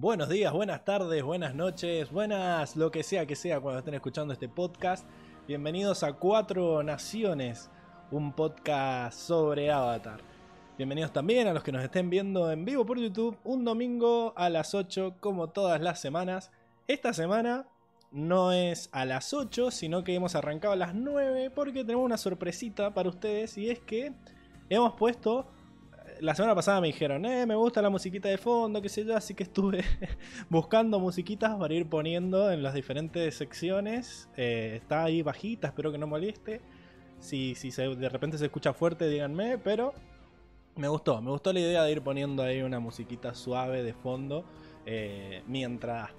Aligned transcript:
Buenos 0.00 0.28
días, 0.28 0.52
buenas 0.52 0.84
tardes, 0.84 1.24
buenas 1.24 1.56
noches, 1.56 2.12
buenas 2.12 2.76
lo 2.76 2.92
que 2.92 3.02
sea 3.02 3.26
que 3.26 3.34
sea 3.34 3.60
cuando 3.60 3.80
estén 3.80 3.94
escuchando 3.94 4.32
este 4.32 4.48
podcast. 4.48 5.04
Bienvenidos 5.48 6.04
a 6.04 6.12
Cuatro 6.12 6.84
Naciones, 6.84 7.68
un 8.12 8.32
podcast 8.32 9.18
sobre 9.18 9.72
Avatar. 9.72 10.20
Bienvenidos 10.76 11.12
también 11.12 11.48
a 11.48 11.52
los 11.52 11.64
que 11.64 11.72
nos 11.72 11.82
estén 11.82 12.10
viendo 12.10 12.52
en 12.52 12.64
vivo 12.64 12.86
por 12.86 13.00
YouTube 13.00 13.38
un 13.42 13.64
domingo 13.64 14.34
a 14.36 14.48
las 14.50 14.72
8 14.72 15.16
como 15.18 15.48
todas 15.48 15.80
las 15.80 16.00
semanas. 16.00 16.52
Esta 16.86 17.12
semana 17.12 17.66
no 18.12 18.52
es 18.52 18.90
a 18.92 19.04
las 19.04 19.34
8, 19.34 19.72
sino 19.72 20.04
que 20.04 20.14
hemos 20.14 20.36
arrancado 20.36 20.74
a 20.74 20.76
las 20.76 20.94
9 20.94 21.50
porque 21.50 21.82
tenemos 21.82 22.04
una 22.04 22.18
sorpresita 22.18 22.94
para 22.94 23.08
ustedes 23.08 23.58
y 23.58 23.68
es 23.68 23.80
que 23.80 24.12
hemos 24.68 24.92
puesto 24.92 25.48
la 26.20 26.34
semana 26.34 26.54
pasada 26.54 26.80
me 26.80 26.88
dijeron, 26.88 27.24
eh, 27.26 27.46
me 27.46 27.54
gusta 27.54 27.82
la 27.82 27.90
musiquita 27.90 28.28
de 28.28 28.38
fondo, 28.38 28.80
qué 28.82 28.88
sé 28.88 29.04
yo, 29.04 29.16
así 29.16 29.34
que 29.34 29.44
estuve 29.44 29.84
buscando 30.50 30.98
musiquitas 30.98 31.56
para 31.56 31.74
ir 31.74 31.88
poniendo 31.88 32.50
en 32.50 32.62
las 32.62 32.74
diferentes 32.74 33.34
secciones. 33.36 34.28
Eh, 34.36 34.74
está 34.76 35.04
ahí 35.04 35.22
bajita, 35.22 35.68
espero 35.68 35.92
que 35.92 35.98
no 35.98 36.06
moleste. 36.06 36.60
Si, 37.20 37.54
si 37.54 37.70
de 37.70 38.08
repente 38.08 38.38
se 38.38 38.46
escucha 38.46 38.72
fuerte, 38.72 39.08
díganme, 39.08 39.58
pero 39.58 39.92
me 40.78 40.88
gustó, 40.88 41.20
me 41.20 41.30
gustó 41.30 41.52
la 41.52 41.60
idea 41.60 41.82
de 41.82 41.92
ir 41.92 42.02
poniendo 42.02 42.42
ahí 42.42 42.62
una 42.62 42.78
musiquita 42.78 43.34
suave 43.34 43.82
de 43.82 43.92
fondo 43.92 44.44
eh, 44.86 45.42
mientras, 45.46 46.10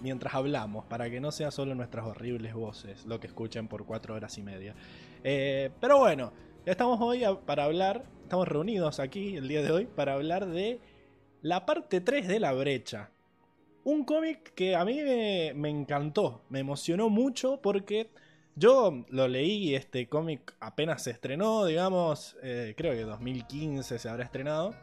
mientras 0.00 0.34
hablamos, 0.34 0.84
para 0.86 1.10
que 1.10 1.20
no 1.20 1.32
sea 1.32 1.50
solo 1.50 1.74
nuestras 1.74 2.06
horribles 2.06 2.54
voces 2.54 3.04
lo 3.06 3.18
que 3.18 3.26
escuchen 3.26 3.68
por 3.68 3.84
cuatro 3.84 4.14
horas 4.14 4.38
y 4.38 4.42
media. 4.42 4.74
Eh, 5.24 5.70
pero 5.80 5.98
bueno, 5.98 6.32
estamos 6.70 7.00
hoy 7.00 7.24
para 7.46 7.64
hablar 7.64 8.04
estamos 8.22 8.46
reunidos 8.46 9.00
aquí 9.00 9.36
el 9.36 9.48
día 9.48 9.62
de 9.62 9.72
hoy 9.72 9.86
para 9.86 10.12
hablar 10.12 10.46
de 10.46 10.80
la 11.40 11.64
parte 11.64 12.02
3 12.02 12.28
de 12.28 12.40
La 12.40 12.52
Brecha. 12.52 13.10
Un 13.84 14.04
cómic 14.04 14.52
que 14.52 14.76
a 14.76 14.84
mí 14.84 15.00
me, 15.00 15.70
encantó, 15.70 16.42
me 16.50 16.58
emocionó 16.58 17.08
mucho 17.08 17.58
porque 17.62 18.10
yo 18.54 19.06
lo 19.08 19.28
leí, 19.28 19.74
este 19.74 20.08
cómic 20.10 20.54
apenas 20.60 21.04
se 21.04 21.12
estrenó, 21.12 21.64
digamos, 21.64 22.36
eh, 22.42 22.74
creo 22.76 22.92
que 22.92 23.02
2015 23.02 23.98
se 23.98 24.08
habrá 24.10 24.24
estrenado. 24.24 24.74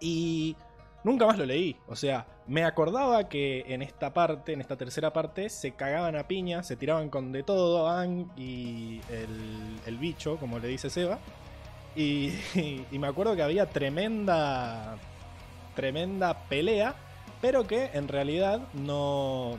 Y 0.00 0.56
nunca 1.04 1.26
más 1.26 1.38
lo 1.38 1.46
leí. 1.46 1.76
O 1.86 1.96
sea, 1.96 2.26
me 2.46 2.64
acordaba 2.64 3.28
que 3.28 3.64
en 3.68 3.82
esta 3.82 4.12
parte, 4.12 4.52
en 4.52 4.60
esta 4.60 4.76
tercera 4.76 5.12
parte, 5.12 5.48
se 5.48 5.72
cagaban 5.72 6.16
a 6.16 6.26
piña, 6.26 6.62
se 6.62 6.76
tiraban 6.76 7.08
con 7.10 7.32
de 7.32 7.42
todo, 7.42 7.88
Ang 7.88 8.26
y 8.36 9.00
el, 9.86 9.98
bicho, 9.98 10.36
como 10.38 10.58
le 10.58 10.68
dice 10.68 10.90
Seba. 10.90 11.18
Y, 11.96 12.32
me 12.92 13.08
acuerdo 13.08 13.34
que 13.34 13.42
había 13.42 13.66
tremenda, 13.66 14.96
tremenda 15.74 16.44
pelea, 16.48 16.94
pero 17.40 17.66
que 17.66 17.90
en 17.92 18.06
realidad 18.06 18.60
no, 18.72 19.58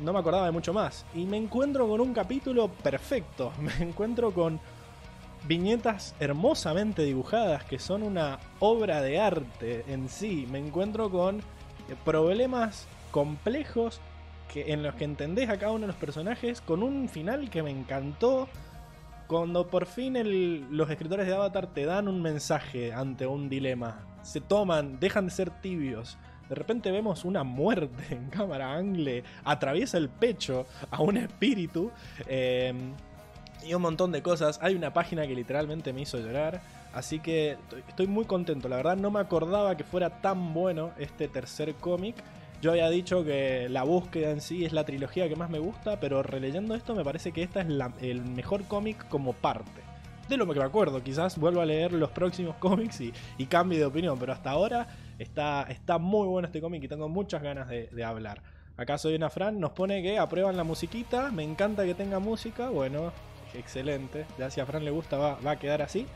no 0.00 0.12
me 0.12 0.18
acordaba 0.20 0.46
de 0.46 0.52
mucho 0.52 0.72
más. 0.72 1.04
Y 1.12 1.24
me 1.24 1.36
encuentro 1.38 1.88
con 1.88 2.00
un 2.00 2.14
capítulo 2.14 2.68
perfecto. 2.68 3.52
Me 3.58 3.72
encuentro 3.84 4.32
con 4.32 4.60
viñetas 5.46 6.14
hermosamente 6.20 7.02
dibujadas 7.02 7.64
que 7.64 7.78
son 7.78 8.02
una 8.02 8.38
obra 8.58 9.00
de 9.00 9.20
arte 9.20 9.84
en 9.88 10.08
sí. 10.08 10.46
Me 10.50 10.58
encuentro 10.58 11.10
con 11.10 11.42
problemas 12.04 12.86
complejos 13.10 14.00
que, 14.52 14.72
en 14.72 14.82
los 14.82 14.94
que 14.94 15.04
entendés 15.04 15.48
a 15.48 15.58
cada 15.58 15.72
uno 15.72 15.82
de 15.82 15.86
los 15.88 15.96
personajes 15.96 16.60
con 16.60 16.82
un 16.82 17.08
final 17.08 17.50
que 17.50 17.62
me 17.62 17.70
encantó 17.70 18.48
cuando 19.30 19.68
por 19.68 19.86
fin 19.86 20.16
los 20.76 20.90
escritores 20.90 21.24
de 21.24 21.34
Avatar 21.34 21.68
te 21.68 21.84
dan 21.84 22.08
un 22.08 22.20
mensaje 22.20 22.92
ante 22.92 23.28
un 23.28 23.48
dilema, 23.48 24.04
se 24.22 24.40
toman, 24.40 24.98
dejan 24.98 25.26
de 25.26 25.30
ser 25.30 25.50
tibios. 25.50 26.18
De 26.48 26.56
repente 26.56 26.90
vemos 26.90 27.24
una 27.24 27.44
muerte 27.44 28.02
en 28.10 28.28
cámara 28.28 28.74
angle, 28.74 29.22
atraviesa 29.44 29.98
el 29.98 30.08
pecho 30.08 30.66
a 30.90 31.00
un 31.00 31.16
espíritu 31.16 31.92
em, 32.26 32.92
y 33.64 33.74
un 33.74 33.82
montón 33.82 34.12
de 34.12 34.22
cosas. 34.22 34.58
Hay 34.62 34.74
una 34.74 34.92
página 34.92 35.26
que 35.26 35.34
literalmente 35.34 35.92
me 35.92 36.02
hizo 36.02 36.18
llorar. 36.18 36.60
Así 36.92 37.20
que 37.20 37.56
estoy 37.88 38.06
muy 38.06 38.24
contento. 38.24 38.68
La 38.68 38.76
verdad 38.76 38.96
no 38.96 39.10
me 39.10 39.20
acordaba 39.20 39.76
que 39.76 39.84
fuera 39.84 40.20
tan 40.20 40.52
bueno 40.54 40.90
este 40.98 41.28
tercer 41.28 41.74
cómic. 41.74 42.16
Yo 42.60 42.72
había 42.72 42.90
dicho 42.90 43.24
que 43.24 43.68
la 43.70 43.84
búsqueda 43.84 44.30
en 44.30 44.40
sí 44.40 44.66
es 44.66 44.72
la 44.72 44.84
trilogía 44.84 45.28
que 45.28 45.36
más 45.36 45.48
me 45.48 45.58
gusta, 45.58 45.98
pero 45.98 46.22
releyendo 46.22 46.74
esto 46.74 46.94
me 46.94 47.04
parece 47.04 47.32
que 47.32 47.42
esta 47.42 47.62
es 47.62 47.68
el 48.02 48.22
mejor 48.22 48.64
cómic 48.64 49.08
como 49.08 49.32
parte. 49.32 49.80
De 50.28 50.36
lo 50.36 50.46
que 50.46 50.60
me 50.60 50.64
acuerdo, 50.64 51.02
quizás 51.02 51.38
vuelvo 51.38 51.60
a 51.60 51.66
leer 51.66 51.92
los 51.92 52.10
próximos 52.10 52.54
cómics 52.60 53.00
y, 53.00 53.46
cambie 53.46 53.78
de 53.78 53.86
opinión, 53.86 54.18
pero 54.18 54.32
hasta 54.32 54.50
ahora 54.50 54.86
está, 55.18 55.62
está 55.70 55.98
muy 55.98 56.28
bueno 56.28 56.46
este 56.46 56.60
cómic 56.60 56.84
y 56.84 56.88
tengo 56.88 57.08
muchas 57.08 57.42
ganas 57.42 57.68
de, 57.68 58.04
hablar. 58.04 58.42
Acá 58.76 58.96
soy 58.98 59.14
una 59.14 59.28
Fran, 59.28 59.58
nos 59.58 59.72
pone 59.72 60.02
que 60.02 60.18
aprueban 60.18 60.56
la 60.56 60.64
musiquita, 60.64 61.30
me 61.30 61.42
encanta 61.42 61.84
que 61.84 61.94
tenga 61.94 62.18
música, 62.18 62.68
bueno, 62.68 63.12
excelente, 63.54 64.26
ya 64.38 64.50
si 64.50 64.60
a 64.60 64.66
Fran 64.66 64.84
le 64.84 64.90
gusta 64.90 65.16
va, 65.16 65.38
va 65.44 65.52
a 65.52 65.58
quedar 65.58 65.82
así. 65.82 66.06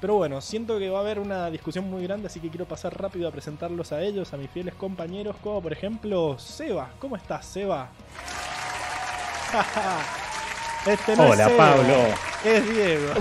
Pero 0.00 0.14
bueno, 0.14 0.40
siento 0.40 0.78
que 0.78 0.88
va 0.88 0.98
a 0.98 1.02
haber 1.02 1.18
una 1.18 1.50
discusión 1.50 1.90
muy 1.90 2.02
grande, 2.04 2.28
así 2.28 2.40
que 2.40 2.48
quiero 2.48 2.64
pasar 2.64 2.98
rápido 2.98 3.28
a 3.28 3.30
presentarlos 3.30 3.92
a 3.92 4.00
ellos, 4.00 4.32
a 4.32 4.38
mis 4.38 4.50
fieles 4.50 4.74
compañeros, 4.74 5.36
como 5.42 5.60
por 5.60 5.72
ejemplo 5.74 6.38
Seba. 6.38 6.88
¿Cómo 6.98 7.16
estás, 7.16 7.44
Seba? 7.44 7.90
este 10.86 11.16
no 11.16 11.28
Hola, 11.28 11.50
Pablo. 11.54 11.94
Es 12.42 12.70
Diego. 12.70 13.12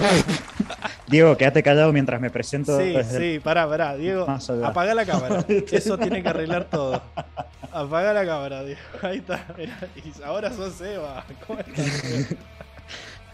Diego, 1.07 1.35
quédate 1.35 1.63
callado 1.63 1.91
mientras 1.91 2.21
me 2.21 2.29
presento. 2.29 2.79
Sí, 2.79 2.95
sí, 3.03 3.39
pará, 3.39 3.67
pará. 3.67 3.97
Diego, 3.97 4.25
apaga 4.63 4.93
la 4.93 5.05
cámara. 5.05 5.43
Eso 5.71 5.97
tiene 5.97 6.23
que 6.23 6.29
arreglar 6.29 6.65
todo. 6.65 7.01
Apaga 7.73 8.13
la 8.13 8.25
cámara, 8.25 8.63
Diego. 8.63 8.79
Ahí 9.01 9.17
está. 9.17 9.45
Y 9.57 10.23
ahora 10.23 10.53
sos 10.53 10.75
Seba. 10.75 11.25
¿Cómo 11.45 11.59
estás? 11.59 12.35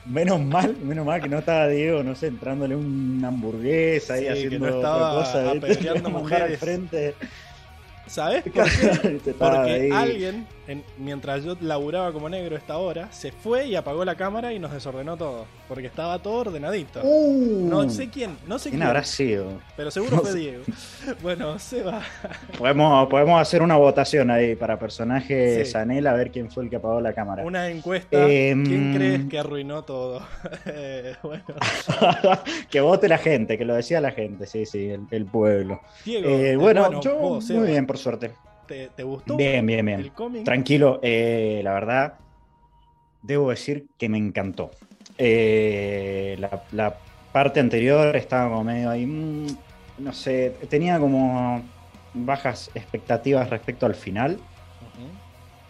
Menos 0.06 0.40
mal, 0.40 0.76
menos 0.84 1.06
mal 1.06 1.22
que 1.22 1.30
no 1.30 1.40
estaba 1.40 1.68
Diego, 1.68 2.04
no 2.04 2.14
sé, 2.16 2.28
entrándole 2.28 2.76
una 2.76 3.30
hamburguesa 3.30 4.22
y 4.22 4.28
haciendo 4.28 4.66
que 4.66 4.72
no 4.72 4.76
estaba 4.78 5.14
otra 5.14 5.60
cosa, 5.60 6.10
mujeres. 6.10 6.52
al 6.52 6.58
frente. 6.58 7.16
¿Sabes 8.08 8.44
por 8.54 8.70
qué? 8.70 9.34
Porque 9.38 9.90
alguien, 9.94 10.46
mientras 10.98 11.44
yo 11.44 11.58
laburaba 11.60 12.12
como 12.12 12.30
negro 12.30 12.56
esta 12.56 12.78
hora, 12.78 13.12
se 13.12 13.32
fue 13.32 13.68
y 13.68 13.76
apagó 13.76 14.06
la 14.06 14.16
cámara 14.16 14.54
y 14.54 14.60
nos 14.60 14.72
desordenó 14.72 15.18
todo. 15.18 15.46
Porque 15.68 15.88
estaba 15.88 16.20
todo 16.20 16.36
ordenadito. 16.36 17.02
Uh. 17.04 17.68
no 17.68 17.90
sé 17.90 18.10
quién, 18.10 18.38
no 18.48 18.60
sé 18.60 18.70
quién. 18.70 18.84
habrá 18.84 19.04
sido? 19.04 19.60
Pero 19.76 19.90
seguro 19.90 20.20
fue 20.20 20.34
Diego. 20.34 20.64
Bueno, 21.22 21.58
se 21.60 21.84
va. 21.84 22.02
Podemos, 22.58 23.08
podemos 23.10 23.40
hacer 23.40 23.62
una 23.62 23.76
votación 23.76 24.32
ahí 24.32 24.56
para 24.56 24.78
personaje 24.78 25.64
Sanel 25.66 26.08
a 26.08 26.14
ver 26.14 26.32
quién 26.32 26.52
fue 26.52 26.64
el 26.64 26.70
que 26.70 26.76
apagó 26.78 27.00
la 27.00 27.14
cámara. 27.14 27.44
Una 27.44 27.70
encuesta. 27.70 28.28
Em, 28.28 28.66
¿Quién 28.66 28.96
crees 28.96 29.26
que 29.26 29.40
arruinó 29.40 29.84
todo? 29.84 30.22
bueno. 31.24 31.44
que 32.70 32.82
vote 32.82 33.08
la 33.08 33.18
gente, 33.18 33.58
que 33.58 33.66
lo 33.66 33.76
decía 33.76 34.02
la 34.02 34.12
gente, 34.12 34.46
sí, 34.46 34.66
sí, 34.66 34.90
el, 34.90 35.26
pueblo. 35.26 35.82
Diego, 36.04 36.30
eh, 36.30 36.56
bueno, 36.56 37.02
yo 37.02 37.40
muy 37.50 37.68
bien, 37.68 37.88
por 37.96 38.04
suerte. 38.04 38.32
¿Te, 38.68 39.04
gustó? 39.04 39.38
Bien, 39.38 39.66
bien, 39.66 39.86
bien. 39.86 40.12
Tranquilo, 40.44 41.00
eh, 41.02 41.62
la 41.64 41.74
verdad, 41.74 42.16
debo 43.22 43.52
decir 43.52 43.86
que 43.98 44.10
me 44.10 44.18
encantó. 44.18 44.72
Eh, 45.18 46.38
la, 46.72 46.98
parte 47.32 47.60
anterior 47.60 48.16
estaba 48.16 48.50
como 48.50 48.64
medio 48.64 48.90
ahí, 48.90 49.06
mm, 49.06 49.48
no 50.00 50.14
sé, 50.14 50.56
tenía 50.70 51.00
como 51.00 51.62
bajas 52.14 52.72
expectativas 52.76 53.50
respecto 53.50 53.86
al 53.86 53.96
final. 53.96 54.40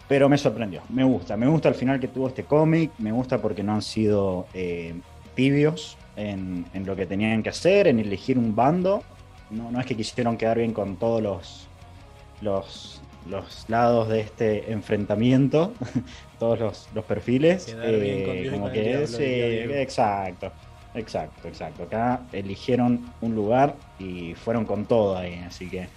Pero 0.08 0.28
me 0.28 0.38
sorprendió, 0.38 0.82
me 0.88 1.02
gusta, 1.02 1.36
me 1.36 1.48
gusta 1.48 1.68
el 1.68 1.74
final 1.74 1.98
que 1.98 2.06
tuvo 2.06 2.28
este 2.28 2.44
cómic, 2.44 2.92
me 2.98 3.10
gusta 3.10 3.42
porque 3.42 3.64
no 3.64 3.74
han 3.74 3.82
sido 3.82 4.46
eh, 4.54 4.94
tibios 5.34 5.98
en, 6.14 6.64
lo 6.84 6.94
que 6.94 7.06
tenían 7.06 7.42
que 7.42 7.48
hacer, 7.48 7.88
en 7.88 7.98
elegir 7.98 8.38
un 8.38 8.54
bando. 8.54 9.02
No, 9.50 9.72
no 9.72 9.80
es 9.80 9.86
que 9.86 9.96
quisieron 9.96 10.36
quedar 10.36 10.58
bien 10.58 10.72
con 10.72 10.96
todos 10.96 11.20
los, 11.20 11.65
los, 12.40 13.00
los 13.28 13.64
lados 13.68 14.08
de 14.08 14.20
este 14.20 14.72
enfrentamiento, 14.72 15.72
todos 16.38 16.58
los, 16.58 16.88
los 16.94 17.04
perfiles. 17.04 17.74
Eh, 17.78 18.48
como 18.50 18.70
que 18.70 19.02
es, 19.02 19.18
exacto, 19.18 20.52
exacto, 20.94 21.48
exacto. 21.48 21.82
Acá 21.84 22.22
eligieron 22.32 23.12
un 23.20 23.34
lugar 23.34 23.76
y 23.98 24.34
fueron 24.34 24.64
con 24.64 24.86
todo 24.86 25.16
ahí, 25.16 25.42
así 25.46 25.68
que 25.68 25.88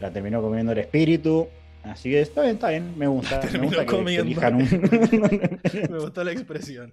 la 0.00 0.10
terminó 0.10 0.40
comiendo 0.42 0.72
el 0.72 0.78
espíritu. 0.78 1.48
Así 1.84 2.10
que 2.10 2.20
está 2.20 2.42
bien, 2.42 2.54
está 2.54 2.68
bien, 2.70 2.98
me 2.98 3.06
gusta. 3.06 3.40
me 3.52 3.58
gusta 3.60 3.86
que, 3.86 4.16
elijan 4.16 4.56
un... 4.56 4.62
me 5.90 5.98
gustó 5.98 6.24
la 6.24 6.32
expresión. 6.32 6.92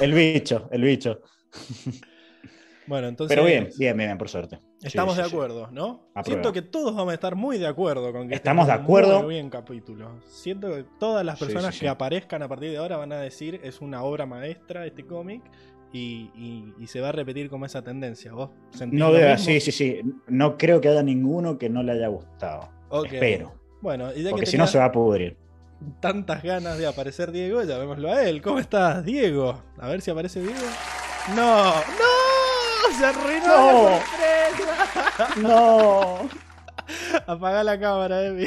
el 0.00 0.14
bicho, 0.14 0.68
el 0.70 0.82
bicho. 0.82 1.20
Bueno, 2.86 3.08
entonces. 3.08 3.34
Pero 3.34 3.46
bien, 3.46 3.68
bien, 3.78 3.96
bien, 3.96 4.18
por 4.18 4.28
suerte. 4.28 4.58
Estamos 4.82 5.16
de 5.16 5.22
acuerdo, 5.22 5.68
¿no? 5.70 6.08
Siento 6.24 6.52
que 6.52 6.62
todos 6.62 6.94
vamos 6.94 7.12
a 7.12 7.14
estar 7.14 7.34
muy 7.34 7.58
de 7.58 7.66
acuerdo 7.66 8.12
con 8.12 8.28
que 8.28 8.34
estamos 8.34 8.66
de 8.66 8.72
acuerdo. 8.72 9.22
Muy 9.22 9.34
bien 9.34 9.50
capítulo. 9.50 10.20
Siento 10.26 10.68
que 10.68 10.84
todas 10.98 11.24
las 11.24 11.38
personas 11.38 11.78
que 11.78 11.88
aparezcan 11.88 12.42
a 12.42 12.48
partir 12.48 12.70
de 12.70 12.78
ahora 12.78 12.96
van 12.96 13.12
a 13.12 13.20
decir 13.20 13.60
es 13.62 13.80
una 13.80 14.02
obra 14.02 14.26
maestra 14.26 14.86
este 14.86 15.04
cómic 15.04 15.42
y, 15.92 16.86
se 16.86 17.00
va 17.00 17.10
a 17.10 17.12
repetir 17.12 17.48
como 17.48 17.66
esa 17.66 17.82
tendencia. 17.82 18.32
¿Vos 18.32 18.50
no 18.90 19.12
veo, 19.12 19.36
sí, 19.38 19.60
sí, 19.60 19.72
sí. 19.72 20.00
No 20.26 20.56
creo 20.56 20.80
que 20.80 20.88
haya 20.88 21.02
ninguno 21.02 21.58
que 21.58 21.68
no 21.68 21.82
le 21.82 21.92
haya 21.92 22.08
gustado. 22.08 22.68
Espero. 23.04 23.54
Bueno, 23.80 24.10
y 24.14 24.22
ya 24.22 24.30
Porque 24.30 24.44
que 24.44 24.50
si 24.50 24.58
no 24.58 24.66
se 24.66 24.78
va 24.78 24.86
a 24.86 24.92
pudrir. 24.92 25.36
tantas 26.00 26.42
ganas 26.42 26.78
de 26.78 26.86
aparecer 26.86 27.32
Diego, 27.32 27.62
llamémoslo 27.62 28.12
a 28.12 28.22
él. 28.22 28.40
¿Cómo 28.40 28.58
estás, 28.58 29.04
Diego? 29.04 29.60
A 29.78 29.88
ver 29.88 30.00
si 30.00 30.10
aparece 30.10 30.40
Diego. 30.40 30.54
¡No! 31.34 31.64
¡No! 31.74 32.11
¡Se 32.98 33.04
arruinó 33.06 33.46
No. 33.46 33.90
la 33.90 34.00
sorpresa! 35.26 35.40
No. 35.40 36.28
Apaga 37.26 37.62
la 37.64 37.78
cámara, 37.78 38.24
Emi. 38.26 38.46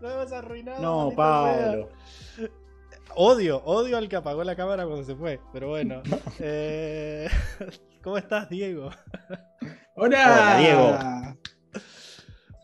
Lo 0.00 0.10
hemos 0.10 0.32
arruinado. 0.32 0.82
No, 0.82 1.12
Pablo. 1.14 1.88
sea. 2.36 2.48
Odio, 3.14 3.62
odio 3.64 3.96
al 3.96 4.08
que 4.08 4.16
apagó 4.16 4.44
la 4.44 4.54
cámara 4.56 4.84
cuando 4.86 5.04
se 5.04 5.14
fue. 5.16 5.40
Pero 5.52 5.68
bueno. 5.68 6.02
Eh, 6.40 7.28
¿Cómo 8.02 8.18
estás, 8.18 8.48
Diego? 8.48 8.90
Hola, 9.96 10.56
Hola, 10.56 10.58
Diego. 10.58 10.98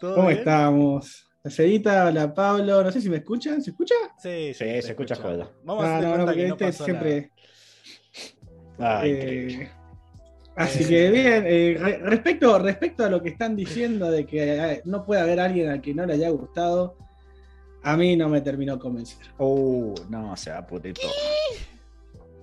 ¿Todo 0.00 0.14
¿Cómo 0.16 0.28
bien? 0.28 0.38
estamos? 0.40 1.20
La 1.42 1.50
Cedita, 1.50 2.06
hola 2.06 2.32
Pablo, 2.32 2.82
no 2.82 2.90
sé 2.90 3.02
si 3.02 3.10
me 3.10 3.16
escuchan, 3.18 3.60
¿se 3.60 3.70
escucha? 3.70 3.94
Sí, 4.16 4.54
Sí, 4.54 4.64
se 4.64 4.78
escucha 4.80 5.14
joda. 5.14 5.50
Vamos 5.62 5.84
a 5.84 5.88
No, 5.88 5.94
hacer 5.96 6.08
no, 6.08 6.14
cuenta 6.14 6.16
no, 6.18 6.24
porque 6.26 6.40
que 6.42 6.48
no 6.48 6.54
este 6.54 6.66
pasó 6.66 6.84
siempre. 6.84 7.32
Ah, 8.78 9.02
eh, 9.04 9.70
así 10.56 10.84
que 10.84 11.10
bien, 11.10 11.44
eh, 11.46 11.76
re- 11.78 11.98
respecto, 11.98 12.58
respecto 12.58 13.04
a 13.04 13.08
lo 13.10 13.22
que 13.22 13.28
están 13.30 13.54
diciendo 13.56 14.10
de 14.10 14.26
que 14.26 14.54
eh, 14.72 14.82
no 14.84 15.04
puede 15.04 15.20
haber 15.20 15.40
alguien 15.40 15.68
al 15.70 15.80
que 15.80 15.94
no 15.94 16.04
le 16.06 16.14
haya 16.14 16.28
gustado, 16.30 16.96
a 17.82 17.96
mí 17.96 18.16
no 18.16 18.28
me 18.28 18.40
terminó 18.40 18.74
de 18.74 18.78
convencer. 18.80 19.18
Uh, 19.38 19.94
no, 20.08 20.36
se 20.36 20.50
va 20.50 20.58
a 20.58 20.66
pudrir 20.66 20.94
todo. 20.94 21.12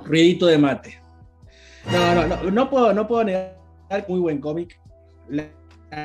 Ruidito 0.06 0.45
de 0.48 0.57
mate. 0.57 1.00
No, 1.92 2.16
no, 2.16 2.28
no, 2.28 2.51
no 2.51 2.69
puedo, 2.69 2.94
no 2.94 3.07
puedo 3.07 3.24
negar 3.24 3.57
muy 4.07 4.19
buen 4.19 4.39
cómic. 4.39 4.80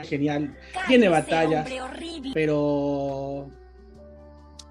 Genial. 0.05 0.57
Tiene 0.89 1.09
batallas. 1.09 1.69
pero 2.35 3.49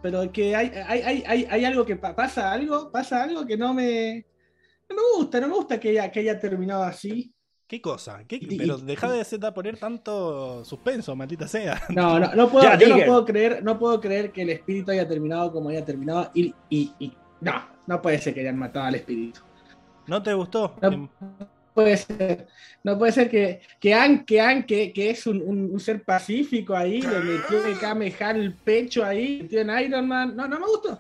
pero 0.02 0.32
que 0.32 0.56
hay, 0.56 0.72
hay, 0.88 1.02
hay, 1.02 1.24
hay, 1.26 1.48
hay 1.50 1.66
algo 1.66 1.84
que 1.86 1.96
pa- 1.96 2.16
pasa 2.16 2.52
algo 2.52 2.92
pasa 2.92 3.24
algo 3.24 3.44
que 3.46 3.58
no 3.58 3.74
me 3.74 4.26
no 4.90 4.96
me 4.96 5.02
gusta 5.18 5.40
no 5.40 5.48
me 5.48 5.54
gusta 5.56 5.80
que 5.80 5.90
haya, 5.90 6.12
que 6.12 6.20
haya 6.22 6.40
terminado 6.40 6.84
así 6.84 7.32
¿Qué 7.68 7.82
cosa? 7.82 8.24
¿Qué- 8.28 8.36
Y- 8.40 8.58
Pero 8.60 8.78
deja 8.78 9.12
de 9.12 9.22
hacer- 9.22 9.40
poner 9.52 9.80
tanto 9.80 10.64
suspenso, 10.64 11.16
maldita 11.16 11.48
sea. 11.48 11.82
no 11.90 12.20
no, 12.20 12.32
no 12.36 12.48
puedo 12.50 12.64
Ya, 12.64 12.78
yo 12.78 12.90
no 12.96 13.04
puedo 13.06 13.26
creer 13.26 13.64
no 13.64 13.80
puedo 13.80 14.00
creer 14.00 14.32
que 14.32 14.44
el 14.44 14.52
espíritu 14.52 14.92
haya 14.92 15.08
terminado 15.08 15.52
como 15.52 15.70
haya 15.70 15.84
terminado 15.84 16.30
y, 16.36 16.54
y, 16.70 16.92
y- 17.00 17.14
no 17.42 17.54
no 17.88 18.02
puede 18.02 18.20
ser 18.20 18.34
que 18.36 18.42
hayan 18.42 18.58
matado 18.60 18.86
al 18.86 18.96
espíritu 18.96 19.42
¿No 20.08 20.22
te 20.22 20.34
gustó? 20.36 20.76
No. 20.82 21.10
puede 21.74 21.98
ser 21.98 22.48
no 22.84 22.98
puede 23.00 23.12
ser 23.14 23.30
que 23.32 23.62
que 23.80 23.94
An 23.96 24.24
que 24.26 24.40
An 24.40 24.64
que, 24.64 24.94
que 24.94 25.10
es 25.10 25.26
un, 25.26 25.42
un- 25.42 25.72
un 25.74 25.80
ser 25.80 26.04
pacífico 26.04 26.76
ahí 26.76 27.02
le 27.02 27.20
metió 27.20 27.66
el 27.66 27.80
Kamehameha 27.80 28.32
el 28.32 28.54
pecho 28.54 29.04
ahí 29.04 29.40
metió 29.42 29.62
en 29.62 29.72
Iron 29.80 30.08
Man 30.08 30.36
no 30.36 30.48
no 30.48 30.60
me 30.60 30.68
gustó 30.68 31.00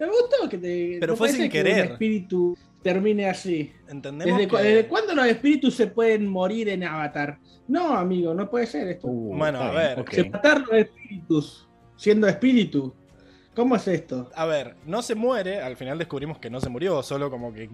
no 0.00 0.06
me 0.06 0.12
gustó 0.12 0.48
que 0.48 0.56
te 0.58 0.96
Pero 0.98 1.12
no 1.12 1.16
fue 1.18 1.28
sin 1.28 1.42
que 1.42 1.50
querer. 1.50 1.86
un 1.86 1.92
espíritu 1.92 2.56
termine 2.92 3.28
así 3.28 3.72
Entendemos 3.88 4.38
¿Desde, 4.38 4.48
cu- 4.50 4.56
que- 4.56 4.62
desde 4.62 4.86
cuándo 4.88 5.14
los 5.14 5.26
espíritus 5.26 5.74
se 5.74 5.86
pueden 5.88 6.26
morir 6.28 6.68
en 6.68 6.84
Avatar? 6.84 7.38
No, 7.68 7.96
amigo, 7.96 8.32
no 8.34 8.48
puede 8.48 8.66
ser 8.66 8.86
esto. 8.88 9.08
Uh, 9.08 9.36
Bueno, 9.36 9.60
a 9.60 9.70
ver. 9.72 10.00
ok. 10.00 10.10
Se 10.12 10.30
matar 10.30 10.60
los 10.60 10.72
espíritus 10.72 11.68
siendo 11.96 12.28
espíritu. 12.28 12.94
¿Cómo 13.54 13.74
es 13.76 13.88
esto? 13.88 14.30
A 14.34 14.44
ver, 14.44 14.76
no 14.86 15.00
se 15.02 15.14
muere, 15.14 15.60
al 15.60 15.76
final 15.76 15.98
descubrimos 15.98 16.38
que 16.38 16.50
no 16.50 16.60
se 16.60 16.68
murió, 16.68 17.02
solo 17.02 17.30
como 17.30 17.52
que 17.52 17.68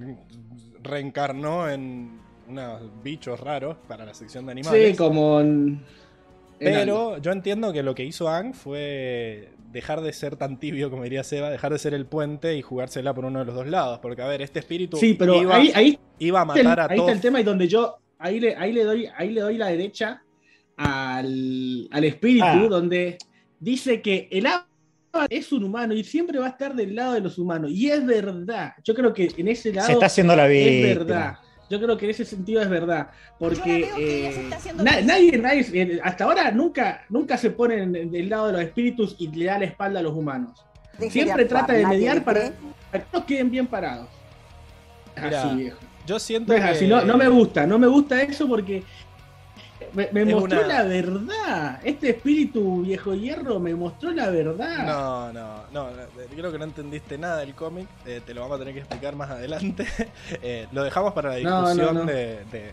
reencarnó 0.82 1.68
en 1.68 2.20
unos 2.48 2.82
bichos 3.02 3.40
raros 3.40 3.76
para 3.88 4.04
la 4.04 4.14
sección 4.14 4.46
de 4.46 4.52
animales. 4.52 4.90
Sí, 4.92 4.96
como 4.96 5.40
en-. 5.40 5.82
Pero 6.58 7.18
yo 7.18 7.32
entiendo 7.32 7.72
que 7.72 7.82
lo 7.82 7.94
que 7.94 8.04
hizo 8.04 8.28
Ang 8.28 8.54
fue 8.54 9.50
dejar 9.72 10.00
de 10.02 10.12
ser 10.12 10.36
tan 10.36 10.58
tibio, 10.60 10.90
como 10.90 11.02
diría 11.04 11.24
Seba, 11.24 11.50
dejar 11.50 11.72
de 11.72 11.78
ser 11.78 11.94
el 11.94 12.06
puente 12.06 12.56
y 12.56 12.62
jugársela 12.62 13.14
por 13.14 13.24
uno 13.24 13.38
de 13.40 13.44
los 13.46 13.54
dos 13.54 13.66
lados. 13.66 13.98
Porque, 14.00 14.22
a 14.22 14.26
ver, 14.28 14.42
este 14.42 14.58
espíritu 14.60 14.96
Sí, 14.98 15.14
pero 15.18 15.40
iba, 15.40 15.56
ahí, 15.56 15.72
ahí, 15.74 15.98
iba 16.18 16.40
a 16.40 16.44
está 16.44 16.58
el- 16.60 16.64
matar 16.66 16.80
a 16.80 16.82
ahí 16.84 16.88
está 16.90 16.96
todos. 16.96 17.12
el 17.12 17.20
tema 17.20 17.40
y 17.40 17.44
donde 17.44 17.68
yo 17.68 17.96
ahí 18.18 18.38
le, 18.38 18.54
ahí 18.56 18.72
le 18.72 18.84
doy 18.84 19.08
ahí 19.16 19.30
le 19.30 19.40
doy 19.40 19.56
la 19.56 19.66
derecha 19.68 20.22
al, 20.76 21.88
al 21.90 22.04
espíritu 22.04 22.44
Ah. 22.46 22.66
donde 22.68 23.18
dice 23.60 24.00
que 24.02 24.28
el 24.30 24.46
Avatar 24.46 25.26
es 25.30 25.52
un 25.52 25.64
humano 25.64 25.94
y 25.94 26.04
siempre 26.04 26.38
va 26.38 26.46
a 26.46 26.50
estar 26.50 26.74
del 26.74 26.94
lado 26.94 27.14
de 27.14 27.20
los 27.20 27.38
humanos 27.38 27.70
y 27.70 27.90
es 27.90 28.04
verdad. 28.04 28.72
Yo 28.84 28.94
creo 28.94 29.12
que 29.12 29.30
en 29.36 29.48
ese 29.48 29.72
lado 29.72 29.86
Se 29.86 29.92
está 29.94 30.06
haciendo 30.06 30.34
la 30.36 30.50
es 30.50 30.64
víctima. 30.64 30.88
verdad. 31.04 31.38
Yo 31.72 31.80
creo 31.80 31.96
que 31.96 32.04
en 32.04 32.10
ese 32.10 32.26
sentido 32.26 32.60
es 32.60 32.68
verdad. 32.68 33.08
Porque 33.38 33.88
eh, 33.96 34.50
na- 34.76 35.00
nadie, 35.00 35.38
nadie, 35.38 36.00
hasta 36.04 36.24
ahora 36.24 36.50
nunca, 36.50 37.02
nunca 37.08 37.38
se 37.38 37.48
pone 37.50 37.82
en- 37.82 37.96
en- 37.96 38.10
del 38.10 38.28
lado 38.28 38.48
de 38.48 38.52
los 38.52 38.60
espíritus 38.62 39.16
y 39.18 39.28
le 39.28 39.46
da 39.46 39.58
la 39.58 39.64
espalda 39.64 40.00
a 40.00 40.02
los 40.02 40.12
humanos. 40.12 40.62
Siempre 41.08 41.46
trata 41.46 41.72
de 41.72 41.86
mediar 41.86 42.22
para, 42.24 42.52
para 42.90 43.02
que 43.04 43.10
todos 43.10 43.24
queden 43.24 43.50
bien 43.50 43.66
parados. 43.66 44.06
Así, 45.16 45.56
viejo. 45.56 45.78
Yo 46.06 46.18
siento 46.18 46.52
No 46.52 46.58
es 46.58 46.64
que... 46.64 46.70
así, 46.72 46.86
no, 46.86 47.04
no 47.06 47.16
me 47.16 47.28
gusta, 47.28 47.66
no 47.66 47.78
me 47.78 47.86
gusta 47.86 48.20
eso 48.20 48.46
porque 48.46 48.82
me, 49.94 50.08
me 50.12 50.24
mostró 50.34 50.58
una- 50.60 50.68
la 50.68 50.82
verdad. 50.84 51.80
Este 51.84 52.10
espíritu 52.10 52.82
viejo 52.82 53.14
hierro 53.14 53.58
me 53.60 53.74
mostró 53.74 54.10
la 54.12 54.30
verdad. 54.30 54.86
No, 54.86 55.32
no, 55.32 55.62
no, 55.72 55.88
creo 56.34 56.50
que 56.52 56.58
no 56.58 56.64
entendiste 56.64 57.18
nada 57.18 57.38
del 57.38 57.54
cómic, 57.54 57.86
eh, 58.06 58.20
te 58.24 58.34
lo 58.34 58.40
vamos 58.42 58.56
a 58.56 58.58
tener 58.60 58.74
que 58.74 58.80
explicar 58.80 59.14
más 59.16 59.30
adelante. 59.30 59.86
Eh, 60.42 60.66
lo 60.72 60.82
dejamos 60.82 61.12
para 61.12 61.30
la 61.30 61.38
No, 61.40 61.50
no, 61.62 61.68
discusión 61.68 61.94
no. 61.96 62.04
De, 62.04 62.44
de- 62.50 62.72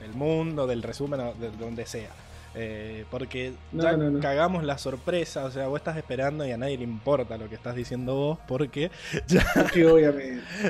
del 0.00 0.12
mundo, 0.14 0.66
del 0.66 0.82
resumen, 0.82 1.20
de 1.38 1.50
donde 1.52 1.86
sea. 1.86 2.10
Eh, 2.54 3.06
porque 3.10 3.54
No, 3.72 3.82
ya 3.82 3.96
no, 3.96 4.10
no. 4.10 4.20
cagamos 4.20 4.62
la 4.62 4.76
sorpresa, 4.76 5.44
o 5.46 5.50
sea, 5.50 5.68
vos 5.68 5.78
estás 5.78 5.96
esperando 5.96 6.46
y 6.46 6.50
a 6.52 6.58
nadie 6.58 6.76
le 6.76 6.84
importa 6.84 7.38
lo 7.38 7.48
que 7.48 7.54
estás 7.54 7.74
diciendo 7.74 8.14
vos, 8.14 8.38
porque 8.46 8.90
ya, 9.26 9.42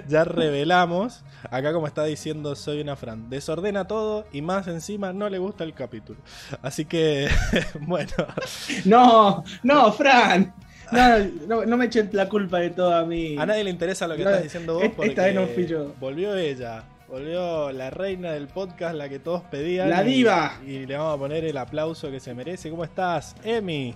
ya 0.09 0.25
revelamos, 0.25 1.23
acá 1.51 1.73
como 1.73 1.87
está 1.87 2.05
diciendo 2.05 2.55
Soy 2.55 2.81
una 2.81 2.95
Fran, 2.97 3.29
desordena 3.31 3.87
todo 3.87 4.27
y 4.33 4.43
más 4.43 4.69
encima 4.69 5.13
no 5.13 5.29
le 5.29 5.39
gusta 5.39 5.65
el 5.65 5.75
capítulo. 5.75 6.21
Así 6.63 6.85
que, 6.85 7.29
bueno, 7.81 8.13
No, 8.85 9.45
no, 9.63 9.93
Fran. 9.93 10.55
No, 11.49 11.65
no, 11.65 11.77
me 11.79 11.87
echen 11.87 12.11
la 12.13 12.29
culpa 12.29 12.59
de 12.59 12.69
todo 12.71 12.95
a 12.95 13.05
mí. 13.07 13.37
A 13.39 13.47
nadie 13.47 13.65
le 13.65 13.71
interesa 13.71 14.07
lo 14.07 14.15
que 14.15 14.23
estás 14.23 14.43
diciendo 14.43 14.75
vos 14.75 14.83
esta 14.85 14.97
porque 14.97 15.15
vez 15.21 15.35
no 15.35 15.47
fui 15.47 15.67
yo. 15.67 15.95
volvió 15.99 16.37
ella, 16.37 16.85
volvió 17.13 17.71
la 17.73 17.91
reina 17.91 18.33
del 18.33 18.49
podcast, 18.49 18.95
la 18.95 19.07
que 19.07 19.19
todos 19.19 19.43
pedían. 19.43 19.91
La 19.91 20.03
y- 20.03 20.07
diva. 20.07 20.59
Y, 20.67 20.87
le 20.87 20.97
vamos 20.97 21.15
a 21.15 21.19
poner 21.19 21.45
el 21.45 21.57
aplauso 21.59 22.11
que 22.11 22.19
se 22.21 22.33
merece. 22.35 22.71
¿Cómo 22.71 22.85
estás, 22.85 23.37
Emi? 23.45 23.95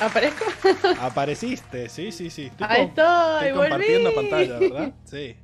¿Aparezco? 0.00 0.44
Apareciste, 1.00 1.88
sí, 1.88 2.12
sí, 2.12 2.28
sí. 2.30 2.46
Estoy, 2.46 2.66
Ahí 2.68 2.82
estoy, 2.86 3.46
estoy 3.46 3.52
compartiendo 3.60 4.10
volví. 4.12 4.28
pantalla, 4.30 4.58
¿verdad? 4.58 4.92
Sí. 5.04 5.36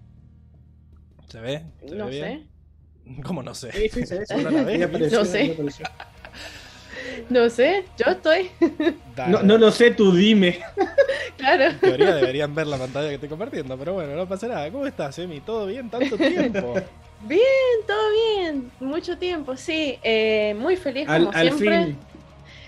¿Se 1.29 1.41
ve? 1.41 1.65
¿Se 1.87 1.95
No 1.95 2.07
ve 2.07 2.13
sé. 2.13 3.23
¿Cómo 3.23 3.43
no 3.43 3.55
sé? 3.55 3.73
Sí, 3.73 3.89
sí, 4.07 4.15
No 5.11 5.25
sé. 5.25 5.57
No 7.29 7.49
sé, 7.51 7.85
yo 7.99 8.11
estoy. 8.13 8.51
Dale. 9.17 9.33
No, 9.33 9.43
no 9.43 9.59
lo 9.59 9.71
sé, 9.71 9.91
tú 9.93 10.13
dime. 10.15 10.61
Claro. 11.37 11.65
En 11.65 11.79
teoría 11.81 12.15
deberían 12.17 12.55
ver 12.55 12.67
la 12.67 12.77
pantalla 12.79 13.09
que 13.09 13.15
estoy 13.15 13.29
compartiendo, 13.29 13.77
pero 13.79 13.95
bueno, 13.95 14.15
no 14.15 14.27
pasa 14.29 14.49
nada. 14.49 14.71
¿Cómo 14.71 14.87
estás, 14.87 15.19
Emi? 15.19 15.41
¿Todo 15.41 15.67
bien? 15.67 15.89
¿Tanto 15.91 16.17
tiempo? 16.17 16.75
Bien, 17.21 17.41
todo 17.85 18.13
bien. 18.13 18.71
Mucho 18.79 19.19
tiempo, 19.19 19.57
sí. 19.57 19.99
Eh, 20.05 20.55
muy 20.57 20.77
feliz 20.77 21.05
como 21.07 21.31
Al, 21.33 21.37
al 21.37 21.47
siempre. 21.59 21.85
fin. 21.87 21.99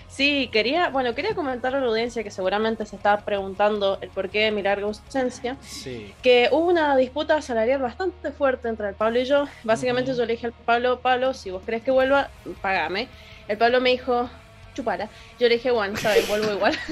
Sí, 0.09 0.49
quería, 0.51 0.89
bueno, 0.89 1.15
quería 1.15 1.33
comentar 1.35 1.73
a 1.73 1.79
la 1.79 1.85
audiencia 1.87 2.21
que 2.21 2.31
seguramente 2.31 2.85
se 2.85 2.97
está 2.97 3.17
preguntando 3.21 3.97
el 4.01 4.09
porqué 4.09 4.39
de 4.39 4.51
mi 4.51 4.61
larga 4.61 4.85
ausencia. 4.87 5.55
Sí. 5.61 6.13
que 6.21 6.49
hubo 6.51 6.67
una 6.67 6.97
disputa 6.97 7.41
salarial 7.41 7.81
bastante 7.81 8.31
fuerte 8.33 8.67
entre 8.67 8.89
el 8.89 8.95
Pablo 8.95 9.21
y 9.21 9.23
yo. 9.25 9.45
Básicamente 9.63 10.13
yo 10.13 10.25
le 10.25 10.33
dije 10.33 10.47
al 10.47 10.51
Pablo, 10.65 10.99
Pablo, 10.99 11.33
si 11.33 11.49
vos 11.49 11.63
crees 11.65 11.81
que 11.81 11.91
vuelva, 11.91 12.29
pagame. 12.61 13.07
El 13.47 13.57
Pablo 13.57 13.81
me 13.81 13.91
dijo, 13.91 14.29
chupala. 14.73 15.09
Yo 15.39 15.47
le 15.47 15.55
dije, 15.55 15.71
bueno, 15.71 15.97
sabes, 15.97 16.27
vuelvo 16.27 16.51
igual. 16.53 16.77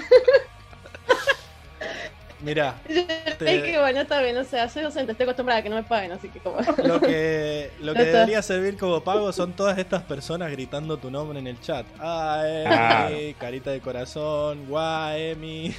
Mirá, 2.41 2.75
yo 2.89 3.05
Te- 3.37 3.43
le 3.45 3.61
dije, 3.63 3.79
bueno, 3.79 3.99
está 3.99 4.21
bien, 4.21 4.37
o 4.37 4.45
sea, 4.45 4.69
soy 4.69 4.83
docente, 4.83 5.11
estoy 5.11 5.25
acostumbrada 5.25 5.59
a 5.59 5.63
que 5.63 5.67
no 5.69 5.75
me 5.75 5.83
paguen, 5.83 6.13
así 6.13 6.29
que 6.29 6.39
como... 6.39 6.59
Lo 6.85 7.01
que, 7.01 7.69
lo 7.81 7.93
que 7.93 8.01
está. 8.03 8.19
debería 8.19 8.41
servir 8.41 8.77
como 8.77 9.03
pago 9.03 9.33
son 9.33 9.51
todas 9.51 9.77
estas 9.77 10.03
personas 10.03 10.49
gritando 10.49 10.95
tu 10.97 11.11
nombre 11.11 11.37
en 11.39 11.47
el 11.47 11.59
chat. 11.59 11.85
Ah, 11.99 12.43
Emi, 12.45 12.63
Claro. 12.63 13.15
carita 13.39 13.71
de 13.71 13.81
corazón, 13.81 14.67
guau, 14.69 15.17
Emi. 15.17 15.75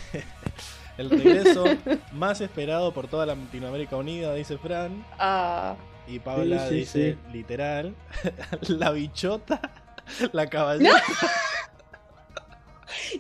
El 0.99 1.09
regreso 1.09 1.65
más 2.13 2.43
esperado 2.43 2.93
por 2.93 3.09
toda 3.09 3.25
Latinoamérica 3.25 3.97
Unida, 3.97 4.35
dice 4.35 4.59
Fran. 4.59 5.03
Ah, 5.19 5.77
Y 6.07 6.19
Paula 6.19 6.65
Sí, 6.69 6.69
sí, 6.69 6.75
dice, 6.75 7.13
sí. 7.15 7.33
literal, 7.33 7.95
la 8.69 8.91
bichota, 8.91 9.63
la 10.33 10.47
caballera. 10.49 10.93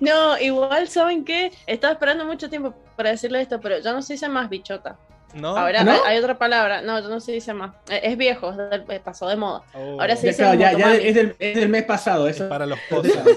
No, 0.00 0.38
igual, 0.38 0.88
¿saben 0.88 1.25
qué? 1.25 1.52
Estaba 1.66 1.92
esperando 1.92 2.25
mucho 2.25 2.49
tiempo 2.49 2.75
para 2.97 3.11
decirle 3.11 3.40
esto, 3.40 3.61
pero 3.61 3.78
ya 3.78 3.92
no 3.92 4.02
se 4.02 4.14
dice 4.14 4.28
más 4.28 4.49
bichota. 4.49 4.97
¿No? 5.35 5.56
Ahora 5.56 5.85
¿No? 5.85 6.04
hay, 6.04 6.18
otra 6.18 6.38
palabra. 6.38 6.82
No, 6.82 7.00
no 7.02 7.20
se 7.20 7.32
dice 7.32 7.54
más. 7.54 7.73
Es 7.88 8.16
viejo, 8.16 8.52
es 8.52 8.80
eh, 8.88 9.00
pasó 9.02 9.28
de 9.28 9.37
moda. 9.37 9.62
Oh, 9.75 10.00
ahora 10.00 10.16
sí 10.16 10.23
Ya, 10.26 10.28
dice 10.30 10.42
claro, 10.42 10.59
ya- 10.59 10.73
ya 10.78 10.94
es, 10.97 11.14
del, 11.14 11.37
es 11.38 11.56
del 11.56 11.68
mes 11.68 11.85
pasado. 11.85 12.28
es 12.28 12.37
Eso. 12.37 12.49
para 12.49 12.66
los 12.66 12.78
podcasts. 12.90 13.30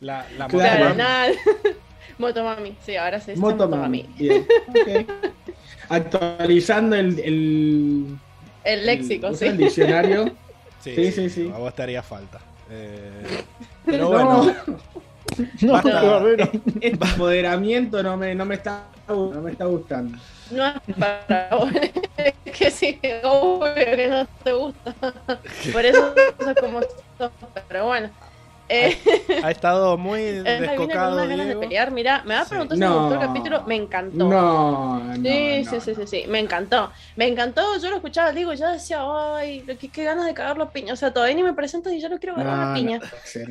La, 0.00 0.24
la 0.38 0.46
Claro, 0.48 0.84
motomami. 0.90 0.96
nada. 0.96 1.28
Motomami. 2.18 2.76
Sí, 2.84 2.96
ahora 2.96 3.20
se 3.20 3.32
dice 3.32 3.40
Motomami. 3.40 4.02
motomami. 4.04 4.14
Bien. 4.18 4.46
ok. 4.68 5.10
Actualizando 5.88 6.94
el, 6.96 7.18
el, 7.20 8.18
El 8.64 8.86
léxico, 8.86 9.28
el, 9.28 9.36
sí. 9.36 9.46
el 9.46 9.56
diccionario. 9.56 10.24
Sí, 10.80 10.94
Sí, 10.94 11.06
sí, 11.06 11.12
sí, 11.12 11.30
sí. 11.30 11.52
A 11.54 11.58
vos 11.58 11.74
te 11.74 11.82
haría 11.82 12.02
falta. 12.02 12.38
Eh, 12.70 13.44
pero 13.84 14.04
No. 14.04 14.08
bueno, 14.10 14.54
No. 15.62 16.28
Este 16.28 16.60
empoderamiento 16.88 18.02
no 18.02 18.16
me, 18.16 18.34
no 18.34 18.44
me 18.44 18.54
está 18.56 18.84
no 19.08 19.40
me 19.40 19.50
está 19.52 19.64
gustando. 19.66 20.18
No 20.50 20.66
es 20.66 20.74
para 20.98 21.48
vos. 21.56 21.70
Es 22.44 22.58
que 22.58 22.70
sí, 22.70 23.00
obvio 23.24 23.74
que 23.74 24.08
no 24.08 24.26
te 24.44 24.52
gusta. 24.52 24.94
Por 25.72 25.84
eso 25.84 26.14
sos 26.38 26.54
como 26.60 26.80
sos. 27.18 27.30
Pero 27.68 27.86
bueno. 27.86 28.10
Eh, 28.68 28.96
ha 29.42 29.50
estado 29.50 29.98
muy 29.98 30.20
con 30.44 30.60
descocado, 30.60 31.12
unas 31.14 31.28
ganas 31.28 31.48
de 31.48 31.56
pelear. 31.56 31.90
Mira, 31.90 32.22
me 32.24 32.34
va 32.34 32.40
a 32.40 32.44
Sí. 32.44 32.50
preguntar 32.50 32.78
si 32.78 32.84
me 32.84 32.88
No. 32.88 32.98
gustó 33.00 33.14
el 33.14 33.20
capítulo. 33.20 33.62
Me 33.66 33.76
encantó. 33.76 34.18
No, 34.28 35.00
no. 35.16 35.16
Sí, 35.22 35.64
no, 35.64 35.70
sí, 35.70 35.74
no. 35.76 35.80
sí, 35.80 35.94
sí, 35.94 36.06
sí, 36.06 36.24
me 36.28 36.38
encantó. 36.40 36.92
Me 37.16 37.26
encantó, 37.28 37.62
yo 37.78 37.90
lo 37.90 37.96
escuchaba, 37.96 38.32
digo, 38.32 38.52
yo 38.54 38.68
decía, 38.70 39.00
ay, 39.36 39.64
qué, 39.78 39.90
qué 39.90 40.04
ganas 40.04 40.26
de 40.26 40.34
cagarlo 40.34 40.64
a 40.64 40.72
piña. 40.72 40.92
O 40.94 40.96
sea, 40.96 41.12
todavía 41.12 41.36
ni 41.36 41.42
me 41.42 41.54
presentas 41.54 41.92
y 41.92 42.00
yo 42.00 42.08
no 42.08 42.18
quiero 42.18 42.36
No, 42.36 42.44
cagar 42.44 42.60
a 42.62 42.66
no 42.68 42.74
piña. 42.74 43.00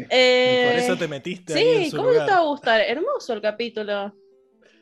Eh, 0.10 0.64
Por 0.64 0.76
eso 0.78 0.98
te 0.98 1.08
metiste 1.08 1.54
ahí 1.54 1.62
en 1.62 1.86
Sí, 1.86 1.90
su 1.92 1.98
¿cómo 1.98 2.10
lugar. 2.10 2.26
te 2.26 2.32
va 2.32 2.38
a 2.40 2.44
gustar? 2.44 2.82
Hermoso 2.82 3.34
el 3.34 3.42
capítulo. 3.42 4.16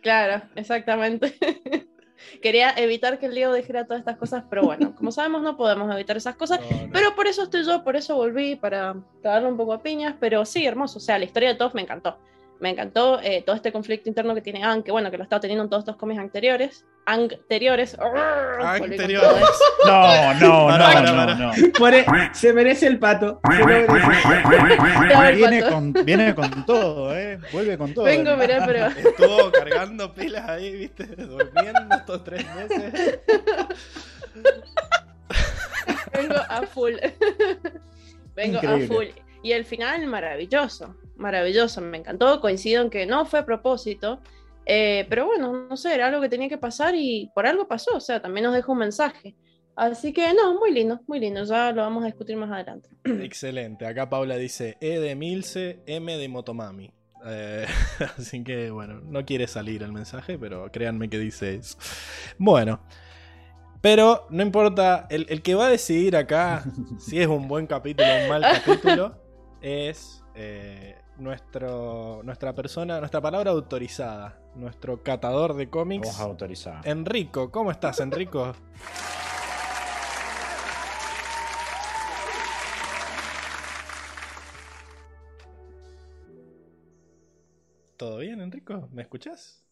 Claro, 0.01 0.43
exactamente. 0.55 1.35
Quería 2.41 2.71
evitar 2.77 3.19
que 3.19 3.27
el 3.27 3.35
Leo 3.35 3.53
dijera 3.53 3.85
todas 3.85 3.99
estas 3.99 4.17
cosas, 4.17 4.43
pero 4.49 4.63
bueno, 4.63 4.95
como 4.95 5.11
sabemos 5.11 5.41
no 5.41 5.57
podemos 5.57 5.91
evitar 5.93 6.17
esas 6.17 6.35
cosas. 6.35 6.59
No, 6.59 6.87
no. 6.87 6.93
Pero 6.93 7.15
por 7.15 7.27
eso 7.27 7.43
estoy 7.43 7.63
yo, 7.65 7.83
por 7.83 7.95
eso 7.95 8.15
volví, 8.15 8.55
para 8.55 8.95
darle 9.21 9.49
un 9.49 9.57
poco 9.57 9.73
a 9.73 9.81
piñas, 9.81 10.15
pero 10.19 10.45
sí, 10.45 10.65
hermoso. 10.65 10.97
O 10.97 11.01
sea, 11.01 11.17
la 11.17 11.25
historia 11.25 11.49
de 11.49 11.55
todos 11.55 11.73
me 11.73 11.81
encantó. 11.81 12.17
Me 12.59 12.69
encantó 12.71 13.21
eh, 13.21 13.41
todo 13.45 13.55
este 13.55 13.71
conflicto 13.71 14.09
interno 14.09 14.35
que 14.35 14.41
tiene 14.41 14.63
Anne, 14.63 14.83
que 14.83 14.91
bueno, 14.91 15.09
que 15.09 15.17
lo 15.17 15.23
estaba 15.23 15.39
teniendo 15.39 15.63
en 15.63 15.69
todos 15.69 15.83
estos 15.83 15.95
cómics 15.95 16.19
anteriores. 16.19 16.85
Anteriores. 17.05 17.95
Con 17.95 18.17
Anteriores. 18.17 19.43
No, 19.85 20.33
no, 20.33 20.39
no, 20.39 20.67
pará, 20.67 21.01
no, 21.01 21.35
no. 21.35 21.51
Por 21.77 21.93
se 22.33 22.51
merece 22.53 22.87
el 22.87 22.99
pato. 22.99 23.39
merece. 23.47 23.87
Viene 25.35 25.61
con, 25.63 25.93
viene 25.93 26.35
con 26.35 26.65
todo, 26.65 27.15
¿eh? 27.15 27.39
Vuelve 27.53 27.77
con 27.77 27.93
todo. 27.93 28.03
Vengo, 28.05 28.35
mirá, 28.35 28.65
pero. 28.65 28.87
Estuvo 28.87 29.51
cargando 29.51 30.13
pilas 30.13 30.49
ahí, 30.49 30.75
viste, 30.75 31.05
durmiendo 31.05 31.95
estos 31.95 32.23
tres 32.25 32.45
meses. 32.55 33.19
Vengo 36.13 36.35
a 36.49 36.61
full. 36.63 36.93
Vengo 38.35 38.57
Increíble. 38.57 38.85
a 38.85 38.87
full. 38.87 39.07
Y 39.41 39.51
el 39.53 39.65
final, 39.65 40.05
maravilloso. 40.07 40.95
Maravilloso. 41.15 41.81
Me 41.81 41.97
encantó. 41.97 42.39
Coincido 42.41 42.81
en 42.81 42.89
que 42.89 43.05
no 43.05 43.25
fue 43.25 43.39
a 43.39 43.45
propósito. 43.45 44.21
eh, 44.65 45.05
pero 45.09 45.25
bueno, 45.25 45.67
no 45.69 45.77
sé, 45.77 45.93
era 45.95 46.07
algo 46.07 46.21
que 46.21 46.29
tenía 46.29 46.49
que 46.49 46.57
pasar 46.57 46.93
y 46.95 47.31
por 47.33 47.47
algo 47.47 47.67
pasó. 47.67 47.95
O 47.97 47.99
sea, 48.01 48.21
también 48.21 48.45
nos 48.45 48.53
dejó 48.53 48.73
un 48.73 48.79
mensaje. 48.79 49.35
Así 49.75 50.11
que 50.13 50.33
no, 50.33 50.59
muy 50.59 50.71
lindo, 50.71 50.99
muy 51.07 51.19
lindo. 51.19 51.43
Ya 51.45 51.71
lo 51.71 51.81
vamos 51.81 52.03
a 52.03 52.07
discutir 52.07 52.35
más 52.35 52.51
adelante. 52.51 52.89
Excelente. 53.03 53.85
Acá 53.85 54.09
Paula 54.09 54.35
dice 54.37 54.77
E 54.81 54.99
de 54.99 55.15
Milce, 55.15 55.79
M 55.85 56.17
de 56.17 56.27
Motomami. 56.27 56.91
Eh, 57.25 57.65
así 58.17 58.43
que 58.43 58.69
bueno, 58.71 59.01
no 59.03 59.25
quiere 59.25 59.47
salir 59.47 59.83
el 59.83 59.91
mensaje, 59.93 60.37
pero 60.37 60.69
créanme 60.71 61.09
que 61.09 61.17
dice 61.19 61.55
eso. 61.55 61.77
Bueno, 62.37 62.81
pero 63.81 64.27
no 64.29 64.43
importa, 64.43 65.07
el, 65.09 65.25
el 65.29 65.41
que 65.41 65.55
va 65.55 65.67
a 65.67 65.69
decidir 65.69 66.15
acá 66.17 66.63
si 66.99 67.19
es 67.21 67.27
un 67.27 67.47
buen 67.47 67.65
capítulo 67.67 68.09
o 68.09 68.23
un 68.23 68.29
mal 68.29 68.41
capítulo 68.41 69.15
es 69.61 70.23
eh, 70.35 70.97
nuestro, 71.17 72.21
nuestra 72.23 72.53
persona, 72.53 72.99
nuestra 72.99 73.21
palabra 73.21 73.51
autorizada, 73.51 74.39
nuestro 74.55 75.03
catador 75.03 75.55
de 75.55 75.69
cómics. 75.69 76.07
Vamos 76.07 76.21
a 76.21 76.23
autorizar. 76.23 76.87
Enrico, 76.87 77.51
¿cómo 77.51 77.71
estás, 77.71 77.99
Enrico? 77.99 78.53
¿Todo 87.97 88.19
bien, 88.19 88.39
Enrico? 88.39 88.87
¿Me 88.93 89.01
escuchás? 89.01 89.65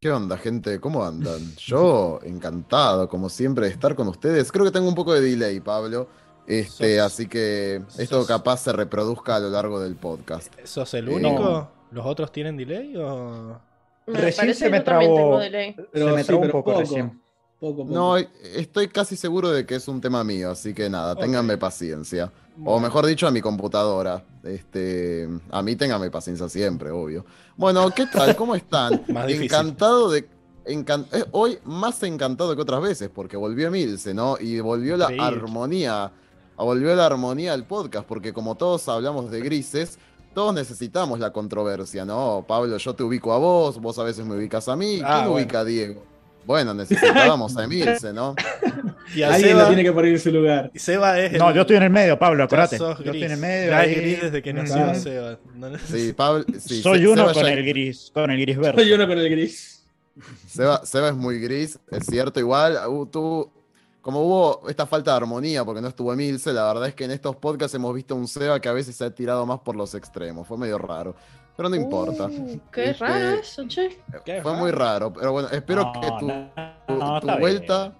¿Qué 0.00 0.10
onda, 0.10 0.36
gente? 0.36 0.80
¿Cómo 0.80 1.04
andan? 1.04 1.54
Yo 1.56 2.18
encantado, 2.22 3.08
como 3.08 3.28
siempre, 3.28 3.66
de 3.66 3.72
estar 3.72 3.94
con 3.94 4.08
ustedes. 4.08 4.50
Creo 4.50 4.64
que 4.64 4.72
tengo 4.72 4.88
un 4.88 4.94
poco 4.94 5.12
de 5.12 5.20
delay, 5.20 5.60
Pablo. 5.60 6.08
Este, 6.46 6.98
Sos- 6.98 7.06
así 7.06 7.26
que 7.28 7.82
esto 7.98 8.18
sos- 8.20 8.26
capaz 8.26 8.58
se 8.58 8.72
reproduzca 8.72 9.36
a 9.36 9.40
lo 9.40 9.50
largo 9.50 9.80
del 9.80 9.94
podcast. 9.96 10.52
¿Sos 10.64 10.92
el 10.94 11.08
Eh, 11.08 11.14
único? 11.14 11.38
no. 11.42 11.70
¿Los 11.92 12.06
otros 12.06 12.30
tienen 12.32 12.56
delay 12.56 12.96
o...? 12.96 13.60
Recién 14.06 14.36
parece 14.36 14.54
se 14.58 14.64
que 14.64 14.70
me 14.70 14.78
yo 14.78 14.84
también 14.84 15.10
trabó- 15.12 15.22
tengo 15.24 15.38
delay. 15.38 15.76
Pero 15.92 16.08
Se 16.08 16.12
me 16.14 16.20
sí, 16.22 16.26
trabó 16.26 16.42
un 16.42 16.50
poco 16.50 16.64
poco, 16.70 16.80
recién. 16.80 17.20
Poco, 17.60 17.76
poco. 17.82 17.90
No, 17.92 18.16
estoy 18.16 18.88
casi 18.88 19.16
seguro 19.16 19.50
de 19.50 19.66
que 19.66 19.74
es 19.76 19.86
un 19.86 20.00
tema 20.00 20.24
mío, 20.24 20.50
así 20.50 20.72
que 20.74 20.88
nada, 20.88 21.12
Ok. 21.12 21.20
ténganme 21.20 21.58
paciencia. 21.58 22.32
O 22.64 22.80
mejor 22.80 23.06
dicho, 23.06 23.26
a 23.26 23.30
mi 23.30 23.40
computadora. 23.40 24.24
Este, 24.42 25.28
a 25.50 25.62
mí 25.62 25.76
ténganme 25.76 26.10
paciencia 26.10 26.48
siempre, 26.48 26.90
obvio. 26.90 27.24
Bueno, 27.56 27.88
¿qué 27.94 28.06
tal? 28.06 28.34
¿Cómo 28.36 28.54
están? 28.54 29.04
Más 29.08 29.26
difícil. 29.26 29.44
Encantado 29.46 30.10
de. 30.10 30.28
encan- 30.66 31.06
eh, 31.12 31.24
hoy 31.32 31.58
más 31.64 32.02
encantado 32.02 32.54
que 32.56 32.62
otras 32.62 32.80
veces, 32.82 33.10
porque 33.14 33.36
volvió 33.36 33.68
Emilce, 33.68 34.12
¿no? 34.14 34.36
Y 34.40 34.60
volvió 34.60 34.96
la 34.96 35.04
Increíble. 35.12 35.26
armonía. 35.26 36.12
Volvió 36.62 36.94
la 36.94 37.06
armonía 37.06 37.52
al 37.52 37.64
podcast, 37.64 38.06
porque 38.06 38.32
como 38.32 38.54
todos 38.56 38.88
hablamos 38.88 39.30
de 39.30 39.40
grises, 39.40 39.98
todos 40.34 40.54
necesitamos 40.54 41.18
la 41.18 41.32
controversia, 41.32 42.04
¿no? 42.04 42.44
Pablo, 42.46 42.76
yo 42.76 42.94
te 42.94 43.02
ubico 43.02 43.32
a 43.32 43.38
vos, 43.38 43.80
vos 43.80 43.98
a 43.98 44.04
veces 44.04 44.24
me 44.24 44.36
ubicas 44.36 44.68
a 44.68 44.76
mí. 44.76 44.94
¿Quién 44.96 45.04
Ah, 45.06 45.18
bueno. 45.26 45.32
ubica 45.34 45.60
a 45.60 45.64
Diego? 45.64 46.04
Bueno, 46.46 46.72
necesitábamos 46.74 47.56
a 47.56 47.64
Emilce, 47.64 48.12
¿no? 48.12 48.34
Y 49.12 49.22
a 49.22 49.34
Alguien 49.34 49.54
lo 49.54 49.58
Seba, 49.58 49.66
tiene 49.70 49.82
que 49.82 49.92
poner 49.92 50.12
en 50.12 50.20
su 50.20 50.30
lugar. 50.30 50.70
Seba 50.76 51.18
es 51.18 51.32
el... 51.32 51.38
No, 51.40 51.52
yo 51.52 51.62
estoy 51.62 51.74
en 51.76 51.82
el 51.82 51.90
medio, 51.90 52.16
Pablo, 52.16 52.44
acordate. 52.44 52.78
Yo 52.78 52.92
estoy 52.92 53.24
en 53.24 53.32
el 53.32 53.38
medio. 53.38 53.70
Ya 53.70 53.82
es 53.82 53.88
ahí. 53.88 53.94
gris 54.02 54.22
desde 54.22 54.40
que 54.40 54.52
nació. 54.52 54.94
Seba. 54.94 55.38
No- 55.56 55.78
Sí, 55.78 56.12
Pablo. 56.12 56.44
sí, 56.60 56.80
Soy 56.80 57.00
Se- 57.00 57.08
uno 57.08 57.22
Seba 57.22 57.32
con 57.34 57.42
ya- 57.42 57.52
el 57.52 57.64
gris, 57.66 58.10
con 58.14 58.30
el 58.30 58.40
gris 58.40 58.56
verde. 58.56 58.82
Soy 58.84 58.92
uno 58.92 59.08
con 59.08 59.18
el 59.18 59.28
gris. 59.28 59.84
Seba, 60.46 60.86
Seba 60.86 61.08
es 61.08 61.16
muy 61.16 61.40
gris, 61.40 61.76
es 61.90 62.06
cierto. 62.06 62.38
Igual, 62.38 62.78
uh, 62.88 63.04
tú, 63.06 63.50
como 64.00 64.20
hubo 64.22 64.68
esta 64.68 64.86
falta 64.86 65.10
de 65.12 65.16
armonía 65.18 65.64
porque 65.64 65.80
no 65.80 65.88
estuvo 65.88 66.12
Emilce, 66.12 66.52
la 66.52 66.64
verdad 66.72 66.88
es 66.88 66.94
que 66.94 67.04
en 67.04 67.10
estos 67.10 67.36
podcasts 67.36 67.74
hemos 67.74 67.94
visto 67.94 68.14
un 68.14 68.26
Seba 68.28 68.60
que 68.60 68.68
a 68.68 68.72
veces 68.72 68.96
se 68.96 69.04
ha 69.04 69.10
tirado 69.14 69.44
más 69.46 69.60
por 69.60 69.76
los 69.76 69.94
extremos. 69.94 70.46
Fue 70.46 70.56
medio 70.56 70.78
raro. 70.78 71.14
Pero 71.56 71.68
no 71.68 71.76
importa. 71.76 72.24
Uh, 72.26 72.60
qué 72.72 72.90
Este, 72.90 73.04
raro 73.04 73.28
eso, 73.40 73.68
che. 73.68 73.98
Fue 74.24 74.40
raro. 74.42 74.54
muy 74.54 74.70
raro. 74.70 75.12
Pero 75.12 75.32
bueno, 75.32 75.48
espero 75.50 75.84
No, 75.84 76.00
que 76.00 76.06
tu, 76.18 76.26
no, 76.28 76.50
tu- 76.86 76.94
no, 76.94 77.10
tu 77.10 77.16
está 77.16 77.26
bien. 77.26 77.40
vuelta. 77.40 77.92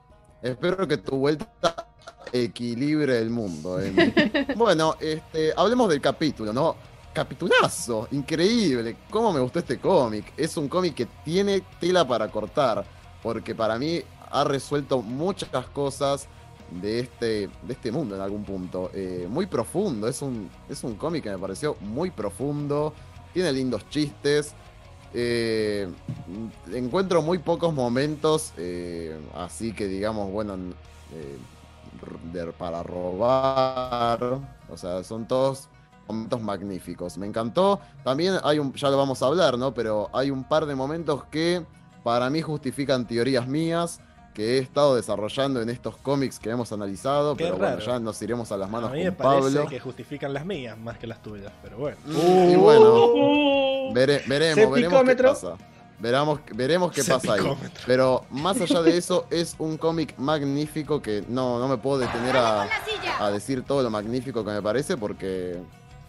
Espero 0.43 0.89
que 0.89 0.97
tu 0.97 1.17
vuelta 1.17 1.87
equilibre 2.33 3.19
el 3.19 3.31
mundo. 3.31 3.81
Emi. 3.81 4.13
bueno, 4.57 4.95
este, 5.01 5.53
hablemos 5.57 5.89
del 5.91 6.01
capítulo, 6.01 6.53
¿no? 6.53 6.77
Capitulazo, 7.13 8.09
increíble. 8.13 8.97
¿Cómo 9.11 9.33
me 9.33 9.41
gustó 9.41 9.59
este 9.59 9.79
cómic? 9.79 10.33
Es 10.37 10.57
un 10.57 10.69
cómic 10.69 10.95
que 10.95 11.07
tiene 11.25 11.63
tela 11.81 12.07
para 12.07 12.29
cortar, 12.29 12.85
porque 13.23 13.55
para 13.55 13.79
mí 13.79 14.01
ha 14.31 14.45
resuelto 14.45 15.03
muchas 15.03 15.67
cosas 15.69 16.29
de 16.71 17.01
este, 17.01 17.49
de 17.63 17.73
este 17.73 17.91
mundo 17.91 18.15
en 18.15 18.21
algún 18.21 18.45
punto. 18.45 18.91
Eh, 18.95 19.27
muy 19.29 19.47
profundo, 19.47 20.07
es 20.09 20.23
un, 20.23 20.49
es 20.69 20.85
un 20.85 20.95
cómic 20.95 21.25
que 21.25 21.31
me 21.31 21.39
pareció 21.39 21.77
muy 21.81 22.11
profundo, 22.11 22.93
tiene 23.33 23.53
lindos 23.53 23.89
chistes. 23.89 24.55
eh, 25.13 25.89
encuentro 26.73 27.23
muy 27.23 27.39
pocos 27.39 27.75
momentos, 27.75 28.53
eh, 28.57 29.19
así 29.35 29.73
que 29.73 29.87
digamos, 29.89 30.31
bueno, 30.31 30.57
para 32.59 32.83
robar. 32.83 34.39
O 34.69 34.77
sea, 34.77 35.03
son 35.03 35.27
todos 35.27 35.69
momentos 36.09 36.41
magníficos. 36.41 37.19
Me 37.19 37.27
encantó. 37.27 37.81
También 38.05 38.37
hay 38.45 38.59
un, 38.59 38.73
ya 38.75 38.89
lo 38.91 38.97
vamos 38.97 39.23
a 39.23 39.27
hablar, 39.27 39.59
¿no? 39.59 39.75
Pero 39.75 40.09
hay 40.13 40.31
un 40.31 40.45
par 40.45 40.67
de 40.67 40.75
momentos 40.75 41.25
que 41.25 41.65
para 42.05 42.31
mí 42.31 42.41
justifican 42.41 43.07
teorías 43.07 43.47
mías 43.47 44.01
que 44.41 44.57
he 44.57 44.59
estado 44.59 44.97
desarrollando 44.97 45.61
en 45.61 45.69
estos 45.69 45.99
cómics 45.99 46.39
que 46.39 46.49
hemos 46.49 46.73
analizado. 46.73 47.37
Qué 47.37 47.45
pero 47.45 47.59
bueno, 47.59 47.79
ya 47.79 47.99
nos 47.99 48.23
iremos 48.23 48.51
a 48.51 48.57
las 48.57 48.69
A 48.69 48.73
manos 48.73 48.91
mí 48.93 49.01
me 49.05 49.09
con 49.09 49.17
parece 49.17 49.57
Pablo. 49.57 49.67
que 49.69 49.81
justifican 49.81 50.33
las 50.33 50.47
mías 50.47 50.79
más 50.79 50.97
que 50.97 51.07
las 51.07 51.21
tuyas, 51.21 51.53
pero 51.63 51.77
bueno. 51.77 51.99
Mm, 52.07 52.51
y 52.51 52.57
Uh. 52.57 52.61
bueno, 52.61 53.93
vere- 53.93 54.23
veremos, 54.27 54.73
veremos 54.75 55.05
qué 55.05 55.17
pasa. 55.17 55.57
Veramos, 55.99 56.41
veremos 56.55 56.91
qué 56.93 57.05
pasa 57.05 57.35
ahí. 57.35 57.43
Pero 57.87 58.25
más 58.31 58.59
allá 58.63 58.81
de 58.81 58.97
eso, 58.97 59.27
es 59.29 59.57
un 59.59 59.77
cómic 59.77 60.15
magnífico 60.17 61.03
que 61.03 61.23
no, 61.29 61.59
no 61.59 61.69
me 61.69 61.77
puedo 61.77 61.99
detener 61.99 62.35
a, 62.39 62.67
a 63.19 63.31
decir 63.31 63.63
todo 63.63 63.83
lo 63.83 63.91
magnífico 63.91 64.43
que 64.43 64.53
me 64.53 64.63
parece 64.63 64.97
porque 64.97 65.59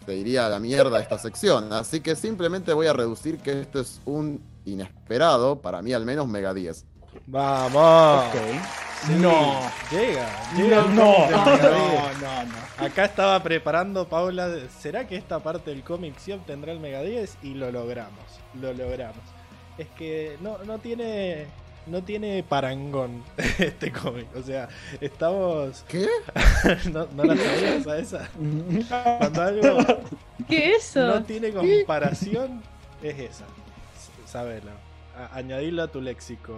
te 0.06 0.16
iría 0.16 0.46
a 0.46 0.48
la 0.48 0.58
mierda 0.58 0.98
esta 1.00 1.18
sección. 1.18 1.70
Así 1.74 2.00
que 2.00 2.16
simplemente 2.16 2.72
voy 2.72 2.86
a 2.86 2.94
reducir 2.94 3.36
que 3.40 3.60
esto 3.60 3.78
es 3.80 4.00
un 4.06 4.40
inesperado, 4.64 5.60
para 5.60 5.82
mí 5.82 5.92
al 5.92 6.06
menos, 6.06 6.26
Mega 6.28 6.54
10. 6.54 6.86
Vamos. 7.26 8.26
Ok. 8.28 8.34
Sí, 9.06 9.12
No. 9.18 9.60
Llega, 9.90 10.28
No, 10.56 10.88
no, 10.88 11.30
No, 11.30 11.44
10. 11.44 11.62
no, 12.20 12.44
no. 12.44 12.84
Acá 12.86 13.04
estaba 13.06 13.42
preparando 13.42 14.06
Paula. 14.08 14.48
¿Será 14.80 15.06
que 15.06 15.16
esta 15.16 15.40
parte 15.40 15.70
del 15.70 15.82
cómic 15.82 16.14
sí 16.18 16.32
obtendrá 16.32 16.72
el 16.72 16.80
Mega 16.80 17.02
10? 17.02 17.38
Y 17.42 17.54
lo 17.54 17.70
logramos. 17.72 18.24
Lo 18.60 18.72
logramos. 18.72 19.18
Es 19.78 19.88
que 19.96 20.36
no, 20.40 20.58
no 20.64 20.78
tiene. 20.78 21.46
No 21.84 22.00
tiene 22.04 22.44
parangón 22.48 23.24
este 23.58 23.90
cómic. 23.90 24.28
O 24.36 24.42
sea, 24.42 24.68
estamos. 25.00 25.84
¿Qué? 25.88 26.06
¿No, 26.92 27.08
no 27.16 27.24
la 27.24 27.36
sabías 27.36 27.86
a 27.88 27.98
esa? 27.98 28.28
Cuando 29.18 29.42
algo 29.42 29.78
¿Qué 30.48 30.74
es 30.74 30.90
eso? 30.90 31.04
no 31.06 31.24
tiene 31.24 31.50
comparación, 31.52 32.62
es 33.02 33.18
esa. 33.18 33.44
Sabelo. 34.26 34.70
A- 35.18 35.36
añadilo 35.36 35.82
a 35.82 35.88
tu 35.88 36.00
léxico, 36.00 36.54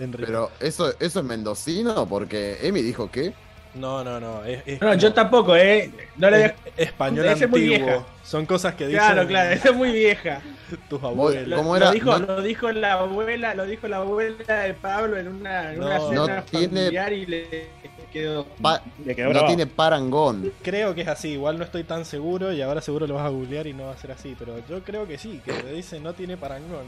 Enrique. 0.00 0.26
Pero 0.26 0.50
eso, 0.60 0.92
eso 0.98 1.20
es 1.20 1.24
mendocino 1.26 2.06
porque 2.06 2.58
Emi 2.62 2.82
dijo 2.82 3.10
que. 3.10 3.32
No, 3.74 4.02
no, 4.02 4.18
no. 4.18 4.44
Es, 4.44 4.62
es 4.66 4.80
No, 4.80 4.88
como- 4.88 4.98
yo 5.00 5.12
tampoco, 5.12 5.54
¿eh? 5.54 5.92
No 6.16 6.28
le 6.28 6.36
es 6.38 6.42
dejo. 6.42 6.58
español 6.76 7.26
es 7.26 7.48
muy 7.48 7.62
antiguo. 7.62 7.86
vieja. 7.86 8.06
Son 8.24 8.44
cosas 8.46 8.74
que 8.74 8.86
dicen 8.88 9.00
Claro, 9.00 9.28
claro, 9.28 9.50
esa 9.50 9.68
es 9.70 9.76
muy 9.76 9.92
vieja. 9.92 10.40
tus 10.88 11.00
abuelos. 11.04 11.56
¿Cómo 11.58 11.70
Lo- 11.70 11.76
era? 11.76 11.86
Lo 11.86 11.92
dijo, 11.92 12.18
No- 12.18 12.26
lo 12.26 12.42
dijo 12.42 12.72
la 12.72 12.92
abuela, 12.94 13.54
lo 13.54 13.66
dijo 13.66 13.86
la 13.86 13.98
abuela 13.98 14.54
de 14.62 14.74
Pablo 14.74 15.16
en 15.18 15.28
una, 15.28 15.72
en 15.72 15.82
una 15.84 15.98
No. 15.98 16.08
cena 16.08 16.36
No 16.36 16.42
tiene- 16.44 16.66
familiar 16.68 17.12
y 17.12 17.26
le 17.26 17.68
quedó. 18.12 18.44
pa- 18.60 18.82
Le 19.04 19.14
quedó 19.14 19.32
no 19.32 19.46
tiene 19.46 19.66
parangón. 19.68 20.52
Creo 20.62 20.92
que 20.96 21.02
es 21.02 21.08
así, 21.08 21.28
igual 21.28 21.56
no 21.56 21.62
estoy 21.64 21.84
tan 21.84 22.04
seguro 22.04 22.52
y 22.52 22.60
ahora 22.62 22.80
seguro 22.80 23.06
lo 23.06 23.14
vas 23.14 23.26
a 23.26 23.28
googlear 23.28 23.68
y 23.68 23.72
no 23.72 23.86
va 23.86 23.92
a 23.92 23.96
ser 23.96 24.10
así, 24.10 24.34
pero 24.36 24.56
yo 24.68 24.82
creo 24.82 25.06
que 25.06 25.16
sí, 25.16 25.40
que 25.44 25.52
te 25.52 25.72
dice 25.72 26.00
no 26.00 26.12
tiene 26.12 26.36
parangón. 26.36 26.86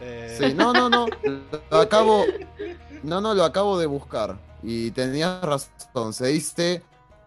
Eh, 0.00 0.36
Sí, 0.38 0.54
no, 0.54 0.72
no, 0.72 0.88
no. 0.88 1.06
Lo 1.70 1.78
acabo. 1.78 2.24
No, 3.02 3.20
no, 3.20 3.34
lo 3.34 3.44
acabo 3.44 3.78
de 3.78 3.86
buscar. 3.86 4.36
Y 4.62 4.90
tenías 4.92 5.40
razón. 5.42 6.12
Se 6.12 6.26
dice 6.28 6.82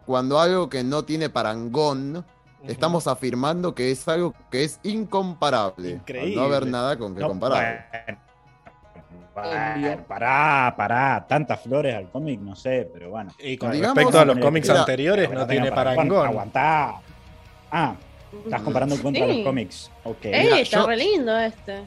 cuando 0.05 0.39
algo 0.39 0.69
que 0.69 0.83
no 0.83 1.03
tiene 1.03 1.29
parangón, 1.29 2.25
estamos 2.67 3.07
afirmando 3.07 3.73
que 3.73 3.91
es 3.91 4.07
algo 4.07 4.33
que 4.51 4.63
es 4.63 4.79
incomparable. 4.83 5.91
Increíble. 5.91 6.35
no 6.35 6.43
haber 6.43 6.67
nada 6.67 6.97
con 6.97 7.13
que 7.15 7.21
No, 7.21 7.29
comparar. 7.29 7.89
bueno, 9.33 9.79
bueno, 9.81 10.03
pará, 10.07 10.73
pará. 10.77 11.25
Tantas 11.27 11.61
flores 11.61 11.95
al 11.95 12.09
cómic, 12.09 12.39
no 12.39 12.55
sé, 12.55 12.89
pero 12.93 13.09
bueno. 13.09 13.31
Y 13.39 13.57
con 13.57 13.71
Digamos- 13.71 13.95
respecto 13.97 14.19
a 14.19 14.25
los 14.25 14.37
cómics 14.39 14.67
Mira, 14.67 14.79
anteriores, 14.81 15.29
no 15.31 15.47
tiene 15.47 15.71
parangón. 15.71 16.27
Aguantá. 16.27 16.95
Ah, 17.71 17.95
estás 18.45 18.61
comparando 18.61 18.95
contra 19.01 19.25
Sí. 19.25 19.37
los 19.37 19.45
cómics. 19.45 19.91
Ok. 20.03 20.25
¡Ey, 20.25 20.43
Mira, 20.43 20.59
está 20.59 20.77
yo- 20.81 20.87
re 20.87 20.97
lindo 20.97 21.37
este! 21.39 21.83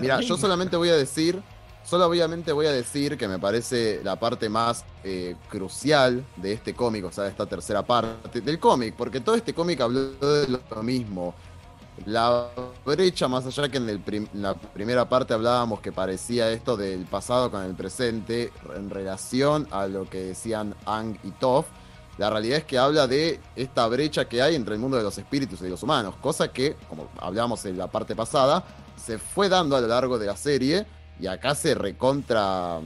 Mira, 0.00 0.16
yo 0.28 0.36
solamente 0.40 0.76
voy 0.76 0.88
a 0.88 0.96
decir, 0.96 1.40
solo 1.84 2.06
obviamente 2.06 2.52
voy 2.52 2.66
a 2.66 2.72
decir 2.72 3.16
que 3.16 3.28
me 3.28 3.38
parece 3.38 4.00
la 4.02 4.16
parte 4.18 4.48
más 4.48 4.84
eh, 5.04 5.36
crucial 5.48 6.24
de 6.36 6.52
este 6.52 6.74
cómic, 6.74 7.04
o 7.04 7.12
sea, 7.12 7.24
de 7.24 7.30
esta 7.30 7.46
tercera 7.46 7.82
parte 7.82 8.40
del 8.40 8.58
cómic, 8.58 8.94
porque 8.96 9.20
todo 9.20 9.34
este 9.34 9.54
cómic 9.54 9.80
habló 9.80 10.10
de 10.12 10.58
lo 10.70 10.82
mismo. 10.82 11.34
La 12.06 12.48
brecha, 12.86 13.28
más 13.28 13.44
allá 13.46 13.68
que 13.68 13.76
en 13.76 13.88
el 13.88 14.00
prim- 14.00 14.26
la 14.32 14.54
primera 14.54 15.08
parte 15.08 15.34
hablábamos 15.34 15.80
que 15.80 15.92
parecía 15.92 16.50
esto 16.50 16.76
del 16.76 17.04
pasado 17.04 17.50
con 17.50 17.62
el 17.64 17.74
presente 17.74 18.50
en 18.74 18.88
relación 18.88 19.68
a 19.70 19.86
lo 19.86 20.08
que 20.08 20.18
decían 20.24 20.74
Ang 20.86 21.18
y 21.22 21.30
Toph, 21.32 21.66
la 22.18 22.30
realidad 22.30 22.58
es 22.58 22.64
que 22.64 22.78
habla 22.78 23.06
de 23.06 23.40
esta 23.56 23.86
brecha 23.88 24.28
que 24.28 24.42
hay 24.42 24.54
entre 24.54 24.74
el 24.74 24.80
mundo 24.80 24.96
de 24.96 25.02
los 25.02 25.16
espíritus 25.18 25.60
y 25.60 25.64
de 25.64 25.70
los 25.70 25.82
humanos, 25.82 26.14
cosa 26.16 26.52
que, 26.52 26.76
como 26.88 27.08
hablábamos 27.18 27.64
en 27.64 27.78
la 27.78 27.90
parte 27.90 28.14
pasada, 28.14 28.64
se 28.96 29.18
fue 29.18 29.48
dando 29.48 29.76
a 29.76 29.80
lo 29.80 29.88
largo 29.88 30.18
de 30.18 30.26
la 30.26 30.36
serie 30.36 30.86
y 31.18 31.26
acá 31.26 31.54
se 31.54 31.74
recontra 31.74 32.80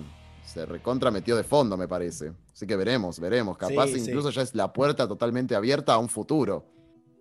se 0.44 0.64
recontra 0.64 1.10
metió 1.10 1.36
de 1.36 1.42
fondo, 1.44 1.76
me 1.76 1.86
parece. 1.88 2.32
Así 2.52 2.66
que 2.66 2.76
veremos, 2.76 3.18
veremos. 3.20 3.58
Capaz 3.58 3.88
Sí, 3.88 3.98
sí. 4.00 4.08
incluso 4.10 4.30
ya 4.30 4.40
es 4.42 4.54
la 4.54 4.72
puerta 4.72 5.06
totalmente 5.06 5.54
abierta 5.54 5.92
a 5.92 5.98
un 5.98 6.08
futuro. 6.08 6.64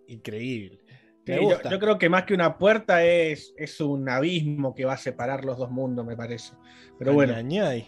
Increíble. 0.08 0.80
Me 1.26 1.36
yo, 1.38 1.41
gusta. 1.41 1.70
yo 1.72 1.80
creo 1.80 1.98
que 1.98 2.08
más 2.08 2.24
que 2.24 2.34
una 2.36 2.58
puerta 2.58 3.04
es, 3.04 3.54
es 3.58 3.82
un 3.82 4.08
abismo 4.08 4.76
que 4.76 4.86
va 4.86 4.94
a 4.94 4.98
separar 4.98 5.44
los 5.44 5.58
dos 5.58 5.72
mundos, 5.72 6.06
me 6.06 6.15
parece. 6.15 6.54
Pero 7.00 7.13
bueno, 7.13 7.34
Añañay. 7.34 7.88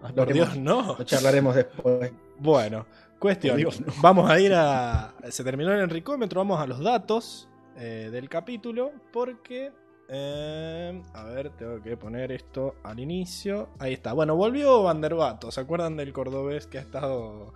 Ah, 0.00 0.08
Lo 0.14 0.24
por. 0.24 0.32
Dios, 0.32 0.56
no. 0.56 0.94
lo 0.96 1.04
charlaremos 1.04 1.56
después. 1.56 2.12
Bueno, 2.38 2.86
cuestión. 3.18 3.52
Por 3.52 3.58
Dios, 3.58 3.80
no. 3.80 3.92
Vamos 4.00 4.30
a 4.30 4.38
ir 4.40 4.52
a. 4.54 5.14
Se 5.30 5.44
terminó 5.44 5.72
el 5.72 5.80
enricómetro, 5.80 6.40
vamos 6.40 6.60
a 6.60 6.66
los 6.66 6.80
datos 6.80 7.48
eh, 7.76 8.08
del 8.12 8.28
capítulo. 8.28 8.92
Porque. 9.12 9.72
eh, 10.10 11.02
a 11.12 11.24
ver, 11.24 11.50
tengo 11.50 11.82
que 11.82 11.96
poner 11.96 12.32
esto 12.32 12.76
al 12.82 12.98
inicio. 12.98 13.68
Ahí 13.78 13.92
está. 13.92 14.12
Bueno, 14.14 14.36
volvió 14.36 14.82
Vanderbato. 14.82 15.50
¿Se 15.50 15.60
acuerdan 15.60 15.96
del 15.96 16.12
cordobés 16.14 16.66
que 16.66 16.78
ha 16.78 16.80
estado 16.80 17.52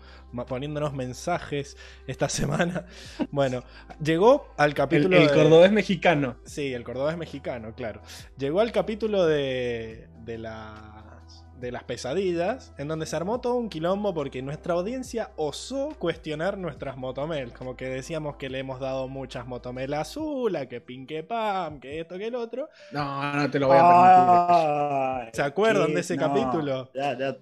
poniéndonos 0.46 0.92
mensajes 0.92 1.76
esta 2.06 2.28
semana? 2.28 2.84
Bueno, 3.30 3.62
llegó 4.02 4.52
al 4.58 4.74
capítulo. 4.74 5.16
el 5.16 5.28
de- 5.28 5.34
cordobés 5.34 5.72
mexicano. 5.72 6.36
Sí, 6.44 6.74
el 6.74 6.84
cordobés 6.84 7.16
mexicano, 7.16 7.74
claro. 7.74 8.02
Llegó 8.36 8.60
al 8.60 8.70
capítulo 8.72 9.24
de, 9.24 10.08
de, 10.24 10.36
las, 10.38 11.01
de 11.62 11.72
las 11.72 11.84
pesadillas, 11.84 12.74
en 12.76 12.88
donde 12.88 13.06
se 13.06 13.16
armó 13.16 13.40
todo 13.40 13.54
un 13.54 13.70
quilombo 13.70 14.12
porque 14.12 14.42
nuestra 14.42 14.74
audiencia 14.74 15.30
osó 15.36 15.90
cuestionar 15.98 16.58
nuestras 16.58 16.96
motomel. 16.98 17.52
Como 17.54 17.76
que 17.76 17.86
decíamos 17.88 18.36
que 18.36 18.50
le 18.50 18.58
hemos 18.58 18.80
dado 18.80 19.08
muchas 19.08 19.46
motomel 19.46 19.94
azul, 19.94 20.54
a 20.56 20.66
que 20.68 20.80
pinque 20.80 21.22
pam, 21.22 21.80
que 21.80 22.00
esto, 22.00 22.18
que 22.18 22.26
el 22.26 22.34
otro. 22.34 22.68
No, 22.90 23.32
no 23.34 23.50
te 23.50 23.58
lo 23.58 23.68
voy 23.68 23.78
a 23.80 23.88
permitir. 23.88 25.26
Ay, 25.26 25.30
¿Se 25.32 25.42
acuerdan 25.42 25.86
qué- 25.86 25.94
de 25.94 26.00
ese 26.00 26.16
no, 26.16 26.20
capítulo? 26.28 26.90
Ya, 26.94 27.16
ya. 27.18 27.36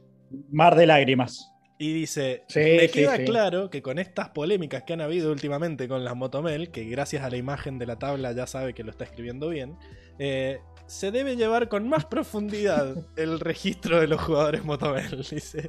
Mar 0.52 0.76
de 0.76 0.87
lágrimas. 0.87 1.46
Y 1.78 1.94
dice, 1.94 2.44
Sí, 2.46 2.59
me 2.61 2.88
sí, 2.88 2.92
queda 2.92 3.16
sí. 3.16 3.24
claro 3.24 3.70
que 3.70 3.80
con 3.80 3.98
estas 3.98 4.28
polémicas 4.28 4.83
que 4.83 4.92
han 4.92 5.00
habido 5.00 5.33
últimamente 5.33 5.88
con 5.88 6.04
las 6.04 6.14
motomel, 6.14 6.70
que 6.70 6.85
gracias 6.85 7.24
a 7.24 7.30
la 7.30 7.38
imagen 7.38 7.78
de 7.78 7.87
la 7.87 7.98
tabla 7.98 8.33
ya 8.33 8.46
sabe 8.46 8.74
que 8.74 8.85
lo 8.85 8.90
está 8.90 9.04
escribiendo 9.04 9.48
bien, 9.48 9.78
eh, 10.18 10.61
se 10.90 11.12
debe 11.12 11.37
llevar 11.37 11.68
con 11.68 11.88
más 11.88 12.05
profundidad 12.05 12.96
el 13.16 13.38
registro 13.38 14.00
de 14.00 14.09
los 14.09 14.20
jugadores 14.20 14.64
motomel. 14.64 15.24
Dice, 15.31 15.68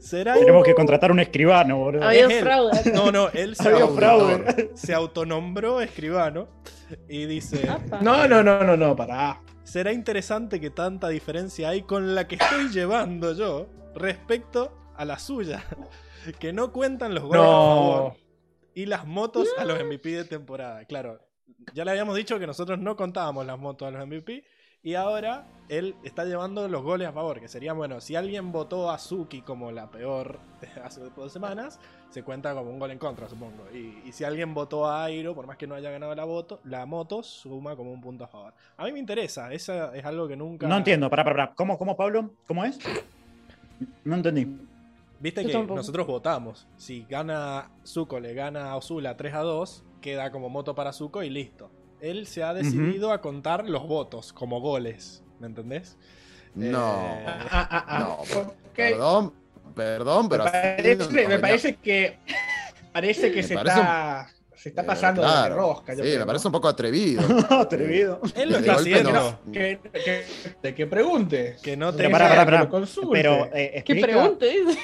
será 0.00 0.34
Tenemos 0.34 0.64
que 0.64 0.74
contratar 0.74 1.12
un 1.12 1.20
escribano, 1.20 1.78
boludo. 1.78 2.02
Había 2.04 2.26
es 2.26 2.32
él. 2.32 2.40
fraude. 2.42 2.92
No, 2.92 3.12
no, 3.12 3.28
él 3.28 3.54
se, 3.54 3.70
fraude. 3.86 4.70
se 4.74 4.92
autonombró 4.92 5.80
escribano 5.80 6.48
y 7.08 7.26
dice, 7.26 7.68
Apa. 7.68 8.00
No, 8.00 8.26
no, 8.26 8.42
no, 8.42 8.64
no, 8.64 8.76
no, 8.76 8.96
pará. 8.96 9.40
será 9.62 9.92
interesante 9.92 10.60
que 10.60 10.70
tanta 10.70 11.08
diferencia 11.08 11.68
hay 11.68 11.82
con 11.82 12.16
la 12.16 12.26
que 12.26 12.34
estoy 12.34 12.70
llevando 12.70 13.32
yo 13.34 13.68
respecto 13.94 14.76
a 14.96 15.04
la 15.04 15.20
suya, 15.20 15.62
que 16.40 16.52
no 16.52 16.72
cuentan 16.72 17.14
los 17.14 17.22
goles 17.22 17.40
a 17.42 17.46
favor 17.46 18.02
No. 18.02 18.16
y 18.74 18.86
las 18.86 19.06
motos 19.06 19.48
a 19.56 19.64
los 19.64 19.78
MVP 19.84 20.08
de 20.10 20.24
temporada. 20.24 20.84
Claro, 20.86 21.20
ya 21.74 21.84
le 21.84 21.90
habíamos 21.90 22.16
dicho 22.16 22.38
que 22.38 22.46
nosotros 22.46 22.78
no 22.78 22.96
contábamos 22.96 23.46
las 23.46 23.58
motos 23.58 23.88
a 23.88 23.90
los 23.90 24.06
MVP 24.06 24.44
y 24.82 24.94
ahora 24.94 25.46
él 25.68 25.96
está 26.04 26.24
llevando 26.24 26.68
los 26.68 26.82
goles 26.82 27.08
a 27.08 27.12
favor, 27.12 27.40
que 27.40 27.48
sería 27.48 27.72
bueno, 27.72 28.00
si 28.00 28.14
alguien 28.14 28.52
votó 28.52 28.90
a 28.90 28.98
Suki 28.98 29.42
como 29.42 29.72
la 29.72 29.90
peor 29.90 30.38
hace 30.84 31.00
dos 31.10 31.32
semanas, 31.32 31.80
se 32.10 32.22
cuenta 32.22 32.54
como 32.54 32.70
un 32.70 32.78
gol 32.78 32.92
en 32.92 32.98
contra, 32.98 33.28
supongo. 33.28 33.64
Y, 33.74 34.02
y 34.06 34.12
si 34.12 34.24
alguien 34.24 34.54
votó 34.54 34.86
a 34.86 35.04
Airo, 35.04 35.34
por 35.34 35.46
más 35.46 35.56
que 35.56 35.66
no 35.66 35.74
haya 35.74 35.90
ganado 35.90 36.14
la, 36.14 36.24
voto, 36.24 36.60
la 36.64 36.86
moto, 36.86 37.22
suma 37.22 37.76
como 37.76 37.92
un 37.92 38.00
punto 38.00 38.24
a 38.24 38.28
favor. 38.28 38.54
A 38.76 38.84
mí 38.84 38.92
me 38.92 38.98
interesa, 38.98 39.52
eso 39.52 39.92
es 39.92 40.04
algo 40.04 40.28
que 40.28 40.36
nunca... 40.36 40.66
No 40.68 40.76
entiendo, 40.76 41.10
pará, 41.10 41.24
pará, 41.24 41.36
pará. 41.36 41.54
¿Cómo, 41.54 41.76
cómo, 41.76 41.96
Pablo? 41.96 42.30
¿Cómo 42.46 42.64
es? 42.64 42.78
No 44.04 44.14
entendí. 44.14 44.46
Viste 45.20 45.42
Yo 45.42 45.48
que 45.48 45.52
tampoco. 45.52 45.76
nosotros 45.76 46.06
votamos. 46.06 46.66
Si 46.76 47.04
gana 47.08 47.70
Zuko, 47.84 48.20
le 48.20 48.34
gana 48.34 48.70
a 48.70 48.76
Osula 48.76 49.16
3 49.16 49.34
a 49.34 49.40
2, 49.40 49.84
queda 50.00 50.30
como 50.30 50.48
moto 50.48 50.74
para 50.74 50.92
Zuko 50.92 51.22
y 51.22 51.30
listo. 51.30 51.70
Él 52.00 52.26
se 52.26 52.42
ha 52.44 52.54
decidido 52.54 53.12
a 53.12 53.20
contar 53.20 53.68
los 53.68 53.86
votos 53.86 54.32
como 54.32 54.60
goles. 54.60 55.22
¿Me 55.40 55.46
entendés? 55.48 55.96
No. 56.54 56.94
Eh, 57.02 57.24
Ah, 57.26 57.68
ah, 57.70 57.84
ah. 57.88 57.98
No. 58.00 58.52
Perdón, 58.74 59.32
perdón, 59.74 60.28
pero 60.28 60.44
así 60.44 60.52
parece, 60.52 60.96
no- 60.96 61.10
me 61.10 61.28
no- 61.36 61.40
parece 61.40 61.74
que 61.76 62.18
parece 62.92 63.30
que 63.30 63.36
Me 63.36 63.42
se 63.42 63.54
parece 63.54 63.80
está 63.80 64.28
se 64.54 64.68
está 64.70 64.82
Eh, 64.82 64.84
pasando 64.86 65.22
de 65.22 65.28
claro. 65.28 65.54
rosca. 65.56 65.92
yo 65.94 66.02
Sí, 66.02 66.10
creo, 66.10 66.18
me 66.20 66.26
parece 66.26 66.48
un 66.48 66.52
poco 66.52 66.66
atrevido. 66.68 67.22
Atrevido. 67.50 68.20
él 68.34 68.48
lo 68.50 68.54
De 68.56 68.60
está 68.60 68.72
haciendo. 68.74 69.12
no. 69.12 69.52
Que, 69.52 69.78
que, 69.92 70.24
que- 70.62 70.74
que 70.74 70.86
pregunte. 70.86 71.56
Que 71.62 71.76
no 71.76 71.92
te 71.94 72.08
pará. 72.10 72.62
Que 72.64 72.68
consulte. 72.68 73.10
Pero, 73.12 73.48
eh, 73.54 73.82
¿Qué 73.84 73.94
dice? 73.94 74.78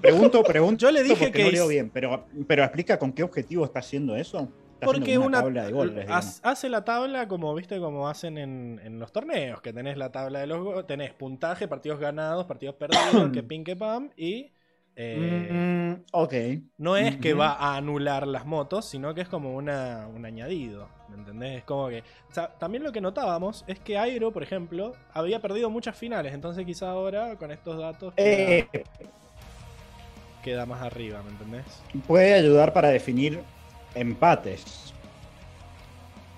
Pregunto, 0.00 0.42
pregunto. 0.42 0.78
Yo 0.78 0.90
le 0.90 1.02
dije 1.02 1.30
que 1.32 1.44
no 1.44 1.50
leo 1.50 1.68
bien, 1.68 1.90
pero, 1.90 2.26
pero 2.46 2.62
explica 2.64 2.98
con 2.98 3.12
qué 3.12 3.22
objetivo 3.22 3.64
está 3.64 3.80
haciendo 3.80 4.16
eso. 4.16 4.48
Está 4.80 4.86
Porque 4.86 5.16
una, 5.18 5.42
tabla 5.42 5.64
de 5.64 5.72
goles, 5.72 6.40
hace 6.42 6.68
la 6.68 6.84
tabla 6.84 7.28
como 7.28 7.54
viste 7.54 7.78
como 7.78 8.08
hacen 8.08 8.36
en, 8.38 8.80
en 8.82 8.98
los 8.98 9.12
torneos, 9.12 9.60
que 9.60 9.72
tenés 9.72 9.96
la 9.96 10.10
tabla 10.10 10.40
de 10.40 10.46
los 10.46 10.62
go- 10.64 10.84
tenés 10.84 11.12
puntaje, 11.12 11.68
partidos 11.68 12.00
ganados, 12.00 12.46
partidos 12.46 12.74
perdidos, 12.76 13.30
que 13.32 13.42
pin 13.48 13.64
que 13.64 13.76
pam 13.76 14.10
y 14.16 14.52
Eh, 14.96 15.68
Mm, 15.88 16.04
ok. 16.12 16.34
no 16.78 16.96
es 16.96 17.16
que 17.16 17.34
va 17.34 17.52
a 17.52 17.76
anular 17.76 18.26
las 18.26 18.44
motos, 18.46 18.84
sino 18.86 19.14
que 19.14 19.20
es 19.20 19.28
como 19.28 19.54
una, 19.54 20.08
un 20.08 20.24
añadido. 20.24 20.88
¿Me 21.08 21.16
entendés? 21.16 21.58
Es 21.58 21.64
como 21.64 21.88
que. 21.88 22.00
o 22.30 22.34
sea, 22.34 22.48
también 22.58 22.82
lo 22.82 22.92
que 22.92 23.00
notábamos 23.00 23.64
es 23.68 23.78
que 23.80 23.98
Aero, 23.98 24.32
por 24.32 24.42
ejemplo, 24.42 24.92
había 25.12 25.40
perdido 25.40 25.70
muchas 25.70 25.96
finales. 25.96 26.32
Entonces, 26.34 26.64
quizá 26.66 26.90
ahora 26.90 27.36
con 27.36 27.50
estos 27.50 27.78
datos 27.78 28.14
Eh, 28.16 28.66
queda 30.42 30.66
más 30.66 30.82
arriba, 30.82 31.22
¿me 31.22 31.30
entendés? 31.30 31.64
puede 32.06 32.34
ayudar 32.34 32.72
para 32.72 32.88
definir 32.88 33.40
empates. 33.94 34.92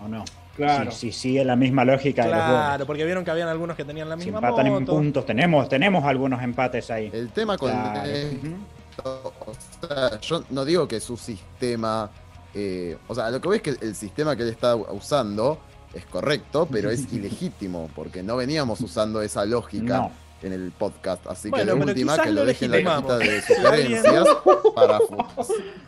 ¿O 0.00 0.08
no? 0.08 0.24
Claro. 0.56 0.90
Si, 0.92 1.10
si 1.10 1.12
sigue 1.12 1.44
la 1.44 1.56
misma 1.56 1.84
lógica 1.84 2.24
de 2.24 2.30
los 2.30 2.38
Claro, 2.38 2.86
porque 2.86 3.04
vieron 3.04 3.24
que 3.24 3.30
habían 3.30 3.48
algunos 3.48 3.76
que 3.76 3.84
tenían 3.84 4.08
la 4.08 4.16
Si 4.16 4.26
misma 4.26 4.38
empatan 4.38 4.66
en 4.68 4.84
puntos, 4.86 5.26
tenemos, 5.26 5.68
tenemos 5.68 6.04
algunos 6.04 6.40
empates 6.42 6.90
ahí. 6.90 7.10
El 7.12 7.30
tema 7.30 7.58
con 7.58 7.70
Claro. 7.70 9.32
o 9.46 9.54
sea, 9.86 10.20
yo 10.20 10.44
no 10.50 10.64
digo 10.64 10.86
que 10.86 11.00
su 11.00 11.16
sistema, 11.16 12.08
eh, 12.54 12.96
o 13.08 13.14
sea, 13.14 13.30
lo 13.30 13.40
que 13.40 13.48
veo 13.48 13.56
es 13.56 13.62
que 13.62 13.70
el 13.84 13.96
sistema 13.96 14.36
que 14.36 14.44
él 14.44 14.50
está 14.50 14.76
usando 14.76 15.58
es 15.92 16.04
correcto, 16.06 16.68
pero 16.70 16.90
es 16.90 17.12
ilegítimo, 17.12 17.90
porque 17.94 18.22
no 18.22 18.36
veníamos 18.36 18.80
usando 18.80 19.22
esa 19.22 19.44
lógica 19.44 19.98
No. 19.98 20.23
En 20.44 20.52
el 20.52 20.70
podcast, 20.72 21.26
así 21.26 21.48
Bueno, 21.50 21.72
que 21.74 21.78
de 21.80 21.84
última 21.86 22.18
que 22.18 22.30
lo 22.30 22.44
dejen 22.44 22.74
en 22.74 22.84
la 22.84 22.90
cajita 22.90 23.18
de 23.18 23.42
sugerencias 23.46 24.28
para, 24.74 24.98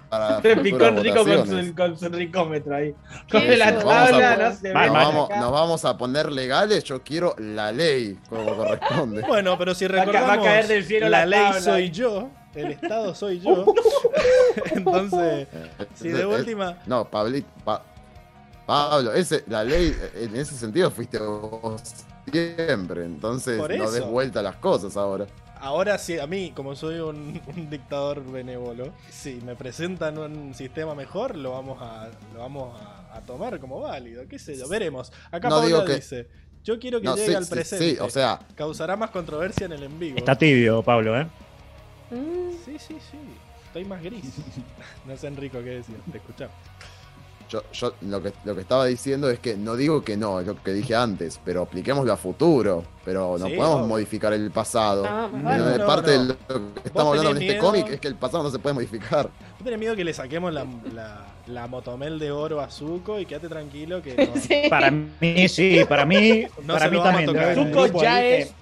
para 0.09 0.43
Se 0.43 0.57
picó 0.57 0.85
Enrico 0.87 1.25
con 1.25 1.47
su, 1.47 1.75
con 1.75 1.99
su 1.99 2.09
ricómetro 2.09 2.75
ahí. 2.75 2.95
¿Qué 3.29 3.39
Con 3.39 3.59
la 3.59 3.69
eso? 3.71 3.79
Tabla, 3.87 4.37
no 4.37 4.57
se 4.57 4.73
Nos 4.73 4.93
vamos, 4.93 5.29
nos 5.31 5.53
vamos 5.53 5.85
a 5.85 5.97
poner 5.99 6.33
legales, 6.33 6.85
yo 6.85 7.03
quiero 7.03 7.35
la 7.39 7.71
ley, 7.73 8.19
como 8.29 8.57
corresponde. 8.57 9.23
Bueno, 9.27 9.59
pero 9.59 9.75
si 9.75 9.87
Va 9.89 10.03
a 10.03 10.05
ca- 10.07 10.13
va 10.13 10.13
a 10.13 10.15
recordamos, 10.37 10.45
caer 10.47 10.67
del 10.69 10.85
cielo 10.85 11.09
la, 11.09 11.19
la 11.21 11.27
ley 11.27 11.45
tabla. 11.45 11.61
soy 11.61 11.91
yo, 11.91 12.29
el 12.55 12.73
Estado 12.73 13.15
soy 13.15 13.41
yo. 13.41 13.75
Entonces, 14.73 15.49
si 15.95 16.09
de 16.09 16.25
última. 16.27 16.79
No, 16.87 17.05
Pablito, 17.11 17.49
Pa- 17.65 17.83
Pablo, 18.67 19.13
ese, 19.13 19.45
la 19.49 19.63
ley, 19.65 19.95
en 20.15 20.35
ese 20.37 20.55
sentido 20.57 20.91
fuiste 20.91 21.19
vos 21.19 21.81
siempre, 22.31 23.05
entonces 23.05 23.59
no 23.59 23.91
des 23.91 24.05
vuelta 24.07 24.41
a 24.41 24.43
las 24.43 24.57
cosas 24.57 24.97
ahora. 24.97 25.27
Ahora 25.59 25.97
sí, 25.99 26.19
a 26.19 26.27
mí, 26.27 26.53
como 26.55 26.77
soy 26.77 27.01
un, 27.01 27.41
un 27.57 27.71
dictador 27.71 28.23
benévolo, 28.31 28.93
si 29.11 29.37
me 29.45 29.57
presentan 29.57 30.19
un 30.19 30.55
sistema 30.55 30.95
mejor, 30.95 31.37
lo 31.37 31.53
vamos 31.53 31.81
a, 31.81 32.09
lo 32.35 32.41
vamos 32.41 32.79
a, 32.81 33.17
a 33.17 33.21
tomar 33.23 33.59
como 33.59 33.81
válido, 33.81 34.27
qué 34.29 34.39
sé 34.39 34.57
yo, 34.57 34.69
veremos. 34.69 35.13
Acá 35.31 35.49
No 35.49 35.57
Paula 35.57 35.67
digo 35.67 35.85
que- 35.85 35.95
dice, 35.97 36.29
yo 36.63 36.79
quiero 36.79 37.01
que 37.01 37.07
No, 37.07 37.15
llegue 37.17 37.29
sí, 37.29 37.35
al 37.35 37.47
presente. 37.47 37.91
sí, 37.93 37.99
o 38.01 38.11
sea, 38.11 38.41
Causará 38.55 38.97
más 38.97 39.11
controversia 39.11 39.67
en 39.67 39.73
el 39.73 39.83
en 39.85 39.99
vivo. 39.99 40.19
Está 40.19 40.37
tibio, 40.37 40.83
Pablo, 40.83 41.19
¿eh? 41.19 41.27
Sí, 42.65 42.77
sí, 42.79 42.99
sí. 43.11 43.19
Estoy 43.67 43.85
más 43.85 44.03
gris. 44.03 44.25
no 45.07 45.17
sé, 45.17 45.27
Enrico, 45.27 45.59
qué 45.59 45.71
decía. 45.71 45.97
Te 46.11 46.19
escuchamos. 46.19 46.55
Yo, 47.49 47.63
yo 47.73 47.95
lo, 48.03 48.23
que, 48.23 48.33
lo 48.45 48.55
que 48.55 48.61
estaba 48.63 48.87
diciendo 48.87 49.31
es 49.31 49.39
que 49.39 49.57
no 49.57 49.77
digo 49.77 50.03
que 50.03 50.17
no, 50.17 50.41
es 50.41 50.47
lo 50.47 50.61
que 50.63 50.73
dije 50.73 50.95
antes, 50.95 51.41
pero 51.45 51.63
apliquémoslo 51.63 52.13
a 52.13 52.17
futuro, 52.17 52.85
pero 53.05 53.37
no 53.39 53.47
Sí, 53.47 53.55
podemos 53.55 53.77
obvio. 53.79 53.87
modificar 53.87 54.33
el 54.33 54.51
pasado. 54.51 55.05
ah, 55.07 55.29
Bueno, 55.33 55.77
no, 55.77 55.87
parte 55.87 56.17
no. 56.17 56.25
de 56.25 56.29
lo 56.29 56.35
que 56.75 56.89
estamos 56.89 57.11
hablando 57.19 57.31
en 57.31 57.39
tenés 57.39 57.55
este 57.55 57.59
cómic 57.59 57.89
es 57.91 58.01
que 58.01 58.09
el 58.09 58.15
pasado 58.17 58.43
no 58.43 58.51
se 58.51 58.59
puede 58.59 58.75
modificar. 58.75 59.29
Yo 59.59 59.65
tenía 59.65 59.79
miedo 59.79 59.97
que 59.97 60.05
le 60.05 60.13
saquemos 60.15 60.53
la, 60.53 60.67
la, 60.93 61.25
la 61.47 61.67
motomel 61.69 62.19
de 62.19 62.31
oro 62.33 62.61
a 62.61 62.69
Zuko 62.71 63.21
y 63.21 63.27
quédate 63.27 63.49
tranquilo 63.49 64.03
que 64.03 64.15
no, 64.35 64.41
sí. 64.41 64.63
Para 64.69 64.91
mí, 64.91 65.49
sí, 65.49 65.81
para 65.89 66.05
mí, 66.05 66.47
No 66.65 66.75
para 66.75 66.91
mí 66.91 66.99
también. 67.03 67.55
Zuko 67.55 68.03
ya 68.03 68.25
es- 68.25 68.53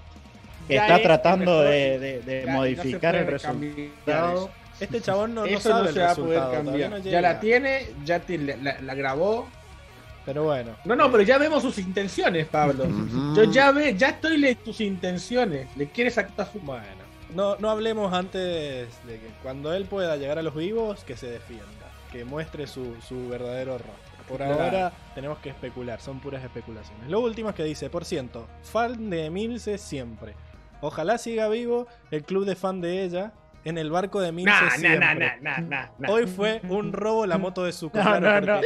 que 0.68 0.74
ya 0.76 0.82
está 0.82 0.96
es 0.96 1.02
tratando 1.02 1.60
de, 1.60 1.98
de- 1.98 2.20
de 2.22 2.40
Ya, 2.46 2.52
no 2.52 2.62
se 2.64 2.70
modificar 2.74 3.14
el 3.16 3.26
resultado. 3.26 4.50
Este 4.80 5.00
chabón 5.00 5.34
no, 5.34 5.42
sabe 5.42 5.52
no 5.52 5.92
se 5.92 5.98
el 6.00 6.06
va 6.06 6.10
a 6.10 6.14
poder 6.14 6.42
cambiar. 6.52 6.90
no 6.90 6.98
ya 6.98 7.20
la 7.20 7.40
tiene, 7.40 7.86
ya 8.04 8.20
te- 8.20 8.38
la, 8.38 8.94
grabó. 8.94 9.46
Pero 10.24 10.44
bueno. 10.44 10.70
No, 10.84 10.96
no, 10.96 11.10
pero 11.10 11.22
ya 11.22 11.36
vemos 11.38 11.62
sus 11.62 11.78
intenciones, 11.78 12.46
Pablo. 12.46 12.86
Yo 13.36 13.44
ya 13.44 13.70
ve, 13.72 13.94
ya 13.96 14.08
estoy 14.08 14.38
leyendo 14.38 14.62
tus 14.64 14.80
intenciones. 14.80 15.68
Le 15.76 15.88
quieres 15.88 16.16
actuar 16.18 16.48
su 16.50 16.60
Bueno, 16.60 16.84
no, 17.34 17.56
no 17.56 17.70
hablemos 17.70 18.12
antes 18.12 18.88
de 19.06 19.20
que 19.20 19.28
cuando 19.42 19.72
él 19.74 19.84
pueda 19.84 20.16
llegar 20.16 20.38
a 20.38 20.42
los 20.42 20.54
vivos, 20.54 21.04
que 21.04 21.16
se 21.16 21.26
defienda, 21.28 21.64
que 22.10 22.24
muestre 22.24 22.66
su, 22.66 22.94
su 23.06 23.28
verdadero 23.28 23.72
rostro. 23.78 23.94
Por 24.26 24.38
Claro. 24.38 24.54
ahora 24.62 24.92
tenemos 25.14 25.36
que 25.40 25.50
especular, 25.50 26.00
son 26.00 26.18
puras 26.20 26.42
especulaciones. 26.42 27.10
Lo 27.10 27.20
último 27.20 27.50
es 27.50 27.54
que 27.54 27.64
dice, 27.64 27.90
por 27.90 28.06
ciento, 28.06 28.46
fan 28.62 29.10
de 29.10 29.26
Emilce 29.26 29.76
siempre. 29.76 30.32
Ojalá 30.80 31.18
siga 31.18 31.48
vivo 31.48 31.86
el 32.10 32.24
club 32.24 32.46
de 32.46 32.56
fan 32.56 32.80
de 32.80 33.04
ella 33.04 33.32
en 33.64 33.78
el 33.78 33.90
barco 33.90 34.20
de 34.20 34.28
Emilce 34.28 34.50
Nah, 34.50 34.60
nah, 34.62 34.70
siempre. 34.76 34.98
nah, 35.00 35.14
nah, 35.14 35.36
nah, 35.40 35.60
nah, 35.60 35.86
nah. 35.98 36.10
Hoy 36.10 36.26
fue 36.26 36.60
un 36.68 36.92
robo 36.92 37.26
la 37.26 37.38
moto 37.38 37.64
de 37.64 37.72
su 37.72 37.90
No, 37.94 38.20
no, 38.20 38.40
no. 38.40 38.60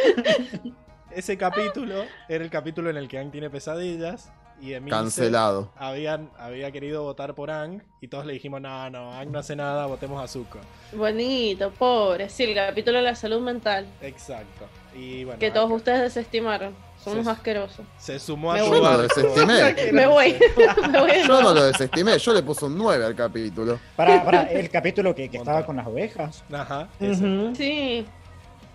Ese 1.11 1.37
capítulo 1.39 2.05
era 2.29 2.45
el 2.45 2.51
capítulo 2.51 2.91
en 2.91 2.97
el 2.97 3.09
que 3.09 3.19
Ang 3.19 3.31
tiene 3.31 3.49
pesadillas 3.51 4.31
y 4.61 4.73
Emilce 4.75 4.99
Cancelado. 4.99 5.73
habían, 5.77 6.31
había 6.37 6.71
querido 6.73 7.03
votar 7.05 7.35
por 7.35 7.51
Ang 7.51 7.83
y 8.01 8.09
todos 8.09 8.27
le 8.27 8.33
dijimos, 8.35 8.61
no, 8.61 8.91
no, 8.91 9.13
Ang 9.15 9.31
no 9.33 9.39
hace 9.39 9.57
nada, 9.57 9.87
votemos 9.87 10.23
a 10.23 10.27
Zuko. 10.29 10.59
Bonito, 10.93 11.71
pobre. 11.71 12.29
Sí, 12.29 12.45
el 12.45 12.55
capítulo 12.55 12.99
de 12.99 13.05
la 13.05 13.15
salud 13.15 13.41
mental. 13.41 13.87
Exacto. 14.03 14.67
Y 14.95 15.25
bueno, 15.25 15.39
Que 15.39 15.51
todos 15.51 15.71
ustedes 15.71 16.01
desestimaron. 16.03 16.75
Son 17.03 17.13
Sí, 17.15 17.19
unos 17.21 17.27
sí. 17.27 17.39
asquerosos. 17.39 17.87
se 17.99 18.19
sumó 18.19 18.53
a. 18.53 18.59
Yo 18.59 18.71
no 18.71 18.81
lo 18.81 18.99
desestimé. 19.03 19.75
Me 19.93 20.07
voy. 20.07 20.37
Me 20.91 20.99
voy 21.01 21.11
de 21.13 21.25
Yo 21.27 21.43
no 21.43 21.55
lo 21.55 21.65
desestimé, 21.65 22.19
yo 22.19 22.33
le 22.35 22.43
puse 22.43 22.65
un 22.65 22.77
9 22.77 23.05
al 23.05 23.15
capítulo. 23.15 23.79
Para, 23.97 24.25
para 24.25 24.43
el 24.51 24.69
capítulo 24.69 25.15
que, 25.15 25.29
que 25.29 25.37
estaba 25.39 25.65
con 25.65 25.77
las 25.77 25.87
ovejas. 25.87 26.43
Ajá, 26.53 26.89
ese. 27.01 27.55
Sí. 27.55 28.07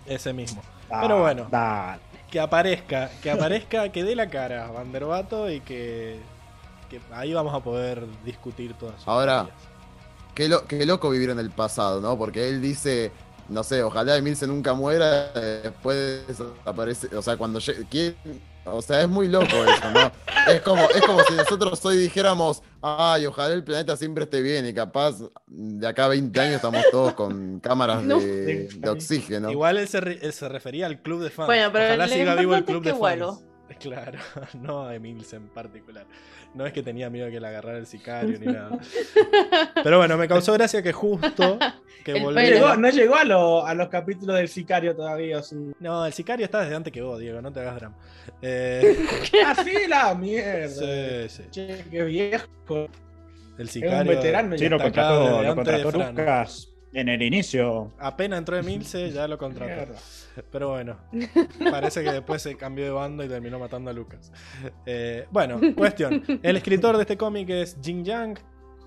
ese 0.06 0.32
mismo. 0.32 0.62
Ah, 0.90 1.00
Pero 1.02 1.20
bueno. 1.20 1.48
Que 2.30 2.40
aparezca, 2.40 3.10
que 3.22 3.30
aparezca, 3.30 3.90
que 3.92 4.02
dé 4.02 4.16
la 4.16 4.28
cara 4.28 4.66
Vanderbato 4.68 5.48
y 5.50 5.60
que, 5.60 6.18
que 6.90 7.00
ahí 7.12 7.32
vamos 7.32 7.54
a 7.54 7.60
poder 7.60 8.04
discutir 8.24 8.74
todas 8.74 8.96
sus 8.96 9.06
Ahora. 9.08 9.46
Qué, 10.34 10.48
lo- 10.48 10.64
qué 10.66 10.84
loco 10.84 11.10
vivir 11.10 11.30
en 11.30 11.38
el 11.38 11.50
pasado, 11.50 12.00
¿no? 12.00 12.18
Porque 12.18 12.48
él 12.48 12.60
dice, 12.60 13.12
no 13.48 13.62
sé, 13.62 13.82
ojalá 13.82 14.16
Emilce 14.16 14.46
nunca 14.46 14.74
muera, 14.74 15.30
después 15.32 16.22
aparece, 16.64 17.14
o 17.16 17.22
sea, 17.22 17.36
cuando 17.36 17.60
¿quién? 17.90 18.14
O 18.66 18.80
sea, 18.80 19.02
es 19.02 19.08
muy 19.08 19.28
loco 19.28 19.46
eso, 19.46 19.90
¿no? 19.92 20.10
Es 20.50 20.60
como, 20.60 20.82
es 20.90 21.00
como 21.02 21.22
si 21.24 21.32
nosotros 21.34 21.82
hoy 21.86 21.96
dijéramos, 21.96 22.62
ay, 22.82 23.24
ojalá 23.24 23.54
el 23.54 23.64
planeta 23.64 23.96
siempre 23.96 24.24
esté 24.24 24.42
bien 24.42 24.66
y 24.66 24.74
capaz 24.74 25.16
de 25.46 25.86
acá 25.86 26.04
a 26.04 26.08
20 26.08 26.38
años 26.38 26.56
estamos 26.56 26.82
todos 26.90 27.14
con 27.14 27.60
cámaras 27.60 28.02
No. 28.02 28.20
de, 28.20 28.68
de 28.68 28.88
oxígeno. 28.90 29.50
Igual 29.50 29.78
él 29.78 29.88
se, 29.88 30.00
re- 30.02 30.18
él 30.20 30.32
se 30.34 30.46
refería 30.50 30.84
al 30.84 31.00
club 31.00 31.22
de 31.22 31.30
fans. 31.30 31.46
Bueno, 31.46 31.70
pero 31.72 31.86
Ojalá 31.86 32.08
siga 32.08 32.34
vivo 32.34 32.54
el 32.54 32.64
club 32.66 32.76
es 32.78 32.82
de 32.82 32.84
que 32.84 32.90
fans. 32.90 33.00
vuelo. 33.00 33.42
Claro, 33.84 34.18
no 34.60 34.86
a 34.86 34.94
Emilce 34.94 35.36
en 35.36 35.48
particular. 35.48 36.06
No 36.54 36.64
es 36.66 36.72
que 36.72 36.82
tenía 36.82 37.10
miedo 37.10 37.26
de 37.26 37.32
que 37.32 37.40
le 37.40 37.48
agarrara 37.48 37.78
el 37.78 37.86
sicario 37.86 38.38
ni 38.38 38.46
nada. 38.46 38.78
Pero 39.82 39.98
bueno, 39.98 40.16
me 40.16 40.26
causó 40.28 40.52
gracia 40.54 40.82
que 40.82 40.92
justo 40.92 41.58
que 42.04 42.14
volvió. 42.20 42.76
no 42.76 42.88
llegó 42.90 43.16
a, 43.16 43.24
lo- 43.24 43.66
a 43.66 43.74
los 43.74 43.88
capítulos 43.88 44.36
del 44.36 44.48
sicario 44.48 44.94
todavía. 44.94 45.42
su- 45.42 45.74
No, 45.80 46.06
el 46.06 46.12
sicario 46.12 46.44
está 46.46 46.60
desde 46.62 46.76
antes 46.76 46.92
que 46.92 47.02
vos, 47.02 47.18
Diego, 47.18 47.42
no 47.42 47.52
te 47.52 47.60
hagas 47.60 47.76
drama. 47.76 47.96
Eh, 48.40 48.96
Ah, 49.46 49.54
sí, 49.62 49.72
la 49.88 50.14
mierda. 50.14 50.68
sí, 50.68 51.28
sí. 51.28 51.42
Che, 51.50 51.84
qué 51.90 52.02
viejo. 52.04 52.46
El 52.76 52.88
Es 53.58 53.58
un 53.58 53.68
sicario. 53.68 54.12
veterano. 54.12 54.56
Sí, 54.56 54.64
ya 54.64 54.70
lo 54.70 54.78
contrató, 54.80 55.42
lo 55.42 55.54
contrató. 55.54 55.90
Lucas 56.12 56.68
en 56.92 57.08
el 57.08 57.20
inicio. 57.22 57.90
Apenas 57.98 58.38
entró 58.38 58.56
Emilce, 58.56 59.10
ya 59.10 59.26
lo 59.28 59.36
contrató. 59.36 59.66
Mierda. 59.74 59.98
Pero 60.50 60.70
bueno, 60.70 60.98
parece 61.70 62.02
que 62.02 62.12
después 62.12 62.42
se 62.42 62.56
cambió 62.56 62.84
de 62.84 62.90
bando 62.90 63.24
y 63.24 63.28
terminó 63.28 63.58
matando 63.58 63.90
a 63.90 63.92
Lucas. 63.92 64.32
Eh, 64.86 65.26
bueno, 65.30 65.60
cuestión. 65.76 66.22
El 66.42 66.56
escritor 66.56 66.96
de 66.96 67.02
este 67.02 67.16
cómic 67.16 67.48
es 67.50 67.76
Jin 67.82 68.04
Yang. 68.04 68.38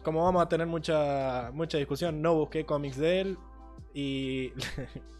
Como 0.03 0.23
vamos 0.23 0.41
a 0.41 0.47
tener 0.49 0.67
mucha, 0.67 1.51
mucha 1.53 1.77
discusión, 1.77 2.21
no 2.21 2.35
busqué 2.35 2.65
cómics 2.65 2.97
de 2.97 3.21
él. 3.21 3.37
Y. 3.93 4.51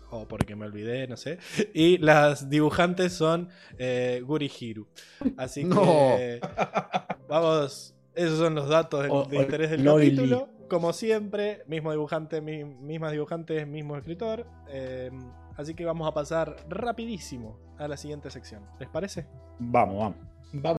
O 0.10 0.26
porque 0.26 0.56
me 0.56 0.66
olvidé, 0.66 1.06
no 1.06 1.18
sé. 1.18 1.38
Y 1.74 1.98
las 1.98 2.50
dibujantes 2.50 3.12
son 3.12 3.50
eh, 3.78 4.22
Guri 4.26 4.50
Hiru. 4.58 4.88
Así 5.36 5.66
No. 5.66 5.82
que. 5.82 6.40
Vamos. 7.28 7.94
Esos 8.16 8.40
son 8.40 8.56
los 8.56 8.70
datos 8.70 9.04
de, 9.04 9.10
O- 9.12 9.26
de 9.26 9.38
o 9.38 9.42
interés 9.42 9.70
del 9.72 9.84
capítulo. 9.84 10.48
Como 10.70 10.94
siempre, 10.94 11.62
mismo 11.68 11.92
dibujante, 11.92 12.40
mi- 12.40 12.64
mismas 12.64 13.12
dibujantes, 13.12 13.68
mismo 13.68 13.98
escritor. 13.98 14.48
Eh, 14.70 15.12
así 15.58 15.74
que 15.74 15.86
vamos 15.86 16.08
a 16.08 16.14
pasar 16.14 16.56
rapidísimo 16.70 17.60
a 17.78 17.88
la 17.88 17.98
siguiente 17.98 18.30
sección. 18.32 18.64
¿Les 18.80 18.90
parece? 18.90 19.28
Vamos, 19.60 19.98
vamos. 19.98 20.18
Vamos. 20.54 20.77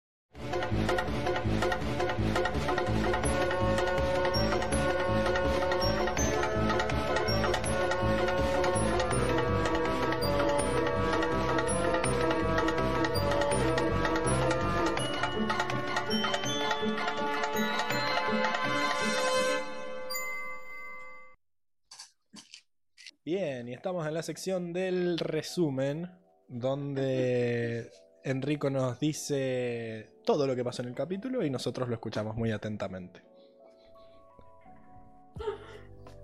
Sección 24.28 24.74
del 24.74 25.18
resumen, 25.20 26.12
donde 26.50 27.90
Enrico 28.26 28.70
nos 28.70 29.00
dice 29.00 30.20
todo 30.26 30.46
lo 30.46 30.54
que 30.54 30.66
pasó 30.66 30.82
en 30.82 30.90
el 30.90 30.96
capítulo 30.96 31.46
y 31.46 31.50
nosotros 31.50 31.88
lo 31.88 31.94
escuchamos 31.94 32.36
muy 32.36 32.52
atentamente. 32.52 33.24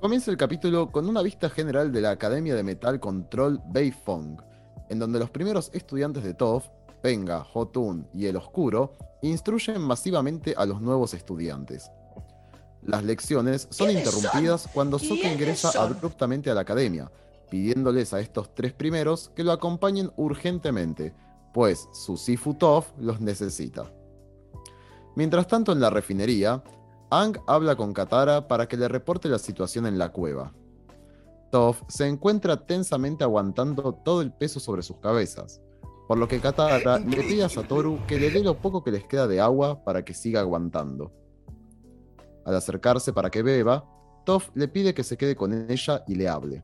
Comienza 0.02 0.32
el 0.32 0.36
capítulo 0.36 0.92
con 0.92 1.08
una 1.08 1.22
vista 1.22 1.50
general 1.50 1.94
de 1.94 2.02
la 2.02 2.12
Academia 2.12 2.56
de 2.56 2.64
Metal 2.64 3.00
Control 3.00 3.62
Beifong, 3.72 4.38
en 4.90 5.00
donde 5.00 5.20
los 5.20 5.30
primeros 5.30 5.72
estudiantes 5.74 6.26
de 6.26 6.34
TOF, 6.34 6.68
Penga, 7.02 7.46
Hotun 7.54 8.10
y 8.14 8.26
El 8.26 8.36
Oscuro, 8.36 8.98
instruyen 9.22 9.80
masivamente 9.80 10.56
a 10.58 10.66
los 10.66 10.82
nuevos 10.82 11.14
estudiantes. 11.14 11.90
Las 12.82 13.02
lecciones 13.06 13.70
son 13.72 13.92
interrumpidas 13.92 14.68
cuando 14.74 15.00
Soka 15.00 15.32
ingresa 15.32 15.72
abruptamente 15.82 16.52
a 16.52 16.54
la 16.54 16.62
academia, 16.62 17.10
pidiéndoles 17.54 18.16
a 18.16 18.20
estos 18.20 18.56
tres 18.56 18.74
primeros 18.74 19.30
que 19.36 19.44
lo 19.44 19.52
acompañen 19.52 20.12
urgentemente, 20.18 21.14
pues 21.54 21.88
su 21.92 22.18
Sifu 22.18 22.56
Toph 22.56 22.88
los 22.98 23.22
necesita. 23.22 23.94
Mientras 25.16 25.46
tanto, 25.46 25.72
en 25.72 25.80
la 25.80 25.92
refinería, 25.92 26.64
Ang 27.12 27.38
habla 27.46 27.76
con 27.76 27.94
Katara 27.94 28.48
para 28.48 28.68
que 28.68 28.76
le 28.76 28.88
reporte 28.88 29.30
la 29.30 29.38
situación 29.38 29.86
en 29.86 30.00
la 30.00 30.10
cueva. 30.10 30.52
Toph 31.52 31.84
se 31.88 32.08
encuentra 32.08 32.66
tensamente 32.66 33.24
aguantando 33.24 33.94
todo 34.04 34.24
el 34.24 34.34
peso 34.34 34.60
sobre 34.60 34.82
sus 34.82 34.98
cabezas, 34.98 35.62
por 36.08 36.18
lo 36.18 36.28
que 36.28 36.40
Katara 36.40 36.98
le 36.98 37.18
pide 37.18 37.44
a 37.44 37.50
Satoru 37.50 38.00
que 38.08 38.20
le 38.20 38.32
dé 38.32 38.44
lo 38.44 38.58
poco 38.58 38.84
que 38.84 38.90
les 38.90 39.06
queda 39.06 39.28
de 39.28 39.40
agua 39.40 39.84
para 39.84 40.04
que 40.04 40.16
siga 40.16 40.40
aguantando. 40.40 41.12
Al 42.46 42.56
acercarse 42.56 43.14
para 43.14 43.30
que 43.30 43.44
beba, 43.44 43.86
Toph 44.26 44.50
le 44.56 44.68
pide 44.68 44.96
que 44.96 45.04
se 45.04 45.18
quede 45.18 45.36
con 45.36 45.54
ella 45.70 46.04
y 46.08 46.16
le 46.16 46.28
hable. 46.28 46.64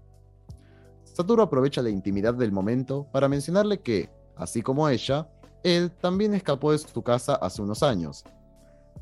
Satoru 1.20 1.42
aprovecha 1.42 1.82
la 1.82 1.90
intimidad 1.90 2.34
del 2.34 2.54
momento 2.54 3.06
para 3.12 3.28
mencionarle 3.28 3.82
que, 3.82 4.10
así 4.38 4.62
como 4.62 4.88
ella, 4.88 5.28
él 5.64 5.92
también 5.92 6.34
escapó 6.34 6.72
de 6.72 6.78
su 6.78 7.02
casa 7.02 7.36
hace 7.36 7.62
unos 7.62 7.84
años. 7.84 8.24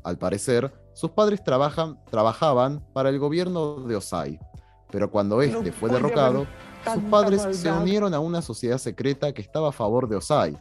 Al 0.02 0.18
parecer, 0.18 0.72
sus 0.94 1.12
padres 1.12 1.44
trabajan, 1.44 1.96
trabajaban 2.10 2.84
para 2.92 3.10
el 3.10 3.20
gobierno 3.20 3.76
de 3.86 3.94
Osai, 3.94 4.40
pero 4.90 5.12
cuando 5.12 5.40
este 5.42 5.70
fue 5.70 5.90
derrocado, 5.90 6.48
sus 6.92 7.04
padres 7.04 7.56
se 7.56 7.70
unieron 7.70 8.12
a 8.12 8.18
una 8.18 8.42
sociedad 8.42 8.78
secreta 8.78 9.32
que 9.32 9.42
estaba 9.42 9.68
a 9.68 9.72
favor 9.72 10.08
de 10.08 10.16
Osai, 10.16 10.60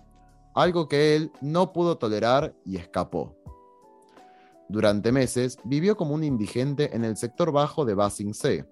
algo 0.54 0.88
que 0.88 1.16
él 1.16 1.32
no 1.42 1.74
pudo 1.74 1.98
tolerar 1.98 2.54
y 2.66 2.78
escapó. 2.78 3.36
Durante 4.70 5.12
meses 5.12 5.58
vivió 5.64 5.98
como 5.98 6.14
un 6.14 6.24
indigente 6.24 6.96
en 6.96 7.04
el 7.04 7.18
sector 7.18 7.52
bajo 7.52 7.84
de 7.84 7.96
Basing 7.96 8.36
C, 8.36 8.64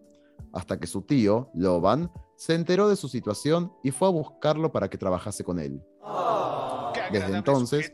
hasta 0.53 0.79
que 0.79 0.87
su 0.87 1.01
tío, 1.01 1.49
Loban, 1.53 2.11
se 2.35 2.55
enteró 2.55 2.89
de 2.89 2.95
su 2.95 3.07
situación 3.07 3.71
y 3.83 3.91
fue 3.91 4.07
a 4.07 4.11
buscarlo 4.11 4.71
para 4.71 4.89
que 4.89 4.97
trabajase 4.97 5.43
con 5.43 5.59
él. 5.59 5.83
Desde 7.11 7.35
entonces, 7.35 7.91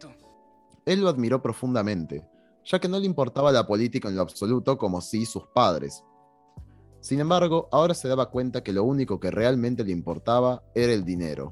él 0.85 1.01
lo 1.01 1.09
admiró 1.09 1.41
profundamente, 1.41 2.25
ya 2.63 2.79
que 2.79 2.87
no 2.87 2.99
le 2.99 3.05
importaba 3.05 3.51
la 3.51 3.67
política 3.67 4.07
en 4.07 4.15
lo 4.15 4.21
absoluto 4.21 4.77
como 4.77 5.01
sí 5.01 5.25
sus 5.25 5.47
padres. 5.53 6.03
Sin 6.99 7.19
embargo, 7.19 7.67
ahora 7.71 7.93
se 7.93 8.07
daba 8.07 8.29
cuenta 8.29 8.63
que 8.63 8.73
lo 8.73 8.83
único 8.83 9.19
que 9.19 9.31
realmente 9.31 9.83
le 9.83 9.91
importaba 9.91 10.63
era 10.75 10.93
el 10.93 11.03
dinero, 11.03 11.49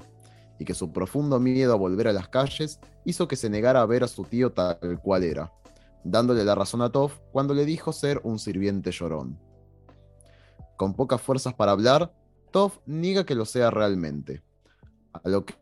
y 0.58 0.64
que 0.64 0.74
su 0.74 0.92
profundo 0.92 1.40
miedo 1.40 1.72
a 1.72 1.76
volver 1.76 2.08
a 2.08 2.12
las 2.12 2.28
calles 2.28 2.80
hizo 3.04 3.26
que 3.28 3.36
se 3.36 3.50
negara 3.50 3.82
a 3.82 3.86
ver 3.86 4.04
a 4.04 4.08
su 4.08 4.24
tío 4.24 4.52
tal 4.52 5.00
cual 5.02 5.24
era 5.24 5.52
dándole 6.04 6.44
la 6.44 6.54
razón 6.54 6.82
a 6.82 6.90
Toph 6.90 7.18
cuando 7.32 7.54
le 7.54 7.64
dijo 7.64 7.92
ser 7.92 8.20
un 8.24 8.38
sirviente 8.38 8.90
llorón. 8.90 9.38
Con 10.80 10.94
pocas 10.94 11.20
fuerzas 11.20 11.52
para 11.52 11.72
hablar, 11.72 12.10
Toph 12.52 12.78
niega 12.86 13.26
que 13.26 13.34
lo 13.34 13.44
sea 13.44 13.70
realmente, 13.70 14.42
a 15.12 15.28
lo 15.28 15.44
que 15.44 15.54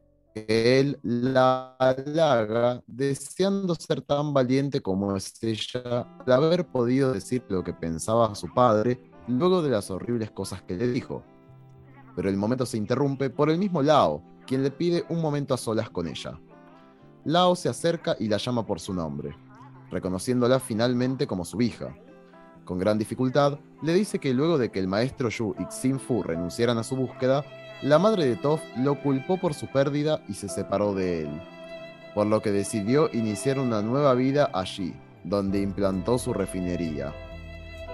él 0.47 0.97
la 1.03 1.75
halaga 1.81 2.85
deseando 2.87 3.75
ser 3.75 4.01
tan 4.03 4.33
valiente 4.33 4.81
como 4.81 5.17
es 5.17 5.43
ella 5.43 6.07
al 6.25 6.33
haber 6.33 6.69
podido 6.69 7.13
decir 7.13 7.45
lo 7.49 7.65
que 7.65 7.73
pensaba 7.73 8.27
a 8.31 8.37
su 8.37 8.55
padre 8.55 9.11
luego 9.27 9.61
de 9.61 9.71
las 9.71 9.91
horribles 9.91 10.31
cosas 10.31 10.63
que 10.63 10.77
le 10.77 10.87
dijo. 10.87 11.25
Pero 12.15 12.29
el 12.29 12.37
momento 12.37 12.65
se 12.65 12.77
interrumpe 12.77 13.29
por 13.29 13.51
el 13.51 13.59
mismo 13.59 13.83
Lao, 13.83 14.23
quien 14.47 14.63
le 14.63 14.71
pide 14.71 15.05
un 15.09 15.21
momento 15.21 15.53
a 15.53 15.57
solas 15.59 15.91
con 15.91 16.07
ella. 16.07 16.39
Lao 17.25 17.57
se 17.57 17.69
acerca 17.69 18.15
y 18.21 18.29
la 18.29 18.37
llama 18.37 18.65
por 18.65 18.79
su 18.79 18.95
nombre 18.95 19.37
reconociéndola 19.91 20.61
finalmente 20.61 21.27
como 21.27 21.45
su 21.45 21.61
hija. 21.61 21.95
Con 22.69 22.79
gran 22.79 22.99
dificultad, 22.99 23.59
le 23.81 23.95
dice 23.95 24.19
que 24.19 24.35
luego 24.35 24.59
de 24.59 24.71
que 24.71 24.79
el 24.79 24.89
maestro 24.89 25.31
Yu 25.31 25.55
y 25.59 25.65
Xin 25.73 25.99
Fu 25.99 26.23
renunciaran 26.23 26.77
a 26.77 26.85
su 26.85 26.97
búsqueda, 26.97 27.43
la 27.81 27.99
madre 27.99 28.27
de 28.27 28.37
Toph 28.37 28.61
lo 28.77 29.01
culpó 29.01 29.39
por 29.39 29.55
su 29.55 29.69
pérdida 29.69 30.23
y 30.29 30.35
se 30.35 30.51
separó 30.51 30.93
de 30.93 31.23
él, 31.23 31.31
por 32.15 32.27
lo 32.27 32.43
que 32.43 32.53
decidió 32.53 33.09
iniciar 33.15 33.59
una 33.59 33.81
nueva 33.81 34.13
vida 34.13 34.51
allí, 34.53 34.95
donde 35.25 35.63
implantó 35.63 36.19
su 36.19 36.35
refinería. 36.35 37.15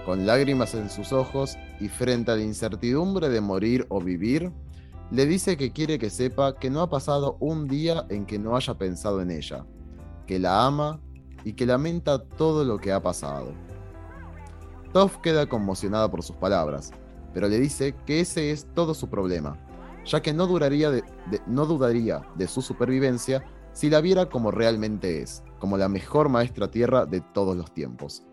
Con 0.05 0.25
lágrimas 0.25 0.75
en 0.75 0.89
sus 0.89 1.13
ojos 1.13 1.57
y 1.79 1.87
frente 1.87 2.31
a 2.31 2.35
la 2.35 2.43
incertidumbre 2.43 3.29
de 3.29 3.39
morir 3.39 3.85
o 3.87 4.01
vivir, 4.01 4.51
le 5.09 5.25
dice 5.25 5.55
que 5.55 5.71
quiere 5.71 5.99
que 5.99 6.09
sepa 6.09 6.59
que 6.59 6.69
no 6.69 6.81
ha 6.81 6.89
pasado 6.89 7.37
un 7.39 7.69
día 7.69 8.05
en 8.09 8.25
que 8.25 8.39
no 8.39 8.57
haya 8.57 8.73
pensado 8.73 9.21
en 9.21 9.31
ella, 9.31 9.65
que 10.27 10.37
la 10.37 10.65
ama 10.65 10.99
y 11.45 11.53
que 11.53 11.65
lamenta 11.65 12.21
todo 12.21 12.65
lo 12.65 12.77
que 12.77 12.91
ha 12.91 13.01
pasado. 13.01 13.53
Toph 14.95 15.17
queda 15.17 15.45
conmocionada 15.45 16.09
por 16.09 16.23
sus 16.23 16.37
palabras, 16.37 16.91
pero 17.33 17.49
le 17.49 17.59
dice 17.59 17.93
que 18.05 18.21
ese 18.21 18.51
es 18.51 18.65
todo 18.73 18.93
su 18.93 19.09
problema, 19.09 19.57
ya 20.05 20.21
que 20.21 20.33
no, 20.33 20.47
duraría 20.47 20.89
no 21.47 21.65
dudaría 21.65 22.21
de 22.35 22.47
su 22.47 22.61
supervivencia 22.61 23.43
si 23.73 23.89
la 23.89 23.99
viera 23.99 24.29
como 24.29 24.51
realmente 24.51 25.21
es, 25.21 25.43
como 25.59 25.77
la 25.77 25.89
mejor 25.89 26.29
maestra 26.29 26.71
tierra 26.71 27.05
de 27.05 27.19
todos 27.19 27.57
los 27.57 27.73
tiempos. 27.73 28.23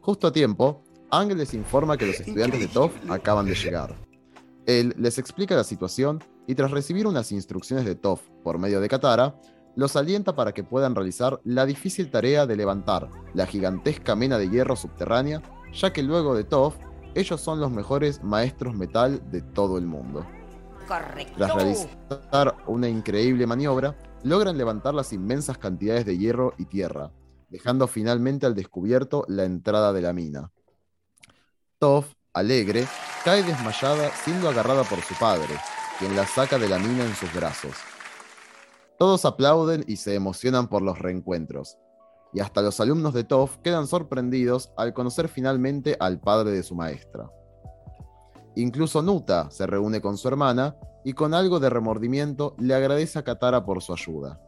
Justo 0.00 0.26
a 0.26 0.32
tiempo, 0.32 0.82
Ang 1.12 1.34
les 1.34 1.54
informa 1.54 1.96
que 1.96 2.06
los 2.06 2.18
estudiantes 2.18 2.58
de 2.58 2.66
Toph 2.66 2.92
acaban 3.08 3.46
de 3.46 3.54
llegar. 3.54 3.94
Él 4.66 4.92
les 4.98 5.16
explica 5.18 5.54
la 5.54 5.62
situación 5.62 6.18
y 6.48 6.56
tras 6.56 6.72
recibir 6.72 7.06
unas 7.06 7.30
instrucciones 7.30 7.84
de 7.84 7.94
Toph 7.94 8.22
por 8.42 8.58
medio 8.58 8.80
de 8.80 8.88
Katara, 8.88 9.36
los 9.76 9.94
alienta 9.94 10.34
para 10.34 10.52
que 10.52 10.64
puedan 10.64 10.96
realizar 10.96 11.40
la 11.44 11.64
difícil 11.66 12.10
tarea 12.10 12.46
de 12.46 12.56
levantar 12.56 13.08
la 13.32 13.46
gigantesca 13.46 14.16
mena 14.16 14.38
de 14.38 14.50
hierro 14.50 14.74
subterránea, 14.74 15.40
ya 15.72 15.92
que 15.92 16.02
luego 16.02 16.34
de 16.34 16.44
Toph, 16.44 16.76
ellos 17.14 17.40
son 17.40 17.60
los 17.60 17.70
mejores 17.70 18.22
maestros 18.22 18.74
metal 18.74 19.20
de 19.30 19.42
todo 19.42 19.78
el 19.78 19.86
mundo. 19.86 20.26
Correcto. 20.86 21.34
Tras 21.36 21.54
realizar 21.54 22.56
una 22.66 22.88
increíble 22.88 23.46
maniobra, 23.46 23.96
logran 24.22 24.56
levantar 24.56 24.94
las 24.94 25.12
inmensas 25.12 25.58
cantidades 25.58 26.06
de 26.06 26.16
hierro 26.16 26.54
y 26.58 26.64
tierra, 26.64 27.12
dejando 27.48 27.86
finalmente 27.86 28.46
al 28.46 28.54
descubierto 28.54 29.24
la 29.28 29.44
entrada 29.44 29.92
de 29.92 30.02
la 30.02 30.12
mina. 30.12 30.50
Toph, 31.78 32.12
alegre, 32.32 32.86
cae 33.24 33.42
desmayada 33.42 34.10
siendo 34.10 34.48
agarrada 34.48 34.84
por 34.84 35.00
su 35.00 35.14
padre, 35.14 35.54
quien 35.98 36.16
la 36.16 36.26
saca 36.26 36.58
de 36.58 36.68
la 36.68 36.78
mina 36.78 37.04
en 37.04 37.14
sus 37.14 37.32
brazos. 37.34 37.74
Todos 38.98 39.24
aplauden 39.24 39.84
y 39.86 39.96
se 39.96 40.14
emocionan 40.14 40.68
por 40.68 40.82
los 40.82 40.98
reencuentros. 40.98 41.78
Y 42.32 42.40
hasta 42.40 42.62
los 42.62 42.78
alumnos 42.80 43.14
de 43.14 43.24
Toph 43.24 43.56
quedan 43.62 43.86
sorprendidos 43.86 44.70
al 44.76 44.92
conocer 44.92 45.28
finalmente 45.28 45.96
al 45.98 46.20
padre 46.20 46.50
de 46.52 46.62
su 46.62 46.74
maestra. 46.74 47.30
Incluso 48.54 49.02
Nuta 49.02 49.50
se 49.50 49.66
reúne 49.66 50.00
con 50.00 50.18
su 50.18 50.28
hermana 50.28 50.76
y 51.04 51.12
con 51.12 51.32
algo 51.32 51.60
de 51.60 51.70
remordimiento 51.70 52.54
le 52.58 52.74
agradece 52.74 53.18
a 53.18 53.24
Katara 53.24 53.64
por 53.64 53.82
su 53.82 53.92
ayuda. 53.92 54.40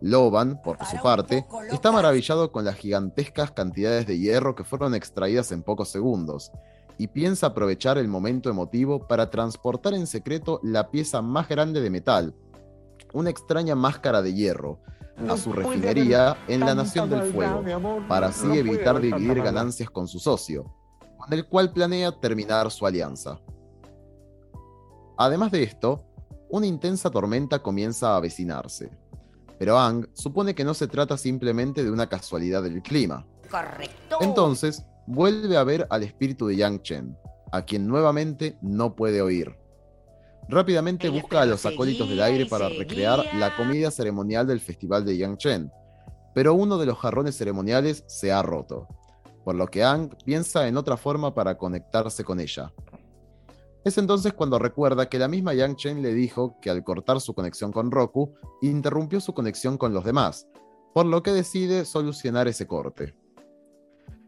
Loban, 0.00 0.62
por 0.62 0.78
su 0.84 0.96
parte, 1.02 1.46
está 1.70 1.92
maravillado 1.92 2.52
con 2.52 2.64
las 2.64 2.76
gigantescas 2.76 3.50
cantidades 3.50 4.06
de 4.06 4.18
hierro 4.18 4.54
que 4.54 4.64
fueron 4.64 4.94
extraídas 4.94 5.52
en 5.52 5.62
pocos 5.62 5.90
segundos, 5.90 6.52
y 6.96 7.08
piensa 7.08 7.48
aprovechar 7.48 7.98
el 7.98 8.08
momento 8.08 8.50
emotivo 8.50 9.06
para 9.06 9.30
transportar 9.30 9.94
en 9.94 10.06
secreto 10.06 10.60
la 10.62 10.90
pieza 10.90 11.22
más 11.22 11.48
grande 11.48 11.80
de 11.80 11.90
metal, 11.90 12.34
una 13.12 13.30
extraña 13.30 13.74
máscara 13.74 14.22
de 14.22 14.34
hierro 14.34 14.80
a 15.28 15.36
su 15.36 15.52
refinería 15.52 16.36
en 16.48 16.60
la 16.60 16.74
Nación 16.74 17.10
del 17.10 17.32
Fuego, 17.32 17.62
para 18.08 18.28
así 18.28 18.46
evitar 18.58 19.00
dividir 19.00 19.42
ganancias 19.42 19.90
con 19.90 20.08
su 20.08 20.18
socio, 20.18 20.64
con 21.16 21.32
el 21.32 21.46
cual 21.46 21.72
planea 21.72 22.12
terminar 22.12 22.70
su 22.70 22.86
alianza. 22.86 23.40
Además 25.16 25.50
de 25.50 25.62
esto, 25.62 26.04
una 26.48 26.66
intensa 26.66 27.10
tormenta 27.10 27.58
comienza 27.60 28.12
a 28.12 28.16
avecinarse, 28.16 28.90
pero 29.58 29.78
Ang 29.78 30.08
supone 30.14 30.54
que 30.54 30.64
no 30.64 30.72
se 30.72 30.88
trata 30.88 31.16
simplemente 31.18 31.84
de 31.84 31.90
una 31.90 32.08
casualidad 32.08 32.62
del 32.62 32.82
clima. 32.82 33.26
Correcto. 33.50 34.18
Entonces, 34.20 34.84
vuelve 35.06 35.56
a 35.56 35.64
ver 35.64 35.86
al 35.90 36.02
espíritu 36.02 36.46
de 36.46 36.56
Yang 36.56 36.82
Chen, 36.82 37.18
a 37.52 37.62
quien 37.62 37.86
nuevamente 37.86 38.56
no 38.62 38.94
puede 38.94 39.20
oír. 39.20 39.59
Rápidamente 40.48 41.08
busca 41.08 41.42
a 41.42 41.46
los 41.46 41.64
acólitos 41.64 42.08
del 42.08 42.20
aire 42.22 42.46
para 42.46 42.68
recrear 42.68 43.24
la 43.34 43.56
comida 43.56 43.90
ceremonial 43.90 44.46
del 44.46 44.60
festival 44.60 45.04
de 45.04 45.16
Yangchen, 45.16 45.70
pero 46.34 46.54
uno 46.54 46.78
de 46.78 46.86
los 46.86 46.98
jarrones 46.98 47.36
ceremoniales 47.36 48.04
se 48.06 48.32
ha 48.32 48.42
roto, 48.42 48.88
por 49.44 49.54
lo 49.54 49.66
que 49.68 49.84
Ang 49.84 50.10
piensa 50.24 50.66
en 50.66 50.76
otra 50.76 50.96
forma 50.96 51.34
para 51.34 51.56
conectarse 51.56 52.24
con 52.24 52.40
ella. 52.40 52.72
Es 53.84 53.96
entonces 53.96 54.34
cuando 54.34 54.58
recuerda 54.58 55.08
que 55.08 55.18
la 55.18 55.28
misma 55.28 55.54
Yang 55.54 55.76
Chen 55.76 56.02
le 56.02 56.12
dijo 56.12 56.56
que 56.60 56.68
al 56.68 56.84
cortar 56.84 57.20
su 57.20 57.34
conexión 57.34 57.72
con 57.72 57.90
Roku, 57.90 58.34
interrumpió 58.60 59.20
su 59.20 59.32
conexión 59.32 59.78
con 59.78 59.94
los 59.94 60.04
demás, 60.04 60.46
por 60.92 61.06
lo 61.06 61.22
que 61.22 61.32
decide 61.32 61.84
solucionar 61.84 62.46
ese 62.46 62.66
corte. 62.66 63.14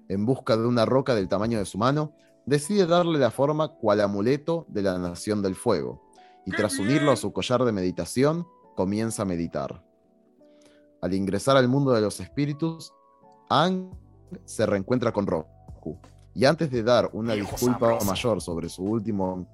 En 0.08 0.24
busca 0.24 0.56
de 0.56 0.66
una 0.66 0.86
roca 0.86 1.14
del 1.14 1.28
tamaño 1.28 1.58
de 1.58 1.66
su 1.66 1.76
mano, 1.76 2.14
decide 2.46 2.86
darle 2.86 3.18
la 3.18 3.30
forma 3.30 3.68
cual 3.68 4.00
amuleto 4.00 4.66
de 4.68 4.82
la 4.82 4.98
Nación 4.98 5.42
del 5.42 5.54
Fuego, 5.54 6.02
y 6.44 6.50
tras 6.50 6.78
unirlo 6.78 7.12
a 7.12 7.16
su 7.16 7.32
collar 7.32 7.64
de 7.64 7.72
meditación, 7.72 8.46
comienza 8.74 9.22
a 9.22 9.26
meditar. 9.26 9.84
Al 11.00 11.14
ingresar 11.14 11.56
al 11.56 11.68
mundo 11.68 11.92
de 11.92 12.00
los 12.00 12.20
espíritus, 12.20 12.92
Ang 13.48 13.90
se 14.44 14.64
reencuentra 14.66 15.12
con 15.12 15.26
Roku, 15.26 15.98
y 16.34 16.44
antes 16.44 16.70
de 16.70 16.82
dar 16.82 17.10
una 17.12 17.34
disculpa 17.34 17.80
sabroso. 17.80 18.06
mayor 18.06 18.40
sobre 18.40 18.68
su 18.68 18.82
último 18.82 19.46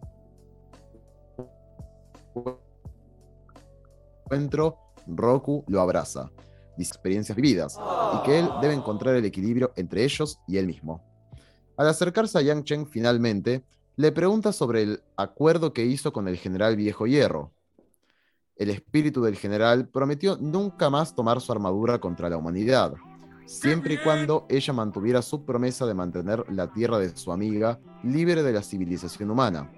encuentro, 4.25 4.79
Roku 5.07 5.65
lo 5.67 5.81
abraza, 5.81 6.31
dice 6.77 6.91
experiencias 6.91 7.35
vividas, 7.35 7.79
y 8.15 8.23
que 8.25 8.39
él 8.39 8.49
debe 8.61 8.75
encontrar 8.75 9.17
el 9.17 9.25
equilibrio 9.25 9.73
entre 9.77 10.05
ellos 10.05 10.39
y 10.47 10.59
él 10.59 10.67
mismo. 10.67 11.08
Al 11.79 11.87
acercarse 11.87 12.37
a 12.37 12.43
Yang 12.43 12.65
Chen 12.65 12.87
finalmente, 12.89 13.65
le 13.95 14.11
pregunta 14.11 14.53
sobre 14.53 14.83
el 14.83 15.03
acuerdo 15.17 15.73
que 15.73 15.87
hizo 15.87 16.13
con 16.13 16.27
el 16.27 16.37
general 16.37 16.75
Viejo 16.75 17.07
Hierro. 17.07 17.53
El 18.57 18.71
espíritu 18.71 19.23
del 19.23 19.37
general 19.37 19.89
prometió 19.89 20.37
nunca 20.39 20.91
más 20.91 21.15
tomar 21.15 21.41
su 21.41 21.53
armadura 21.53 22.01
contra 22.01 22.29
la 22.29 22.37
humanidad, 22.37 22.95
siempre 23.47 23.95
y 23.95 23.99
cuando 23.99 24.45
ella 24.49 24.73
mantuviera 24.73 25.23
su 25.23 25.45
promesa 25.45 25.87
de 25.87 25.95
mantener 25.95 26.45
la 26.51 26.73
tierra 26.73 26.99
de 26.99 27.17
su 27.17 27.31
amiga 27.31 27.79
libre 28.03 28.43
de 28.43 28.53
la 28.53 28.65
civilización 28.65 29.31
humana, 29.31 29.71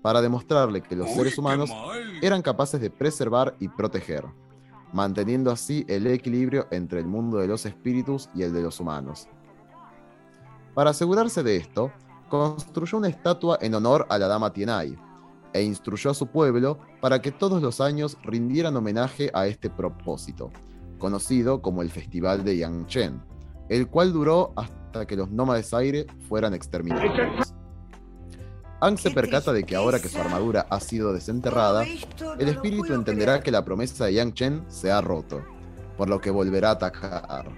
para 0.00 0.22
demostrarle 0.22 0.80
que 0.80 0.94
los 0.94 1.10
seres 1.10 1.36
humanos 1.38 1.70
eran 2.22 2.42
capaces 2.42 2.80
de 2.80 2.90
preservar 2.90 3.56
y 3.58 3.66
proteger, 3.66 4.24
manteniendo 4.92 5.50
así 5.50 5.84
el 5.88 6.06
equilibrio 6.06 6.68
entre 6.70 7.00
el 7.00 7.06
mundo 7.06 7.38
de 7.38 7.48
los 7.48 7.66
espíritus 7.66 8.28
y 8.32 8.44
el 8.44 8.52
de 8.52 8.62
los 8.62 8.78
humanos. 8.78 9.28
Para 10.74 10.90
asegurarse 10.90 11.42
de 11.42 11.56
esto, 11.56 11.92
construyó 12.28 12.98
una 12.98 13.08
estatua 13.08 13.58
en 13.60 13.74
honor 13.74 14.06
a 14.08 14.18
la 14.18 14.26
dama 14.26 14.52
Tienai, 14.52 14.96
e 15.52 15.62
instruyó 15.62 16.10
a 16.10 16.14
su 16.14 16.26
pueblo 16.28 16.78
para 17.00 17.20
que 17.20 17.30
todos 17.30 17.60
los 17.60 17.80
años 17.80 18.16
rindieran 18.22 18.76
homenaje 18.76 19.30
a 19.34 19.46
este 19.46 19.68
propósito, 19.68 20.50
conocido 20.98 21.60
como 21.60 21.82
el 21.82 21.90
Festival 21.90 22.42
de 22.42 22.56
Yangchen, 22.56 23.22
el 23.68 23.88
cual 23.88 24.12
duró 24.12 24.52
hasta 24.56 25.06
que 25.06 25.16
los 25.16 25.30
nómades 25.30 25.74
aire 25.74 26.06
fueran 26.28 26.54
exterminados. 26.54 27.52
Ang 28.80 28.98
se 28.98 29.12
percata 29.12 29.52
de 29.52 29.62
que 29.62 29.76
ahora 29.76 30.00
que 30.00 30.08
su 30.08 30.18
armadura 30.18 30.66
ha 30.68 30.80
sido 30.80 31.12
desenterrada, 31.12 31.84
el 31.84 32.48
espíritu 32.48 32.94
entenderá 32.94 33.40
que 33.40 33.52
la 33.52 33.64
promesa 33.64 34.06
de 34.06 34.14
Yang 34.14 34.34
Chen 34.34 34.64
se 34.68 34.90
ha 34.90 35.00
roto, 35.00 35.40
por 35.96 36.08
lo 36.08 36.20
que 36.20 36.30
volverá 36.30 36.70
a 36.70 36.72
atacar. 36.72 37.48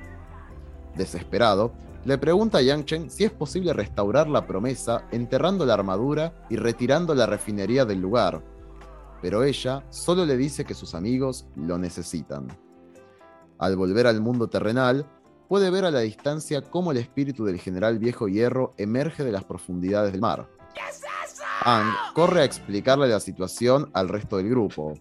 Desesperado, 0.97 1.73
le 2.05 2.19
pregunta 2.19 2.59
a 2.59 2.63
Yang 2.63 2.85
Chen 2.85 3.11
si 3.11 3.25
es 3.25 3.33
posible 3.33 3.73
restaurar 3.73 4.29
la 4.29 4.47
promesa 4.47 5.07
enterrando 5.11 5.65
la 5.65 5.75
armadura 5.75 6.47
y 6.51 6.57
retirando 6.57 7.15
la 7.15 7.27
refinería 7.27 7.85
del 7.85 8.01
lugar, 8.01 8.43
pero 9.23 9.43
ella 9.43 9.85
solo 9.89 10.27
le 10.27 10.37
dice 10.37 10.65
que 10.65 10.75
sus 10.75 10.95
amigos 10.95 11.47
lo 11.57 11.79
necesitan. 11.79 12.49
Al 13.59 13.77
volver 13.77 14.07
al 14.07 14.21
mundo 14.21 14.49
terrenal, 14.49 15.07
puede 15.49 15.71
ver 15.71 15.87
a 15.87 15.91
la 15.91 16.01
distancia 16.01 16.61
cómo 16.61 16.93
el 16.93 16.99
espíritu 16.99 17.45
del 17.45 17.59
general 17.59 17.99
Viejo 17.99 18.29
Hierro 18.29 18.75
emerge 18.77 19.25
de 19.25 19.33
las 19.33 19.45
profundidades 19.45 20.13
del 20.13 20.21
mar. 20.21 20.49
Ang 21.65 21.91
corre 22.13 22.43
a 22.43 22.45
explicarle 22.45 23.09
la 23.09 23.21
situación 23.21 23.89
al 23.95 24.11
resto 24.11 24.37
del 24.37 24.51
grupo, 24.51 24.93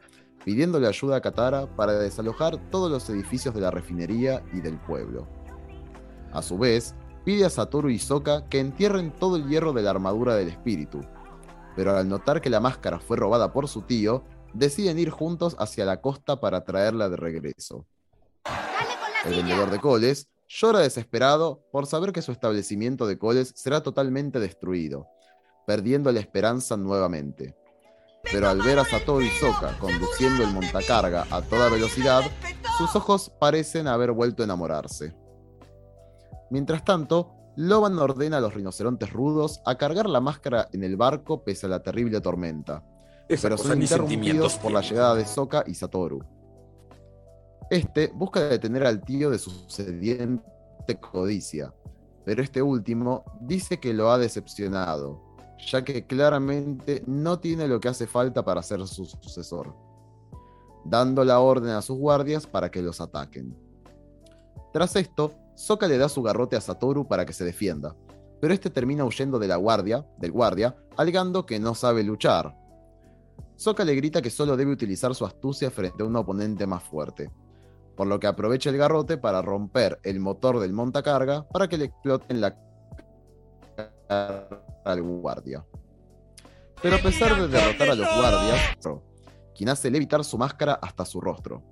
pidiéndole 0.46 0.88
ayuda 0.88 1.18
a 1.18 1.22
Katara 1.22 1.68
para 1.76 1.94
desalojar 1.94 2.58
todos 2.70 2.90
los 2.90 3.10
edificios 3.10 3.54
de 3.54 3.60
la 3.60 3.72
refinería 3.72 4.42
y 4.54 4.62
del 4.62 4.78
pueblo. 4.78 5.43
A 6.34 6.42
su 6.42 6.58
vez, 6.58 6.96
pide 7.24 7.46
a 7.46 7.50
Satoru 7.50 7.90
y 7.90 8.00
Sokka 8.00 8.50
que 8.50 8.60
entierren 8.60 9.12
todo 9.12 9.36
el 9.36 9.48
hierro 9.48 9.72
de 9.72 9.84
la 9.84 9.92
armadura 9.92 10.36
del 10.36 10.50
espíritu, 10.50 11.02
pero 11.76 11.96
al 11.96 12.10
notar 12.10 12.42
que 12.42 12.50
la 12.50 12.60
máscara 12.60 13.00
fue 13.00 13.18
robada 13.18 13.54
por 13.54 13.68
su 13.68 13.84
tío, 13.84 14.24
deciden 14.54 15.00
ir 15.00 15.10
juntos 15.10 15.56
hacia 15.60 15.86
la 15.86 16.02
costa 16.02 16.40
para 16.40 16.64
traerla 16.64 17.10
de 17.10 17.18
regreso. 17.18 17.86
El 19.26 19.36
vendedor 19.36 19.70
de 19.72 19.80
coles 19.80 20.28
llora 20.48 20.80
desesperado 20.80 21.64
por 21.72 21.86
saber 21.86 22.12
que 22.12 22.22
su 22.22 22.32
establecimiento 22.32 23.08
de 23.08 23.18
coles 23.18 23.54
será 23.56 23.82
totalmente 23.82 24.40
destruido, 24.40 25.08
perdiendo 25.66 26.12
la 26.12 26.20
esperanza 26.20 26.78
nuevamente. 26.78 27.56
Pero 28.32 28.48
al 28.48 28.62
ver 28.62 28.80
a 28.80 28.86
Satoru 28.86 29.22
y 29.22 29.30
Sokka 29.30 29.78
conduciendo 29.80 30.44
el 30.44 30.52
montacarga 30.52 31.26
a 31.30 31.42
toda 31.42 31.70
velocidad, 31.70 32.22
sus 32.78 32.96
ojos 32.96 33.32
parecen 33.40 33.88
haber 33.88 34.12
vuelto 34.12 34.44
a 34.44 34.46
enamorarse. 34.46 35.14
Mientras 36.54 36.86
tanto, 36.86 37.32
Loban 37.56 37.98
ordena 37.98 38.38
a 38.38 38.40
los 38.40 38.54
rinocerontes 38.54 39.12
rudos 39.12 39.60
a 39.66 39.74
cargar 39.74 40.08
la 40.08 40.22
máscara 40.22 40.70
en 40.72 40.84
el 40.84 40.98
barco 40.98 41.44
pese 41.44 41.66
a 41.66 41.70
la 41.70 41.82
terrible 41.82 42.22
tormenta, 42.22 42.84
Esa 43.28 43.42
pero 43.42 43.58
son 43.58 43.82
interrumpidos 43.82 44.60
por 44.60 44.72
la 44.72 44.82
llegada 44.82 45.16
de 45.16 45.26
Sokka 45.26 45.64
y 45.66 45.74
Satoru. 45.74 46.24
Este 47.72 48.12
busca 48.14 48.42
detener 48.42 48.86
al 48.86 49.02
tío 49.02 49.32
de 49.32 49.40
su 49.40 49.50
sediente 49.68 51.00
codicia, 51.00 51.74
pero 52.24 52.44
este 52.44 52.62
último 52.62 53.24
dice 53.42 53.80
que 53.80 53.92
lo 53.92 54.12
ha 54.12 54.20
decepcionado, 54.20 55.24
ya 55.72 55.84
que 55.84 56.06
claramente 56.06 57.04
no 57.08 57.40
tiene 57.40 57.68
lo 57.68 57.80
que 57.80 57.88
hace 57.88 58.06
falta 58.06 58.46
para 58.46 58.62
ser 58.62 58.86
su 58.86 59.06
sucesor, 59.06 59.76
dando 60.86 61.26
la 61.26 61.40
orden 61.40 61.72
a 61.72 61.82
sus 61.82 61.98
guardias 61.98 62.46
para 62.46 62.70
que 62.70 62.84
los 62.84 63.02
ataquen. 63.02 63.58
Tras 64.72 64.96
esto, 64.96 65.34
Sokka 65.56 65.88
le 65.88 65.98
da 65.98 66.10
su 66.10 66.22
garrote 66.22 66.56
a 66.56 66.62
Satoru 66.62 67.08
para 67.08 67.26
que 67.26 67.34
se 67.34 67.46
defienda, 67.46 67.96
pero 68.42 68.54
este 68.54 68.70
termina 68.70 69.06
huyendo 69.06 69.40
de 69.40 69.48
la 69.48 69.56
guardia, 69.56 70.06
del 70.18 70.32
guardia, 70.32 70.76
alegando 70.98 71.46
que 71.46 71.60
no 71.60 71.76
sabe 71.76 72.04
luchar. 72.04 72.56
Sokka 73.56 73.86
le 73.86 73.96
grita 73.96 74.22
que 74.22 74.30
solo 74.30 74.58
debe 74.58 74.72
utilizar 74.72 75.14
su 75.16 75.26
astucia 75.26 75.70
frente 75.72 76.04
a 76.04 76.06
un 76.06 76.16
oponente 76.16 76.66
más 76.66 76.84
fuerte, 76.84 77.32
por 77.96 78.08
lo 78.08 78.20
que 78.20 78.28
aprovecha 78.28 78.70
el 78.70 78.78
garrote 78.78 79.18
para 79.18 79.42
romper 79.42 80.00
el 80.04 80.20
motor 80.20 80.60
del 80.60 80.74
montacarga 80.74 81.48
para 81.48 81.68
que 81.68 81.78
le 81.78 81.86
explote 81.86 82.26
en 82.30 82.42
la 82.42 82.58
al 84.84 85.02
guardia. 85.02 85.66
Pero 86.82 86.98
a 86.98 87.00
pesar 87.00 87.36
de 87.36 87.48
derrotar 87.48 87.90
a 87.90 87.96
los 87.96 88.08
guardias, 88.08 88.78
quien 89.56 89.70
hace 89.70 89.90
levitar 89.90 90.24
su 90.24 90.38
máscara 90.38 90.74
hasta 90.74 91.06
su 91.06 91.22
rostro. 91.22 91.64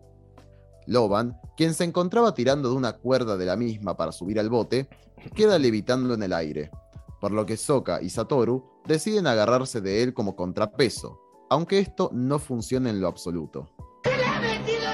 Loban, 0.88 1.38
quien 1.56 1.74
se 1.74 1.84
encontraba 1.84 2.34
tirando 2.34 2.70
de 2.70 2.76
una 2.76 2.94
cuerda 2.94 3.38
de 3.38 3.46
la 3.46 3.56
misma 3.56 3.96
para 3.96 4.12
subir 4.12 4.40
al 4.40 4.50
bote, 4.50 4.90
queda 5.36 5.60
levitando 5.60 6.14
en 6.14 6.24
el 6.24 6.34
aire, 6.34 6.72
por 7.20 7.32
lo 7.32 7.46
que 7.46 7.58
Sokka 7.58 8.02
y 8.02 8.10
Satoru 8.10 8.66
deciden 8.86 9.28
agarrarse 9.28 9.82
de 9.82 10.04
él 10.04 10.14
como 10.14 10.36
contrapeso, 10.36 11.20
aunque 11.50 11.80
esto 11.80 12.10
no 12.14 12.40
funciona 12.40 12.90
en 12.90 13.00
lo 13.00 13.08
absoluto. 13.08 13.70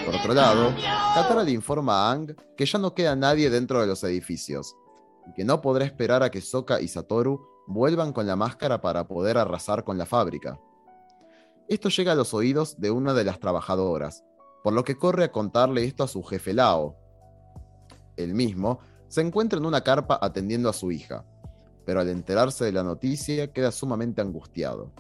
Por 0.06 0.16
otro 0.16 0.34
lado, 0.34 0.74
Katara 1.14 1.44
le 1.44 1.52
informa 1.52 1.94
a 1.94 2.12
Aang 2.12 2.36
que 2.56 2.66
ya 2.66 2.80
no 2.80 2.94
queda 2.94 3.16
nadie 3.16 3.50
dentro 3.50 3.82
de 3.82 3.88
los 3.88 4.04
edificios, 4.04 4.76
y 5.28 5.34
que 5.34 5.46
no 5.46 5.62
podrá 5.62 5.86
esperar 5.86 6.24
a 6.24 6.32
que 6.32 6.42
Sokka 6.42 6.82
y 6.82 6.88
Satoru 6.88 7.42
vuelvan 7.68 8.14
con 8.14 8.28
la 8.28 8.36
máscara 8.36 8.82
para 8.82 9.08
poder 9.08 9.38
arrasar 9.38 9.84
con 9.84 9.98
la 9.98 10.06
fábrica. 10.06 10.60
Esto 11.68 11.90
llega 11.90 12.14
a 12.14 12.16
los 12.16 12.34
oídos 12.34 12.80
de 12.80 12.92
una 12.92 13.14
de 13.14 13.26
las 13.26 13.40
trabajadoras, 13.40 14.24
por 14.64 14.74
lo 14.74 14.84
que 14.84 14.98
corre 14.98 15.26
a 15.26 15.32
contarle 15.32 15.84
esto 15.84 16.04
a 16.04 16.08
su 16.08 16.24
jefe 16.24 16.54
Lao. 16.54 16.96
El 18.16 18.34
mismo 18.34 18.80
se 19.08 19.22
encuentra 19.22 19.60
en 19.60 19.66
una 19.66 19.82
carpa 19.82 20.20
atendiendo 20.22 20.70
a 20.70 20.74
su 20.74 20.92
hija, 20.92 21.26
pero 21.86 22.02
al 22.02 22.10
enterarse 22.10 22.66
de 22.66 22.72
la 22.72 22.84
noticia 22.84 23.52
queda 23.54 23.72
sumamente 23.72 24.22
angustiado. 24.22 24.92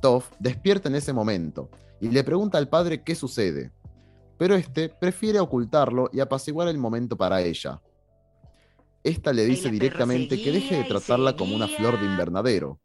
Toph 0.00 0.30
despierta 0.38 0.88
en 0.88 0.94
ese 0.94 1.12
momento 1.12 1.70
y 2.00 2.08
le 2.08 2.24
pregunta 2.24 2.58
al 2.58 2.68
padre 2.68 3.02
qué 3.02 3.14
sucede, 3.14 3.72
pero 4.38 4.54
este 4.54 4.88
prefiere 4.88 5.40
ocultarlo 5.40 6.10
y 6.12 6.20
apaciguar 6.20 6.68
el 6.68 6.78
momento 6.78 7.16
para 7.16 7.42
ella. 7.42 7.80
Esta 9.02 9.32
le 9.32 9.46
dice 9.46 9.70
directamente 9.70 10.42
que 10.42 10.52
deje 10.52 10.76
de 10.76 10.84
tratarla 10.84 11.36
como 11.36 11.54
una 11.54 11.68
flor 11.68 11.98
de 11.98 12.06
invernadero, 12.06 12.80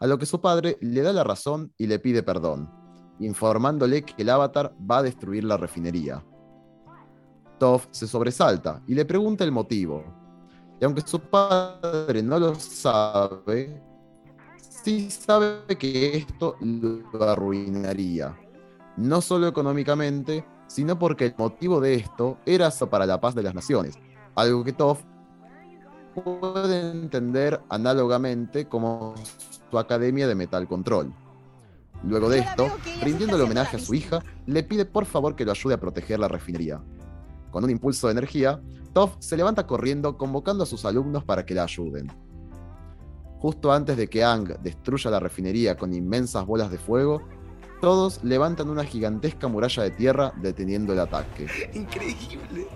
a 0.00 0.06
lo 0.08 0.18
que 0.18 0.26
su 0.26 0.40
padre 0.40 0.78
le 0.80 1.02
da 1.02 1.12
la 1.12 1.22
razón 1.22 1.72
y 1.76 1.86
le 1.86 2.00
pide 2.00 2.24
perdón, 2.24 2.68
informándole 3.18 4.02
que 4.02 4.22
el 4.22 4.30
avatar 4.30 4.74
va 4.90 4.98
a 4.98 5.02
destruir 5.02 5.44
la 5.44 5.56
refinería. 5.56 6.24
Toph 7.58 7.86
se 7.90 8.06
sobresalta 8.06 8.82
y 8.86 8.94
le 8.94 9.04
pregunta 9.04 9.44
el 9.44 9.52
motivo, 9.52 10.04
y 10.80 10.84
aunque 10.84 11.02
su 11.02 11.20
padre 11.20 12.22
no 12.22 12.38
lo 12.38 12.54
sabe, 12.56 13.80
sí 14.56 15.10
sabe 15.10 15.76
que 15.78 16.16
esto 16.16 16.56
lo 16.60 17.22
arruinaría, 17.22 18.36
no 18.96 19.20
solo 19.20 19.46
económicamente, 19.46 20.44
sino 20.66 20.98
porque 20.98 21.26
el 21.26 21.34
motivo 21.38 21.80
de 21.80 21.94
esto 21.94 22.38
era 22.46 22.70
para 22.90 23.06
la 23.06 23.20
paz 23.20 23.34
de 23.34 23.44
las 23.44 23.54
naciones, 23.54 23.96
algo 24.34 24.64
que 24.64 24.72
Toph 24.72 25.02
puede 26.14 26.90
entender 26.90 27.60
análogamente 27.68 28.66
como 28.66 29.14
su 29.70 29.78
academia 29.78 30.26
de 30.26 30.34
Metal 30.34 30.66
Control. 30.66 31.14
Luego 32.04 32.28
de 32.28 32.40
esto, 32.40 32.68
rindiéndole 33.02 33.44
homenaje 33.44 33.76
a 33.76 33.80
su 33.80 33.94
hija, 33.94 34.20
le 34.46 34.62
pide 34.62 34.84
por 34.84 35.04
favor 35.04 35.36
que 35.36 35.44
lo 35.44 35.52
ayude 35.52 35.74
a 35.74 35.80
proteger 35.80 36.18
la 36.18 36.28
refinería. 36.28 36.80
Con 37.50 37.64
un 37.64 37.70
impulso 37.70 38.08
de 38.08 38.12
energía, 38.12 38.60
Toph 38.92 39.16
se 39.20 39.36
levanta 39.36 39.66
corriendo 39.66 40.18
convocando 40.18 40.64
a 40.64 40.66
sus 40.66 40.84
alumnos 40.84 41.24
para 41.24 41.46
que 41.46 41.54
la 41.54 41.64
ayuden. 41.64 42.10
Justo 43.38 43.72
antes 43.72 43.96
de 43.96 44.08
que 44.08 44.22
Ang 44.22 44.56
destruya 44.62 45.10
la 45.10 45.20
refinería 45.20 45.76
con 45.76 45.92
inmensas 45.92 46.46
bolas 46.46 46.70
de 46.70 46.78
fuego, 46.78 47.22
todos 47.80 48.22
levantan 48.22 48.70
una 48.70 48.84
gigantesca 48.84 49.48
muralla 49.48 49.82
de 49.82 49.90
tierra 49.90 50.32
deteniendo 50.40 50.92
el 50.92 51.00
ataque. 51.00 51.46
Increíble. 51.74 52.68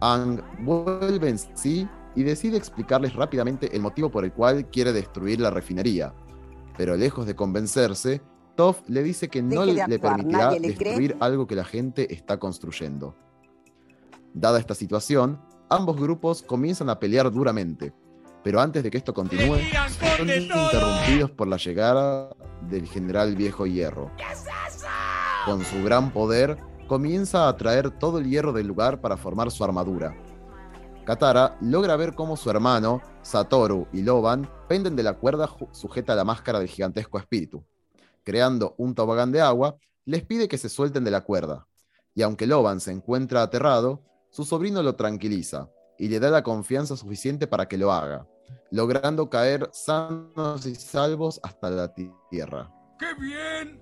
Ang 0.00 0.42
vuelve 0.64 1.28
en 1.28 1.38
sí 1.38 1.88
y 2.16 2.24
decide 2.24 2.56
explicarles 2.56 3.14
rápidamente 3.14 3.74
el 3.74 3.82
motivo 3.82 4.10
por 4.10 4.24
el 4.24 4.32
cual 4.32 4.68
quiere 4.68 4.92
destruir 4.92 5.40
la 5.40 5.50
refinería. 5.50 6.12
Pero 6.76 6.96
lejos 6.96 7.26
de 7.26 7.34
convencerse, 7.34 8.22
Toph 8.56 8.88
le 8.88 9.02
dice 9.02 9.28
que 9.28 9.42
no 9.42 9.64
Deje 9.64 9.86
le 9.88 9.98
permitirá 9.98 10.44
nadie 10.44 10.60
le 10.60 10.74
cree. 10.74 10.90
destruir 10.90 11.16
algo 11.20 11.46
que 11.46 11.56
la 11.56 11.64
gente 11.64 12.12
está 12.14 12.38
construyendo. 12.38 13.16
Dada 14.34 14.58
esta 14.58 14.74
situación, 14.74 15.40
ambos 15.68 16.00
grupos 16.00 16.42
comienzan 16.42 16.90
a 16.90 16.98
pelear 16.98 17.30
duramente, 17.30 17.92
pero 18.42 18.60
antes 18.60 18.82
de 18.82 18.90
que 18.90 18.98
esto 18.98 19.14
continúe, 19.14 19.58
son 20.16 20.28
interrumpidos 20.28 21.30
por 21.30 21.48
la 21.48 21.56
llegada 21.56 22.34
del 22.68 22.86
general 22.86 23.36
Viejo 23.36 23.66
Hierro. 23.66 24.10
Con 25.44 25.64
su 25.64 25.82
gran 25.82 26.12
poder, 26.12 26.56
comienza 26.88 27.44
a 27.44 27.48
atraer 27.48 27.90
todo 27.90 28.18
el 28.18 28.28
hierro 28.28 28.52
del 28.52 28.66
lugar 28.66 29.00
para 29.00 29.16
formar 29.16 29.50
su 29.50 29.64
armadura. 29.64 30.14
Katara 31.04 31.56
logra 31.60 31.96
ver 31.96 32.14
cómo 32.14 32.36
su 32.36 32.48
hermano, 32.48 33.02
Satoru 33.22 33.88
y 33.92 34.02
Loban 34.02 34.48
penden 34.68 34.94
de 34.94 35.02
la 35.02 35.14
cuerda 35.14 35.50
sujeta 35.72 36.12
a 36.12 36.16
la 36.16 36.24
máscara 36.24 36.60
del 36.60 36.68
gigantesco 36.68 37.18
espíritu. 37.18 37.64
Creando 38.22 38.76
un 38.78 38.94
tobogán 38.94 39.32
de 39.32 39.40
agua, 39.40 39.76
les 40.04 40.22
pide 40.24 40.46
que 40.46 40.58
se 40.58 40.68
suelten 40.68 41.02
de 41.02 41.10
la 41.10 41.22
cuerda. 41.22 41.66
Y 42.14 42.22
aunque 42.22 42.46
Loban 42.46 42.78
se 42.78 42.92
encuentra 42.92 43.42
aterrado, 43.42 44.04
su 44.30 44.44
sobrino 44.44 44.80
lo 44.82 44.94
tranquiliza 44.94 45.68
y 45.98 46.08
le 46.08 46.20
da 46.20 46.30
la 46.30 46.44
confianza 46.44 46.96
suficiente 46.96 47.48
para 47.48 47.66
que 47.66 47.78
lo 47.78 47.90
haga, 47.90 48.28
logrando 48.70 49.28
caer 49.28 49.68
sanos 49.72 50.66
y 50.66 50.76
salvos 50.76 51.40
hasta 51.42 51.68
la 51.70 51.92
tierra. 52.30 52.72
¡Qué 53.00 53.12
bien! 53.20 53.80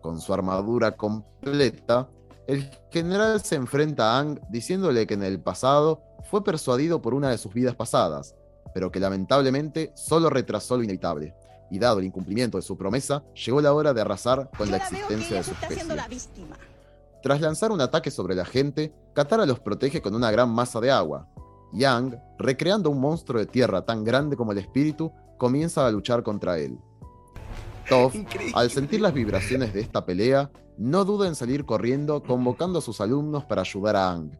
Con 0.00 0.20
su 0.20 0.32
armadura 0.32 0.96
completa, 0.96 2.08
el 2.46 2.70
general 2.90 3.40
se 3.40 3.56
enfrenta 3.56 4.12
a 4.12 4.20
Ang 4.20 4.40
diciéndole 4.48 5.06
que 5.08 5.14
en 5.14 5.24
el 5.24 5.40
pasado 5.40 6.02
fue 6.30 6.44
persuadido 6.44 7.02
por 7.02 7.14
una 7.14 7.30
de 7.30 7.38
sus 7.38 7.52
vidas 7.52 7.74
pasadas, 7.74 8.34
pero 8.74 8.90
que 8.90 9.00
lamentablemente 9.00 9.92
solo 9.94 10.30
retrasó 10.30 10.76
lo 10.76 10.82
inevitable. 10.82 11.34
Y 11.70 11.78
dado 11.78 12.00
el 12.00 12.04
incumplimiento 12.04 12.58
de 12.58 12.62
su 12.62 12.76
promesa, 12.76 13.24
llegó 13.34 13.60
la 13.60 13.72
hora 13.72 13.94
de 13.94 14.00
arrasar 14.00 14.50
con 14.56 14.70
la 14.70 14.76
existencia 14.76 15.38
de 15.38 15.42
su 15.42 15.52
especie. 15.52 15.84
Tras 17.22 17.40
lanzar 17.40 17.70
un 17.70 17.80
ataque 17.80 18.10
sobre 18.10 18.34
la 18.34 18.44
gente, 18.44 18.92
Katara 19.14 19.46
los 19.46 19.60
protege 19.60 20.02
con 20.02 20.14
una 20.14 20.30
gran 20.30 20.50
masa 20.50 20.80
de 20.80 20.90
agua. 20.90 21.28
Yang, 21.72 22.18
recreando 22.38 22.90
un 22.90 23.00
monstruo 23.00 23.38
de 23.38 23.46
tierra 23.46 23.84
tan 23.84 24.04
grande 24.04 24.36
como 24.36 24.52
el 24.52 24.58
espíritu, 24.58 25.12
comienza 25.38 25.86
a 25.86 25.90
luchar 25.90 26.22
contra 26.22 26.58
él. 26.58 26.78
Toph, 27.88 28.14
al 28.54 28.70
sentir 28.70 29.00
las 29.00 29.14
vibraciones 29.14 29.72
de 29.72 29.80
esta 29.80 30.04
pelea, 30.04 30.50
no 30.76 31.04
duda 31.04 31.28
en 31.28 31.34
salir 31.34 31.64
corriendo 31.64 32.22
convocando 32.22 32.80
a 32.80 32.82
sus 32.82 33.00
alumnos 33.00 33.44
para 33.44 33.62
ayudar 33.62 33.96
a 33.96 34.10
Ang. 34.10 34.32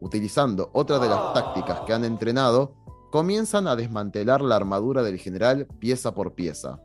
Utilizando 0.00 0.70
otra 0.72 0.98
de 0.98 1.08
las 1.08 1.34
tácticas 1.34 1.80
que 1.80 1.92
han 1.92 2.04
entrenado, 2.04 2.74
comienzan 3.10 3.66
a 3.66 3.76
desmantelar 3.76 4.40
la 4.40 4.56
armadura 4.56 5.02
del 5.02 5.18
general 5.18 5.66
pieza 5.78 6.14
por 6.14 6.34
pieza. 6.34 6.80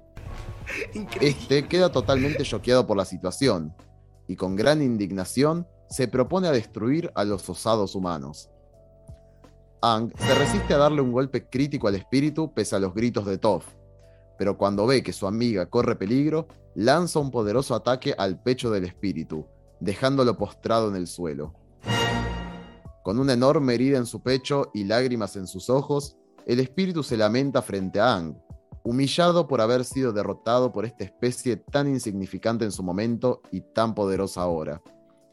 Increíble. 0.94 1.30
Este 1.30 1.68
queda 1.68 1.92
totalmente 1.92 2.44
choqueado 2.44 2.88
por 2.88 2.98
la 2.98 3.06
situación 3.06 3.76
y 4.28 4.36
con 4.36 4.56
gran 4.56 4.82
indignación 4.82 5.68
se 5.90 6.08
propone 6.08 6.48
a 6.48 6.52
destruir 6.52 7.12
a 7.16 7.24
los 7.24 7.48
osados 7.50 7.96
humanos. 7.96 8.50
Ang 9.82 10.14
se 10.18 10.34
resiste 10.34 10.74
a 10.74 10.78
darle 10.78 11.02
un 11.02 11.12
golpe 11.12 11.50
crítico 11.50 11.88
al 11.88 11.96
espíritu 11.96 12.54
pese 12.54 12.78
a 12.78 12.80
los 12.80 12.94
gritos 12.94 13.26
de 13.26 13.38
Toph, 13.38 13.66
pero 14.38 14.58
cuando 14.58 14.88
ve 14.88 15.04
que 15.04 15.14
su 15.14 15.28
amiga 15.28 15.66
corre 15.66 15.98
peligro, 15.98 16.48
lanza 16.74 17.20
un 17.20 17.30
poderoso 17.30 17.76
ataque 17.76 18.16
al 18.18 18.42
pecho 18.42 18.72
del 18.72 18.86
espíritu, 18.86 19.46
dejándolo 19.80 20.38
postrado 20.38 20.88
en 20.88 20.96
el 20.96 21.08
suelo. 21.08 21.54
Con 23.04 23.20
una 23.20 23.34
enorme 23.34 23.74
herida 23.76 23.98
en 23.98 24.06
su 24.06 24.24
pecho 24.24 24.72
y 24.74 24.86
lágrimas 24.86 25.36
en 25.36 25.46
sus 25.46 25.70
ojos, 25.70 26.16
el 26.46 26.62
espíritu 26.62 27.04
se 27.04 27.18
lamenta 27.18 27.62
frente 27.62 28.00
a 28.00 28.16
Ang, 28.16 28.38
humillado 28.84 29.46
por 29.46 29.60
haber 29.60 29.84
sido 29.84 30.14
derrotado 30.14 30.72
por 30.72 30.86
esta 30.86 31.04
especie 31.04 31.58
tan 31.58 31.90
insignificante 31.90 32.64
en 32.64 32.72
su 32.72 32.82
momento 32.82 33.42
y 33.52 33.60
tan 33.60 33.94
poderosa 33.94 34.42
ahora. 34.42 34.82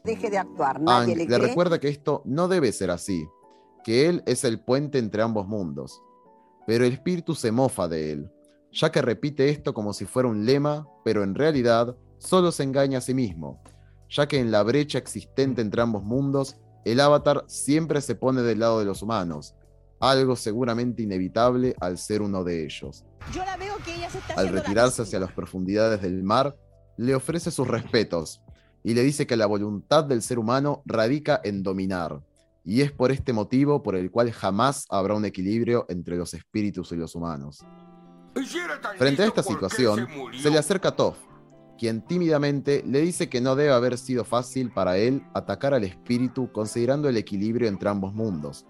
Deje 0.03 0.29
de 0.29 0.37
actuar, 0.37 0.81
Ang 0.85 0.85
nadie 0.85 1.15
le 1.15 1.25
le 1.25 1.37
cree. 1.37 1.47
recuerda 1.47 1.79
que 1.79 1.87
esto 1.87 2.21
no 2.25 2.49
debe 2.49 2.73
ser 2.73 2.91
así, 2.91 3.25
que 3.85 4.09
él 4.09 4.21
es 4.25 4.43
el 4.43 4.59
puente 4.59 4.99
entre 4.99 5.21
ambos 5.21 5.47
mundos. 5.47 6.01
Pero 6.67 6.85
el 6.85 6.91
espíritu 6.91 7.35
se 7.35 7.53
mofa 7.53 7.87
de 7.87 8.11
él, 8.11 8.31
ya 8.73 8.91
que 8.91 9.01
repite 9.01 9.49
esto 9.49 9.73
como 9.73 9.93
si 9.93 10.03
fuera 10.05 10.27
un 10.27 10.45
lema, 10.45 10.87
pero 11.05 11.23
en 11.23 11.35
realidad 11.35 11.95
solo 12.17 12.51
se 12.51 12.63
engaña 12.63 12.97
a 12.97 13.01
sí 13.01 13.13
mismo, 13.13 13.61
ya 14.09 14.27
que 14.27 14.39
en 14.39 14.51
la 14.51 14.61
brecha 14.63 14.97
existente 14.97 15.61
entre 15.61 15.81
ambos 15.81 16.03
mundos, 16.03 16.57
el 16.85 16.99
avatar 16.99 17.43
siempre 17.47 18.01
se 18.01 18.15
pone 18.15 18.41
del 18.41 18.59
lado 18.59 18.79
de 18.79 18.85
los 18.85 19.01
humanos, 19.01 19.55
algo 19.99 20.35
seguramente 20.35 21.03
inevitable 21.03 21.75
al 21.79 21.97
ser 21.97 22.21
uno 22.21 22.43
de 22.43 22.65
ellos. 22.65 23.05
Yo 23.33 23.45
la 23.45 23.57
veo 23.57 23.77
que 23.85 23.95
ella 23.95 24.09
se 24.09 24.17
está 24.17 24.33
Al 24.33 24.47
la 24.47 24.51
retirarse 24.51 25.03
hacia 25.03 25.19
las 25.19 25.31
profundidades 25.31 26.01
del 26.01 26.23
mar, 26.23 26.57
le 26.97 27.15
ofrece 27.15 27.51
sus 27.51 27.67
respetos 27.67 28.41
y 28.83 28.93
le 28.93 29.03
dice 29.03 29.27
que 29.27 29.37
la 29.37 29.45
voluntad 29.45 30.03
del 30.03 30.21
ser 30.21 30.39
humano 30.39 30.81
radica 30.85 31.39
en 31.43 31.61
dominar, 31.61 32.21
y 32.63 32.81
es 32.81 32.91
por 32.91 33.11
este 33.11 33.33
motivo 33.33 33.83
por 33.83 33.95
el 33.95 34.09
cual 34.11 34.31
jamás 34.31 34.85
habrá 34.89 35.13
un 35.13 35.25
equilibrio 35.25 35.85
entre 35.89 36.17
los 36.17 36.33
espíritus 36.33 36.91
y 36.91 36.95
los 36.95 37.15
humanos. 37.15 37.63
Frente 38.97 39.23
a 39.23 39.27
esta 39.27 39.43
situación, 39.43 40.07
se 40.41 40.49
le 40.49 40.57
acerca 40.57 40.95
Toph, 40.95 41.17
quien 41.81 42.03
tímidamente 42.03 42.83
le 42.85 43.01
dice 43.01 43.27
que 43.27 43.41
no 43.41 43.55
debe 43.55 43.73
haber 43.73 43.97
sido 43.97 44.23
fácil 44.23 44.69
para 44.71 44.97
él 44.97 45.23
atacar 45.33 45.73
al 45.73 45.83
espíritu 45.83 46.51
considerando 46.51 47.09
el 47.09 47.17
equilibrio 47.17 47.67
entre 47.67 47.89
ambos 47.89 48.13
mundos, 48.13 48.67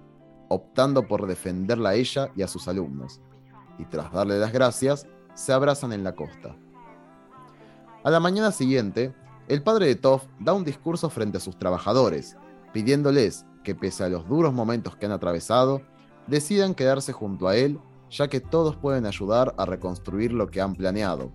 optando 0.48 1.06
por 1.06 1.28
defenderla 1.28 1.90
a 1.90 1.96
ella 1.96 2.32
y 2.38 2.42
a 2.42 2.48
sus 2.48 2.70
alumnos. 2.70 3.20
Y 3.78 3.84
tras 3.84 4.14
darle 4.14 4.40
las 4.40 4.54
gracias, 4.54 5.08
se 5.34 5.52
abrazan 5.52 5.92
en 5.92 6.06
la 6.06 6.16
costa. 6.16 6.56
A 8.06 8.10
la 8.10 8.22
mañana 8.22 8.50
siguiente, 8.54 9.14
el 9.50 9.62
padre 9.62 9.88
de 9.88 9.96
Toph 9.96 10.24
da 10.40 10.54
un 10.54 10.64
discurso 10.64 11.10
frente 11.10 11.36
a 11.36 11.42
sus 11.42 11.60
trabajadores, 11.60 12.38
pidiéndoles 12.72 13.46
que 13.66 13.76
pese 13.76 14.06
a 14.06 14.10
los 14.10 14.26
duros 14.30 14.54
momentos 14.54 14.96
que 14.96 15.08
han 15.08 15.12
atravesado, 15.12 15.82
decidan 16.28 16.76
quedarse 16.76 17.12
junto 17.12 17.50
a 17.50 17.58
él, 17.58 17.78
ya 18.10 18.30
que 18.30 18.40
todos 18.40 18.78
pueden 18.78 19.06
ayudar 19.06 19.54
a 19.58 19.66
reconstruir 19.66 20.32
lo 20.32 20.48
que 20.48 20.62
han 20.62 20.76
planeado, 20.76 21.34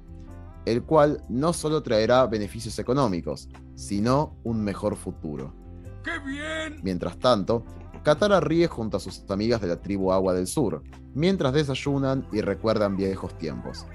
el 0.66 0.82
cual 0.82 1.22
no 1.28 1.52
solo 1.52 1.82
traerá 1.82 2.26
beneficios 2.26 2.78
económicos, 2.78 3.48
sino 3.74 4.36
un 4.44 4.62
mejor 4.62 4.96
futuro. 4.96 5.54
¡Qué 6.04 6.18
bien! 6.18 6.80
Mientras 6.82 7.18
tanto, 7.18 7.64
Katara 8.02 8.40
ríe 8.40 8.66
junto 8.66 8.98
a 8.98 9.00
sus 9.00 9.24
amigas 9.30 9.60
de 9.60 9.68
la 9.68 9.80
tribu 9.80 10.12
Agua 10.12 10.34
del 10.34 10.46
Sur, 10.46 10.82
mientras 11.14 11.52
desayunan 11.52 12.26
y 12.32 12.40
recuerdan 12.40 12.96
viejos 12.96 13.36
tiempos. 13.38 13.86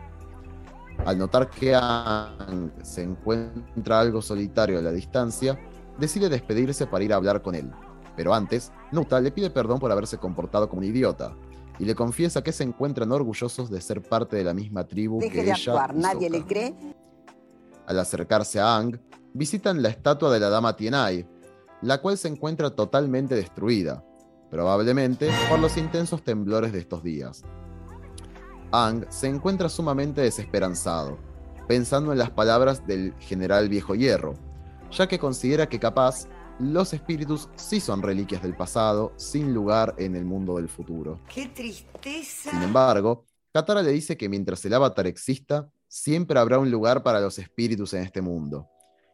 Al 1.05 1.17
notar 1.17 1.49
que 1.49 1.75
Aang 1.75 2.71
se 2.83 3.03
encuentra 3.03 3.99
algo 3.99 4.21
solitario 4.21 4.79
a 4.79 4.81
la 4.81 4.91
distancia, 4.91 5.59
decide 5.97 6.29
despedirse 6.29 6.87
para 6.87 7.03
ir 7.03 7.13
a 7.13 7.17
hablar 7.17 7.41
con 7.41 7.55
él. 7.55 7.71
Pero 8.15 8.33
antes, 8.33 8.71
Nuta 8.91 9.19
le 9.19 9.31
pide 9.31 9.49
perdón 9.49 9.79
por 9.79 9.91
haberse 9.91 10.17
comportado 10.17 10.69
como 10.69 10.81
un 10.81 10.87
idiota, 10.87 11.33
y 11.79 11.85
le 11.85 11.95
confiesa 11.95 12.43
que 12.43 12.51
se 12.51 12.63
encuentran 12.63 13.11
orgullosos 13.11 13.69
de 13.69 13.81
ser 13.81 14.01
parte 14.01 14.35
de 14.35 14.43
la 14.43 14.53
misma 14.53 14.85
tribu 14.85 15.19
Deje 15.19 15.31
que 15.31 15.43
de 15.43 15.51
ella 15.51 15.81
actuar, 15.81 16.15
le 16.15 16.45
cree. 16.45 16.75
Al 17.87 17.99
acercarse 17.99 18.59
a 18.59 18.77
Ang, 18.77 18.99
visitan 19.33 19.81
la 19.81 19.89
estatua 19.89 20.31
de 20.31 20.39
la 20.39 20.49
dama 20.49 20.75
Tienai, 20.75 21.27
la 21.81 22.01
cual 22.01 22.17
se 22.17 22.27
encuentra 22.27 22.69
totalmente 22.71 23.35
destruida, 23.35 24.03
probablemente 24.49 25.29
por 25.49 25.59
los 25.59 25.77
intensos 25.77 26.23
temblores 26.23 26.71
de 26.71 26.79
estos 26.79 27.03
días. 27.03 27.43
Ang 28.71 29.05
se 29.09 29.27
encuentra 29.27 29.67
sumamente 29.69 30.21
desesperanzado, 30.21 31.17
pensando 31.67 32.11
en 32.11 32.19
las 32.19 32.29
palabras 32.29 32.85
del 32.85 33.13
general 33.19 33.69
Viejo 33.69 33.95
Hierro, 33.95 34.35
ya 34.91 35.07
que 35.07 35.19
considera 35.19 35.67
que 35.67 35.79
capaz 35.79 36.27
los 36.61 36.93
espíritus 36.93 37.49
sí 37.55 37.79
son 37.79 38.03
reliquias 38.03 38.43
del 38.43 38.55
pasado, 38.55 39.13
sin 39.17 39.53
lugar 39.53 39.95
en 39.97 40.15
el 40.15 40.25
mundo 40.25 40.57
del 40.57 40.69
futuro. 40.69 41.19
¡Qué 41.33 41.47
tristeza! 41.47 42.51
Sin 42.51 42.61
embargo, 42.61 43.25
Katara 43.51 43.81
le 43.81 43.91
dice 43.91 44.15
que 44.15 44.29
mientras 44.29 44.63
el 44.65 44.73
avatar 44.75 45.07
exista, 45.07 45.69
siempre 45.87 46.39
habrá 46.39 46.59
un 46.59 46.69
lugar 46.69 47.01
para 47.01 47.19
los 47.19 47.39
espíritus 47.39 47.93
en 47.93 48.03
este 48.03 48.21
mundo, 48.21 48.69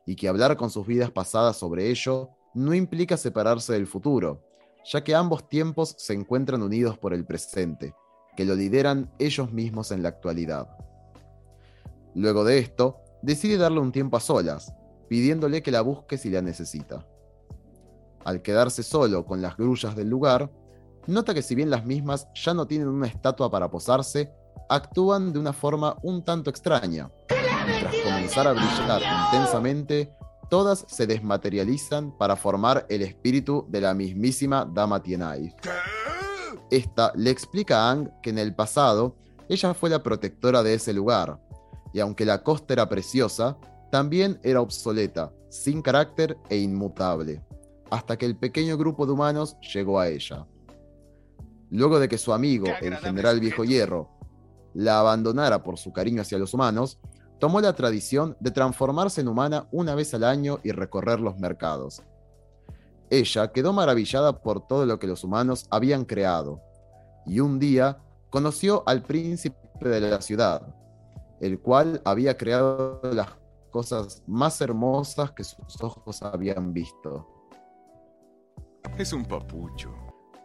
y 0.05 0.15
que 0.15 0.27
hablar 0.27 0.57
con 0.57 0.69
sus 0.69 0.85
vidas 0.85 1.09
pasadas 1.09 1.57
sobre 1.57 1.89
ello 1.89 2.29
no 2.53 2.73
implica 2.73 3.15
separarse 3.15 3.73
del 3.73 3.87
futuro, 3.87 4.43
ya 4.85 5.03
que 5.03 5.15
ambos 5.15 5.47
tiempos 5.47 5.95
se 5.97 6.13
encuentran 6.13 6.61
unidos 6.61 6.97
por 6.97 7.13
el 7.13 7.25
presente, 7.25 7.95
que 8.35 8.45
lo 8.45 8.55
lideran 8.55 9.11
ellos 9.19 9.51
mismos 9.53 9.91
en 9.91 10.03
la 10.03 10.09
actualidad. 10.09 10.67
Luego 12.13 12.43
de 12.43 12.59
esto, 12.59 12.97
decide 13.21 13.57
darle 13.57 13.79
un 13.79 13.91
tiempo 13.91 14.17
a 14.17 14.19
solas, 14.19 14.73
pidiéndole 15.07 15.63
que 15.63 15.71
la 15.71 15.81
busque 15.81 16.17
si 16.17 16.29
la 16.29 16.41
necesita. 16.41 17.07
Al 18.27 18.41
quedarse 18.41 18.83
solo 18.83 19.25
con 19.25 19.41
las 19.41 19.55
grullas 19.55 19.95
del 19.95 20.09
lugar, 20.09 20.51
nota 21.05 21.33
que 21.33 21.41
si 21.41 21.55
bien 21.55 21.69
las 21.69 21.85
mismas 21.85 22.27
ya 22.33 22.53
no 22.53 22.67
tienen 22.67 22.89
una 22.89 23.07
estatua 23.07 23.49
para 23.49 23.71
posarse, 23.71 24.29
actúan 24.67 25.31
de 25.31 25.39
una 25.39 25.53
forma 25.53 25.95
un 26.03 26.21
tanto 26.25 26.49
extraña. 26.49 27.09
Tras 27.29 27.95
comenzar 28.03 28.47
a 28.47 28.51
brillar 28.51 29.01
intensamente, 29.31 30.11
todas 30.49 30.83
se 30.89 31.07
desmaterializan 31.07 32.17
para 32.17 32.35
formar 32.35 32.85
el 32.89 33.03
espíritu 33.03 33.65
de 33.69 33.79
la 33.79 33.93
mismísima 33.93 34.65
Dama 34.65 35.01
Tienai. 35.01 35.55
Esta 36.69 37.13
le 37.15 37.29
explica 37.29 37.83
a 37.83 37.91
Ang 37.91 38.09
que 38.21 38.31
en 38.31 38.39
el 38.39 38.53
pasado 38.53 39.15
ella 39.47 39.73
fue 39.73 39.89
la 39.89 40.03
protectora 40.03 40.63
de 40.63 40.73
ese 40.73 40.91
lugar, 40.91 41.39
y 41.93 42.01
aunque 42.01 42.25
la 42.25 42.43
costa 42.43 42.73
era 42.73 42.89
preciosa, 42.89 43.57
también 43.89 44.37
era 44.43 44.59
obsoleta, 44.59 45.31
sin 45.49 45.81
carácter 45.81 46.37
e 46.49 46.57
inmutable, 46.57 47.41
hasta 47.89 48.17
que 48.17 48.25
el 48.25 48.35
pequeño 48.35 48.77
grupo 48.77 49.05
de 49.05 49.13
humanos 49.13 49.57
llegó 49.73 49.99
a 49.99 50.07
ella. 50.07 50.45
Luego 51.69 51.99
de 51.99 52.07
que 52.07 52.17
su 52.17 52.33
amigo, 52.33 52.67
el 52.81 52.95
general 52.97 53.39
Viejo 53.39 53.63
Hierro, 53.63 54.09
la 54.73 54.99
abandonara 54.99 55.63
por 55.63 55.77
su 55.77 55.91
cariño 55.91 56.21
hacia 56.21 56.37
los 56.37 56.53
humanos, 56.53 56.99
tomó 57.39 57.61
la 57.61 57.73
tradición 57.73 58.35
de 58.39 58.51
transformarse 58.51 59.21
en 59.21 59.27
humana 59.27 59.67
una 59.71 59.95
vez 59.95 60.13
al 60.13 60.23
año 60.23 60.59
y 60.63 60.71
recorrer 60.71 61.19
los 61.19 61.37
mercados. 61.39 62.01
Ella 63.09 63.51
quedó 63.51 63.73
maravillada 63.73 64.41
por 64.41 64.67
todo 64.67 64.85
lo 64.85 64.99
que 64.99 65.07
los 65.07 65.23
humanos 65.23 65.65
habían 65.69 66.05
creado, 66.05 66.61
y 67.25 67.39
un 67.39 67.59
día 67.59 67.99
conoció 68.29 68.83
al 68.85 69.03
príncipe 69.03 69.57
de 69.79 70.01
la 70.01 70.21
ciudad, 70.21 70.75
el 71.39 71.59
cual 71.59 72.01
había 72.05 72.37
creado 72.37 73.01
las 73.13 73.29
cosas 73.71 74.23
más 74.27 74.59
hermosas 74.61 75.31
que 75.31 75.43
sus 75.43 75.81
ojos 75.81 76.21
habían 76.23 76.73
visto, 76.73 77.27
Es 78.97 79.13
un 79.13 79.25
papucho. 79.25 79.93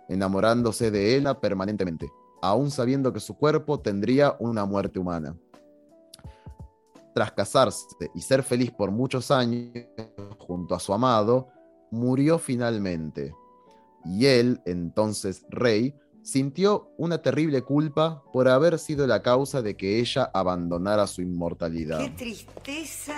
enamorándose 0.09 0.90
de 0.90 1.16
ella 1.16 1.40
permanentemente, 1.40 2.11
aún 2.43 2.70
sabiendo 2.70 3.12
que 3.12 3.20
su 3.20 3.34
cuerpo 3.34 3.80
tendría 3.80 4.36
una 4.40 4.66
muerte 4.66 4.99
humana. 4.99 5.36
Tras 7.14 7.32
casarse 7.32 7.86
y 8.14 8.20
ser 8.20 8.43
feliz 8.43 8.70
por 8.70 8.90
muchos 8.90 9.30
años 9.30 9.86
junto 10.38 10.74
a 10.74 10.80
su 10.80 10.93
amado, 10.93 11.49
murió 11.90 12.38
finalmente. 12.38 13.34
Y 14.05 14.26
él, 14.26 14.61
entonces 14.66 15.47
rey, 15.49 15.95
sintió 16.22 16.90
una 16.99 17.22
terrible 17.22 17.62
culpa 17.62 18.22
por 18.32 18.49
haber 18.49 18.78
sido 18.78 19.07
la 19.07 19.22
causa 19.22 19.62
de 19.62 19.76
que 19.76 19.99
ella 20.01 20.30
abandonara 20.34 21.07
su 21.07 21.22
inmortalidad. 21.22 22.01
Qué 22.01 22.11
tristeza. 22.11 23.14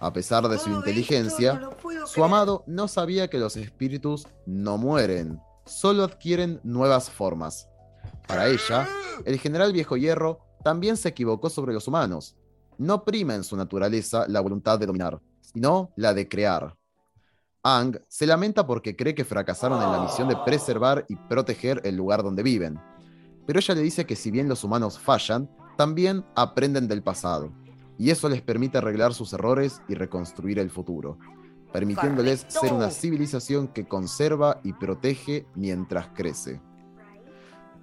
A 0.00 0.12
pesar 0.12 0.48
de 0.48 0.58
su 0.58 0.70
inteligencia, 0.70 1.54
no 1.54 1.74
su 2.06 2.22
amado 2.22 2.64
no 2.66 2.86
sabía 2.88 3.28
que 3.28 3.38
los 3.38 3.56
espíritus 3.56 4.26
no 4.46 4.76
mueren, 4.76 5.40
solo 5.64 6.04
adquieren 6.04 6.60
nuevas 6.62 7.10
formas. 7.10 7.68
Para 8.26 8.48
ella, 8.48 8.88
el 9.24 9.38
general 9.38 9.72
Viejo 9.72 9.96
Hierro 9.96 10.40
también 10.62 10.96
se 10.96 11.08
equivocó 11.08 11.48
sobre 11.50 11.72
los 11.72 11.88
humanos. 11.88 12.36
No 12.76 13.04
prima 13.04 13.34
en 13.34 13.44
su 13.44 13.56
naturaleza 13.56 14.26
la 14.28 14.40
voluntad 14.40 14.78
de 14.78 14.86
dominar, 14.86 15.20
sino 15.40 15.92
la 15.96 16.12
de 16.12 16.28
crear. 16.28 16.76
Ang 17.62 17.98
se 18.08 18.26
lamenta 18.26 18.66
porque 18.66 18.96
cree 18.96 19.14
que 19.14 19.24
fracasaron 19.24 19.82
en 19.82 19.90
la 19.90 20.02
misión 20.02 20.28
de 20.28 20.36
preservar 20.44 21.06
y 21.08 21.16
proteger 21.16 21.80
el 21.84 21.96
lugar 21.96 22.22
donde 22.22 22.42
viven. 22.42 22.78
Pero 23.46 23.58
ella 23.58 23.74
le 23.74 23.80
dice 23.80 24.04
que 24.04 24.16
si 24.16 24.30
bien 24.30 24.48
los 24.48 24.64
humanos 24.64 24.98
fallan, 24.98 25.48
también 25.78 26.24
aprenden 26.36 26.88
del 26.88 27.02
pasado. 27.02 27.52
Y 27.98 28.10
eso 28.10 28.28
les 28.28 28.42
permite 28.42 28.78
arreglar 28.78 29.14
sus 29.14 29.32
errores 29.32 29.80
y 29.88 29.94
reconstruir 29.94 30.58
el 30.58 30.70
futuro, 30.70 31.18
permitiéndoles 31.72 32.40
Correcto. 32.44 32.60
ser 32.60 32.72
una 32.72 32.90
civilización 32.90 33.68
que 33.68 33.86
conserva 33.86 34.60
y 34.64 34.72
protege 34.72 35.46
mientras 35.54 36.08
crece. 36.08 36.60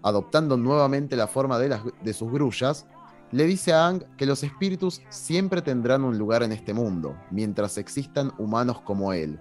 Adoptando 0.04 0.58
nuevamente 0.58 1.16
la 1.16 1.28
forma 1.28 1.60
de, 1.60 1.70
las- 1.70 1.84
de 2.04 2.14
sus 2.14 2.32
grullas, 2.32 2.88
le 3.32 3.46
dice 3.46 3.72
a 3.72 3.88
Ang 3.88 4.04
que 4.18 4.26
los 4.26 4.44
espíritus 4.44 5.02
siempre 5.10 5.62
tendrán 5.62 6.04
un 6.04 6.18
lugar 6.18 6.44
en 6.44 6.52
este 6.52 6.74
mundo, 6.74 7.16
mientras 7.30 7.78
existan 7.78 8.34
humanos 8.38 8.82
como 8.82 9.14
él. 9.14 9.40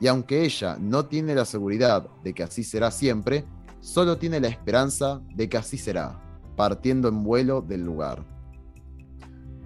Y 0.00 0.08
aunque 0.08 0.44
ella 0.44 0.76
no 0.78 1.06
tiene 1.06 1.34
la 1.34 1.44
seguridad 1.46 2.08
de 2.22 2.34
que 2.34 2.42
así 2.42 2.64
será 2.64 2.90
siempre, 2.90 3.44
solo 3.80 4.18
tiene 4.18 4.40
la 4.40 4.48
esperanza 4.48 5.22
de 5.34 5.48
que 5.48 5.56
así 5.56 5.78
será, 5.78 6.20
partiendo 6.56 7.08
en 7.08 7.22
vuelo 7.22 7.62
del 7.62 7.84
lugar. 7.84 8.24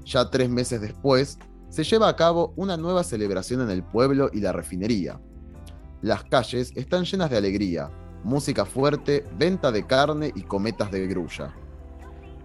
Ya 0.09 0.31
tres 0.31 0.49
meses 0.49 0.81
después, 0.81 1.39
se 1.69 1.85
lleva 1.85 2.09
a 2.09 2.17
cabo 2.17 2.55
una 2.57 2.79
nueva 2.79 3.05
celebración 3.05 3.61
en 3.61 3.71
el 3.71 3.83
pueblo 3.83 4.31
y 4.33 4.41
la 4.41 4.53
refinería. 4.53 5.21
Las 6.01 6.25
calles 6.25 6.73
están 6.77 7.05
llenas 7.05 7.29
de 7.29 7.37
alegría, 7.37 7.91
música 8.25 8.65
fuerte, 8.65 9.25
venta 9.37 9.71
de 9.71 9.87
carne 9.87 10.33
y 10.35 10.43
cometas 10.45 10.91
de 10.91 11.07
grulla. 11.07 11.55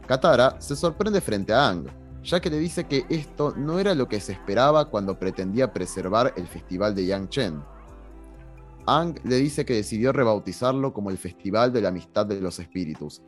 Katara 0.06 0.60
se 0.60 0.76
sorprende 0.76 1.22
frente 1.22 1.54
a 1.54 1.70
Ang, 1.70 1.88
ya 2.22 2.42
que 2.42 2.50
le 2.50 2.60
dice 2.60 2.84
que 2.84 3.06
esto 3.08 3.54
no 3.56 3.80
era 3.80 3.96
lo 3.96 4.10
que 4.10 4.20
se 4.20 4.34
esperaba 4.34 4.90
cuando 4.90 5.18
pretendía 5.18 5.72
preservar 5.72 6.34
el 6.36 6.48
festival 6.48 6.94
de 6.94 7.06
Yangchen. 7.06 7.64
Ang 8.88 9.16
le 9.24 9.38
dice 9.38 9.64
que 9.64 9.76
decidió 9.76 10.12
rebautizarlo 10.12 10.92
como 10.92 11.12
el 11.12 11.18
Festival 11.18 11.72
de 11.72 11.80
la 11.80 11.88
Amistad 11.88 12.26
de 12.26 12.42
los 12.42 12.60
Espíritus, 12.60 13.22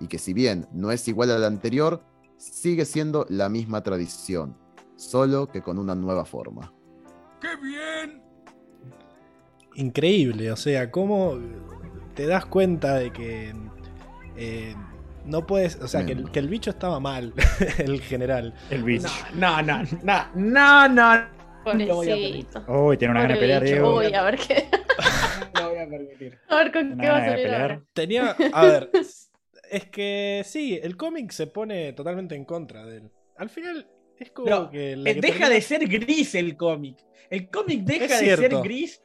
y 0.00 0.06
que 0.06 0.16
si 0.16 0.32
bien 0.32 0.66
no 0.72 0.90
es 0.90 1.06
igual 1.08 1.30
al 1.30 1.44
anterior, 1.44 2.02
sigue 2.42 2.84
siendo 2.84 3.24
la 3.28 3.48
misma 3.48 3.82
tradición, 3.82 4.56
solo 4.96 5.48
que 5.48 5.62
con 5.62 5.78
una 5.78 5.94
nueva 5.94 6.24
forma. 6.24 6.72
¡Qué 7.40 7.56
bien! 7.56 8.22
Increíble, 9.74 10.50
o 10.50 10.56
sea, 10.56 10.90
cómo 10.90 11.38
te 12.14 12.26
das 12.26 12.44
cuenta 12.46 12.96
de 12.96 13.12
que 13.12 13.54
eh, 14.36 14.74
no 15.24 15.46
puedes, 15.46 15.76
o 15.76 15.86
sea, 15.86 16.04
que 16.04 16.12
el, 16.12 16.30
que 16.30 16.40
el 16.40 16.48
bicho 16.48 16.70
estaba 16.70 16.98
mal, 16.98 17.32
el 17.78 18.00
general. 18.00 18.54
El 18.70 18.82
bicho. 18.82 19.08
No, 19.34 19.62
no, 19.62 19.82
no, 20.02 20.26
no, 20.34 20.88
no, 20.88 21.14
no. 21.14 21.26
voy 21.64 22.10
a 22.10 22.14
permitir. 22.14 22.46
Pobrecito. 22.46 22.64
Uy, 22.68 22.96
tiene 22.96 23.12
una 23.12 23.22
gana 23.22 23.34
de 23.34 23.40
pelear. 23.40 23.62
Diego. 23.62 23.96
Uy, 23.98 24.12
a 24.12 24.22
ver 24.22 24.36
qué. 24.36 24.68
No 25.54 25.60
lo 25.60 25.70
voy 25.70 25.78
a 25.78 25.88
permitir. 25.88 26.38
A 26.48 26.56
ver 26.56 26.72
con 26.72 26.98
qué 26.98 27.08
va 27.08 27.18
a 27.18 27.34
pelear. 27.34 27.82
Tenía, 27.92 28.36
a 28.52 28.64
ver, 28.64 28.90
es 29.72 29.86
que 29.86 30.42
sí, 30.44 30.78
el 30.82 30.96
cómic 30.96 31.30
se 31.32 31.46
pone 31.48 31.92
totalmente 31.94 32.34
en 32.34 32.44
contra 32.44 32.84
de 32.86 32.98
él. 32.98 33.10
Al 33.36 33.48
final 33.50 33.88
es 34.18 34.30
como 34.30 34.44
Pero, 34.44 34.70
que... 34.70 34.96
la 34.96 35.10
Eh, 35.10 35.14
que 35.14 35.20
deja 35.20 35.38
termina- 35.38 35.48
de 35.54 35.60
ser 35.60 35.88
gris 35.88 36.34
el 36.34 36.56
cómic. 36.56 36.98
El 37.30 37.48
cómic 37.50 37.82
deja 37.82 38.20
de 38.20 38.36
ser 38.36 38.56
gris. 38.62 39.02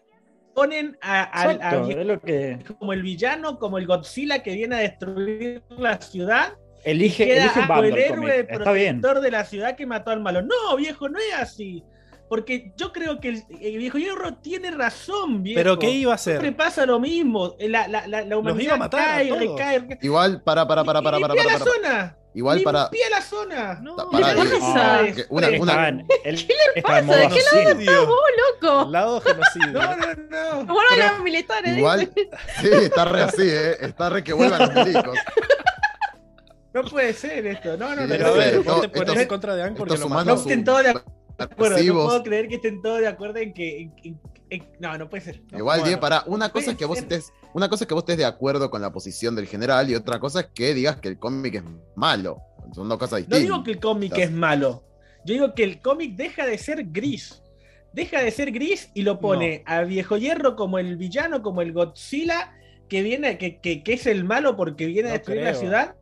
Ponen 0.53 0.97
a, 1.01 1.23
al- 1.23 1.49
a 1.49 1.53
Exacto, 1.53 1.85
viejo 1.85 2.01
es 2.01 2.07
lo 2.07 2.19
que 2.21 2.59
como 2.79 2.91
el 2.93 3.01
villano, 3.03 3.59
como 3.59 3.77
el 3.77 3.85
Godzilla 3.85 4.41
que 4.41 4.53
viene 4.55 4.75
a 4.75 4.79
destruir 4.79 5.61
la 5.69 6.01
ciudad. 6.01 6.53
elige, 6.83 7.25
queda 7.25 7.45
elige 7.45 7.87
el 7.87 7.97
héroe 7.97 8.39
Está 8.49 8.71
bien. 8.71 8.99
protector 8.99 9.21
de 9.23 9.31
la 9.31 9.45
ciudad 9.45 9.75
que 9.75 9.85
mató 9.85 10.09
al 10.11 10.21
malo. 10.21 10.41
No, 10.41 10.75
viejo, 10.75 11.09
no 11.09 11.19
es 11.19 11.33
así. 11.35 11.83
Porque 12.29 12.73
yo 12.75 12.91
creo 12.91 13.19
que 13.21 13.29
el, 13.29 13.43
el 13.61 13.77
viejo 13.77 13.97
hierro 13.97 14.33
tiene 14.35 14.71
razón, 14.71 15.43
viejo. 15.43 15.57
Pero 15.59 15.79
¿qué 15.79 15.89
iba 15.91 16.13
a 16.13 16.17
Siempre 16.17 16.47
hacer? 16.49 16.57
pasa 16.57 16.85
lo 16.85 16.99
mismo. 16.99 17.55
La, 17.59 17.87
la, 17.87 18.05
la, 18.07 18.23
la 18.23 18.37
humanidad 18.37 18.63
iba 18.63 18.73
a 18.73 18.77
matar 18.77 18.99
a 18.99 19.05
cae, 19.15 19.27
todos. 19.29 19.39
recae, 19.41 19.79
recae. 19.79 19.99
Igual, 20.01 20.41
para, 20.43 20.67
para, 20.67 20.83
para, 20.83 21.01
para, 21.01 21.19
para, 21.19 21.33
Limpia 21.33 21.43
para, 21.45 21.57
la 21.59 21.65
para. 21.65 21.71
zona. 21.77 22.17
Igual 22.33 22.61
para. 22.63 22.81
Limpia 22.83 23.09
la 23.09 23.21
zona. 23.21 23.79
No, 23.81 23.95
Ta- 23.95 24.05
¿Qué 24.11 24.21
pará, 24.21 24.33
le 24.33 24.49
pasa? 24.49 24.99
Una- 25.29 25.47
¿Qué 25.49 25.59
una- 25.59 25.87
en 25.87 26.05
pasa? 26.83 27.01
¿De 27.15 27.27
qué 27.29 27.39
asesino. 27.39 27.61
Genocidio. 27.61 28.07
loco! 28.61 28.89
Lado 28.91 29.21
genocidio. 29.21 29.71
No, 29.71 29.95
no, 29.95 30.07
no. 30.65 30.65
Vuelvan 30.73 31.13
los 31.13 31.23
militares. 31.23 31.77
Igual, 31.77 32.11
sí, 32.61 32.67
está 32.73 33.05
re 33.05 33.21
así, 33.21 33.41
¿eh? 33.49 33.77
Está 33.79 34.09
re 34.09 34.21
que 34.23 34.33
vuelvan 34.33 34.59
los 34.75 34.85
milicos. 34.85 35.17
No 36.73 36.83
puede 36.83 37.13
ser 37.13 37.45
esto. 37.47 37.75
No, 37.77 37.95
no, 37.95 38.01
Sí, 38.03 38.07
no. 38.07 38.07
Pero 38.09 38.25
a 38.25 38.29
no, 38.29 38.35
ver, 38.35 38.53
no, 38.53 38.59
Esto- 38.59 38.71
vos 38.73 38.81
te 38.81 38.89
pones 38.89 39.17
en 39.17 39.27
contra 39.27 39.55
de 39.55 39.63
Ang 39.63 39.75
porque 39.75 39.93
estos 39.95 40.07
lo 40.09 40.13
humanos 40.15 40.35
no 40.35 40.41
estén 40.41 40.63
todos 40.63 40.83
de 40.83 40.93
acuerdo. 41.43 41.77
No 41.93 42.05
puedo 42.05 42.23
creer 42.23 42.47
que 42.47 42.55
estén 42.55 42.81
todos 42.81 42.99
de 42.99 43.07
acuerdo 43.07 43.37
en 43.39 43.53
que. 43.53 43.81
en- 43.81 43.93
en- 44.03 44.19
en- 44.49 44.63
no, 44.79 44.97
no 44.97 45.09
puede 45.09 45.23
ser. 45.23 45.41
No. 45.51 45.57
Igual, 45.57 45.79
Bueno, 45.79 45.85
Diego, 45.87 46.01
para, 46.01 46.23
una 46.27 46.49
cosa 46.49 46.71
es 46.71 46.77
que 46.77 46.85
vos 46.85 46.97
estés, 46.97 47.33
una 47.53 47.67
cosa 47.69 47.83
es 47.83 47.87
que 47.87 47.93
vos 47.93 48.03
estés 48.03 48.17
de 48.17 48.25
acuerdo 48.25 48.69
con 48.69 48.81
la 48.81 48.91
posición 48.93 49.35
del 49.35 49.45
general 49.47 49.89
y 49.89 49.95
otra 49.95 50.19
cosa 50.19 50.39
es 50.41 50.47
que 50.53 50.73
digas 50.73 50.95
que 50.97 51.09
el 51.09 51.19
cómic 51.19 51.55
es 51.55 51.63
malo. 51.95 52.37
Son 52.73 52.87
dos 52.87 52.97
cosas 52.97 53.11
No 53.11 53.17
distintas. 53.17 53.41
digo 53.41 53.63
que 53.63 53.71
el 53.71 53.79
cómic 53.79 54.17
es 54.17 54.31
malo. 54.31 54.83
Yo 55.25 55.33
digo 55.33 55.53
que 55.53 55.63
el 55.63 55.81
cómic 55.81 56.15
deja 56.15 56.45
de 56.45 56.57
ser 56.57 56.85
gris. 56.91 57.41
Deja 57.91 58.21
de 58.21 58.31
ser 58.31 58.51
gris 58.51 58.89
y 58.93 59.01
lo 59.01 59.19
pone 59.19 59.63
a 59.65 59.81
Viejo 59.81 60.15
Hierro 60.17 60.55
como 60.55 60.79
el 60.79 60.95
villano, 60.97 61.41
como 61.41 61.61
el 61.61 61.73
Godzilla 61.73 62.53
que 62.87 63.01
viene, 63.01 63.37
que, 63.37 63.59
que- 63.59 63.83
que 63.83 63.93
es 63.93 64.05
el 64.07 64.23
malo 64.23 64.55
porque 64.55 64.85
viene 64.85 65.09
a 65.09 65.11
No 65.11 65.17
destruir 65.17 65.41
la 65.43 65.53
ciudad. 65.55 65.95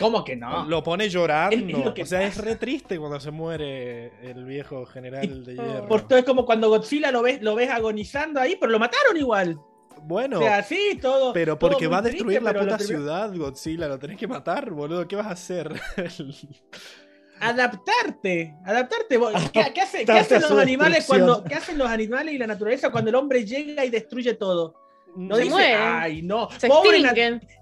¿Cómo 0.00 0.24
que 0.24 0.34
no? 0.34 0.64
Lo 0.64 0.82
pone 0.82 1.08
llorando. 1.08 1.94
O 2.00 2.06
sea, 2.06 2.22
es 2.24 2.36
re 2.38 2.56
triste 2.56 2.98
cuando 2.98 3.20
se 3.20 3.30
muere 3.30 4.12
el 4.28 4.44
viejo 4.44 4.84
general 4.86 5.44
de 5.44 5.54
hierro. 5.54 5.86
Por 5.86 6.08
todo 6.08 6.18
es 6.18 6.24
como 6.24 6.44
cuando 6.44 6.68
Godzilla 6.70 7.12
lo 7.12 7.22
ves, 7.22 7.40
lo 7.42 7.54
ves 7.54 7.70
agonizando 7.70 8.40
ahí, 8.40 8.56
pero 8.58 8.72
lo 8.72 8.78
mataron 8.78 9.16
igual. 9.16 9.60
Bueno, 10.02 10.38
O 10.38 10.42
sea, 10.42 10.62
sí, 10.62 10.98
todo. 11.00 11.32
pero 11.34 11.58
porque 11.58 11.86
va 11.86 11.98
a 11.98 12.02
destruir 12.02 12.38
triste, 12.38 12.54
la 12.54 12.58
puta 12.58 12.76
primero- 12.78 12.98
ciudad, 13.00 13.36
Godzilla. 13.36 13.86
Lo 13.86 13.98
tenés 13.98 14.16
que 14.16 14.26
matar, 14.26 14.70
boludo. 14.70 15.06
¿Qué 15.06 15.14
vas 15.14 15.26
a 15.26 15.32
hacer? 15.32 15.78
Adaptarte, 17.40 18.54
adaptarte. 18.66 19.18
¿Qué, 19.52 19.72
qué 19.72 19.80
hace- 19.80 20.04
qué 20.04 20.12
Adaptarte 20.12 20.34
a 20.34 20.38
hacen 20.38 20.50
los 20.50 20.58
animales 20.60 21.06
cuando, 21.06 21.44
qué 21.44 21.54
hacen 21.54 21.78
los 21.78 21.88
animales 21.88 22.34
y 22.34 22.38
la 22.38 22.46
naturaleza 22.46 22.90
cuando 22.90 23.08
el 23.10 23.16
hombre 23.16 23.44
llega 23.46 23.84
y 23.84 23.90
destruye 23.90 24.34
todo? 24.34 24.74
No 25.16 25.34
Se 25.36 25.42
dice, 25.42 25.54
mueren. 25.54 25.76
ay, 25.80 26.22
no, 26.22 26.48
Se 26.58 26.68
pobre. 26.68 27.02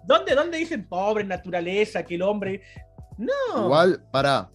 ¿Dónde, 0.04 0.34
¿Dónde 0.34 0.58
dicen 0.58 0.86
pobre 0.88 1.24
naturaleza 1.24 2.02
que 2.04 2.14
el 2.16 2.22
hombre? 2.22 2.62
No. 3.16 3.64
Igual, 3.64 3.92
Esto 3.92 4.10
pará, 4.10 4.50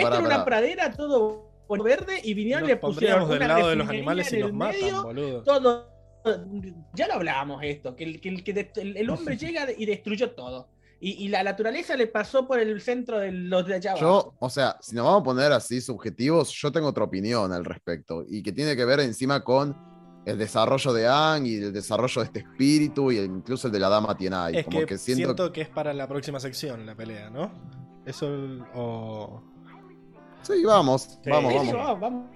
era 0.00 0.18
una 0.18 0.44
pradera 0.44 0.92
todo 0.92 1.46
verde 1.84 2.20
y 2.24 2.34
vinieron 2.34 2.64
y 2.64 2.68
le 2.68 2.76
pusieron 2.76 3.28
del 3.28 3.46
lado 3.46 3.68
de 3.68 3.76
los 3.76 3.88
animales 3.88 4.32
y 4.32 4.36
en 4.36 4.40
nos 4.42 4.52
matan, 4.52 4.80
medio, 4.80 5.02
boludo. 5.02 5.42
todo. 5.44 5.98
Ya 6.94 7.06
lo 7.06 7.14
hablábamos 7.14 7.62
esto, 7.62 7.94
que 7.94 8.04
el, 8.04 8.20
que 8.20 8.28
el, 8.28 8.44
que 8.44 8.70
el- 8.76 8.96
el 8.96 9.10
hombre 9.10 9.36
llega 9.38 9.66
y 9.76 9.86
destruyó 9.86 10.30
todo. 10.32 10.68
Y, 11.00 11.12
y 11.24 11.28
la 11.28 11.44
naturaleza 11.44 11.96
le 11.96 12.08
pasó 12.08 12.48
por 12.48 12.58
el 12.58 12.80
centro 12.80 13.20
de 13.20 13.30
los 13.30 13.64
de 13.66 13.76
allá 13.76 13.92
abajo. 13.92 14.04
Yo, 14.04 14.34
o 14.40 14.50
sea, 14.50 14.76
si 14.80 14.96
nos 14.96 15.04
vamos 15.04 15.20
a 15.20 15.24
poner 15.24 15.52
así 15.52 15.80
subjetivos, 15.80 16.50
yo 16.52 16.72
tengo 16.72 16.88
otra 16.88 17.04
opinión 17.04 17.52
al 17.52 17.64
respecto. 17.64 18.24
Y 18.28 18.42
que 18.42 18.50
tiene 18.50 18.74
que 18.74 18.84
ver 18.84 18.98
encima 19.00 19.44
con 19.44 19.76
el 20.28 20.38
desarrollo 20.38 20.92
de 20.92 21.08
Ang 21.08 21.46
y 21.46 21.56
el 21.56 21.72
desarrollo 21.72 22.20
de 22.20 22.26
este 22.26 22.38
espíritu 22.40 23.10
y 23.12 23.18
el- 23.18 23.26
incluso 23.26 23.66
el 23.68 23.72
de 23.72 23.78
la 23.80 23.88
dama 23.88 24.16
Tienai. 24.16 24.56
Es 24.58 24.64
Como 24.64 24.80
que, 24.80 24.86
que, 24.86 24.98
siento... 24.98 25.24
siento. 25.26 25.52
que 25.52 25.62
es 25.62 25.68
para 25.68 25.92
la 25.94 26.06
próxima 26.06 26.38
sección 26.40 26.84
la 26.86 26.94
pelea, 26.94 27.30
¿no? 27.30 27.50
Eso 28.04 28.26
o... 28.74 29.42
Sí, 30.42 30.64
vamos, 30.64 31.18
Sí. 31.22 31.30
vamos, 31.30 31.54
vamos. 31.54 31.72
vamos, 31.74 32.00
vamos. 32.00 32.26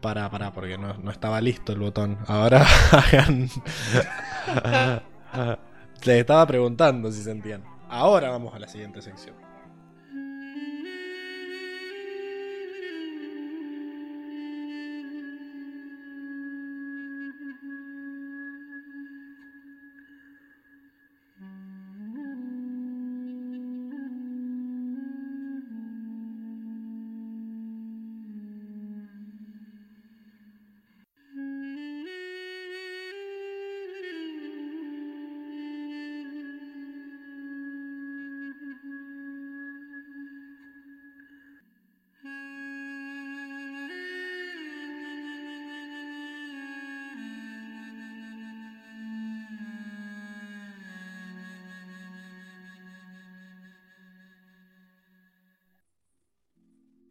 Pará, 0.00 0.28
pará, 0.30 0.52
porque 0.52 0.76
no, 0.76 0.92
no 0.98 1.10
estaba 1.10 1.40
listo 1.40 1.72
el 1.72 1.78
botón. 1.78 2.18
Ahora 2.26 2.66
hagan... 2.92 3.48
Les 6.04 6.18
estaba 6.18 6.46
preguntando 6.46 7.10
si 7.10 7.22
sentían. 7.22 7.64
Ahora 7.88 8.30
vamos 8.30 8.52
a 8.54 8.58
la 8.58 8.68
siguiente 8.68 9.00
sección. 9.00 9.34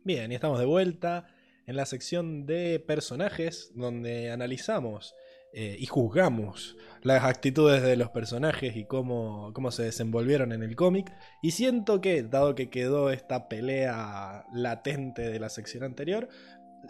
Bien, 0.03 0.31
y 0.31 0.35
estamos 0.35 0.59
de 0.59 0.65
vuelta 0.65 1.27
en 1.65 1.75
la 1.77 1.85
sección 1.85 2.45
de 2.45 2.79
personajes 2.85 3.71
donde 3.73 4.31
analizamos 4.31 5.15
eh, 5.53 5.77
y 5.79 5.85
juzgamos 5.85 6.75
las 7.03 7.23
actitudes 7.23 7.81
de 7.83 7.95
los 7.95 8.09
personajes 8.09 8.75
y 8.75 8.85
cómo, 8.85 9.51
cómo 9.53 9.71
se 9.71 9.83
desenvolvieron 9.83 10.51
en 10.51 10.63
el 10.63 10.75
cómic. 10.75 11.13
Y 11.41 11.51
siento 11.51 12.01
que, 12.01 12.23
dado 12.23 12.55
que 12.55 12.69
quedó 12.69 13.11
esta 13.11 13.47
pelea 13.47 14.45
latente 14.53 15.21
de 15.29 15.39
la 15.39 15.49
sección 15.49 15.83
anterior, 15.83 16.27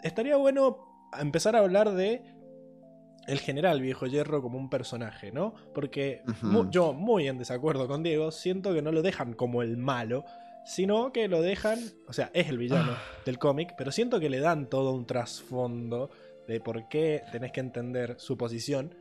estaría 0.02 0.36
bueno 0.36 0.78
empezar 1.20 1.54
a 1.54 1.60
hablar 1.60 1.92
de 1.92 2.22
el 3.28 3.38
general 3.38 3.80
Viejo 3.80 4.06
Hierro 4.06 4.42
como 4.42 4.58
un 4.58 4.68
personaje, 4.68 5.30
¿no? 5.30 5.54
Porque 5.72 6.22
mu- 6.42 6.68
yo, 6.70 6.92
muy 6.92 7.28
en 7.28 7.38
desacuerdo 7.38 7.86
con 7.86 8.02
Diego, 8.02 8.30
siento 8.32 8.74
que 8.74 8.82
no 8.82 8.92
lo 8.92 9.02
dejan 9.02 9.34
como 9.34 9.62
el 9.62 9.76
malo, 9.76 10.24
sino 10.64 11.12
que 11.12 11.28
lo 11.28 11.42
dejan, 11.42 11.78
o 12.08 12.12
sea, 12.12 12.30
es 12.34 12.48
el 12.48 12.58
villano 12.58 12.92
del 13.24 13.38
cómic, 13.38 13.74
pero 13.76 13.92
siento 13.92 14.20
que 14.20 14.30
le 14.30 14.40
dan 14.40 14.68
todo 14.68 14.92
un 14.92 15.06
trasfondo 15.06 16.10
de 16.48 16.60
por 16.60 16.88
qué 16.88 17.22
tenés 17.32 17.52
que 17.52 17.60
entender 17.60 18.16
su 18.18 18.36
posición 18.36 18.94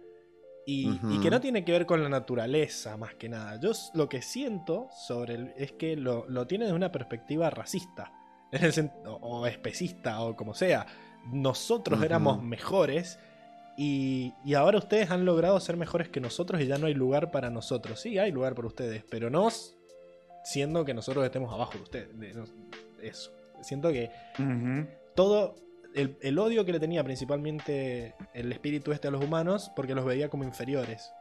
y, 0.65 0.87
que 1.19 1.29
no 1.29 1.41
tiene 1.41 1.65
que 1.65 1.73
ver 1.73 1.85
con 1.85 2.01
la 2.01 2.07
naturaleza 2.09 2.95
más 2.95 3.15
que 3.15 3.27
nada. 3.27 3.59
Yo 3.59 3.71
lo 3.95 4.07
que 4.07 4.21
siento 4.21 4.87
sobre 5.07 5.35
él 5.35 5.53
es 5.57 5.73
que 5.73 5.97
lo, 5.97 6.25
lo 6.29 6.47
tiene 6.47 6.65
desde 6.65 6.75
una 6.75 6.91
perspectiva 6.91 7.49
racista, 7.49 8.13
en 8.51 8.63
el 8.63 8.91
o, 9.05 9.13
o 9.15 9.45
especista 9.47 10.21
o 10.21 10.35
como 10.37 10.53
sea. 10.53 10.85
Nosotros 11.31 12.01
éramos 12.03 12.41
mejores 12.43 13.19
y, 13.77 14.33
y 14.45 14.53
ahora 14.53 14.77
ustedes 14.77 15.09
han 15.11 15.25
logrado 15.25 15.59
ser 15.59 15.75
mejores 15.77 16.07
que 16.09 16.19
nosotros 16.21 16.61
y 16.61 16.67
ya 16.67 16.77
no 16.77 16.87
hay 16.87 16.93
lugar 16.93 17.31
para 17.31 17.49
nosotros. 17.49 17.99
Sí, 17.99 18.17
hay 18.17 18.31
lugar 18.31 18.55
para 18.55 18.67
ustedes, 18.67 19.03
pero 19.09 19.29
no 19.29 19.47
s- 19.49 19.73
siendo 20.43 20.85
que 20.85 20.93
nosotros 20.93 21.23
estemos 21.25 21.53
abajo 21.53 21.73
de 21.73 21.81
ustedes. 21.81 22.17
de 22.17 22.43
eso. 23.07 23.31
Siento 23.61 23.89
que 23.91 24.11
todo 25.15 25.55
el, 25.95 26.17
el 26.21 26.39
odio 26.39 26.65
que 26.65 26.71
le 26.73 26.79
tenía 26.79 27.03
principalmente 27.03 28.15
el 28.33 28.51
espíritu 28.51 28.91
este 28.91 29.07
a 29.07 29.11
los 29.11 29.23
humanos 29.23 29.71
porque 29.75 29.95
los 29.95 30.05
veía 30.05 30.29
como 30.29 30.43
inferiores. 30.43 31.11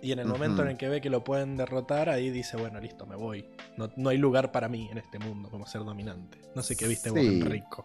Y 0.00 0.10
en 0.10 0.18
el 0.18 0.26
momento 0.26 0.62
en 0.62 0.68
el 0.68 0.76
que 0.76 0.88
ve 0.88 1.00
que 1.00 1.10
lo 1.10 1.22
pueden 1.22 1.56
derrotar, 1.56 2.08
ahí 2.08 2.30
dice, 2.30 2.56
bueno, 2.56 2.80
listo, 2.80 3.06
me 3.06 3.14
voy. 3.14 3.48
No, 3.76 3.88
no 3.96 4.08
hay 4.08 4.18
lugar 4.18 4.50
para 4.50 4.68
mí 4.68 4.88
en 4.90 4.98
este 4.98 5.20
mundo 5.20 5.48
como 5.48 5.64
ser 5.64 5.84
dominante. 5.84 6.38
No 6.56 6.62
sé 6.64 6.74
qué 6.74 6.88
viste 6.88 7.10
vos, 7.10 7.20
Sí. 7.20 7.26
Enrico. 7.40 7.84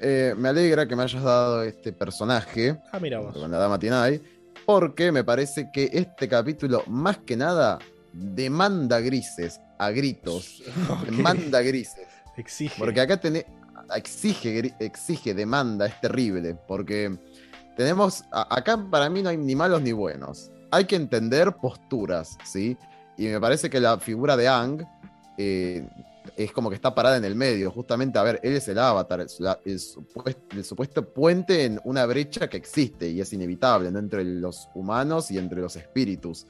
Eh, 0.00 0.34
me 0.36 0.50
alegra 0.50 0.86
que 0.86 0.94
me 0.94 1.02
hayas 1.02 1.22
dado 1.24 1.62
este 1.64 1.92
personaje 1.92 2.76
Ah, 2.92 3.00
mira 3.00 3.18
vos. 3.18 3.32
con 3.36 3.50
la 3.50 3.58
dama 3.58 3.76
Tienai, 3.78 4.20
porque 4.66 5.10
me 5.10 5.24
parece 5.24 5.70
que 5.72 5.88
este 5.92 6.28
capítulo, 6.28 6.84
más 6.86 7.18
que 7.18 7.34
nada, 7.36 7.78
demanda 8.18 9.00
grises 9.00 9.60
a 9.78 9.90
gritos. 9.90 10.62
Demanda 11.06 11.60
grises. 11.62 12.06
Exige. 12.36 12.74
Porque 12.78 13.00
acá 13.00 13.18
tiene, 13.18 13.46
exige, 13.94 14.74
exige, 14.78 15.34
demanda, 15.34 15.86
es 15.86 16.00
terrible. 16.00 16.54
Porque 16.66 17.16
tenemos, 17.76 18.24
a- 18.30 18.54
acá 18.56 18.78
para 18.90 19.08
mí 19.10 19.22
no 19.22 19.28
hay 19.30 19.36
ni 19.36 19.54
malos 19.54 19.82
ni 19.82 19.92
buenos. 19.92 20.50
Hay 20.70 20.84
que 20.84 20.96
entender 20.96 21.54
posturas, 21.56 22.36
¿sí? 22.44 22.76
Y 23.16 23.26
me 23.26 23.40
parece 23.40 23.70
que 23.70 23.80
la 23.80 23.98
figura 23.98 24.36
de 24.36 24.48
Ang 24.48 24.84
eh, 25.38 25.88
es 26.36 26.52
como 26.52 26.68
que 26.68 26.74
está 26.76 26.94
parada 26.94 27.16
en 27.16 27.24
el 27.24 27.34
medio. 27.34 27.70
Justamente, 27.70 28.18
a 28.18 28.22
ver, 28.22 28.40
él 28.42 28.54
es 28.56 28.66
el 28.68 28.78
avatar, 28.78 29.20
el 29.64 29.78
supuesto, 29.80 30.56
el 30.56 30.64
supuesto 30.64 31.08
puente 31.14 31.64
en 31.64 31.80
una 31.84 32.04
brecha 32.04 32.48
que 32.48 32.56
existe 32.56 33.08
y 33.08 33.20
es 33.20 33.32
inevitable, 33.32 33.90
¿no? 33.90 33.98
Entre 33.98 34.24
los 34.24 34.68
humanos 34.74 35.30
y 35.30 35.38
entre 35.38 35.60
los 35.60 35.76
espíritus. 35.76 36.46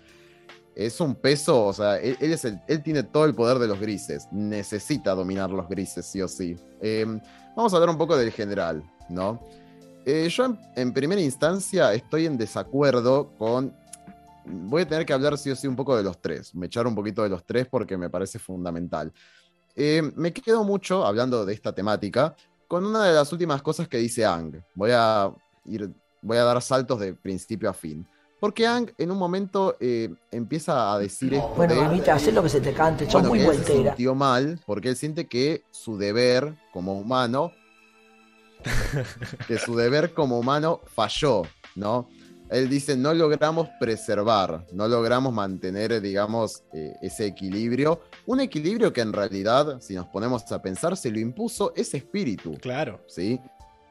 Es 0.77 1.01
un 1.01 1.15
peso, 1.15 1.65
o 1.65 1.73
sea, 1.73 1.97
él, 1.97 2.19
él 2.21 2.33
es 2.35 2.45
el- 2.45 2.61
él 2.69 2.83
tiene 2.83 3.03
todo 3.03 3.25
el 3.25 3.35
poder 3.35 3.59
de 3.59 3.67
los 3.67 3.81
grises. 3.81 4.29
Necesita 4.31 5.15
dominar 5.15 5.51
los 5.51 5.67
grises, 5.69 6.05
sí 6.05 6.21
o 6.21 6.29
sí. 6.29 6.55
Eh, 6.83 7.07
vamos 7.57 7.73
a 7.73 7.77
hablar 7.77 7.89
un 7.89 7.97
poco 7.97 8.15
del 8.15 8.31
general, 8.31 8.85
¿no? 9.09 9.41
Eh, 10.05 10.29
yo 10.29 10.55
en, 10.77 10.93
primera 10.93 11.21
instancia 11.21 11.95
estoy 11.95 12.27
en 12.27 12.37
desacuerdo 12.37 13.33
con... 13.39 13.75
Voy 14.45 14.83
a 14.83 14.89
tener 14.89 15.07
que 15.07 15.15
hablar 15.15 15.39
sí 15.39 15.51
o 15.51 15.57
sí 15.57 15.67
un 15.67 15.75
poco 15.75 15.97
de 15.97 16.05
los 16.05 16.21
tres, 16.21 16.55
me 16.55 16.67
echar 16.67 16.87
un 16.87 16.95
poquito 16.95 17.23
de 17.25 17.31
los 17.31 17.45
tres 17.45 17.67
porque 17.67 17.97
me 17.97 18.09
parece 18.11 18.39
fundamental. 18.39 19.13
Eh, 19.75 20.03
me 20.15 20.33
quedo 20.33 20.63
mucho, 20.63 21.05
hablando 21.05 21.45
de 21.45 21.55
esta 21.55 21.75
temática, 21.75 22.37
con 22.69 22.85
una 22.85 23.05
de 23.05 23.15
las 23.15 23.33
últimas 23.33 23.63
cosas 23.63 23.89
que 23.89 23.97
dice 23.97 24.25
Ang. 24.25 24.63
Voy 24.75 24.91
a, 24.93 25.33
ir, 25.65 25.91
voy 26.23 26.37
a 26.37 26.45
dar 26.45 26.61
saltos 26.63 27.01
de 27.01 27.15
principio 27.15 27.69
a 27.69 27.73
fin. 27.73 28.07
Porque 28.39 28.67
Ang 28.67 28.91
en 28.99 29.11
un 29.11 29.17
momento 29.19 29.77
eh, 29.81 30.11
empieza 30.31 30.93
a 30.93 30.99
decir 30.99 31.35
esto 31.35 31.49
Bueno, 31.57 31.75
de- 31.75 31.81
mamita, 31.81 32.15
haz 32.15 32.27
lo 32.33 32.43
que 32.43 32.49
se 32.51 32.61
te 32.61 32.73
cante, 32.75 33.05
sos 33.05 33.15
bueno, 33.15 33.29
muy 33.31 33.39
él 33.41 33.45
se 33.47 33.53
vueltera. 33.53 33.91
sintió 33.93 34.15
mal 34.15 34.61
porque 34.67 34.91
él 34.91 34.97
siente 34.97 35.27
que 35.27 35.63
su 35.71 35.97
deber 35.97 36.55
como 36.73 36.99
humano, 36.99 37.53
que 39.49 39.59
su 39.59 39.77
deber 39.77 40.13
como 40.15 40.39
humano 40.39 40.81
falló, 40.95 41.43
¿no? 41.75 42.09
Él 42.49 42.69
dice, 42.69 42.97
no 42.97 43.13
logramos 43.13 43.69
preservar, 43.81 44.65
no 44.73 44.87
logramos 44.87 45.33
mantener, 45.33 46.01
digamos, 46.01 46.63
eh, 46.73 46.95
ese 47.03 47.27
equilibrio. 47.27 48.03
Un 48.25 48.39
equilibrio 48.41 48.93
que 48.93 49.01
en 49.01 49.13
realidad, 49.13 49.81
si 49.81 49.95
nos 49.95 50.07
ponemos 50.07 50.51
a 50.53 50.63
pensar, 50.63 50.97
se 50.97 51.11
lo 51.11 51.19
impuso 51.19 51.73
ese 51.75 51.97
espíritu. 51.97 52.55
Claro. 52.61 53.01
¿sí? 53.09 53.41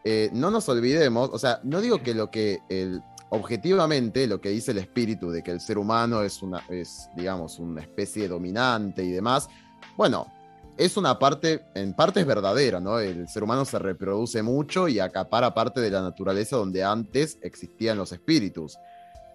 Eh, 0.06 0.30
no 0.32 0.52
nos 0.52 0.70
olvidemos, 0.70 1.32
o 1.34 1.38
sea, 1.40 1.60
no 1.64 1.82
digo 1.82 2.02
que 2.02 2.14
lo 2.14 2.32
que 2.32 2.60
el, 2.70 3.02
objetivamente 3.30 4.28
lo 4.28 4.40
que 4.40 4.50
dice 4.50 4.72
el 4.72 4.78
espíritu 4.78 5.30
de 5.32 5.44
que 5.44 5.52
el 5.52 5.60
ser 5.60 5.78
humano 5.78 6.22
es 6.22 6.42
una, 6.42 6.64
es, 6.70 7.10
digamos, 7.16 7.60
una 7.60 7.82
especie 7.82 8.28
dominante 8.28 9.04
y 9.04 9.12
demás, 9.12 9.48
bueno, 9.98 10.32
es 10.78 10.98
una 10.98 11.18
parte, 11.18 11.66
en 11.74 11.94
parte 11.94 12.20
es 12.20 12.26
verdadera, 12.26 12.80
¿no? 12.80 13.00
El 13.00 13.28
ser 13.30 13.44
humano 13.44 13.64
se 13.66 13.80
reproduce 13.80 14.44
mucho 14.44 14.88
y 14.88 15.00
acapara 15.00 15.54
parte 15.54 15.80
de 15.80 15.90
la 15.90 16.02
naturaleza 16.02 16.58
donde 16.58 16.84
antes 16.84 17.38
existían 17.42 17.98
los 17.98 18.12
espíritus. 18.12 18.78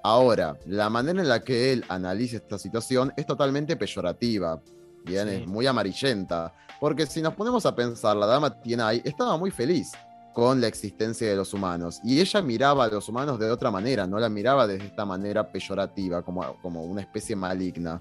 Ahora, 0.03 0.57
la 0.67 0.89
manera 0.91 1.21
en 1.21 1.29
la 1.29 1.41
que 1.41 1.73
él 1.73 1.85
analiza 1.89 2.37
esta 2.37 2.59
situación 2.59 3.13
es 3.17 3.27
totalmente 3.27 3.77
peyorativa, 3.77 4.61
bien, 5.05 5.29
Sí. 5.29 5.35
es 5.37 5.47
muy 5.47 5.67
amarillenta, 5.67 6.53
porque 6.79 7.07
si 7.07 7.23
nos 7.23 7.35
ponemos 7.35 7.65
a 7.67 7.75
pensar, 7.75 8.17
la 8.17 8.27
dama 8.27 8.61
Tienai 8.61 9.03
estaba 9.05 9.37
muy 9.37 9.51
feliz 9.51 9.93
con 10.33 10.61
la 10.61 10.69
existencia 10.69 11.29
de 11.29 11.37
los 11.37 11.53
humanos 11.53 12.01
y 12.05 12.21
ella 12.21 12.41
miraba 12.43 12.85
a 12.85 12.89
los 12.89 13.09
humanos 13.09 13.39
de 13.39 13.51
otra 13.51 13.71
manera, 13.71 14.07
no 14.07 14.19
la 14.19 14.29
miraba 14.29 14.67
desde 14.67 14.87
esta 14.87 15.05
manera 15.05 15.51
peyorativa, 15.51 16.23
como, 16.23 16.57
como 16.63 16.85
una 16.85 17.01
especie 17.01 17.35
maligna. 17.35 18.01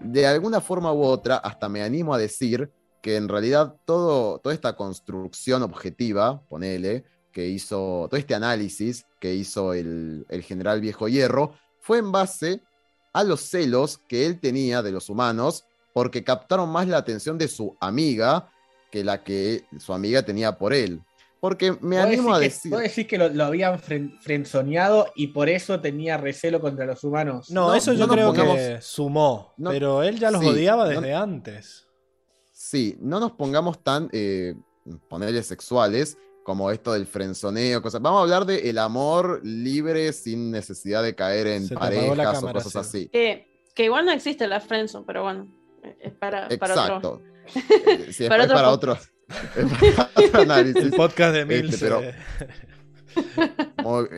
De 0.00 0.26
alguna 0.26 0.60
forma 0.60 0.92
u 0.92 1.02
otra, 1.02 1.36
hasta 1.36 1.68
me 1.68 1.82
animo 1.82 2.14
a 2.14 2.18
decir 2.18 2.70
que 3.00 3.16
en 3.16 3.28
realidad 3.28 3.76
todo, 3.84 4.38
toda 4.38 4.54
esta 4.54 4.76
construcción 4.76 5.62
objetiva, 5.62 6.42
ponele, 6.48 7.04
que 7.32 7.48
hizo, 7.48 8.06
todo 8.10 8.16
este 8.16 8.34
análisis 8.34 9.06
que 9.20 9.34
hizo 9.34 9.74
el, 9.74 10.26
el 10.28 10.42
general 10.42 10.80
Viejo 10.80 11.08
Hierro, 11.08 11.54
fue 11.80 11.98
en 11.98 12.10
base 12.10 12.62
a 13.12 13.24
los 13.24 13.40
celos 13.40 13.98
que 14.08 14.26
él 14.26 14.40
tenía 14.40 14.82
de 14.82 14.92
los 14.92 15.08
humanos, 15.08 15.64
porque 15.92 16.24
captaron 16.24 16.68
más 16.68 16.88
la 16.88 16.98
atención 16.98 17.38
de 17.38 17.48
su 17.48 17.76
amiga 17.80 18.50
que 18.90 19.04
la 19.04 19.22
que 19.22 19.64
su 19.78 19.92
amiga 19.92 20.22
tenía 20.22 20.58
por 20.58 20.72
él. 20.72 21.02
Porque 21.40 21.72
me 21.80 21.96
¿Vos 21.96 22.06
animo 22.06 22.34
a 22.34 22.38
decir... 22.38 22.70
vos 22.72 22.80
decís 22.80 23.06
que 23.06 23.18
lo, 23.18 23.28
lo 23.28 23.44
habían 23.44 23.78
fren- 23.78 24.18
frenzoneado 24.20 25.12
y 25.14 25.28
por 25.28 25.48
eso 25.48 25.80
tenía 25.80 26.16
recelo 26.16 26.60
contra 26.60 26.86
los 26.86 27.04
humanos. 27.04 27.50
No, 27.50 27.68
No, 27.68 27.74
eso 27.74 27.92
yo 27.92 28.06
no 28.06 28.12
creo 28.12 28.28
pongamos- 28.32 28.56
que 28.56 28.78
sumó, 28.80 29.52
no- 29.58 29.70
pero 29.70 30.02
él 30.02 30.18
ya 30.18 30.30
los 30.30 30.40
Sí, 30.42 30.48
odiaba 30.48 30.84
no- 30.84 31.00
desde 31.00 31.14
antes. 31.14 31.86
Sí, 32.52 32.96
no 33.00 33.20
nos 33.20 33.32
pongamos 33.32 33.82
tan, 33.82 34.08
eh, 34.12 34.54
ponerle 35.08 35.42
sexuales, 35.42 36.16
como 36.42 36.70
esto 36.70 36.92
del 36.92 37.06
frenzoneo, 37.06 37.82
cosas. 37.82 38.00
Vamos 38.00 38.20
a 38.20 38.22
hablar 38.22 38.46
de 38.46 38.70
el 38.70 38.78
amor 38.78 39.40
libre 39.44 40.12
sin 40.12 40.50
necesidad 40.52 41.02
de 41.02 41.14
caer 41.14 41.48
en 41.48 41.66
Se 41.66 41.74
parejas 41.74 42.42
o 42.42 42.52
cosas 42.52 42.76
así. 42.76 43.08
Que, 43.08 43.66
que 43.74 43.84
igual 43.84 44.04
no 44.06 44.12
existe 44.12 44.46
la 44.46 44.60
friendzone, 44.60 45.04
pero 45.06 45.24
bueno, 45.24 45.48
es 46.00 46.12
para, 46.14 46.48
para 46.58 46.96
otro. 46.96 47.20
Exacto. 47.20 47.22
Eh, 47.86 48.12
sí, 48.12 48.24
es 48.24 48.28
Para 48.28 48.46
para, 48.48 48.70
otro 48.70 48.92
otro, 48.92 48.92
para 48.94 49.00
otro 49.02 49.15
análisis. 50.32 50.82
El 50.84 50.90
podcast 50.92 51.34
de 51.34 51.40
Este, 51.42 51.62
Mills. 51.62 51.80
pero- 51.80 52.02
eh, 52.02 52.14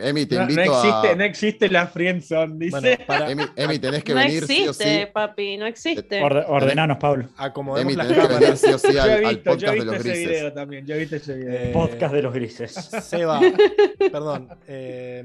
Emi, 0.03 0.25
te 0.25 0.35
No, 0.35 0.41
no 0.45 0.49
invito 0.51 0.73
existe, 0.73 1.07
a. 1.09 1.15
no 1.15 1.23
existe 1.23 1.69
la 1.69 1.87
friendzone, 1.87 2.55
dice. 2.57 2.71
bueno, 2.81 3.05
para, 3.07 3.31
Emi, 3.31 3.43
Emi, 3.55 3.79
tenés 3.79 4.03
que 4.03 4.13
no 4.13 4.19
venir 4.19 4.45
sí 4.45 4.67
o 4.67 4.71
existe, 4.71 5.05
sí. 5.05 5.11
papi, 5.13 5.55
no 5.57 5.65
existe. 5.67 6.21
Orde- 6.21 6.43
ordenanos, 6.47 6.97
Pablo. 6.97 7.29
acomodemos 7.37 7.93
Emi, 7.93 7.95
las 7.97 8.07
tenés 8.09 8.21
que 8.21 8.27
venir 8.27 8.39
cámaras. 8.41 8.59
sí 8.61 8.71
o 8.73 8.77
sí 8.77 8.93
yo 8.93 9.01
al, 9.01 9.09
he 9.09 9.13
al 9.25 9.35
visto, 9.35 9.55
yo 9.55 9.67
he 9.67 9.69
podcast 9.69 9.71
de 9.71 9.75
visto 9.75 9.85
los 9.93 9.99
ese 10.01 10.09
grises. 10.09 10.29
video 10.29 10.53
también, 10.53 10.85
yo 10.85 10.95
he 10.95 10.97
visto 10.99 11.15
ese 11.15 11.33
video. 11.35 11.53
Eh, 11.53 11.69
Podcast 11.71 12.13
de 12.13 12.21
los 12.21 12.33
grises. 12.33 12.71
Seba, 12.73 13.39
perdón. 14.11 14.49
eh, 14.67 15.23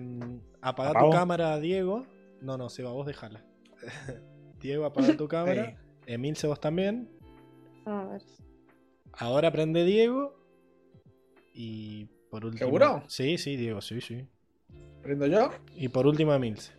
apaga 0.60 1.00
tu 1.00 1.10
cámara, 1.10 1.58
Diego. 1.58 2.06
No, 2.42 2.56
no, 2.56 2.68
Seba, 2.68 2.92
vos 2.92 3.06
déjala. 3.06 3.42
Diego, 4.60 4.84
apaga 4.84 5.16
tu 5.16 5.26
cámara. 5.26 5.76
Emilce, 6.06 6.46
vos 6.46 6.60
también. 6.60 7.08
A 7.86 8.04
ver. 8.04 8.22
Ahora 9.18 9.50
prende 9.52 9.84
Diego. 9.84 10.34
Y 11.52 12.06
por 12.30 12.44
último. 12.44 12.58
¿Seguro? 12.66 13.02
Sí, 13.08 13.38
sí, 13.38 13.56
Diego, 13.56 13.80
sí, 13.80 14.00
sí. 14.00 14.26
¿Prendo 15.02 15.26
yo? 15.26 15.50
Y 15.76 15.88
por 15.88 16.06
último, 16.06 16.32
Emilce. 16.34 16.72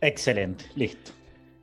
Excelente, 0.00 0.66
listo. 0.74 1.12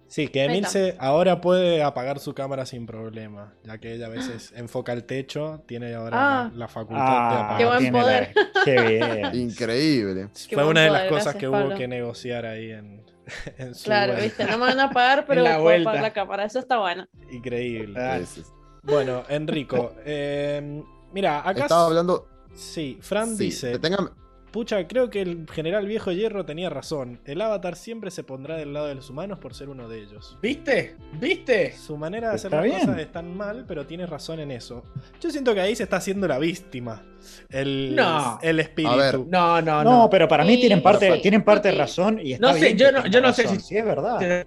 Sí, 0.08 0.28
que 0.30 0.46
Emilce 0.46 0.96
ahora 1.00 1.42
puede 1.42 1.84
apagar 1.84 2.20
su 2.20 2.34
cámara 2.34 2.66
sin 2.66 2.86
problema, 2.86 3.54
ya 3.64 3.80
que 3.80 3.94
ella 3.94 4.06
a 4.06 4.10
veces 4.10 4.54
enfoca 4.56 4.94
el 4.94 5.04
techo, 5.04 5.64
tiene 5.68 5.94
ahora 5.94 6.18
Ah. 6.46 6.50
la, 6.54 6.58
la 6.60 6.68
facultad 6.68 7.06
de 7.06 7.36
apagar. 7.38 7.58
Qué 7.58 7.66
buen 7.66 7.92
poder. 7.92 8.34
la- 8.36 8.64
Qué 8.64 8.82
bien. 8.82 9.36
Increíble. 9.50 10.30
Qué 10.48 10.56
Fue 10.56 10.66
una 10.66 10.82
de 10.84 10.90
las 10.90 11.00
poder, 11.02 11.10
cosas 11.10 11.26
gracias, 11.26 11.42
que 11.42 11.50
Pablo. 11.50 11.68
hubo 11.70 11.76
que 11.78 11.88
negociar 11.88 12.46
ahí 12.46 12.72
en, 12.72 13.04
en 13.58 13.76
su 13.76 13.84
Claro, 13.86 14.14
vuelta. 14.14 14.24
viste, 14.26 14.46
no 14.46 14.58
me 14.58 14.66
van 14.68 14.80
a 14.80 14.90
pagar, 14.92 15.26
pero 15.28 15.44
puedo 15.44 15.62
vuelta. 15.62 15.90
apagar 15.90 16.04
la 16.04 16.14
cámara, 16.14 16.46
eso 16.46 16.60
está 16.60 16.80
bueno. 16.80 17.08
Increíble. 17.32 18.00
Ah, 18.00 18.20
Sí, 18.20 18.26
sí, 18.26 18.44
sí. 18.44 18.52
Bueno, 18.86 19.24
Enrico, 19.30 19.94
eh, 20.06 20.82
mira, 21.14 21.40
acá 21.48 21.64
Estaba 21.64 21.86
hablando. 21.88 22.28
sí, 22.54 22.98
Fran 23.02 23.36
sí, 23.36 23.46
dice, 23.46 23.72
que 23.74 23.80
tengan- 23.80 24.12
pucha, 24.52 24.88
creo 24.88 25.10
que 25.10 25.22
el 25.22 25.48
general 25.52 25.86
viejo 25.86 26.12
hierro 26.14 26.46
tenía 26.46 26.70
razón. 26.70 27.20
El 27.26 27.42
avatar 27.42 27.76
siempre 27.76 28.10
se 28.12 28.24
pondrá 28.24 28.56
del 28.56 28.72
lado 28.74 28.86
de 28.88 28.96
los 28.96 29.10
humanos 29.10 29.38
por 29.40 29.54
ser 29.54 29.68
uno 29.70 29.90
de 29.90 30.00
ellos. 30.04 30.38
¿Viste? 30.42 30.96
¿Viste? 31.20 31.74
Su 31.76 31.98
manera 31.98 32.30
de 32.30 32.36
hacer 32.36 32.48
Está 32.50 32.58
las 32.58 32.66
bien. 32.66 32.80
cosas 32.80 33.00
es 33.00 33.12
tan 33.12 33.36
mal, 33.36 33.66
pero 33.68 33.86
tiene 33.86 34.06
razón 34.06 34.40
en 34.40 34.52
eso. 34.52 34.84
Yo 35.20 35.30
siento 35.30 35.54
que 35.54 35.60
ahí 35.62 35.76
se 35.76 35.84
está 35.84 35.98
haciendo 35.98 36.26
la 36.28 36.38
víctima. 36.40 37.04
El, 37.50 37.96
No. 37.98 38.40
el 38.42 38.60
espíritu. 38.62 38.94
A 38.94 38.98
ver, 38.98 39.20
No, 39.20 39.62
no, 39.62 39.84
No, 39.84 40.02
no. 40.04 40.10
pero 40.10 40.28
para 40.28 40.46
mí 40.46 40.54
Sí, 40.56 40.60
tienen 40.62 40.82
parte, 40.82 41.12
sí, 41.16 41.22
tienen 41.22 41.44
parte 41.44 41.68
de 41.70 41.74
sí. 41.74 41.80
razón 41.80 42.20
y 42.24 42.34
está 42.34 42.48
No 42.48 42.54
sé, 42.54 42.60
bien 42.60 42.78
yo 42.78 42.92
no- 42.94 43.08
yo 43.08 43.20
no 43.20 43.34
sé 43.34 43.48
si- 43.50 43.60
sí 43.60 43.78
es 43.78 43.84
verdad. 43.84 44.46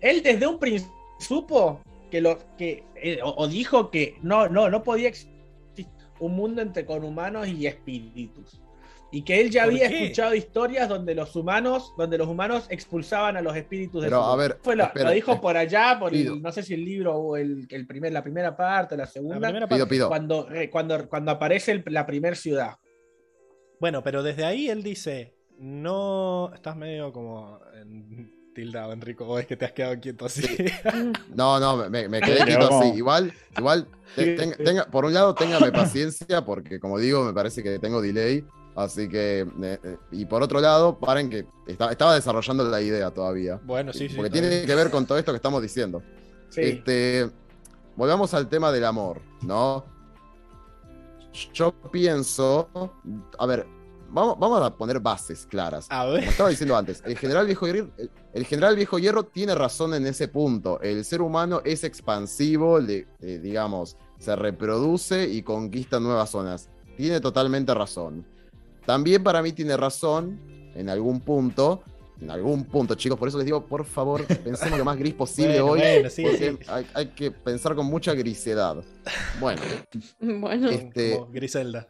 Él 0.00 0.22
desde 0.22 0.46
un 0.46 0.58
principio 0.60 0.94
supo 1.18 1.80
que 2.10 2.20
lo 2.20 2.38
que 2.56 2.84
eh, 2.96 3.20
o, 3.22 3.34
o 3.36 3.48
dijo 3.48 3.90
que 3.90 4.16
no, 4.22 4.48
no, 4.48 4.68
no 4.70 4.82
podía 4.82 5.08
existir 5.08 5.36
un 6.20 6.34
mundo 6.34 6.62
entre 6.62 6.84
con 6.84 7.04
humanos 7.04 7.46
y 7.48 7.66
espíritus. 7.66 8.60
Y 9.10 9.22
que 9.22 9.40
él 9.40 9.50
ya 9.50 9.64
¿Por 9.64 9.72
había 9.72 9.88
qué? 9.88 10.02
escuchado 10.04 10.34
historias 10.34 10.86
donde 10.86 11.14
los 11.14 11.34
humanos, 11.34 11.94
donde 11.96 12.18
los 12.18 12.28
humanos 12.28 12.66
expulsaban 12.68 13.38
a 13.38 13.40
los 13.40 13.56
espíritus 13.56 14.02
de 14.02 14.08
Pero, 14.08 14.18
su 14.18 14.22
a 14.24 14.28
mundo. 14.28 14.42
ver, 14.42 14.58
Fue 14.60 14.76
lo, 14.76 14.84
espera, 14.84 15.04
lo 15.06 15.10
dijo 15.14 15.32
eh, 15.32 15.38
por 15.40 15.56
allá, 15.56 15.96
por 15.98 16.14
el, 16.14 16.42
no 16.42 16.52
sé 16.52 16.62
si 16.62 16.74
el 16.74 16.84
libro 16.84 17.14
o 17.16 17.36
el, 17.38 17.66
el 17.70 17.86
primer, 17.86 18.12
la 18.12 18.22
primera 18.22 18.54
parte, 18.54 18.96
la 18.98 19.04
La 19.04 19.06
segunda, 19.10 19.38
primera 19.48 19.66
Pido, 19.66 19.78
parte. 19.78 19.94
pido. 19.94 20.08
cuando, 20.08 20.50
eh, 20.52 20.68
cuando, 20.68 21.08
cuando 21.08 21.30
aparece 21.30 21.72
el- 21.72 21.84
la 21.86 22.04
primera 22.04 22.36
ciudad. 22.36 22.76
Bueno, 23.80 24.02
pero 24.02 24.22
desde 24.22 24.44
ahí 24.44 24.68
él 24.68 24.82
dice, 24.82 25.34
no... 25.58 26.50
Estás 26.52 26.76
medio 26.76 27.10
como 27.10 27.60
en- 27.80 28.30
tildado, 28.58 28.92
Enrico, 28.92 29.24
o 29.24 29.38
es 29.38 29.46
que 29.46 29.56
te 29.56 29.64
has 29.66 29.72
quedado 29.72 30.00
quieto 30.00 30.26
así. 30.26 30.42
No, 31.34 31.60
no, 31.60 31.88
me, 31.88 32.08
me 32.08 32.20
quedé 32.20 32.44
quieto 32.44 32.80
así. 32.80 32.88
Igual, 32.96 33.32
igual, 33.56 33.86
te- 34.16 34.34
tenga- 34.36 34.56
tenga- 34.56 34.86
por 34.90 35.04
un 35.04 35.14
lado, 35.14 35.32
téngame 35.34 35.70
paciencia, 35.70 36.44
porque 36.44 36.80
como 36.80 36.98
digo, 36.98 37.22
me 37.24 37.32
parece 37.32 37.62
que 37.62 37.78
tengo 37.78 38.02
delay. 38.02 38.44
Así 38.74 39.08
que, 39.08 39.40
eh, 39.40 39.78
eh, 39.84 39.96
y 40.12 40.24
por 40.26 40.42
otro 40.42 40.60
lado, 40.60 40.98
paren 40.98 41.30
que 41.30 41.46
está- 41.68 41.90
estaba 41.92 42.14
desarrollando 42.14 42.64
la 42.64 42.80
idea 42.80 43.10
todavía. 43.12 43.60
bueno, 43.64 43.92
sí, 43.92 44.08
sí. 44.08 44.16
porque 44.16 44.30
tiene 44.30 44.64
que 44.66 44.74
ver 44.74 44.90
con 44.90 45.06
todo 45.06 45.18
esto 45.18 45.30
que 45.32 45.36
estamos 45.36 45.62
diciendo. 45.62 46.02
Sí. 46.48 46.60
Este, 46.62 47.30
volvamos 47.96 48.34
al 48.34 48.48
tema 48.48 48.72
del 48.72 48.84
amor, 48.84 49.20
¿no? 49.42 49.84
Yo 51.54 51.72
pienso, 51.92 52.68
a 53.38 53.46
ver, 53.46 53.66
vamos, 54.08 54.38
vamos 54.38 54.62
a 54.62 54.74
poner 54.76 55.00
bases 55.00 55.46
claras. 55.46 55.86
A 55.90 56.04
ver. 56.06 56.20
Como 56.20 56.30
estaba 56.30 56.48
diciendo 56.50 56.76
antes, 56.76 57.02
el 57.06 57.16
general, 57.18 57.46
viejo 57.46 57.66
hierro, 57.66 57.90
el, 57.98 58.10
el 58.34 58.44
general 58.46 58.76
viejo 58.76 58.98
hierro 58.98 59.24
tiene 59.24 59.54
razón 59.54 59.94
en 59.94 60.06
ese 60.06 60.28
punto. 60.28 60.80
El 60.80 61.04
ser 61.04 61.22
humano 61.22 61.60
es 61.64 61.84
expansivo, 61.84 62.78
le- 62.80 63.06
eh, 63.20 63.38
digamos, 63.42 63.96
se 64.18 64.34
reproduce 64.36 65.28
y 65.28 65.42
conquista 65.42 66.00
nuevas 66.00 66.30
zonas. 66.30 66.68
Tiene 66.96 67.20
totalmente 67.20 67.72
razón. 67.74 68.24
También 68.84 69.22
para 69.22 69.42
mí 69.42 69.52
tiene 69.52 69.76
razón 69.76 70.40
en 70.74 70.88
algún 70.88 71.20
punto. 71.20 71.82
En 72.20 72.32
algún 72.32 72.64
punto, 72.64 72.96
chicos, 72.96 73.16
por 73.16 73.28
eso 73.28 73.38
les 73.38 73.44
digo, 73.44 73.64
por 73.64 73.84
favor, 73.84 74.24
pensemos 74.44 74.76
lo 74.76 74.84
más 74.84 74.96
gris 74.98 75.14
posible 75.14 75.60
Bueno, 75.60 75.66
hoy. 75.74 75.78
bueno, 75.78 76.10
sí, 76.10 76.22
porque 76.22 76.56
sí. 76.58 76.58
Hay, 76.68 76.84
hay 76.94 77.06
que 77.10 77.30
pensar 77.30 77.76
con 77.76 77.86
mucha 77.86 78.12
grisedad. 78.14 78.82
Bueno, 79.38 79.62
Bueno. 80.20 80.68
este, 80.68 81.20
Griselda. 81.30 81.86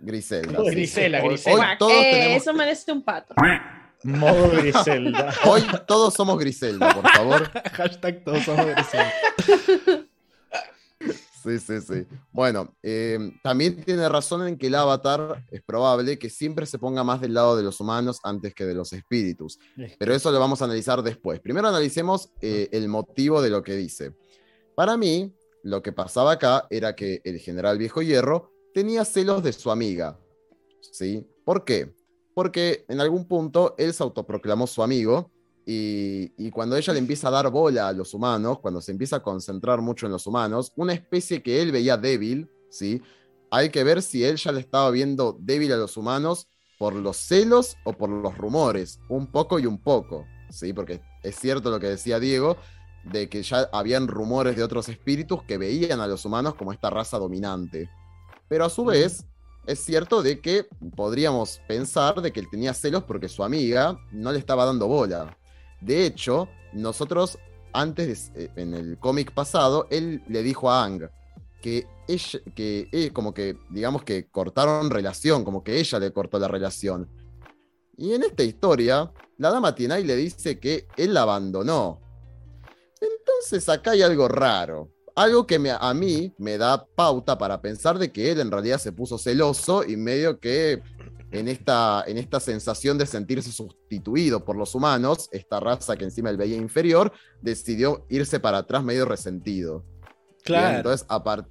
Griselda. 0.00 0.58
Sí. 0.64 0.70
Grisela, 0.70 1.22
Hoy- 1.22 1.28
Grisela. 1.28 1.54
Hoy, 1.56 1.60
Guac, 1.60 1.78
todos 1.78 1.92
eh, 1.92 2.10
tenemos- 2.12 2.42
Eso 2.42 2.54
merece 2.54 2.92
un 2.92 3.02
pato. 3.02 3.34
Modo 4.02 4.48
Griselda. 4.50 5.34
hoy 5.46 5.62
todos 5.86 6.14
somos 6.14 6.38
Griselda, 6.38 6.94
por 6.94 7.08
favor. 7.10 7.50
Hashtag 7.72 8.24
todos 8.24 8.42
somos 8.44 8.66
Griselda. 8.66 9.12
Sí, 11.42 11.58
sí, 11.58 11.80
sí. 11.80 12.06
Bueno, 12.32 12.76
eh, 12.82 13.18
también 13.42 13.82
tiene 13.82 14.06
razón 14.10 14.46
en 14.46 14.58
que 14.58 14.66
el 14.66 14.74
avatar 14.74 15.42
es 15.50 15.62
probable 15.62 16.18
que 16.18 16.28
siempre 16.28 16.66
se 16.66 16.78
ponga 16.78 17.02
más 17.02 17.22
del 17.22 17.32
lado 17.32 17.56
de 17.56 17.62
los 17.62 17.80
humanos 17.80 18.20
antes 18.24 18.54
que 18.54 18.66
de 18.66 18.74
los 18.74 18.92
espíritus. 18.92 19.58
Pero 19.98 20.14
eso 20.14 20.30
lo 20.32 20.38
vamos 20.38 20.60
a 20.60 20.66
analizar 20.66 21.02
después. 21.02 21.40
Primero 21.40 21.68
analicemos 21.68 22.28
eh, 22.42 22.68
el 22.72 22.88
motivo 22.88 23.40
de 23.40 23.48
lo 23.48 23.62
que 23.62 23.74
dice. 23.74 24.12
Para 24.74 24.98
mí, 24.98 25.34
lo 25.62 25.82
que 25.82 25.92
pasaba 25.92 26.32
acá 26.32 26.66
era 26.68 26.94
que 26.94 27.22
el 27.24 27.38
general 27.38 27.78
Viejo 27.78 28.02
Hierro 28.02 28.52
tenía 28.74 29.04
celos 29.04 29.42
de 29.42 29.52
su 29.52 29.70
amiga. 29.70 30.18
¿Sí? 30.80 31.26
¿Por 31.44 31.64
qué? 31.64 31.94
Porque 32.34 32.84
en 32.88 33.00
algún 33.00 33.26
punto 33.26 33.74
él 33.78 33.92
se 33.92 34.02
autoproclamó 34.02 34.66
su 34.66 34.82
amigo 34.82 35.30
y, 35.66 36.32
y 36.36 36.50
cuando 36.50 36.76
ella 36.76 36.92
le 36.92 36.98
empieza 36.98 37.28
a 37.28 37.32
dar 37.32 37.50
bola 37.50 37.88
a 37.88 37.92
los 37.92 38.14
humanos, 38.14 38.60
cuando 38.60 38.80
se 38.80 38.92
empieza 38.92 39.16
a 39.16 39.22
concentrar 39.22 39.80
mucho 39.80 40.06
en 40.06 40.12
los 40.12 40.26
humanos, 40.26 40.72
una 40.76 40.92
especie 40.92 41.42
que 41.42 41.60
él 41.60 41.70
veía 41.72 41.96
débil, 41.96 42.48
¿sí? 42.70 43.02
Hay 43.50 43.70
que 43.70 43.84
ver 43.84 44.02
si 44.02 44.24
él 44.24 44.36
ya 44.36 44.52
le 44.52 44.60
estaba 44.60 44.90
viendo 44.90 45.36
débil 45.40 45.72
a 45.72 45.76
los 45.76 45.96
humanos 45.96 46.48
por 46.78 46.94
los 46.94 47.18
celos 47.18 47.76
o 47.84 47.92
por 47.92 48.08
los 48.08 48.38
rumores, 48.38 49.00
un 49.10 49.26
poco 49.26 49.58
y 49.58 49.66
un 49.66 49.82
poco, 49.82 50.24
¿sí? 50.48 50.72
Porque 50.72 51.02
es 51.22 51.36
cierto 51.36 51.70
lo 51.70 51.78
que 51.78 51.88
decía 51.88 52.18
Diego, 52.18 52.56
de 53.04 53.28
que 53.28 53.42
ya 53.42 53.68
habían 53.72 54.08
rumores 54.08 54.56
de 54.56 54.62
otros 54.62 54.88
espíritus 54.88 55.42
que 55.42 55.58
veían 55.58 56.00
a 56.00 56.06
los 56.06 56.24
humanos 56.24 56.54
como 56.54 56.72
esta 56.72 56.88
raza 56.88 57.18
dominante. 57.18 57.90
Pero 58.50 58.64
a 58.66 58.68
su 58.68 58.84
vez, 58.84 59.24
es 59.66 59.78
cierto 59.78 60.22
de 60.22 60.40
que 60.40 60.66
podríamos 60.96 61.60
pensar 61.68 62.20
de 62.20 62.32
que 62.32 62.40
él 62.40 62.50
tenía 62.50 62.74
celos 62.74 63.04
porque 63.04 63.28
su 63.28 63.44
amiga 63.44 63.96
no 64.10 64.32
le 64.32 64.38
estaba 64.40 64.64
dando 64.64 64.88
bola. 64.88 65.38
De 65.80 66.04
hecho, 66.04 66.48
nosotros 66.72 67.38
antes, 67.72 68.34
de- 68.34 68.44
eh, 68.44 68.50
en 68.56 68.74
el 68.74 68.98
cómic 68.98 69.32
pasado, 69.32 69.86
él 69.90 70.22
le 70.28 70.42
dijo 70.42 70.68
a 70.70 70.84
Ang 70.84 71.08
que 71.62 71.86
ella, 72.08 72.40
que 72.56 72.88
eh, 72.90 73.12
como 73.12 73.32
que, 73.32 73.56
digamos 73.70 74.02
que 74.02 74.28
cortaron 74.28 74.90
relación, 74.90 75.44
como 75.44 75.62
que 75.62 75.78
ella 75.78 76.00
le 76.00 76.12
cortó 76.12 76.38
la 76.40 76.48
relación. 76.48 77.08
Y 77.96 78.14
en 78.14 78.24
esta 78.24 78.42
historia, 78.42 79.12
la 79.38 79.50
dama 79.52 79.74
Tienai 79.74 80.02
le 80.02 80.16
dice 80.16 80.58
que 80.58 80.88
él 80.96 81.14
la 81.14 81.22
abandonó. 81.22 82.00
Entonces 83.00 83.68
acá 83.68 83.92
hay 83.92 84.02
algo 84.02 84.26
raro. 84.26 84.90
Algo 85.16 85.46
que 85.46 85.58
me- 85.58 85.70
a 85.78 85.94
mí 85.94 86.32
me 86.38 86.56
da 86.58 86.84
pauta 86.94 87.36
para 87.38 87.60
pensar 87.60 87.98
de 87.98 88.10
que 88.12 88.30
él 88.30 88.40
en 88.40 88.50
realidad 88.50 88.78
se 88.78 88.92
puso 88.92 89.18
celoso 89.18 89.84
y 89.84 89.96
medio 89.96 90.38
que 90.38 90.80
en 91.32 91.48
esta, 91.48 92.02
en 92.06 92.18
esta 92.18 92.40
sensación 92.40 92.98
de 92.98 93.06
sentirse 93.06 93.52
sustituido 93.52 94.44
por 94.44 94.56
los 94.56 94.74
humanos, 94.74 95.28
esta 95.32 95.60
raza 95.60 95.96
que 95.96 96.04
encima 96.04 96.30
él 96.30 96.36
veía 96.36 96.56
inferior, 96.56 97.12
decidió 97.40 98.04
irse 98.08 98.40
para 98.40 98.58
atrás 98.58 98.82
medio 98.82 99.04
resentido. 99.04 99.84
Bien, 100.00 100.42
Claro. 100.44 100.76
entonces, 100.78 101.06
aparte, 101.08 101.48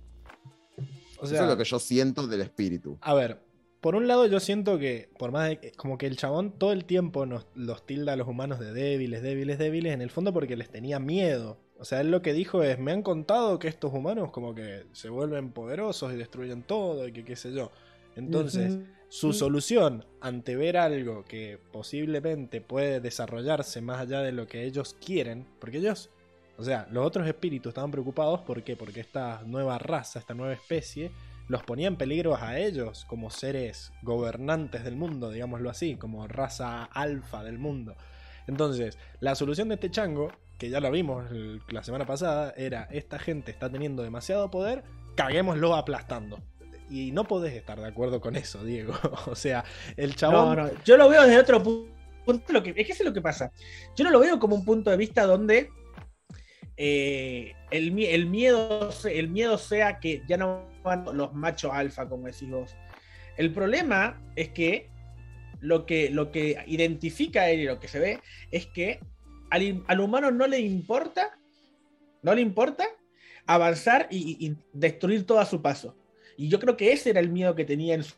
o 1.20 1.26
eso 1.26 1.36
es 1.36 1.41
lo 1.41 1.57
que 1.57 1.64
yo 1.64 1.80
siento 1.80 2.28
del 2.28 2.41
espíritu. 2.41 2.97
A 3.01 3.14
ver, 3.14 3.41
por 3.82 3.95
un 3.95 4.07
lado 4.07 4.26
yo 4.26 4.39
siento 4.39 4.78
que, 4.80 5.10
por 5.18 5.32
más 5.32 5.47
de 5.49 5.60
que, 5.60 5.72
como 5.74 5.97
que 5.97 6.07
el 6.07 6.18
chabón 6.18 6.57
todo 6.57 6.72
el 6.74 6.86
tiempo 6.86 7.26
nos, 7.26 7.47
los 7.55 7.86
tilda 7.86 8.14
a 8.14 8.16
los 8.16 8.28
humanos 8.28 8.60
de 8.60 8.74
débiles, 8.74 9.22
débiles, 9.22 9.57
débiles, 9.60 9.93
en 9.93 10.01
el 10.01 10.10
fondo 10.10 10.34
porque 10.34 10.57
les 10.57 10.70
tenía 10.70 10.99
miedo. 10.99 11.57
O 11.80 11.86
sea, 11.86 12.02
él 12.02 12.12
lo 12.12 12.22
que 12.22 12.34
dijo 12.34 12.62
es, 12.62 12.78
me 12.78 12.92
han 12.92 13.02
contado 13.02 13.58
que 13.58 13.70
estos 13.70 13.94
humanos 13.94 14.32
como 14.32 14.54
que 14.54 14.86
se 14.92 15.10
vuelven 15.10 15.52
poderosos 15.52 16.14
y 16.14 16.18
destruyen 16.18 16.62
todo 16.64 17.08
y 17.08 17.14
que 17.14 17.24
qué 17.24 17.38
sé 17.38 17.54
yo. 17.54 17.72
Entonces, 18.18 18.80
su 19.08 19.32
solución 19.32 20.06
ante 20.20 20.58
ver 20.58 20.76
algo 20.76 21.24
que 21.24 21.58
posiblemente 21.72 22.60
puede 22.60 23.00
desarrollarse 23.00 23.82
más 23.82 24.02
allá 24.02 24.22
de 24.22 24.34
lo 24.34 24.46
que 24.46 24.66
ellos 24.66 24.94
quieren, 25.04 25.48
porque 25.60 25.78
ellos, 25.78 26.10
o 26.58 26.64
sea, 26.66 26.86
los 26.92 27.06
otros 27.06 27.26
espíritus 27.26 27.70
estaban 27.70 27.92
preocupados, 27.92 28.42
¿por 28.42 28.62
qué? 28.64 28.76
Porque 28.76 29.00
esta 29.00 29.42
nueva 29.46 29.78
raza, 29.80 30.20
esta 30.20 30.34
nueva 30.34 30.54
especie, 30.54 31.12
los 31.48 31.64
ponía 31.64 31.88
en 31.88 31.96
peligro 31.96 32.36
a 32.36 32.60
ellos 32.60 33.06
como 33.06 33.32
seres 33.32 33.94
gobernantes 34.04 34.84
del 34.84 34.98
mundo, 34.98 35.32
digámoslo 35.32 35.70
así, 35.70 35.96
como 35.96 36.28
raza 36.28 36.84
alfa 36.84 37.44
del 37.44 37.58
mundo. 37.58 37.96
Entonces, 38.48 38.98
la 39.22 39.34
solución 39.34 39.70
de 39.70 39.76
este 39.76 39.90
chango, 39.90 40.30
que 40.60 40.70
ya 40.70 40.80
lo 40.80 40.91
vimos 40.91 41.26
la 41.70 41.84
semana 41.84 42.05
pasada, 42.05 42.53
era 42.57 42.88
esta 42.91 43.18
gente 43.18 43.49
está 43.49 43.70
teniendo 43.72 44.03
demasiado 44.03 44.51
poder, 44.51 44.84
caguémoslo 45.16 45.74
aplastando. 45.74 46.39
Y 46.89 47.12
no 47.12 47.24
podés 47.24 47.53
estar 47.53 47.80
de 47.80 47.88
acuerdo 47.88 48.20
con 48.20 48.36
eso, 48.36 48.64
Diego. 48.66 48.93
o 49.28 49.36
sea, 49.36 49.64
el 49.95 50.16
chabón... 50.16 50.55
No, 50.57 50.64
no, 50.68 50.72
yo 50.84 50.97
lo 50.97 51.10
veo 51.10 51.24
desde 51.24 51.39
otro 51.39 51.64
pu- 51.64 51.88
punto. 52.26 52.51
Lo 52.53 52.60
es 52.60 52.74
que 52.74 52.82
es 52.91 53.03
lo 53.03 53.14
que 53.14 53.22
pasa. 53.22 53.51
Yo 53.95 54.03
no 54.03 54.12
lo 54.12 54.20
veo 54.20 54.38
como 54.39 54.55
un 54.55 54.66
punto 54.66 54.91
de 54.91 54.97
vista 54.97 55.26
donde 55.26 55.70
eh, 56.78 57.53
el, 57.72 57.91
mi- 57.91 58.05
el 58.05 58.26
miedo, 58.26 58.89
el 59.05 59.30
miedo 59.30 59.57
sea 59.57 59.99
que 59.99 60.24
ya 60.28 60.38
no 60.38 60.68
van 60.84 61.05
los 61.16 61.34
machos 61.34 61.72
alfa, 61.74 62.07
como 62.10 62.28
decís 62.28 62.49
vos. 62.49 62.76
El 63.38 63.53
problema 63.53 64.22
es 64.36 64.49
que 64.49 64.89
lo 65.62 65.86
que, 65.86 66.10
lo 66.10 66.32
que 66.32 66.64
identifica 66.68 67.49
él 67.49 67.62
y 67.62 67.66
lo 67.66 67.80
que 67.80 67.88
se 67.88 67.99
ve 67.99 68.20
es 68.51 68.66
que 68.68 68.99
al, 69.50 70.00
humano 70.00 70.32
no 70.32 70.47
le 70.47 70.60
importa, 70.60 71.38
no 72.22 72.34
le 72.34 72.41
importa 72.41 72.86
avanzar 73.45 74.08
y, 74.12 74.56
destruir 74.74 75.26
todo 75.26 75.39
a 75.39 75.45
su 75.45 75.62
paso. 75.62 75.95
Y 76.38 76.47
yo 76.50 76.60
creo 76.60 76.78
que 76.78 76.91
ese 76.93 77.10
era 77.10 77.20
el 77.20 77.30
miedo 77.30 77.56
que 77.56 77.66
tenía 77.66 77.95
en 77.95 78.04
su 78.04 78.14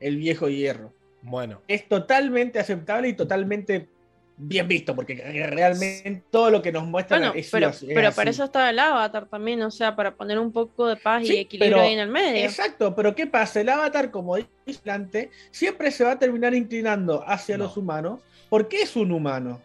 el 0.00 0.16
viejo 0.18 0.48
hierro. 0.48 0.92
Bueno, 1.22 1.62
Es 1.66 1.88
totalmente 1.88 2.58
aceptable 2.58 3.08
y 3.08 3.14
totalmente 3.14 3.88
bien 4.36 4.68
visto, 4.68 4.94
porque 4.94 5.14
realmente 5.50 6.22
todo 6.30 6.50
lo 6.50 6.62
que 6.62 6.70
nos 6.70 6.84
muestran 6.86 7.20
Bueno, 7.20 7.34
es 7.34 7.50
pero, 7.50 7.70
es 7.70 7.84
pero 7.92 8.08
así. 8.08 8.16
para 8.16 8.30
eso 8.30 8.44
está 8.44 8.70
el 8.70 8.78
avatar 8.78 9.26
también, 9.26 9.60
o 9.62 9.70
sea, 9.70 9.96
para 9.96 10.14
poner 10.14 10.38
un 10.38 10.52
poco 10.52 10.86
de 10.86 10.94
paz 10.96 11.26
Sí, 11.26 11.34
y 11.34 11.38
equilibrio 11.38 11.76
pero- 11.76 11.86
ahí 11.88 11.94
en 11.94 11.98
el 11.98 12.08
medio. 12.08 12.44
Exacto, 12.44 12.94
pero 12.94 13.14
¿qué 13.16 13.26
pasa? 13.26 13.60
El 13.60 13.68
avatar, 13.68 14.12
como 14.12 14.36
dice 14.36 14.90
antes, 14.90 15.30
siempre 15.50 15.90
se 15.90 16.04
va 16.04 16.12
a 16.12 16.18
terminar 16.20 16.54
inclinando 16.54 17.24
hacia 17.26 17.58
No. 17.58 17.64
los 17.64 17.76
humanos 17.76 18.20
porque 18.48 18.82
es 18.82 18.94
un 18.94 19.10
humano. 19.10 19.60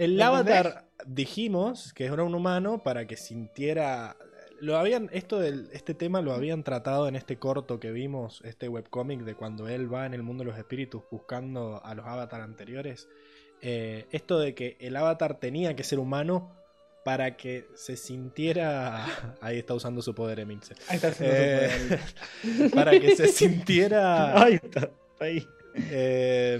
El 0.00 0.16
¿Me 0.16 0.22
avatar 0.24 0.86
dijimos 1.06 1.92
que 1.92 2.06
era 2.06 2.22
un 2.22 2.34
humano 2.34 2.82
para 2.82 3.06
que 3.06 3.16
sintiera... 3.16 4.16
Lo 4.58 4.76
habían, 4.76 5.08
esto 5.12 5.38
del, 5.38 5.68
este 5.72 5.94
tema 5.94 6.22
lo 6.22 6.32
habían 6.32 6.64
tratado 6.64 7.06
en 7.06 7.16
este 7.16 7.38
corto 7.38 7.80
que 7.80 7.90
vimos, 7.92 8.42
este 8.44 8.68
webcómic 8.68 9.20
de 9.20 9.34
cuando 9.34 9.68
él 9.68 9.92
va 9.92 10.06
en 10.06 10.14
el 10.14 10.22
mundo 10.22 10.42
de 10.42 10.50
los 10.50 10.58
espíritus 10.58 11.02
buscando 11.10 11.82
a 11.84 11.94
los 11.94 12.06
avatar 12.06 12.40
anteriores. 12.40 13.08
Eh, 13.60 14.06
esto 14.10 14.38
de 14.38 14.54
que 14.54 14.78
el 14.80 14.96
avatar 14.96 15.38
tenía 15.38 15.76
que 15.76 15.84
ser 15.84 15.98
humano 15.98 16.50
para 17.04 17.36
que 17.36 17.66
se 17.74 17.96
sintiera... 17.98 19.04
Ahí 19.42 19.58
está 19.58 19.74
usando 19.74 20.00
su 20.00 20.14
poder 20.14 20.40
Emilce. 20.40 20.74
Ahí 20.88 20.96
está 20.96 21.12
Eh, 21.20 21.70
su 21.70 21.88
poder. 21.88 22.70
para 22.74 22.98
que 22.98 23.16
se 23.16 23.28
sintiera... 23.28 24.42
Ahí 24.44 24.54
está 24.54 24.90
ahí. 25.20 25.46
eh, 25.74 26.58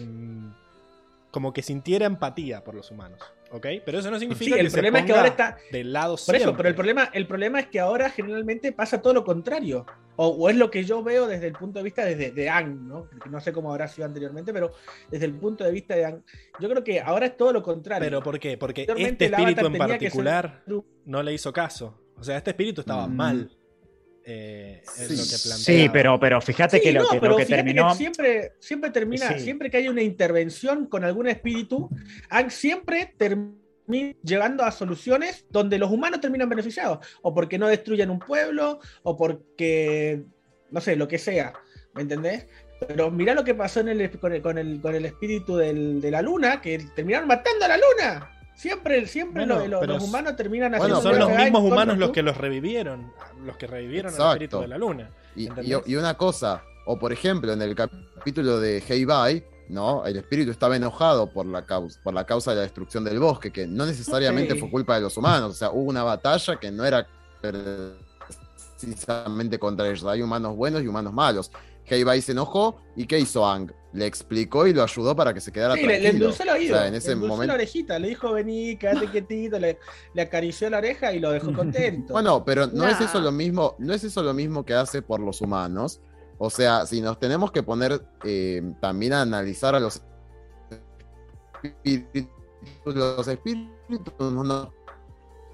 como 1.30 1.52
que 1.52 1.62
sintiera 1.62 2.06
empatía 2.06 2.64
por 2.64 2.74
los 2.74 2.90
humanos, 2.90 3.20
¿ok? 3.52 3.66
Pero 3.84 3.98
eso 4.00 4.10
no 4.10 4.18
significa 4.18 4.50
Sí, 4.50 4.54
que 4.54 4.60
el 4.60 4.70
se 4.70 4.76
problema 4.78 4.98
es 4.98 5.04
que 5.04 5.12
ponga 5.12 5.20
ahora 5.20 5.30
está. 5.30 5.58
del 5.70 5.92
lado 5.92 6.16
Por 6.26 6.34
eso, 6.34 6.56
pero 6.56 6.68
el 6.68 6.74
problema, 6.74 7.10
el 7.12 7.26
problema 7.26 7.60
es 7.60 7.66
que 7.68 7.78
ahora 7.80 8.10
generalmente 8.10 8.72
pasa 8.72 9.00
todo 9.00 9.14
lo 9.14 9.24
contrario. 9.24 9.86
O, 10.16 10.26
o 10.28 10.50
es 10.50 10.56
lo 10.56 10.70
que 10.70 10.84
yo 10.84 11.02
veo 11.02 11.26
desde 11.26 11.46
el 11.46 11.54
punto 11.54 11.78
de 11.78 11.82
vista 11.84 12.04
desde, 12.04 12.30
de 12.32 12.48
Ang, 12.50 12.86
¿no? 12.86 13.08
No 13.30 13.40
sé 13.40 13.52
cómo 13.52 13.70
habrá 13.70 13.88
sido 13.88 14.06
anteriormente, 14.06 14.52
pero 14.52 14.72
desde 15.10 15.24
el 15.24 15.34
punto 15.34 15.64
de 15.64 15.70
vista 15.72 15.94
de 15.94 16.04
Ang, 16.04 16.22
yo 16.58 16.68
creo 16.68 16.84
que 16.84 17.00
ahora 17.00 17.26
es 17.26 17.36
todo 17.38 17.52
lo 17.54 17.62
contrario. 17.62 18.04
¿Pero 18.06 18.22
por 18.22 18.38
qué? 18.38 18.58
Porque 18.58 18.82
este 18.82 19.26
espíritu 19.26 19.66
en 19.66 19.72
ser- 19.72 19.78
particular 19.78 20.62
no 21.06 21.22
le 21.22 21.32
hizo 21.32 21.52
caso. 21.52 21.98
O 22.18 22.22
sea, 22.24 22.36
este 22.36 22.50
espíritu 22.50 22.82
estaba 22.82 23.06
Mm. 23.06 23.16
mal. 23.16 23.50
Eh, 24.32 24.82
es 24.84 25.08
Sí. 25.08 25.16
lo 25.16 25.22
que 25.24 25.42
plantea. 25.42 25.56
Sí, 25.84 25.88
pero, 25.92 26.20
pero 26.20 26.40
fíjate 26.40 26.76
Sí, 26.78 26.82
que 26.84 26.92
lo 26.92 27.02
no, 27.02 27.08
que, 27.08 27.16
lo 27.16 27.20
pero 27.20 27.36
que 27.36 27.46
fíjate 27.46 27.62
terminó. 27.64 27.94
siempre, 27.94 28.52
siempre 28.60 28.90
termina, 28.90 29.32
Sí. 29.34 29.40
siempre 29.40 29.70
que 29.70 29.78
hay 29.78 29.88
una 29.88 30.02
intervención 30.02 30.86
con 30.86 31.04
algún 31.04 31.26
espíritu, 31.26 31.90
siempre 32.48 33.12
termina 33.16 33.56
llegando 34.22 34.62
a 34.62 34.70
soluciones 34.70 35.46
donde 35.50 35.76
los 35.78 35.90
humanos 35.90 36.20
terminan 36.20 36.48
beneficiados, 36.48 37.04
o 37.22 37.34
porque 37.34 37.58
no 37.58 37.66
destruyen 37.66 38.10
un 38.10 38.20
pueblo, 38.20 38.78
o 39.02 39.16
porque, 39.16 40.22
no 40.70 40.80
sé, 40.80 40.94
lo 40.94 41.08
que 41.08 41.18
sea, 41.18 41.52
¿me 41.94 42.02
entendés? 42.02 42.46
Pero 42.86 43.10
mirá 43.10 43.34
lo 43.34 43.42
que 43.42 43.54
pasó 43.54 43.80
en 43.80 43.88
el, 43.88 44.10
con, 44.20 44.32
el, 44.32 44.42
con, 44.42 44.58
el, 44.58 44.80
con 44.80 44.94
el 44.94 45.06
espíritu 45.06 45.56
del- 45.56 46.00
de 46.00 46.10
la 46.12 46.22
luna, 46.22 46.60
que 46.60 46.78
terminaron 46.94 47.26
matando 47.26 47.64
a 47.64 47.68
la 47.68 47.76
luna. 47.78 48.30
Siempre, 48.60 49.06
siempre 49.06 49.46
Bueno, 49.46 49.66
los 49.86 49.96
s- 49.96 50.04
humanos 50.04 50.36
terminan 50.36 50.72
Bueno, 50.72 50.96
haciendo 50.98 51.00
son 51.02 51.18
los 51.18 51.30
mismos 51.38 51.62
humanos 51.62 51.96
los 51.96 52.10
que 52.10 52.22
los 52.22 52.36
revivieron. 52.36 53.10
Los 53.46 53.56
que 53.56 53.66
revivieron 53.66 54.08
al 54.10 54.14
Exacto. 54.14 54.32
espíritu 54.34 54.60
de 54.60 54.68
la 54.68 54.76
luna. 54.76 55.10
Y, 55.34 55.44
y- 55.44 55.46
¿Entendés? 55.46 55.82
y 55.86 55.96
una 55.96 56.14
cosa, 56.18 56.62
o 56.84 56.98
por 56.98 57.10
ejemplo, 57.10 57.52
en 57.54 57.62
el 57.62 57.74
capítulo 57.74 58.60
de 58.60 58.82
Hey 58.86 59.06
Bye, 59.06 59.46
¿no? 59.70 60.04
El 60.04 60.16
espíritu 60.18 60.50
estaba 60.50 60.76
enojado 60.76 61.32
por 61.32 61.46
la, 61.46 61.64
causa, 61.64 61.98
por 62.02 62.12
la 62.12 62.26
causa 62.26 62.50
de 62.50 62.56
la 62.58 62.62
destrucción 62.64 63.02
del 63.02 63.18
bosque, 63.18 63.50
que 63.50 63.66
no 63.66 63.86
necesariamente 63.86 64.54
fue 64.56 64.70
culpa 64.70 64.96
de 64.96 65.00
los 65.00 65.16
humanos. 65.16 65.52
O 65.52 65.54
sea, 65.54 65.70
hubo 65.70 65.88
una 65.88 66.02
batalla 66.02 66.56
que 66.60 66.70
no 66.70 66.84
era 66.84 67.06
precisamente 68.76 69.58
contra 69.58 69.88
ellos. 69.88 70.04
Hay 70.04 70.22
humanos 70.22 70.54
buenos 70.56 70.82
y 70.82 70.86
humanos 70.86 71.12
malos. 71.12 71.50
Hey 71.84 72.04
Bye 72.04 72.20
se 72.22 72.32
enojó 72.32 72.80
y 72.96 73.06
¿qué 73.06 73.18
hizo 73.18 73.46
Ang? 73.48 73.72
Le 73.92 74.06
explicó 74.06 74.66
y 74.68 74.72
lo 74.72 74.82
ayudó 74.84 75.16
para 75.16 75.34
que 75.34 75.40
se 75.40 75.50
quedara 75.50 75.74
Sí, 75.74 75.80
le, 75.80 75.86
le 75.86 75.92
tranquilo. 76.00 76.12
endulzó 76.26 76.42
el 76.44 76.48
oído, 76.50 76.76
O 76.76 76.78
sea, 76.78 76.86
en 76.88 76.94
ese 76.94 77.08
le 77.10 77.16
momento- 77.16 77.46
la 77.48 77.54
orejita, 77.54 77.98
le 77.98 78.08
dijo 78.08 78.32
vení, 78.32 78.76
quédate 78.76 79.08
quietito, 79.08 79.58
le, 79.58 79.78
le 80.14 80.22
acarició 80.22 80.70
la 80.70 80.78
oreja 80.78 81.12
y 81.12 81.18
lo 81.18 81.30
dejó 81.32 81.52
contento. 81.54 82.12
Bueno, 82.12 82.44
pero 82.44 82.68
no 82.68 82.86
es 82.86 83.00
eso 83.00 83.20
lo 83.20 83.32
mismo, 83.32 83.74
no 83.78 83.92
es 83.92 84.04
eso 84.04 84.22
lo 84.22 84.32
mismo 84.32 84.64
que 84.64 84.74
hace 84.74 85.02
por 85.02 85.18
los 85.20 85.40
humanos. 85.40 86.00
O 86.38 86.50
sea, 86.50 86.86
si 86.86 87.00
nos 87.00 87.18
tenemos 87.18 87.50
que 87.50 87.62
poner 87.64 88.00
eh, 88.24 88.62
también 88.80 89.12
a 89.12 89.22
analizar 89.22 89.74
a 89.74 89.80
los 89.80 90.00
espíritus, 91.62 92.26
los 92.84 93.28
espíritus 93.28 93.70
no, 94.20 94.44
nos- 94.44 94.68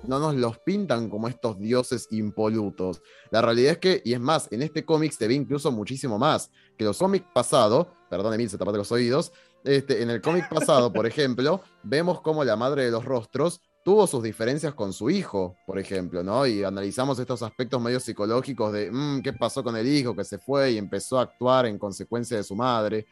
no 0.09 0.19
nos 0.19 0.35
los 0.35 0.59
pintan 0.59 1.09
como 1.11 1.29
estos 1.29 1.59
dioses 1.59 2.09
impolutos. 2.11 3.03
La 3.31 3.43
realidad 3.43 3.73
es 3.73 3.79
que, 3.79 4.03
y 4.05 4.13
es 4.15 4.21
más, 4.21 4.49
en 4.53 4.63
este 4.63 4.85
cómic 4.85 5.13
se 5.13 5.29
ve 5.29 5.35
incluso 5.35 5.71
muchísimo 5.73 6.19
más 6.19 6.51
que 6.77 6.85
los 6.85 6.99
cómics 6.99 7.27
pasados, 7.35 7.89
perdón 8.11 8.35
Emil, 8.35 8.51
se 8.51 8.59
tapate 8.59 8.79
los 8.79 8.93
oídos, 8.93 9.33
este, 9.65 10.03
en 10.03 10.11
el 10.11 10.21
cómic 10.21 10.49
pasado, 10.49 10.93
por 10.93 11.07
ejemplo, 11.07 11.61
vemos 11.83 12.21
cómo 12.21 12.45
la 12.45 12.57
madre 12.57 12.85
de 12.85 12.91
los 12.91 13.05
rostros 13.05 13.61
tuvo 13.85 14.07
sus 14.09 14.23
diferencias 14.23 14.75
con 14.75 14.93
su 14.93 15.11
hijo, 15.11 15.57
por 15.67 15.79
ejemplo, 15.79 16.23
¿no? 16.25 16.45
Y 16.47 16.65
analizamos 16.65 17.19
estos 17.21 17.43
aspectos 17.43 17.81
medio 17.81 18.01
psicológicos 18.01 18.73
de 18.73 18.91
"Mm, 18.91 19.23
qué 19.23 19.33
pasó 19.33 19.63
con 19.63 19.77
el 19.77 19.87
hijo 19.87 20.15
que 20.15 20.25
se 20.25 20.39
fue 20.39 20.73
y 20.73 20.79
empezó 20.79 21.19
a 21.19 21.23
actuar 21.23 21.67
en 21.67 21.79
consecuencia 21.79 22.37
de 22.37 22.43
su 22.43 22.57
madre. 22.57 23.07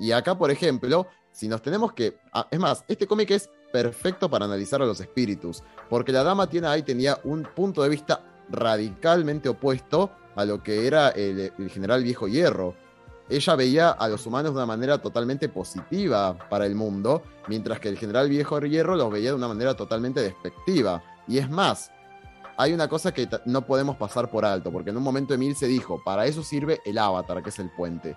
Y 0.00 0.12
acá, 0.12 0.38
por 0.38 0.52
ejemplo, 0.52 1.06
si 1.32 1.48
nos 1.48 1.60
tenemos 1.62 1.92
que... 1.94 2.16
ah, 2.32 2.46
es 2.48 2.60
más, 2.60 2.84
este 2.86 3.08
cómic 3.08 3.30
es 3.32 3.50
perfecto 3.72 4.30
para 4.30 4.44
analizar 4.44 4.82
a 4.82 4.86
los 4.86 5.00
espíritus, 5.00 5.62
porque 5.88 6.12
la 6.12 6.22
dama 6.22 6.48
tiene 6.48 6.66
ahí 6.66 6.82
tenía 6.82 7.18
un 7.24 7.42
punto 7.42 7.82
de 7.82 7.88
vista 7.88 8.22
radicalmente 8.48 9.48
opuesto 9.48 10.10
a 10.36 10.44
lo 10.44 10.62
que 10.62 10.86
era 10.86 11.10
el, 11.10 11.52
el 11.58 11.70
general 11.70 12.02
viejo 12.02 12.28
hierro. 12.28 12.74
ella 13.28 13.54
veía 13.54 13.90
a 13.90 14.08
los 14.08 14.26
humanos 14.26 14.52
de 14.52 14.56
una 14.56 14.66
manera 14.66 14.98
totalmente 14.98 15.48
positiva 15.48 16.36
para 16.48 16.66
el 16.66 16.74
mundo, 16.74 17.22
mientras 17.48 17.80
que 17.80 17.88
el 17.88 17.98
general 17.98 18.28
Viejo 18.28 18.58
Hierro 18.60 18.96
los 18.96 19.10
veía 19.10 19.30
de 19.30 19.36
una 19.36 19.48
manera 19.48 19.74
totalmente 19.74 20.20
despectiva. 20.20 21.02
Y 21.28 21.38
es 21.38 21.50
más, 21.50 21.90
hay 22.56 22.72
una 22.72 22.88
cosa 22.88 23.12
que 23.12 23.28
no 23.44 23.66
podemos 23.66 23.96
pasar 23.96 24.30
por 24.30 24.44
alto, 24.44 24.70
porque 24.70 24.90
en 24.90 24.96
un 24.96 25.02
momento 25.02 25.34
Emil 25.34 25.56
se 25.56 25.66
dijo, 25.66 26.02
para 26.04 26.26
eso 26.26 26.42
sirve 26.42 26.80
el 26.84 26.98
avatar, 26.98 27.42
que 27.42 27.50
es 27.50 27.58
el 27.58 27.70
puente. 27.70 28.16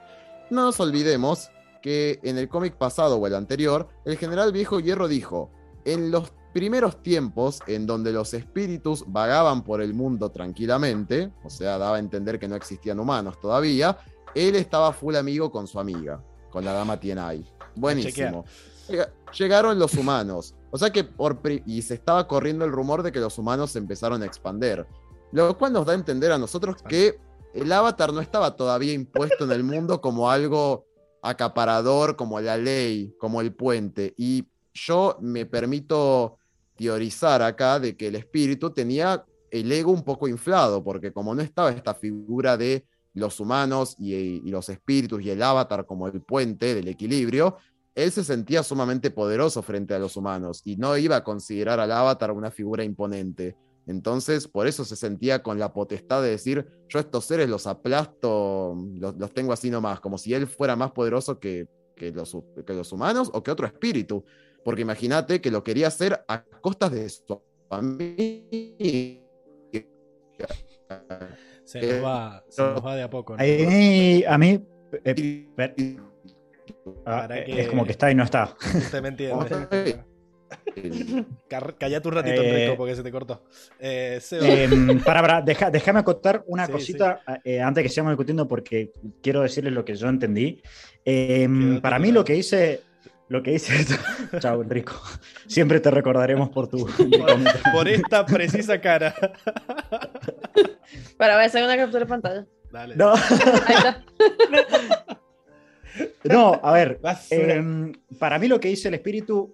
No 0.49 0.65
nos 0.65 0.79
olvidemos 0.79 1.49
que 1.83 2.19
en 2.23 2.37
el 2.37 2.47
cómic 2.47 2.75
pasado 2.77 3.17
o 3.17 3.27
el 3.27 3.35
anterior, 3.35 3.89
el 4.05 4.17
general 4.17 4.53
Viejo 4.53 4.79
Hierro 4.79 5.09
dijo, 5.09 5.51
en 5.83 6.11
los 6.11 6.31
primeros 6.53 7.03
tiempos 7.03 7.59
en 7.67 7.85
donde 7.85 8.13
los 8.13 8.33
espíritus 8.33 9.03
vagaban 9.07 9.63
por 9.63 9.81
el 9.81 9.93
mundo 9.93 10.29
tranquilamente, 10.31 11.31
o 11.43 11.49
sea, 11.49 11.77
daba 11.77 11.97
a 11.97 11.99
entender 11.99 12.39
que 12.39 12.47
no 12.47 12.55
existían 12.55 12.99
humanos 12.99 13.37
todavía, 13.41 13.97
él 14.33 14.55
estaba 14.55 14.93
full 14.93 15.15
amigo 15.15 15.51
con 15.51 15.67
su 15.67 15.77
amiga, 15.79 16.23
con 16.49 16.63
la 16.63 16.71
dama 16.71 16.99
Tienai. 16.99 17.45
Buenísimo. 17.75 18.45
Llega- 18.87 19.09
Llegaron 19.37 19.77
los 19.79 19.95
humanos, 19.95 20.53
o 20.71 20.77
sea 20.77 20.91
que 20.91 21.03
por 21.03 21.39
y 21.65 21.81
se 21.81 21.95
estaba 21.95 22.27
corriendo 22.27 22.63
el 22.65 22.71
rumor 22.71 23.01
de 23.03 23.11
que 23.11 23.19
los 23.19 23.37
humanos 23.39 23.71
se 23.71 23.79
empezaron 23.79 24.21
a 24.21 24.25
expander, 24.25 24.85
lo 25.31 25.57
cual 25.57 25.73
nos 25.73 25.85
da 25.87 25.93
a 25.93 25.95
entender 25.95 26.31
a 26.31 26.37
nosotros 26.37 26.77
que 26.87 27.19
el 27.55 27.71
avatar 27.71 28.13
no 28.13 28.21
estaba 28.21 28.55
todavía 28.55 28.93
impuesto 28.93 29.43
en 29.45 29.51
el 29.51 29.63
mundo 29.63 29.99
como 30.01 30.29
algo 30.29 30.85
acaparador, 31.23 32.15
como 32.15 32.39
la 32.39 32.57
ley, 32.57 33.15
como 33.17 33.41
el 33.41 33.53
puente. 33.53 34.13
Y 34.17 34.45
yo 34.73 35.17
me 35.21 35.45
permito 35.45 36.37
teorizar 36.75 37.41
acá 37.41 37.79
de 37.79 37.95
que 37.95 38.07
el 38.07 38.15
espíritu 38.15 38.71
tenía 38.71 39.25
el 39.49 39.71
ego 39.71 39.91
un 39.91 40.03
poco 40.03 40.27
inflado, 40.27 40.83
porque 40.83 41.13
como 41.13 41.33
no 41.33 41.41
estaba 41.41 41.71
esta 41.71 41.95
figura 41.95 42.57
de 42.57 42.85
los 43.13 43.39
humanos 43.39 43.95
y, 43.97 44.13
y 44.13 44.49
los 44.49 44.67
espíritus 44.69 45.21
y 45.23 45.29
el 45.29 45.41
avatar 45.41 45.85
como 45.85 46.07
el 46.07 46.21
puente 46.21 46.75
del 46.75 46.87
equilibrio, 46.87 47.57
él 47.95 48.11
se 48.11 48.23
sentía 48.23 48.63
sumamente 48.63 49.11
poderoso 49.11 49.61
frente 49.61 49.93
a 49.93 49.99
los 49.99 50.17
humanos 50.17 50.61
y 50.65 50.75
no 50.77 50.97
iba 50.97 51.15
a 51.17 51.23
considerar 51.23 51.79
al 51.79 51.91
avatar 51.91 52.31
una 52.31 52.51
figura 52.51 52.83
imponente. 52.83 53.55
Entonces, 53.85 54.47
por 54.47 54.67
eso 54.67 54.85
se 54.85 54.95
sentía 54.95 55.43
con 55.43 55.59
la 55.59 55.73
potestad 55.73 56.21
de 56.21 56.29
decir, 56.29 56.65
yo 56.87 56.99
estos 56.99 57.25
seres 57.25 57.49
los 57.49 57.67
aplasto, 57.67 58.75
los, 58.95 59.15
los 59.17 59.33
tengo 59.33 59.51
así 59.53 59.69
nomás, 59.69 59.99
como 59.99 60.17
si 60.17 60.33
él 60.33 60.47
fuera 60.47 60.75
más 60.75 60.91
poderoso 60.91 61.39
que, 61.39 61.67
que, 61.95 62.11
los, 62.11 62.37
que 62.65 62.73
los 62.73 62.91
humanos 62.93 63.29
o 63.33 63.43
que 63.43 63.51
otro 63.51 63.67
espíritu. 63.67 64.23
Porque 64.63 64.81
imagínate 64.83 65.41
que 65.41 65.51
lo 65.51 65.63
quería 65.63 65.87
hacer 65.87 66.23
a 66.27 66.43
costas 66.61 66.91
de 66.91 67.09
su 67.09 67.41
familia. 67.67 69.19
Se 71.65 71.81
nos 71.81 72.03
va, 72.05 72.43
se 72.49 72.61
nos 72.61 72.85
va 72.85 72.95
de 72.95 73.03
a 73.03 73.09
poco. 73.09 73.35
¿no? 73.35 73.41
Ahí, 73.43 74.23
a 74.27 74.37
mí, 74.37 74.65
eh, 75.03 75.47
ah, 77.05 77.27
eh, 77.31 77.43
que- 77.45 77.61
es 77.61 77.67
como 77.69 77.83
que 77.85 77.91
está 77.91 78.11
y 78.11 78.15
no 78.15 78.23
está. 78.23 78.55
Usted 78.77 79.01
me 79.01 79.07
entiende. 79.09 80.03
Callate 81.77 82.07
un 82.07 82.13
ratito, 82.13 82.41
Eh, 82.41 82.49
Enrico, 82.49 82.77
porque 82.77 82.95
se 82.95 83.03
te 83.03 83.11
cortó. 83.11 83.43
Eh, 83.79 84.19
Em, 84.31 84.99
para, 85.03 85.21
para, 85.21 85.41
deja- 85.41 85.69
déjame 85.71 85.99
acotar 85.99 86.43
una 86.47 86.65
Sí, 86.65 86.71
cosita 86.71 87.21
eh, 87.43 87.61
antes 87.61 87.83
que 87.83 87.89
sigamos 87.89 88.11
discutiendo 88.13 88.47
porque 88.47 88.91
quiero 89.21 89.41
decirles 89.41 89.73
lo 89.73 89.83
que 89.85 89.95
yo 89.95 90.07
entendí. 90.07 90.61
Em, 91.05 91.79
para 91.81 91.99
mí 91.99 92.11
lo 92.11 92.23
que 92.23 92.35
hice, 92.35 92.81
lo 93.29 93.41
que 93.43 93.53
hice, 93.53 93.73
chao 94.39 94.61
Enrico, 94.61 94.93
siempre 95.47 95.79
te 95.79 95.91
recordaremos 95.91 96.49
por 96.49 96.67
tu 96.67 96.85
por, 96.87 97.71
por 97.73 97.87
esta 97.87 98.25
precisa 98.25 98.79
cara. 98.81 99.13
Para 101.17 101.35
voy 101.35 101.43
a 101.43 101.47
hacer 101.47 101.63
una 101.63 101.75
captura 101.77 101.99
de 102.01 102.05
pantalla. 102.05 102.45
Dale. 102.71 102.95
No, 102.95 103.13
Ahí 103.13 103.75
está. 103.75 104.03
no, 106.23 106.59
a 106.63 106.71
ver. 106.73 106.99
Em, 107.29 107.93
para 108.19 108.39
mí 108.39 108.47
lo 108.47 108.59
que 108.59 108.69
dice 108.69 108.87
el 108.87 108.95
espíritu 108.95 109.53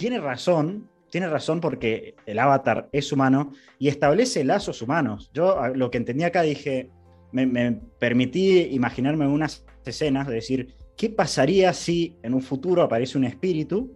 tiene 0.00 0.18
razón, 0.18 0.88
tiene 1.10 1.28
razón 1.28 1.60
porque 1.60 2.14
el 2.24 2.38
avatar 2.38 2.88
es 2.90 3.12
humano 3.12 3.52
y 3.78 3.88
establece 3.88 4.44
lazos 4.44 4.80
humanos. 4.80 5.30
Yo 5.34 5.60
lo 5.74 5.90
que 5.90 5.98
entendí 5.98 6.24
acá 6.24 6.40
dije, 6.40 6.88
me, 7.32 7.44
me 7.46 7.78
permití 7.98 8.60
imaginarme 8.72 9.26
unas 9.28 9.66
escenas 9.84 10.26
de 10.26 10.34
decir, 10.36 10.74
¿qué 10.96 11.10
pasaría 11.10 11.72
si 11.74 12.16
en 12.22 12.32
un 12.32 12.40
futuro 12.40 12.82
aparece 12.82 13.18
un 13.18 13.24
espíritu 13.24 13.94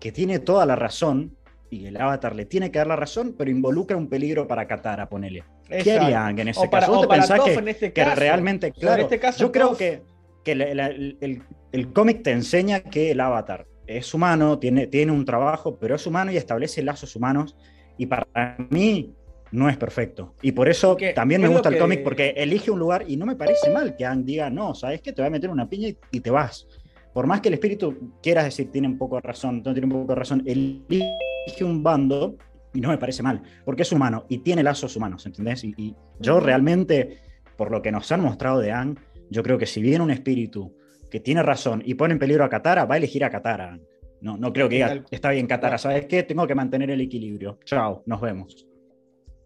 que 0.00 0.10
tiene 0.10 0.40
toda 0.40 0.66
la 0.66 0.74
razón 0.74 1.36
y 1.70 1.86
el 1.86 1.96
avatar 1.96 2.34
le 2.34 2.44
tiene 2.44 2.72
que 2.72 2.78
dar 2.78 2.88
la 2.88 2.96
razón, 2.96 3.34
pero 3.38 3.48
involucra 3.50 3.96
un 3.96 4.08
peligro 4.08 4.48
para 4.48 4.66
Katara, 4.66 5.08
ponele? 5.08 5.44
¿Qué 5.68 5.96
harían 5.98 6.36
en 6.38 6.48
ese 6.48 6.60
O 6.66 6.68
para, 6.68 6.80
caso? 6.86 6.92
¿Vos 6.96 7.04
o 7.06 7.08
te 7.08 7.14
pensás 7.14 7.40
que- 7.40 7.54
en 7.54 7.68
este 7.68 7.92
que 7.92 8.02
caso. 8.02 8.16
realmente, 8.20 8.72
claro, 8.72 8.96
en 8.96 9.00
este 9.02 9.18
caso, 9.20 9.38
yo 9.38 9.52
creo 9.52 9.70
Toph- 9.72 9.76
que, 9.78 10.02
que 10.44 10.54
la- 10.56 10.74
la- 10.74 10.86
el, 10.88 11.16
el- 11.20 11.42
el 11.70 11.92
cómic 11.92 12.22
te 12.24 12.32
enseña 12.32 12.80
que 12.80 13.12
el 13.12 13.20
avatar 13.20 13.66
es 13.96 14.12
humano, 14.14 14.58
tiene, 14.58 14.86
tiene 14.86 15.12
un 15.12 15.24
trabajo, 15.24 15.76
pero 15.78 15.94
es 15.96 16.06
humano 16.06 16.30
y 16.32 16.36
establece 16.36 16.82
lazos 16.82 17.14
humanos. 17.16 17.56
Y 17.98 18.06
para 18.06 18.26
mí 18.70 19.12
no 19.50 19.68
es 19.68 19.76
perfecto. 19.76 20.34
Y 20.42 20.52
por 20.52 20.68
eso 20.68 20.96
también 21.14 21.40
me 21.42 21.48
gusta 21.48 21.68
el 21.68 21.74
que- 21.74 21.80
cómic, 21.80 22.02
porque 22.02 22.30
elige 22.36 22.70
un 22.70 22.78
lugar 22.78 23.04
y 23.06 23.16
no 23.16 23.26
me 23.26 23.36
parece 23.36 23.70
mal 23.70 23.94
que 23.96 24.04
Aang 24.04 24.24
diga, 24.24 24.48
no, 24.50 24.74
¿sabes 24.74 25.00
qué? 25.02 25.12
Te 25.12 25.20
voy 25.22 25.26
a 25.28 25.30
meter 25.30 25.50
una 25.50 25.68
piña 25.68 25.88
y, 25.88 25.98
y 26.10 26.20
te 26.20 26.30
vas. 26.30 26.66
Por 27.12 27.26
más 27.26 27.42
que 27.42 27.48
el 27.48 27.54
espíritu 27.54 28.14
quieras 28.22 28.44
decir, 28.44 28.70
tiene 28.70 28.88
un 28.88 28.96
poco 28.96 29.16
de 29.16 29.22
razón, 29.22 29.62
no 29.62 29.72
tiene 29.74 29.84
un 29.86 29.92
poco 29.92 30.14
de 30.14 30.18
razón, 30.18 30.42
elige 30.46 31.64
un 31.64 31.82
bando 31.82 32.36
y 32.72 32.80
no 32.80 32.88
me 32.88 32.96
parece 32.96 33.22
mal, 33.22 33.42
porque 33.66 33.82
es 33.82 33.92
humano 33.92 34.24
y 34.30 34.38
tiene 34.38 34.62
lazos 34.62 34.96
humanos, 34.96 35.26
¿entendés? 35.26 35.62
Y, 35.64 35.74
y 35.76 35.94
yo 36.20 36.40
realmente, 36.40 37.18
por 37.58 37.70
lo 37.70 37.82
que 37.82 37.92
nos 37.92 38.10
han 38.12 38.22
mostrado 38.22 38.60
de 38.60 38.72
Aang, 38.72 38.96
yo 39.28 39.42
creo 39.42 39.58
que 39.58 39.66
si 39.66 39.82
viene 39.82 40.02
un 40.02 40.10
espíritu 40.10 40.74
que 41.12 41.20
tiene 41.20 41.42
razón 41.42 41.82
y 41.84 41.92
pone 41.92 42.14
en 42.14 42.18
peligro 42.18 42.42
a 42.42 42.48
Katara, 42.48 42.86
va 42.86 42.94
a 42.94 42.96
elegir 42.96 43.22
a 43.22 43.28
Katara. 43.28 43.78
No, 44.22 44.38
no 44.38 44.50
creo 44.50 44.66
que 44.70 44.76
diga, 44.76 45.04
está 45.10 45.30
bien 45.30 45.46
Katara, 45.46 45.76
¿sabes 45.76 46.06
qué? 46.06 46.22
Tengo 46.22 46.46
que 46.46 46.54
mantener 46.54 46.90
el 46.90 47.02
equilibrio. 47.02 47.58
Chao, 47.66 48.02
nos 48.06 48.18
vemos. 48.22 48.66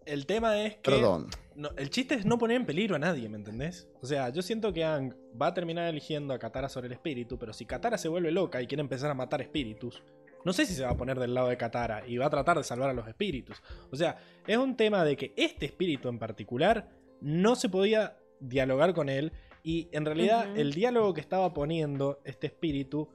El 0.05 0.25
tema 0.25 0.63
es 0.63 0.75
que. 0.77 0.91
Perdón. 0.91 1.27
no- 1.55 1.71
el 1.75 1.89
chiste 1.89 2.15
es 2.15 2.25
no 2.25 2.37
poner 2.37 2.55
en 2.55 2.65
peligro 2.65 2.95
a 2.95 2.99
nadie, 2.99 3.27
¿me 3.27 3.35
entendés? 3.35 3.89
O 4.01 4.05
sea, 4.05 4.29
yo 4.29 4.41
siento 4.41 4.71
que 4.71 4.85
Aang 4.85 5.13
va 5.39 5.47
a 5.47 5.53
terminar 5.53 5.89
eligiendo 5.89 6.33
a 6.33 6.39
Katara 6.39 6.69
sobre 6.69 6.87
el 6.87 6.93
espíritu, 6.93 7.37
pero 7.37 7.51
si 7.51 7.65
Katara 7.65 7.97
se 7.97 8.07
vuelve 8.07 8.31
loca 8.31 8.61
y 8.61 8.67
quiere 8.67 8.81
empezar 8.81 9.11
a 9.11 9.13
matar 9.13 9.41
espíritus, 9.41 10.01
no 10.45 10.53
sé 10.53 10.65
si 10.65 10.73
se 10.73 10.83
va 10.85 10.91
a 10.91 10.95
poner 10.97 11.19
del 11.19 11.33
lado 11.33 11.49
de 11.49 11.57
Katara 11.57 12.07
y 12.07 12.15
va 12.17 12.27
a 12.27 12.29
tratar 12.29 12.55
de 12.55 12.63
salvar 12.63 12.89
a 12.89 12.93
los 12.93 13.09
espíritus. 13.09 13.61
O 13.91 13.97
sea, 13.97 14.17
es 14.47 14.55
un 14.57 14.77
tema 14.77 15.03
de 15.03 15.17
que 15.17 15.33
este 15.35 15.65
espíritu 15.65 16.07
en 16.07 16.17
particular 16.19 16.87
no 17.19 17.57
se 17.57 17.67
podía 17.67 18.15
dialogar 18.39 18.93
con 18.93 19.09
él 19.09 19.33
y 19.67 19.89
en 19.91 20.05
realidad 20.05 20.57
el 20.57 20.73
diálogo 20.73 21.13
que 21.13 21.19
estaba 21.21 21.53
poniendo 21.53 22.19
este 22.23 22.47
espíritu 22.47 23.09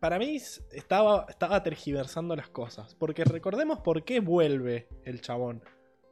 para 0.00 0.18
mí 0.18 0.36
estaba, 0.72 1.24
estaba 1.28 1.62
tergiversando 1.62 2.36
las 2.36 2.48
cosas. 2.50 2.94
Porque 2.94 3.24
recordemos 3.24 3.80
por 3.80 4.04
qué 4.04 4.20
vuelve 4.20 4.86
el 5.04 5.20
chabón. 5.20 5.62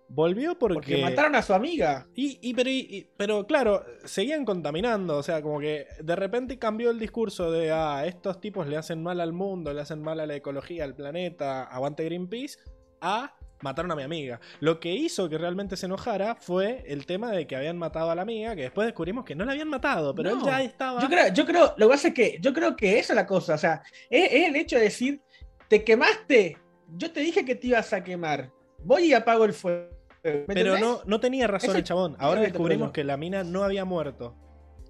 Volvió 0.08 0.56
porque. 0.58 0.74
Porque 0.76 1.02
mataron 1.02 1.34
a 1.34 1.42
su 1.42 1.52
amiga. 1.52 2.06
Y, 2.14 2.38
y- 2.40 2.54
pero, 2.54 2.70
y- 2.70 3.08
pero 3.16 3.46
claro, 3.46 3.84
seguían 4.04 4.44
contaminando. 4.44 5.16
O 5.18 5.22
sea, 5.22 5.42
como 5.42 5.60
que 5.60 5.86
de 6.02 6.16
repente 6.16 6.58
cambió 6.58 6.90
el 6.90 6.98
discurso 6.98 7.50
de 7.50 7.70
ah, 7.72 8.06
estos 8.06 8.40
tipos 8.40 8.66
le 8.68 8.76
hacen 8.76 9.02
mal 9.02 9.20
al 9.20 9.32
mundo, 9.32 9.72
le 9.74 9.80
hacen 9.82 10.00
mal 10.00 10.20
a 10.20 10.26
la 10.26 10.36
ecología, 10.36 10.84
al 10.84 10.94
planeta, 10.94 11.64
aguante 11.64 12.04
Greenpeace, 12.04 12.58
a 13.00 13.34
mataron 13.62 13.90
a 13.92 13.96
mi 13.96 14.02
amiga. 14.02 14.40
Lo 14.60 14.78
que 14.80 14.92
hizo 14.94 15.28
que 15.28 15.38
realmente 15.38 15.76
se 15.76 15.86
enojara 15.86 16.34
fue 16.36 16.84
el 16.86 17.06
tema 17.06 17.30
de 17.32 17.46
que 17.46 17.56
habían 17.56 17.78
matado 17.78 18.10
a 18.10 18.14
la 18.14 18.22
amiga, 18.22 18.54
que 18.54 18.62
después 18.62 18.86
descubrimos 18.86 19.24
que 19.24 19.34
no 19.34 19.44
la 19.44 19.52
habían 19.52 19.68
matado, 19.68 20.14
pero 20.14 20.30
él 20.30 20.38
No. 20.38 20.46
ya 20.46 20.62
estaba. 20.62 21.00
Yo 21.00 21.08
creo, 21.08 21.32
yo 21.32 21.46
creo, 21.46 21.74
lo 21.76 21.86
que 21.88 21.92
pasa 21.92 22.08
es 22.08 22.14
que 22.14 22.38
yo 22.40 22.52
creo 22.52 22.76
que 22.76 22.98
esa 22.98 23.12
es 23.12 23.16
la 23.16 23.26
cosa. 23.26 23.54
O 23.54 23.58
sea, 23.58 23.82
es, 24.10 24.32
es 24.32 24.48
el 24.48 24.56
hecho 24.56 24.76
de 24.76 24.82
decir, 24.82 25.20
te 25.68 25.82
quemaste. 25.84 26.58
Yo 26.96 27.10
te 27.12 27.20
dije 27.20 27.44
que 27.44 27.54
te 27.56 27.66
ibas 27.68 27.92
a 27.92 28.04
quemar. 28.04 28.50
Voy 28.84 29.04
y 29.06 29.12
apago 29.14 29.44
el 29.44 29.52
fuego. 29.52 29.88
¿Me 30.22 30.40
Pero 30.46 30.78
no, 30.78 31.00
no 31.06 31.20
tenía 31.20 31.46
razón 31.46 31.70
Ese- 31.70 31.78
el 31.78 31.84
chabón. 31.84 32.16
Ahora 32.18 32.40
descubrimos 32.40 32.90
que 32.92 33.04
la 33.04 33.16
mina 33.16 33.44
no 33.44 33.62
había 33.64 33.84
muerto. 33.84 34.34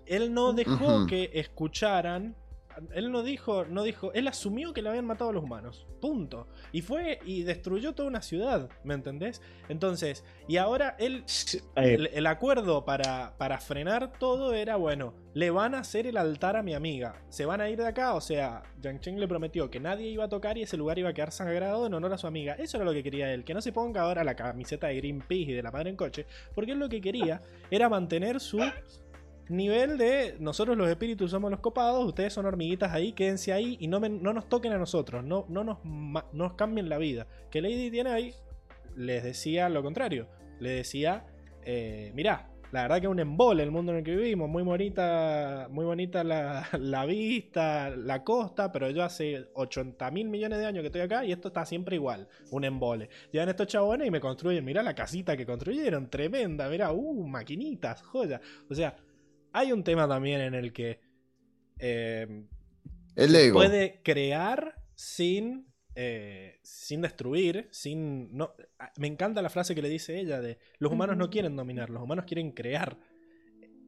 Él 0.06 0.32
no 0.32 0.52
dejó 0.52 1.06
que 1.06 1.30
escucharan. 1.34 2.36
Él 2.94 3.10
no 3.10 3.22
dijo, 3.22 3.64
no 3.64 3.82
dijo, 3.82 4.12
él 4.12 4.28
asumió 4.28 4.72
que 4.72 4.82
le 4.82 4.88
habían 4.88 5.06
matado 5.06 5.30
a 5.30 5.32
los 5.32 5.44
humanos. 5.44 5.86
Punto. 6.00 6.48
Y 6.72 6.82
fue 6.82 7.18
y 7.24 7.42
destruyó 7.42 7.94
toda 7.94 8.08
una 8.08 8.22
ciudad, 8.22 8.68
¿me 8.84 8.94
entendés? 8.94 9.42
Entonces, 9.68 10.24
y 10.48 10.58
ahora 10.58 10.96
él, 10.98 11.24
el, 11.76 12.08
el 12.08 12.26
acuerdo 12.26 12.84
para, 12.84 13.36
para 13.38 13.58
frenar 13.58 14.18
todo 14.18 14.52
era, 14.52 14.76
bueno, 14.76 15.14
le 15.36 15.50
van 15.50 15.74
a 15.74 15.80
hacer 15.80 16.06
el 16.06 16.16
altar 16.16 16.56
a 16.56 16.62
mi 16.62 16.72
amiga. 16.72 17.22
Se 17.28 17.44
van 17.44 17.60
a 17.60 17.68
ir 17.68 17.76
de 17.76 17.86
acá, 17.86 18.14
o 18.14 18.22
sea, 18.22 18.62
Yang 18.80 19.00
Cheng 19.00 19.20
le 19.20 19.28
prometió 19.28 19.70
que 19.70 19.80
nadie 19.80 20.08
iba 20.08 20.24
a 20.24 20.28
tocar 20.30 20.56
y 20.56 20.62
ese 20.62 20.78
lugar 20.78 20.98
iba 20.98 21.10
a 21.10 21.12
quedar 21.12 21.30
sagrado 21.30 21.86
en 21.86 21.92
honor 21.92 22.14
a 22.14 22.18
su 22.18 22.26
amiga. 22.26 22.54
Eso 22.54 22.78
era 22.78 22.86
lo 22.86 22.94
que 22.94 23.02
quería 23.02 23.30
él, 23.34 23.44
que 23.44 23.52
no 23.52 23.60
se 23.60 23.70
ponga 23.70 24.00
ahora 24.00 24.24
la 24.24 24.34
camiseta 24.34 24.86
de 24.86 24.96
Greenpeace 24.96 25.50
y 25.50 25.52
de 25.52 25.62
la 25.62 25.70
madre 25.70 25.90
en 25.90 25.96
coche, 25.96 26.24
porque 26.54 26.72
él 26.72 26.78
lo 26.78 26.88
que 26.88 27.02
quería 27.02 27.42
era 27.70 27.90
mantener 27.90 28.40
su 28.40 28.60
nivel 29.48 29.98
de 29.98 30.36
nosotros 30.40 30.76
los 30.76 30.88
espíritus 30.88 31.30
somos 31.30 31.50
los 31.50 31.60
copados, 31.60 32.04
ustedes 32.04 32.32
son 32.32 32.46
hormiguitas 32.46 32.92
ahí, 32.92 33.12
quédense 33.12 33.52
ahí 33.52 33.76
y 33.80 33.86
no, 33.88 34.00
no 34.00 34.32
nos 34.32 34.48
toquen 34.48 34.72
a 34.72 34.78
nosotros, 34.78 35.22
no, 35.24 35.46
no 35.48 35.62
nos, 35.64 35.78
ma- 35.84 36.26
nos 36.32 36.54
cambien 36.54 36.88
la 36.88 36.98
vida. 36.98 37.26
Que 37.50 37.60
Lady 37.60 37.90
tiene 37.90 38.10
ahí 38.10 38.34
les 38.96 39.22
decía 39.24 39.68
lo 39.68 39.82
contrario, 39.82 40.26
le 40.58 40.70
decía, 40.70 41.26
eh, 41.64 42.12
mirá, 42.14 42.50
La 42.72 42.82
verdad 42.82 42.96
que 43.00 43.06
es 43.06 43.10
un 43.10 43.20
embole 43.20 43.62
el 43.62 43.70
mundo 43.70 43.92
en 43.92 43.98
el 43.98 44.04
que 44.04 44.16
vivimos. 44.16 44.48
Muy 44.50 44.62
bonita, 44.64 45.68
muy 45.70 45.84
bonita 45.84 46.24
la, 46.24 46.66
la 46.80 47.06
vista, 47.06 47.90
la 47.90 48.24
costa, 48.24 48.72
pero 48.72 48.90
yo 48.90 49.04
hace 49.04 49.46
80 49.54 50.10
mil 50.10 50.28
millones 50.28 50.58
de 50.58 50.66
años 50.66 50.82
que 50.82 50.86
estoy 50.88 51.02
acá 51.02 51.24
y 51.24 51.30
esto 51.32 51.48
está 51.48 51.64
siempre 51.64 51.94
igual. 51.96 52.28
Un 52.50 52.64
embole. 52.64 53.08
Llegan 53.32 53.48
estos 53.50 53.68
chabones 53.68 54.08
y 54.08 54.10
me 54.10 54.20
construyen. 54.20 54.64
Mirá 54.64 54.82
la 54.82 54.94
casita 54.94 55.36
que 55.36 55.46
construyeron, 55.46 56.10
tremenda. 56.10 56.68
Mirá, 56.68 56.90
uh, 56.92 57.26
maquinitas, 57.28 58.02
joya. 58.02 58.40
O 58.68 58.74
sea, 58.74 58.96
hay 59.56 59.72
un 59.72 59.82
tema 59.82 60.06
también 60.06 60.42
en 60.42 60.54
el 60.54 60.70
que 60.72 61.00
eh, 61.78 62.44
El 63.14 63.30
se 63.30 63.46
ego. 63.46 63.54
puede 63.58 64.02
crear 64.02 64.74
sin, 64.94 65.66
eh, 65.94 66.58
sin 66.62 67.00
destruir, 67.00 67.66
sin... 67.70 68.36
No, 68.36 68.52
me 68.98 69.06
encanta 69.06 69.40
la 69.40 69.48
frase 69.48 69.74
que 69.74 69.80
le 69.80 69.88
dice 69.88 70.18
ella 70.20 70.42
de 70.42 70.58
los 70.78 70.92
humanos 70.92 71.16
no 71.16 71.30
quieren 71.30 71.56
dominar, 71.56 71.88
los 71.88 72.02
humanos 72.02 72.26
quieren 72.26 72.50
crear. 72.52 72.98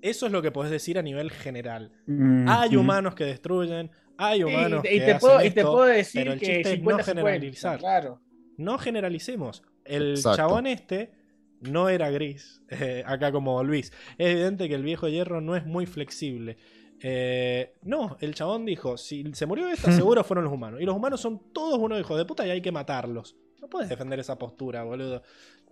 Eso 0.00 0.24
es 0.24 0.32
lo 0.32 0.40
que 0.40 0.50
podés 0.52 0.70
decir 0.70 0.98
a 0.98 1.02
nivel 1.02 1.30
general. 1.30 1.92
Mm, 2.06 2.48
Hay 2.48 2.70
mm. 2.70 2.78
humanos 2.78 3.14
que 3.14 3.24
destruyen, 3.24 3.90
hay 4.16 4.44
humanos 4.44 4.82
y, 4.84 4.88
y 4.88 4.98
que 5.00 5.04
te 5.04 5.12
hacen 5.12 5.20
puedo, 5.20 5.44
y 5.44 5.50
te 5.50 5.62
puedo 5.62 5.84
decir 5.84 6.22
pero 6.22 6.32
el 6.32 6.40
que 6.40 6.46
chiste 6.46 6.60
es 6.60 6.68
no 6.68 6.74
50 6.76 7.04
generalizar. 7.04 7.78
Claro. 7.78 8.22
No 8.56 8.78
generalicemos. 8.78 9.62
El 9.84 10.12
Exacto. 10.12 10.36
chabón 10.36 10.66
este 10.66 11.12
no 11.60 11.88
era 11.88 12.10
gris, 12.10 12.62
eh, 12.68 13.02
acá 13.06 13.32
como 13.32 13.62
Luis. 13.64 13.92
Es 14.16 14.28
evidente 14.28 14.68
que 14.68 14.74
el 14.74 14.82
viejo 14.82 15.08
hierro 15.08 15.40
no 15.40 15.56
es 15.56 15.66
muy 15.66 15.86
flexible. 15.86 16.56
Eh, 17.00 17.74
no, 17.82 18.16
el 18.20 18.34
chabón 18.34 18.64
dijo, 18.64 18.96
si 18.96 19.24
se 19.32 19.46
murió 19.46 19.68
esta, 19.68 19.92
seguro 19.92 20.24
fueron 20.24 20.44
los 20.44 20.52
humanos. 20.52 20.80
Y 20.80 20.84
los 20.84 20.96
humanos 20.96 21.20
son 21.20 21.52
todos 21.52 21.78
unos 21.78 22.00
hijos 22.00 22.16
de 22.18 22.24
puta 22.24 22.46
y 22.46 22.50
hay 22.50 22.60
que 22.60 22.72
matarlos. 22.72 23.36
No 23.60 23.68
puedes 23.68 23.88
defender 23.88 24.18
esa 24.20 24.38
postura, 24.38 24.82
boludo. 24.84 25.22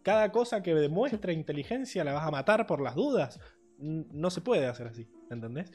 Cada 0.02 0.30
cosa 0.30 0.62
que 0.62 0.74
demuestre 0.74 1.32
inteligencia 1.32 2.04
la 2.04 2.12
vas 2.12 2.24
a 2.26 2.30
matar 2.30 2.66
por 2.66 2.80
las 2.80 2.94
dudas. 2.94 3.40
No 3.78 4.30
se 4.30 4.40
puede 4.40 4.66
hacer 4.66 4.86
así, 4.88 5.08
¿entendés? 5.30 5.70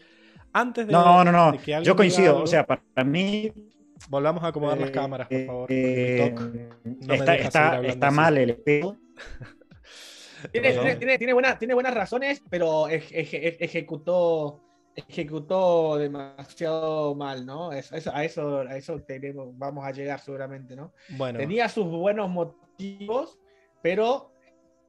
Antes 0.54 0.88
de, 0.88 0.94
No, 0.94 1.24
no, 1.24 1.32
no. 1.32 1.58
que 1.58 1.82
Yo 1.84 1.96
coincido. 1.96 2.32
algo, 2.32 2.44
O 2.44 2.48
sea, 2.48 2.66
para 2.66 2.82
mí. 3.06 3.52
volvamos 4.10 4.44
a 4.44 4.48
acomodar 4.48 4.78
las 4.80 4.90
eh, 4.90 4.94
cámaras, 4.94 5.28
por 5.28 5.46
favor. 5.46 5.72
no 5.72 7.14
está 7.14 7.36
está, 7.36 7.82
está 7.82 8.12
mal 8.12 8.38
el 8.38 8.52
espejo. 8.52 8.98
Tiene, 10.52 10.72
tiene, 10.74 10.96
tiene, 10.96 11.18
tiene 11.18 11.34
buena- 11.34 11.58
tiene 11.60 11.74
buenas 11.74 11.94
razones, 11.94 12.42
pero 12.50 12.88
ej- 12.88 13.12
ej- 13.12 13.58
ejecutó, 13.60 14.62
ejecutó 14.96 15.98
demasiado 15.98 17.16
mal, 17.16 17.46
¿no? 17.46 17.72
A 17.72 17.78
eso, 17.80 18.12
a 18.14 18.24
eso 18.76 19.00
tenemos, 19.08 19.50
vamos 19.58 19.86
a 19.86 19.92
llegar 19.92 20.20
seguramente, 20.20 20.76
¿no? 20.76 20.94
Bueno, 21.10 21.40
Tenía 21.40 21.68
sus 21.70 21.86
buenos 21.88 22.30
motivos, 22.30 23.38
pero. 23.82 24.32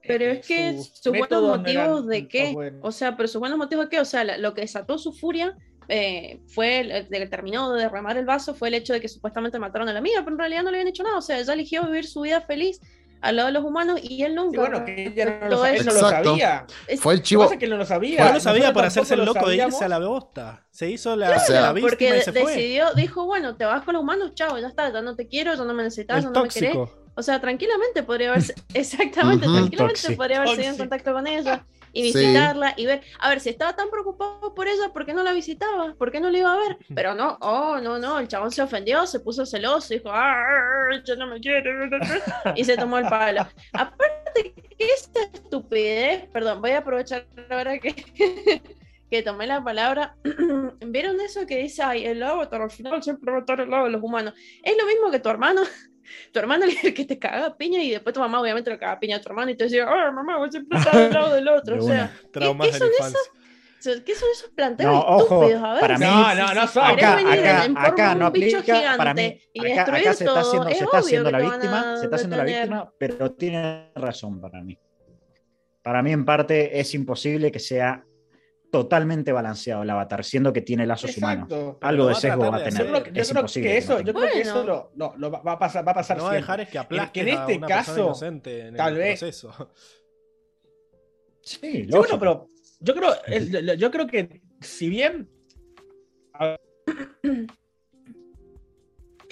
Pero 0.05 0.24
eh, 0.24 0.32
es 0.40 0.46
que 0.46 0.72
sus 0.72 0.88
sus 0.98 1.16
buenos 1.16 1.42
no 1.42 1.57
motivos 1.59 2.07
de 2.09 2.26
qué? 2.26 2.53
buenos. 2.53 2.80
O 2.82 2.90
sea, 2.90 3.16
pero 3.16 3.28
sus 3.28 3.38
buenos 3.38 3.57
motivos 3.59 3.84
de 3.86 3.90
qué? 3.90 4.00
O 4.00 4.05
sea, 4.05 4.24
la- 4.24 4.38
lo 4.38 4.53
que 4.55 4.62
desató 4.62 4.98
su 4.98 5.12
furia 5.12 5.57
eh, 5.88 6.40
fue, 6.48 6.80
el, 6.80 6.90
el 6.92 7.09
que 7.09 7.26
terminó 7.28 7.72
de 7.72 7.82
derramar 7.82 8.16
el 8.16 8.24
vaso, 8.24 8.55
fue 8.55 8.68
el 8.68 8.74
hecho 8.74 8.92
de 8.92 9.00
que 9.00 9.09
supuestamente 9.09 9.59
mataron 9.59 9.88
a 9.88 9.92
la 9.92 9.98
amiga, 9.98 10.20
pero 10.20 10.32
en 10.34 10.38
realidad 10.38 10.62
no 10.62 10.70
le 10.70 10.78
habían 10.78 10.88
hecho 10.88 11.03
nada. 11.05 11.18
O 11.18 11.22
sea, 11.22 11.38
ella 11.38 11.53
eligió 11.53 11.84
vivir 11.86 12.05
su 12.07 12.20
vida 12.22 12.40
feliz 12.40 12.80
al 13.23 13.37
lado 13.37 13.47
de 13.47 13.53
los 13.53 13.64
humanos 13.64 14.01
y 14.03 14.23
él 14.25 14.33
Sí, 14.33 14.37
nunca. 14.37 14.61
bueno, 14.61 14.85
que 14.85 15.07
ella 15.07 15.39
no 15.41 15.49
lo, 15.49 15.64
él 15.64 15.87
no 15.87 15.93
lo 15.93 15.99
sabía. 16.01 16.66
Fue 16.99 17.14
el 17.14 17.18
Lo 17.20 17.25
chivo. 17.25 17.43
pasa 17.45 17.55
es 17.55 17.61
que 17.61 17.68
no 17.68 17.77
lo 17.77 17.87
sabía. 17.87 18.25
no 18.27 18.35
lo 18.35 18.41
sabía 18.41 18.73
por 18.73 18.85
hacerse 18.85 19.14
el 19.14 19.25
loco 19.25 19.41
lo 19.41 19.49
de 19.49 19.57
irse 19.57 19.85
a 19.85 19.89
la 19.89 19.99
bosta. 19.99 20.66
Se 20.70 20.91
hizo 20.91 21.16
la, 21.16 21.39
sea, 21.39 21.61
la 21.62 21.73
víctima 21.73 21.89
porque 21.91 22.18
y 22.18 22.23
se 22.23 22.33
fue. 22.33 22.51
decidió, 22.53 22.93
dijo, 22.95 23.25
bueno, 23.25 23.57
te 23.57 23.64
vas 23.64 23.83
con 23.85 23.95
los 23.95 24.03
humanos, 24.03 24.33
chao, 24.35 24.59
ya 24.59 24.66
está, 24.68 24.93
ya 24.93 25.01
no 25.03 25.14
te 25.16 25.29
quiero, 25.29 25.55
ya 25.55 25.64
no 25.64 25.73
me 25.73 25.83
necesitas, 25.85 26.18
El 26.18 26.23
ya 26.25 26.31
no 26.31 26.43
me 26.43 26.49
querés. 26.49 26.73
tóxico. 26.75 26.99
O 27.14 27.23
sea, 27.23 27.41
tranquilamente 27.41 28.03
podría 28.03 28.31
haberse, 28.31 28.55
exactamente, 28.75 29.47
Ujú. 29.47 29.57
tranquilamente 29.57 30.01
Tóxico. 30.01 30.16
podría 30.16 30.39
haber 30.39 30.49
seguido 30.51 30.70
en 30.73 30.77
Tóxico. 30.79 30.89
contacto 30.91 31.12
con 31.12 31.27
ella 31.27 31.64
y 31.93 32.11
Sí. 32.12 32.18
visitarla 32.18 32.74
y 32.76 32.86
ver, 32.86 33.03
a 33.18 33.28
ver, 33.28 33.40
si 33.40 33.51
estaba 33.51 33.74
tan 33.76 33.90
preocupado 33.90 34.55
por 34.55 34.66
ella, 34.68 34.93
¿por 34.93 35.05
qué 35.07 35.12
no 35.14 35.22
la 35.22 35.32
visitaba? 35.32 35.95
¿Por 35.95 36.11
qué 36.11 36.20
no 36.20 36.30
la 36.30 36.38
iba 36.38 36.53
a 36.53 36.57
ver? 36.57 36.78
Pero 36.95 37.14
no, 37.14 37.36
oh, 37.40 37.78
no, 37.80 37.99
no, 37.99 38.18
el 38.18 38.28
chabón 38.28 38.51
se 38.51 38.62
ofendió, 38.62 39.07
se 39.07 39.20
puso 39.20 39.45
celoso, 39.47 39.93
dijo, 39.95 40.11
ah, 40.11 40.86
ella 40.93 41.16
no 41.16 41.26
me 41.26 41.40
quiere, 41.40 41.70
y 42.57 42.64
se 42.64 42.76
tomó 42.76 42.99
el 42.99 43.09
palo. 43.09 43.47
Aparte, 43.72 44.55
que 44.78 44.84
esa 44.84 45.22
estupidez, 45.32 46.26
perdón, 46.32 46.61
voy 46.61 46.72
a 46.72 46.78
aprovechar 46.78 47.26
ahora 47.51 47.78
que, 47.78 47.95
que 49.11 49.22
tomé 49.22 49.47
la 49.47 49.62
palabra. 49.62 50.16
¿Vieron 50.80 51.20
eso 51.20 51.47
que 51.47 51.59
dice, 51.59 51.82
ay, 51.82 52.07
el 52.07 52.22
avatar 52.22 52.62
al 52.62 52.70
final 52.70 53.03
siempre 53.03 53.30
va 53.30 53.38
a 53.38 53.40
estar 53.40 53.61
al 53.61 53.70
lado 53.70 53.84
de 53.84 53.90
los 53.90 54.03
humanos? 54.03 54.34
Es 54.62 54.76
lo 54.78 54.86
mismo 54.86 55.11
que 55.11 55.18
tu 55.20 55.28
hermano. 55.28 55.62
Tu 56.32 56.38
hermano 56.38 56.64
es 56.64 56.82
el 56.84 56.94
que 56.94 57.05
te 57.05 57.18
caga 57.18 57.46
a 57.46 57.57
piña 57.57 57.82
y 57.82 57.90
después 57.90 58.12
tu 58.14 58.20
mamá 58.20 58.40
obviamente 58.40 58.70
le 58.70 58.78
caga 58.78 58.92
a 58.92 59.00
piña 59.00 59.16
a 59.16 59.20
tu 59.20 59.28
hermano 59.28 59.50
y 59.50 59.57
te 59.57 59.64
dice, 59.64 59.82
ay, 59.82 60.12
mamá, 60.12 60.38
vos 60.38 60.50
siempre 60.50 60.78
estás 60.78 60.94
al 60.94 61.12
lado 61.12 61.34
del 61.34 61.48
otro. 61.48 61.74
De 61.76 61.80
o 61.80 61.84
sea, 61.84 62.12
Traumas 62.32 62.68
¿qué 62.68 62.78
son 62.78 62.88
infancia. 62.88 63.20
¿qué 64.05 64.14
son 64.14 64.28
esos 64.32 64.50
planteos 64.50 64.92
No, 64.92 65.00
ojo, 65.00 65.44
estúpidos? 65.44 65.62
A 65.64 65.72
ver, 65.72 65.80
para 65.80 65.98
mí- 65.98 66.05
No, 66.05 66.34
no, 66.34 66.55
no 66.55 66.68
son. 66.68 66.84
Acá, 66.84 68.14
no 68.14 68.26
aplica. 68.26 68.62
Para 68.96 69.14
mí, 69.14 69.22
gigante 69.22 69.50
y 69.53 69.72
acá, 69.72 69.82
acá 69.82 70.14
se 70.14 70.24
está 70.24 70.24
todo, 70.24 70.38
haciendo, 70.38 70.68
es 70.68 70.78
se 70.78 70.84
está 70.84 70.98
haciendo 70.98 71.30
la 71.30 71.38
víctima, 71.38 71.96
se 71.96 72.05
está 72.05 72.16
haciendo 72.16 72.36
la 72.36 72.44
víctima, 72.44 72.92
pero 72.98 73.32
tiene 73.32 73.90
razón 73.94 74.40
para 74.40 74.62
mí. 74.62 74.78
Para 75.82 76.00
mí, 76.03 76.12
en 76.12 76.24
parte, 76.24 76.78
es 76.78 76.94
imposible 76.94 77.50
que 77.50 77.59
sea 77.59 78.05
totalmente 78.73 79.31
balanceado 79.33 79.83
el 79.83 79.91
avatar, 79.91 80.25
siendo 80.25 80.51
que 80.53 80.62
tiene 80.62 80.87
lazos 80.87 81.16
humanos. 81.18 81.47
Algo 81.83 82.07
de 82.07 82.14
sesgo 82.14 82.51
va 82.51 82.57
a 82.57 82.64
tener. 82.64 82.83
Yo 82.85 82.89
creo, 82.91 83.03
que- 83.05 83.12
yo 83.12 83.20
es 83.23 83.31
creo 83.31 83.45
que 83.47 83.77
eso, 83.77 83.93
no 83.93 83.99
yo 84.01 84.05
tenga. 84.07 84.20
creo 84.20 84.33
que 84.33 84.39
Bueno. 84.45 84.51
eso 84.51 84.64
lo, 84.64 84.93
lo- 84.97 85.14
lo 85.18 85.31
va, 85.31 85.53
a 85.53 85.59
pasar, 85.59 85.87
va 85.87 85.93
a 85.93 85.95
pasar 85.95 86.16
No 86.16 86.23
siempre. 86.23 86.41
dejar 86.41 86.61
es 86.62 86.68
que 86.70 86.79
aplaste 86.79 87.12
que 87.12 87.20
en 87.20 87.29
este 87.29 87.41
a 87.41 87.45
una 87.59 87.66
persona 87.66 87.77
caso, 87.85 88.01
inocente 88.01 88.66
en 88.68 88.75
tal 88.77 88.93
el 88.95 88.99
vez- 88.99 89.18
proceso. 89.20 89.70
Sí, 91.43 91.59
Sí, 91.61 91.83
lógico. 91.85 91.99
bueno, 91.99 92.18
pero 92.18 92.49
yo 92.80 92.95
creo, 92.95 93.76
yo 93.76 93.91
creo 93.91 94.07
que 94.07 94.41
si 94.61 94.88
bien 94.88 95.29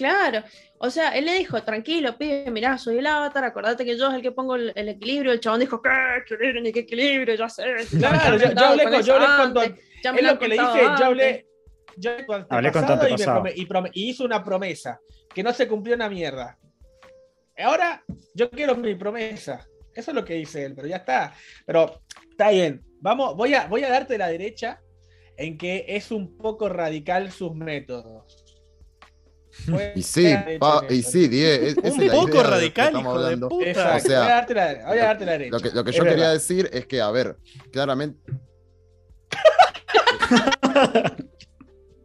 Claro, 0.00 0.42
o 0.78 0.88
sea, 0.88 1.10
él 1.10 1.26
le 1.26 1.34
dijo, 1.34 1.62
tranquilo, 1.62 2.16
pibe, 2.16 2.50
mirá, 2.50 2.78
soy 2.78 2.96
el 2.96 3.06
avatar, 3.06 3.44
acordate 3.44 3.84
que 3.84 3.98
yo 3.98 4.08
es 4.08 4.14
el 4.14 4.22
que 4.22 4.32
pongo 4.32 4.56
el, 4.56 4.72
el 4.74 4.88
equilibrio, 4.88 5.30
el 5.30 5.40
chabón 5.40 5.60
dijo, 5.60 5.82
¿qué 5.82 5.90
equilibrio 6.22 6.62
ni 6.62 6.72
qué 6.72 6.80
equilibrio? 6.80 7.34
Ya 7.34 7.50
sé. 7.50 7.64
ya 7.98 8.08
Claro, 8.08 8.36
yo 8.38 8.46
contado 8.46 8.66
hablé 8.70 8.84
con 8.84 9.02
yo 9.02 9.14
hablé 9.16 9.74
ya 10.02 10.12
me 10.14 10.20
es 10.20 10.26
lo 10.26 10.38
que 10.38 10.48
le 10.48 10.54
dije, 10.54 10.66
yo 10.82 10.88
antes". 10.88 11.06
hablé, 11.06 11.46
yo 11.98 12.10
hablé 12.12 12.24
con 12.26 12.46
Hablé 12.48 12.68
antepasado 12.68 13.08
y, 13.08 13.12
me 13.12 13.68
prome- 13.68 13.92
y 13.92 14.00
y 14.06 14.08
hice 14.08 14.24
una 14.24 14.42
promesa 14.42 14.98
que 15.34 15.42
no 15.42 15.52
se 15.52 15.68
cumplió 15.68 15.94
una 15.96 16.08
mierda. 16.08 16.56
Ahora 17.58 18.02
yo 18.34 18.48
quiero 18.50 18.74
mi 18.74 18.94
promesa. 18.94 19.66
Eso 19.94 20.12
es 20.12 20.14
lo 20.14 20.24
que 20.24 20.32
dice 20.34 20.64
él, 20.64 20.74
pero 20.74 20.88
ya 20.88 20.96
está. 20.96 21.34
Pero 21.66 22.00
está 22.30 22.48
bien. 22.52 22.80
Vamos, 23.02 23.36
voy 23.36 23.52
a, 23.52 23.66
voy 23.66 23.84
a 23.84 23.90
darte 23.90 24.16
la 24.16 24.28
derecha 24.28 24.80
en 25.36 25.58
que 25.58 25.84
es 25.88 26.10
un 26.10 26.38
poco 26.38 26.70
radical 26.70 27.30
sus 27.30 27.54
métodos. 27.54 28.39
Y 29.96 30.02
sí, 30.02 30.34
pa- 30.58 30.84
y 30.88 31.02
sí, 31.02 31.28
Die, 31.28 31.68
es- 31.70 31.76
es 31.82 31.94
Un 31.94 32.08
poco 32.10 32.38
de 32.38 32.42
radical, 32.44 32.98
hijo 33.00 33.22
de 33.22 33.36
puta. 33.36 33.66
Exacto, 33.66 34.06
O 34.06 34.08
sea, 34.10 34.20
voy 34.20 34.28
a 34.28 34.34
darte 34.34 34.54
la, 34.54 34.86
voy 34.86 34.98
a 34.98 35.04
darte 35.04 35.26
la 35.26 35.32
derecha. 35.32 35.50
Lo 35.56 35.60
que, 35.60 35.70
lo 35.72 35.84
que 35.84 35.90
Es 35.90 35.96
yo 35.96 36.02
quería 36.04 36.16
verdad. 36.16 36.32
decir 36.34 36.70
es 36.72 36.86
que, 36.86 37.00
a 37.00 37.10
ver, 37.10 37.36
claramente 37.72 38.20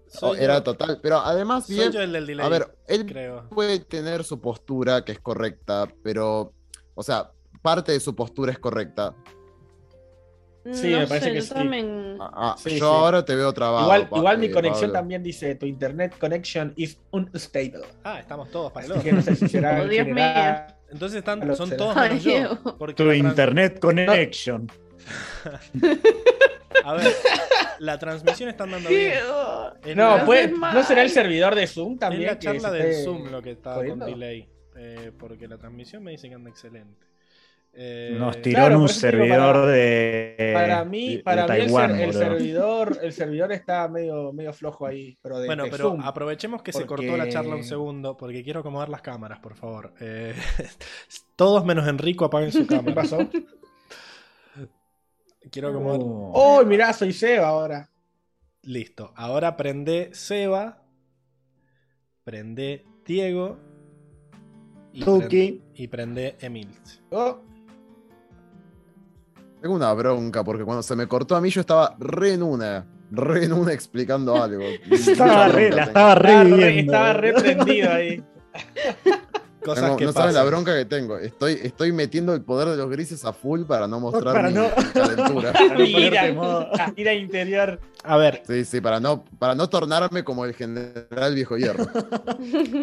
Soy 0.08 0.38
era 0.40 0.56
yo- 0.56 0.64
total, 0.64 1.00
pero 1.02 1.18
además, 1.20 1.66
soy 1.68 1.76
bien, 1.76 1.92
yo 1.92 2.02
el 2.02 2.12
del 2.14 2.26
delay, 2.26 2.46
a 2.46 2.50
ver, 2.50 2.78
él 2.88 3.06
creo. 3.06 3.50
puede 3.50 3.80
tener 3.80 4.24
su 4.24 4.40
postura 4.40 5.04
que 5.04 5.12
es 5.12 5.20
correcta, 5.20 5.88
pero, 6.04 6.54
o 6.94 7.04
sea, 7.04 7.32
parte 7.62 7.92
de 7.92 8.00
su 8.00 8.16
postura 8.16 8.52
es 8.52 8.60
correcta. 8.60 9.14
Sí, 10.74 10.90
no 10.92 11.00
me 11.00 11.08
parece 11.08 11.26
sé, 11.28 11.32
que 11.32 11.36
yo 11.38 11.42
sí. 11.44 11.54
también... 11.54 12.18
Ah, 12.20 12.32
ah, 12.34 12.56
Sí, 12.58 12.72
yo 12.72 12.76
sí. 12.78 12.82
ahora 12.84 13.24
te 13.24 13.36
veo 13.36 13.54
trabado. 13.54 13.84
Igual, 13.84 14.08
igual 14.16 14.38
mi 14.40 14.50
conexión 14.50 14.90
Pablo. 14.90 14.94
también 14.94 15.22
dice, 15.24 15.54
tu 15.56 15.66
internet 15.68 16.16
connection 16.20 16.74
is 16.76 16.98
unstable. 17.12 17.84
Ah, 18.04 18.20
estamos 18.20 18.50
todos 18.50 18.72
para 18.72 18.86
el 18.88 18.92
Así 18.94 19.00
otro. 19.00 19.10
que 19.12 19.16
no 19.16 19.22
sé 19.22 19.36
si 19.36 19.48
será 19.48 19.80
Oh, 19.82 19.88
Dios 19.88 20.06
general. 20.08 20.76
Entonces 20.92 21.20
están, 21.20 21.56
son 21.56 21.70
todos 21.78 21.96
Ay, 21.98 22.10
menos 22.10 22.24
yo. 22.24 22.32
Diego. 22.32 22.78
porque 22.78 22.94
Tu 22.96 23.04
la 23.06 23.14
trans- 23.14 23.30
internet 23.30 23.80
connection. 23.80 24.72
A 26.84 26.94
ver, 26.94 27.12
la 27.80 27.98
transmisión 27.98 28.50
está 28.50 28.64
andando 28.66 28.90
bien. 28.90 29.12
Diego. 29.12 29.74
Es 29.84 29.96
No, 29.96 30.18
la- 30.18 30.26
pues, 30.26 30.46
es 30.52 30.52
¿no 30.58 30.84
será 30.84 31.04
el 31.04 31.10
servidor 31.10 31.56
de 31.56 31.68
Zoom 31.68 31.94
es 31.94 32.00
también? 32.00 32.26
la 32.28 32.40
que 32.40 32.46
charla 32.46 32.72
del 32.72 33.04
Zoom 33.04 33.30
lo 33.32 33.42
que 33.42 33.52
está 33.52 33.76
con 33.76 34.00
delay. 34.00 34.48
eh, 34.78 35.12
porque 35.18 35.48
la 35.48 35.58
transmisión 35.58 36.04
me 36.04 36.12
dice 36.12 36.28
que 36.30 36.36
anda 36.36 36.50
excelente. 36.50 37.06
Eh, 37.78 38.16
Nos 38.18 38.42
tiró 38.42 38.60
claro, 38.60 38.76
en 38.76 38.82
un 38.82 38.88
servidor 38.90 39.54
para- 39.54 39.66
de. 39.68 40.52
Para 40.54 40.86
mí, 40.86 41.18
de 41.18 41.24
para 41.24 41.46
mí 41.46 41.54
el, 41.56 41.60
Taiwán, 41.66 41.92
ser- 41.92 42.02
el 42.08 42.14
servidor, 42.14 43.00
el 43.02 43.12
servidor 43.12 43.52
está 43.52 43.88
medio, 43.90 44.32
medio 44.32 44.54
flojo 44.54 44.86
ahí. 44.86 45.18
Pero 45.22 45.40
de, 45.40 45.46
Bueno, 45.48 45.66
de 45.66 45.72
pero 45.72 45.90
Zoom. 45.90 46.02
aprovechemos 46.02 46.62
que 46.62 46.72
se 46.72 46.86
cortó 46.86 47.18
la 47.18 47.28
charla 47.28 47.56
un 47.56 47.64
segundo 47.66 48.16
porque 48.16 48.44
quiero 48.44 48.62
acomodar 48.62 48.88
las 48.88 49.02
cámaras, 49.02 49.40
por 49.40 49.56
favor. 49.56 49.94
Eh, 50.00 50.34
todos 51.36 51.66
menos 51.66 51.86
Enrico 51.88 52.24
apaguen 52.26 52.52
su 52.54 52.60
¿Qué 52.68 52.76
cámara. 52.78 52.96
pasó? 52.96 53.18
Quiero 55.52 55.70
acomodar. 55.70 56.00
Oh. 56.02 56.32
Oh, 56.34 56.66
mirá, 56.66 56.94
soy 56.94 57.12
Seba 57.14 57.48
ahora. 57.50 57.90
Listo. 58.64 59.12
Ahora 59.16 59.56
prende 59.58 60.10
Seba. 60.14 60.82
Prende 62.24 62.86
Diego. 63.06 63.60
Y 64.92 65.04
Tuki. 65.04 65.28
prende, 65.28 65.64
y 65.76 65.88
prende 65.88 66.36
Emil. 66.40 66.70
Oh, 67.12 67.42
Tengo 69.66 69.78
una 69.78 69.92
bronca 69.94 70.44
porque 70.44 70.64
cuando 70.64 70.84
se 70.84 70.96
me 70.96 71.08
cortó 71.08 71.36
a 71.36 71.42
mí 71.42 71.50
yo 71.50 71.60
estaba 71.62 71.96
re 71.98 72.34
en 72.34 72.44
una, 72.44 72.86
re 73.10 73.46
en 73.46 73.54
una 73.54 73.74
explicando 73.74 74.40
algo. 74.40 74.62
Estaba 74.92 75.48
re, 75.48 75.72
la 75.72 75.86
estaba 75.86 76.14
Estaba 76.14 76.44
re, 76.44 76.80
estaba 76.82 77.14
re 77.14 77.34
prendido 77.34 77.92
ahí. 77.92 78.24
Cosas 79.64 79.86
Tengo- 79.86 79.98
que 79.98 80.06
no 80.06 80.12
saben 80.14 80.36
la 80.36 80.44
bronca 80.44 80.76
que 80.78 80.86
tengo. 80.86 81.18
Estoy, 81.18 81.54
estoy 81.64 81.92
metiendo 81.92 82.36
el 82.36 82.44
poder 82.44 82.68
de 82.70 82.78
los 82.78 82.88
grises 82.92 83.26
a 83.26 83.34
full 83.34 83.64
para 83.64 83.88
no 83.88 84.00
mostrar 84.00 84.36
Para 84.36 84.50
mi 84.50 84.54
no- 84.54 84.68
calentura. 84.94 85.52
Mira 86.96 87.14
interior. 87.16 87.80
A 88.04 88.18
ver, 88.18 88.44
Sí, 88.46 88.66
sí, 88.66 88.82
para 88.82 89.00
no, 89.00 89.26
para 89.40 89.56
no 89.56 89.68
tornarme 89.68 90.24
como 90.24 90.46
el 90.46 90.54
general 90.54 91.34
viejo 91.34 91.58
hierro. 91.58 91.88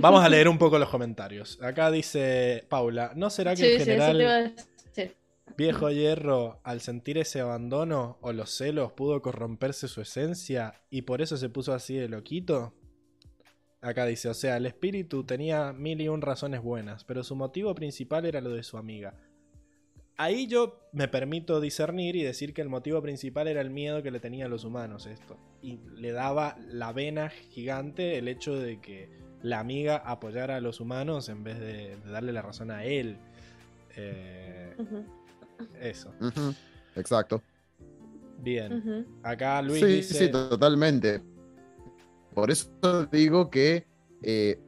vamos 0.00 0.24
a 0.24 0.28
leer 0.28 0.48
un 0.48 0.58
poco 0.58 0.80
los 0.80 0.88
comentarios. 0.88 1.60
Acá 1.62 1.92
dice 1.92 2.66
Paula, 2.68 3.12
¿no 3.14 3.30
será 3.30 3.52
que 3.54 3.58
Sí, 3.62 3.72
el 3.74 3.78
general. 3.84 4.54
Viejo 5.56 5.90
hierro, 5.90 6.60
al 6.64 6.80
sentir 6.80 7.18
ese 7.18 7.40
abandono 7.40 8.18
o 8.20 8.32
los 8.32 8.50
celos, 8.50 8.92
pudo 8.92 9.22
corromperse 9.22 9.88
su 9.88 10.00
esencia 10.00 10.82
y 10.90 11.02
por 11.02 11.22
eso 11.22 11.36
se 11.36 11.48
puso 11.48 11.72
así 11.72 11.94
de 11.94 12.08
loquito? 12.08 12.74
Acá 13.80 14.06
dice, 14.06 14.28
o 14.28 14.34
sea, 14.34 14.56
el 14.56 14.66
espíritu 14.66 15.24
tenía 15.24 15.72
mil 15.72 16.00
y 16.00 16.08
un 16.08 16.22
razones 16.22 16.62
buenas, 16.62 17.04
pero 17.04 17.24
su 17.24 17.34
motivo 17.34 17.74
principal 17.74 18.26
era 18.26 18.40
lo 18.40 18.50
de 18.50 18.62
su 18.62 18.78
amiga. 18.78 19.14
Ahí 20.16 20.46
yo 20.46 20.88
me 20.92 21.08
permito 21.08 21.60
discernir 21.60 22.14
y 22.16 22.22
decir 22.22 22.54
que 22.54 22.62
el 22.62 22.68
motivo 22.68 23.02
principal 23.02 23.48
era 23.48 23.60
el 23.60 23.70
miedo 23.70 24.02
que 24.02 24.10
le 24.10 24.20
tenían 24.20 24.50
los 24.50 24.64
humanos 24.64 25.06
esto. 25.06 25.36
Y 25.62 25.80
le 25.96 26.12
daba 26.12 26.56
la 26.68 26.92
vena 26.92 27.30
gigante 27.30 28.18
el 28.18 28.28
hecho 28.28 28.54
de 28.54 28.80
que 28.80 29.08
la 29.42 29.58
amiga 29.58 29.96
apoyara 29.96 30.56
a 30.56 30.60
los 30.60 30.80
humanos 30.80 31.28
en 31.28 31.42
vez 31.42 31.58
de, 31.58 31.96
darle 32.04 32.32
la 32.32 32.42
razón 32.42 32.70
a 32.70 32.84
él. 32.84 33.16
Eh, 33.96 34.76
eso. 35.80 36.12
Exacto. 36.96 37.42
Bien. 38.38 39.06
Acá 39.22 39.62
Luis 39.62 39.80
sí, 39.80 39.86
dice... 39.86 40.14
sí, 40.26 40.30
totalmente. 40.30 41.22
Por 42.34 42.50
eso 42.50 42.68
digo 43.10 43.50
que 43.50 43.86
eh, 44.22 44.58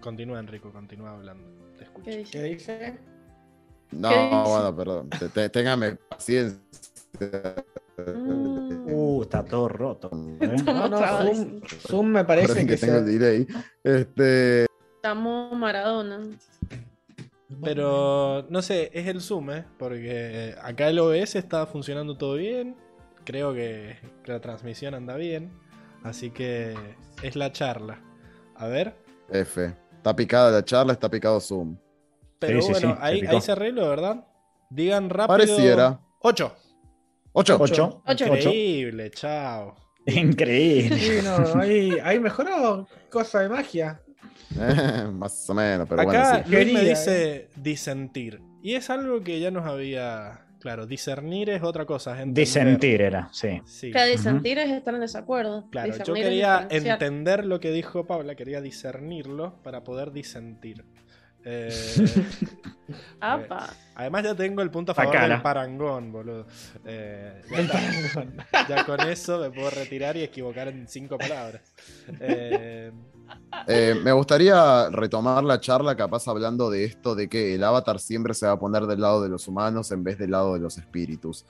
Continúa 0.00 0.38
Enrico, 0.40 0.70
continúa 0.70 1.12
hablando. 1.12 1.44
Te 1.78 1.84
escucho. 1.84 2.10
¿Qué 2.10 2.16
dice? 2.18 2.32
¿Qué 2.32 2.42
dice? 2.44 2.98
No, 3.92 4.08
¿Qué 4.10 4.14
dice? 4.16 4.42
bueno, 4.50 4.76
perdón. 4.76 5.10
Te- 5.10 5.28
te- 5.30 5.48
téngame 5.48 5.96
paciencia. 5.96 6.58
Mm. 7.96 8.92
Uh, 8.92 9.22
está 9.22 9.44
todo 9.44 9.68
roto. 9.68 10.10
¿eh? 10.40 10.56
No, 10.66 10.88
no. 10.88 10.98
Zoom, 10.98 11.60
Zoom 11.86 12.06
me 12.08 12.24
parece 12.24 12.60
que, 12.60 12.66
que 12.66 12.76
tengo 12.76 12.98
el 12.98 13.06
se... 13.06 13.18
delay. 13.18 13.46
Este, 13.82 14.66
Estamos 14.96 15.56
Maradona. 15.56 16.20
Pero 17.62 18.46
no 18.48 18.62
sé, 18.62 18.90
es 18.92 19.06
el 19.06 19.20
Zoom, 19.20 19.50
¿eh? 19.50 19.64
Porque 19.78 20.54
acá 20.62 20.88
el 20.88 20.98
OBS 20.98 21.36
está 21.36 21.66
funcionando 21.66 22.16
todo 22.16 22.34
bien. 22.34 22.76
Creo 23.24 23.54
que 23.54 23.96
la 24.26 24.40
transmisión 24.40 24.94
anda 24.94 25.16
bien. 25.16 25.52
Así 26.02 26.30
que 26.30 26.74
es 27.22 27.36
la 27.36 27.52
charla. 27.52 28.00
A 28.56 28.66
ver. 28.66 28.94
F. 29.30 29.74
Está 29.96 30.14
picada 30.14 30.50
la 30.50 30.64
charla, 30.64 30.92
está 30.92 31.10
picado 31.10 31.40
Zoom. 31.40 31.76
Pero 32.38 32.60
Sí, 32.60 32.72
bueno, 32.72 32.94
sí, 32.94 32.98
ahí, 33.00 33.22
ahí 33.26 33.40
se 33.40 33.52
arregló, 33.52 33.88
¿verdad? 33.88 34.26
Digan 34.68 35.08
rápido. 35.08 35.28
Pareciera. 35.28 36.00
8. 36.20 36.54
Ocho. 37.32 37.56
Ocho. 37.58 38.02
Ocho. 38.04 38.26
Increíble, 38.26 39.10
chao. 39.10 39.74
Increíble. 40.06 40.98
Sí, 40.98 41.18
no, 41.24 41.60
ahí, 41.60 41.96
ahí 42.02 42.20
mejoró 42.20 42.86
cosa 43.10 43.40
de 43.40 43.48
magia. 43.48 44.02
Eh, 44.58 45.08
más 45.12 45.48
o 45.50 45.54
menos, 45.54 45.88
pero 45.88 46.02
Acá 46.02 46.30
bueno, 46.32 46.44
sí. 46.46 46.52
Luis 46.54 46.72
me 46.72 46.80
dice 46.88 47.48
disentir. 47.56 48.40
Y 48.62 48.74
es 48.74 48.88
algo 48.90 49.22
que 49.22 49.40
ya 49.40 49.50
nos 49.50 49.66
había. 49.66 50.40
Claro, 50.60 50.86
discernir 50.86 51.50
es 51.50 51.62
otra 51.62 51.84
cosa. 51.84 52.12
entender. 52.12 52.44
Disentir 52.44 53.02
era, 53.02 53.28
sí. 53.32 53.60
Sí. 53.66 53.90
Que 53.92 54.06
disentir 54.06 54.58
es 54.58 54.70
estar 54.70 54.94
en 54.94 55.00
desacuerdo. 55.00 55.68
Claro, 55.70 55.88
yo 55.88 55.98
Discernir 55.98 56.22
quería 56.24 56.66
entender 56.70 57.44
lo 57.44 57.60
que 57.60 57.70
dijo 57.70 58.06
Paula, 58.06 58.34
quería 58.34 58.62
discernirlo 58.62 59.56
para 59.62 59.84
poder 59.84 60.12
disentir. 60.12 60.84
Eh, 61.46 61.70
Apa. 63.20 63.68
además 63.94 64.22
ya 64.24 64.34
tengo 64.34 64.62
el 64.62 64.70
punto 64.70 64.92
a 64.92 64.94
favor 64.94 65.20
del 65.28 65.42
parangón, 65.42 66.10
boludo. 66.10 66.46
Eh, 66.86 67.42
ya, 67.50 67.56
El 67.58 67.64
está. 67.66 67.78
parangón. 67.78 68.36
Ya 68.68 68.84
con 68.86 69.00
eso 69.00 69.38
me 69.38 69.50
puedo 69.50 69.68
retirar 69.68 70.16
y 70.16 70.22
equivocar 70.22 70.68
en 70.68 70.88
cinco 70.88 71.18
palabras. 71.18 71.60
Eh, 73.66 73.94
me 74.02 74.12
gustaría 74.12 74.90
retomar 74.90 75.42
la 75.44 75.60
charla 75.60 75.96
capaz 75.96 76.28
hablando 76.28 76.70
de 76.70 76.84
esto 76.84 77.14
de 77.14 77.28
que 77.28 77.54
el 77.54 77.64
avatar 77.64 77.98
siempre 77.98 78.34
se 78.34 78.46
va 78.46 78.52
a 78.52 78.58
poner 78.58 78.86
del 78.86 79.00
lado 79.00 79.22
de 79.22 79.28
los 79.28 79.48
humanos 79.48 79.90
en 79.92 80.04
vez 80.04 80.18
del 80.18 80.32
lado 80.32 80.54
de 80.54 80.60
los 80.60 80.76
espíritus. 80.76 81.46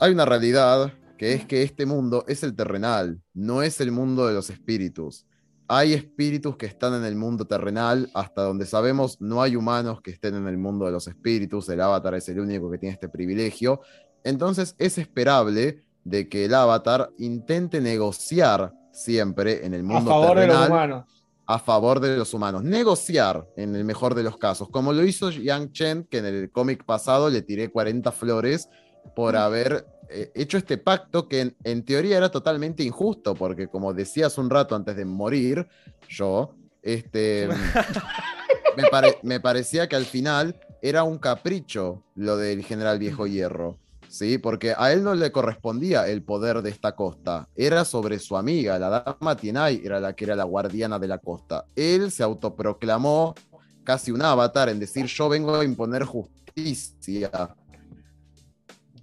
Hay 0.00 0.12
una 0.12 0.24
realidad 0.24 0.92
que 1.18 1.34
es 1.34 1.46
que 1.46 1.62
este 1.62 1.86
mundo 1.86 2.24
es 2.26 2.42
el 2.42 2.54
terrenal, 2.54 3.20
no 3.34 3.62
es 3.62 3.80
el 3.80 3.92
mundo 3.92 4.26
de 4.26 4.34
los 4.34 4.50
espíritus. 4.50 5.26
Hay 5.68 5.94
espíritus 5.94 6.56
que 6.56 6.66
están 6.66 6.94
en 6.94 7.04
el 7.04 7.16
mundo 7.16 7.46
terrenal, 7.46 8.10
hasta 8.14 8.42
donde 8.42 8.66
sabemos 8.66 9.20
no 9.20 9.40
hay 9.40 9.56
humanos 9.56 10.00
que 10.02 10.10
estén 10.10 10.34
en 10.34 10.46
el 10.46 10.58
mundo 10.58 10.84
de 10.84 10.92
los 10.92 11.06
espíritus, 11.06 11.68
el 11.68 11.80
avatar 11.80 12.14
es 12.14 12.28
el 12.28 12.40
único 12.40 12.70
que 12.70 12.78
tiene 12.78 12.92
este 12.92 13.08
privilegio. 13.08 13.80
Entonces 14.24 14.74
es 14.78 14.98
esperable 14.98 15.84
de 16.04 16.28
que 16.28 16.44
el 16.44 16.54
avatar 16.54 17.10
intente 17.18 17.80
negociar 17.80 18.74
siempre 18.94 19.66
en 19.66 19.74
el 19.74 19.80
A 19.80 19.84
mundo 19.84 20.10
favor 20.10 20.38
de 20.38 20.46
los 20.46 20.68
humanos. 20.68 21.04
a 21.46 21.58
favor 21.58 22.00
de 22.00 22.16
los 22.16 22.32
humanos. 22.32 22.62
Negociar, 22.64 23.46
en 23.56 23.74
el 23.76 23.84
mejor 23.84 24.14
de 24.14 24.22
los 24.22 24.38
casos, 24.38 24.68
como 24.70 24.92
lo 24.92 25.02
hizo 25.04 25.30
Yang 25.30 25.72
Chen, 25.72 26.04
que 26.04 26.18
en 26.18 26.26
el 26.26 26.50
cómic 26.50 26.84
pasado 26.84 27.28
le 27.28 27.42
tiré 27.42 27.70
40 27.70 28.10
flores 28.12 28.68
por 29.14 29.36
haber 29.36 29.86
eh, 30.08 30.30
hecho 30.34 30.56
este 30.56 30.78
pacto 30.78 31.28
que 31.28 31.40
en, 31.40 31.56
en 31.64 31.84
teoría 31.84 32.16
era 32.16 32.30
totalmente 32.30 32.82
injusto, 32.82 33.34
porque 33.34 33.68
como 33.68 33.92
decía 33.92 34.28
hace 34.28 34.40
un 34.40 34.48
rato 34.48 34.74
antes 34.74 34.96
de 34.96 35.04
morir, 35.04 35.66
yo, 36.08 36.54
este, 36.82 37.48
me, 38.76 38.84
pare- 38.90 39.18
me 39.22 39.40
parecía 39.40 39.88
que 39.88 39.96
al 39.96 40.04
final 40.04 40.58
era 40.82 41.02
un 41.04 41.18
capricho 41.18 42.02
lo 42.14 42.36
del 42.36 42.62
general 42.64 42.98
Viejo 42.98 43.26
Hierro. 43.26 43.78
¿Sí? 44.14 44.38
Porque 44.38 44.74
a 44.76 44.92
él 44.92 45.02
no 45.02 45.14
le 45.14 45.32
correspondía 45.32 46.06
el 46.08 46.22
poder 46.22 46.62
de 46.62 46.70
esta 46.70 46.94
costa, 46.94 47.48
era 47.56 47.84
sobre 47.84 48.18
su 48.20 48.36
amiga, 48.36 48.78
la 48.78 48.88
dama 49.18 49.36
Tienai, 49.36 49.80
era 49.84 49.98
la 49.98 50.14
que 50.14 50.24
era 50.24 50.36
la 50.36 50.44
guardiana 50.44 50.98
de 50.98 51.08
la 51.08 51.18
costa. 51.18 51.66
Él 51.74 52.10
se 52.12 52.22
autoproclamó 52.22 53.34
casi 53.82 54.12
un 54.12 54.22
avatar 54.22 54.68
en 54.68 54.78
decir 54.78 55.06
yo 55.06 55.28
vengo 55.28 55.56
a 55.56 55.64
imponer 55.64 56.04
justicia. 56.04 57.54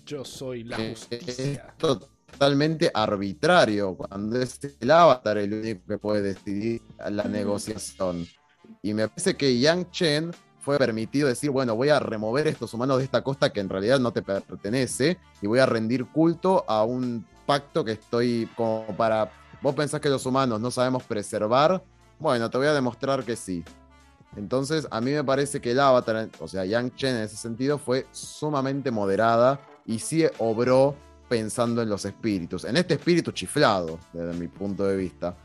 yo 0.05 0.23
soy 0.25 0.63
la 0.63 0.77
Es 0.77 0.99
justicia. 1.07 1.75
totalmente 1.77 2.89
arbitrario 2.93 3.95
cuando 3.95 4.41
es 4.41 4.59
el 4.79 4.91
avatar 4.91 5.37
el 5.37 5.53
único 5.53 5.81
que 5.87 5.97
puede 5.97 6.21
decidir 6.21 6.81
la 7.09 7.25
negociación. 7.25 8.25
Y 8.81 8.93
me 8.93 9.07
parece 9.09 9.35
que 9.35 9.59
Yang 9.59 9.91
Chen 9.91 10.31
fue 10.61 10.77
permitido 10.77 11.27
decir, 11.27 11.49
bueno, 11.49 11.75
voy 11.75 11.89
a 11.89 11.99
remover 11.99 12.47
estos 12.47 12.73
humanos 12.73 12.99
de 12.99 13.03
esta 13.03 13.23
costa 13.23 13.51
que 13.51 13.59
en 13.59 13.69
realidad 13.69 13.99
no 13.99 14.13
te 14.13 14.21
pertenece 14.21 15.17
y 15.41 15.47
voy 15.47 15.59
a 15.59 15.65
rendir 15.65 16.05
culto 16.05 16.63
a 16.67 16.83
un 16.83 17.25
pacto 17.45 17.83
que 17.83 17.93
estoy 17.93 18.47
como 18.55 18.85
para... 18.95 19.31
¿Vos 19.61 19.75
pensás 19.75 19.99
que 19.99 20.09
los 20.09 20.25
humanos 20.25 20.61
no 20.61 20.71
sabemos 20.71 21.03
preservar? 21.03 21.83
Bueno, 22.19 22.49
te 22.49 22.57
voy 22.57 22.67
a 22.67 22.73
demostrar 22.73 23.23
que 23.23 23.35
sí. 23.35 23.63
Entonces, 24.35 24.87
a 24.91 25.01
mí 25.01 25.11
me 25.11 25.23
parece 25.23 25.59
que 25.59 25.71
el 25.71 25.79
avatar, 25.79 26.29
o 26.39 26.47
sea, 26.47 26.63
Yang 26.63 26.95
Chen 26.95 27.15
en 27.15 27.23
ese 27.23 27.35
sentido 27.35 27.77
fue 27.77 28.05
sumamente 28.11 28.91
moderada 28.91 29.59
y 29.85 29.99
sí 29.99 30.25
obró 30.37 30.95
pensando 31.27 31.81
en 31.81 31.89
los 31.89 32.05
espíritus, 32.05 32.65
en 32.65 32.77
este 32.77 32.95
espíritu 32.95 33.31
chiflado, 33.31 33.99
desde 34.13 34.33
mi 34.37 34.47
punto 34.47 34.85
de 34.85 34.97
vista, 34.97 35.35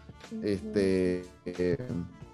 este, 0.43 1.25
eh, 1.45 1.79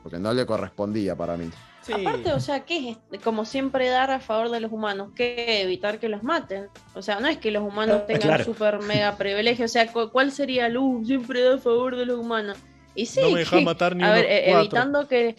porque 0.02 0.18
no 0.18 0.32
le 0.32 0.44
correspondía 0.46 1.14
para 1.16 1.36
mí. 1.36 1.48
Sí. 1.82 1.92
Aparte, 1.92 2.32
o 2.32 2.38
sea, 2.38 2.60
¿qué 2.64 2.96
es 3.10 3.20
como 3.20 3.44
siempre 3.44 3.88
dar 3.88 4.10
a 4.12 4.20
favor 4.20 4.50
de 4.50 4.60
los 4.60 4.70
humanos? 4.70 5.10
¿Qué 5.16 5.62
evitar 5.62 5.98
que 5.98 6.08
los 6.08 6.22
maten? 6.22 6.68
O 6.94 7.02
sea, 7.02 7.18
no 7.18 7.26
es 7.26 7.38
que 7.38 7.50
los 7.50 7.62
humanos 7.64 8.06
tengan 8.06 8.22
Claro. 8.28 8.44
super 8.44 8.78
mega 8.80 9.16
privilegio. 9.18 9.64
O 9.64 9.68
sea, 9.68 9.90
cu- 9.92 10.10
¿cuál 10.10 10.30
sería 10.30 10.66
el 10.66 10.76
uh, 10.76 11.04
siempre 11.04 11.42
da 11.42 11.54
a 11.54 11.58
favor 11.58 11.96
de 11.96 12.06
los 12.06 12.18
humanos? 12.20 12.56
Y 12.94 13.06
sí, 13.06 13.20
no 13.20 13.30
me 13.30 13.40
deja 13.40 13.60
matar 13.62 13.96
ni 13.96 14.04
a 14.04 14.12
ver, 14.12 14.26
eh, 14.28 14.42
cuatro. 14.46 14.60
evitando 14.60 15.08
que 15.08 15.36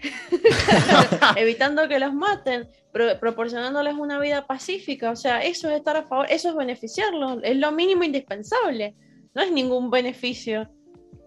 evitando 1.36 1.88
que 1.88 1.98
los 1.98 2.12
maten, 2.14 2.68
pro- 2.92 3.18
proporcionándoles 3.18 3.94
una 3.94 4.18
vida 4.18 4.46
pacífica, 4.46 5.10
o 5.10 5.16
sea, 5.16 5.42
eso 5.42 5.68
es 5.70 5.76
estar 5.76 5.96
a 5.96 6.04
favor, 6.04 6.26
eso 6.30 6.50
es 6.50 6.56
beneficiarlos, 6.56 7.38
es 7.42 7.56
lo 7.56 7.72
mínimo 7.72 8.04
indispensable, 8.04 8.94
no 9.34 9.42
es 9.42 9.52
ningún 9.52 9.90
beneficio 9.90 10.68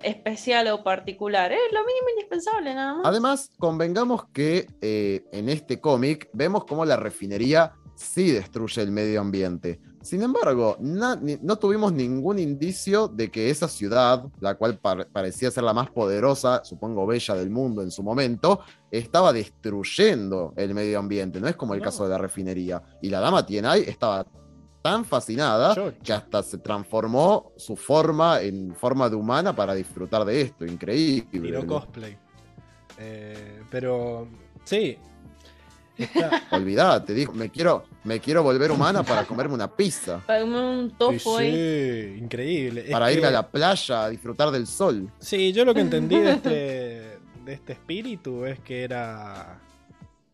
especial 0.03 0.67
o 0.69 0.83
particular, 0.83 1.51
es 1.51 1.59
lo 1.71 1.79
mínimo 1.85 2.09
indispensable 2.15 2.73
nada 2.75 2.93
más. 2.95 3.05
Además, 3.05 3.49
convengamos 3.57 4.25
que 4.33 4.67
eh, 4.81 5.23
en 5.31 5.49
este 5.49 5.79
cómic 5.79 6.29
vemos 6.33 6.65
cómo 6.65 6.85
la 6.85 6.95
refinería 6.97 7.73
sí 7.95 8.31
destruye 8.31 8.81
el 8.81 8.91
medio 8.91 9.21
ambiente. 9.21 9.79
Sin 10.01 10.21
embargo, 10.21 10.75
no 10.81 11.55
tuvimos 11.57 11.93
ningún 11.93 12.37
indicio 12.37 13.07
de 13.07 13.31
que 13.31 13.49
esa 13.49 13.69
ciudad, 13.69 14.25
la 14.41 14.55
cual 14.55 14.77
par- 14.77 15.07
parecía 15.13 15.49
ser 15.49 15.63
la 15.63 15.71
más 15.73 15.89
poderosa, 15.91 16.61
supongo 16.65 17.05
bella 17.07 17.35
del 17.35 17.49
mundo 17.49 17.81
en 17.81 17.89
su 17.89 18.03
momento, 18.03 18.59
estaba 18.91 19.31
destruyendo 19.31 20.53
el 20.57 20.73
medio 20.73 20.99
ambiente. 20.99 21.39
No 21.39 21.47
es 21.47 21.55
como 21.55 21.73
el 21.73 21.79
No. 21.79 21.85
caso 21.85 22.03
de 22.03 22.09
la 22.09 22.17
refinería. 22.17 22.81
Y 23.01 23.09
la 23.09 23.21
dama 23.21 23.45
Tienay 23.45 23.83
estaba 23.83 24.25
tan 24.83 25.03
fascinada 25.05 25.73
que 26.03 26.13
hasta 26.13 26.43
se 26.43 26.59
transformó 26.59 27.51
su 27.57 27.75
forma 27.75 28.41
en 28.41 28.75
forma 28.75 29.09
de 29.09 29.15
humana 29.15 29.55
para 29.55 29.73
disfrutar 29.73 30.25
de 30.25 30.41
esto. 30.41 30.65
Increíble. 30.65 31.25
Tiró 31.31 31.65
cosplay. 31.65 32.15
Eh, 32.99 33.61
pero 33.71 34.27
sí. 34.63 34.97
Está- 35.97 36.41
Olvídate, 36.51 37.13
dijo, 37.13 37.31
me 37.33 37.49
quiero, 37.49 37.85
me 38.03 38.19
quiero 38.19 38.43
volver 38.43 38.71
humana 38.71 39.03
para 39.03 39.25
comerme 39.25 39.53
una 39.53 39.73
pizza, 39.73 40.19
Para 40.27 40.41
comer 40.41 40.63
un 40.63 40.89
sí, 40.89 40.95
tofu 40.97 41.37
ahí. 41.37 41.51
sí, 41.53 42.19
increíble. 42.23 42.81
Es 42.85 42.91
para 42.91 43.09
irme 43.11 43.21
que- 43.21 43.27
a 43.27 43.31
la 43.31 43.47
playa 43.49 44.03
a 44.05 44.09
disfrutar 44.09 44.51
del 44.51 44.67
sol. 44.67 45.09
Sí, 45.19 45.53
yo 45.53 45.63
lo 45.65 45.73
que 45.73 45.81
entendí 45.81 46.19
de 46.19 46.31
este, 46.33 46.49
de 47.45 47.53
este 47.53 47.73
espíritu 47.73 48.43
es 48.45 48.59
que 48.59 48.83
era, 48.83 49.59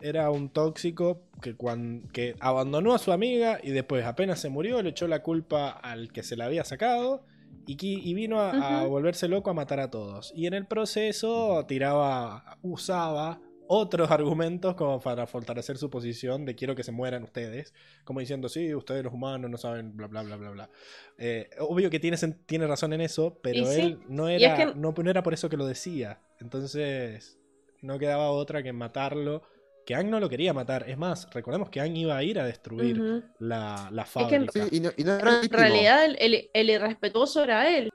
era 0.01 0.29
un 0.31 0.49
tóxico 0.49 1.21
que, 1.41 1.55
cuan- 1.55 2.07
que 2.13 2.35
abandonó 2.39 2.93
a 2.93 2.99
su 2.99 3.11
amiga 3.11 3.59
y 3.61 3.71
después 3.71 4.05
apenas 4.05 4.39
se 4.39 4.49
murió 4.49 4.81
le 4.81 4.89
echó 4.91 5.07
la 5.07 5.21
culpa 5.23 5.69
al 5.69 6.11
que 6.11 6.23
se 6.23 6.35
la 6.37 6.45
había 6.45 6.63
sacado 6.63 7.25
y, 7.65 7.77
y 7.81 8.13
vino 8.13 8.39
a, 8.39 8.49
volverse 8.87 9.27
loco 9.27 9.49
a 9.49 9.53
matar 9.53 9.79
a 9.79 9.89
todos. 9.91 10.31
Y 10.35 10.47
en 10.47 10.53
el 10.53 10.65
proceso 10.65 11.65
tiraba, 11.67 12.57
usaba 12.61 13.41
otros 13.67 14.09
argumentos 14.11 14.73
como 14.75 14.99
para 14.99 15.27
fortalecer 15.27 15.77
su 15.77 15.89
posición 15.91 16.45
de 16.45 16.55
quiero 16.55 16.75
que 16.75 16.83
se 16.83 16.91
mueran 16.91 17.23
ustedes, 17.23 17.73
como 18.03 18.19
diciendo, 18.21 18.49
sí, 18.49 18.73
ustedes 18.73 19.03
los 19.03 19.13
humanos 19.13 19.51
no 19.51 19.57
saben, 19.57 19.95
bla, 19.95 20.07
bla, 20.07 20.23
bla, 20.23 20.37
bla, 20.37 20.49
bla. 20.49 20.69
Eh, 21.17 21.49
obvio 21.59 21.89
que 21.91 21.99
tiene, 21.99 22.17
tiene 22.47 22.65
razón 22.65 22.93
en 22.93 23.01
eso, 23.01 23.39
pero 23.43 23.65
sí, 23.65 23.79
él 23.81 23.99
no 24.07 24.29
es 24.29 24.41
era, 24.41 24.55
que- 24.55 24.79
no, 24.79 24.93
no 24.97 25.09
era 25.11 25.21
por 25.21 25.33
eso 25.35 25.49
que 25.49 25.57
lo 25.57 25.67
decía. 25.67 26.21
Entonces, 26.39 27.37
no 27.81 27.99
quedaba 27.99 28.31
otra 28.31 28.63
que 28.63 28.73
matarlo. 28.73 29.43
Que 29.89 29.95
Ang 29.95 30.07
no 30.11 30.19
lo 30.19 30.29
quería 30.29 30.53
matar. 30.53 30.87
Es 30.87 30.99
más, 30.99 31.27
recordemos 31.33 31.71
que 31.71 31.81
Ang 31.81 31.97
iba 31.97 32.15
a 32.15 32.21
ir 32.21 32.39
a 32.39 32.45
destruir 32.45 33.23
la, 33.39 33.89
la 33.91 34.03
que- 34.03 34.09
fábrica. 34.11 34.51
Sí, 34.53 34.59
y 34.73 34.79
no, 34.81 34.91
y 34.95 35.03
no 35.03 35.15
era 35.15 35.41
En 35.41 35.49
realidad, 35.49 36.05
el, 36.05 36.15
el- 36.19 36.47
el 36.53 36.69
irrespetuoso 36.69 37.43
era 37.43 37.67
él. 37.75 37.89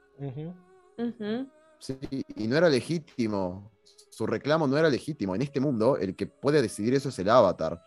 Sí, 1.79 1.97
y 2.35 2.47
no 2.47 2.57
era 2.57 2.67
legítimo. 2.67 3.71
Su 4.09 4.27
reclamo 4.27 4.67
no 4.67 4.77
era 4.77 4.89
legítimo. 4.89 5.35
En 5.35 5.41
este 5.41 5.61
mundo, 5.61 5.95
el 5.95 6.17
que 6.17 6.27
puede 6.27 6.61
decidir 6.61 6.93
eso 6.95 7.07
es 7.07 7.17
el 7.19 7.29
avatar. 7.29 7.81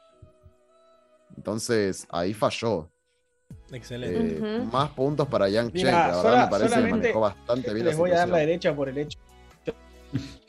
Entonces, 1.37 2.07
ahí 2.09 2.33
falló. 2.33 2.91
Excelente. 3.71 4.39
Eh. 4.43 4.61
Más 4.73 4.89
puntos 4.93 5.29
para 5.29 5.51
Yang 5.51 5.73
Chen, 5.75 5.85
que 5.85 5.93
la 5.93 6.07
verdad 6.07 6.23
sola- 6.23 6.45
me 6.47 6.51
parece 6.51 6.75
que 6.83 6.91
manejó 6.91 7.21
bastante 7.21 7.75
bien 7.75 7.85
la 7.85 7.91
Les 7.91 7.99
voy 7.99 8.11
a 8.13 8.15
dar 8.17 8.29
la 8.31 8.39
derecha 8.39 8.75
por 8.75 8.89
el 8.89 8.97
hecho. 8.97 9.19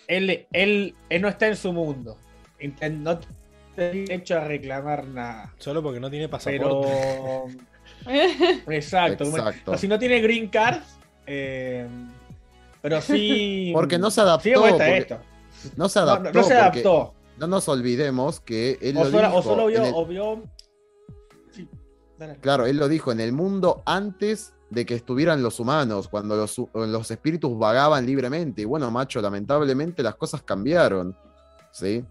Él, 0.07 0.47
él, 0.53 0.95
él 1.09 1.21
no 1.21 1.27
está 1.27 1.47
en 1.47 1.57
su 1.57 1.73
mundo. 1.73 2.17
No 2.89 3.19
derecho 3.79 4.37
a 4.37 4.43
reclamar 4.45 5.05
nada. 5.07 5.53
Solo 5.57 5.81
porque 5.81 5.99
no 5.99 6.09
tiene 6.09 6.29
pasaporte. 6.29 6.87
Pero. 6.89 7.45
Exacto. 8.71 9.23
Exacto. 9.25 9.71
O 9.71 9.77
si 9.77 9.87
no 9.87 9.97
tiene 9.99 10.21
green 10.21 10.47
card. 10.49 10.81
eh, 11.27 11.87
pero 12.81 13.01
sí. 13.01 13.71
Porque 13.75 13.97
no 13.97 14.09
se 14.09 14.21
adaptó. 14.21 14.49
porque 14.69 14.97
esto. 14.97 15.19
No 15.75 15.89
se 15.89 15.99
adaptó. 15.99 16.23
no- 16.31 16.31
no 16.41 16.43
se 16.47 16.53
adaptó. 16.53 17.13
No 17.37 17.47
nos 17.47 17.67
olvidemos 17.69 18.39
que 18.41 18.77
él 18.81 18.97
O 18.97 19.03
lo 19.05 19.11
solo, 19.11 19.17
o 19.17 19.29
dijo 19.29 19.41
solo 19.43 19.65
vio. 19.67 19.77
en 19.79 19.85
el- 19.85 19.93
o 19.93 20.05
vio- 20.05 20.43
Sí, 21.51 21.67
dale. 22.17 22.35
Claro, 22.37 22.65
él 22.65 22.77
lo 22.77 22.87
dijo 22.87 23.11
en 23.11 23.19
el 23.19 23.31
mundo 23.33 23.81
antes 23.85 24.53
de 24.69 24.85
que 24.85 24.93
estuvieran 24.95 25.41
los 25.41 25.59
humanos, 25.59 26.07
cuando 26.09 26.35
los, 26.35 26.55
los 26.73 27.11
espíritus 27.11 27.57
vagaban 27.57 28.05
libremente. 28.05 28.61
Y 28.61 28.65
bueno, 28.65 28.91
macho, 28.91 29.21
lamentablemente 29.21 30.03
las 30.03 30.15
cosas 30.15 30.41
cambiaron. 30.43 31.15
¿sí? 31.71 32.03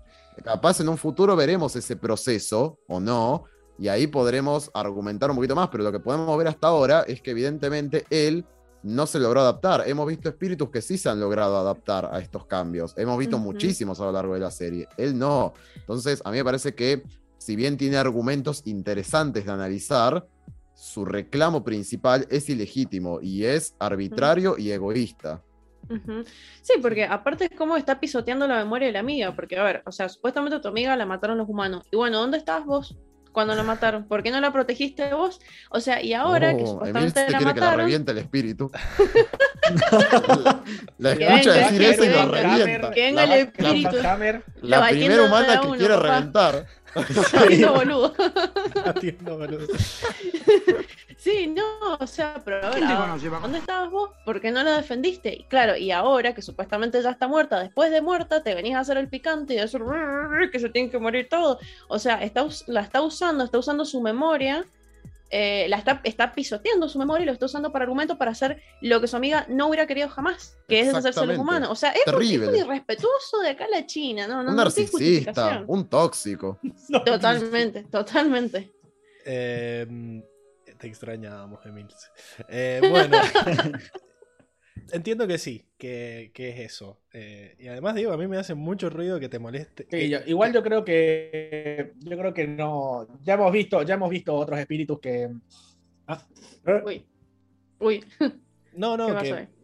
Capaz 0.43 0.81
en 0.81 0.89
un 0.89 0.99
futuro 0.99 1.37
veremos 1.37 1.77
ese 1.77 1.97
proceso 1.97 2.79
o 2.87 3.01
no, 3.01 3.45
y 3.79 3.89
ahí 3.89 4.07
podremos 4.07 4.71
argumentar 4.75 5.31
un 5.31 5.37
poquito 5.37 5.55
más, 5.55 5.69
pero 5.69 5.85
lo 5.85 5.93
que 5.93 6.01
podemos 6.01 6.37
ver 6.37 6.49
hasta 6.49 6.67
ahora 6.67 7.03
es 7.03 7.23
que 7.23 7.31
evidentemente 7.31 8.05
él 8.11 8.45
no 8.83 9.07
se 9.07 9.21
logró 9.21 9.41
adaptar. 9.41 9.85
Hemos 9.87 10.07
visto 10.07 10.29
espíritus 10.29 10.71
que 10.71 10.83
sí 10.83 10.99
se 10.99 11.09
han 11.09 11.21
logrado 11.21 11.57
adaptar 11.57 12.09
a 12.13 12.19
estos 12.19 12.47
cambios. 12.47 12.95
Hemos 12.97 13.19
visto 13.19 13.39
muchísimos 13.39 14.01
a 14.01 14.05
lo 14.05 14.13
largo 14.13 14.35
de 14.35 14.41
la 14.41 14.51
serie. 14.51 14.89
Él 14.97 15.19
no. 15.19 15.53
Entonces, 15.77 16.21
a 16.25 16.31
mí 16.31 16.39
me 16.39 16.45
parece 16.45 16.75
que 16.75 17.03
si 17.39 17.57
bien 17.57 17.77
tiene 17.77 17.97
argumentos 17.97 18.63
interesantes 18.65 19.47
de 19.47 19.53
analizar, 19.53 20.27
su 20.75 21.05
reclamo 21.05 21.65
principal 21.65 22.27
es 22.31 22.49
ilegítimo 22.49 23.21
y 23.21 23.45
es 23.45 23.75
arbitrario 23.79 24.57
y 24.59 24.71
egoísta. 24.71 25.43
Sí, 26.63 26.75
porque 26.83 27.05
aparte 27.05 27.45
es 27.47 27.51
como 27.57 27.77
está 27.77 27.99
pisoteando 28.01 28.47
la 28.47 28.57
memoria 28.57 28.87
de 28.89 28.93
la 28.93 29.01
amiga, 29.01 29.35
porque 29.35 29.57
a 29.59 29.63
ver, 29.63 29.83
o 29.87 29.93
sea, 29.93 30.09
supuestamente 30.09 30.57
a 30.57 30.61
tu 30.61 30.69
amiga 30.69 30.97
la 30.97 31.07
mataron 31.07 31.39
los 31.39 31.49
humanos. 31.49 31.85
Y 31.91 31.97
bueno, 31.97 32.19
¿dónde 32.19 32.39
estabas 32.39 32.67
vos 32.67 32.97
cuando 33.33 33.55
la 33.55 33.63
mataron? 33.63 34.07
¿Por 34.09 34.23
qué 34.23 34.31
no 34.31 34.41
la 34.41 34.53
protegiste 34.53 35.13
vos? 35.15 35.41
O 35.71 35.81
sea, 35.81 36.03
y 36.03 36.13
ahora 36.15 36.51
que 36.57 36.57
Oh, 36.57 36.59
Emil 36.59 36.69
supuestamente 36.69 37.25
se 37.27 37.31
la 37.31 37.39
quiere 37.39 37.55
que 37.55 37.61
la 37.61 37.67
mataron. 37.67 37.81
reviente 37.87 38.13
el 38.13 38.19
espíritu. 38.19 38.71
la 40.99 41.17
Que 41.17 41.25
escucha 41.27 41.51
venga, 41.53 41.55
decir 41.55 41.79
que 41.81 41.91
eso 41.91 42.05
y 42.05 42.09
venga, 42.09 42.25
revienta. 42.27 42.91
que 42.91 43.01
venga 43.03 43.27
La- 43.27 43.35
el 43.35 43.41
espíritu. 43.47 43.97
La, 43.97 44.17
la 44.19 44.43
Lo 44.63 44.81
va 44.83 44.89
primera 44.89 45.23
humana 45.23 45.61
que 45.61 45.67
uno, 45.67 45.77
quiere 45.77 45.95
papá. 45.95 46.09
reventar. 46.09 46.67
No, 47.61 47.75
boludo. 47.75 48.15
Atiendo, 48.85 49.37
boludo. 49.39 49.67
Sí, 51.19 51.49
no, 51.49 51.97
o 51.99 52.07
sea, 52.07 52.41
pero 52.45 52.59
a 52.59 52.71
ver, 52.71 52.79
¿Quién 52.79 52.89
dijo 52.89 53.35
¿a-? 53.37 53.41
¿dónde 53.41 53.59
estabas 53.59 53.91
vos? 53.91 54.11
¿Por 54.25 54.41
qué 54.41 54.53
no 54.53 54.63
la 54.63 54.77
defendiste? 54.77 55.35
Y 55.35 55.45
claro, 55.45 55.77
y 55.77 55.91
ahora 55.91 56.33
que 56.33 56.43
supuestamente 56.43 57.03
ya 57.03 57.11
está 57.11 57.27
muerta, 57.27 57.59
después 57.59 57.91
de 57.91 58.01
muerta, 58.01 58.45
te 58.45 58.55
venís 58.55 58.77
a 58.77 58.81
hacer 58.81 58.99
el 58.99 59.09
picante 59.09 59.55
y 59.55 59.57
decir 59.57 59.81
que 60.53 60.61
se 60.61 60.69
tienen 60.69 60.93
que 60.93 60.99
morir 60.99 61.29
todos. 61.29 61.59
O 61.89 61.99
sea, 61.99 62.23
está, 62.23 62.47
la 62.69 62.83
está 62.83 63.03
usando, 63.03 63.43
está 63.43 63.59
usando 63.59 63.85
su 63.85 64.01
memoria, 64.01 64.65
eh, 65.31 65.67
la 65.69 65.79
está, 65.79 66.01
está 66.05 66.33
pisoteando 66.33 66.89
su 66.89 67.01
memoria 67.01 67.25
y 67.25 67.27
lo 67.27 67.33
está 67.33 67.47
usando 67.47 67.73
para 67.73 67.83
argumento 67.83 68.17
para 68.17 68.31
hacer 68.31 68.63
lo 68.81 69.01
que 69.01 69.09
su 69.09 69.17
amiga 69.17 69.45
no 69.49 69.67
hubiera 69.67 69.89
querido 69.89 70.09
jamás, 70.09 70.57
que 70.69 70.81
es 70.81 70.87
deshacerse 70.87 71.21
de 71.23 71.27
los 71.27 71.39
humanos. 71.39 71.69
O 71.71 71.75
sea, 71.75 71.91
es, 71.91 72.07
un- 72.07 72.23
irrespetuoso 72.23 73.41
de 73.43 73.51
acá 73.51 73.65
a 73.65 73.69
la 73.69 73.87
China, 73.87 74.29
no, 74.29 74.45
no, 74.45 74.51
Un 74.51 74.57
no 74.57 74.63
narcisista, 74.63 75.65
un 75.67 75.89
tóxico. 75.89 76.61
Totalmente, 77.05 77.83
totalmente. 77.91 78.71
Eh, 79.25 80.23
te 80.79 80.87
extrañábamos, 80.87 81.65
Emil. 81.67 81.87
Eh, 82.49 82.81
bueno, 82.89 83.17
entiendo 84.93 85.27
que 85.27 85.39
sí, 85.39 85.67
que, 85.77 86.31
que 86.35 86.51
es 86.51 86.59
eso. 86.73 87.01
Eh, 87.13 87.57
y 87.59 87.69
además, 87.69 87.95
digo, 87.95 88.13
a 88.13 88.17
mí 88.17 88.27
me 88.27 88.39
hace 88.39 88.55
mucho 88.55 88.91
ruido 88.91 89.19
que 89.21 89.29
te 89.29 89.39
moleste. 89.39 89.85
Sí, 89.85 89.89
que- 89.91 90.09
yo- 90.09 90.19
igual 90.27 90.53
yo 90.53 90.63
creo 90.63 90.85
que 90.85 91.93
yo 91.99 92.17
creo 92.19 92.33
que 92.35 92.47
no 92.47 93.07
ya 93.23 93.35
hemos 93.35 93.53
visto 93.53 93.83
ya 93.83 93.95
hemos 93.95 94.11
visto 94.11 94.35
otros 94.35 94.59
espíritus 94.59 95.01
que 95.01 95.29
Ah, 96.07 96.27
Uy. 96.87 97.07
Uy. 97.81 98.05
No, 98.75 98.97
no, 98.97 99.09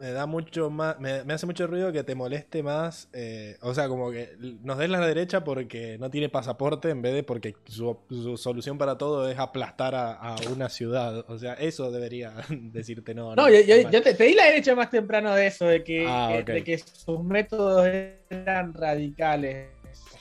me 0.01 0.11
da 0.11 0.27
mucho 0.27 0.71
más, 0.71 0.99
me, 0.99 1.23
me 1.25 1.35
hace 1.35 1.47
mucho 1.47 1.67
ruido 1.67 1.93
que 1.93 2.03
te 2.03 2.15
moleste 2.15 2.63
más, 2.63 3.09
eh, 3.13 3.57
o 3.61 3.73
sea, 3.75 3.89
como 3.89 4.11
que 4.11 4.31
nos 4.63 4.77
des 4.79 4.89
la 4.91 5.07
derecha 5.07 5.45
porque 5.45 5.99
no 5.99 6.11
tiene 6.11 6.29
pasaporte 6.29 6.91
en 6.91 7.01
vez 7.03 7.15
de 7.15 7.23
porque 7.23 7.55
su, 7.67 7.97
su 8.09 8.37
solución 8.37 8.77
para 8.79 8.99
todo 8.99 9.29
es 9.31 9.39
aplastar 9.39 9.95
a, 9.95 10.13
a 10.15 10.37
una 10.53 10.69
ciudad, 10.69 11.25
o 11.31 11.39
sea, 11.39 11.55
eso 11.55 11.93
debería 11.93 12.33
decirte 12.49 13.15
no. 13.15 13.37
no, 13.37 13.49
yo, 13.49 13.61
yo- 13.61 13.83
mal. 13.85 13.93
yo 13.93 14.03
te, 14.03 14.15
te 14.15 14.25
di 14.25 14.35
la 14.35 14.47
derecha 14.47 14.75
más 14.75 14.91
temprano 14.91 15.35
de 15.35 15.47
eso 15.47 15.67
de 15.67 15.85
que, 15.85 16.05
Ah, 16.09 16.39
ok. 16.41 16.47
de 16.49 16.65
que 16.65 16.79
sus 16.79 17.23
métodos 17.23 17.87
eran 18.31 18.75
radicales 18.75 19.69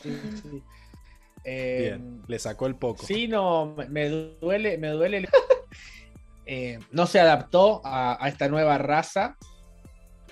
Sí, 0.02 0.20
sí. 0.42 0.62
Eh, 1.46 1.78
Bien, 1.82 2.22
le 2.28 2.40
sacó 2.40 2.68
el 2.68 2.76
poco. 2.76 3.06
Sí, 3.06 3.28
no, 3.28 3.74
me- 3.76 3.88
me 3.90 4.08
duele, 4.40 4.78
me 4.78 4.90
duele. 4.90 5.18
el- 5.18 5.28
Eh, 6.46 6.80
no 6.92 7.06
se 7.08 7.20
adaptó 7.20 7.82
a, 7.86 8.24
a 8.24 8.28
esta 8.28 8.48
nueva 8.50 8.78
raza. 8.78 9.38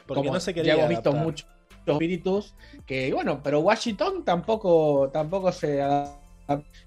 porque 0.06 0.22
como 0.24 0.34
no 0.34 0.40
se 0.40 0.54
quería 0.54 0.74
ya 0.74 0.80
hemos 0.80 0.90
visto 0.90 1.14
muchos 1.14 1.48
espíritus 1.86 2.54
que, 2.86 3.12
bueno, 3.14 3.42
pero 3.44 3.60
Washington 3.62 4.24
tampoco, 4.26 5.10
tampoco 5.12 5.52
se 5.52 5.82
adaptó. 5.82 6.20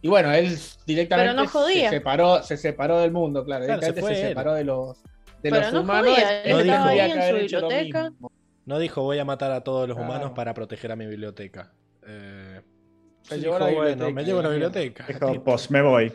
Y 0.02 0.08
bueno, 0.08 0.30
él 0.32 0.56
directamente 0.86 1.32
Pero 1.32 1.42
no 1.42 1.48
jodía. 1.48 1.88
se 1.88 1.96
separó, 1.96 2.42
se 2.42 2.56
separó 2.58 2.98
del 3.00 3.12
mundo, 3.12 3.44
claro, 3.44 3.64
directamente 3.64 4.02
se, 4.14 4.28
separó 4.28 4.52
de 4.52 4.64
los, 4.64 5.02
de 5.42 5.50
Pero 5.50 5.60
los 5.62 5.72
no 5.72 5.80
humanos. 5.80 6.18
él 6.44 6.70
ahí 6.70 6.98
en 7.10 7.28
su 7.30 7.36
biblioteca. 7.36 8.12
No 8.66 8.78
dijo 8.78 9.02
voy 9.02 9.18
a 9.18 9.24
matar 9.24 9.52
a 9.52 9.62
todos 9.62 9.88
los 9.88 9.96
Claro. 9.96 10.10
humanos 10.12 10.32
para 10.34 10.52
proteger 10.54 10.92
a 10.92 10.96
mi 10.96 11.06
biblioteca. 11.06 11.72
Bueno, 13.30 13.66
biblioteca, 13.66 14.10
me 14.10 14.24
llevo 14.24 14.42
la 14.42 14.48
biblioteca. 14.50 15.06
Dijo, 15.06 15.42
pues 15.44 15.70
me 15.70 15.80
voy. 15.82 16.12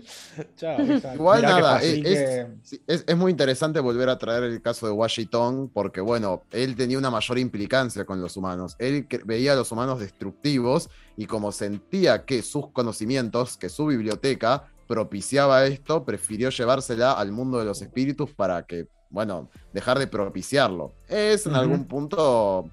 Chao. 0.56 0.78
Igual 1.16 1.40
Mirá 1.42 1.50
nada, 1.60 1.82
es, 1.82 1.94
es- 1.94 2.04
que- 2.04 2.48
sí, 2.64 2.82
es- 2.86 3.04
es 3.08 3.18
muy 3.18 3.32
interesante 3.32 3.80
volver 3.80 4.10
a 4.10 4.18
traer 4.18 4.44
el 4.44 4.62
caso 4.62 4.86
de 4.86 4.92
Washington 4.94 5.70
porque, 5.74 6.02
bueno, 6.02 6.44
él 6.52 6.76
tenía 6.76 6.98
una 7.00 7.10
mayor 7.10 7.40
implicancia 7.40 8.06
con 8.06 8.22
los 8.22 8.38
humanos. 8.38 8.76
Él 8.78 9.08
veía 9.26 9.54
a 9.54 9.56
los 9.56 9.72
humanos 9.72 10.00
destructivos 10.00 10.90
y 11.18 11.26
como 11.26 11.52
sentía 11.52 12.26
que 12.26 12.42
sus 12.44 12.68
conocimientos, 12.72 13.58
que 13.58 13.70
su 13.70 13.88
biblioteca 13.88 14.68
propiciaba 14.88 15.66
esto, 15.66 16.04
prefirió 16.06 16.50
llevársela 16.50 17.14
al 17.14 17.32
mundo 17.32 17.58
de 17.60 17.66
los 17.66 17.82
espíritus 17.82 18.34
para 18.34 18.64
que, 18.64 18.88
bueno, 19.10 19.50
dejar 19.74 19.98
de 19.98 20.08
propiciarlo. 20.08 20.94
Es 21.08 21.46
en 21.48 21.56
algún 21.56 21.86
punto 21.86 22.70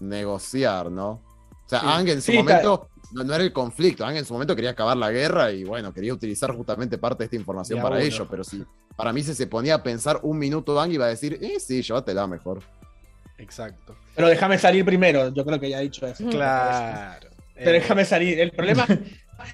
negociar, 0.00 0.90
¿no? 0.90 1.20
O 1.64 1.68
sea, 1.68 1.80
Sí. 1.80 1.86
Ang 1.88 2.08
en 2.08 2.22
su 2.22 2.32
Sí, 2.32 2.38
momento 2.38 2.88
no, 3.12 3.24
no 3.24 3.34
era 3.34 3.44
el 3.44 3.52
conflicto, 3.52 4.04
Ang 4.04 4.16
en 4.16 4.24
su 4.24 4.32
momento 4.32 4.54
quería 4.56 4.70
acabar 4.70 4.96
la 4.96 5.10
guerra 5.10 5.50
y 5.52 5.64
bueno, 5.64 5.92
quería 5.92 6.12
utilizar 6.14 6.54
justamente 6.54 6.98
parte 6.98 7.18
de 7.22 7.24
esta 7.26 7.36
información 7.36 7.80
para 7.80 8.00
ello, 8.00 8.26
pero 8.30 8.44
sí. 8.44 8.62
Para 8.96 9.12
mí, 9.12 9.22
si 9.22 9.34
se 9.34 9.46
ponía 9.46 9.74
a 9.76 9.82
pensar 9.82 10.20
un 10.22 10.38
minuto, 10.38 10.78
Ang 10.80 10.92
iba 10.92 11.06
a 11.06 11.08
decir, 11.08 11.38
eh, 11.40 11.58
sí, 11.60 11.82
llévatela 11.82 12.26
mejor. 12.26 12.60
Exacto. 13.38 13.96
Pero 14.14 14.28
déjame 14.28 14.58
salir 14.58 14.84
primero, 14.84 15.32
yo 15.32 15.44
creo 15.44 15.58
que 15.58 15.70
ya 15.70 15.80
he 15.80 15.84
dicho 15.84 16.06
eso. 16.06 16.24
Claro. 16.28 17.28
Pero 17.54 17.70
Eh, 17.70 17.74
déjame 17.74 18.04
salir. 18.04 18.38
El 18.40 18.50
problema, 18.52 18.84
el 18.88 18.98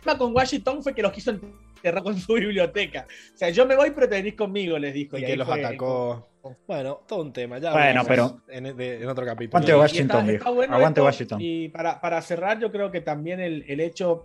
problema 0.00 0.18
con 0.18 0.34
Washington 0.34 0.82
fue 0.82 0.94
que 0.94 1.02
los 1.02 1.12
quiso 1.12 1.30
enterrar 1.30 2.02
con 2.02 2.18
su 2.18 2.34
biblioteca. 2.34 3.06
O 3.34 3.36
sea, 3.38 3.50
yo 3.50 3.66
me 3.66 3.76
voy, 3.76 3.90
pero 3.92 4.08
te 4.08 4.16
venís 4.16 4.34
conmigo, 4.34 4.78
les 4.78 4.92
dijo. 4.94 5.16
y 5.18 5.22
y 5.22 5.26
que 5.26 5.36
los 5.36 5.46
fue- 5.48 5.64
atacó. 5.64 6.28
Bueno, 6.66 7.00
todo 7.06 7.22
un 7.22 7.32
tema. 7.32 7.58
Ya 7.58 7.72
Bueno, 7.72 8.00
hablamos 8.00 8.34
En, 8.48 8.76
de- 8.76 9.02
en 9.02 9.08
otro 9.08 9.24
capítulo. 9.24 9.58
Aguante 9.58 9.74
Washington, 9.74 10.16
está- 10.20 10.22
viejo. 10.30 10.36
está 10.44 10.50
bueno 10.50 10.74
Aguante 10.74 11.00
esto, 11.00 11.04
Washington. 11.06 11.38
Y 11.40 11.68
para, 11.68 12.00
para 12.00 12.22
cerrar, 12.22 12.58
yo 12.60 12.70
creo 12.72 12.90
que 12.90 13.00
también 13.00 13.40
el, 13.40 13.64
el 13.68 13.80
hecho 13.80 14.24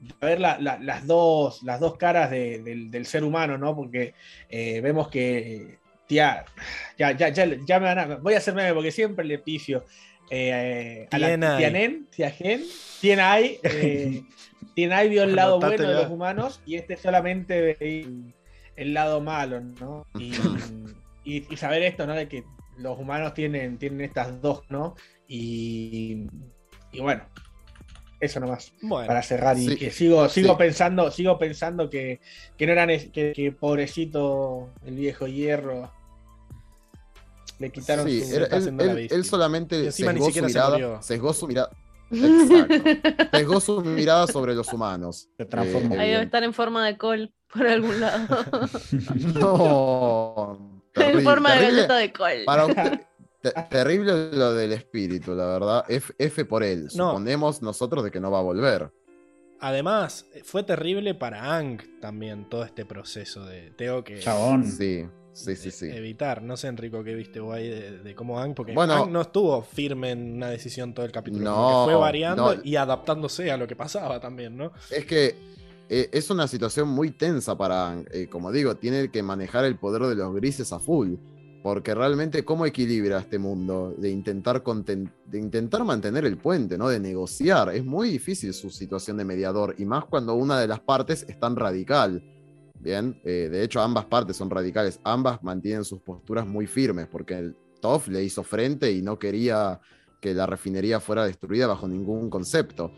de 0.00 0.26
ver 0.26 0.40
la- 0.40 0.58
la- 0.58 0.78
las, 0.78 1.06
dos, 1.06 1.62
las 1.62 1.80
dos 1.80 1.96
caras 1.96 2.30
de- 2.30 2.58
del, 2.62 2.90
del 2.90 3.06
ser 3.06 3.24
humano, 3.24 3.56
¿no? 3.58 3.74
Porque 3.74 4.14
eh, 4.48 4.80
vemos 4.80 5.08
que, 5.08 5.78
tía, 6.06 6.44
ya, 6.98 7.12
ya, 7.12 7.28
ya, 7.30 7.46
ya 7.66 7.80
me 7.80 7.86
van 7.86 7.98
a, 7.98 8.16
voy 8.16 8.34
a 8.34 8.38
hacer 8.38 8.54
meme 8.54 8.74
porque 8.74 8.90
siempre 8.90 9.24
le 9.24 9.38
pifio. 9.38 9.84
Eh, 10.30 11.06
a 11.10 11.18
la 11.18 11.26
Tienay. 11.28 11.58
Tianen, 11.58 12.06
Tiagen, 12.10 12.62
eh, 13.62 14.22
vio 15.08 15.22
el 15.24 15.36
lado 15.36 15.60
bueno 15.60 15.86
de 15.88 15.94
los 15.94 16.10
humanos 16.10 16.60
y 16.66 16.76
este 16.76 16.96
solamente 16.96 17.60
ve 17.60 17.76
el, 17.80 18.34
el 18.76 18.94
lado 18.94 19.20
malo, 19.20 19.60
¿no? 19.60 20.06
Y, 20.18 20.32
y- 21.24 21.52
y 21.52 21.56
saber 21.56 21.82
esto, 21.82 22.06
¿no? 22.06 22.14
De 22.14 22.28
que 22.28 22.44
los 22.78 22.98
humanos 22.98 23.34
tienen, 23.34 23.78
tienen 23.78 24.00
estas 24.02 24.40
dos, 24.42 24.62
¿no? 24.68 24.94
Y, 25.28 26.26
y 26.92 27.00
bueno, 27.00 27.24
eso 28.20 28.40
nomás, 28.40 28.72
Bueno, 28.82 29.06
para 29.06 29.22
cerrar. 29.22 29.56
Y 29.58 29.68
Sí. 29.70 29.76
que 29.76 29.90
sigo, 29.90 30.28
sigo 30.28 30.52
Sí. 30.52 30.58
pensando, 30.58 31.10
sigo 31.10 31.38
pensando 31.38 31.88
que, 31.90 32.20
que 32.56 32.66
no 32.66 32.72
eran 32.72 32.88
que, 32.88 33.32
que 33.32 33.52
pobrecito 33.52 34.70
el 34.84 34.96
viejo 34.96 35.26
hierro. 35.26 35.92
Le 37.60 37.70
quitaron 37.70 38.06
Sí, 38.08 38.22
su- 38.24 38.34
era- 38.34 38.46
él, 38.56 38.76
la 38.76 38.92
él- 39.00 39.24
solamente 39.24 39.84
encima 39.86 40.12
ni 40.12 40.18
sesgó 40.18 40.24
su 40.26 40.30
siquiera 40.32 40.48
se 40.48 40.54
mirada. 40.54 40.70
murió. 40.72 41.02
Sesgó 41.02 41.32
su 41.32 41.46
mirada. 41.46 41.70
Exacto. 42.10 43.28
Sesgó 43.32 43.60
su 43.60 43.80
mirada 43.82 44.26
sobre 44.26 44.54
los 44.54 44.72
humanos. 44.72 45.28
Se 45.36 45.44
transformó. 45.44 45.94
Eh, 45.94 45.98
Ahí 46.00 46.10
debe 46.10 46.24
estar 46.24 46.42
en 46.42 46.52
forma 46.52 46.84
de 46.84 46.98
col 46.98 47.32
por 47.52 47.66
algún 47.66 48.00
lado. 48.00 48.26
No. 49.34 50.73
En 50.94 51.02
terrible, 51.02 51.22
forma 51.22 51.54
de 51.54 51.62
galleta 51.62 51.96
de 51.96 52.12
col. 52.12 52.44
Para 52.44 52.66
terrible 53.70 54.30
lo 54.32 54.54
del 54.54 54.72
espíritu, 54.72 55.34
la 55.34 55.46
verdad. 55.46 55.84
F, 55.88 56.14
F 56.18 56.44
por 56.44 56.62
él. 56.62 56.84
No. 56.94 57.10
Suponemos 57.10 57.62
nosotros 57.62 58.04
de 58.04 58.10
que 58.10 58.20
no 58.20 58.30
va 58.30 58.38
a 58.38 58.42
volver. 58.42 58.90
además, 59.60 60.26
fue 60.44 60.62
terrible 60.62 61.14
para 61.14 61.56
Ang 61.56 62.00
también 62.00 62.48
todo 62.48 62.64
este 62.64 62.84
proceso 62.84 63.44
de 63.44 63.70
tengo 63.72 64.04
que 64.04 64.20
Chabón. 64.20 64.64
Sí, 64.66 65.06
sí, 65.32 65.56
sí, 65.56 65.70
sí. 65.70 65.90
evitar. 65.90 66.42
No 66.42 66.56
sé, 66.56 66.68
Enrico, 66.68 67.02
qué 67.04 67.14
viste 67.14 67.40
vos 67.40 67.54
ahí 67.54 67.68
de, 67.68 67.98
de 67.98 68.14
cómo 68.14 68.40
Ang, 68.40 68.54
porque 68.54 68.72
Bueno. 68.72 68.94
Aang 68.94 69.12
no 69.12 69.20
estuvo 69.20 69.62
firme 69.62 70.12
en 70.12 70.34
una 70.36 70.48
decisión 70.48 70.94
todo 70.94 71.04
el 71.04 71.12
capítulo. 71.12 71.44
No, 71.44 71.84
fue 71.84 71.94
variando 71.94 72.56
no. 72.56 72.60
y 72.64 72.76
adaptándose 72.76 73.50
a 73.50 73.56
lo 73.56 73.66
que 73.66 73.76
pasaba 73.76 74.20
también, 74.20 74.56
¿no? 74.56 74.72
Es 74.90 75.04
que 75.06 75.34
eh, 75.88 76.08
es 76.12 76.30
una 76.30 76.48
situación 76.48 76.88
muy 76.88 77.10
tensa 77.10 77.56
para. 77.56 78.02
Eh, 78.10 78.28
como 78.28 78.50
digo, 78.50 78.76
tiene 78.76 79.10
que 79.10 79.22
manejar 79.22 79.64
el 79.64 79.76
poder 79.76 80.02
de 80.02 80.14
los 80.14 80.34
grises 80.34 80.72
a 80.72 80.78
full. 80.78 81.14
Porque 81.62 81.94
realmente, 81.94 82.44
¿cómo 82.44 82.66
equilibra 82.66 83.18
este 83.18 83.38
mundo? 83.38 83.94
De 83.96 84.10
intentar, 84.10 84.62
de 84.62 85.38
intentar 85.38 85.84
mantener 85.84 86.26
el 86.26 86.36
puente, 86.36 86.76
¿no? 86.76 86.88
De 86.88 87.00
negociar. 87.00 87.74
Es 87.74 87.84
muy 87.84 88.10
difícil 88.10 88.52
su 88.52 88.68
situación 88.68 89.16
de 89.16 89.24
mediador. 89.24 89.74
Y 89.78 89.86
más 89.86 90.04
cuando 90.04 90.34
una 90.34 90.60
de 90.60 90.68
las 90.68 90.80
partes 90.80 91.24
es 91.26 91.40
tan 91.40 91.56
radical. 91.56 92.22
Bien, 92.78 93.18
eh, 93.24 93.48
de 93.50 93.62
hecho, 93.62 93.80
ambas 93.80 94.04
partes 94.04 94.36
son 94.36 94.50
radicales. 94.50 95.00
Ambas 95.04 95.42
mantienen 95.42 95.84
sus 95.84 96.00
posturas 96.00 96.46
muy 96.46 96.66
firmes. 96.66 97.06
Porque 97.06 97.38
el 97.38 97.56
Toff 97.80 98.08
le 98.08 98.22
hizo 98.22 98.42
frente 98.42 98.92
y 98.92 99.00
no 99.00 99.18
quería 99.18 99.80
que 100.20 100.34
la 100.34 100.44
refinería 100.44 101.00
fuera 101.00 101.24
destruida 101.24 101.66
bajo 101.66 101.88
ningún 101.88 102.28
concepto. 102.28 102.92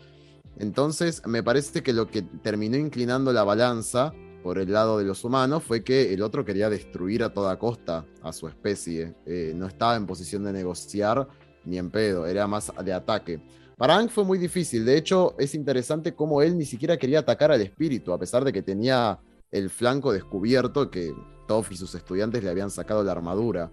Entonces, 0.59 1.21
me 1.25 1.43
parece 1.43 1.83
que 1.83 1.93
lo 1.93 2.07
que 2.07 2.21
terminó 2.21 2.77
inclinando 2.77 3.31
la 3.31 3.43
balanza 3.43 4.13
por 4.43 4.57
el 4.59 4.71
lado 4.71 4.97
de 4.97 5.05
los 5.05 5.23
humanos 5.23 5.63
fue 5.63 5.83
que 5.83 6.13
el 6.13 6.21
otro 6.21 6.45
quería 6.45 6.69
destruir 6.69 7.23
a 7.23 7.33
toda 7.33 7.59
costa 7.59 8.05
a 8.21 8.31
su 8.31 8.47
especie. 8.47 9.15
Eh, 9.25 9.53
no 9.55 9.67
estaba 9.67 9.95
en 9.95 10.05
posición 10.05 10.43
de 10.45 10.53
negociar 10.53 11.27
ni 11.65 11.77
en 11.77 11.91
pedo, 11.91 12.25
era 12.25 12.47
más 12.47 12.71
de 12.83 12.93
ataque. 12.93 13.41
Para 13.77 13.95
Aang 13.95 14.09
fue 14.09 14.23
muy 14.23 14.39
difícil, 14.39 14.85
de 14.85 14.97
hecho 14.97 15.35
es 15.37 15.53
interesante 15.53 16.15
cómo 16.15 16.41
él 16.41 16.57
ni 16.57 16.65
siquiera 16.65 16.97
quería 16.97 17.19
atacar 17.19 17.51
al 17.51 17.61
espíritu, 17.61 18.11
a 18.11 18.17
pesar 18.17 18.43
de 18.43 18.51
que 18.51 18.63
tenía 18.63 19.19
el 19.51 19.69
flanco 19.69 20.11
descubierto 20.11 20.89
que 20.89 21.13
Toph 21.47 21.71
y 21.71 21.77
sus 21.77 21.93
estudiantes 21.93 22.43
le 22.43 22.49
habían 22.49 22.71
sacado 22.71 23.03
la 23.03 23.11
armadura. 23.11 23.71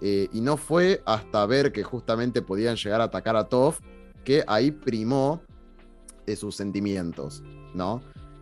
Eh, 0.00 0.28
y 0.32 0.40
no 0.40 0.56
fue 0.56 1.02
hasta 1.06 1.44
ver 1.46 1.72
que 1.72 1.82
justamente 1.82 2.42
podían 2.42 2.76
llegar 2.76 3.00
a 3.00 3.04
atacar 3.04 3.36
a 3.36 3.48
Toph 3.48 3.80
que 4.24 4.44
ahí 4.46 4.70
primó 4.70 5.42
sus 6.36 6.54
sentimientos, 6.56 7.42
¿no? 7.74 8.00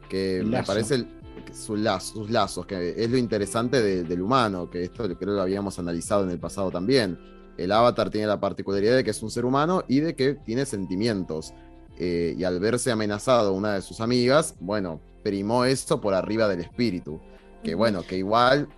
Que 0.08 0.42
me 0.44 0.62
parece 0.62 0.94
el- 0.96 1.08
que 1.44 1.52
su 1.54 1.76
lazo- 1.76 2.14
sus 2.14 2.30
lazos, 2.30 2.64
que 2.66 2.94
es 2.96 3.10
lo 3.10 3.18
interesante 3.18 3.82
de- 3.82 4.02
del 4.04 4.22
humano, 4.22 4.70
que 4.70 4.84
esto 4.84 5.04
creo 5.04 5.18
que 5.18 5.26
lo 5.26 5.42
habíamos 5.42 5.78
analizado 5.78 6.24
en 6.24 6.30
el 6.30 6.38
pasado 6.38 6.70
también. 6.70 7.18
El 7.58 7.72
avatar 7.72 8.10
tiene 8.10 8.26
la 8.26 8.38
particularidad 8.40 8.96
de 8.96 9.04
que 9.04 9.10
es 9.10 9.22
un 9.22 9.30
ser 9.30 9.44
humano 9.44 9.82
y 9.88 10.00
de 10.00 10.14
que 10.14 10.34
tiene 10.34 10.64
sentimientos. 10.66 11.52
Eh, 11.98 12.34
y 12.38 12.44
al 12.44 12.60
verse 12.60 12.90
amenazado 12.90 13.52
una 13.54 13.74
de 13.74 13.82
sus 13.82 14.00
amigas, 14.00 14.54
bueno, 14.60 15.00
primó 15.22 15.64
esto 15.64 16.00
por 16.00 16.12
arriba 16.14 16.46
del 16.48 16.60
espíritu. 16.60 17.20
Que 17.62 17.74
bueno, 17.74 18.02
que 18.02 18.18
igual 18.18 18.68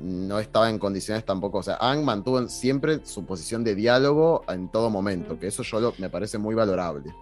no 0.00 0.40
estaba 0.40 0.68
en 0.68 0.78
condiciones 0.80 1.24
tampoco. 1.24 1.58
O 1.58 1.62
sea, 1.62 1.76
Ang 1.80 2.04
mantuvo 2.04 2.48
siempre 2.48 3.00
su 3.04 3.24
posición 3.24 3.62
de 3.62 3.74
diálogo 3.76 4.42
en 4.48 4.68
todo 4.70 4.90
momento, 4.90 5.38
que 5.38 5.46
eso 5.46 5.62
yo 5.62 5.78
lo- 5.80 5.94
me 5.98 6.10
parece 6.10 6.36
muy 6.38 6.54
valorable. 6.56 7.14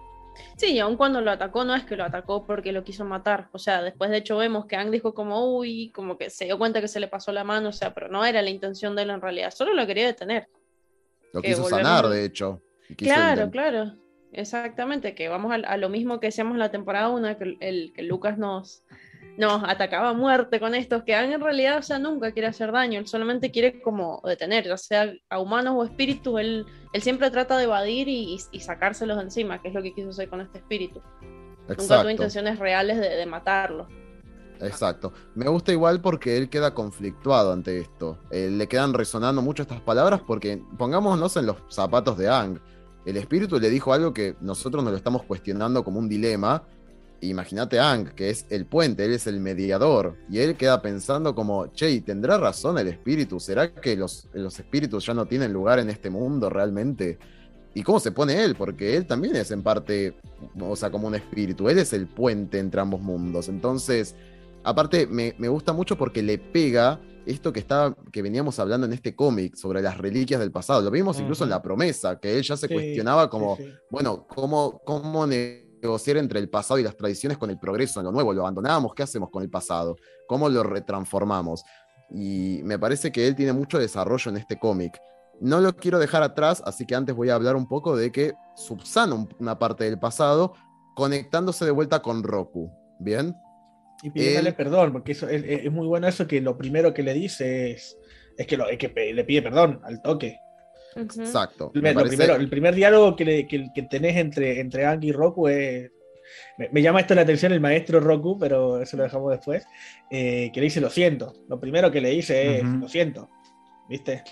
Sí, 0.57 0.73
y 0.73 0.79
aun 0.79 0.97
cuando 0.97 1.21
lo 1.21 1.31
atacó, 1.31 1.63
no 1.63 1.75
es 1.75 1.83
que 1.85 1.95
lo 1.95 2.03
atacó 2.03 2.45
porque 2.45 2.71
lo 2.71 2.83
quiso 2.83 3.05
matar. 3.05 3.49
O 3.51 3.59
sea, 3.59 3.81
después 3.81 4.09
de 4.09 4.17
hecho 4.17 4.37
vemos 4.37 4.65
que 4.65 4.75
Ang 4.75 4.91
dijo 4.91 5.13
como, 5.13 5.55
uy, 5.57 5.91
como 5.91 6.17
que 6.17 6.29
se 6.29 6.45
dio 6.45 6.57
cuenta 6.57 6.81
que 6.81 6.87
se 6.87 6.99
le 6.99 7.07
pasó 7.07 7.31
la 7.31 7.43
mano, 7.43 7.69
o 7.69 7.73
sea, 7.73 7.93
pero 7.93 8.07
no 8.09 8.23
era 8.25 8.41
la 8.41 8.49
intención 8.49 8.95
de 8.95 9.03
él 9.03 9.09
en 9.09 9.21
realidad, 9.21 9.51
solo 9.51 9.73
lo 9.73 9.85
quería 9.87 10.05
detener. 10.07 10.47
Lo 11.33 11.41
Que 11.41 11.49
quiso 11.49 11.63
volvemos 11.63 11.87
sanar, 11.87 12.05
a- 12.05 12.09
de 12.09 12.25
hecho. 12.25 12.61
Claro, 12.97 13.49
claro, 13.49 13.93
exactamente, 14.31 15.15
que 15.15 15.29
vamos 15.29 15.51
a, 15.51 15.55
a 15.55 15.77
lo 15.77 15.89
mismo 15.89 16.19
que 16.19 16.27
decíamos 16.27 16.53
en 16.53 16.59
la 16.59 16.71
temporada 16.71 17.09
1, 17.09 17.37
que, 17.37 17.57
el, 17.59 17.93
que 17.95 18.03
Lucas 18.03 18.37
nos, 18.37 18.83
nos 19.37 19.63
atacaba 19.63 20.09
a 20.09 20.13
muerte 20.13 20.59
con 20.59 20.75
estos, 20.75 21.03
que 21.03 21.15
Ang 21.15 21.33
en 21.33 21.41
realidad, 21.41 21.79
o 21.79 21.81
sea, 21.81 21.99
nunca 21.99 22.31
quiere 22.31 22.47
hacer 22.47 22.71
daño, 22.71 22.99
él 22.99 23.07
solamente 23.07 23.51
quiere 23.51 23.81
como 23.81 24.21
detener, 24.25 24.65
ya 24.65 24.77
sea 24.77 25.11
a 25.29 25.39
humanos 25.39 25.73
o 25.77 25.83
espíritus, 25.83 26.39
él, 26.39 26.65
él 26.93 27.01
siempre 27.01 27.31
trata 27.31 27.57
de 27.57 27.63
evadir 27.63 28.07
y, 28.07 28.37
y 28.51 28.59
sacárselos 28.59 29.17
de 29.17 29.23
encima, 29.23 29.61
que 29.61 29.69
es 29.69 29.73
lo 29.73 29.81
que 29.81 29.93
quiso 29.93 30.09
hacer 30.09 30.29
con 30.29 30.41
este 30.41 30.59
espíritu. 30.59 31.01
Nunca 31.61 31.75
tuvo 31.75 31.83
Exacto. 31.83 32.09
intenciones 32.09 32.59
reales 32.59 32.97
de, 32.97 33.09
de 33.09 33.25
matarlo. 33.25 33.87
Exacto. 34.59 35.13
Me 35.35 35.47
gusta 35.49 35.71
igual 35.71 36.01
porque 36.01 36.37
él 36.37 36.49
queda 36.49 36.73
conflictuado 36.73 37.51
ante 37.51 37.79
esto. 37.79 38.19
Eh, 38.31 38.49
le 38.51 38.67
quedan 38.67 38.93
resonando 38.93 39.41
mucho 39.41 39.63
estas 39.63 39.81
palabras 39.81 40.21
porque 40.25 40.61
pongámonos 40.77 41.35
en 41.37 41.47
los 41.47 41.57
zapatos 41.69 42.17
de 42.17 42.29
Ang. 42.29 42.59
El 43.05 43.17
espíritu 43.17 43.59
le 43.59 43.69
dijo 43.69 43.93
algo 43.93 44.13
que 44.13 44.35
nosotros 44.39 44.83
nos 44.83 44.91
lo 44.91 44.97
estamos 44.97 45.23
cuestionando 45.23 45.83
como 45.83 45.99
un 45.99 46.07
dilema. 46.07 46.63
Imagínate 47.29 47.79
Ang, 47.79 48.13
que 48.15 48.29
es 48.29 48.45
el 48.49 48.65
puente, 48.65 49.05
él 49.05 49.13
es 49.13 49.27
el 49.27 49.39
mediador. 49.39 50.17
Y 50.29 50.39
él 50.39 50.55
queda 50.55 50.81
pensando 50.81 51.33
como, 51.33 51.67
che, 51.67 51.91
¿y 51.91 52.01
¿tendrá 52.01 52.37
razón 52.37 52.77
el 52.77 52.87
espíritu? 52.87 53.39
¿Será 53.39 53.73
que 53.73 53.95
los, 53.95 54.27
los 54.33 54.59
espíritus 54.59 55.05
ya 55.05 55.13
no 55.13 55.25
tienen 55.25 55.53
lugar 55.53 55.79
en 55.79 55.89
este 55.89 56.09
mundo 56.09 56.49
realmente? 56.49 57.17
¿Y 57.73 57.83
cómo 57.83 57.99
se 57.99 58.11
pone 58.11 58.43
él? 58.43 58.55
Porque 58.55 58.95
él 58.95 59.05
también 59.05 59.35
es 59.35 59.51
en 59.51 59.63
parte, 59.63 60.15
o 60.59 60.75
sea, 60.75 60.91
como 60.91 61.07
un 61.07 61.15
espíritu. 61.15 61.69
Él 61.69 61.79
es 61.79 61.93
el 61.93 62.07
puente 62.07 62.59
entre 62.59 62.81
ambos 62.81 63.01
mundos. 63.01 63.49
Entonces, 63.49 64.15
aparte, 64.63 65.07
me, 65.07 65.33
me 65.37 65.47
gusta 65.47 65.73
mucho 65.73 65.97
porque 65.97 66.21
le 66.21 66.37
pega 66.37 66.99
esto 67.25 67.53
que, 67.53 67.59
estaba, 67.59 67.95
que 68.11 68.21
veníamos 68.21 68.59
hablando 68.59 68.85
en 68.85 68.93
este 68.93 69.15
cómic 69.15 69.55
sobre 69.55 69.81
las 69.81 69.97
reliquias 69.97 70.39
del 70.39 70.51
pasado. 70.51 70.81
Lo 70.81 70.91
vimos 70.91 71.19
incluso 71.19 71.45
en. 71.45 71.49
La 71.49 71.61
Promesa, 71.61 72.19
que 72.19 72.37
él 72.37 72.43
ya 72.43 72.57
se 72.57 72.67
Sí, 72.67 72.73
cuestionaba 72.73 73.29
como, 73.29 73.55
sí, 73.57 73.63
sí. 73.63 73.69
bueno, 73.89 74.25
¿cómo, 74.27 74.81
cómo 74.83 75.25
negociar 75.83 76.17
entre 76.17 76.39
el 76.39 76.49
pasado 76.49 76.79
y 76.79 76.83
las 76.83 76.95
tradiciones 76.95 77.37
con 77.37 77.49
el 77.49 77.59
progreso 77.59 77.99
en 77.99 78.05
lo 78.05 78.11
nuevo? 78.11 78.33
¿Lo 78.33 78.41
abandonamos? 78.41 78.93
¿Qué 78.95 79.03
hacemos 79.03 79.29
con 79.29 79.43
el 79.43 79.49
pasado? 79.49 79.97
¿Cómo 80.27 80.47
lo 80.49 80.63
retransformamos? 80.63 81.63
Y 82.09 82.61
me 82.63 82.79
parece 82.79 83.11
que 83.11 83.27
él 83.27 83.35
tiene 83.35 83.53
mucho 83.53 83.77
desarrollo 83.77 84.31
en 84.31 84.37
este 84.37 84.57
cómic. 84.57 84.97
No 85.41 85.59
lo 85.59 85.75
quiero 85.75 85.99
dejar 85.99 86.23
atrás, 86.23 86.63
así 86.65 86.85
que 86.85 86.95
antes 86.95 87.13
voy 87.15 87.29
a 87.29 87.35
hablar 87.35 87.55
un 87.55 87.67
poco 87.67 87.95
de 87.97 88.11
que 88.11 88.33
subsana 88.55 89.13
un- 89.15 89.29
una 89.39 89.59
parte 89.59 89.83
del 89.83 89.99
pasado 89.99 90.53
conectándose 90.95 91.65
de 91.65 91.71
vuelta 91.71 92.01
con 92.01 92.23
Roku. 92.23 92.71
¿Bien? 92.99 93.35
Y 94.03 94.09
pidiéndole 94.11 94.49
Él- 94.49 94.55
perdón, 94.55 94.93
porque 94.93 95.11
eso 95.11 95.27
es, 95.27 95.43
es 95.45 95.71
muy 95.71 95.87
bueno 95.87 96.07
eso 96.07 96.27
que 96.27 96.39
lo 96.39 96.57
primero 96.57 96.93
que 96.93 97.03
le 97.03 97.13
dice 97.13 97.71
es, 97.71 97.97
es 98.37 98.47
que, 98.47 98.55
lo, 98.57 98.69
es 98.69 98.77
que 98.77 98.89
pe- 98.89 99.13
le 99.13 99.23
pide 99.25 99.41
perdón 99.41 99.81
al 99.83 100.01
toque. 100.01 100.37
Exacto. 100.95 101.71
Lo 101.73 101.81
Me 101.81 101.93
parece- 101.93 102.15
primero- 102.17 102.35
el 102.35 102.49
primer 102.49 102.75
diálogo 102.75 103.15
que, 103.15 103.25
le- 103.25 103.47
que- 103.47 103.67
que 103.73 103.83
tenés 103.83 104.17
entre, 104.17 104.59
entre 104.59 104.85
Ang 104.85 105.03
y 105.03 105.11
Roku 105.11 105.47
es. 105.47 105.91
Me, 106.57 106.69
me 106.71 106.81
llama 106.81 106.99
esto 107.01 107.13
la 107.15 107.21
atención 107.21 107.51
el 107.51 107.59
maestro 107.59 107.99
Roku, 107.99 108.37
pero 108.39 108.81
eso 108.81 108.97
lo 108.97 109.03
dejamos 109.03 109.31
después. 109.31 109.63
eh, 110.11 110.51
que 110.53 110.59
le 110.59 110.65
dice 110.65 110.79
lo 110.81 110.89
siento. 110.91 111.33
Lo 111.49 111.59
primero 111.59 111.89
que 111.91 111.99
le 112.01 112.09
dice 112.11 112.57
es 112.59 112.63
lo 112.63 112.87
siento. 112.87 113.29
¿Viste? 113.89 114.23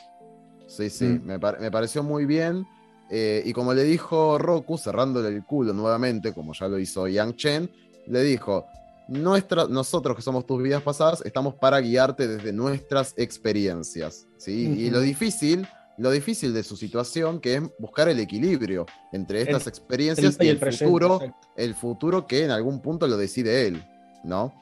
Sí, 0.67 0.89
sí, 0.89 1.05
Mm. 1.05 1.25
me, 1.25 1.39
par- 1.39 1.59
me 1.59 1.71
pareció 1.71 2.03
muy 2.03 2.25
bien. 2.25 2.65
eh, 3.13 3.41
y 3.45 3.51
como 3.51 3.73
le 3.73 3.83
dijo 3.83 4.37
Roku, 4.37 4.77
cerrándole 4.77 5.27
el 5.29 5.43
culo 5.43 5.73
nuevamente, 5.73 6.33
como 6.33 6.53
ya 6.53 6.69
lo 6.69 6.79
hizo 6.79 7.07
Yang 7.09 7.35
Chen, 7.35 7.71
le 8.07 8.23
dijo: 8.23 8.65
Nuestra, 9.09 9.65
nosotros 9.67 10.15
que 10.15 10.21
somos 10.21 10.45
tus 10.45 10.63
vidas 10.63 10.81
pasadas, 10.81 11.21
estamos 11.25 11.55
para 11.55 11.81
guiarte 11.81 12.25
desde 12.25 12.53
nuestras 12.53 13.13
experiencias. 13.17 14.27
¿sí? 14.37 14.73
Y 14.77 14.89
lo 14.89 15.01
difícil, 15.01 15.67
lo 16.01 16.09
difícil 16.11 16.53
de 16.53 16.63
su 16.63 16.75
situación, 16.77 17.39
que 17.39 17.55
es 17.55 17.61
buscar 17.79 18.09
el 18.09 18.19
equilibrio 18.19 18.85
entre 19.13 19.41
estas 19.41 19.63
El- 19.63 19.69
experiencias 19.69 20.37
y 20.39 20.47
el, 20.49 20.57
presente, 20.57 20.85
futuro, 20.85 21.15
exacto. 21.21 21.47
el 21.57 21.75
futuro 21.75 22.25
que 22.27 22.43
en 22.45 22.51
algún 22.51 22.81
punto 22.81 23.07
lo 23.07 23.17
decide 23.17 23.67
él, 23.67 23.83
¿no? 24.23 24.53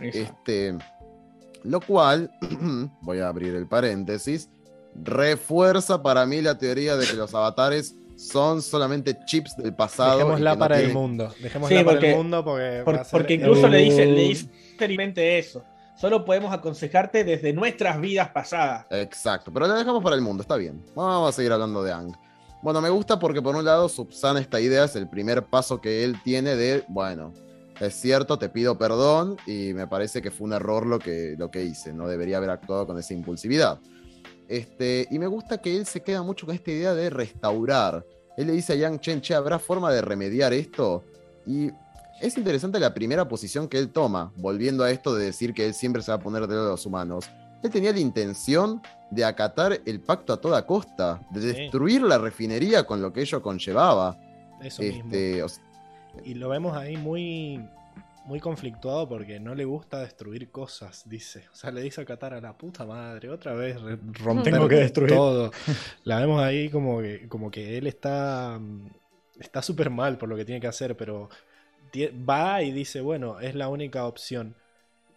Este, 0.00 0.76
lo 1.62 1.80
cual, 1.80 2.30
voy 3.00 3.18
a 3.20 3.28
abrir 3.28 3.54
el 3.54 3.66
paréntesis, 3.66 4.48
refuerza 4.94 6.02
para 6.02 6.26
mí 6.26 6.40
la 6.42 6.58
teoría 6.58 6.96
de 6.96 7.06
que 7.06 7.14
los 7.14 7.34
avatares 7.34 7.94
son 8.16 8.62
solamente 8.62 9.16
chips 9.26 9.56
del 9.56 9.74
pasado. 9.74 10.18
Dejémosla 10.18 10.52
no 10.52 10.58
para 10.58 10.80
el 10.80 10.92
mundo. 10.92 11.34
Dejémosla 11.40 11.78
Sí, 11.78 11.84
para 11.84 11.98
el 12.10 12.16
mundo 12.16 12.44
porque. 12.44 12.82
Por- 12.84 12.96
va 12.96 13.00
a 13.00 13.04
ser- 13.04 13.10
porque 13.20 13.34
incluso 13.34 13.68
le 13.68 13.78
dice, 13.78 14.06
le 14.06 14.22
dice 14.28 15.38
eso. 15.38 15.64
Solo 15.96 16.24
podemos 16.24 16.52
aconsejarte 16.52 17.24
desde 17.24 17.52
nuestras 17.52 18.00
vidas 18.00 18.28
pasadas. 18.30 18.86
Exacto, 18.90 19.52
pero 19.52 19.66
la 19.66 19.74
dejamos 19.74 20.02
para 20.02 20.16
el 20.16 20.22
mundo, 20.22 20.42
está 20.42 20.56
bien. 20.56 20.84
Vamos 20.94 21.28
a 21.28 21.32
seguir 21.32 21.52
hablando 21.52 21.82
de 21.82 21.92
Ang. 21.92 22.12
Bueno, 22.62 22.80
me 22.80 22.88
gusta 22.88 23.18
porque 23.18 23.42
por 23.42 23.54
un 23.54 23.64
lado 23.64 23.88
subsana 23.88 24.40
esta 24.40 24.60
idea, 24.60 24.84
es 24.84 24.96
el 24.96 25.08
primer 25.08 25.44
paso 25.44 25.80
que 25.80 26.02
él 26.02 26.16
tiene 26.24 26.56
de, 26.56 26.84
bueno, 26.88 27.32
es 27.80 27.94
cierto, 27.94 28.38
te 28.38 28.48
pido 28.48 28.78
perdón 28.78 29.36
y 29.46 29.72
me 29.74 29.86
parece 29.86 30.22
que 30.22 30.30
fue 30.30 30.46
un 30.46 30.54
error 30.54 30.86
lo 30.86 30.98
que, 30.98 31.34
lo 31.38 31.50
que 31.50 31.64
hice, 31.64 31.92
no 31.92 32.08
debería 32.08 32.38
haber 32.38 32.50
actuado 32.50 32.86
con 32.86 32.98
esa 32.98 33.14
impulsividad. 33.14 33.78
Este, 34.48 35.06
y 35.10 35.18
me 35.18 35.26
gusta 35.26 35.58
que 35.58 35.76
él 35.76 35.86
se 35.86 36.02
queda 36.02 36.22
mucho 36.22 36.46
con 36.46 36.54
esta 36.54 36.70
idea 36.70 36.94
de 36.94 37.10
restaurar. 37.10 38.04
Él 38.36 38.48
le 38.48 38.52
dice 38.54 38.72
a 38.72 38.76
Yang 38.76 39.00
Chen, 39.00 39.20
che, 39.20 39.34
¿habrá 39.34 39.58
forma 39.58 39.92
de 39.92 40.02
remediar 40.02 40.52
esto? 40.52 41.04
Y 41.46 41.70
es 42.26 42.36
interesante 42.38 42.78
la 42.80 42.94
primera 42.94 43.28
posición 43.28 43.68
que 43.68 43.78
él 43.78 43.90
toma, 43.90 44.32
volviendo 44.36 44.84
a 44.84 44.90
esto 44.90 45.14
de 45.14 45.26
decir 45.26 45.52
que 45.54 45.66
él 45.66 45.74
siempre 45.74 46.02
se 46.02 46.10
va 46.10 46.16
a 46.16 46.20
poner 46.20 46.46
de 46.46 46.54
los 46.56 46.86
humanos. 46.86 47.26
Él 47.62 47.70
tenía 47.70 47.92
la 47.92 47.98
intención 48.00 48.82
de 49.10 49.24
acatar 49.24 49.80
el 49.86 50.00
pacto 50.00 50.32
a 50.32 50.40
toda 50.40 50.66
costa, 50.66 51.20
de 51.30 51.40
Sí. 51.40 51.46
destruir 51.46 52.02
la 52.02 52.18
refinería 52.18 52.84
con 52.84 53.00
lo 53.00 53.12
que 53.12 53.22
ello 53.22 53.40
conllevaba. 53.42 54.18
Eso 54.62 54.82
mismo. 54.82 55.04
Este, 55.04 55.42
o 55.42 55.46
Y 56.24 56.34
lo 56.34 56.48
vemos 56.50 56.76
ahí 56.76 56.96
muy, 56.96 57.64
muy 58.26 58.38
conflictuado 58.40 59.08
porque 59.08 59.40
no 59.40 59.54
le 59.54 59.64
gusta 59.64 60.00
destruir 60.00 60.50
cosas, 60.50 61.02
dice. 61.08 61.44
O 61.52 61.56
sea, 61.56 61.70
le 61.70 61.80
dice 61.82 62.00
a 62.02 62.04
Qatar 62.04 62.34
a 62.34 62.40
la 62.40 62.56
puta 62.56 62.84
madre, 62.86 63.30
otra 63.30 63.52
vez 63.54 63.76
romper 64.22 64.52
Tengo 64.52 64.68
que 64.68 64.76
destruir. 64.86 65.12
todo. 65.14 65.50
La 66.04 66.20
vemos 66.20 66.42
ahí 66.42 66.68
como 66.70 67.00
que, 67.00 67.28
como 67.28 67.50
que 67.50 67.76
él 67.78 67.86
está 67.86 68.58
mm, 68.60 68.88
está 69.40 69.62
súper 69.62 69.90
mal 69.90 70.16
por 70.18 70.28
lo 70.28 70.36
que 70.36 70.44
tiene 70.44 70.60
que 70.60 70.68
hacer, 70.68 70.96
pero 70.96 71.28
va 72.28 72.62
y 72.62 72.72
dice, 72.72 73.00
bueno, 73.00 73.40
es 73.40 73.54
la 73.54 73.68
única 73.68 74.06
opción. 74.06 74.54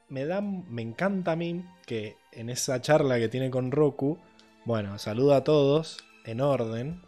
Me 0.09 0.25
da, 0.25 0.41
me 0.41 0.81
encanta 0.81 1.33
a 1.33 1.35
mí 1.35 1.65
que 1.85 2.15
en 2.31 2.49
esa 2.49 2.81
charla 2.81 3.19
que 3.19 3.29
tiene 3.29 3.49
con 3.49 3.71
Roku, 3.71 4.17
bueno, 4.65 4.97
saluda 4.99 5.37
a 5.37 5.43
todos 5.43 5.97
en 6.25 6.41
orden 6.41 7.01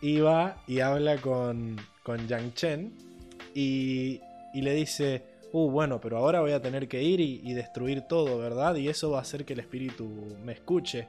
y 0.00 0.20
va 0.20 0.62
y 0.66 0.80
habla 0.80 1.18
con, 1.18 1.76
con 2.02 2.26
Yang 2.26 2.54
Chen 2.54 2.92
y, 3.54 4.20
y 4.54 4.62
le 4.62 4.74
dice, 4.74 5.22
uh, 5.52 5.70
bueno, 5.70 6.00
pero 6.00 6.18
ahora 6.18 6.40
voy 6.40 6.52
a 6.52 6.62
tener 6.62 6.88
que 6.88 7.02
ir 7.02 7.20
y, 7.20 7.40
y 7.44 7.52
destruir 7.52 8.02
todo, 8.02 8.38
¿verdad? 8.38 8.76
Y 8.76 8.88
eso 8.88 9.10
va 9.10 9.18
a 9.18 9.22
hacer 9.22 9.44
que 9.44 9.52
el 9.52 9.60
espíritu 9.60 10.08
me 10.42 10.52
escuche. 10.52 11.06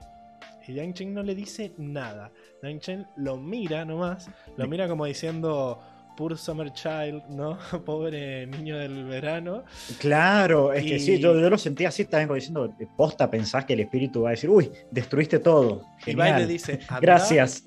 Y 0.67 0.73
Yang 0.73 0.93
Chen 0.93 1.13
no 1.13 1.23
le 1.23 1.35
dice 1.35 1.71
nada. 1.77 2.31
Yang 2.61 2.79
Chen 2.79 3.07
lo 3.15 3.37
mira 3.37 3.83
nomás, 3.85 4.29
lo 4.57 4.67
mira 4.67 4.87
como 4.87 5.05
diciendo, 5.05 5.81
Poor 6.17 6.37
Summer 6.37 6.71
Child, 6.73 7.23
¿no? 7.29 7.57
Pobre 7.85 8.45
niño 8.47 8.77
del 8.77 9.05
verano. 9.05 9.63
Claro, 9.99 10.73
es 10.73 10.83
que 10.83 10.99
sí, 10.99 11.19
yo, 11.19 11.39
yo 11.39 11.49
lo 11.49 11.57
sentí 11.57 11.85
así 11.85 12.05
también 12.05 12.27
como 12.27 12.35
diciendo, 12.35 12.73
posta, 12.97 13.29
pensás 13.29 13.65
que 13.65 13.73
el 13.73 13.79
espíritu 13.81 14.21
va 14.23 14.29
a 14.29 14.31
decir, 14.31 14.49
uy, 14.49 14.71
destruiste 14.91 15.39
todo. 15.39 15.83
Y 16.05 16.13
va 16.15 16.25
y 16.25 16.31
le 16.31 16.33
Genial. 16.33 16.47
dice, 16.47 16.79
"Andá- 16.87 16.99
Gracias. 17.01 17.63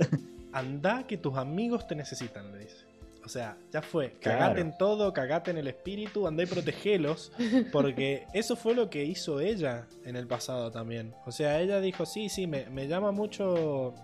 Anda 0.52 1.04
que 1.06 1.16
tus 1.16 1.36
amigos 1.36 1.86
te 1.86 1.94
necesitan, 1.96 2.52
le 2.52 2.58
dice. 2.60 2.84
O 3.24 3.28
sea, 3.28 3.56
ya 3.72 3.80
fue. 3.80 4.12
Claro. 4.20 4.38
Cagate 4.38 4.60
en 4.60 4.76
todo, 4.76 5.12
cagate 5.14 5.50
en 5.50 5.56
el 5.56 5.66
espíritu, 5.66 6.26
andá 6.28 6.42
y 6.42 6.46
protegelos. 6.46 7.32
Porque 7.72 8.26
eso 8.34 8.54
fue 8.54 8.74
lo 8.74 8.90
que 8.90 9.02
hizo 9.04 9.40
ella 9.40 9.86
en 10.04 10.14
el 10.16 10.26
pasado 10.26 10.70
también. 10.70 11.14
O 11.24 11.32
sea, 11.32 11.58
ella 11.60 11.80
dijo, 11.80 12.04
sí, 12.04 12.28
sí, 12.28 12.46
me, 12.46 12.66
me 12.66 12.86
llama 12.86 13.12
mucho, 13.12 13.94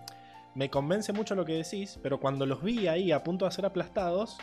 me 0.55 0.69
convence 0.69 1.13
mucho 1.13 1.35
lo 1.35 1.45
que 1.45 1.53
decís, 1.53 1.99
pero 2.03 2.19
cuando 2.19 2.45
los 2.45 2.61
vi 2.63 2.87
ahí 2.87 3.11
a 3.11 3.23
punto 3.23 3.45
de 3.45 3.51
ser 3.51 3.65
aplastados, 3.65 4.37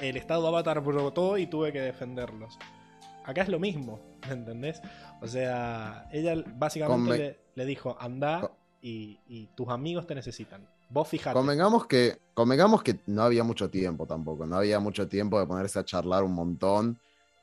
el 0.00 0.16
estado 0.16 0.46
avatar 0.46 0.80
brotó 0.80 1.38
y 1.38 1.46
tuve 1.46 1.72
que 1.72 1.80
defenderlos. 1.80 2.58
Acá 3.24 3.42
es 3.42 3.48
lo 3.48 3.58
mismo, 3.58 4.00
¿me 4.26 4.32
entendés? 4.34 4.80
O 5.20 5.26
sea, 5.26 6.08
ella 6.12 6.34
básicamente 6.56 7.18
le, 7.18 7.38
le 7.54 7.64
dijo, 7.66 7.96
anda 8.00 8.50
y, 8.80 9.18
y 9.26 9.46
tus 9.54 9.68
amigos 9.68 10.06
te 10.06 10.14
necesitan. 10.14 10.66
Vos 10.90 11.06
fijate. 11.08 11.34
Convengamos 11.34 11.86
que, 11.86 12.18
convengamos 12.32 12.82
que 12.82 13.00
no 13.06 13.22
había 13.22 13.44
mucho 13.44 13.68
tiempo 13.68 14.06
tampoco, 14.06 14.46
no 14.46 14.56
había 14.56 14.78
mucho 14.80 15.06
tiempo 15.08 15.38
de 15.38 15.46
ponerse 15.46 15.78
a 15.78 15.84
charlar 15.84 16.22
un 16.24 16.32
montón. 16.32 16.98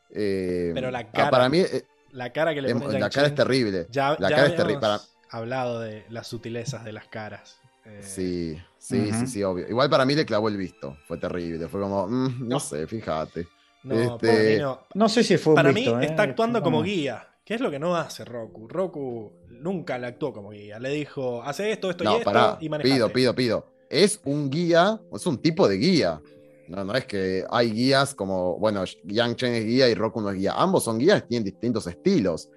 Eh, 0.10 0.72
Pero 0.73 0.90
la 0.90 0.99
ah, 0.99 1.11
cara- 1.11 1.30
para 1.30 1.49
mí, 1.49 1.60
eh, 1.60 1.84
La 2.11 2.32
cara 2.32 2.53
que 2.56 2.61
le 2.61 2.72
em- 2.72 2.80
pone 2.80 2.94
la 2.94 2.99
Yang 3.02 3.11
cara 3.14 3.27
es 3.27 3.36
terrible. 3.36 3.88
Ya, 3.91 4.15
la 4.18 4.30
ya 4.30 4.36
cara 4.36 4.48
es 4.48 4.56
terrible. 4.56 4.80
Para- 4.82 4.99
hablado 5.30 5.80
de 5.82 6.06
las 6.10 6.27
sutilezas 6.27 6.84
de 6.86 6.94
las 6.94 7.07
caras. 7.07 7.60
Eh, 7.86 7.99
Sí, 8.02 8.57
sí, 8.78 9.12
sí, 9.14 9.28
sí, 9.28 9.44
obvio. 9.44 9.68
Igual 9.68 9.90
para 9.90 10.06
mí 10.06 10.16
le 10.16 10.26
clavó 10.26 10.48
el 10.49 10.57
visto, 10.57 10.98
fue 11.07 11.18
terrible. 11.18 11.68
Fue 11.68 11.82
como, 11.82 12.07
mm, 12.07 12.40
no, 12.40 12.45
No. 12.56 12.60
sé, 12.60 12.88
fíjate. 12.88 13.48
No, 13.84 13.95
Este, 13.95 14.60
no. 14.60 14.80
No 14.95 15.10
sé 15.10 15.24
si 15.24 15.38
fue 15.38 15.52
un 15.53 15.56
Para 15.56 15.72
visto, 15.72 15.95
mí 15.95 16.03
¿eh? 16.06 16.07
está 16.10 16.24
actuando 16.24 16.60
Fue 16.60 16.64
como 16.64 16.82
guía. 16.82 17.28
¿Qué 17.44 17.53
es 17.53 17.62
lo 17.62 17.70
que 17.70 17.78
no 17.78 17.95
hace 17.95 18.26
Roku? 18.26 18.68
Roku 18.68 19.32
nunca 19.49 19.99
le 19.99 20.07
actuó 20.07 20.34
como 20.34 20.49
guía. 20.49 20.80
Le 20.80 20.90
dijo, 20.90 21.44
hace 21.44 21.72
esto, 21.72 21.91
esto 21.91 22.03
y 22.03 22.07
esto 22.07 22.24
pará, 22.24 22.57
y 22.60 22.70
manejate. 22.70 22.94
pido, 22.95 23.10
pido, 23.14 23.36
pido. 23.36 23.72
Es 23.88 24.20
un 24.26 24.49
guía, 24.49 24.99
es 25.14 25.28
un 25.28 25.38
tipo 25.38 25.68
de 25.68 25.78
guía. 25.78 26.20
No, 26.68 26.84
no 26.84 26.95
es 26.95 27.06
que 27.06 27.45
hay 27.52 27.70
guías 27.70 28.16
como, 28.16 28.57
bueno, 28.57 28.84
Yang 29.03 29.36
Chen 29.36 29.53
es 29.53 29.64
guía 29.66 29.88
y 29.88 29.94
Roku 29.94 30.20
no 30.22 30.32
es 30.32 30.38
guía. 30.38 30.53
Ambos 30.57 30.84
son 30.84 30.98
guías, 30.98 31.28
tienen 31.28 31.44
distintos 31.45 31.86
estilos. 31.86 32.49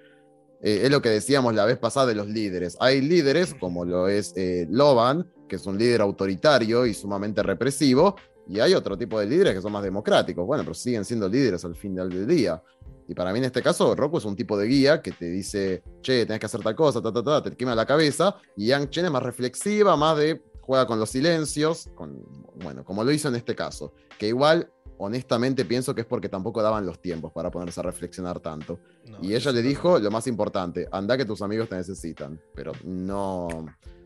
Eh, 0.61 0.81
es 0.83 0.91
lo 0.91 1.01
que 1.01 1.09
decíamos 1.09 1.53
la 1.53 1.65
vez 1.65 1.77
pasada 1.77 2.07
de 2.07 2.15
los 2.15 2.27
líderes. 2.27 2.77
Hay 2.79 3.01
líderes, 3.01 3.53
como 3.53 3.85
lo 3.85 4.07
es 4.07 4.33
eh, 4.35 4.67
Loban, 4.69 5.31
que 5.47 5.55
es 5.55 5.65
un 5.65 5.77
líder 5.77 6.01
autoritario 6.01 6.85
y 6.85 6.93
sumamente 6.93 7.41
represivo, 7.43 8.15
y 8.47 8.59
hay 8.59 8.73
otro 8.73 8.97
tipo 8.97 9.19
de 9.19 9.27
líderes 9.27 9.53
que 9.53 9.61
son 9.61 9.71
más 9.71 9.83
democráticos. 9.83 10.45
Bueno, 10.45 10.63
pero 10.63 10.73
siguen 10.73 11.05
siendo 11.05 11.27
líderes 11.29 11.63
al 11.65 11.75
final 11.75 12.09
del 12.09 12.27
día. 12.27 12.61
Y 13.07 13.15
para 13.15 13.31
mí 13.31 13.39
en 13.39 13.45
este 13.45 13.61
caso, 13.61 13.95
Roku 13.95 14.17
es 14.17 14.25
un 14.25 14.35
tipo 14.35 14.57
de 14.57 14.67
guía 14.67 15.01
que 15.01 15.11
te 15.11 15.25
dice, 15.25 15.81
che, 16.01 16.25
tenés 16.25 16.39
que 16.39 16.45
hacer 16.45 16.61
tal 16.61 16.75
cosa, 16.75 17.01
ta, 17.01 17.11
ta, 17.11 17.23
ta, 17.23 17.43
te 17.43 17.55
quema 17.55 17.73
la 17.73 17.85
cabeza. 17.85 18.35
Y 18.55 18.67
Yang 18.67 18.89
Chen 18.89 19.05
es 19.05 19.11
más 19.11 19.23
reflexiva, 19.23 19.95
más 19.95 20.17
de 20.17 20.43
juega 20.61 20.85
con 20.85 20.99
los 20.99 21.09
silencios, 21.09 21.89
con, 21.95 22.23
bueno, 22.63 22.83
como 22.85 23.03
lo 23.03 23.11
hizo 23.11 23.27
en 23.29 23.35
este 23.35 23.55
caso. 23.55 23.93
Que 24.19 24.27
igual, 24.27 24.71
honestamente, 24.99 25.65
pienso 25.65 25.95
que 25.95 26.01
es 26.01 26.07
porque 26.07 26.29
tampoco 26.29 26.61
daban 26.61 26.85
los 26.85 27.01
tiempos 27.01 27.31
para 27.31 27.49
ponerse 27.49 27.79
a 27.79 27.83
reflexionar 27.83 28.39
tanto. 28.39 28.79
No, 29.09 29.17
y 29.21 29.33
ella 29.33 29.51
le 29.51 29.63
no. 29.63 29.67
dijo 29.67 29.99
lo 29.99 30.11
más 30.11 30.27
importante, 30.27 30.87
anda 30.91 31.17
que 31.17 31.25
tus 31.25 31.41
amigos 31.41 31.69
te 31.69 31.75
necesitan. 31.75 32.39
Pero 32.53 32.73
no, 32.83 33.47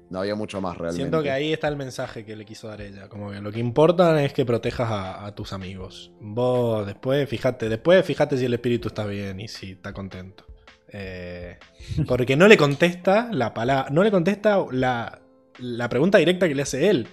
no 0.09 0.19
había 0.19 0.35
mucho 0.35 0.61
más 0.61 0.77
realmente. 0.77 1.01
Siento 1.03 1.23
que 1.23 1.31
ahí 1.31 1.51
está 1.51 1.67
el 1.67 1.75
mensaje 1.75 2.23
que 2.23 2.35
le 2.35 2.45
quiso 2.45 2.67
dar 2.67 2.81
ella. 2.81 3.09
Como 3.09 3.31
que 3.31 3.41
lo 3.41 3.51
que 3.51 3.59
importa 3.59 4.23
es 4.23 4.33
que 4.33 4.45
protejas 4.45 4.89
a, 4.89 5.25
a 5.25 5.35
tus 5.35 5.51
amigos. 5.51 6.11
Vos 6.21 6.85
después 6.85 7.27
fíjate, 7.27 7.69
después 7.69 8.05
fíjate 8.05 8.37
si 8.37 8.45
el 8.45 8.53
espíritu 8.53 8.87
está 8.89 9.05
bien 9.05 9.39
y 9.39 9.47
si 9.47 9.71
está 9.71 9.93
contento. 9.93 10.45
Eh, 10.89 11.57
porque 12.07 12.35
no 12.35 12.47
le 12.47 12.55
contesta 12.55 13.29
la 13.31 13.53
palabra, 13.53 13.89
no 13.91 14.03
le 14.03 14.11
contesta 14.11 14.63
la, 14.71 15.21
la 15.57 15.89
pregunta 15.89 16.19
directa 16.19 16.47
que 16.47 16.55
le 16.55 16.61
hace 16.61 16.89
él. 16.89 17.07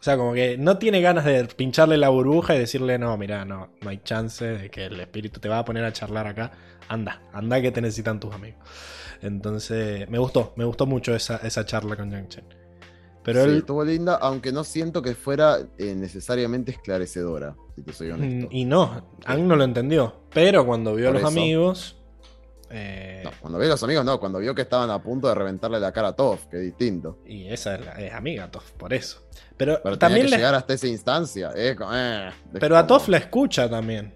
O 0.00 0.02
sea, 0.02 0.16
como 0.16 0.32
que 0.32 0.56
no 0.56 0.78
tiene 0.78 1.02
ganas 1.02 1.26
de 1.26 1.44
pincharle 1.44 1.98
la 1.98 2.08
burbuja 2.08 2.54
y 2.54 2.58
decirle, 2.58 2.98
no, 2.98 3.14
mira, 3.18 3.44
no, 3.44 3.68
no 3.82 3.90
hay 3.90 3.98
chance 3.98 4.44
de 4.46 4.70
que 4.70 4.86
el 4.86 4.98
espíritu 4.98 5.40
te 5.40 5.48
va 5.50 5.58
a 5.58 5.64
poner 5.64 5.84
a 5.84 5.92
charlar 5.92 6.26
acá. 6.26 6.52
Anda, 6.88 7.22
anda 7.34 7.60
que 7.60 7.70
te 7.70 7.82
necesitan 7.82 8.18
tus 8.18 8.32
amigos. 8.34 8.58
Entonces, 9.22 10.08
me 10.08 10.18
gustó, 10.18 10.52
me 10.56 10.64
gustó 10.64 10.86
mucho 10.86 11.14
esa, 11.14 11.36
esa 11.36 11.64
charla 11.66 11.96
con 11.96 12.10
Yang 12.10 12.28
Chen. 12.28 12.44
Pero 13.22 13.44
sí, 13.44 13.50
él, 13.50 13.56
estuvo 13.58 13.84
linda, 13.84 14.14
aunque 14.16 14.50
no 14.50 14.64
siento 14.64 15.02
que 15.02 15.14
fuera 15.14 15.58
eh, 15.76 15.94
necesariamente 15.94 16.70
esclarecedora, 16.72 17.54
si 17.76 17.82
te 17.82 17.92
soy 17.92 18.10
honesto. 18.10 18.48
Mm, 18.48 18.52
Y 18.56 18.64
no, 18.64 19.06
Ang 19.26 19.46
no 19.46 19.56
lo 19.56 19.64
entendió. 19.64 20.22
Pero 20.32 20.64
cuando 20.64 20.94
vio 20.94 21.10
a 21.10 21.12
los 21.12 21.20
eso. 21.20 21.28
amigos, 21.28 21.96
Eh, 22.70 23.20
No, 23.24 23.30
cuando 23.40 23.58
vio 23.58 23.66
a 23.68 23.70
los 23.72 23.82
amigos, 23.82 24.04
no. 24.04 24.18
Cuando 24.20 24.38
vio 24.38 24.54
que 24.54 24.62
estaban 24.62 24.88
a 24.90 25.02
punto 25.02 25.28
de 25.28 25.34
reventarle 25.34 25.78
la 25.80 25.92
cara 25.92 26.08
a 26.08 26.16
Toph, 26.16 26.46
que 26.46 26.56
es 26.56 26.62
distinto. 26.62 27.18
Y 27.26 27.48
esa 27.48 27.74
es, 27.74 27.84
la- 27.84 27.92
es 28.00 28.14
amiga 28.14 28.50
Toff, 28.50 28.70
por 28.72 28.94
eso. 28.94 29.20
Pero, 29.60 29.78
Pero 29.82 29.98
también 29.98 30.24
que 30.24 30.30
la- 30.30 30.36
llegar 30.38 30.54
hasta 30.54 30.72
esa 30.72 30.86
instancia. 30.86 31.50
eh, 31.54 31.76
eh, 31.92 32.30
pero 32.58 32.78
a 32.78 32.86
Toff 32.86 33.08
la 33.08 33.18
escucha 33.18 33.68
también. 33.68 34.14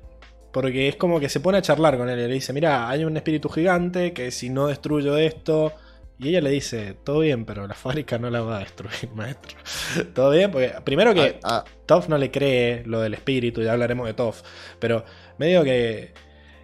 Porque 0.52 0.88
es 0.88 0.96
como 0.96 1.20
que 1.20 1.28
se 1.28 1.40
pone 1.40 1.58
a 1.58 1.62
charlar 1.62 1.98
con 1.98 2.08
él 2.08 2.18
y 2.18 2.26
le 2.28 2.32
dice, 2.34 2.52
mira, 2.54 2.88
hay 2.88 3.04
un 3.04 3.14
espíritu 3.16 3.48
gigante 3.50 4.12
que 4.14 4.30
si 4.30 4.48
no 4.50 4.68
destruyo 4.68 5.16
esto... 5.18 5.72
Y 6.16 6.28
ella 6.28 6.40
le 6.40 6.50
dice, 6.50 6.96
todo 7.04 7.18
bien, 7.18 7.44
pero 7.44 7.66
la 7.66 7.74
fábrica 7.84 8.18
no 8.18 8.30
la 8.30 8.40
va 8.40 8.56
a 8.56 8.60
destruir, 8.60 9.10
maestro. 9.14 9.58
todo 10.14 10.30
bien, 10.30 10.50
porque 10.50 10.72
primero 10.84 11.12
que 11.12 11.40
Ah, 11.42 11.64
ah, 11.66 11.70
Toff 11.86 12.08
no 12.08 12.16
le 12.16 12.30
cree 12.30 12.84
lo 12.86 13.00
del 13.00 13.12
espíritu, 13.14 13.60
ya 13.62 13.72
hablaremos 13.72 14.06
de 14.06 14.14
Toff, 14.14 14.40
pero 14.78 15.04
medio 15.38 15.62
que, 15.64 16.14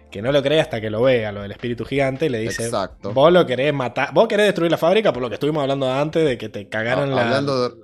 que 0.09 0.21
no 0.21 0.31
lo 0.31 0.41
cree 0.41 0.61
hasta 0.61 0.79
que 0.79 0.89
lo 0.89 1.01
vea, 1.01 1.33
lo 1.33 1.41
del 1.41 1.51
espíritu 1.51 1.83
gigante, 1.85 2.27
y 2.27 2.29
le 2.29 2.39
dice, 2.39 2.63
Exacto. 2.63 3.11
vos 3.13 3.31
lo 3.31 3.45
querés 3.45 3.73
matar, 3.73 4.13
vos 4.13 4.27
querés 4.29 4.45
destruir 4.47 4.71
la 4.71 4.77
fábrica 4.77 5.11
por 5.11 5.21
lo 5.21 5.27
que 5.27 5.35
estuvimos 5.35 5.61
hablando 5.61 5.91
antes 5.91 6.25
de 6.25 6.37
que 6.37 6.47
te 6.47 6.69
cagaron 6.69 7.11
ah, 7.11 7.15
la, 7.17 7.21
hablando, 7.23 7.69
de, 7.69 7.75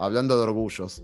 hablando 0.00 0.36
de 0.36 0.42
orgullos. 0.42 1.02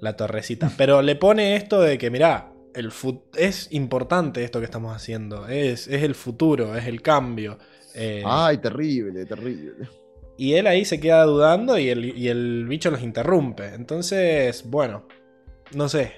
la 0.00 0.16
torrecita. 0.16 0.70
Pero 0.76 1.02
le 1.02 1.16
pone 1.16 1.56
esto 1.56 1.80
de 1.80 1.98
que, 1.98 2.10
mirá, 2.10 2.52
el 2.74 2.92
es 3.36 3.68
importante 3.72 4.44
esto 4.44 4.60
que 4.60 4.64
estamos 4.64 4.94
haciendo, 4.94 5.48
es, 5.48 5.88
es 5.88 6.02
el 6.02 6.14
futuro, 6.14 6.76
es 6.76 6.86
el 6.86 7.02
cambio. 7.02 7.58
eh, 7.94 8.22
Ay, 8.24 8.58
terrible, 8.58 9.26
terrible. 9.26 9.88
Y 10.36 10.54
él 10.54 10.68
ahí 10.68 10.84
se 10.84 11.00
queda 11.00 11.24
dudando 11.24 11.76
y 11.78 11.88
el, 11.88 12.16
y 12.16 12.28
el 12.28 12.66
bicho 12.68 12.90
los 12.92 13.02
interrumpe. 13.02 13.74
Entonces, 13.74 14.62
bueno, 14.70 15.08
no 15.74 15.88
sé. 15.88 16.12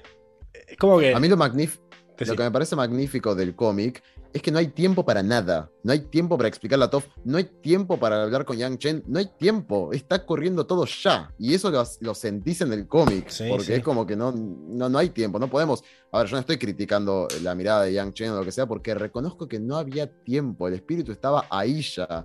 Es 0.68 0.76
como 0.76 0.98
que... 0.98 1.14
A 1.14 1.20
mí 1.20 1.26
lo, 1.28 1.38
magnif- 1.38 1.80
lo 2.20 2.32
sí. 2.32 2.36
que 2.36 2.42
me 2.42 2.51
parece 2.51 2.76
magnífico 2.76 3.34
del 3.34 3.55
cómic 3.55 4.02
es 4.32 4.42
que 4.42 4.52
no 4.52 4.59
hay 4.59 4.68
tiempo 4.68 5.05
para 5.05 5.22
nada. 5.22 5.70
No 5.82 5.92
hay 5.92 6.01
tiempo 6.01 6.36
para 6.36 6.48
explicarle 6.48 6.84
a 6.84 6.90
Toph. 6.90 7.06
No 7.24 7.38
hay 7.38 7.44
tiempo 7.44 7.98
para 7.98 8.22
hablar 8.22 8.44
con 8.44 8.56
Yang 8.56 8.78
Chen. 8.78 9.05
No 9.06 9.18
hay 9.18 9.26
tiempo. 9.38 9.90
Está 9.92 10.24
corriendo 10.24 10.66
todo 10.66 10.84
ya. 10.84 11.32
Y 11.38 11.55
eso 11.55 11.70
lo, 11.70 11.82
lo 12.01 12.14
sentís 12.14 12.60
en 12.60 12.72
el 12.72 12.86
cómic. 12.86 13.28
Sí, 13.28 13.47
porque 13.48 13.64
sí. 13.64 13.72
es 13.72 13.82
como 13.82 14.06
que 14.06 14.14
no, 14.14 14.32
no, 14.32 14.88
no 14.88 14.98
hay 14.98 15.10
tiempo. 15.10 15.38
No 15.38 15.48
podemos. 15.48 15.82
A 16.12 16.18
ver, 16.18 16.28
yo 16.28 16.36
no 16.36 16.40
estoy 16.40 16.59
criticando 16.59 17.26
la 17.42 17.55
mirada 17.55 17.82
de 17.82 17.92
Yang 17.94 18.12
Chen 18.12 18.30
o 18.30 18.36
lo 18.36 18.44
que 18.44 18.52
sea, 18.52 18.66
porque 18.66 18.94
reconozco 18.94 19.48
que 19.48 19.59
no 19.59 19.76
había 19.76 20.06
tiempo. 20.06 20.68
El 20.68 20.74
espíritu 20.74 21.10
estaba 21.10 21.47
ahí 21.51 21.82
ya. 21.82 22.24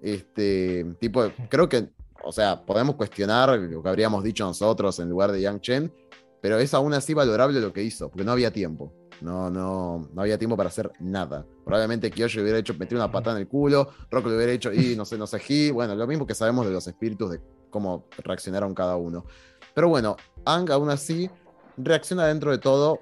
Este, 0.00 0.86
tipo, 1.00 1.30
creo 1.48 1.68
que, 1.68 1.88
o 2.22 2.32
sea, 2.32 2.64
podemos 2.64 2.94
cuestionar 2.94 3.58
lo 3.58 3.82
que 3.82 3.88
habríamos 3.88 4.22
dicho 4.22 4.44
nosotros 4.44 4.98
en 5.00 5.10
lugar 5.10 5.32
de 5.32 5.40
Yang 5.40 5.60
Chen, 5.60 5.92
pero 6.40 6.58
es 6.58 6.74
aún 6.74 6.94
así 6.94 7.14
valorable 7.14 7.60
lo 7.60 7.72
que 7.72 7.82
hizo, 7.82 8.08
porque 8.08 8.24
no 8.24 8.32
había 8.32 8.52
tiempo. 8.52 8.92
No, 9.20 9.50
no, 9.50 10.08
no 10.14 10.22
había 10.22 10.38
tiempo 10.38 10.56
para 10.56 10.70
hacer 10.70 10.90
nada. 10.98 11.44
Probablemente 11.64 12.10
Kyoshi 12.10 12.40
hubiera 12.40 12.58
hecho 12.58 12.74
meter 12.74 12.96
una 12.96 13.12
patada 13.12 13.36
en 13.36 13.42
el 13.42 13.48
culo, 13.48 13.90
Rock 14.10 14.26
lo 14.26 14.36
hubiera 14.36 14.52
hecho 14.52 14.72
y 14.72 14.96
no 14.96 15.04
sé, 15.04 15.18
no 15.18 15.26
sé, 15.26 15.40
He. 15.46 15.70
Bueno, 15.72 15.94
lo 15.94 16.06
mismo 16.06 16.26
que 16.26 16.34
sabemos 16.34 16.66
de 16.66 16.72
los 16.72 16.86
espíritus, 16.86 17.32
de 17.32 17.40
cómo 17.68 18.06
reaccionaron 18.18 18.74
cada 18.74 18.96
uno. 18.96 19.26
Pero 19.74 19.88
bueno, 19.88 20.16
Ang 20.46 20.70
aún 20.70 20.88
así 20.90 21.30
reacciona 21.76 22.26
dentro 22.26 22.50
de 22.50 22.58
todo 22.58 23.00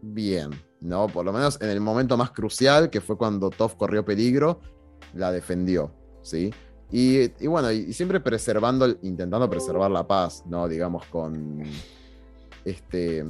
bien, 0.00 0.50
¿no? 0.80 1.08
Por 1.08 1.26
lo 1.26 1.32
menos 1.32 1.60
en 1.60 1.68
el 1.68 1.80
momento 1.80 2.16
más 2.16 2.30
crucial, 2.30 2.88
que 2.88 3.02
fue 3.02 3.18
cuando 3.18 3.50
Toph 3.50 3.74
corrió 3.76 4.02
peligro, 4.02 4.60
la 5.14 5.30
defendió, 5.30 5.92
¿sí? 6.22 6.52
Y, 6.90 7.30
y 7.42 7.46
bueno, 7.46 7.70
y, 7.70 7.92
siempre 7.92 8.18
preservando, 8.18 8.88
intentando 9.02 9.48
preservar 9.48 9.90
la 9.90 10.06
paz, 10.06 10.42
¿no? 10.46 10.66
Digamos, 10.68 11.04
con 11.06 11.62
este... 12.64 13.24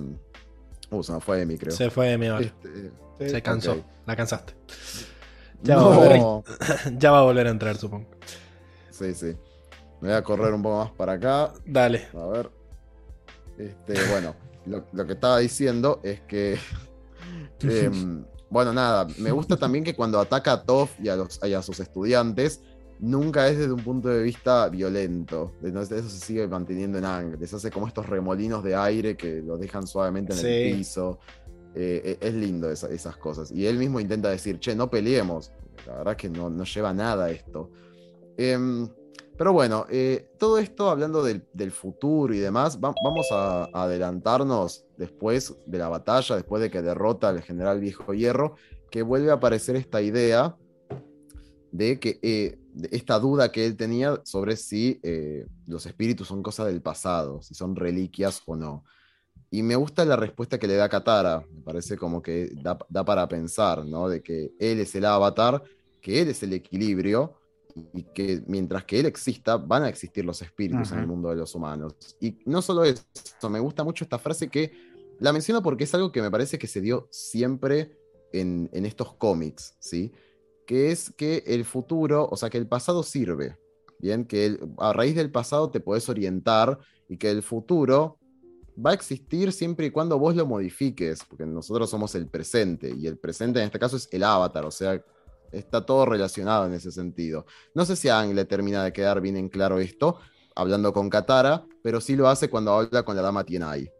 Uh, 0.90 1.02
se 1.02 1.12
me 1.12 1.20
fue 1.20 1.38
de 1.38 1.46
mí, 1.46 1.56
creo. 1.56 1.74
Se 1.74 1.90
fue 1.90 2.16
de 2.16 2.30
hora. 2.30 2.44
Este, 2.44 3.28
Se 3.28 3.42
cansó. 3.42 3.84
La 4.06 4.16
cansaste. 4.16 4.54
Ya 5.62 5.76
va, 5.76 5.82
a 5.82 5.98
volver, 5.98 6.44
ya 6.98 7.10
va 7.10 7.18
a 7.18 7.22
volver 7.22 7.46
a 7.46 7.50
entrar, 7.50 7.76
supongo. 7.76 8.08
Sí, 8.90 9.14
sí. 9.14 9.36
Me 10.00 10.08
voy 10.08 10.16
a 10.16 10.22
correr 10.22 10.54
un 10.54 10.62
poco 10.62 10.78
más 10.78 10.90
para 10.92 11.12
acá. 11.12 11.52
Dale. 11.66 12.08
A 12.14 12.26
ver. 12.26 12.50
Este, 13.58 13.94
bueno, 14.10 14.34
lo, 14.64 14.86
lo 14.92 15.06
que 15.06 15.12
estaba 15.12 15.38
diciendo 15.38 16.00
es 16.02 16.20
que. 16.22 16.58
em, 17.60 18.24
bueno, 18.50 18.72
nada. 18.72 19.06
Me 19.18 19.30
gusta 19.30 19.56
también 19.56 19.84
que 19.84 19.94
cuando 19.94 20.18
ataca 20.18 20.52
a 20.52 20.62
Toph 20.62 20.98
y 20.98 21.08
a, 21.08 21.16
los, 21.16 21.38
y 21.44 21.52
a 21.52 21.62
sus 21.62 21.78
estudiantes, 21.80 22.62
nunca 23.00 23.48
es 23.48 23.58
desde 23.58 23.72
un 23.72 23.82
punto 23.82 24.08
de 24.08 24.22
vista 24.22 24.68
violento. 24.68 25.52
Entonces, 25.62 26.00
eso 26.00 26.08
se 26.10 26.24
sigue 26.24 26.46
manteniendo 26.48 26.98
en 26.98 27.04
Ang. 27.04 27.36
Les 27.40 27.52
hace 27.54 27.70
como 27.70 27.86
estos 27.88 28.06
remolinos 28.08 28.62
de 28.62 28.74
aire 28.76 29.16
que 29.16 29.40
los 29.42 29.58
dejan 29.60 29.86
suavemente 29.86 30.32
en 30.34 30.38
Sí. 30.38 30.46
el 30.46 30.76
piso. 30.76 31.18
Eh, 31.74 32.02
eh, 32.04 32.18
es 32.20 32.34
lindo 32.34 32.70
esa- 32.70 32.88
esas 32.90 33.16
cosas. 33.16 33.50
Y 33.52 33.66
él 33.66 33.78
mismo 33.78 34.00
intenta 34.00 34.28
decir, 34.28 34.58
che, 34.58 34.74
no 34.74 34.90
peleemos. 34.90 35.52
La 35.86 35.96
verdad 35.98 36.12
es 36.12 36.16
que 36.18 36.28
no, 36.28 36.50
no 36.50 36.64
lleva 36.64 36.92
nada 36.92 37.30
esto. 37.30 37.70
Em, 38.36 38.88
pero 39.36 39.52
bueno, 39.52 39.86
eh, 39.88 40.30
todo 40.38 40.58
esto 40.58 40.90
hablando 40.90 41.22
del, 41.22 41.44
del 41.54 41.70
futuro 41.70 42.34
y 42.34 42.38
demás, 42.38 42.78
va- 42.78 42.92
vamos 43.04 43.28
a, 43.32 43.64
a 43.72 43.84
adelantarnos 43.84 44.84
después 44.98 45.54
de 45.66 45.78
la 45.78 45.88
batalla, 45.88 46.34
después 46.36 46.60
de 46.60 46.70
que 46.70 46.82
derrota 46.82 47.28
al 47.30 47.40
general 47.40 47.80
Viejo 47.80 48.12
Hierro, 48.12 48.56
que 48.90 49.02
vuelve 49.02 49.30
a 49.30 49.34
aparecer 49.34 49.76
esta 49.76 50.02
idea 50.02 50.56
de 51.72 52.00
que 52.00 52.18
eh, 52.22 52.58
esta 52.90 53.18
duda 53.18 53.52
que 53.52 53.66
él 53.66 53.76
tenía 53.76 54.20
sobre 54.24 54.56
si 54.56 55.00
eh, 55.02 55.46
los 55.66 55.86
espíritus 55.86 56.28
son 56.28 56.42
cosas 56.42 56.66
del 56.66 56.82
pasado, 56.82 57.42
si 57.42 57.54
son 57.54 57.76
reliquias 57.76 58.42
o 58.46 58.56
no. 58.56 58.84
Y 59.50 59.62
me 59.62 59.74
gusta 59.74 60.04
la 60.04 60.16
respuesta 60.16 60.58
que 60.58 60.68
le 60.68 60.76
da 60.76 60.88
Katara, 60.88 61.44
me 61.52 61.62
parece 61.62 61.96
como 61.96 62.22
que 62.22 62.50
da, 62.62 62.78
da 62.88 63.04
para 63.04 63.26
pensar, 63.28 63.84
¿no? 63.84 64.08
De 64.08 64.22
que 64.22 64.52
él 64.60 64.78
es 64.80 64.94
el 64.94 65.04
avatar, 65.04 65.62
que 66.00 66.22
él 66.22 66.28
es 66.28 66.42
el 66.42 66.52
equilibrio, 66.52 67.40
y 67.94 68.02
que 68.02 68.42
mientras 68.46 68.84
que 68.84 69.00
él 69.00 69.06
exista, 69.06 69.56
van 69.56 69.84
a 69.84 69.88
existir 69.88 70.24
los 70.24 70.42
espíritus 70.42 70.92
en 70.92 71.00
el 71.00 71.06
mundo 71.06 71.30
de 71.30 71.36
los 71.36 71.54
humanos. 71.54 71.94
Y 72.20 72.38
no 72.44 72.62
solo 72.62 72.84
eso, 72.84 73.04
me 73.48 73.60
gusta 73.60 73.84
mucho 73.84 74.04
esta 74.04 74.18
frase 74.18 74.48
que 74.48 74.72
la 75.18 75.32
menciono 75.32 75.62
porque 75.62 75.84
es 75.84 75.94
algo 75.94 76.12
que 76.12 76.22
me 76.22 76.30
parece 76.30 76.58
que 76.58 76.66
se 76.66 76.80
dio 76.80 77.08
siempre 77.10 77.96
en, 78.32 78.70
en 78.72 78.86
estos 78.86 79.14
cómics, 79.14 79.76
¿sí? 79.78 80.12
Que 80.70 80.92
es 80.92 81.12
que 81.16 81.42
el 81.48 81.64
futuro, 81.64 82.28
o 82.30 82.36
sea, 82.36 82.48
que 82.48 82.56
el 82.56 82.68
pasado 82.68 83.02
sirve, 83.02 83.58
¿bien? 83.98 84.24
Que 84.24 84.56
a 84.78 84.92
raíz 84.92 85.16
del 85.16 85.32
pasado 85.32 85.68
te 85.68 85.80
podés 85.80 86.08
orientar 86.08 86.78
y 87.08 87.16
que 87.16 87.28
el 87.28 87.42
futuro 87.42 88.20
va 88.78 88.92
a 88.92 88.94
existir 88.94 89.50
siempre 89.50 89.86
y 89.86 89.90
cuando 89.90 90.16
vos 90.16 90.36
lo 90.36 90.46
modifiques, 90.46 91.24
porque 91.24 91.44
nosotros 91.44 91.90
somos 91.90 92.14
el 92.14 92.28
presente, 92.28 92.94
y 92.96 93.08
el 93.08 93.18
presente 93.18 93.58
en 93.58 93.64
este 93.64 93.80
caso 93.80 93.96
es 93.96 94.08
el 94.12 94.22
avatar, 94.22 94.64
o 94.64 94.70
sea, 94.70 95.04
está 95.50 95.84
todo 95.84 96.06
relacionado 96.06 96.66
en 96.66 96.74
ese 96.74 96.92
sentido. 96.92 97.46
No 97.74 97.84
sé 97.84 97.96
si 97.96 98.08
a 98.08 98.20
Ang 98.20 98.32
le 98.32 98.44
termina 98.44 98.84
de 98.84 98.92
quedar 98.92 99.20
bien 99.20 99.36
en 99.36 99.48
claro 99.48 99.80
esto, 99.80 100.20
hablando 100.54 100.92
con 100.92 101.10
Katara, 101.10 101.66
pero 101.82 102.00
sí 102.00 102.14
lo 102.14 102.28
hace 102.28 102.48
cuando 102.48 102.74
habla 102.74 103.02
con 103.02 103.16
la 103.16 103.22
dama 103.22 103.42
Tienai. 103.42 103.90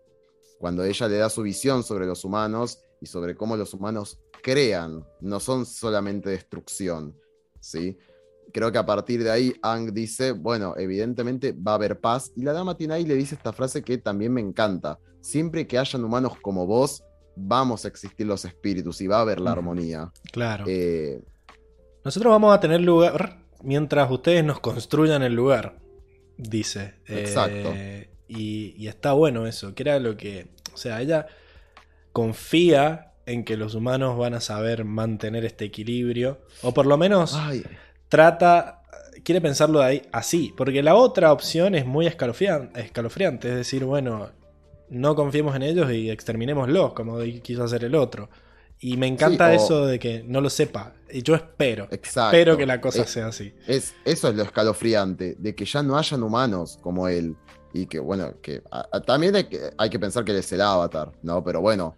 Cuando 0.61 0.85
ella 0.85 1.09
le 1.09 1.17
da 1.17 1.31
su 1.31 1.43
visión 1.43 1.83
sobre 1.83 2.07
los 2.07 2.25
humanos 2.25 2.79
y 3.01 3.06
sobre 3.06 3.35
cómo 3.35 3.56
los 3.56 3.74
humanos 3.74 4.18
crean, 4.43 5.05
no 5.20 5.40
son 5.40 5.66
solamente 5.66 6.31
destrucción, 6.31 7.16
¿sí? 7.60 7.98
Creo 8.52 8.72
que 8.72 8.78
a 8.78 8.86
partir 8.86 9.22
de 9.22 9.31
ahí 9.31 9.55
Ang 9.62 9.93
dice, 9.93 10.32
bueno, 10.32 10.74
evidentemente 10.77 11.52
va 11.52 11.72
a 11.72 11.74
haber 11.77 12.01
paz, 12.01 12.32
y 12.36 12.43
la 12.43 12.52
dama 12.52 12.77
Tienai 12.77 13.05
le 13.05 13.14
dice 13.14 13.35
esta 13.35 13.52
frase 13.52 13.82
que 13.82 13.98
también 13.98 14.32
me 14.32 14.40
encanta, 14.40 14.98
siempre 15.20 15.66
que 15.66 15.78
hayan 15.78 16.05
humanos 16.05 16.32
como 16.43 16.66
vos, 16.66 17.05
vamos 17.36 17.85
a 17.85 17.89
existir 17.89 18.27
los 18.27 18.44
espíritus 18.44 19.01
y 19.01 19.06
va 19.06 19.18
a 19.18 19.20
haber 19.20 19.40
la 19.40 19.52
armonía. 19.52 20.12
Claro. 20.32 20.64
Eh, 20.66 21.22
Nosotros 22.05 22.31
vamos 22.31 22.55
a 22.55 22.60
tener 22.60 22.81
lugar 22.81 23.44
mientras 23.62 24.10
ustedes 24.10 24.44
nos 24.44 24.60
construyan 24.60 25.22
el 25.22 25.35
lugar, 25.35 25.78
dice. 26.36 26.94
Exacto. 27.06 27.70
Eh, 27.74 28.10
y, 28.27 28.74
y 28.77 28.89
está 28.89 29.12
bueno 29.12 29.47
eso, 29.47 29.74
que 29.74 29.82
era 29.82 29.98
lo 30.01 30.16
que... 30.16 30.48
O 30.74 30.77
sea, 30.77 31.01
ella 31.01 31.27
confía 32.12 33.12
en 33.27 33.45
que 33.45 33.57
los 33.57 33.74
humanos 33.74 34.19
van 34.19 34.35
a 34.35 34.41
saber 34.41 34.85
mantener 34.85 35.45
este 35.45 35.65
equilibrio, 35.66 36.41
o 36.62 36.73
por 36.74 36.87
lo 36.87 36.97
menos 36.97 37.35
ay, 37.37 37.62
trata, 38.09 38.82
quiere 39.24 39.41
pensarlo 39.41 39.78
de 39.81 39.85
ahí 39.85 40.03
así, 40.12 40.53
porque 40.57 40.82
la 40.82 40.95
otra 40.97 41.32
opción 41.32 41.74
es 41.74 41.87
muy 41.87 42.07
escalofrian- 42.07 42.77
escalofriante, 42.77 43.49
es 43.49 43.55
decir, 43.55 43.85
bueno, 43.85 44.31
no 44.89 45.15
confiemos 45.15 45.55
en 45.55 45.62
ellos 45.62 45.93
y 45.93 46.11
exterminémoslos, 46.11 46.93
como 46.95 47.19
quiso 47.43 47.62
hacer 47.65 47.85
el 47.85 47.95
otro. 47.95 48.28
Y 48.82 48.97
me 48.97 49.07
encanta 49.07 49.51
Sí, 49.51 49.57
o- 49.59 49.65
eso 49.65 49.87
de 49.87 49.99
que 49.99 50.24
no 50.27 50.41
lo 50.41 50.49
sepa. 50.49 50.95
Y 51.12 51.23
yo 51.23 51.35
espero, 51.35 51.87
exacto. 51.91 52.35
espero 52.37 52.57
que 52.57 52.65
la 52.66 52.81
cosa 52.81 53.07
sea 53.07 53.27
así. 53.27 53.53
Es, 53.69 53.95
eso 54.07 54.28
es 54.31 54.35
lo 54.35 54.43
escalofriante, 54.43 55.37
de 55.39 55.55
que 55.55 55.66
ya 55.66 55.82
no 55.82 55.97
hayan 55.99 56.23
humanos 56.23 56.78
como 56.81 57.07
él. 57.07 57.37
Y 57.73 57.87
que, 57.87 58.01
bueno, 58.01 58.35
que 58.43 58.63
también 59.07 59.37
hay 59.37 59.45
que, 59.45 59.71
hay 59.77 59.91
que 59.91 59.99
pensar 59.99 60.25
que 60.25 60.37
es 60.37 60.53
el 60.53 60.61
avatar, 60.61 61.13
¿no? 61.23 61.43
Pero 61.45 61.61
bueno, 61.61 61.97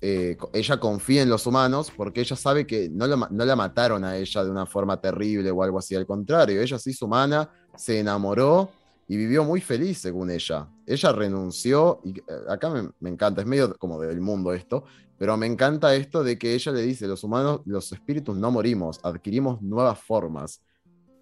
eh, 0.00 0.36
ella 0.52 0.78
confía 0.78 1.22
en 1.22 1.30
los 1.30 1.46
humanos 1.46 1.90
porque 1.96 2.20
ella 2.20 2.36
sabe 2.36 2.66
que 2.66 2.90
no, 2.90 3.06
lo 3.06 3.16
no 3.16 3.44
la 3.44 3.56
mataron 3.56 4.04
a 4.04 4.16
ella 4.18 4.44
de 4.44 4.50
una 4.50 4.66
forma 4.66 5.00
terrible 5.00 5.50
o 5.50 5.62
algo 5.62 5.78
así. 5.78 5.94
Al 5.94 6.06
contrario, 6.06 6.60
ella 6.60 6.78
se 6.78 6.90
hizo 6.90 7.06
humana, 7.06 7.48
se 7.74 8.00
enamoró 8.00 8.70
y 9.08 9.16
vivió 9.16 9.44
muy 9.44 9.60
feliz 9.60 9.98
según 9.98 10.30
ella. 10.30 10.68
Ella 10.86 11.12
renunció, 11.12 12.00
y 12.04 12.18
eh, 12.18 12.22
acá 12.48 12.68
me, 12.68 12.90
me 13.00 13.10
encanta, 13.10 13.40
es 13.40 13.46
medio 13.46 13.74
como 13.78 13.98
del 14.00 14.20
mundo 14.20 14.52
esto, 14.52 14.84
pero 15.18 15.36
me 15.36 15.46
encanta 15.46 15.94
esto 15.94 16.24
de 16.24 16.38
que 16.38 16.54
ella 16.54 16.72
le 16.72 16.82
dice, 16.82 17.06
los 17.06 17.22
humanos, 17.24 17.60
los 17.64 17.92
espíritus 17.92 18.36
no 18.36 18.50
morimos, 18.50 19.00
adquirimos 19.02 19.62
nuevas 19.62 19.98
formas. 20.00 20.60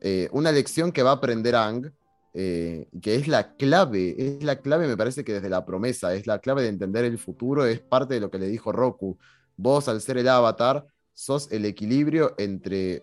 Eh, 0.01 0.29
una 0.33 0.51
lección 0.51 0.91
que 0.91 1.03
va 1.03 1.11
a 1.11 1.15
aprender 1.15 1.55
Ang, 1.55 1.93
eh, 2.34 2.88
que 3.02 3.16
es 3.16 3.28
la 3.28 3.56
clave, 3.56 4.14
es 4.16 4.42
la 4.42 4.56
clave 4.56 4.88
me 4.88 4.96
parece 4.96 5.22
que 5.22 5.34
desde 5.34 5.50
la 5.50 5.66
promesa, 5.66 6.14
es 6.14 6.26
la 6.26 6.38
clave 6.38 6.62
de 6.62 6.68
entender 6.68 7.04
el 7.04 7.18
futuro, 7.18 7.66
es 7.66 7.80
parte 7.80 8.14
de 8.14 8.20
lo 8.20 8.30
que 8.30 8.38
le 8.38 8.48
dijo 8.48 8.72
Roku. 8.72 9.18
Vos 9.56 9.88
al 9.88 10.00
ser 10.00 10.16
el 10.16 10.28
avatar, 10.28 10.86
sos 11.12 11.50
el 11.52 11.66
equilibrio 11.66 12.34
entre 12.38 13.02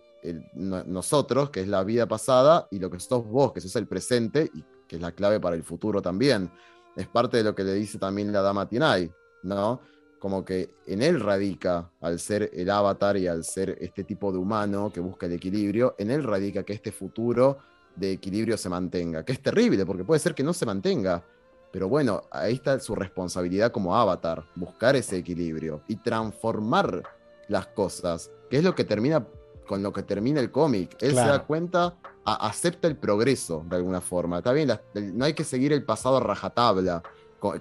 nosotros, 0.54 1.50
que 1.50 1.60
es 1.60 1.68
la 1.68 1.84
vida 1.84 2.06
pasada, 2.06 2.66
y 2.70 2.78
lo 2.78 2.90
que 2.90 3.00
sos 3.00 3.24
vos, 3.26 3.52
que 3.52 3.60
sos 3.60 3.74
el 3.76 3.86
presente, 3.86 4.50
y 4.52 4.64
que 4.86 4.96
es 4.96 5.02
la 5.02 5.12
clave 5.12 5.38
para 5.38 5.56
el 5.56 5.62
futuro 5.62 6.02
también. 6.02 6.50
Es 6.96 7.06
parte 7.06 7.36
de 7.36 7.44
lo 7.44 7.54
que 7.54 7.64
le 7.64 7.74
dice 7.74 7.98
también 7.98 8.32
la 8.32 8.42
dama 8.42 8.68
Tinai, 8.68 9.10
¿no? 9.44 9.80
Como 10.18 10.44
que 10.44 10.74
en 10.86 11.02
él 11.02 11.20
radica, 11.20 11.90
al 12.00 12.18
ser 12.18 12.50
el 12.52 12.68
avatar 12.68 13.16
y 13.16 13.26
al 13.26 13.44
ser 13.44 13.78
este 13.80 14.04
tipo 14.04 14.32
de 14.32 14.38
humano 14.38 14.90
que 14.92 15.00
busca 15.00 15.26
el 15.26 15.32
equilibrio, 15.32 15.94
en 15.98 16.10
él 16.10 16.24
radica 16.24 16.64
que 16.64 16.74
este 16.74 16.92
futuro 16.92 17.58
de 18.00 18.12
equilibrio 18.12 18.56
se 18.56 18.68
mantenga, 18.68 19.24
que 19.24 19.32
es 19.32 19.40
terrible, 19.42 19.84
porque 19.86 20.04
puede 20.04 20.18
ser 20.18 20.34
que 20.34 20.42
no 20.42 20.52
se 20.52 20.66
mantenga, 20.66 21.22
pero 21.70 21.88
bueno, 21.88 22.22
ahí 22.32 22.54
está 22.54 22.80
su 22.80 22.94
responsabilidad 22.96 23.70
como 23.70 23.94
avatar, 23.96 24.44
buscar 24.56 24.96
ese 24.96 25.18
equilibrio 25.18 25.82
y 25.86 25.96
transformar 25.96 27.02
las 27.48 27.66
cosas, 27.68 28.30
que 28.48 28.56
es 28.56 28.64
lo 28.64 28.74
que 28.74 28.84
termina 28.84 29.24
con 29.68 29.82
lo 29.84 29.92
que 29.92 30.02
termina 30.02 30.40
el 30.40 30.50
cómic. 30.50 30.96
Él 31.00 31.10
se 31.10 31.14
Claro. 31.14 31.32
da 31.32 31.44
cuenta, 31.46 31.94
a- 32.24 32.48
acepta 32.48 32.88
el 32.88 32.96
progreso 32.96 33.64
de 33.68 33.76
alguna 33.76 34.00
forma. 34.00 34.38
Está 34.38 34.52
bien, 34.52 34.66
la- 34.68 34.80
no 34.94 35.24
hay 35.24 35.32
que 35.34 35.44
seguir 35.44 35.72
el 35.72 35.84
pasado 35.84 36.16
a 36.16 36.20
rajatabla, 36.20 37.02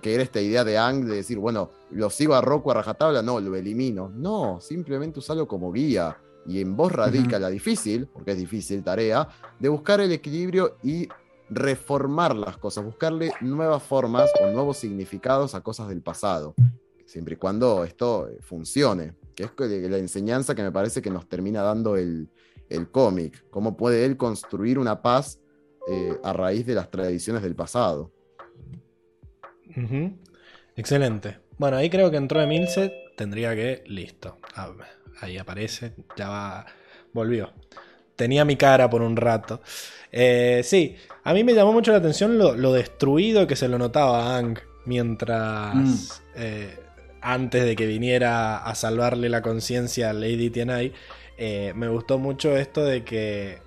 que 0.02 0.14
era 0.16 0.24
esta 0.24 0.42
idea 0.42 0.64
de 0.64 0.78
Ang 0.78 1.06
de 1.06 1.18
decir, 1.18 1.38
bueno, 1.38 1.70
lo 1.92 2.10
sigo 2.10 2.34
a 2.34 2.42
Roku 2.42 2.72
a 2.72 2.74
rajatabla, 2.74 3.22
no, 3.22 3.40
lo 3.40 3.56
elimino. 3.56 4.10
No, 4.14 4.60
simplemente 4.60 5.20
usarlo 5.20 5.48
como 5.48 5.72
guía. 5.72 6.18
Y 6.46 6.62
en 6.62 6.76
vos 6.76 6.92
radica 6.92 7.38
la 7.40 7.50
difícil, 7.50 8.08
porque 8.08 8.32
es 8.32 8.38
difícil 8.38 8.84
tarea, 8.84 9.28
de 9.60 9.70
buscar 9.70 10.02
el 10.02 10.12
equilibrio 10.12 10.78
y 10.84 11.08
reformar 11.50 12.36
las 12.36 12.58
cosas, 12.58 12.84
buscarle 12.84 13.32
nuevas 13.42 13.84
formas 13.84 14.30
o 14.42 14.48
nuevos 14.48 14.78
significados 14.78 15.56
a 15.56 15.62
cosas 15.62 15.90
del 15.90 16.02
pasado, 16.02 16.56
siempre 17.06 17.34
y 17.36 17.38
cuando 17.38 17.84
esto 17.84 18.28
eh, 18.28 18.38
funcione, 18.42 19.16
que 19.36 19.44
es 19.44 19.52
la 19.90 19.98
enseñanza 19.98 20.54
que 20.54 20.64
me 20.64 20.72
parece 20.72 21.02
que 21.02 21.10
nos 21.10 21.28
termina 21.28 21.62
dando 21.62 21.96
el, 21.96 22.30
el 22.70 22.90
cómic, 22.90 23.46
cómo 23.50 23.76
puede 23.76 24.06
él 24.06 24.18
construir 24.18 24.78
una 24.80 25.02
paz 25.02 25.40
eh, 25.88 26.18
a 26.24 26.34
raíz 26.34 26.66
de 26.66 26.76
las 26.76 26.92
tradiciones 26.92 27.42
del 27.42 27.56
pasado. 27.56 28.12
Excelente. 30.76 31.40
Bueno, 31.58 31.78
ahí 31.78 31.90
creo 31.90 32.12
que 32.12 32.18
entró 32.18 32.42
Emilce. 32.42 32.94
Tendría 33.16 33.56
que. 33.56 33.84
Listo. 33.88 34.38
Ahí 35.22 35.38
aparece. 35.38 35.94
Ya 36.16 36.30
va. 36.30 36.66
Volvió. 37.14 37.52
Tenía 38.16 38.46
mi 38.46 38.56
cara 38.56 38.90
por 38.90 39.02
un 39.02 39.16
rato. 39.16 39.62
Eh, 40.12 40.62
sí, 40.64 40.96
a 41.24 41.34
mí 41.34 41.44
me 41.44 41.54
llamó 41.54 41.72
mucho 41.74 41.92
la 41.92 42.00
atención 42.00 42.38
lo, 42.38 42.54
lo 42.56 42.74
destruido 42.74 43.48
que 43.48 43.56
se 43.56 43.68
lo 43.68 43.78
notaba 43.78 44.36
a 44.36 44.38
Ang 44.38 44.58
mientras. 44.86 45.76
Mm. 45.76 45.96
eh, 46.36 46.80
antes 47.22 47.66
de 47.66 47.76
que 47.76 47.86
viniera 47.86 48.58
a 48.60 48.76
salvarle 48.76 49.28
la 49.30 49.42
conciencia 49.42 50.10
a 50.10 50.14
Lady 50.14 50.50
Tianai. 50.50 50.94
eh, 51.38 51.74
me 51.76 51.90
gustó 51.90 52.18
mucho 52.18 52.56
esto 52.56 52.84
de 52.86 53.04
que 53.04 53.58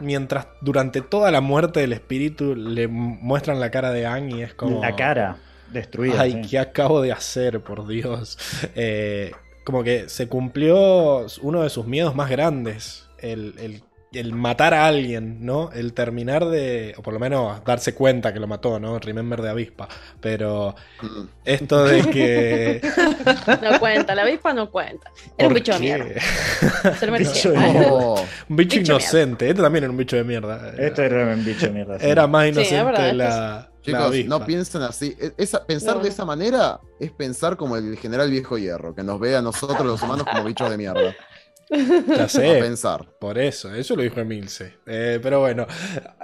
mientras 0.00 0.46
durante 0.62 1.02
toda 1.02 1.30
la 1.30 1.40
muerte 1.40 1.80
del 1.80 1.92
espíritu 1.92 2.54
le 2.54 2.88
muestran 2.88 3.60
la 3.60 3.70
cara 3.70 3.90
de 3.90 4.06
Ang 4.06 4.30
y 4.30 4.42
es 4.42 4.54
como 4.54 4.80
La 4.80 4.96
cara 4.96 5.36
destruida. 5.70 6.22
ay 6.22 6.40
sí. 6.44 6.50
qué 6.50 6.58
acabo 6.58 7.02
de 7.02 7.12
hacer 7.12 7.60
por 7.60 7.86
Dios 7.86 8.38
Eh, 8.74 9.32
como 9.68 9.84
que 9.84 10.08
se 10.08 10.28
cumplió 10.28 11.26
uno 11.42 11.62
de 11.62 11.68
sus 11.68 11.84
miedos 11.86 12.14
más 12.14 12.30
grandes 12.30 13.06
el, 13.18 13.54
el- 13.58 13.82
el 14.14 14.32
matar 14.32 14.72
a 14.72 14.86
alguien 14.86 15.44
no 15.44 15.70
el 15.74 15.92
terminar 15.92 16.46
de 16.46 16.94
o 16.96 17.02
por 17.02 17.12
lo 17.12 17.20
menos 17.20 17.62
darse 17.66 17.94
cuenta 17.94 18.32
que 18.32 18.40
lo 18.40 18.46
mató 18.46 18.80
no 18.80 18.98
remember 18.98 19.42
de 19.42 19.50
avispa 19.50 19.86
pero 20.22 20.74
Mm. 21.02 21.24
esto 21.44 21.84
de 21.84 22.00
que 22.08 22.80
No 23.62 23.78
cuenta, 23.78 24.14
la 24.14 24.22
avispa 24.22 24.54
no 24.54 24.70
cuenta. 24.70 25.10
Era 25.36 25.48
un 25.48 25.52
¿por 25.54 25.62
bicho 25.62 25.72
de 25.74 25.78
qué? 25.78 25.84
mierda. 25.84 26.94
Se 26.98 27.06
lo 27.06 27.12
Bicho 27.18 27.50
de. 27.52 27.86
Oh, 27.90 28.14
un 28.48 28.56
bicho, 28.56 28.78
Bicho 28.78 28.92
de 28.94 28.96
inocente 28.96 29.48
este 29.50 29.62
también 29.62 29.84
era 29.84 29.90
un 29.90 29.96
bicho 29.98 30.16
de 30.16 30.24
mierda 30.24 30.72
Esto 30.78 31.02
era 31.02 31.34
un 31.34 31.44
bicho 31.44 31.66
de 31.66 31.72
mierda. 31.72 31.98
sí. 31.98 32.06
era 32.06 32.26
más 32.26 32.48
inocente 32.48 32.82
verdad, 32.84 33.12
la, 33.12 33.12
la 33.12 33.67
Chicos, 33.82 34.14
no 34.26 34.44
piensen 34.44 34.82
así. 34.82 35.16
E- 35.20 35.32
Esa, 35.38 35.64
pensar 35.66 35.96
No. 35.96 36.02
de 36.02 36.08
esa 36.08 36.24
manera 36.24 36.80
es 37.00 37.10
pensar 37.12 37.56
como 37.56 37.76
el 37.76 37.96
general 37.98 38.30
viejo 38.30 38.58
hierro, 38.58 38.94
que 38.94 39.02
nos 39.02 39.18
ve 39.20 39.36
a 39.36 39.42
nosotros 39.42 39.86
los 39.86 40.02
humanos 40.02 40.26
como 40.30 40.44
bichos 40.44 40.70
de 40.70 40.76
mierda. 40.76 41.14
Ya 41.70 42.24
A 42.24 42.28
sé, 42.28 42.58
pensar. 42.60 43.10
Por 43.20 43.36
eso, 43.38 43.74
eso 43.74 43.94
lo 43.94 44.02
dijo 44.02 44.18
Emilce. 44.20 44.78
Eh, 44.86 45.20
pero 45.22 45.40
bueno, 45.40 45.66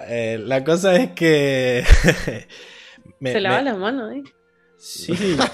eh, 0.08 0.38
la 0.42 0.64
cosa 0.64 0.96
es 0.96 1.10
que. 1.12 1.84
me- 3.20 3.32
Se 3.32 3.40
lava 3.42 3.58
me- 3.58 3.64
las 3.64 3.76
manos, 3.78 4.12
¿eh? 4.14 4.22
Sí. 4.78 5.36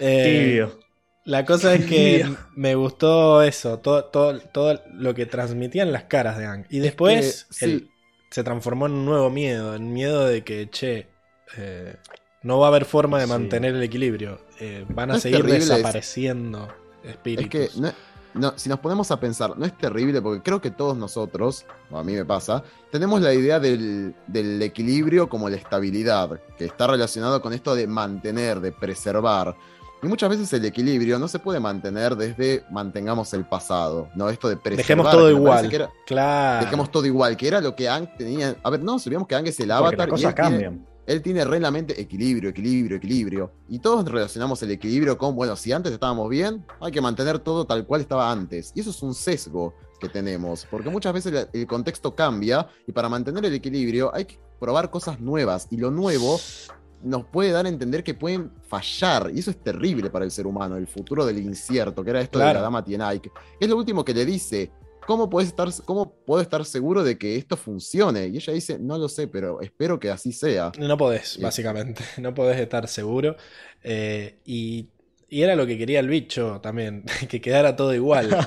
Eh, 0.00 0.48
Tibio. 0.48 0.78
la 1.24 1.44
cosa 1.44 1.74
es 1.74 1.84
que 1.84 2.24
me 2.56 2.74
gustó 2.74 3.42
eso, 3.42 3.78
todo, 3.78 4.06
todo, 4.06 4.38
todo 4.40 4.80
lo 4.94 5.14
que 5.14 5.26
transmitían 5.26 5.92
las 5.92 6.04
caras 6.04 6.38
de 6.38 6.46
Ang. 6.46 6.64
Y 6.70 6.78
después 6.78 7.46
que, 7.58 7.66
sí. 7.66 7.90
Se 8.30 8.42
transformó 8.44 8.86
en 8.86 8.92
un 8.92 9.04
nuevo 9.06 9.30
miedo, 9.30 9.74
en 9.74 9.92
miedo 9.92 10.26
de 10.26 10.42
que, 10.44 10.68
che, 10.70 11.08
eh, 11.56 11.96
no 12.42 12.58
va 12.58 12.66
a 12.66 12.68
haber 12.68 12.84
forma 12.84 13.18
de 13.18 13.24
Sí. 13.24 13.30
mantener 13.30 13.74
el 13.74 13.82
equilibrio. 13.82 14.40
Eh, 14.60 14.84
van 14.88 15.10
a 15.10 15.14
No 15.14 15.20
seguir 15.20 15.38
terrible, 15.38 15.58
desapareciendo 15.60 16.68
Es 17.02 17.10
espíritus. 17.10 17.48
que, 17.50 17.80
no- 17.80 17.92
no, 18.34 18.52
si 18.56 18.68
nos 18.68 18.78
ponemos 18.80 19.10
a 19.10 19.18
pensar, 19.18 19.58
no 19.58 19.64
es 19.64 19.76
terrible 19.76 20.20
porque 20.20 20.42
creo 20.42 20.60
que 20.60 20.70
todos 20.70 20.96
nosotros, 20.96 21.64
o 21.90 21.98
a 21.98 22.04
mí 22.04 22.12
me 22.12 22.24
pasa, 22.24 22.62
tenemos 22.92 23.20
la 23.22 23.32
idea 23.34 23.58
del, 23.58 24.14
del 24.26 24.60
equilibrio 24.62 25.28
como 25.28 25.48
la 25.48 25.56
estabilidad, 25.56 26.38
que 26.56 26.66
está 26.66 26.86
relacionado 26.86 27.40
con 27.40 27.52
esto 27.52 27.74
de 27.74 27.86
mantener, 27.86 28.60
de 28.60 28.70
preservar. 28.72 29.56
Y 30.02 30.06
muchas 30.06 30.30
veces 30.30 30.52
el 30.52 30.64
equilibrio 30.64 31.18
no 31.18 31.26
se 31.26 31.38
puede 31.40 31.58
mantener 31.58 32.14
desde 32.16 32.64
mantengamos 32.70 33.32
el 33.34 33.44
pasado, 33.44 34.08
¿no? 34.14 34.28
Esto 34.28 34.48
de. 34.48 34.56
Dejemos 34.76 35.10
todo 35.10 35.28
igual. 35.30 35.68
que 35.68 35.76
era- 35.76 35.90
Claro. 36.06 36.64
dejemos 36.64 36.90
todo 36.90 37.04
igual, 37.06 37.36
que 37.36 37.48
era 37.48 37.60
lo 37.60 37.74
que 37.74 37.88
Ang 37.88 38.08
tenía. 38.16 38.56
A 38.62 38.70
ver, 38.70 38.80
no, 38.80 38.98
sabíamos 38.98 39.26
que 39.26 39.34
Ang 39.34 39.46
es 39.48 39.58
el 39.58 39.70
avatar. 39.72 39.98
las 39.98 40.06
y 40.08 40.10
cosas 40.10 40.24
él 40.30 40.34
tiene- 40.34 40.50
cambian. 40.50 40.86
él 41.06 41.22
tiene 41.22 41.44
re 41.44 41.56
en 41.56 41.62
la 41.62 41.70
mente 41.72 42.00
equilibrio, 42.00 42.50
equilibrio, 42.50 42.96
equilibrio. 42.98 43.50
Y 43.68 43.80
todos 43.80 44.04
relacionamos 44.08 44.62
el 44.62 44.70
equilibrio 44.70 45.18
con, 45.18 45.34
bueno, 45.34 45.56
si 45.56 45.72
antes 45.72 45.90
estábamos 45.92 46.28
bien, 46.28 46.64
hay 46.80 46.92
que 46.92 47.00
mantener 47.00 47.40
todo 47.40 47.64
tal 47.66 47.84
cual 47.86 48.00
estaba 48.02 48.30
antes. 48.30 48.70
Y 48.76 48.80
eso 48.80 48.90
es 48.90 49.02
un 49.02 49.14
sesgo 49.14 49.74
que 49.98 50.08
tenemos, 50.08 50.64
porque 50.70 50.90
muchas 50.90 51.12
veces 51.12 51.48
el 51.52 51.66
contexto 51.66 52.14
cambia 52.14 52.68
y 52.86 52.92
para 52.92 53.08
mantener 53.08 53.44
el 53.46 53.54
equilibrio 53.54 54.14
hay 54.14 54.26
que 54.26 54.38
probar 54.60 54.90
cosas 54.90 55.18
nuevas. 55.18 55.66
Y 55.70 55.76
lo 55.76 55.90
nuevo 55.90 56.38
nos 57.02 57.24
puede 57.26 57.50
dar 57.50 57.66
a 57.66 57.68
entender 57.68 58.02
que 58.02 58.14
pueden 58.14 58.50
fallar. 58.68 59.30
Y 59.34 59.40
eso 59.40 59.50
es 59.50 59.58
terrible 59.58 60.10
para 60.10 60.24
el 60.24 60.30
ser 60.30 60.46
humano, 60.46 60.76
el 60.76 60.86
futuro 60.86 61.24
del 61.24 61.38
incierto, 61.38 62.04
que 62.04 62.10
era 62.10 62.20
esto 62.20 62.38
de 62.38 62.46
la 62.46 62.60
dama 62.60 62.84
Tienai. 62.84 63.20
que 63.20 63.30
Es 63.60 63.68
lo 63.68 63.76
último 63.76 64.04
que 64.04 64.14
le 64.14 64.24
dice. 64.24 64.70
¿Cómo, 65.06 65.30
puedes 65.30 65.48
estar, 65.48 65.70
¿Cómo 65.86 66.12
puedo 66.26 66.42
estar 66.42 66.62
seguro 66.66 67.02
de 67.02 67.16
que 67.16 67.36
esto 67.36 67.56
funcione? 67.56 68.26
Y 68.26 68.36
ella 68.36 68.52
dice, 68.52 68.78
no 68.78 68.98
lo 68.98 69.08
sé, 69.08 69.26
pero 69.26 69.62
espero 69.62 69.98
que 69.98 70.10
así 70.10 70.32
sea. 70.32 70.70
No 70.78 70.98
podés, 70.98 71.38
básicamente. 71.40 72.04
No 72.18 72.34
podés 72.34 72.60
estar 72.60 72.86
seguro. 72.88 73.34
Eh, 73.82 74.36
y, 74.44 74.90
y 75.30 75.42
era 75.42 75.56
lo 75.56 75.66
que 75.66 75.78
quería 75.78 76.00
el 76.00 76.08
bicho 76.08 76.60
también, 76.62 77.04
que 77.28 77.40
quedara 77.40 77.76
todo 77.76 77.94
igual. 77.94 78.28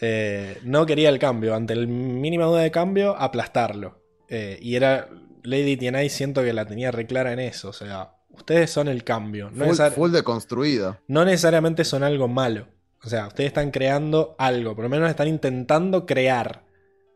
Eh, 0.00 0.58
no 0.62 0.86
quería 0.86 1.08
el 1.08 1.18
cambio. 1.18 1.56
Ante 1.56 1.72
el 1.72 1.88
mínima 1.88 2.44
duda 2.44 2.60
de 2.60 2.70
cambio, 2.70 3.16
aplastarlo. 3.16 4.00
Eh, 4.28 4.56
y 4.62 4.76
era. 4.76 5.08
Lady 5.44 5.76
Tianai 5.76 6.08
siento 6.08 6.42
que 6.42 6.52
la 6.52 6.66
tenía 6.66 6.90
re 6.90 7.06
clara 7.06 7.32
en 7.32 7.40
eso. 7.40 7.68
O 7.70 7.72
sea, 7.72 8.14
ustedes 8.30 8.70
son 8.70 8.88
el 8.88 9.04
cambio. 9.04 9.50
No, 9.50 9.66
Full, 9.66 9.76
full 9.94 10.10
deconstruida. 10.12 11.00
no 11.08 11.24
necesariamente 11.24 11.84
son 11.84 12.02
algo 12.02 12.28
malo. 12.28 12.68
O 13.04 13.08
sea, 13.08 13.26
ustedes 13.26 13.48
están 13.48 13.70
creando 13.70 14.34
algo. 14.38 14.74
Por 14.76 14.84
lo 14.84 14.88
menos 14.88 15.10
están 15.10 15.28
intentando 15.28 16.06
crear. 16.06 16.64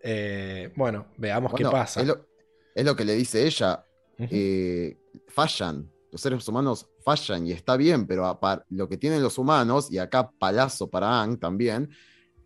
Eh, 0.03 0.73
bueno, 0.77 1.07
veamos 1.17 1.53
Bueno, 1.53 1.71
qué 1.71 1.73
pasa. 1.73 2.01
Es 2.01 2.07
lo, 2.07 2.27
es 2.75 2.85
lo 2.85 2.97
que 2.97 3.05
le 3.05 3.15
dice 3.15 3.47
ella. 3.47 3.85
Eh, 4.19 4.97
fallan. 5.29 5.91
Los 6.13 6.21
seres 6.21 6.47
humanos 6.49 6.87
fallan 7.05 7.47
y 7.47 7.53
está 7.53 7.77
bien, 7.77 8.07
pero 8.07 8.27
a 8.27 8.41
par- 8.41 8.65
lo 8.71 8.89
que 8.89 8.97
tienen 8.97 9.23
los 9.23 9.37
humanos, 9.39 9.89
y 9.91 9.99
acá 9.99 10.31
palazo 10.39 10.89
para 10.89 11.21
Ang 11.23 11.39
también, 11.39 11.91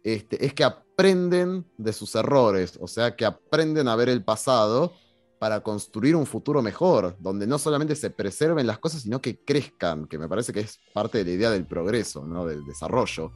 este, 0.02 0.44
es 0.44 0.52
que 0.54 0.64
aprenden 0.64 1.64
de 1.78 1.92
sus 1.92 2.14
errores. 2.16 2.76
O 2.80 2.88
sea, 2.88 3.14
que 3.14 3.24
aprenden 3.24 3.86
a 3.88 3.96
ver 3.96 4.08
el 4.08 4.24
pasado 4.24 4.92
para 5.40 5.60
construir 5.60 6.14
un 6.16 6.26
futuro 6.26 6.60
mejor, 6.60 7.16
donde 7.18 7.46
no 7.46 7.56
solamente 7.58 7.96
se 7.96 8.10
preserven 8.10 8.66
las 8.66 8.78
cosas, 8.78 9.00
sino 9.00 9.22
que 9.22 9.42
crezcan, 9.42 10.04
que 10.04 10.18
me 10.18 10.28
parece 10.28 10.52
que 10.52 10.60
es 10.60 10.78
parte 10.92 11.16
de 11.16 11.24
la 11.24 11.30
idea 11.30 11.50
del 11.50 11.64
progreso, 11.64 12.26
¿no? 12.26 12.44
del 12.44 12.62
desarrollo. 12.66 13.32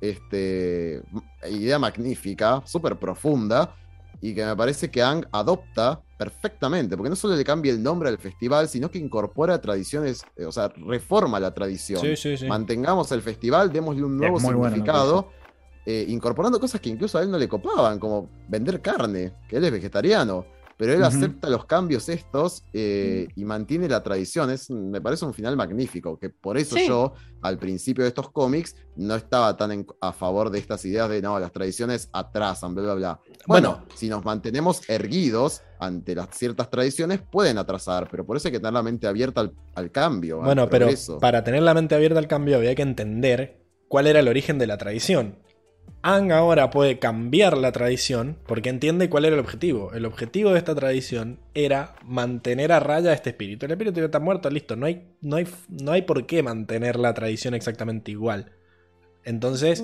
Este, 0.00 1.02
idea 1.50 1.78
magnífica, 1.78 2.62
súper 2.64 2.98
profunda, 2.98 3.76
y 4.22 4.34
que 4.34 4.42
me 4.42 4.56
parece 4.56 4.90
que 4.90 5.02
Ang 5.02 5.26
adopta 5.32 6.00
perfectamente, 6.16 6.96
porque 6.96 7.10
no 7.10 7.16
solo 7.16 7.36
le 7.36 7.44
cambia 7.44 7.72
el 7.72 7.82
nombre 7.82 8.08
al 8.08 8.16
festival, 8.16 8.66
sino 8.66 8.90
que 8.90 8.98
incorpora 8.98 9.60
tradiciones, 9.60 10.22
eh, 10.36 10.46
o 10.46 10.52
sea, 10.52 10.68
reforma 10.68 11.38
la 11.38 11.52
tradición. 11.52 12.00
Sí, 12.00 12.16
sí, 12.16 12.38
sí. 12.38 12.46
Mantengamos 12.46 13.12
el 13.12 13.20
festival, 13.20 13.70
démosle 13.70 14.02
un 14.02 14.16
nuevo 14.16 14.38
bueno 14.40 14.64
significado, 14.64 15.28
eh, 15.84 16.06
incorporando 16.08 16.58
cosas 16.58 16.80
que 16.80 16.88
incluso 16.88 17.18
a 17.18 17.22
él 17.22 17.30
no 17.30 17.36
le 17.36 17.48
copaban, 17.48 17.98
como 17.98 18.30
vender 18.48 18.80
carne, 18.80 19.34
que 19.46 19.58
él 19.58 19.64
es 19.64 19.72
vegetariano. 19.72 20.53
Pero 20.76 20.92
él 20.92 21.04
acepta 21.04 21.48
los 21.48 21.66
cambios 21.66 22.08
estos 22.08 22.62
eh, 22.72 23.28
y 23.36 23.44
mantiene 23.44 23.88
la 23.88 24.02
tradición. 24.02 24.50
Es, 24.50 24.70
me 24.70 25.00
parece 25.00 25.24
un 25.24 25.32
final 25.32 25.56
magnífico, 25.56 26.18
que 26.18 26.30
por 26.30 26.58
eso 26.58 26.76
Sí. 26.76 26.88
yo, 26.88 27.12
al 27.42 27.58
principio 27.58 28.02
de 28.04 28.08
estos 28.08 28.30
cómics, 28.30 28.74
no 28.96 29.14
estaba 29.14 29.56
tan 29.56 29.70
en- 29.72 29.86
a 30.00 30.12
favor 30.12 30.50
de 30.50 30.58
estas 30.58 30.84
ideas 30.84 31.08
de, 31.08 31.22
no, 31.22 31.38
las 31.38 31.52
tradiciones 31.52 32.08
atrasan, 32.12 32.74
bla, 32.74 32.82
bla, 32.84 32.94
bla. 32.94 33.20
Bueno, 33.46 33.70
Bueno. 33.78 33.86
si 33.94 34.08
nos 34.08 34.24
mantenemos 34.24 34.82
erguidos 34.88 35.62
ante 35.78 36.14
las 36.14 36.28
ciertas 36.36 36.70
tradiciones, 36.70 37.20
pueden 37.20 37.58
atrasar, 37.58 38.08
pero 38.10 38.24
por 38.26 38.36
eso 38.36 38.48
hay 38.48 38.52
que 38.52 38.58
tener 38.60 38.72
la 38.72 38.82
mente 38.82 39.06
abierta 39.06 39.42
al, 39.42 39.52
al 39.74 39.90
cambio. 39.90 40.38
al 40.38 40.44
Bueno, 40.44 40.68
pero 40.68 40.88
para 41.20 41.44
tener 41.44 41.62
la 41.62 41.74
mente 41.74 41.94
abierta 41.94 42.18
al 42.18 42.26
cambio 42.28 42.56
había 42.56 42.74
que 42.74 42.82
entender 42.82 43.60
cuál 43.88 44.06
era 44.06 44.20
el 44.20 44.28
origen 44.28 44.58
de 44.58 44.66
la 44.66 44.76
tradición. 44.78 45.38
Ang 46.06 46.32
ahora 46.32 46.68
puede 46.68 46.98
cambiar 46.98 47.56
la 47.56 47.72
tradición 47.72 48.36
porque 48.46 48.68
entiende 48.68 49.08
cuál 49.08 49.24
era 49.24 49.34
el 49.36 49.40
objetivo. 49.40 49.92
El 49.94 50.04
objetivo 50.04 50.52
de 50.52 50.58
esta 50.58 50.74
tradición 50.74 51.38
era 51.54 51.94
mantener 52.04 52.72
a 52.72 52.80
raya 52.80 53.14
este 53.14 53.30
espíritu. 53.30 53.64
El 53.64 53.72
espíritu 53.72 54.00
ya 54.00 54.06
está 54.06 54.20
muerto, 54.20 54.50
listo. 54.50 54.76
No 54.76 54.84
hay, 54.84 55.02
no 55.22 55.36
hay, 55.36 55.46
no 55.70 55.92
hay 55.92 56.02
por 56.02 56.26
qué 56.26 56.42
mantener 56.42 56.96
la 56.96 57.14
tradición 57.14 57.54
exactamente 57.54 58.10
igual. 58.10 58.52
Entonces, 59.24 59.82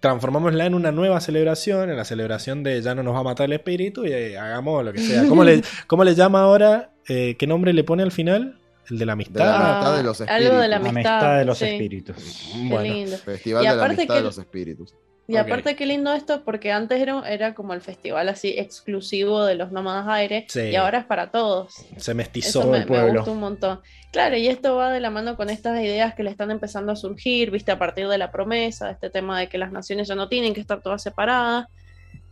transformámosla 0.00 0.66
en 0.66 0.74
una 0.74 0.92
nueva 0.92 1.20
celebración, 1.22 1.88
en 1.88 1.96
la 1.96 2.04
celebración 2.04 2.62
de 2.62 2.82
ya 2.82 2.94
no 2.94 3.02
nos 3.02 3.14
va 3.14 3.20
a 3.20 3.24
matar 3.24 3.46
el 3.46 3.54
espíritu 3.54 4.04
y 4.04 4.12
eh, 4.12 4.38
hagamos 4.38 4.84
lo 4.84 4.92
que 4.92 4.98
sea. 5.00 5.26
¿Cómo 5.26 5.42
le, 5.42 5.62
cómo 5.86 6.04
le 6.04 6.14
llama 6.14 6.40
ahora? 6.42 6.90
Eh, 7.08 7.36
¿Qué 7.38 7.46
nombre 7.46 7.72
le 7.72 7.82
pone 7.82 8.02
al 8.02 8.12
final? 8.12 8.58
El 8.90 8.98
de 8.98 9.06
la 9.06 9.12
amistad. 9.14 9.40
De 9.40 9.44
la 9.46 9.70
amistad 9.78 9.96
de 9.96 10.02
los 10.02 10.20
Ah, 10.20 10.26
algo 10.28 10.56
de 10.58 10.68
la 10.68 10.76
espíritus. 10.76 10.90
amistad, 10.90 11.12
Amistad 11.14 11.38
de 11.38 11.44
los 11.46 11.58
sí. 11.58 11.64
espíritus. 11.64 12.50
Bueno. 12.68 13.16
Festival 13.16 13.64
Y 13.64 13.68
de 13.68 13.74
la 13.76 13.84
amistad 13.86 14.06
que- 14.06 14.12
de 14.14 14.20
los 14.22 14.38
espíritus. 14.38 14.94
Y 15.28 15.36
aparte 15.36 15.74
qué 15.74 15.86
lindo 15.86 16.12
esto, 16.12 16.42
porque 16.44 16.70
antes 16.70 17.00
era, 17.00 17.28
era 17.28 17.52
como 17.54 17.74
el 17.74 17.80
festival 17.80 18.28
así 18.28 18.54
exclusivo 18.56 19.44
de 19.44 19.56
los 19.56 19.72
nómadas 19.72 20.06
aire, 20.08 20.46
Sí. 20.48 20.60
y 20.60 20.76
ahora 20.76 20.98
es 20.98 21.04
para 21.04 21.30
todos. 21.32 21.74
se 21.96 22.14
mestizó 22.14 22.60
Eso 22.60 22.70
me, 22.70 22.76
el 22.78 22.82
me 22.84 22.88
pueblo. 22.88 23.14
gusta 23.20 23.30
un 23.32 23.40
montón. 23.40 23.80
Claro, 24.12 24.36
y 24.36 24.46
esto 24.46 24.76
va 24.76 24.90
de 24.92 25.00
la 25.00 25.10
mano 25.10 25.36
con 25.36 25.50
estas 25.50 25.80
ideas 25.80 26.14
que 26.14 26.22
le 26.22 26.30
están 26.30 26.50
empezando 26.50 26.92
a 26.92 26.96
surgir, 26.96 27.50
viste, 27.50 27.72
a 27.72 27.78
partir 27.78 28.06
de 28.08 28.18
la 28.18 28.30
promesa, 28.30 28.90
este 28.90 29.10
tema 29.10 29.38
de 29.40 29.48
que 29.48 29.58
las 29.58 29.72
naciones 29.72 30.06
ya 30.08 30.14
no 30.14 30.28
tienen 30.28 30.54
que 30.54 30.60
estar 30.60 30.80
todas 30.80 31.02
separadas. 31.02 31.66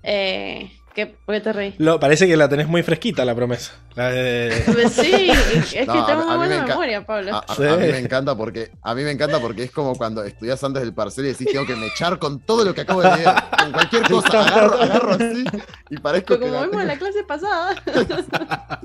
Eh, 0.02 0.70
¿qué, 0.94 1.06
¿Por 1.06 1.34
qué 1.34 1.40
te 1.40 1.52
reí? 1.52 1.74
Lo, 1.78 1.98
parece 2.00 2.26
que 2.26 2.36
la 2.36 2.48
tenés 2.48 2.68
muy 2.68 2.82
fresquita 2.82 3.24
la 3.24 3.34
promesa. 3.34 3.72
La 3.94 4.10
de- 4.10 4.52
Sí, 4.90 5.30
es 5.30 5.66
que 5.72 5.84
No, 5.86 6.06
tengo 6.06 6.24
muy 6.26 6.36
buena 6.36 6.62
enca- 6.64 6.68
memoria, 6.68 7.04
Pablo. 7.04 7.34
A, 7.34 7.38
a- 7.40 7.54
Sí. 7.54 7.64
a 7.64 7.76
mí 7.76 7.86
me 7.88 7.98
encanta 7.98 8.36
porque 8.36 8.70
a 8.82 8.94
mí 8.94 9.02
me 9.02 9.10
encanta 9.10 9.40
porque 9.40 9.64
es 9.64 9.70
como 9.70 9.94
cuando 9.96 10.22
estudias 10.24 10.62
antes 10.64 10.82
del 10.82 10.94
parcial 10.94 11.26
y 11.26 11.30
decís 11.30 11.48
tengo 11.52 11.66
que 11.66 11.76
mechar 11.76 12.18
con 12.18 12.40
todo 12.40 12.64
lo 12.64 12.74
que 12.74 12.82
acabo 12.82 13.02
de 13.02 13.16
leer, 13.16 13.28
con 13.58 13.72
cualquier 13.72 14.02
cosa, 14.08 14.40
agarro, 14.46 14.80
agarro 14.80 15.12
así 15.14 15.44
y 15.90 15.96
parezco 15.98 16.34
Pero 16.34 16.40
que 16.40 16.46
como 16.48 16.62
vimos 16.66 16.80
en 16.82 16.88
la 16.88 16.96
clase 16.98 17.24
pasada. 17.24 17.74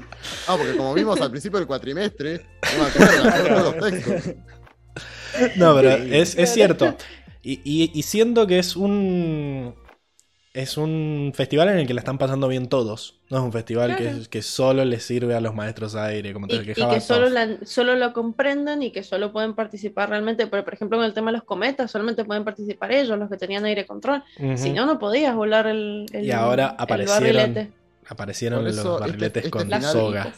Ah, 0.47 0.55
porque 0.57 0.75
como 0.75 0.93
vimos 0.93 1.19
al 1.21 1.29
principio 1.31 1.59
del 1.59 1.67
cuatrimestre, 1.67 2.45
no 2.77 2.83
me 2.83 2.89
acuerdo, 2.89 3.23
me 3.23 3.29
acuerdo 3.29 3.71
todos 3.71 3.75
los 3.75 3.91
textos. 3.91 4.35
No, 5.55 5.75
pero 5.75 5.89
es, 5.91 6.35
es 6.37 6.53
cierto. 6.53 6.95
Y, 7.41 7.61
y- 7.63 7.91
y 7.93 8.03
siento 8.03 8.45
que 8.47 8.59
es 8.59 8.75
un. 8.75 9.73
Es 10.51 10.77
un 10.77 11.31
festival 11.35 11.69
en 11.69 11.77
el 11.77 11.85
que 11.87 11.93
la 11.93 11.99
están 12.01 12.17
pasando 12.17 12.47
bien 12.47 12.67
todos. 12.69 13.19
No 13.29 13.37
es 13.37 13.43
un 13.43 13.51
festival 13.51 13.95
Claro. 13.95 14.19
que, 14.23 14.29
que 14.29 14.41
solo 14.41 14.83
le 14.83 14.99
sirve 14.99 15.35
a 15.35 15.41
los 15.41 15.53
maestros 15.53 15.93
aire, 15.93 16.33
como 16.33 16.47
te 16.47 16.55
y, 16.55 16.59
y 16.59 16.73
que 16.73 17.01
solo, 17.01 17.29
la- 17.29 17.57
solo 17.65 17.95
lo 17.95 18.13
comprenden 18.13 18.81
y 18.81 18.89
que 18.91 19.03
solo 19.03 19.31
pueden 19.31 19.53
participar 19.53 20.09
realmente, 20.09 20.47
pero 20.47 20.63
por 20.65 20.73
ejemplo 20.73 20.97
en 20.97 21.03
el 21.03 21.13
tema 21.13 21.29
de 21.31 21.37
los 21.37 21.45
cometas, 21.45 21.91
solamente 21.91 22.25
pueden 22.25 22.43
participar 22.43 22.91
ellos, 22.91 23.19
los 23.19 23.29
que 23.29 23.37
tenían 23.37 23.63
aire 23.65 23.85
control. 23.85 24.23
Si 24.55 24.71
no, 24.71 24.87
no 24.87 24.97
podías 24.97 25.35
volar 25.35 25.67
el, 25.67 26.07
el- 26.13 26.25
Y 26.25 26.31
ahora 26.31 26.75
aparecieron. 26.79 27.71
Aparecieron 28.07 28.65
eso 28.65 28.75
los 28.75 28.85
este- 28.95 28.99
barriletes 29.01 29.37
este 29.45 29.51
con 29.51 29.61
final- 29.63 29.83
soga. 29.83 30.33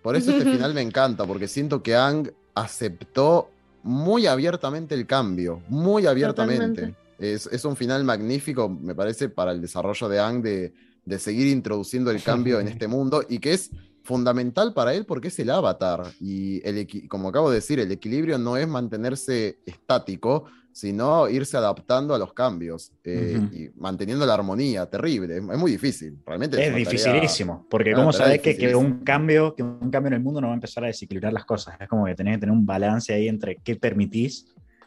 Por 0.00 0.14
eso 0.14 0.30
este 0.30 0.48
final 0.48 0.74
me 0.74 0.80
encanta, 0.82 1.26
porque 1.26 1.48
siento 1.48 1.82
que 1.82 1.96
Ang 1.96 2.30
aceptó 2.54 3.50
muy 3.82 4.28
abiertamente 4.28 4.94
el 4.94 5.06
cambio, 5.08 5.60
muy 5.68 6.06
abiertamente. 6.06 6.66
Totalmente. 6.68 7.03
Es, 7.32 7.46
es 7.46 7.64
un 7.64 7.76
final 7.76 8.04
magnífico, 8.04 8.68
me 8.68 8.94
parece, 8.94 9.28
para 9.28 9.52
el 9.52 9.60
desarrollo 9.60 10.08
de 10.08 10.20
Ang 10.20 10.42
de, 10.42 10.72
de 11.04 11.18
seguir 11.18 11.46
introduciendo 11.48 12.10
el 12.10 12.22
cambio 12.22 12.60
en 12.60 12.68
este 12.74 12.86
mundo 12.88 13.24
y 13.28 13.38
que 13.38 13.54
es 13.54 13.70
fundamental 14.02 14.74
para 14.74 14.92
él 14.94 15.06
porque 15.06 15.28
es 15.28 15.38
el 15.38 15.50
avatar. 15.50 16.02
Y 16.20 16.60
el, 16.68 16.86
como 17.08 17.28
acabo 17.30 17.48
de 17.50 17.56
decir, 17.56 17.80
el 17.80 17.90
equilibrio 17.90 18.36
no 18.38 18.56
es 18.56 18.68
mantenerse 18.68 19.58
estático, 19.64 20.44
sino 20.72 21.28
irse 21.28 21.56
adaptando 21.56 22.14
a 22.14 22.18
los 22.18 22.32
cambios 22.32 22.90
eh, 23.04 23.40
y 23.52 23.70
manteniendo 23.80 24.26
la 24.26 24.34
armonía. 24.34 24.84
Terrible, 24.90 25.36
es, 25.36 25.42
es 25.42 25.58
muy 25.58 25.70
difícil. 25.70 26.18
Realmente 26.26 26.56
Es 26.60 26.64
tarea- 26.68 26.78
dificilísimo, 26.78 27.64
porque 27.70 27.92
¿cómo 27.92 28.12
sabes 28.12 28.40
que, 28.40 28.56
que 28.56 28.74
un 28.74 29.04
cambio, 29.04 29.54
que 29.54 29.62
un 29.62 29.88
cambio 29.90 30.08
en 30.08 30.14
el 30.14 30.20
mundo 30.20 30.40
no 30.40 30.48
va 30.48 30.52
a 30.52 30.56
empezar 30.56 30.82
a 30.84 30.88
desequilibrar 30.88 31.32
las 31.32 31.44
cosas? 31.44 31.76
Es 31.80 31.88
como 31.88 32.04
que 32.06 32.14
tenés 32.16 32.34
que 32.36 32.40
tener 32.40 32.52
un 32.52 32.66
balance 32.66 33.14
ahí 33.14 33.28
entre 33.28 33.56
qué 33.62 33.76
permitís 33.76 34.46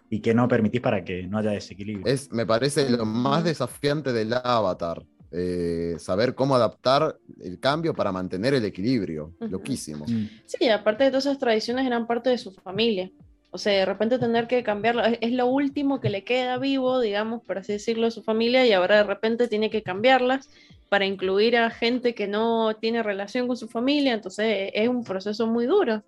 y 0.09 0.21
qué 0.21 0.33
no 0.33 0.47
permitís 0.47 0.81
para 0.81 1.03
que 1.03 1.23
no 1.23 1.37
haya 1.37 1.51
desequilibrio. 1.51 2.05
Es, 2.05 2.31
me 2.31 2.45
parece 2.45 2.89
lo 2.89 3.05
más 3.05 3.43
desafiante 3.43 4.13
del 4.13 4.33
avatar. 4.33 5.03
eh, 5.31 5.97
saber 5.99 6.35
cómo 6.35 6.55
adaptar 6.55 7.17
el 7.41 7.59
cambio 7.59 7.93
para 7.93 8.13
mantener 8.13 8.53
el 8.53 8.63
equilibrio. 8.63 9.33
Ujú. 9.41 9.51
Loquísimo. 9.51 10.05
Mm. 10.07 10.25
Sí, 10.45 10.69
aparte 10.69 11.03
de 11.03 11.09
todas 11.09 11.25
esas 11.25 11.37
tradiciones 11.37 11.85
eran 11.85 12.07
parte 12.07 12.29
de 12.29 12.37
su 12.37 12.53
familia. 12.53 13.11
O 13.51 13.57
sea, 13.57 13.73
de 13.73 13.85
repente 13.85 14.19
tener 14.19 14.47
que 14.47 14.63
cambiarlo, 14.63 15.03
es, 15.03 15.17
es 15.19 15.33
lo 15.33 15.47
último 15.47 15.99
que 15.99 16.09
le 16.09 16.23
queda 16.23 16.57
vivo, 16.57 17.01
digamos, 17.01 17.43
por 17.43 17.57
así 17.57 17.73
decirlo, 17.73 18.05
de 18.05 18.11
su 18.11 18.23
familia, 18.23 18.65
y 18.65 18.71
ahora 18.71 18.97
de 18.97 19.03
repente 19.03 19.47
tiene 19.47 19.69
que 19.69 19.83
cambiarlas 19.83 20.49
para 20.89 21.05
incluir 21.05 21.57
a 21.57 21.69
gente 21.69 22.15
que 22.15 22.27
no 22.27 22.75
tiene 22.79 23.03
relación 23.03 23.47
con 23.47 23.57
su 23.57 23.67
familia, 23.67 24.13
entonces 24.13 24.71
es 24.73 24.87
un 24.87 25.03
proceso 25.03 25.47
muy 25.47 25.65
duro. 25.65 26.03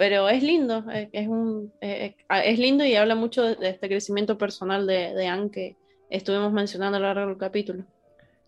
Pero 0.00 0.30
es 0.30 0.42
lindo, 0.42 0.82
eh, 0.94 1.10
es, 1.12 1.28
un, 1.28 1.74
eh, 1.82 2.16
eh, 2.16 2.42
es 2.46 2.58
lindo 2.58 2.86
y 2.86 2.96
habla 2.96 3.14
mucho 3.14 3.42
de, 3.42 3.68
este 3.68 3.86
crecimiento 3.86 4.38
personal 4.38 4.86
de, 4.86 5.12
de 5.12 5.26
Anne 5.26 5.50
que 5.50 5.76
estuvimos 6.08 6.54
mencionando 6.54 6.96
a 6.96 7.00
lo 7.00 7.06
largo 7.08 7.28
del 7.28 7.36
capítulo. 7.36 7.84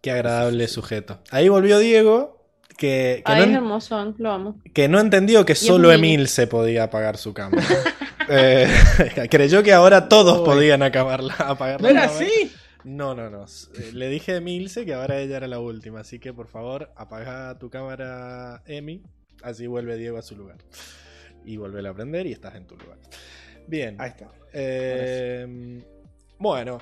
Qué 0.00 0.12
agradable 0.12 0.66
sujeto. 0.66 1.18
Ahí 1.30 1.50
volvió 1.50 1.78
Diego, 1.78 2.42
que, 2.78 3.22
que 3.26 3.32
Ay, 3.32 3.40
no, 3.40 3.50
es 3.50 3.56
hermoso, 3.56 3.96
Anne, 3.96 4.14
lo 4.16 4.30
amo. 4.30 4.62
que 4.72 4.88
no 4.88 4.98
entendió 4.98 5.44
que 5.44 5.54
solo 5.54 5.92
Emil 5.92 6.26
se 6.28 6.46
podía 6.46 6.84
apagar 6.84 7.18
su 7.18 7.34
cámara. 7.34 7.66
Eh, 8.28 8.68
creyó 9.30 9.64
que 9.64 9.72
ahora 9.72 10.08
todos 10.08 10.38
Uy. 10.38 10.44
podían 10.44 10.80
acabarla, 10.84 11.34
apagar 11.38 11.82
¿No 11.82 11.88
era 11.88 12.04
así? 12.04 12.52
No, 12.84 13.16
no, 13.16 13.28
no. 13.28 13.46
Le 13.92 14.08
dije 14.08 14.32
a 14.32 14.36
Emilce 14.36 14.86
que 14.86 14.94
ahora 14.94 15.18
ella 15.18 15.38
era 15.38 15.48
la 15.48 15.58
última, 15.58 16.00
así 16.00 16.20
que 16.20 16.32
por 16.32 16.46
favor 16.46 16.92
apaga 16.94 17.58
tu 17.58 17.68
cámara, 17.68 18.62
Emi, 18.64 19.02
así 19.42 19.66
vuelve 19.66 19.96
Diego 19.96 20.18
a 20.18 20.22
su 20.22 20.36
lugar. 20.36 20.58
Y 21.44 21.56
vuelve 21.56 21.86
a 21.86 21.90
aprender 21.90 22.26
y 22.26 22.32
estás 22.32 22.54
en 22.54 22.66
tu 22.66 22.76
lugar. 22.76 22.98
Bien. 23.66 23.96
Ahí 24.00 24.10
está. 24.10 24.28
Eh, 24.52 25.80
bueno, 26.38 26.78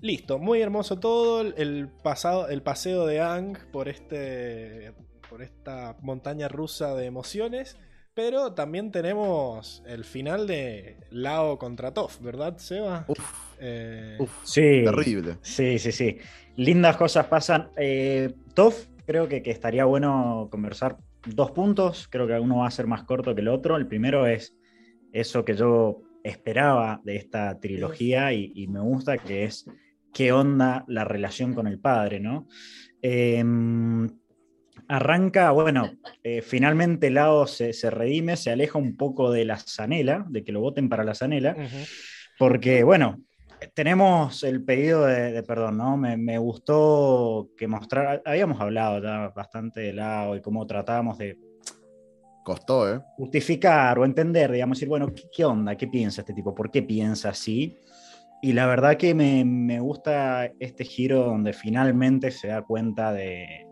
listo, 0.00 0.38
muy 0.38 0.60
hermoso 0.62 0.98
todo. 0.98 1.40
El 1.42 1.88
pasado, 2.02 2.48
el 2.48 2.62
paseo 2.62 3.06
de 3.06 3.20
Ang 3.20 3.56
por 3.72 3.88
este. 3.88 4.92
por 5.28 5.42
esta 5.42 5.96
montaña 6.00 6.48
rusa 6.48 6.94
de 6.94 7.06
emociones. 7.06 7.76
Pero 8.14 8.54
también 8.54 8.92
tenemos 8.92 9.82
el 9.86 10.04
final 10.04 10.46
de 10.46 10.96
Lao 11.10 11.58
contra 11.58 11.92
Toff, 11.92 12.18
¿verdad, 12.22 12.56
Seba? 12.56 13.04
Uf, 13.08 13.18
Eh, 13.58 14.16
uf, 14.18 14.30
Sí, 14.42 14.82
terrible. 14.84 15.36
sí, 15.42 15.78
sí, 15.78 15.92
sí. 15.92 16.16
Lindas 16.56 16.96
cosas 16.96 17.26
pasan. 17.26 17.68
Eh, 17.76 18.32
Toff, 18.54 18.86
creo 19.04 19.28
que, 19.28 19.42
que 19.42 19.50
estaría 19.50 19.84
bueno 19.84 20.48
conversar 20.50 20.96
dos 21.26 21.50
puntos. 21.52 22.08
Creo 22.08 22.26
que 22.26 22.38
uno 22.38 22.58
va 22.58 22.68
a 22.68 22.70
ser 22.70 22.86
más 22.86 23.04
corto 23.04 23.34
que 23.34 23.40
el 23.40 23.48
otro. 23.48 23.76
El 23.76 23.86
primero 23.86 24.26
es 24.26 24.56
eso 25.12 25.44
que 25.44 25.54
yo 25.54 26.02
esperaba 26.24 27.00
de 27.04 27.16
esta 27.16 27.58
trilogía 27.60 28.32
y, 28.32 28.52
y 28.54 28.66
me 28.66 28.80
gusta, 28.80 29.18
que 29.18 29.44
es 29.44 29.66
qué 30.12 30.32
onda 30.32 30.84
la 30.88 31.04
relación 31.04 31.54
con 31.54 31.66
el 31.66 31.78
padre, 31.78 32.20
¿no? 32.20 32.48
Eh, 33.02 33.44
arranca, 34.88 35.50
bueno, 35.50 35.92
eh, 36.22 36.42
finalmente 36.42 37.10
Lao 37.10 37.46
se, 37.46 37.72
se 37.72 37.90
redime, 37.90 38.36
se 38.36 38.50
aleja 38.50 38.78
un 38.78 38.96
poco 38.96 39.30
de 39.30 39.44
la 39.44 39.58
zanela, 39.58 40.24
de 40.28 40.44
que 40.44 40.52
lo 40.52 40.60
voten 40.60 40.88
para 40.88 41.04
la 41.04 41.14
zanela, 41.14 41.56
porque, 42.38 42.84
bueno, 42.84 43.20
tenemos 43.74 44.42
el 44.42 44.64
pedido 44.64 45.04
de, 45.06 45.32
de 45.32 45.42
perdón, 45.42 45.78
¿no? 45.78 45.96
Me, 45.96 46.16
me 46.16 46.38
gustó 46.38 47.50
que 47.56 47.66
mostrar, 47.66 48.22
habíamos 48.24 48.60
hablado 48.60 49.02
ya 49.02 49.28
bastante 49.28 49.80
de 49.80 49.92
Lao 49.92 50.36
y 50.36 50.40
cómo 50.40 50.66
tratábamos 50.66 51.18
de 51.18 51.38
Costó, 52.44 52.94
¿eh? 52.94 53.00
justificar 53.16 53.98
o 53.98 54.04
entender, 54.04 54.52
digamos, 54.52 54.78
decir, 54.78 54.88
bueno, 54.88 55.12
¿qué, 55.12 55.24
qué 55.34 55.44
onda? 55.44 55.74
¿Qué 55.74 55.88
piensa 55.88 56.20
este 56.20 56.32
tipo? 56.32 56.54
¿Por 56.54 56.70
qué 56.70 56.80
piensa 56.80 57.30
así? 57.30 57.76
Y 58.40 58.52
la 58.52 58.66
verdad 58.66 58.96
que 58.96 59.14
me, 59.14 59.44
me 59.44 59.80
gusta 59.80 60.52
este 60.60 60.84
giro 60.84 61.24
donde 61.24 61.52
finalmente 61.52 62.30
se 62.30 62.46
da 62.46 62.62
cuenta 62.62 63.12
de, 63.12 63.66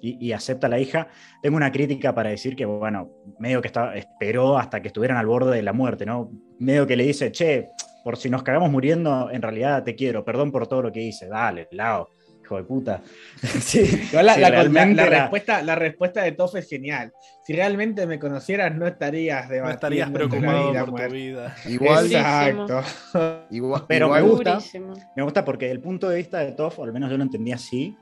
y, 0.00 0.26
y 0.26 0.32
acepta 0.32 0.66
a 0.66 0.70
la 0.70 0.80
hija. 0.80 1.06
Tengo 1.42 1.56
una 1.56 1.70
crítica 1.70 2.12
para 2.12 2.30
decir 2.30 2.56
que, 2.56 2.64
bueno, 2.64 3.08
medio 3.38 3.60
que 3.60 3.68
estaba, 3.68 3.94
esperó 3.94 4.58
hasta 4.58 4.82
que 4.82 4.88
estuvieran 4.88 5.16
al 5.16 5.26
borde 5.26 5.54
de 5.54 5.62
la 5.62 5.72
muerte, 5.72 6.04
¿no? 6.04 6.32
Medio 6.58 6.88
que 6.88 6.96
le 6.96 7.04
dice, 7.04 7.30
che, 7.30 7.68
por 8.04 8.16
si 8.16 8.30
nos 8.30 8.42
cagamos 8.42 8.70
muriendo, 8.70 9.30
en 9.30 9.42
realidad 9.42 9.82
te 9.84 9.94
quiero, 9.94 10.24
perdón 10.24 10.50
por 10.52 10.66
todo 10.66 10.82
lo 10.82 10.92
que 10.92 11.02
hice, 11.02 11.28
dale, 11.28 11.68
lao, 11.72 12.08
hijo 12.42 12.56
de 12.56 12.64
puta. 12.64 13.02
sí, 13.60 13.80
la, 14.12 14.34
sí, 14.34 14.40
la- 14.40 14.50
la- 14.50 14.50
realmente 14.50 14.94
la 14.94 15.06
era- 15.06 15.20
respuesta, 15.22 15.62
la 15.62 15.74
respuesta 15.74 16.22
de 16.22 16.32
Toff 16.32 16.54
es 16.56 16.68
genial. 16.68 17.12
Si 17.44 17.52
realmente 17.54 18.06
me 18.06 18.18
conocieras, 18.18 18.74
no 18.74 18.86
estarías 18.86 19.48
No 19.48 19.70
estarías 19.70 20.10
debatiendo 20.12 20.26
entre 20.26 20.40
la 20.40 20.48
preocupado 20.52 20.70
vida 20.72 20.84
por 20.86 21.00
tu 21.08 21.12
vida. 21.14 21.56
Igual, 21.66 22.06
Exacto. 22.06 22.82
igual, 23.50 23.84
Pero 23.88 24.06
igual- 24.06 24.22
me 24.22 24.28
gusta. 24.28 24.52
Durísimo. 24.54 24.92
Me 25.16 25.22
gusta 25.22 25.44
porque 25.44 25.66
desde 25.66 25.76
el 25.76 25.82
punto 25.82 26.08
de 26.08 26.16
vista 26.16 26.38
de 26.40 26.52
Toff, 26.52 26.78
o 26.78 26.84
al 26.84 26.92
menos 26.92 27.10
yo 27.10 27.16
lo 27.16 27.22
entendí 27.22 27.52
así, 27.52 27.96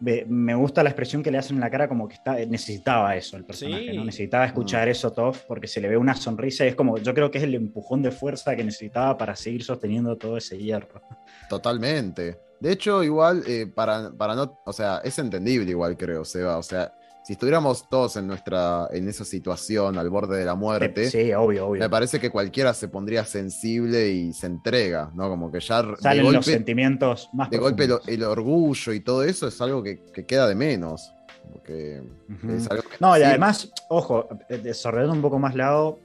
me 0.00 0.54
gusta 0.54 0.82
la 0.82 0.90
expresión 0.90 1.22
que 1.22 1.30
le 1.30 1.38
hacen 1.38 1.56
en 1.56 1.60
la 1.60 1.70
cara 1.70 1.88
como 1.88 2.06
que 2.06 2.14
está, 2.14 2.34
necesitaba 2.46 3.16
eso 3.16 3.36
el 3.36 3.44
personaje, 3.44 3.90
Sí. 3.90 3.96
¿no? 3.96 4.04
Necesitaba 4.04 4.44
escuchar 4.44 4.88
eso 4.88 5.10
Toff 5.12 5.44
porque 5.48 5.66
se 5.66 5.80
le 5.80 5.88
ve 5.88 5.96
una 5.96 6.14
sonrisa 6.14 6.64
y 6.64 6.68
es 6.68 6.74
como, 6.74 6.98
yo 6.98 7.14
creo 7.14 7.30
que 7.30 7.38
es 7.38 7.44
el 7.44 7.54
empujón 7.54 8.02
de 8.02 8.10
fuerza 8.10 8.54
que 8.54 8.64
necesitaba 8.64 9.16
para 9.16 9.34
seguir 9.36 9.62
sosteniendo 9.64 10.16
todo 10.16 10.36
ese 10.36 10.58
hierro. 10.58 11.00
Totalmente. 11.48 12.38
De 12.60 12.72
hecho, 12.72 13.02
igual, 13.02 13.42
eh, 13.46 13.66
para, 13.66 14.10
para 14.12 14.34
no, 14.34 14.60
o 14.64 14.72
sea, 14.72 15.00
es 15.04 15.18
entendible 15.18 15.70
igual, 15.70 15.96
creo, 15.96 16.24
Seba. 16.24 16.56
O 16.58 16.62
sea, 16.62 16.92
si 17.26 17.32
estuviéramos 17.32 17.88
todos 17.88 18.14
en 18.18 18.28
nuestra, 18.28 18.86
en 18.92 19.08
esa 19.08 19.24
situación, 19.24 19.98
al 19.98 20.08
borde 20.10 20.38
de 20.38 20.44
la 20.44 20.54
muerte, 20.54 21.10
Sí, 21.10 21.32
obvio, 21.32 21.66
obvio. 21.66 21.80
me 21.80 21.90
parece 21.90 22.20
que 22.20 22.30
cualquiera 22.30 22.72
se 22.72 22.86
pondría 22.86 23.24
sensible 23.24 24.08
y 24.10 24.32
se 24.32 24.46
entrega, 24.46 25.10
¿no? 25.12 25.28
Como 25.28 25.50
que 25.50 25.58
ya 25.58 25.82
Salen 25.98 26.32
los 26.32 26.44
sentimientos 26.46 27.28
más 27.32 27.50
de 27.50 27.58
golpe 27.58 27.88
el 28.06 28.22
orgullo 28.22 28.92
y 28.92 29.00
todo 29.00 29.24
eso 29.24 29.48
es 29.48 29.60
algo 29.60 29.82
que, 29.82 30.04
que 30.14 30.24
queda 30.24 30.46
de 30.46 30.54
menos. 30.54 31.12
Porque 31.52 32.00
Ujú. 32.30 32.52
es 32.52 32.70
algo 32.70 32.84
que 32.84 32.96
No, 33.00 33.18
y 33.18 33.22
además, 33.24 33.72
ojo, 33.88 34.28
eh, 34.48 34.58
desarrollando 34.58 35.14
un 35.14 35.22
poco 35.22 35.40
más 35.40 35.56
lado, 35.56 35.98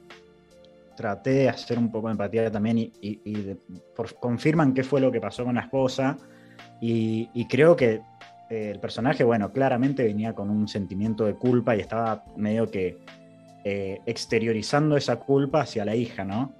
traté 0.97 1.29
de 1.31 1.49
hacer 1.49 1.77
un 1.77 1.91
poco 1.91 2.07
de 2.07 2.13
empatía 2.13 2.51
también 2.51 2.79
y, 2.79 2.91
y- 2.99 3.21
y 3.25 3.33
de- 3.43 3.57
por- 3.95 4.15
confirman 4.15 4.73
qué 4.73 4.83
fue 4.83 4.99
lo 5.01 5.11
que 5.11 5.21
pasó 5.21 5.43
con 5.45 5.53
la 5.53 5.61
esposa 5.61 6.17
y, 6.81 7.29
y 7.35 7.47
creo 7.47 7.75
que 7.75 8.01
el 8.51 8.79
personaje, 8.79 9.23
bueno, 9.23 9.51
claramente 9.51 10.03
venía 10.03 10.33
con 10.33 10.49
un 10.49 10.67
sentimiento 10.67 11.25
de 11.25 11.35
culpa 11.35 11.75
y 11.75 11.79
estaba 11.79 12.23
medio 12.35 12.69
que 12.69 12.97
eh, 13.63 13.99
exteriorizando 14.05 14.97
esa 14.97 15.17
culpa 15.17 15.61
hacia 15.61 15.85
la 15.85 15.95
hija, 15.95 16.25
¿no? 16.25 16.53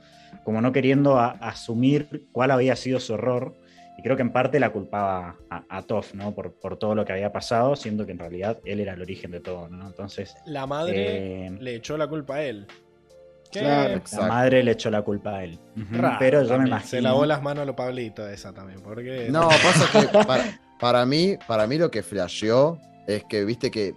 Como 0.43 0.61
no 0.61 0.71
queriendo 0.71 1.19
a- 1.19 1.31
asumir 1.31 2.27
cuál 2.31 2.51
había 2.51 2.75
sido 2.75 2.99
su 2.99 3.15
error. 3.15 3.55
Y 3.97 4.03
creo 4.03 4.15
que 4.15 4.21
en 4.21 4.31
parte 4.31 4.59
la 4.59 4.69
culpaba 4.71 5.35
a, 5.49 5.63
a 5.69 5.81
Toff, 5.83 6.13
¿no? 6.13 6.33
Por, 6.33 6.53
por 6.53 6.77
todo 6.77 6.95
lo 6.95 7.03
que 7.05 7.11
había 7.13 7.31
pasado, 7.31 7.75
siendo 7.75 8.05
que 8.05 8.13
en 8.13 8.19
realidad 8.19 8.57
él 8.65 8.79
era 8.79 8.93
el 8.93 9.01
origen 9.01 9.31
de 9.31 9.41
todo, 9.41 9.67
¿no? 9.67 9.85
Entonces, 9.87 10.33
La 10.45 10.65
madre 10.65 11.47
eh, 11.47 11.51
le 11.59 11.75
echó 11.75 11.97
la 11.97 12.07
culpa 12.07 12.35
a 12.35 12.43
él. 12.43 12.67
Claro. 13.51 13.95
Exacto. 13.95 14.21
la 14.27 14.33
madre 14.33 14.63
le 14.63 14.71
echó 14.71 14.89
la 14.89 15.01
culpa 15.01 15.35
a 15.37 15.43
él. 15.43 15.59
Raro 15.91 16.15
Pero 16.19 16.43
yo 16.43 16.57
me 16.57 16.67
imagino. 16.67 16.89
Se 16.89 17.01
lavó 17.01 17.25
las 17.25 17.41
manos 17.43 17.63
a 17.63 17.65
lo 17.65 17.75
Pablito 17.75 18.25
esa 18.29 18.53
también. 18.53 18.79
Porque 18.81 19.27
No, 19.29 19.49
pasa 19.49 19.89
que 19.91 20.17
para, 20.25 20.45
para 20.81 21.05
mí, 21.05 21.37
para 21.47 21.65
mí 21.67 21.77
lo 21.77 21.89
que 21.89 22.03
flasheó 22.03 22.77
es 23.07 23.23
que, 23.25 23.45
viste 23.45 23.71
que, 23.71 23.95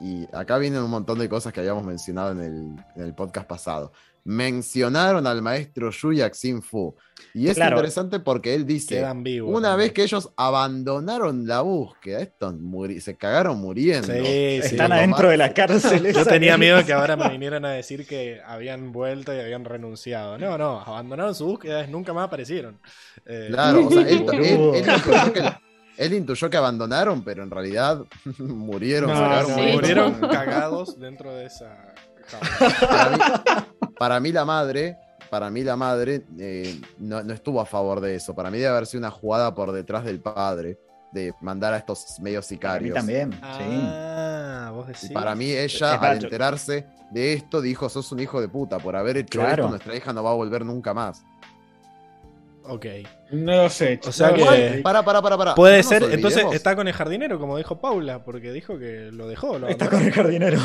y 0.00 0.26
acá 0.32 0.56
vienen 0.58 0.80
un 0.82 0.90
montón 0.90 1.18
de 1.18 1.28
cosas 1.28 1.52
que 1.52 1.60
habíamos 1.60 1.84
mencionado 1.84 2.32
en 2.32 2.40
el, 2.40 2.76
en 2.96 3.02
el 3.02 3.14
podcast 3.14 3.46
pasado. 3.46 3.92
Mencionaron 4.22 5.26
al 5.26 5.40
maestro 5.42 5.90
Yu 5.90 6.12
y 6.12 6.20
a 6.20 6.30
Xin 6.30 6.60
Fu. 6.62 6.94
Y 7.32 7.48
es 7.48 7.54
Claro. 7.56 7.76
interesante 7.76 8.20
porque 8.20 8.54
él 8.54 8.66
dice, 8.66 8.98
una 9.00 9.08
también. 9.08 9.76
vez 9.78 9.92
que 9.92 10.02
ellos 10.02 10.30
abandonaron 10.36 11.46
la 11.46 11.62
búsqueda, 11.62 12.20
estos 12.20 12.54
se 13.00 13.16
cagaron 13.16 13.58
muriendo. 13.60 14.08
Sí, 14.08 14.20
sí. 14.22 14.60
Están 14.62 14.92
adentro 14.92 15.22
más- 15.24 15.30
de 15.30 15.36
la 15.38 15.54
cárcel. 15.54 16.12
Yo 16.14 16.24
tenía 16.26 16.56
miedo 16.58 16.84
que 16.84 16.92
ahora 16.92 17.16
me 17.16 17.28
vinieran 17.30 17.64
a 17.64 17.70
decir 17.70 18.06
que 18.06 18.40
habían 18.46 18.92
vuelto 18.92 19.34
y 19.34 19.38
habían 19.40 19.64
renunciado. 19.64 20.36
No, 20.38 20.56
no, 20.58 20.80
abandonaron 20.80 21.34
su 21.34 21.46
búsqueda 21.46 21.84
y 21.84 21.90
nunca 21.90 22.12
más 22.12 22.26
aparecieron. 22.26 22.78
Eh, 23.26 23.48
Claro, 23.50 23.86
o 23.86 23.90
sea, 23.90 24.02
él, 24.08 24.26
él-. 24.32 25.52
Él 26.00 26.14
intuyó 26.14 26.48
que 26.50 26.56
abandonaron, 26.56 27.22
pero 27.22 27.42
en 27.42 27.50
realidad 27.50 28.02
murieron, 28.38 29.10
No, 29.10 29.28
no, 29.42 29.46
sí, 29.46 29.60
murieron 29.72 30.14
cagados 30.20 30.98
dentro 30.98 31.32
de 31.34 31.46
esa 31.46 31.76
para 32.88 33.10
mí, 33.10 33.18
para 33.98 34.20
mí 34.20 34.32
la 34.32 34.44
madre, 34.44 34.96
para 35.30 35.50
mí 35.50 35.62
la 35.64 35.76
madre 35.76 36.24
eh, 36.38 36.80
no, 36.98 37.22
no 37.22 37.32
estuvo 37.34 37.60
a 37.60 37.66
favor 37.66 38.00
de 38.00 38.14
eso. 38.14 38.34
Para 38.34 38.50
mí 38.50 38.58
debe 38.58 38.68
haber 38.70 38.86
sido 38.86 39.00
una 39.00 39.10
jugada 39.10 39.54
por 39.54 39.72
detrás 39.72 40.04
del 40.04 40.20
padre 40.20 40.78
de 41.12 41.32
mandar 41.40 41.74
a 41.74 41.78
estos 41.78 42.20
medios 42.20 42.46
Para 42.46 42.50
mí 42.52 42.56
sicarios. 42.56 42.94
también, 42.94 43.32
sí. 43.32 43.38
Ah, 43.42 44.70
vos 44.72 44.86
decís. 44.86 45.10
Y 45.10 45.14
para 45.14 45.34
mí 45.34 45.50
ella, 45.50 45.94
Es 45.96 46.02
al 46.02 46.22
enterarse 46.22 46.86
de 47.10 47.32
esto, 47.32 47.60
dijo, 47.60 47.88
sos 47.88 48.12
un 48.12 48.20
hijo 48.20 48.40
de 48.40 48.48
puta, 48.48 48.78
por 48.78 48.94
haber 48.94 49.16
hecho 49.16 49.40
Claro. 49.40 49.64
esto, 49.64 49.68
nuestra 49.70 49.96
hija 49.96 50.12
no 50.12 50.22
va 50.22 50.30
a 50.30 50.34
volver 50.34 50.64
nunca 50.64 50.94
más. 50.94 51.24
Ok. 52.64 52.86
No 53.32 53.62
lo 53.64 53.68
sé. 53.70 53.98
O 54.06 54.12
sea 54.12 54.28
no 54.30 54.34
que-. 54.36 54.80
Para, 54.82 55.02
para, 55.02 55.20
para, 55.22 55.36
para. 55.36 55.54
Puede 55.54 55.78
No 55.82 55.88
ser, 55.88 56.02
entonces 56.12 56.44
está 56.52 56.76
con 56.76 56.86
el 56.88 56.94
jardinero, 56.94 57.38
como 57.38 57.56
dijo 57.56 57.80
Paula, 57.80 58.24
porque 58.24 58.52
dijo 58.52 58.78
que 58.78 59.10
lo 59.12 59.26
dejó. 59.28 59.58
Lo 59.58 59.68
Está 59.68 59.88
con 59.88 60.02
el 60.02 60.12
jardinero. 60.12 60.58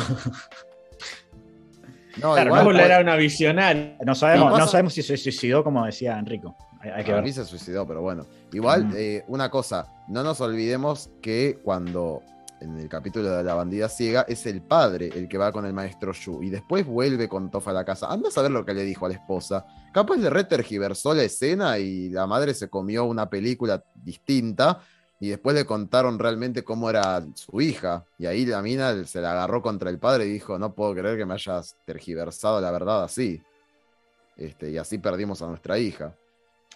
No, 2.20 2.32
Claro, 2.32 2.46
igual, 2.48 2.64
Paula 2.64 2.84
era 2.86 3.00
una 3.00 3.16
visionaria. 3.16 3.96
No 4.04 4.14
sabemos, 4.14 4.58
No 4.58 4.66
sabemos 4.66 4.94
si 4.94 5.02
se 5.02 5.16
suicidó, 5.16 5.62
como 5.62 5.84
decía 5.84 6.18
Enrico. 6.18 6.56
Hay, 6.80 6.90
hay 6.90 6.96
que 7.04 7.10
Para 7.10 7.16
ver. 7.16 7.24
mí 7.24 7.32
se 7.32 7.44
suicidó, 7.44 7.86
pero 7.86 8.00
bueno. 8.00 8.26
Igual, 8.52 8.86
Mm. 8.86 8.92
eh, 8.96 9.24
una 9.28 9.50
cosa, 9.50 9.86
no 10.08 10.22
nos 10.22 10.40
olvidemos 10.40 11.10
que 11.20 11.58
cuando 11.62 12.22
en 12.60 12.78
el 12.78 12.88
capítulo 12.88 13.30
de 13.30 13.42
la 13.42 13.54
bandida 13.54 13.88
ciega 13.88 14.24
es 14.28 14.46
el 14.46 14.62
padre 14.62 15.10
el 15.14 15.28
que 15.28 15.38
va 15.38 15.52
con 15.52 15.66
el 15.66 15.72
maestro 15.72 16.12
Yu 16.12 16.42
y 16.42 16.50
después 16.50 16.86
vuelve 16.86 17.28
con 17.28 17.50
Tofa 17.50 17.70
a 17.70 17.74
la 17.74 17.84
casa. 17.84 18.10
Anda 18.10 18.28
a 18.28 18.32
saber 18.32 18.50
lo 18.50 18.64
que 18.64 18.74
le 18.74 18.84
dijo 18.84 19.06
a 19.06 19.08
la 19.08 19.14
esposa. 19.14 19.66
Capaz 19.92 20.16
le 20.16 20.30
retergiversó 20.30 21.14
la 21.14 21.24
escena 21.24 21.78
y 21.78 22.08
la 22.10 22.26
madre 22.26 22.54
se 22.54 22.68
comió 22.68 23.04
una 23.04 23.28
película 23.28 23.82
distinta 23.94 24.80
y 25.18 25.28
después 25.28 25.54
le 25.54 25.64
contaron 25.64 26.18
realmente 26.18 26.64
cómo 26.64 26.90
era 26.90 27.24
su 27.34 27.60
hija. 27.60 28.04
Y 28.18 28.26
ahí 28.26 28.44
la 28.46 28.62
mina 28.62 29.04
se 29.04 29.20
la 29.20 29.32
agarró 29.32 29.62
contra 29.62 29.90
el 29.90 29.98
padre 29.98 30.26
y 30.26 30.32
dijo, 30.32 30.58
no 30.58 30.74
puedo 30.74 30.94
creer 30.94 31.16
que 31.16 31.26
me 31.26 31.34
hayas 31.34 31.76
tergiversado 31.84 32.60
la 32.60 32.70
verdad 32.70 33.04
así. 33.04 33.42
Este, 34.36 34.70
y 34.70 34.78
así 34.78 34.98
perdimos 34.98 35.40
a 35.42 35.46
nuestra 35.46 35.78
hija. 35.78 36.14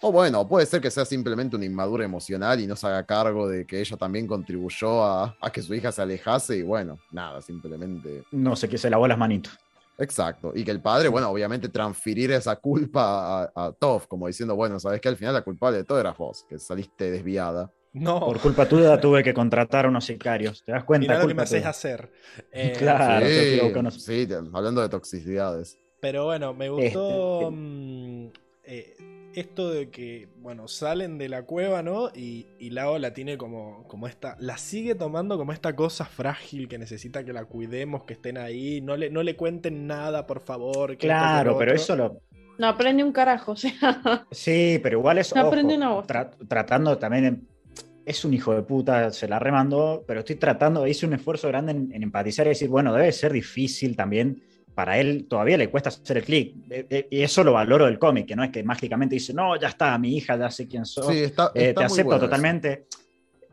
O 0.03 0.11
bueno, 0.11 0.47
puede 0.47 0.65
ser 0.65 0.81
que 0.81 0.89
sea 0.89 1.05
simplemente 1.05 1.55
una 1.55 1.65
inmadura 1.65 2.03
emocional 2.03 2.59
y 2.59 2.65
no 2.65 2.75
se 2.75 2.87
haga 2.87 3.05
cargo 3.05 3.47
de 3.47 3.65
que 3.67 3.79
ella 3.79 3.97
también 3.97 4.25
contribuyó 4.25 5.03
a, 5.03 5.37
a 5.39 5.51
que 5.51 5.61
su 5.61 5.75
hija 5.75 5.91
se 5.91 6.01
alejase 6.01 6.57
y 6.57 6.61
bueno, 6.63 6.97
nada, 7.11 7.39
simplemente... 7.41 8.23
No 8.31 8.55
sé, 8.55 8.67
que 8.67 8.79
se 8.79 8.89
lavó 8.89 9.07
las 9.07 9.17
manitos. 9.19 9.53
Exacto. 9.99 10.53
Y 10.55 10.63
que 10.63 10.71
el 10.71 10.81
padre, 10.81 11.07
bueno, 11.09 11.29
obviamente 11.29 11.69
transferir 11.69 12.31
esa 12.31 12.55
culpa 12.55 13.43
a, 13.43 13.51
a 13.67 13.71
Toph, 13.73 14.07
como 14.07 14.25
diciendo, 14.25 14.55
bueno, 14.55 14.79
sabes 14.79 14.99
que 14.99 15.09
al 15.09 15.17
final 15.17 15.35
la 15.35 15.43
culpable 15.43 15.77
de 15.77 15.83
todo 15.83 15.99
eras 15.99 16.17
vos, 16.17 16.43
que 16.49 16.57
saliste 16.57 17.11
desviada. 17.11 17.71
No, 17.93 18.21
Por 18.21 18.39
culpa 18.39 18.67
tuya 18.67 18.99
tuve 18.99 19.21
que 19.21 19.33
contratar 19.33 19.85
a 19.85 19.89
unos 19.89 20.05
sicarios. 20.05 20.63
¿Te 20.65 20.71
das 20.71 20.83
cuenta? 20.85 21.03
mirá 21.03 21.15
lo 21.15 21.27
que 21.27 21.33
me 21.33 21.33
Culpa 21.33 21.43
haces 21.43 21.59
tuya. 21.59 21.69
hacer. 21.69 22.11
Eh, 22.51 22.73
Claro, 22.75 23.25
sí, 23.91 23.99
sí, 23.99 24.27
hablando 24.53 24.81
de 24.81 24.89
toxicidades. 24.89 25.77
Pero 25.99 26.25
bueno, 26.25 26.53
me 26.55 26.69
gustó 26.69 27.41
Este, 27.41 27.51
mm, 27.51 28.31
eh, 28.63 28.95
esto 29.35 29.69
de 29.69 29.89
que, 29.89 30.27
bueno, 30.41 30.67
salen 30.67 31.17
de 31.17 31.29
la 31.29 31.43
cueva, 31.43 31.81
¿no? 31.83 32.09
Y, 32.15 32.47
y 32.59 32.69
Lao 32.71 32.97
la 32.99 33.13
tiene 33.13 33.37
como, 33.37 33.85
como 33.87 34.07
esta, 34.07 34.35
la 34.39 34.57
sigue 34.57 34.95
tomando 34.95 35.37
como 35.37 35.53
esta 35.53 35.75
cosa 35.75 36.05
frágil 36.05 36.67
que 36.67 36.77
necesita 36.77 37.23
que 37.23 37.33
la 37.33 37.45
cuidemos, 37.45 38.03
que 38.03 38.13
estén 38.13 38.37
ahí, 38.37 38.81
no 38.81 38.97
le, 38.97 39.09
no 39.09 39.23
le 39.23 39.35
cuenten 39.35 39.87
nada, 39.87 40.27
por 40.27 40.41
favor. 40.41 40.91
que 40.91 41.07
Claro, 41.07 41.57
pero 41.57 41.73
eso 41.73 41.95
lo. 41.95 42.21
No 42.57 42.67
aprende 42.67 43.03
un 43.03 43.11
carajo, 43.11 43.53
o 43.53 43.55
sea. 43.55 43.71
Sí, 44.31 44.79
pero 44.83 44.99
igual 44.99 45.17
es. 45.17 45.33
No 45.33 45.41
ojo, 45.41 45.47
aprende 45.49 45.75
una 45.75 45.89
tra- 46.03 46.31
tratando 46.47 46.97
también. 46.97 47.25
en- 47.25 47.47
Es 48.05 48.25
un 48.25 48.33
hijo 48.33 48.53
de 48.53 48.63
puta, 48.63 49.11
se 49.11 49.27
la 49.27 49.39
remandó, 49.39 50.03
pero 50.07 50.19
estoy 50.21 50.35
tratando, 50.35 50.85
hice 50.87 51.05
un 51.05 51.13
esfuerzo 51.13 51.47
grande 51.47 51.71
en, 51.71 51.91
en 51.93 52.03
empatizar 52.03 52.45
y 52.47 52.49
decir, 52.49 52.67
bueno, 52.67 52.93
debe 52.93 53.11
ser 53.11 53.31
difícil 53.31 53.95
también. 53.95 54.41
Para 54.81 54.97
él 54.97 55.27
todavía 55.29 55.57
le 55.57 55.69
cuesta 55.69 55.89
hacer 55.89 56.17
el 56.17 56.23
clic. 56.23 56.55
Eh, 56.71 56.87
eh, 56.89 57.07
Y 57.11 57.21
eso 57.21 57.43
lo 57.43 57.53
valoro 57.53 57.85
del 57.85 57.99
cómic, 57.99 58.25
que 58.25 58.35
no 58.35 58.43
es 58.43 58.49
que 58.49 58.63
mágicamente 58.63 59.13
dice, 59.13 59.31
no, 59.31 59.55
ya 59.59 59.67
está, 59.67 59.95
mi 59.99 60.17
hija 60.17 60.35
ya 60.37 60.49
sé 60.49 60.67
quién 60.67 60.87
soy. 60.87 61.17
Sí, 61.17 61.23
está, 61.25 61.51
Eh, 61.53 61.67
está 61.69 61.81
te 61.81 61.87
muy 61.87 61.93
acepto 61.93 62.03
bueno 62.05 62.19
totalmente. 62.21 62.85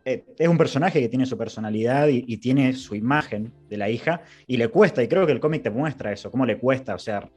Eh, 0.07 0.25
es 0.39 0.49
un 0.49 0.57
personaje 0.57 1.01
que 1.01 1.09
tiene 1.11 1.27
su 1.27 1.37
personalidad 1.37 2.09
y, 2.09 2.25
y 2.27 2.39
tiene 2.39 2.73
su 2.73 2.95
imagen 2.95 3.53
de 3.69 3.77
la 3.77 3.91
hija 3.91 4.23
y 4.47 4.57
le 4.57 4.69
cuesta, 4.69 5.03
y 5.03 5.09
creo 5.09 5.27
que 5.27 5.33
el 5.33 5.41
cómic 5.41 5.63
te 5.65 5.69
muestra 5.71 6.11
eso, 6.13 6.31
cómo 6.31 6.47
le 6.47 6.57
cuesta, 6.57 6.95
o 6.95 6.99
sea, 6.99 7.29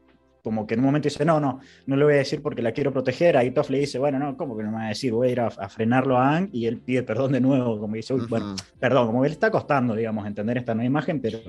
como 0.41 0.65
que 0.65 0.75
en 0.75 0.79
un 0.79 0.85
momento 0.85 1.09
dice, 1.09 1.25
no, 1.25 1.41
no, 1.41 1.59
no 1.85 1.95
le 1.97 2.05
voy 2.05 2.13
a 2.13 2.17
decir 2.17 2.41
porque 2.41 2.61
la 2.61 2.71
quiero 2.71 2.93
proteger, 2.93 3.35
ahí 3.35 3.51
Toff 3.51 3.69
le 3.71 3.79
dice, 3.79 3.99
bueno, 3.99 4.19
no, 4.19 4.37
¿cómo 4.37 4.55
que 4.55 4.63
no 4.63 4.71
me 4.71 4.77
va 4.77 4.85
a 4.85 4.89
decir? 4.89 5.11
Voy 5.11 5.27
a 5.27 5.31
ir 5.33 5.39
a, 5.41 5.47
a 5.47 5.67
frenarlo 5.67 6.17
a 6.17 6.37
Ang 6.37 6.49
y 6.53 6.65
él 6.65 6.77
pide 6.77 7.03
perdón 7.03 7.33
de 7.33 7.41
nuevo, 7.41 7.77
como 7.77 7.95
dice, 7.95 8.13
uy, 8.13 8.25
bueno, 8.29 8.53
Ujú. 8.53 8.63
perdón, 8.79 9.07
como 9.07 9.21
que 9.21 9.27
le 9.27 9.33
está 9.33 9.51
costando, 9.51 9.93
digamos, 9.93 10.25
entender 10.25 10.57
esta 10.59 10.73
nueva 10.73 10.87
imagen, 10.87 11.19
pero 11.19 11.39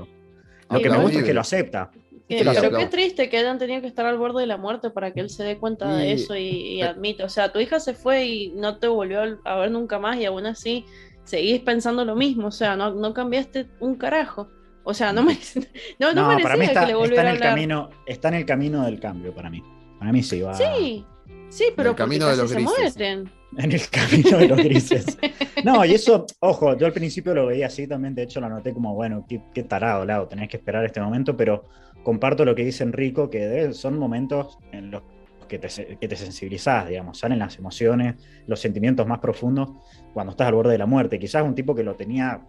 lo 0.70 0.81
que 0.81 0.90
me 0.90 0.98
gusta 0.98 1.19
es 1.19 1.24
que 1.24 1.35
lo 1.35 1.40
acepta. 1.43 1.90
Que- 2.28 2.39
pero 2.39 2.53
claro. 2.53 2.78
qué 2.78 2.86
triste 2.86 3.28
que 3.28 3.39
hayan 3.39 3.59
tenido 3.59 3.81
que 3.81 3.86
estar 3.89 4.07
al 4.07 4.16
borde 4.19 4.40
de 4.43 4.47
la 4.47 4.57
muerte 4.57 4.90
para 4.90 5.12
que 5.12 5.20
él 5.20 5.28
se 5.31 5.44
dé 5.44 5.59
cuenta 5.59 5.94
de 5.97 6.12
eso 6.12 6.36
y, 6.36 6.49
y 6.49 6.82
admite. 6.82 7.24
O 7.24 7.28
sea, 7.28 7.53
tu 7.53 7.59
hija 7.61 7.78
se 7.81 7.94
fue 7.94 8.24
y 8.27 8.49
no 8.53 8.78
te 8.78 8.86
volvió 8.86 9.20
a 9.44 9.57
ver 9.57 9.70
nunca 9.70 9.99
más 9.99 10.16
y 10.19 10.24
aún 10.24 10.47
así 10.47 10.85
seguís 11.24 11.61
pensando 11.61 12.05
lo 12.05 12.16
mismo, 12.16 12.49
o 12.49 12.51
sea, 12.53 12.74
no, 12.77 12.93
no 12.94 13.12
cambiaste 13.15 13.69
un 13.81 13.97
carajo. 13.97 14.49
O 14.85 14.94
sea, 14.94 15.12
no 15.12 15.23
me, 15.23 15.36
no, 16.01 16.12
no, 16.12 16.32
No, 16.32 16.39
para 16.43 16.57
mí 16.57 16.65
está, 16.65 16.86
que 16.86 16.93
le 16.94 17.01
está 17.03 17.15
en 17.15 17.20
el 17.20 17.35
hablar. 17.35 17.39
camino, 17.51 17.90
está 18.07 18.28
en 18.28 18.35
el 18.35 18.47
camino 18.47 18.85
del 18.85 18.99
cambio 18.99 19.32
para 19.35 19.49
mí. 19.51 19.62
Para 19.99 20.11
mí 20.12 20.23
sí 20.24 20.40
va 20.40 20.55
Sí, 20.55 21.05
sí, 21.51 21.66
pero 21.77 21.90
el 21.90 21.97
camino 21.97 22.27
de 22.28 22.36
los 22.36 22.51
se 22.51 22.57
grises. 22.57 22.97
mueren. 22.97 23.31
en 23.59 23.70
el 23.73 23.89
camino 23.89 24.39
de 24.39 24.49
los 24.49 24.59
grises. 24.65 25.19
No, 25.62 25.85
y 25.85 25.94
eso, 25.94 26.27
ojo, 26.40 26.77
yo 26.77 26.86
al 26.86 26.93
principio 26.93 27.32
lo 27.35 27.47
veía 27.47 27.66
así 27.66 27.86
también, 27.86 28.15
de 28.16 28.23
hecho 28.24 28.40
lo 28.40 28.49
noté 28.49 28.73
como, 28.74 28.94
bueno, 28.94 29.24
qué, 29.28 29.40
qué 29.55 29.62
tarado, 29.62 30.05
Lau, 30.05 30.27
tenés 30.27 30.49
que 30.49 30.57
esperar 30.57 30.85
este 30.85 31.01
momento, 31.01 31.36
pero 31.36 31.69
comparto 32.03 32.45
lo 32.45 32.55
que 32.55 32.65
dice 32.65 32.85
Enrico, 32.85 33.31
que 33.31 33.47
de- 33.47 33.73
son 33.74 33.99
momentos 33.99 34.59
en 34.73 34.91
los 34.91 35.03
que 35.49 35.59
te, 35.59 35.69
que 35.99 36.09
te 36.09 36.16
sensibilizás, 36.16 36.89
digamos, 36.89 37.19
salen 37.19 37.39
las 37.39 37.59
emociones, 37.59 38.15
los 38.47 38.59
sentimientos 38.61 39.07
más 39.07 39.19
profundos 39.19 39.70
cuando 40.15 40.31
estás 40.31 40.49
al 40.49 40.55
borde 40.55 40.73
de 40.73 40.79
la 40.79 40.87
muerte. 40.87 41.19
Quizás 41.19 41.43
un 41.43 41.55
tipo 41.55 41.74
que 41.74 41.83
lo 41.83 41.95
tenía 41.95 42.41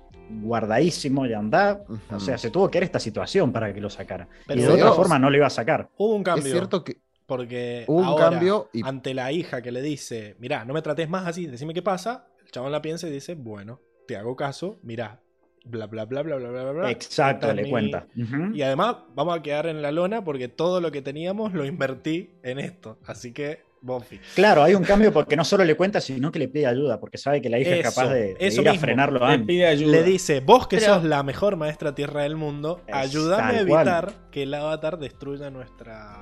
guardadísimo 0.41 1.25
y 1.25 1.33
andá, 1.33 1.83
o 2.11 2.19
sea, 2.19 2.37
se 2.37 2.49
tuvo 2.49 2.69
que 2.69 2.77
ver 2.79 2.83
esta 2.85 2.99
situación 2.99 3.51
para 3.51 3.73
que 3.73 3.81
lo 3.81 3.89
sacara. 3.89 4.27
Pero 4.47 4.61
y 4.61 4.63
de 4.63 4.69
otra 4.69 4.91
forma 4.93 5.19
no 5.19 5.29
lo 5.29 5.37
iba 5.37 5.47
a 5.47 5.49
sacar. 5.49 5.89
Hubo 5.97 6.15
un 6.15 6.21
Es 6.21 6.25
cambio. 6.25 6.51
cierto 6.51 6.83
que 6.83 6.97
Porque 7.25 7.85
hubo 7.87 7.99
un 7.99 8.05
ahora, 8.05 8.29
cambio 8.29 8.69
y 8.73 8.81
ante 8.83 9.13
la 9.13 9.31
hija 9.31 9.61
que 9.61 9.71
le 9.71 9.81
dice, 9.81 10.35
mirá, 10.39 10.65
no 10.65 10.73
me 10.73 10.81
trates 10.81 11.09
más 11.09 11.27
así, 11.27 11.45
decime 11.45 11.73
qué 11.73 11.81
pasa, 11.81 12.27
el 12.43 12.51
chabón 12.51 12.71
la 12.71 12.81
piensa 12.81 13.07
y 13.07 13.11
dice, 13.11 13.35
bueno, 13.35 13.79
te 14.07 14.15
hago 14.17 14.35
caso, 14.35 14.79
mirá, 14.83 15.21
bla, 15.63 15.85
bla, 15.87 16.05
bla, 16.05 16.21
bla, 16.21 16.35
bla, 16.37 16.49
bla, 16.49 16.71
bla. 16.71 16.91
Exacto, 16.91 17.51
le 17.53 17.63
mi- 17.63 17.69
cuenta. 17.69 18.07
Y 18.53 18.61
además 18.61 18.97
vamos 19.15 19.37
a 19.37 19.41
quedar 19.41 19.67
en 19.67 19.81
la 19.81 19.91
lona 19.91 20.23
porque 20.23 20.47
todo 20.47 20.81
lo 20.81 20.91
que 20.91 21.01
teníamos 21.01 21.53
lo 21.53 21.65
invertí 21.65 22.31
en 22.43 22.59
esto. 22.59 22.97
Así 23.05 23.31
que, 23.31 23.61
Bonfi. 23.81 24.17
Claro, 24.33 24.63
hay 24.63 24.75
un 24.75 24.83
cambio 24.83 25.11
porque 25.11 25.35
no 25.35 25.43
solo 25.43 25.65
le 25.65 25.75
cuenta, 25.75 25.99
sino 25.99 26.31
que 26.31 26.39
le 26.39 26.47
pide 26.47 26.67
ayuda, 26.67 27.01
porque 27.01 27.17
sabe 27.17 27.41
que 27.41 27.49
la 27.49 27.59
hija 27.59 27.71
es 27.75 27.83
capaz 27.83 28.09
de, 28.13 28.37
ir 28.39 28.69
a 28.69 28.73
frenarlo 28.75 29.19
Le 29.19 29.25
antes. 29.25 29.45
pide 29.47 29.67
ayuda. 29.67 29.91
Le 29.91 30.03
dice, 30.03 30.39
vos 30.39 30.67
que 30.67 30.77
Pero- 30.77 30.95
sos 30.95 31.03
la 31.03 31.21
mejor 31.23 31.57
maestra 31.57 31.93
tierra 31.93 32.21
del 32.23 32.37
mundo, 32.37 32.81
Es 32.87 32.95
ayúdame 32.95 33.59
a 33.59 33.65
cual. 33.65 33.87
evitar 33.87 34.13
que 34.31 34.43
el 34.43 34.53
avatar 34.53 34.97
destruya 34.99 35.49
nuestra... 35.49 36.17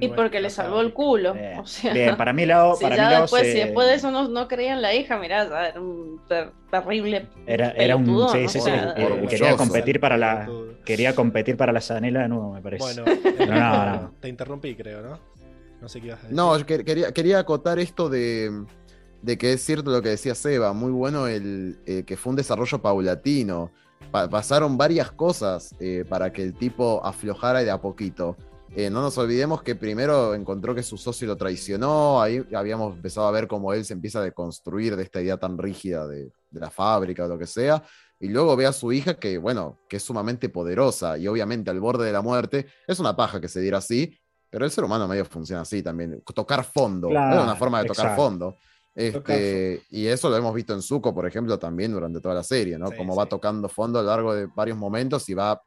Y 0.00 0.08
porque 0.08 0.40
le 0.40 0.50
salvó 0.50 0.80
el 0.80 0.92
culo. 0.92 1.34
Bien, 1.34 1.58
O 1.58 1.66
sea, 1.66 1.92
bien, 1.92 2.16
para 2.16 2.32
mí 2.32 2.46
Lao, 2.46 2.76
si 2.76 2.84
para 2.84 2.96
ya 2.96 3.04
mí 3.04 3.10
Lao 3.12 3.22
después, 3.22 3.42
se- 3.46 3.52
si 3.52 3.58
después 3.58 3.86
de 3.88 3.94
eso 3.94 4.10
no, 4.10 4.28
no 4.28 4.48
creía 4.48 4.72
en 4.74 4.82
la 4.82 4.94
hija, 4.94 5.18
mirá, 5.18 5.48
ya 5.48 5.68
era 5.68 5.80
un 5.80 6.20
ter- 6.28 6.52
terrible. 6.70 7.28
era, 7.46 7.70
era 7.72 7.96
un 7.96 8.28
sí, 8.28 8.38
sí, 8.48 8.48
sí, 8.48 8.60
sea, 8.60 8.94
eh, 8.96 9.26
quería 9.28 9.56
competir 9.56 10.00
para 10.00 10.16
la 10.16 10.48
quería 10.84 11.14
competir 11.14 11.56
para 11.56 11.72
la 11.72 11.80
zanela 11.80 12.22
de 12.22 12.28
nuevo, 12.28 12.52
me 12.52 12.62
parece. 12.62 12.82
Bueno, 12.82 13.04
no, 13.46 13.86
no. 14.02 14.12
te 14.20 14.28
interrumpí, 14.28 14.74
creo, 14.74 15.02
¿no? 15.02 15.18
No 15.80 15.88
sé 15.88 16.00
qué 16.00 16.06
ibas 16.08 16.20
a 16.20 16.22
decir. 16.22 16.36
No, 16.36 16.56
yo 16.58 16.66
que- 16.66 16.84
quería, 16.84 17.12
quería 17.12 17.38
acotar 17.40 17.78
esto 17.78 18.08
de, 18.08 18.64
de 19.22 19.38
que 19.38 19.52
es 19.52 19.64
cierto 19.64 19.90
lo 19.90 20.02
que 20.02 20.08
decía 20.10 20.34
Seba, 20.34 20.72
muy 20.72 20.90
bueno 20.92 21.26
el 21.26 21.78
eh, 21.86 22.04
que 22.04 22.16
fue 22.16 22.30
un 22.30 22.36
desarrollo 22.36 22.80
paulatino. 22.80 23.70
Pa- 24.10 24.28
pasaron 24.28 24.78
varias 24.78 25.10
cosas 25.12 25.74
eh, 25.80 26.04
para 26.08 26.32
que 26.32 26.42
el 26.42 26.54
tipo 26.54 27.00
aflojara 27.04 27.62
de 27.62 27.70
a 27.70 27.78
poquito. 27.78 28.36
Eh, 28.76 28.90
no 28.90 29.00
nos 29.02 29.16
olvidemos 29.18 29.62
que 29.62 29.74
primero 29.74 30.34
encontró 30.34 30.74
que 30.74 30.82
su 30.82 30.96
socio 30.96 31.26
lo 31.26 31.36
traicionó, 31.36 32.20
ahí 32.20 32.44
habíamos 32.54 32.94
empezado 32.96 33.26
a 33.26 33.30
ver 33.30 33.48
cómo 33.48 33.72
él 33.72 33.84
se 33.84 33.94
empieza 33.94 34.20
a 34.20 34.22
deconstruir 34.22 34.94
de 34.94 35.02
esta 35.02 35.20
idea 35.20 35.36
tan 35.36 35.58
rígida 35.58 36.06
de, 36.06 36.30
de 36.50 36.60
la 36.60 36.70
fábrica 36.70 37.24
o 37.24 37.28
lo 37.28 37.38
que 37.38 37.46
sea, 37.46 37.82
y 38.20 38.28
luego 38.28 38.54
ve 38.56 38.66
a 38.66 38.72
su 38.72 38.92
hija 38.92 39.14
que, 39.14 39.38
bueno, 39.38 39.78
que 39.88 39.96
es 39.96 40.02
sumamente 40.02 40.48
poderosa 40.48 41.16
y 41.18 41.26
obviamente 41.26 41.70
al 41.70 41.80
borde 41.80 42.04
de 42.06 42.12
la 42.12 42.20
muerte, 42.22 42.66
es 42.86 43.00
una 43.00 43.16
paja 43.16 43.40
que 43.40 43.48
se 43.48 43.60
diera 43.60 43.78
así, 43.78 44.16
pero 44.50 44.64
el 44.64 44.70
ser 44.70 44.84
humano 44.84 45.08
medio 45.08 45.24
funciona 45.24 45.62
así 45.62 45.82
también, 45.82 46.22
tocar 46.34 46.64
fondo, 46.64 47.08
Claro, 47.08 47.36
es 47.38 47.42
una 47.42 47.56
forma 47.56 47.82
de 47.82 47.88
tocar 47.88 48.06
exacto. 48.06 48.22
fondo. 48.22 48.56
Este, 48.94 49.82
y 49.90 50.06
eso 50.06 50.28
lo 50.28 50.36
hemos 50.36 50.52
visto 50.52 50.72
en 50.74 50.82
Zuko, 50.82 51.14
por 51.14 51.24
ejemplo, 51.26 51.56
también 51.58 51.92
durante 51.92 52.20
toda 52.20 52.34
la 52.34 52.42
serie, 52.42 52.78
¿no? 52.78 52.88
Sí, 52.88 52.96
Como 52.96 53.12
sí. 53.12 53.18
va 53.18 53.26
tocando 53.26 53.68
fondo 53.68 54.00
a 54.00 54.02
lo 54.02 54.08
largo 54.08 54.34
de 54.34 54.46
varios 54.46 54.76
momentos 54.76 55.28
y 55.28 55.34
va 55.34 55.60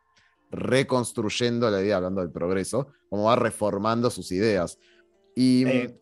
reconstruyendo 0.51 1.69
la 1.69 1.81
idea, 1.81 1.97
hablando 1.97 2.21
del 2.21 2.31
progreso, 2.31 2.87
como 3.09 3.23
va 3.25 3.35
reformando 3.35 4.09
sus 4.09 4.31
ideas. 4.31 4.77
Y 5.35 5.65
Eh. 5.65 5.97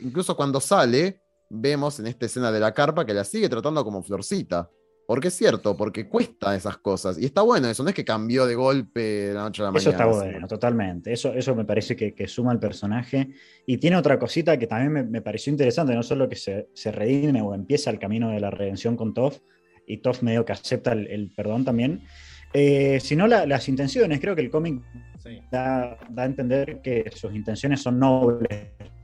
mm, 0.00 0.06
incluso 0.06 0.36
cuando 0.36 0.60
sale, 0.60 1.22
vemos 1.48 1.98
en 2.00 2.06
esta 2.06 2.26
escena 2.26 2.50
de 2.52 2.60
la 2.60 2.72
carpa 2.72 3.04
que 3.04 3.14
la 3.14 3.24
sigue 3.24 3.48
tratando 3.48 3.84
como 3.84 4.02
florcita. 4.02 4.70
Porque 5.06 5.26
es 5.26 5.34
cierto, 5.34 5.76
porque 5.76 6.08
cuesta 6.08 6.54
esas 6.54 6.78
cosas. 6.78 7.18
Y 7.18 7.24
está 7.24 7.42
bueno 7.42 7.68
eso, 7.68 7.82
no 7.82 7.88
es 7.88 7.96
que 7.96 8.04
cambió 8.04 8.46
de 8.46 8.54
golpe 8.54 9.00
de 9.00 9.34
la 9.34 9.42
noche 9.42 9.60
a 9.60 9.64
la 9.72 9.76
Eso 9.76 9.90
mañana. 9.90 10.04
está 10.12 10.20
bueno, 10.24 10.46
totalmente. 10.46 11.12
Eso, 11.12 11.32
eso 11.34 11.52
me 11.56 11.64
parece 11.64 11.96
que, 11.96 12.14
que 12.14 12.28
suma 12.28 12.52
al 12.52 12.60
personaje. 12.60 13.30
Y 13.66 13.78
tiene 13.78 13.96
otra 13.96 14.20
cosita 14.20 14.56
que 14.56 14.68
también 14.68 14.92
me, 14.92 15.02
me 15.02 15.20
pareció 15.20 15.50
interesante, 15.50 15.96
no 15.96 16.04
solo 16.04 16.28
que 16.28 16.36
se, 16.36 16.68
se 16.74 16.92
redime 16.92 17.42
o 17.42 17.54
empieza 17.56 17.90
el 17.90 17.98
camino 17.98 18.30
de 18.30 18.38
la 18.38 18.52
redención 18.52 18.96
con 18.96 19.12
Toph, 19.12 19.38
y 19.84 19.96
Toph 19.96 20.22
medio 20.22 20.44
que 20.44 20.52
acepta 20.52 20.92
el, 20.92 21.08
el 21.08 21.32
perdón 21.34 21.64
también, 21.64 22.04
eh, 22.52 22.98
sino 23.00 23.26
la- 23.26 23.46
las 23.46 23.68
intenciones. 23.68 24.20
Creo 24.20 24.34
que 24.34 24.42
el 24.42 24.50
cómic 24.50 24.80
Sí. 25.22 25.38
da, 25.50 25.98
da 26.08 26.22
a 26.22 26.26
entender 26.26 26.80
que 26.82 27.10
sus 27.14 27.34
intenciones 27.34 27.82
son 27.82 27.98
nobles 27.98 28.48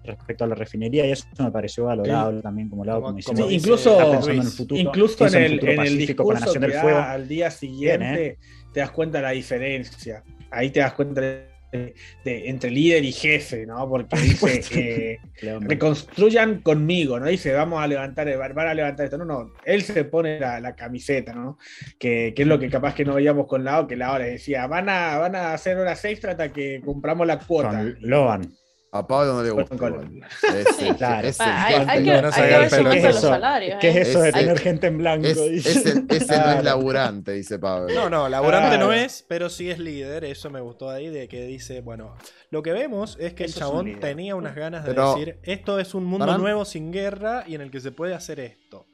respecto 0.02 0.44
a 0.44 0.46
la 0.46 0.54
refinería 0.54 1.04
y 1.06 1.10
eso 1.10 1.26
me 1.38 1.50
pareció 1.50 1.84
valorable 1.84 2.40
también 2.40 2.68
como 2.68 2.84
lado 2.84 3.02
Como- 3.02 3.18
como 3.22 3.50
incluso- 3.50 4.30
en 4.30 4.38
el 4.38 4.44
futuro, 4.46 4.80
Incluso 4.80 5.26
en 5.26 5.34
el 5.34 5.68
en 5.68 5.80
el 5.80 5.98
discurso 5.98 6.40
Nación 6.46 6.62
que 6.62 6.68
del 6.70 6.80
Fuego. 6.80 6.98
al 6.98 7.28
día 7.28 7.50
siguiente, 7.50 8.20
Bien, 8.22 8.36
te 8.72 8.80
das 8.80 8.90
cuenta 8.92 9.18
de 9.18 9.22
la 9.22 9.30
diferencia. 9.32 10.22
Ahí 10.50 10.70
te 10.70 10.80
das 10.80 10.92
cuenta 10.92 11.20
de, 11.20 11.46
de- 11.72 12.48
entre 12.48 12.70
líder 12.70 13.04
y 13.04 13.12
jefe, 13.12 13.66
¿no? 13.66 13.88
Porque 13.88 14.16
dice, 14.16 14.60
eh, 14.74 15.18
reconstruyan 15.60 16.60
conmigo, 16.62 17.18
¿no? 17.20 17.26
Dice, 17.26 17.52
vamos 17.52 17.82
a 17.82 17.86
levantar, 17.86 18.26
van 18.54 18.68
a 18.68 18.74
levantar 18.74 19.04
esto. 19.04 19.18
No, 19.18 19.24
no, 19.24 19.52
él 19.64 19.82
se 19.82 20.04
pone 20.04 20.40
la, 20.40 20.60
la 20.60 20.74
camiseta, 20.74 21.32
¿no? 21.34 21.58
Que, 21.98 22.32
que 22.34 22.42
es 22.42 22.48
lo 22.48 22.58
que 22.58 22.68
capaz 22.70 22.94
que 22.94 23.04
no 23.04 23.14
veíamos 23.14 23.46
con 23.46 23.64
Lao, 23.64 23.86
que 23.86 23.96
Lao 23.96 24.18
le 24.18 24.30
decía, 24.30 24.66
van 24.66 24.88
a, 24.88 25.18
van 25.18 25.36
a 25.36 25.52
hacer 25.52 25.76
horas 25.76 26.04
extra 26.04 26.32
hasta 26.32 26.52
que 26.52 26.80
compramos 26.84 27.26
la 27.26 27.38
cuota. 27.38 27.70
Con 27.70 27.96
Loan. 28.00 28.52
A 28.96 29.06
Pablo 29.06 29.34
no 29.34 29.42
le 29.42 29.50
gusta. 29.50 29.76
Con- 29.76 29.92
igual. 29.94 30.20
Es 30.56 30.82
el- 30.82 30.96
Claro. 30.96 31.28
es 31.28 31.40
el 31.40 31.46
Ah, 31.48 31.64
hay, 31.66 31.74
hay 31.74 32.04
que, 32.04 32.22
No, 32.22 32.28
hay 32.28 32.32
que 32.34 32.40
ver 32.42 32.62
el 32.62 32.70
si 32.70 32.76
pelo. 32.76 32.88
aumenta 32.88 32.90
¿Qué 32.90 32.96
es 32.98 33.04
los 33.04 33.16
eso? 33.16 33.28
salarios. 33.28 33.78
¿Qué 33.80 33.88
es 33.88 33.96
¿eh? 33.96 34.00
eso 34.02 34.20
de 34.22 34.32
tener 34.32 34.58
gente 34.58 34.86
en 34.86 34.98
blanco? 34.98 35.26
Es- 35.26 35.36
ese, 35.38 36.04
ese 36.08 36.38
no 36.38 36.50
es 36.52 36.64
laburante, 36.64 37.32
dice 37.32 37.58
Pablo. 37.58 37.94
No, 37.94 38.08
no, 38.10 38.28
laburante 38.28 38.68
Claro. 38.76 38.86
no 38.86 38.92
es, 38.92 39.24
pero 39.28 39.48
sí 39.50 39.70
es 39.70 39.78
líder. 39.78 40.24
Eso 40.24 40.50
me 40.50 40.60
gustó 40.60 40.90
ahí 40.90 41.08
de 41.08 41.28
que 41.28 41.44
dice, 41.46 41.80
bueno, 41.80 42.16
lo 42.50 42.62
que 42.62 42.72
vemos 42.72 43.16
es 43.20 43.34
que 43.34 43.44
Eso 43.44 43.58
el 43.58 43.64
un 43.64 43.68
chabón 43.92 44.00
tenía 44.00 44.34
unas 44.36 44.54
ganas 44.54 44.84
de 44.84 44.90
Pero- 44.90 45.14
decir, 45.14 45.38
esto 45.42 45.78
es 45.78 45.94
un 45.94 46.04
mundo 46.04 46.38
nuevo 46.38 46.64
sin 46.64 46.92
guerra 46.92 47.44
y 47.46 47.54
en 47.54 47.60
el 47.60 47.70
que 47.70 47.80
se 47.80 47.92
puede 47.92 48.14
hacer 48.14 48.40
esto. 48.40 48.86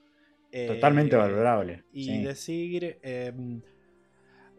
Eh, 0.54 0.66
Totalmente 0.66 1.16
valorable. 1.16 1.84
Y 1.92 2.04
sí. 2.04 2.22
decir, 2.22 2.98
eh, 3.02 3.32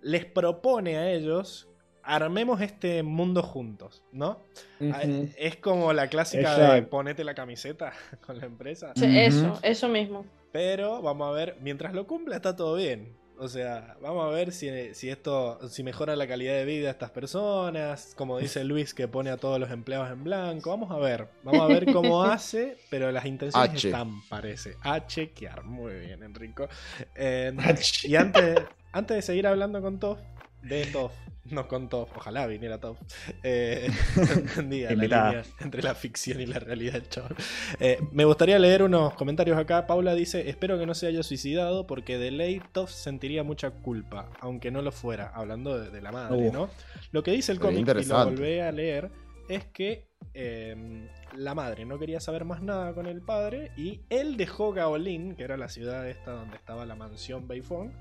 les 0.02 0.26
propone 0.26 0.98
a 0.98 1.12
ellos, 1.12 1.70
armemos 2.04 2.62
este 2.62 3.04
mundo 3.04 3.42
juntos, 3.42 4.04
¿no? 4.12 4.40
Ah. 4.82 5.02
Es 5.38 5.58
como 5.58 5.94
la 5.94 6.08
clásica 6.08 6.74
de 6.74 6.84
ponete 6.84 7.24
la 7.24 7.34
camiseta 7.34 7.94
con 8.26 8.40
la 8.40 8.46
empresa. 8.46 8.94
Sí. 8.96 9.18
Eso, 9.18 9.60
eso 9.64 9.88
mismo. 9.88 10.26
Pero 10.52 11.02
vamos 11.02 11.30
a 11.30 11.32
ver, 11.32 11.58
mientras 11.62 11.94
lo 11.94 12.06
cumpla 12.06 12.36
está 12.36 12.56
todo 12.56 12.76
bien. 12.76 13.16
O 13.40 13.48
sea, 13.48 13.98
vamos 14.00 14.26
a 14.26 14.30
ver 14.30 14.52
si, 14.52 14.70
si 14.94 15.10
esto, 15.10 15.68
si 15.68 15.82
mejora 15.82 16.16
la 16.16 16.28
calidad 16.28 16.54
de 16.54 16.66
vida 16.66 16.86
de 16.86 16.92
estas 16.92 17.10
personas, 17.10 18.14
como 18.16 18.38
dice 18.38 18.64
Luis 18.64 18.94
que 18.94 19.08
pone 19.08 19.32
a 19.32 19.38
todos 19.38 19.60
los 19.60 19.72
empleados 19.72 20.12
en 20.12 20.24
blanco. 20.24 20.70
Vamos 20.70 20.92
a 20.92 20.98
ver, 20.98 21.28
vamos 21.44 21.62
a 21.62 21.68
ver 21.68 21.92
cómo 21.92 22.24
hace, 22.24 22.78
pero 22.90 23.12
las 23.12 23.26
intenciones 23.26 23.72
H. 23.72 23.88
están, 23.88 24.22
parece. 24.30 24.76
A 24.82 25.08
chequear, 25.08 25.64
muy 25.64 25.94
bien, 25.94 26.22
Enrico. 26.22 26.68
Eh, 27.16 27.52
H. 27.58 28.08
y 28.08 28.16
antes, 28.16 28.62
antes 28.92 29.18
de 29.18 29.22
seguir 29.24 29.48
hablando 29.48 29.82
con 29.82 30.00
Toff, 30.00 30.20
de 30.64 30.86
Toff, 30.86 31.12
no 31.46 31.68
con 31.68 31.90
Toff, 31.90 32.10
ojalá 32.16 32.48
viniera 32.48 32.80
Toff. 32.80 33.00
Eh, 33.44 33.90
la 34.56 34.92
línea 34.92 35.44
entre 35.60 35.84
la 35.84 35.96
ficción 35.96 36.42
y 36.42 36.46
la 36.46 36.60
realidad, 36.60 37.02
chaval. 37.10 37.36
Eh, 37.80 38.00
me 38.12 38.26
gustaría 38.26 38.58
leer 38.60 38.84
unos 38.84 39.14
comentarios 39.16 39.58
acá. 39.58 39.86
Paula 39.88 40.16
dice: 40.16 40.50
Espero 40.50 40.80
que 40.80 40.86
no 40.86 40.94
se 40.94 41.08
haya 41.08 41.24
suicidado 41.24 41.86
porque 41.86 42.18
de 42.18 42.32
ley 42.32 42.62
Toff 42.72 42.92
sentiría 42.92 43.44
mucha 43.44 43.72
culpa, 43.72 44.30
aunque 44.40 44.72
no 44.72 44.82
lo 44.82 44.92
fuera. 44.92 45.32
Hablando 45.34 45.80
de, 45.80 45.90
de 45.90 46.02
la 46.02 46.12
madre. 46.12 46.52
¿no? 46.52 46.70
Lo 47.12 47.24
que 47.24 47.32
dice 47.32 47.52
el 47.52 47.60
cómic, 47.60 47.88
y 47.88 48.06
lo 48.06 48.26
volví 48.26 48.60
a 48.60 48.72
leer, 48.72 49.12
es 49.50 49.66
que 49.66 50.08
eh, 50.34 51.08
la 51.36 51.54
madre 51.54 51.86
no 51.86 52.00
quería 52.00 52.20
saber 52.20 52.46
más 52.46 52.62
nada 52.62 52.94
con 52.94 53.06
el 53.06 53.22
padre 53.22 53.72
y 53.78 54.02
él 54.10 54.38
dejó 54.38 54.72
Gaolin, 54.72 55.36
que 55.36 55.44
era 55.44 55.58
la 55.58 55.70
ciudad 55.70 56.08
esta 56.08 56.32
donde 56.32 56.58
estaba 56.58 56.86
la 56.86 56.96
mansión 56.96 57.48
Beifong, 57.48 57.92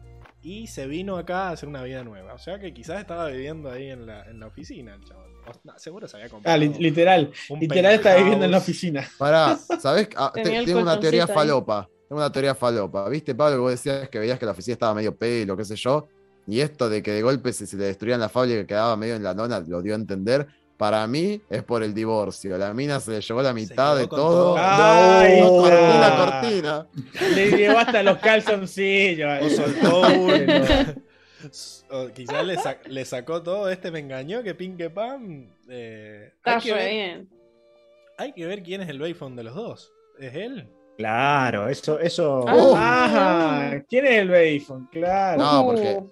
y 0.43 0.67
se 0.67 0.87
vino 0.87 1.17
acá 1.17 1.49
a 1.49 1.51
hacer 1.53 1.69
una 1.69 1.83
vida 1.83 2.03
nueva. 2.05 2.35
O 2.35 2.39
sea 2.39 2.59
que 2.59 2.75
quizás 2.75 3.01
estaba 3.01 3.29
viviendo 3.29 3.71
ahí 3.71 3.91
en 3.91 4.07
la, 4.07 4.25
en 4.29 4.41
la 4.41 4.47
oficina 4.49 4.95
el 4.95 5.01
no, 5.65 5.79
seguro 5.79 6.07
se 6.07 6.17
había 6.17 6.29
comprado. 6.29 6.55
Ah, 6.55 6.59
li- 6.59 6.75
literal. 6.79 7.33
Literal 7.61 7.95
está 7.95 8.11
penthouse. 8.11 8.23
viviendo 8.23 8.45
en 8.45 8.51
la 8.53 8.59
oficina. 8.59 9.09
Pará, 9.19 9.59
¿sabes? 9.81 10.09
Ah, 10.17 10.31
te- 10.33 10.43
tengo 10.65 10.81
una 10.81 10.99
teoría 11.01 11.25
ahí. 11.25 11.35
falopa. 11.35 11.89
Tengo 12.09 12.21
una 12.21 12.31
teoría 12.31 12.55
falopa. 12.55 13.09
¿Viste, 13.09 13.35
Pablo? 13.35 13.57
que 13.57 13.61
Vos 13.61 13.71
decías 13.73 14.09
que 14.09 14.19
veías 14.19 14.39
que 14.39 14.47
la 14.47 14.53
oficina 14.53 14.75
estaba 14.75 14.95
medio 14.95 15.17
pelo, 15.17 15.57
qué 15.57 15.65
sé 15.65 15.75
yo. 15.77 16.07
Y 16.47 16.61
esto 16.61 16.89
de 16.89 17.03
que 17.03 17.13
de 17.13 17.23
golpe 17.23 17.53
se, 17.53 17.67
se 17.67 17.77
le 17.77 17.85
destruían 17.85 18.21
la 18.21 18.29
fábrica 18.29 18.59
que 18.61 18.67
quedaba 18.67 18.97
medio 18.97 19.15
en 19.17 19.23
la 19.23 19.35
nona, 19.35 19.61
lo 19.61 19.81
dio 19.83 19.95
a 19.95 19.97
entender. 19.97 20.47
Para 20.83 21.07
mí 21.07 21.41
es 21.49 21.63
por 21.63 21.85
el 21.85 21.95
divorcio. 21.95 22.59
La 22.59 22.75
mina 22.75 22.99
se 22.99 23.13
le 23.13 23.21
llevó 23.21 23.41
la 23.41 23.53
mitad 23.55 23.97
de 23.97 24.09
todo. 24.09 24.55
todo. 24.55 24.57
Ay, 24.59 25.41
No, 25.41 25.49
cortina, 25.59 26.09
está. 26.09 26.41
cortina. 26.41 26.87
Le 27.37 27.51
llevó 27.57 27.79
hasta 27.79 28.03
los 28.03 28.19
calzoncillos. 28.19 29.43
O 29.45 29.49
soltó 29.49 30.01
un. 30.01 31.05
o 31.93 32.09
quizás 32.13 32.45
le, 32.45 32.57
sa- 32.57 32.79
le 32.89 33.05
sacó 33.05 33.45
todo, 33.45 33.71
este 33.71 33.93
me 33.93 34.01
engañó, 34.01 34.43
que 34.43 34.57
pin 34.57 34.77
que 34.77 34.91
pam. 34.91 35.47
eh, 35.69 36.33
Está 36.37 36.57
hay, 36.57 36.61
que 36.61 36.73
ver, 36.75 36.91
bien. 36.91 37.29
hay 38.19 38.33
que 38.33 38.45
ver 38.47 38.63
quién 38.65 38.81
es 38.81 38.89
el 38.89 38.99
Bayfon 38.99 39.37
de 39.37 39.45
los 39.45 39.55
dos. 39.55 39.93
¿Es 40.19 40.35
él? 40.35 40.69
Claro, 40.99 41.69
eso, 41.69 42.01
eso. 42.01 42.45
Ah, 42.49 43.05
Ajá, 43.71 43.85
¿quién 43.89 44.05
es 44.07 44.19
el 44.19 44.31
Bayfon? 44.31 44.89
Claro. 44.91 45.41
No, 45.41 45.65
porque- 45.65 45.97
Uh, 46.01 46.11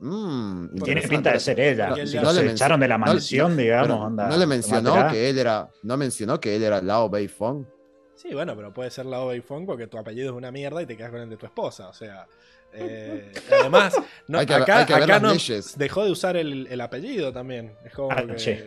Mm, 0.00 0.74
Tiene 0.82 1.02
pinta 1.02 1.32
de 1.32 1.40
ser 1.40 1.60
ella. 1.60 1.88
Porque 1.88 2.06
Si 2.06 2.16
él 2.16 2.22
no 2.22 2.32
se 2.32 2.42
le 2.42 2.50
echaron 2.52 2.80
de 2.80 2.88
la 2.88 2.98
no- 2.98 3.06
mansión, 3.06 3.56
digamos. 3.56 4.00
Onda, 4.06 4.28
no 4.28 4.36
le 4.36 4.46
mencionó 4.46 5.08
que 5.10 5.30
él 5.30 5.38
era. 5.38 5.68
No 5.82 5.96
mencionó 5.96 6.40
que 6.40 6.56
él 6.56 6.62
era 6.64 6.80
Lao 6.82 7.08
Beifong. 7.08 7.64
Sí, 8.16 8.34
bueno, 8.34 8.56
pero 8.56 8.72
puede 8.74 8.90
ser 8.90 9.06
la 9.06 9.18
Bayfon 9.20 9.64
porque 9.64 9.86
tu 9.86 9.96
apellido 9.96 10.30
es 10.30 10.36
una 10.36 10.50
mierda 10.50 10.82
y 10.82 10.86
te 10.86 10.96
quedas 10.96 11.10
con 11.12 11.20
el 11.20 11.30
de 11.30 11.36
tu 11.36 11.46
esposa. 11.46 11.88
O 11.88 11.92
sea. 11.92 12.26
eh, 12.72 13.32
además, 13.60 13.94
no, 14.26 14.38
Hay 14.40 14.46
que- 14.46 14.54
acá, 14.54 14.78
hay 14.80 14.86
que 14.86 14.94
ver 14.94 15.02
acá 15.04 15.12
las 15.14 15.22
no 15.22 15.30
leyes. 15.30 15.78
dejó 15.78 16.04
de 16.04 16.10
usar 16.10 16.36
el, 16.36 16.66
el 16.66 16.80
apellido 16.80 17.32
también. 17.32 17.76
Es 17.84 17.92
como 17.94 18.10
Ah, 18.10 18.24
que. 18.26 18.38
sí. 18.38 18.58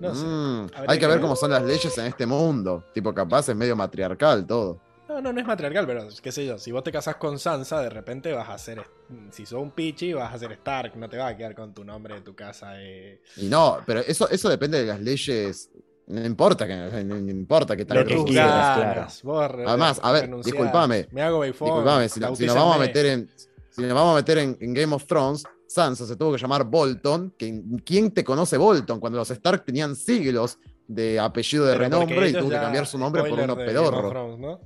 No 0.00 0.12
sé. 0.14 0.26
Mm, 0.26 0.66
hay 0.88 0.98
que 0.98 1.06
ver. 1.06 1.20
cómo 1.20 1.36
son 1.36 1.52
las 1.52 1.62
leyes 1.62 1.96
en 1.96 2.06
este 2.06 2.26
mundo. 2.26 2.84
Tipo, 2.92 3.14
capaz 3.14 3.48
es 3.48 3.54
medio 3.54 3.76
matriarcal 3.76 4.44
todo. 4.44 4.80
No, 5.12 5.20
no, 5.20 5.32
no 5.32 5.40
es 5.40 5.46
matriarcal, 5.46 5.86
pero 5.86 6.08
qué 6.22 6.32
sé 6.32 6.46
yo, 6.46 6.58
si 6.58 6.72
vos 6.72 6.82
te 6.82 6.90
casás 6.90 7.16
con 7.16 7.38
Sansa, 7.38 7.82
de 7.82 7.90
repente 7.90 8.32
vas 8.32 8.48
a 8.48 8.56
ser, 8.56 8.82
si 9.30 9.44
sos 9.44 9.60
un 9.60 9.70
pichi, 9.72 10.12
vas 10.14 10.32
a 10.34 10.38
ser 10.38 10.52
Stark, 10.52 10.96
no 10.96 11.08
te 11.08 11.18
vas 11.18 11.32
a 11.32 11.36
quedar 11.36 11.54
con 11.54 11.74
tu 11.74 11.84
nombre 11.84 12.14
de 12.14 12.20
tu 12.22 12.34
casa. 12.34 12.80
eh. 12.80 13.20
Y 13.36 13.46
no, 13.48 13.78
pero 13.86 14.00
eso, 14.00 14.28
eso 14.30 14.48
depende 14.48 14.80
de 14.80 14.86
las 14.86 15.00
leyes. 15.00 15.70
No 16.06 16.24
importa 16.24 16.66
que, 16.66 17.04
no 17.04 17.16
importa 17.30 17.76
que 17.76 17.84
tal 17.84 18.04
que 18.06 18.24
quieras, 18.24 19.22
vos 19.22 19.42
Además, 19.66 20.00
a 20.02 20.12
ver, 20.12 20.22
renunciás. 20.22 20.52
disculpame. 20.54 21.08
Me 21.12 21.22
hago 21.22 21.40
Bayfon. 21.40 21.66
Disculpame, 21.68 22.08
si, 22.08 22.20
no- 22.20 22.34
si 22.34 22.46
nos 22.46 22.54
vamos 22.56 22.76
a 22.76 22.78
meter 22.78 23.06
en. 23.06 23.30
Si 23.70 23.80
nos 23.82 23.94
vamos 23.94 24.12
a 24.12 24.16
meter 24.16 24.38
en, 24.38 24.56
en 24.60 24.74
Game 24.74 24.94
of 24.94 25.06
Thrones, 25.06 25.44
Sansa 25.66 26.06
se 26.06 26.16
tuvo 26.16 26.32
que 26.32 26.38
llamar 26.38 26.64
Bolton. 26.64 27.32
Que, 27.38 27.62
¿Quién 27.84 28.10
te 28.10 28.22
conoce 28.24 28.56
Bolton? 28.58 28.98
Cuando 29.00 29.18
los 29.18 29.30
Stark 29.30 29.64
tenían 29.64 29.94
siglos 29.96 30.58
de 30.86 31.18
apellido 31.18 31.64
de 31.64 31.74
renombre 31.76 32.28
y 32.28 32.32
tuvo 32.32 32.50
que 32.50 32.56
cambiar 32.56 32.86
su 32.86 32.98
nombre 32.98 33.22
por 33.22 33.38
uno 33.40 33.56
pedorro. 33.56 34.36
¿no? 34.36 34.60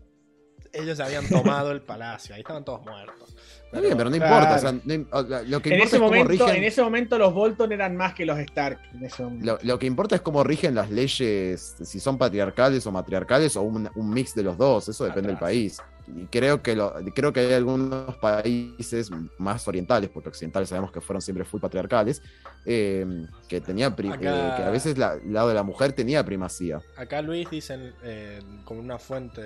Ellos 0.79 1.01
habían 1.01 1.29
tomado 1.29 1.71
el 1.73 1.81
palacio, 1.83 2.35
ahí 2.35 2.41
estaban 2.43 2.65
todos 2.65 2.83
muertos. 2.85 3.35
Está 3.67 3.81
bien, 3.81 3.97
pero 3.97 4.11
no 4.11 4.17
Claro. 4.17 4.35
importa. 4.37 4.57
o 4.57 4.59
sea, 4.59 4.73
no 4.73 4.95
im- 4.95 5.07
o- 5.11 5.23
la- 5.23 5.43
lo 5.43 5.61
que 5.61 5.71
En 5.75 5.81
ese, 5.81 5.85
es 5.97 6.01
cómo 6.01 6.07
momento, 6.07 6.29
rigen. 6.47 6.57
en 6.57 6.65
ese 6.65 6.83
momento 6.83 7.19
los 7.19 7.35
Bolton 7.35 7.73
eran 7.73 7.97
más 7.97 8.15
que 8.15 8.25
los 8.25 8.39
Stark. 8.39 8.79
En 8.95 9.05
ese 9.05 9.23
momento. 9.25 9.45
Lo, 9.47 9.59
lo 9.63 9.79
que 9.79 9.87
importa 9.87 10.15
es 10.15 10.21
cómo 10.21 10.45
rigen 10.45 10.75
las 10.75 10.91
leyes, 10.91 11.77
si 11.83 11.99
son 12.01 12.17
patriarcales 12.17 12.87
o 12.87 12.93
matriarcales 12.93 13.57
o 13.57 13.63
un, 13.63 13.91
un 13.97 14.11
mix 14.11 14.35
de 14.35 14.45
los 14.45 14.57
dos, 14.57 14.89
eso 14.89 15.05
depende 15.05 15.29
del 15.31 15.39
país. 15.39 15.81
Y 16.09 16.27
creo 16.27 16.63
que, 16.63 16.77
lo, 16.77 16.95
creo 17.17 17.33
que 17.33 17.41
hay 17.41 17.53
algunos 17.55 18.15
países 18.19 19.11
más 19.39 19.67
orientales, 19.67 20.09
porque 20.11 20.29
occidentales 20.29 20.69
sabemos 20.69 20.93
que 20.93 21.01
fueron 21.01 21.21
siempre 21.21 21.45
full 21.45 21.61
patriarcales, 21.61 22.23
eh, 22.65 23.27
que, 23.49 23.61
tenía 23.61 23.95
pri- 23.97 24.11
Acá- 24.11 24.21
eh, 24.21 24.57
que 24.57 24.63
a 24.63 24.71
veces 24.71 24.97
la- 24.97 25.15
el 25.15 25.33
lado 25.33 25.49
de 25.49 25.55
la 25.55 25.65
mujer 25.65 25.93
tenía 25.93 26.25
primacía. 26.25 26.81
Acá 26.97 27.21
Luis 27.23 27.51
dicen, 27.51 27.93
eh, 28.05 28.41
con 28.65 28.79
una 28.79 28.99
fuente 28.99 29.43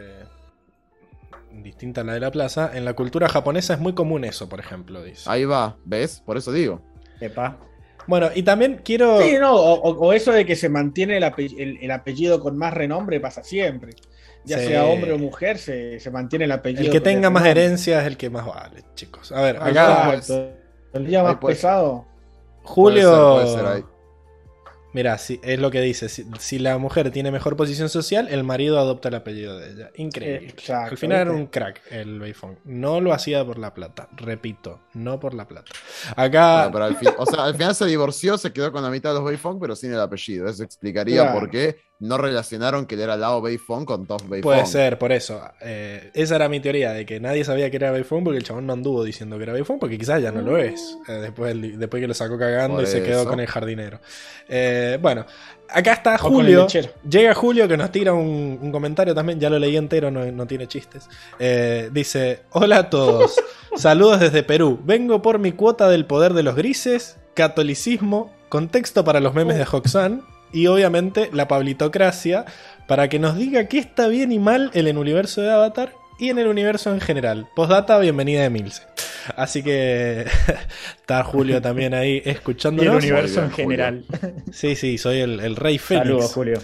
distinta 1.52 2.00
a 2.02 2.04
la 2.04 2.14
de 2.14 2.20
la 2.20 2.30
plaza, 2.30 2.70
en 2.74 2.84
la 2.84 2.94
cultura 2.94 3.28
japonesa 3.28 3.74
es 3.74 3.80
muy 3.80 3.92
común 3.94 4.24
eso, 4.24 4.48
por 4.48 4.60
ejemplo, 4.60 5.02
dice. 5.02 5.28
Ahí 5.30 5.44
va, 5.44 5.76
¿ves? 5.84 6.22
Por 6.24 6.36
eso 6.36 6.52
digo. 6.52 6.80
Epa. 7.20 7.58
Bueno, 8.06 8.28
y 8.34 8.42
también 8.42 8.80
quiero... 8.84 9.20
Sí, 9.20 9.36
no, 9.38 9.54
o, 9.54 10.12
eso 10.12 10.32
de 10.32 10.44
que 10.46 10.56
se 10.56 10.68
mantiene 10.68 11.18
el, 11.18 11.22
ape- 11.24 11.54
el- 11.58 11.78
el 11.82 11.90
apellido 11.90 12.40
con 12.40 12.56
más 12.56 12.72
renombre 12.74 13.20
pasa 13.20 13.42
siempre. 13.44 13.92
Ya 14.44 14.58
Sí. 14.58 14.68
sea 14.68 14.86
hombre 14.86 15.12
o 15.12 15.18
mujer, 15.18 15.58
se, 15.58 16.00
se 16.00 16.10
mantiene 16.10 16.46
el 16.46 16.52
apellido. 16.52 16.84
El 16.86 16.90
que 16.90 17.00
tenga 17.00 17.28
más 17.30 17.44
herencia 17.44 18.00
es 18.00 18.06
el 18.06 18.16
que 18.16 18.30
más 18.30 18.46
vale, 18.46 18.82
chicos. 18.94 19.30
A 19.32 19.42
ver, 19.42 19.56
acá 19.58 20.14
Exacto. 20.14 20.50
El 20.94 21.06
día 21.06 21.22
más 21.22 21.36
pesado. 21.36 22.06
Julio... 22.62 23.10
Puede 23.34 23.46
ser, 23.46 23.54
puede 23.54 23.64
ser 23.64 23.66
ahí. 23.76 23.84
Mira, 24.92 25.18
si, 25.18 25.40
es 25.44 25.58
lo 25.60 25.70
que 25.70 25.80
dice. 25.80 26.08
Si, 26.08 26.26
si 26.38 26.58
la 26.58 26.76
mujer 26.78 27.10
tiene 27.10 27.30
mejor 27.30 27.56
posición 27.56 27.88
social, 27.88 28.28
el 28.28 28.42
marido 28.44 28.78
adopta 28.78 29.08
el 29.08 29.14
apellido 29.14 29.56
de 29.58 29.70
ella. 29.72 29.90
Increíble. 29.96 30.48
Exacto, 30.48 30.90
Al 30.92 30.98
final 30.98 31.20
era 31.20 31.30
un 31.32 31.46
crack 31.46 31.80
el 31.90 32.18
Beifong. 32.18 32.56
No 32.64 33.00
lo 33.00 33.12
hacía 33.12 33.44
por 33.44 33.58
la 33.58 33.72
plata. 33.72 34.08
Repito, 34.16 34.80
no 34.94 35.20
por 35.20 35.34
la 35.34 35.46
plata. 35.46 35.70
Acá. 36.16 36.68
Bueno, 36.68 36.72
pero 36.72 36.84
al 36.86 36.96
fin- 36.96 37.14
o 37.18 37.26
sea, 37.26 37.44
al 37.44 37.54
final 37.54 37.74
se 37.74 37.86
divorció, 37.86 38.36
se 38.36 38.52
quedó 38.52 38.72
con 38.72 38.82
la 38.82 38.90
mitad 38.90 39.10
de 39.10 39.20
los 39.20 39.24
Beifong, 39.28 39.60
pero 39.60 39.76
sin 39.76 39.92
el 39.92 40.00
apellido. 40.00 40.48
Eso 40.48 40.62
explicaría 40.64 41.22
Claro. 41.22 41.38
por 41.40 41.50
qué 41.50 41.78
no 42.00 42.16
relacionaron 42.16 42.86
que 42.86 42.94
él 42.94 43.02
era 43.02 43.16
Lao 43.18 43.42
Beifong 43.42 43.84
con 43.84 44.06
Toph 44.06 44.22
Beifong. 44.26 44.42
Puede 44.42 44.66
ser, 44.66 44.98
por 44.98 45.12
eso. 45.12 45.42
Eh, 45.60 46.10
esa 46.14 46.36
era 46.36 46.48
mi 46.48 46.58
teoría, 46.58 46.92
de 46.92 47.04
que 47.04 47.20
nadie 47.20 47.44
sabía 47.44 47.70
que 47.70 47.76
era 47.76 47.90
Beifong 47.90 48.24
porque 48.24 48.38
el 48.38 48.42
chabón 48.44 48.66
no 48.66 48.72
anduvo 48.72 49.04
diciendo 49.04 49.36
que 49.36 49.42
era 49.42 49.52
Beifong, 49.52 49.78
porque 49.78 49.98
quizás 49.98 50.22
ya 50.22 50.32
no 50.32 50.40
lo 50.40 50.56
es. 50.56 50.96
eh, 51.08 51.12
después, 51.12 51.54
después 51.78 52.00
que 52.00 52.08
lo 52.08 52.14
sacó 52.14 52.38
cagando 52.38 52.76
Por 52.76 52.84
y 52.84 52.86
se 52.86 53.02
quedó 53.02 53.26
con 53.26 53.38
el 53.38 53.46
jardinero. 53.46 54.00
Eh, 54.48 54.98
bueno, 55.02 55.26
acá 55.68 55.92
está 55.92 56.14
O 56.14 56.30
Julio. 56.30 56.66
Llega 57.08 57.34
Julio 57.34 57.68
que 57.68 57.76
nos 57.76 57.92
tira 57.92 58.14
un, 58.14 58.58
un 58.62 58.72
comentario 58.72 59.14
también, 59.14 59.38
ya 59.38 59.50
lo 59.50 59.58
leí 59.58 59.76
entero, 59.76 60.10
no, 60.10 60.24
no 60.24 60.46
tiene 60.46 60.66
chistes. 60.66 61.06
Eh, 61.38 61.90
dice, 61.92 62.44
hola 62.52 62.78
a 62.78 62.90
todos, 62.90 63.36
saludos 63.76 64.20
desde 64.20 64.42
Perú, 64.42 64.80
vengo 64.84 65.20
por 65.20 65.38
mi 65.38 65.52
cuota 65.52 65.90
del 65.90 66.06
poder 66.06 66.32
de 66.32 66.44
los 66.44 66.56
grises, 66.56 67.18
catolicismo, 67.34 68.32
contexto 68.48 69.04
para 69.04 69.20
los 69.20 69.34
memes 69.34 69.58
de 69.58 69.66
Hoxan 69.70 70.22
y 70.52 70.66
obviamente 70.66 71.30
la 71.32 71.48
pablitocracia 71.48 72.44
para 72.86 73.08
que 73.08 73.18
nos 73.18 73.36
diga 73.36 73.66
qué 73.68 73.78
está 73.78 74.08
bien 74.08 74.32
y 74.32 74.38
mal 74.38 74.70
en 74.74 74.86
el 74.88 74.98
universo 74.98 75.40
de 75.42 75.50
Avatar 75.50 75.92
y 76.18 76.28
en 76.30 76.38
el 76.38 76.48
universo 76.48 76.92
en 76.92 77.00
general. 77.00 77.48
Postdata, 77.56 77.98
bienvenida 77.98 78.42
de 78.42 78.50
Milce. 78.50 78.82
Así 79.36 79.62
que 79.62 80.26
está 80.96 81.22
Julio 81.24 81.60
también 81.62 81.94
ahí 81.94 82.16
Y 82.24 82.28
el 82.28 82.28
escuchándonos. 82.36 82.96
universo 82.96 83.42
en 83.42 83.50
general. 83.52 84.04
Sí, 84.52 84.76
sí, 84.76 84.98
soy 84.98 85.20
el, 85.20 85.40
el 85.40 85.56
rey 85.56 85.78
Fénix. 85.78 86.06
Saludos, 86.06 86.32
Julio. 86.34 86.58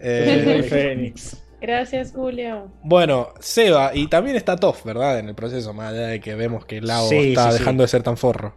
Eh, 0.00 0.36
El 0.38 0.44
Rey 0.44 0.62
Fénix. 0.62 1.42
Gracias, 1.60 2.12
Julio. 2.12 2.70
Bueno, 2.82 3.30
Seba, 3.40 3.92
y 3.94 4.08
también 4.08 4.36
está 4.36 4.56
Toff, 4.56 4.84
¿verdad? 4.84 5.18
En 5.18 5.28
el 5.28 5.34
proceso, 5.34 5.72
más 5.72 5.92
allá 5.92 6.06
de 6.08 6.20
que 6.20 6.34
vemos 6.34 6.66
que 6.66 6.80
Lao 6.82 7.08
Sí, 7.08 7.30
está 7.30 7.46
sí, 7.50 7.52
sí. 7.52 7.58
dejando 7.58 7.82
de 7.82 7.88
ser 7.88 8.02
tan 8.02 8.16
forro. 8.18 8.54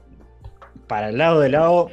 Para 0.87 1.09
el 1.09 1.17
lado 1.17 1.39
de 1.39 1.49
lado. 1.49 1.89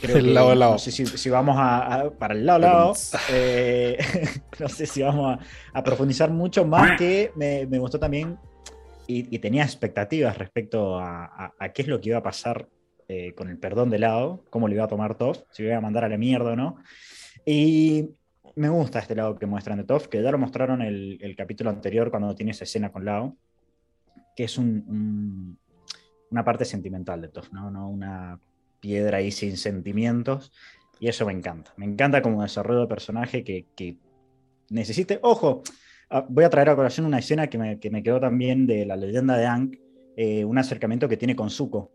Creo 0.00 0.16
El 0.18 0.24
que- 0.26 0.30
lado 0.32 0.54
lado. 0.54 0.72
No 0.72 0.78
sé 0.78 0.90
si, 0.90 1.06
si 1.06 1.30
vamos 1.30 1.56
a, 1.58 2.02
a- 2.02 2.10
Para 2.10 2.34
el 2.34 2.44
lado 2.46 2.58
lado. 2.58 2.92
eh, 3.30 3.98
no 4.60 4.68
sé 4.68 4.86
si 4.86 5.02
vamos 5.02 5.38
a, 5.38 5.78
a 5.78 5.82
profundizar 5.82 6.30
mucho 6.30 6.64
más 6.66 6.98
que 6.98 7.32
me, 7.36 7.66
me 7.66 7.78
gustó 7.78 7.98
también. 7.98 8.38
Y, 9.06 9.34
y 9.34 9.38
tenía 9.40 9.64
expectativas 9.64 10.38
respecto 10.38 10.98
a, 10.98 11.24
a- 11.24 11.52
a 11.58 11.68
qué 11.72 11.82
es 11.82 11.88
lo 11.88 12.00
que 12.00 12.10
iba 12.10 12.18
a 12.18 12.22
pasar 12.22 12.68
eh, 13.08 13.32
con 13.34 13.48
el 13.48 13.58
perdón 13.58 13.90
de 13.90 13.98
lado, 13.98 14.44
cómo 14.50 14.68
lo 14.68 14.74
iba 14.74 14.84
a 14.84 14.88
tomar 14.88 15.16
Toff, 15.16 15.42
si 15.50 15.62
lo 15.64 15.70
iba 15.70 15.78
a 15.78 15.80
mandar 15.80 16.04
a 16.04 16.08
la 16.08 16.16
mierda 16.16 16.52
o 16.52 16.56
no. 16.56 16.76
Y 17.44 18.10
me 18.54 18.68
gusta 18.68 19.00
este 19.00 19.16
lado 19.16 19.36
que 19.36 19.46
muestran 19.46 19.78
de 19.78 19.84
Toff, 19.84 20.06
que 20.06 20.22
ya 20.22 20.30
lo 20.30 20.38
mostraron 20.38 20.80
el, 20.82 21.18
el 21.20 21.34
capítulo 21.34 21.70
anterior 21.70 22.10
cuando 22.10 22.34
tiene 22.36 22.52
esa 22.52 22.64
escena 22.64 22.92
con 22.92 23.04
Lao, 23.04 23.36
que 24.36 24.44
es 24.44 24.56
un- 24.58 24.84
un- 24.86 25.58
una 26.30 26.44
parte 26.44 26.64
sentimental 26.64 27.20
de 27.20 27.28
Toff, 27.28 27.50
¿no? 27.52 27.68
no 27.70 27.88
una 27.88 28.38
piedra 28.80 29.18
ahí 29.18 29.30
sin 29.30 29.56
sentimientos. 29.56 30.52
Y 30.98 31.08
eso 31.08 31.24
me 31.26 31.32
encanta. 31.32 31.72
Me 31.76 31.86
encanta 31.86 32.20
como 32.20 32.42
desarrollo 32.42 32.80
de 32.80 32.86
personaje 32.86 33.42
que, 33.44 33.66
que 33.74 33.96
necesite. 34.70 35.18
Ojo, 35.22 35.62
ah, 36.10 36.26
voy 36.28 36.44
a 36.44 36.50
traer 36.50 36.70
a 36.70 36.76
colación 36.76 37.06
una 37.06 37.18
escena 37.18 37.48
que 37.48 37.58
me, 37.58 37.78
que 37.78 37.90
me 37.90 38.02
quedó 38.02 38.20
también 38.20 38.66
de 38.66 38.86
la 38.86 38.96
leyenda 38.96 39.36
de 39.36 39.46
Aang, 39.46 39.78
eh, 40.16 40.44
un 40.44 40.58
acercamiento 40.58 41.08
que 41.08 41.16
tiene 41.16 41.36
con 41.36 41.50
Zuko, 41.50 41.92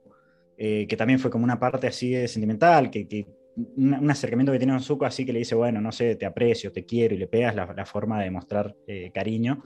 eh, 0.58 0.86
que 0.88 0.98
también 0.98 1.20
fue 1.20 1.32
como 1.32 1.44
una 1.44 1.60
parte 1.60 1.88
así 1.88 2.12
de 2.12 2.28
sentimental, 2.28 2.90
que, 2.90 3.28
un, 3.56 4.10
acercamiento 4.10 4.52
que 4.52 4.58
tiene 4.58 4.74
con 4.74 4.82
Zuko, 4.82 5.06
así 5.06 5.26
que 5.26 5.34
le 5.34 5.40
dice, 5.40 5.56
bueno, 5.56 5.80
no 5.82 5.92
sé, 5.92 6.16
te 6.16 6.26
aprecio, 6.26 6.72
te 6.72 6.86
quiero, 6.86 7.16
y 7.16 7.18
le 7.18 7.28
pegas 7.28 7.56
la, 7.56 7.74
la 7.74 7.86
forma 7.86 8.22
de 8.22 8.32
mostrar 8.32 8.76
eh, 8.88 9.12
cariño. 9.14 9.64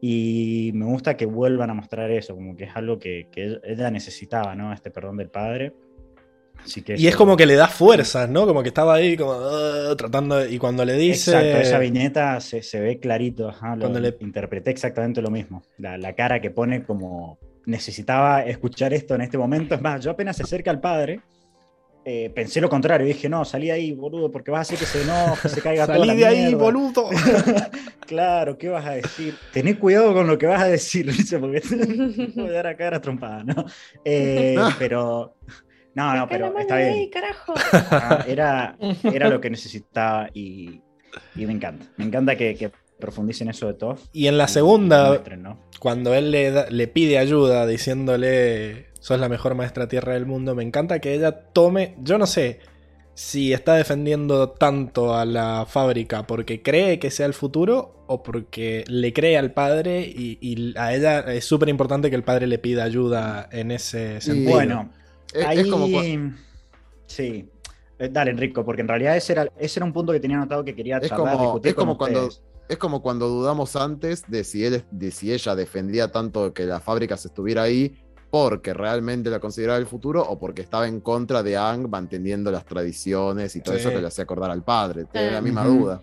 Y 0.00 0.70
me 0.74 0.84
gusta 0.84 1.16
que 1.16 1.26
vuelvan 1.26 1.70
a 1.70 1.74
mostrar 1.74 2.10
eso, 2.10 2.34
como 2.34 2.56
que 2.56 2.64
es 2.64 2.76
algo 2.76 2.98
que, 2.98 3.28
que 3.32 3.58
ella 3.64 3.90
necesitaba, 3.90 4.54
¿no? 4.54 4.72
Este 4.72 4.90
perdón 4.90 5.16
del 5.16 5.30
padre. 5.30 5.72
Así 6.64 6.80
que 6.82 6.94
Y 6.96 7.06
es 7.06 7.14
como 7.16 7.36
que 7.36 7.44
le 7.46 7.54
da 7.56 7.68
fuerzas, 7.68 8.28
¿no? 8.30 8.46
Como 8.46 8.62
que 8.62 8.68
estaba 8.68 8.94
ahí 8.94 9.16
como 9.16 9.32
"Ah", 9.34 9.94
tratando 9.98 10.36
de- 10.36 10.50
y 10.50 10.58
cuando 10.58 10.84
le 10.84 10.94
dice 10.94 11.32
Exacto, 11.32 11.58
esa 11.58 11.78
viñeta 11.78 12.40
se, 12.40 12.62
se 12.62 12.80
ve 12.80 12.98
clarito. 12.98 13.48
ajá, 13.50 13.74
lo- 13.76 13.82
Cuando 13.82 14.00
le- 14.00 14.16
Interpreté 14.20 14.70
exactamente 14.70 15.20
lo 15.20 15.30
mismo. 15.30 15.62
La, 15.78 15.98
la 15.98 16.14
cara 16.14 16.40
que 16.40 16.50
pone 16.50 16.82
como 16.84 17.38
necesitaba 17.66 18.42
escuchar 18.44 18.92
esto 18.94 19.14
en 19.14 19.20
este 19.22 19.36
momento. 19.38 19.74
Es 19.74 19.80
más, 19.82 20.02
yo 20.02 20.10
apenas 20.10 20.36
se 20.36 20.42
acerca 20.44 20.70
al 20.70 20.80
padre, 20.80 21.20
eh, 22.06 22.30
pensé 22.34 22.60
lo 22.60 22.68
contrario. 22.68 23.06
Dije, 23.06 23.28
no, 23.28 23.44
salí 23.44 23.66
de 23.66 23.72
ahí, 23.72 23.92
boludo, 23.92 24.30
porque 24.30 24.50
vas 24.50 24.58
a 24.58 24.62
hacer 24.62 24.78
que 24.78 24.84
se 24.86 25.02
enoje, 25.02 25.48
se 25.48 25.60
caiga 25.62 25.86
toda 25.86 25.98
salí 25.98 26.08
la 26.08 26.14
de 26.14 26.26
ahí, 26.26 26.38
mierda". 26.46 26.58
boludo. 26.64 27.08
claro, 28.06 28.58
¿qué 28.58 28.68
vas 28.68 28.86
a 28.86 28.92
decir? 28.92 29.34
Tené 29.52 29.78
cuidado 29.78 30.12
con 30.14 30.26
lo 30.26 30.36
que 30.38 30.46
vas 30.46 30.62
a 30.62 30.66
decir, 30.68 31.06
dice, 31.12 31.38
porque 31.38 31.60
te 31.60 32.26
puedo 32.34 32.52
dar 32.52 32.66
a 32.66 32.76
cara 32.76 33.00
trompada, 33.00 33.44
¿no? 33.44 33.64
Eh, 34.04 34.56
pero 34.78 35.34
No, 35.94 36.14
no, 36.16 36.28
pero 36.28 36.58
está 36.58 36.76
bien. 36.76 36.88
ahí, 36.90 37.10
carajo. 37.10 37.54
Ah, 37.90 38.24
era, 38.26 38.76
era 39.04 39.28
lo 39.28 39.40
que 39.40 39.50
necesitaba 39.50 40.28
y, 40.34 40.80
y 41.36 41.46
me 41.46 41.52
encanta. 41.52 41.86
Me 41.96 42.04
encanta 42.04 42.36
que, 42.36 42.54
que 42.56 42.72
profundicen 42.98 43.48
eso 43.48 43.66
de 43.66 43.74
Toph. 43.74 44.00
Y 44.12 44.26
en 44.26 44.38
la 44.38 44.44
y 44.44 44.48
segunda, 44.48 45.08
muestren, 45.08 45.42
¿no? 45.42 45.58
cuando 45.80 46.14
él 46.14 46.30
le, 46.30 46.50
da- 46.50 46.66
le 46.70 46.88
pide 46.88 47.18
ayuda 47.18 47.66
diciéndole, 47.66 48.86
sos 49.00 49.18
la 49.20 49.28
mejor 49.28 49.54
maestra 49.54 49.88
tierra 49.88 50.14
del 50.14 50.26
mundo, 50.26 50.54
me 50.54 50.62
encanta 50.62 50.98
que 51.00 51.14
ella 51.14 51.32
tome, 51.52 51.96
yo 52.00 52.18
no 52.18 52.26
sé 52.26 52.60
si 53.16 53.52
está 53.52 53.74
defendiendo 53.74 54.50
tanto 54.50 55.14
a 55.14 55.24
la 55.24 55.66
fábrica 55.68 56.26
porque 56.26 56.62
cree 56.62 56.98
que 56.98 57.12
sea 57.12 57.26
el 57.26 57.34
futuro 57.34 58.04
o 58.08 58.22
porque 58.24 58.82
le 58.88 59.12
cree 59.12 59.38
al 59.38 59.52
padre 59.52 60.00
y, 60.00 60.38
y 60.40 60.76
a 60.76 60.92
ella 60.94 61.20
es 61.20 61.44
súper 61.44 61.68
importante 61.68 62.10
que 62.10 62.16
el 62.16 62.24
padre 62.24 62.48
le 62.48 62.58
pida 62.58 62.82
ayuda 62.82 63.48
en 63.52 63.70
ese 63.70 64.20
sentido. 64.20 64.50
Bueno, 64.50 64.90
Es, 65.34 65.44
ahí... 65.44 65.58
es 65.60 65.66
como 65.68 65.86
cua- 65.88 66.36
Sí. 67.06 67.48
Eh, 67.98 68.08
Dale, 68.10 68.30
Enrico, 68.32 68.64
porque 68.64 68.80
en 68.82 68.88
realidad 68.88 69.16
ese 69.16 69.32
era, 69.34 69.48
ese 69.58 69.78
era 69.78 69.84
un 69.86 69.92
punto 69.92 70.12
que 70.12 70.20
tenía 70.20 70.36
anotado 70.38 70.64
que 70.64 70.74
quería 70.74 70.98
Es 70.98 71.08
charlar, 71.10 71.32
como- 71.34 71.44
discutir 71.44 71.68
es 71.70 71.74
como 71.74 71.98
con 71.98 71.98
cuando- 71.98 72.26
ustedes. 72.28 72.42
es 72.68 72.76
como 72.78 73.02
cuando 73.02 73.28
dudamos 73.28 73.76
antes 73.76 74.24
de 74.28 74.42
si, 74.44 74.64
él, 74.64 74.84
de 74.90 75.10
si 75.10 75.32
ella 75.32 75.54
defendía 75.54 76.10
tanto 76.10 76.52
que 76.54 76.64
la 76.64 76.80
fábrica 76.80 77.16
se 77.16 77.28
estuviera 77.28 77.62
ahí 77.62 77.94
porque 78.30 78.74
realmente 78.74 79.30
la 79.30 79.38
consideraba 79.38 79.78
el 79.78 79.86
futuro 79.86 80.22
o 80.28 80.38
porque 80.40 80.62
estaba 80.62 80.88
en 80.88 81.00
contra 81.00 81.42
de 81.44 81.56
Ang 81.56 81.88
manteniendo 81.88 82.50
las 82.50 82.64
tradiciones 82.64 83.54
y 83.54 83.60
todo 83.60 83.74
Sí. 83.76 83.80
eso 83.82 83.90
que 83.90 84.00
le 84.00 84.08
hacía 84.08 84.24
acordar 84.24 84.50
al 84.50 84.64
padre. 84.64 85.04
Tiene 85.04 85.30
la 85.30 85.40
misma 85.40 85.68
Ujú. 85.68 85.78
duda. 85.78 86.02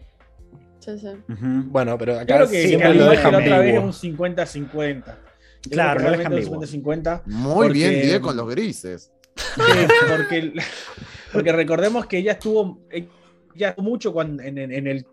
Sí, 0.79 0.97
sí. 0.97 1.07
Ujú. 1.07 1.63
Bueno, 1.65 1.97
pero 1.97 2.15
acá 2.15 2.25
creo 2.37 2.49
que, 2.49 2.67
siempre 2.69 2.93
que 2.93 2.97
lo 2.99 3.09
dejan 3.09 3.31
la 3.33 3.37
otra 3.39 3.59
vez 3.59 3.73
es 3.75 3.83
un 3.83 3.91
50-50. 3.93 5.03
Creo 5.03 5.73
Claro, 5.73 5.97
que 5.99 6.05
lo 6.05 6.11
dejan 6.11 6.31
un 6.33 6.37
ambiguo. 6.39 6.61
50-50. 6.61 7.21
Muy 7.25 7.53
Porque- 7.67 7.73
bien, 7.73 8.01
10 8.01 8.19
con 8.21 8.37
los 8.37 8.49
grises. 8.49 9.11
Porque, 9.55 10.53
porque 11.33 11.51
recordemos 11.51 12.05
que 12.05 12.17
ella 12.17 12.33
estuvo 12.33 12.79
ella 12.89 13.69
estuvo 13.69 13.83
mucho 13.83 14.13
cuando, 14.13 14.43
en, 14.43 14.57
en- 14.57 14.71
en 14.71 14.87
el 14.87 15.05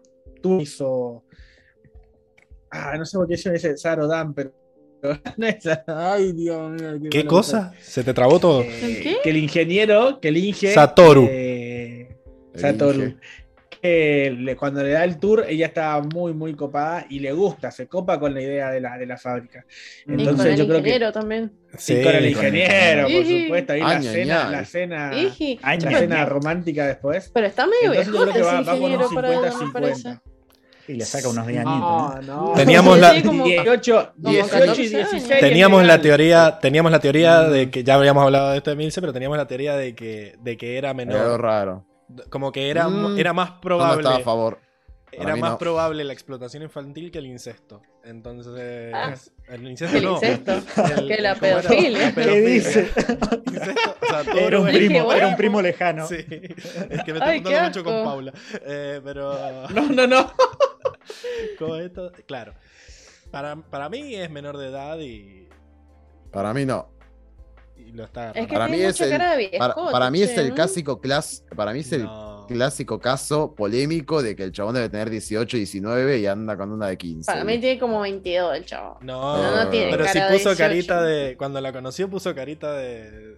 tour 0.42 0.62
hizo. 0.62 1.24
Ah, 2.70 2.96
no 2.98 3.04
sé 3.04 3.16
por 3.16 3.26
qué 3.28 3.36
yo 3.36 3.50
dice 3.52 3.76
Sarodan, 3.76 4.34
pero. 4.34 4.52
no 5.36 5.46
es- 5.46 5.58
Ay, 5.86 6.32
Dios 6.32 6.70
mío. 6.72 6.98
¿Qué 7.10 7.24
cosa? 7.24 7.72
¿Se 7.80 8.02
te 8.04 8.12
trabó 8.12 8.38
todo? 8.38 8.62
que- 8.62 8.86
¿El 8.96 9.02
qué? 9.02 9.16
Que 9.22 9.30
el 9.30 9.36
ingeniero, 9.38 10.20
que 10.20 10.28
el 10.28 10.36
Inge. 10.36 10.72
Satoru. 10.72 11.26
eh, 11.30 12.16
El 12.54 12.60
Satoru. 12.60 13.00
Inge. 13.02 13.16
Que 13.80 14.34
le- 14.38 14.56
cuando 14.56 14.82
le 14.82 14.90
da 14.90 15.04
el 15.04 15.18
tour, 15.18 15.44
ella 15.48 15.66
está 15.66 16.00
muy, 16.00 16.32
muy 16.34 16.54
copada 16.54 17.06
y 17.08 17.20
le 17.20 17.32
gusta, 17.32 17.70
se 17.70 17.86
copa 17.86 18.18
con 18.20 18.34
la 18.34 18.40
idea 18.42 18.70
de 18.70 18.80
la, 18.80 18.98
de 18.98 19.06
la 19.06 19.16
fábrica. 19.16 19.64
Y 20.04 20.10
con 20.10 20.20
Entonces, 20.20 20.46
el 20.46 20.56
yo 20.56 20.64
creo 20.66 20.82
que. 20.82 20.88
ingeniero 20.88 21.12
también. 21.12 21.52
Sí, 21.76 21.94
con 21.94 22.00
el 22.02 22.04
con 22.12 22.14
el 22.16 22.26
ingeniero, 22.30 23.02
por 23.08 23.26
supuesto. 23.42 23.72
Ahí 23.74 23.80
la 23.80 24.02
cena, 24.02 24.50
la 24.50 24.64
cena, 24.64 25.10
la 25.12 25.90
cena 25.98 26.24
romántica 26.26 26.86
después. 26.86 27.30
Pero 27.32 27.46
está 27.46 27.66
medio 27.66 27.92
Entonces 27.92 28.06
yo 28.06 28.12
viejo 28.12 28.22
creo 28.32 28.34
que 28.34 28.42
va, 28.42 28.60
va 28.60 28.64
con 28.72 28.82
un 28.82 28.90
ingeniero 28.92 29.10
para 29.14 29.28
ella, 29.30 29.40
me 29.42 29.48
50-50. 29.50 29.72
parece. 29.72 30.18
Y 30.88 30.94
le 30.94 31.04
saca 31.04 31.28
unos 31.28 31.46
10 31.46 31.60
añitos. 31.66 31.80
¿no? 31.80 32.20
No, 32.22 32.46
no. 32.48 32.52
Teníamos 32.54 32.94
Sí, 32.94 33.00
la- 33.02 33.12
sí, 33.12 33.22
como- 33.22 33.44
18, 33.44 34.12
como 34.22 34.30
18 34.32 34.56
y 34.56 34.60
14 34.60 34.96
años. 34.96 35.10
16. 35.12 35.40
Teníamos 35.40 35.82
es 35.82 35.86
la 35.86 35.92
legal. 35.98 36.02
teoría, 36.02 36.58
teníamos 36.62 36.92
la 36.92 36.98
teoría 37.00 37.40
Mm. 37.42 37.50
de 37.52 37.70
que 37.70 37.84
ya 37.84 37.94
habíamos 37.96 38.24
hablado 38.24 38.50
de 38.52 38.56
esto 38.56 38.70
de 38.70 38.76
Milce, 38.76 39.00
pero 39.02 39.12
teníamos 39.12 39.36
la 39.36 39.46
teoría 39.46 39.76
de 39.76 39.94
que, 39.94 40.36
de 40.40 40.56
que 40.56 40.78
era 40.78 40.88
Era 40.90 41.00
algo 41.02 41.12
menor. 41.12 41.42
raro. 41.42 41.84
Como 42.30 42.52
que 42.52 42.70
era, 42.70 42.88
Mm, 42.88 43.18
era 43.18 43.32
más 43.32 43.48
Yo 43.50 43.54
no 43.56 43.60
probable. 43.60 43.98
estaba 44.00 44.16
a 44.16 44.20
favor. 44.20 44.58
era 45.12 45.22
Para 45.24 45.36
más 45.36 45.50
no. 45.52 45.58
probable 45.58 46.04
la 46.04 46.12
explotación 46.12 46.62
infantil 46.62 47.10
que 47.10 47.18
el 47.18 47.26
incesto. 47.26 47.82
Entonces. 48.04 48.92
Ah. 48.94 49.14
el 49.48 49.66
incesto 49.68 49.92
Que 49.92 49.98
el 49.98 50.04
no. 50.04 50.14
incesto. 50.14 50.52
El- 50.98 51.08
Que 51.08 51.18
la 51.22 51.34
pedofilia. 51.34 52.14
¿Qué 52.14 52.40
dice? 52.40 52.90
Incesto, 53.46 53.96
o 54.02 54.06
sea, 54.06 54.24
todo 54.24 54.38
Era 54.38 54.60
un 54.60 54.66
primo, 54.68 55.04
bueno. 55.04 55.18
era 55.18 55.28
un 55.28 55.36
primo 55.36 55.60
lejano. 55.62 56.06
Sí, 56.06 56.16
es 56.16 57.02
que 57.04 57.12
me 57.12 57.18
está 57.18 57.34
juntando 57.34 57.62
mucho 57.64 57.84
con. 57.84 58.04
Paula. 58.04 58.32
Eh, 58.66 59.00
pero. 59.04 59.68
No, 59.70 59.82
no, 59.88 60.06
no. 60.06 60.32
como 61.58 61.76
esto, 61.76 62.12
claro. 62.26 62.54
Para, 63.30 63.56
para 63.56 63.88
mí 63.90 64.14
es 64.14 64.30
menor 64.30 64.56
de 64.56 64.68
edad 64.68 64.98
y, 65.00 65.48
Para 66.30 66.54
mí 66.54 66.64
no. 66.64 66.90
Y 67.88 67.92
lo 67.92 68.04
está 68.04 68.30
Es 68.32 68.46
que 68.46 68.52
Para 68.52 68.68
mí 68.68 68.80
es 68.80 69.00
el- 69.00 69.10
cara 69.10 69.36
de 69.36 69.50
Para, 69.58 69.74
para 69.74 70.10
mí 70.10 70.22
es 70.22 70.36
el 70.36 70.50
¿no? 70.50 70.54
clásico 70.54 71.00
clas, 71.00 71.44
para 71.56 71.72
mí 71.72 71.80
es 71.80 71.92
el 71.92 72.04
No. 72.04 72.44
clásico 72.48 72.98
caso 73.00 73.54
polémico 73.54 74.22
de 74.22 74.36
que 74.36 74.44
el 74.44 74.52
chabón 74.52 74.74
debe 74.74 74.88
tener 74.88 75.10
18, 75.10 75.56
19 75.56 76.18
y 76.18 76.26
anda 76.26 76.56
con 76.56 76.70
una 76.72 76.86
de 76.88 76.96
15. 76.98 77.26
Para 77.30 77.44
mí 77.44 77.58
tiene 77.58 77.78
como 77.78 78.00
22 78.00 78.56
el 78.56 78.64
chavo. 78.64 78.98
No, 79.00 79.36
Pero 79.40 79.56
no 79.64 79.70
tiene 79.70 79.90
pero 79.90 80.04
de 80.04 80.10
puso 80.10 80.50
18. 80.50 80.56
carita 80.58 81.02
de. 81.02 81.36
Cuando 81.36 81.60
la 81.60 81.72
conoció, 81.72 82.08
puso 82.08 82.34
carita 82.34 82.72
de. 82.74 83.36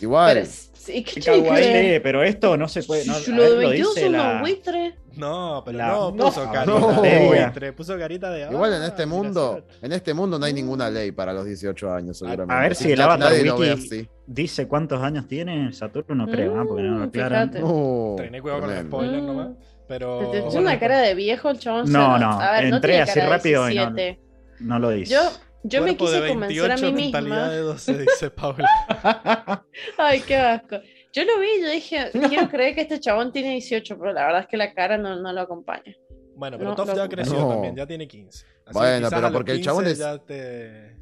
Igual. 0.00 0.34
Pero 0.34 0.48
sí, 0.82 1.04
qué 1.04 1.20
Qué 1.20 1.42
kawaii, 1.42 2.00
pero 2.00 2.22
esto 2.22 2.56
no 2.56 2.68
se 2.68 2.82
puede. 2.82 3.04
No, 3.06 3.14
lo 3.18 3.18
ver, 3.42 3.50
de 3.50 3.50
lo 3.62 3.68
22 3.70 3.94
dice 3.94 4.10
la- 4.10 4.40
buitres. 4.40 4.94
No, 5.16 5.62
pero 5.64 5.76
La- 5.78 5.88
no 5.88 6.10
no, 6.10 6.24
puso 6.26 6.44
carita 6.50 6.64
no. 6.64 7.02
de 7.02 7.26
buitre, 7.26 7.72
puso 7.74 7.98
carita 7.98 8.30
de. 8.30 8.50
Igual 8.50 8.72
en 8.74 8.82
"Ah, 8.82 8.86
este 8.86 9.04
mundo, 9.06 9.62
Seth". 9.68 9.84
en 9.84 9.92
este 9.92 10.14
mundo 10.14 10.38
no 10.38 10.46
hay 10.46 10.54
ninguna 10.54 10.88
ley 10.88 11.12
para 11.12 11.32
los 11.34 11.44
18 11.44 11.92
años, 11.92 12.16
seguramente. 12.18 12.54
a 12.54 12.60
ver 12.60 12.74
si 12.74 12.92
el 12.92 13.00
Avatar 13.00 13.32
Wiki- 13.32 13.68
así. 13.72 14.08
Dice 14.26 14.66
cuántos 14.66 15.02
años 15.02 15.26
tiene 15.28 15.72
Saturno, 15.72 16.14
no 16.14 16.30
creo, 16.32 16.54
¿no? 16.56 16.66
porque 16.66 16.82
no 16.84 16.92
lo 16.98 17.04
Mm, 17.04 17.08
aclaran. 17.08 17.50
No, 17.60 18.14
Tené 18.16 18.40
cuidado 18.40 18.60
con 18.60 18.70
los 18.70 18.78
tremendo. 18.78 18.96
spoilers 18.96 19.22
Mm. 19.22 19.26
nomás. 19.26 19.48
Pero. 19.88 20.30
Te- 20.30 20.58
una 20.58 20.78
cara 20.78 21.00
de 21.00 21.14
viejo 21.14 21.50
el 21.50 21.58
chabón. 21.58 21.92
No, 21.92 22.18
no, 22.18 22.40
A 22.40 22.52
ver, 22.52 22.70
no 22.70 22.76
entré 22.76 22.92
tiene 22.94 23.02
así 23.10 23.20
rápido 23.20 23.70
y 23.70 23.74
no- 23.74 23.90
17. 23.90 24.20
No 24.60 24.78
lo 24.78 24.90
dice. 24.90 25.12
Yo, 25.14 25.20
yo 25.64 25.82
me 25.82 25.96
quise 25.96 26.20
de 26.20 26.28
convencer 26.30 26.64
a 26.64 26.76
28, 26.76 26.92
mí 26.96 27.02
mentalidad 27.04 27.36
misma. 27.36 27.50
de 27.52 27.58
12, 27.58 27.98
dice 27.98 28.30
Paula. 28.34 28.68
Ay, 29.98 30.20
qué 30.20 30.36
asco. 30.36 30.76
Yo 31.12 31.24
lo 31.24 31.38
vi 31.40 31.46
y 31.58 31.62
yo 31.62 31.70
dije, 31.70 32.10
quiero 32.28 32.48
creer 32.48 32.74
que 32.74 32.80
este 32.82 32.98
chabón 33.00 33.32
tiene 33.32 33.50
18, 33.52 33.98
pero 33.98 34.12
la 34.12 34.24
verdad 34.26 34.40
es 34.42 34.46
que 34.48 34.56
la 34.56 34.72
cara 34.74 34.96
no, 34.98 35.16
no 35.20 35.32
lo 35.32 35.40
acompaña. 35.42 35.94
Bueno, 36.34 36.56
pero 36.58 36.74
No, 36.74 36.94
ya 36.96 37.08
creció 37.08 37.38
No. 37.38 37.48
también, 37.50 37.76
ya 37.76 37.86
tiene 37.86 38.08
15. 38.08 38.46
Así 38.66 38.78
Bueno, 38.78 39.08
pero 39.10 39.32
porque 39.32 39.52
el 39.52 39.58
15 39.58 39.64
chabón 39.68 39.86
es- 39.86 39.98
ya 39.98 40.18
te- 40.18 40.92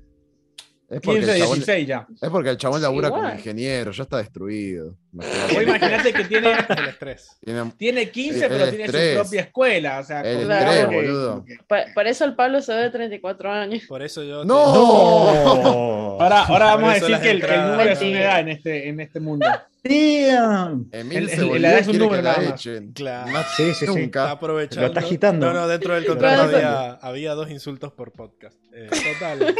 Es 0.88 1.00
porque, 1.00 1.20
15, 1.20 1.32
el 1.34 1.38
chabón, 1.40 1.54
16 1.54 1.86
ya. 1.86 2.06
es 2.20 2.30
porque 2.30 2.50
el 2.50 2.56
chabón 2.56 2.82
labura 2.82 3.10
como 3.10 3.22
Igual. 3.22 3.36
ingeniero, 3.38 3.92
ya 3.92 4.02
está 4.02 4.16
destruido. 4.18 4.96
Vos 5.12 5.26
Imagínate. 5.62 6.12
que 6.12 6.24
tiene, 6.24 6.52
el 6.68 6.88
estrés. 6.88 7.36
Tiene- 7.44 7.72
tiene 7.76 8.10
15, 8.10 8.44
El 8.44 8.50
pero 8.50 8.68
tiene 8.68 8.84
estrés. 8.84 9.14
su 9.16 9.20
propia 9.22 9.40
escuela. 9.40 9.98
O 9.98 10.04
sea, 10.04 10.20
El 10.20 10.50
estrés, 10.50 10.86
que- 10.86 10.94
boludo. 10.94 11.44
Por, 11.68 11.78
por 11.94 12.06
eso 12.06 12.24
el 12.24 12.34
Pablo 12.36 12.62
se 12.62 12.72
ve 12.74 12.82
de 12.82 12.90
34 12.90 13.50
años. 13.52 13.82
Por 13.88 14.02
eso 14.02 14.22
yo. 14.22 14.44
¡No! 14.44 14.74
¡No! 14.74 16.16
Ahora, 16.20 16.42
ahora 16.44 16.64
vamos 16.76 16.90
a 16.90 16.94
decir 16.94 17.18
que 17.20 17.30
el, 17.30 17.40
número 17.40 17.90
es 17.90 18.00
una 18.02 18.20
edad 18.20 18.40
en 18.40 18.48
este, 18.50 18.88
en 18.90 19.00
este 19.00 19.20
mundo. 19.20 19.46
Damn. 19.82 20.88
Emil 20.92 21.16
El- 21.18 21.28
se 21.30 21.36
el- 21.36 21.44
volvió 21.46 21.60
la 21.60 21.68
edad 21.70 21.76
y 21.78 21.80
es 21.80 21.86
un 21.86 21.92
quiere 21.92 22.04
número 22.04 22.22
que 22.22 22.28
la 22.28 22.32
nada 22.36 22.50
más. 22.50 22.60
echen. 22.66 22.92
Claro. 22.92 23.30
Más 23.32 23.46
Sí, 23.56 23.72
sí, 23.74 23.86
sí. 23.86 24.00
Está 24.00 24.30
aprovechando. 24.30 24.80
Lo 24.82 24.86
está 24.88 25.00
agitando. 25.00 25.46
No, 25.46 25.54
no, 25.60 25.68
dentro 25.68 25.94
del 25.94 26.04
contrato 26.04 26.42
había, 26.42 26.90
había 26.92 27.34
dos 27.34 27.50
insultos 27.50 27.90
por 27.92 28.12
podcast. 28.12 28.56
Eh, 28.72 28.88
total, 29.18 29.54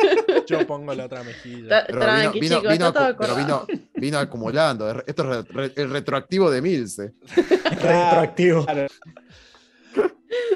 yo 0.47 0.67
pongo 0.67 0.95
la 0.95 1.07
otra 1.07 1.23
mejilla. 1.25 1.85
Pero 1.87 1.99
Tranqui, 2.01 2.41
vino, 2.41 2.61
pero 2.63 3.35
vino, 3.37 3.67
vino 3.95 4.19
acumulando. 4.19 5.03
Esto 5.07 5.33
es 5.33 5.40
re- 5.49 5.73
el 5.77 5.91
retroactivo 5.91 6.51
de 6.51 6.63
Milce. 6.63 7.13
Retroactivo. 7.71 8.65
Claro. 8.65 8.87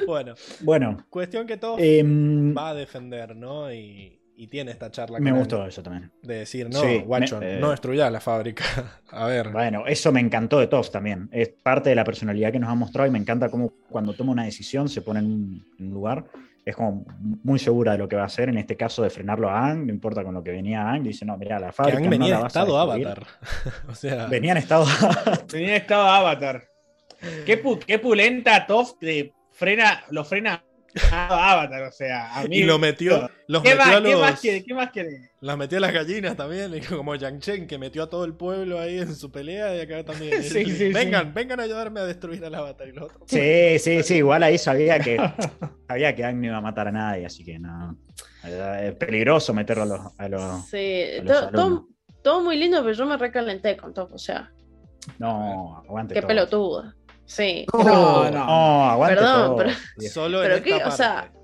Bueno, 0.07 0.35
Bueno, 0.61 1.07
cuestión 1.11 1.47
que 1.47 1.57
todo 1.57 1.77
em, 1.79 2.55
va 2.57 2.71
a 2.71 2.75
defender, 2.75 3.35
¿no? 3.35 3.73
Y, 3.73 4.21
y 4.37 4.47
tiene 4.49 4.71
esta 4.71 4.91
charla 4.91 5.19
me 5.19 5.33
gustó 5.33 5.65
eso 5.67 5.83
también. 5.83 6.13
de 6.23 6.35
decir, 6.41 6.69
no, 6.71 6.81
Sí, 6.81 6.99
guacho, 7.05 7.41
me- 7.41 7.57
eh, 7.57 7.59
no 7.61 7.71
destruyas 7.71 8.13
la 8.13 8.21
fábrica. 8.21 8.65
A 9.11 9.27
ver, 9.27 9.51
Bueno, 9.51 9.87
eso 9.87 10.13
me 10.13 10.21
encantó 10.21 10.59
de 10.61 10.67
Toff 10.67 10.91
también. 10.91 11.29
Es 11.33 11.49
parte 11.49 11.91
de 11.91 11.97
la 11.97 12.05
personalidad 12.05 12.53
que 12.53 12.59
nos 12.59 12.71
ha 12.71 12.75
mostrado 12.75 13.09
y 13.09 13.13
me 13.13 13.19
encanta 13.19 13.49
cómo 13.51 13.73
cuando 13.89 14.15
toma 14.15 14.33
una 14.33 14.45
decisión 14.45 14.89
se 14.89 15.03
pone 15.03 15.21
en 15.21 15.27
un, 15.27 15.67
en 15.79 15.87
un 15.89 15.95
lugar. 15.95 16.27
Es 16.65 16.75
como 16.77 17.05
muy 17.43 17.59
segura 17.59 17.93
de 17.93 17.99
lo 17.99 18.09
que 18.09 18.17
va 18.17 18.23
a 18.23 18.27
hacer. 18.27 18.49
En 18.49 18.57
este 18.59 18.77
caso, 18.77 19.03
de 19.03 19.11
frenarlo 19.11 19.51
a 19.51 19.67
Ang, 19.69 19.87
no 19.87 19.93
importa 19.93 20.25
con 20.25 20.33
lo 20.35 20.43
que 20.43 20.51
venía 20.51 20.89
Ang. 20.89 21.03
Dice, 21.03 21.25
no, 21.27 21.37
mira, 21.37 21.59
la 21.59 21.67
que 21.67 21.73
fábrica. 21.73 21.99
han 21.99 22.05
no 22.05 22.11
venido 22.11 22.35
la 22.35 22.41
en 22.41 22.47
estado 22.47 22.87
destruir". 22.87 23.07
avatar. 23.09 23.27
o 23.89 23.95
sea, 23.95 24.27
Venía 24.27 24.53
en 24.53 24.59
estado. 24.59 24.87
Tenía 25.47 25.77
estado 25.77 26.09
Avatar. 26.09 26.65
Qué, 27.47 27.63
pu- 27.63 27.79
qué 27.85 27.99
pulenta 27.99 28.67
Toff 28.67 28.99
de 29.01 29.33
frena, 29.53 30.05
lo 30.11 30.25
frena 30.25 30.63
a 31.11 31.53
Avatar, 31.53 31.83
o 31.85 31.93
sea, 31.93 32.35
a 32.39 32.45
mí. 32.45 32.59
y 32.59 32.63
lo 32.63 32.79
metió, 32.79 33.29
los 33.49 33.63
¿Qué 33.63 33.75
metió 33.75 33.85
más, 33.87 33.97
a 33.97 34.03
¿qué 34.03 34.11
los, 34.13 34.21
más 34.21 34.41
quiere? 34.41 34.65
¿Qué 34.65 34.75
más 34.75 34.91
quiere? 34.91 35.31
las 35.41 35.59
metió 35.59 35.79
a 35.79 35.81
las 35.81 35.93
gallinas 35.93 36.37
también, 36.37 36.73
como 36.89 37.15
Yang 37.17 37.41
Chen 37.41 37.67
que 37.67 37.79
metió 37.79 38.05
a 38.05 38.11
todo 38.11 38.25
el 38.25 38.35
pueblo 38.35 38.79
ahí 38.81 38.99
en 38.99 39.15
su 39.15 39.31
pelea 39.31 39.77
y 39.77 39.81
acá 39.81 40.05
también. 40.05 40.43
Sí, 40.43 40.65
sí, 40.65 40.77
sí. 40.77 40.93
vengan, 40.93 41.35
vengan 41.35 41.61
a 41.61 41.65
ayudarme 41.65 42.01
a 42.01 42.05
destruir 42.05 42.45
al 42.45 42.55
avatar 42.55 42.89
y 42.89 42.93
los 42.93 43.05
otros. 43.05 43.23
sí, 43.27 43.79
sí, 43.79 44.03
sí. 44.03 44.15
Igual 44.17 44.43
ahí 44.43 44.57
sabía 44.59 44.99
que 44.99 45.17
sabía 45.89 46.15
que 46.15 46.25
Ang 46.25 46.41
no 46.41 46.47
iba 46.47 46.57
a 46.59 46.61
matar 46.61 46.89
a 46.89 46.93
nadie, 46.93 47.27
así 47.27 47.45
que 47.45 47.59
no. 47.59 47.99
Es 48.45 48.95
peligroso 48.97 49.53
meterlo 49.55 49.83
a 49.83 49.87
los. 49.87 50.01
A 50.19 50.29
los 50.29 50.67
Sí, 50.69 51.05
los 51.23 51.27
todo, 51.27 51.51
todo, 51.51 51.63
alumnos. 51.67 51.85
todo 52.23 52.43
muy 52.43 52.57
lindo, 52.59 52.81
pero 52.83 52.93
yo 52.93 53.07
me 53.07 53.17
recalenté 53.17 53.77
con 53.77 53.93
todo. 53.95 54.11
O 54.13 54.19
sea, 54.19 54.51
no, 55.19 55.79
aguante 55.79 56.15
qué 56.15 56.21
todo. 56.21 56.29
pelotuda. 56.29 56.95
Sí. 57.27 57.67
No, 57.73 58.31
no. 58.31 58.31
No, 58.31 58.85
aguante 58.91 59.17
Perdón, 59.17 59.47
todo. 59.47 59.57
pero-. 59.57 60.09
Solo 60.11 60.41
Pero 60.43 60.57
en 60.57 60.63
qué, 60.63 60.77
esta 60.77 60.89
o 60.89 60.91
sea, 60.91 61.15
parte. 61.15 61.39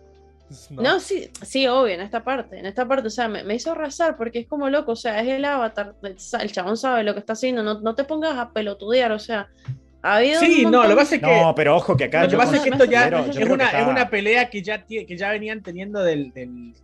No, 0.70 0.98
sí, 1.00 1.30
sí, 1.42 1.68
obvio, 1.68 1.94
en 1.94 2.00
esta 2.00 2.24
parte, 2.24 2.58
en 2.58 2.66
esta 2.66 2.86
parte, 2.88 3.06
o 3.06 3.10
sea, 3.10 3.28
me, 3.28 3.44
me 3.44 3.54
hizo 3.54 3.70
arrasar 3.70 4.16
porque 4.16 4.40
es 4.40 4.46
como 4.48 4.68
loco, 4.68 4.92
o 4.92 4.96
sea, 4.96 5.20
es 5.20 5.28
el 5.28 5.44
avatar, 5.44 5.94
el, 6.02 6.16
el 6.40 6.52
chabón 6.52 6.76
sabe 6.76 7.04
lo 7.04 7.14
que 7.14 7.20
está 7.20 7.34
haciendo, 7.34 7.62
no, 7.62 7.80
no 7.80 7.94
te 7.94 8.02
pongas 8.02 8.36
a 8.36 8.50
pelotudear, 8.52 9.12
o 9.12 9.18
sea, 9.20 9.48
ha 10.02 10.16
habido 10.16 10.40
Sí, 10.40 10.64
no, 10.66 10.82
lo 10.82 10.88
que 10.88 10.96
pasa 10.96 11.14
es 11.16 11.20
que. 11.20 11.26
No, 11.40 11.54
pero 11.54 11.76
ojo 11.76 11.96
que 11.96 12.04
acá. 12.04 12.24
Lo 12.24 12.30
que 12.30 12.36
pasa 12.36 12.56
es 12.56 12.62
que 12.62 12.70
esto 12.70 12.84
ya 12.84 13.06
es 13.06 13.36
una, 13.36 13.66
está- 13.66 13.80
es 13.80 13.86
una 13.86 14.10
pelea 14.10 14.50
que 14.50 14.62
ya, 14.62 14.84
que 14.84 15.16
ya 15.16 15.30
venían 15.30 15.62
teniendo 15.62 16.02
del, 16.02 16.32
del 16.32 16.74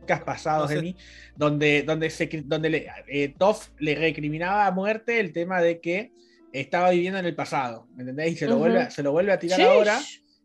podcast 0.00 0.24
pasados 0.24 0.68
de 0.70 0.82
mí, 0.82 0.96
donde, 1.34 1.82
donde, 1.82 2.10
se, 2.10 2.28
donde 2.44 2.70
le, 2.70 2.86
eh, 3.08 3.34
Toff 3.36 3.70
le 3.78 3.94
recriminaba 3.96 4.66
a 4.66 4.70
muerte 4.70 5.18
el 5.18 5.32
tema 5.32 5.60
de 5.60 5.80
que 5.80 6.12
estaba 6.52 6.90
viviendo 6.90 7.18
en 7.18 7.26
el 7.26 7.34
pasado, 7.34 7.86
¿me 7.94 8.02
entendés? 8.02 8.32
Y 8.32 8.36
se 8.36 8.46
lo, 8.46 8.56
vuelve, 8.58 8.78
a- 8.82 8.90
se 8.90 9.02
lo 9.02 9.12
vuelve 9.12 9.32
a 9.32 9.38
tirar 9.38 9.58
Sí, 9.58 9.64
ahora. 9.64 10.00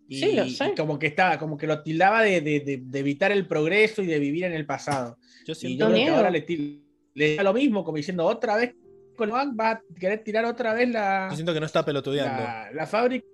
Y, 0.07 0.19
sí, 0.19 0.31
lo 0.35 0.45
sé. 0.49 0.69
y 0.71 0.75
como 0.75 0.99
que 0.99 1.07
estaba, 1.07 1.37
como 1.39 1.57
que 1.57 1.67
lo 1.67 1.81
tildaba 1.83 2.21
de, 2.21 2.41
de- 2.41 2.59
de- 2.59 2.81
de 2.83 2.99
evitar 2.99 3.31
el 3.31 3.47
progreso 3.47 4.01
y 4.01 4.07
de 4.07 4.19
vivir 4.19 4.43
en 4.43 4.53
el 4.53 4.65
pasado. 4.65 5.17
Yo 5.45 5.53
Y 5.53 5.55
siento 5.55 5.85
yo 5.85 5.89
No 5.89 5.93
creo 5.95 6.05
que 6.07 6.11
ahora 6.11 6.29
le, 6.29 6.45
le 7.13 7.35
da 7.37 7.43
lo 7.43 7.53
mismo, 7.53 7.83
como 7.83 7.97
diciendo 7.97 8.25
otra 8.25 8.55
vez 8.57 8.73
con 9.15 9.29
Van 9.29 9.55
va 9.57 9.71
a 9.71 9.81
querer 9.99 10.23
tirar 10.23 10.45
otra 10.45 10.73
vez 10.73 10.89
la, 10.89 11.27
Yo 11.29 11.35
siento 11.35 11.53
que 11.53 11.59
no 11.59 11.65
está 11.65 11.85
pelotudeando. 11.85 12.43
la, 12.43 12.71
la 12.73 12.87
fábrica. 12.87 13.25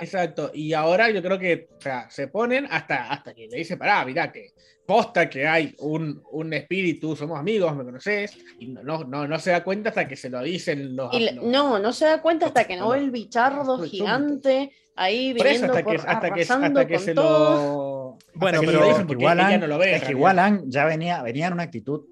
Exacto. 0.00 0.50
Y 0.54 0.72
ahora 0.72 1.10
yo 1.10 1.22
creo 1.22 1.38
que 1.38 1.68
o 1.76 1.80
sea, 1.80 2.08
se 2.10 2.28
ponen 2.28 2.66
hasta, 2.70 3.10
hasta 3.10 3.34
que 3.34 3.48
le 3.48 3.58
dice, 3.58 3.76
pará, 3.76 4.04
mirá, 4.04 4.30
que 4.32 4.50
posta 4.86 5.30
que 5.30 5.46
hay 5.46 5.74
un, 5.78 6.22
un 6.32 6.52
espíritu, 6.52 7.14
somos 7.16 7.38
amigos, 7.38 7.74
me 7.76 7.84
conoces, 7.84 8.36
y 8.58 8.66
no, 8.68 8.82
no, 8.82 9.04
no, 9.04 9.26
no 9.28 9.38
se 9.38 9.50
da 9.52 9.62
cuenta 9.62 9.90
hasta 9.90 10.06
que 10.08 10.16
se 10.16 10.28
lo 10.28 10.42
dicen 10.42 10.96
los. 10.96 11.12
Y 11.14 11.30
los- 11.30 11.44
no, 11.44 11.78
no 11.78 11.92
se 11.92 12.06
da 12.06 12.20
cuenta 12.20 12.46
hasta 12.46 12.64
que 12.64 12.76
no 12.76 12.90
ve 12.90 12.98
el 12.98 13.10
bichardo 13.10 13.78
gigante 13.82 14.72
ahí 14.96 15.34
Por 15.34 15.46
eso, 15.46 15.66
hasta 15.66 15.82
por, 15.84 15.92
que, 15.96 16.02
hasta 16.08 16.30
que, 16.34 16.42
hasta 16.42 16.86
que 16.86 16.98
se 16.98 17.14
todo. 17.14 18.18
lo. 18.18 18.18
Bueno, 18.34 18.60
pero- 18.60 18.80
lo 18.80 18.88
dicen 18.88 19.06
igual 19.10 19.38
Ang- 19.38 19.60
no 19.60 19.66
lo 19.66 19.78
ve. 19.78 19.96
es 19.96 20.02
que 20.04 20.10
igual 20.12 20.38
Ang 20.38 20.64
ya 20.68 20.84
venía, 20.84 21.22
venía 21.22 21.46
en 21.46 21.52
una 21.54 21.62
actitud 21.62 22.02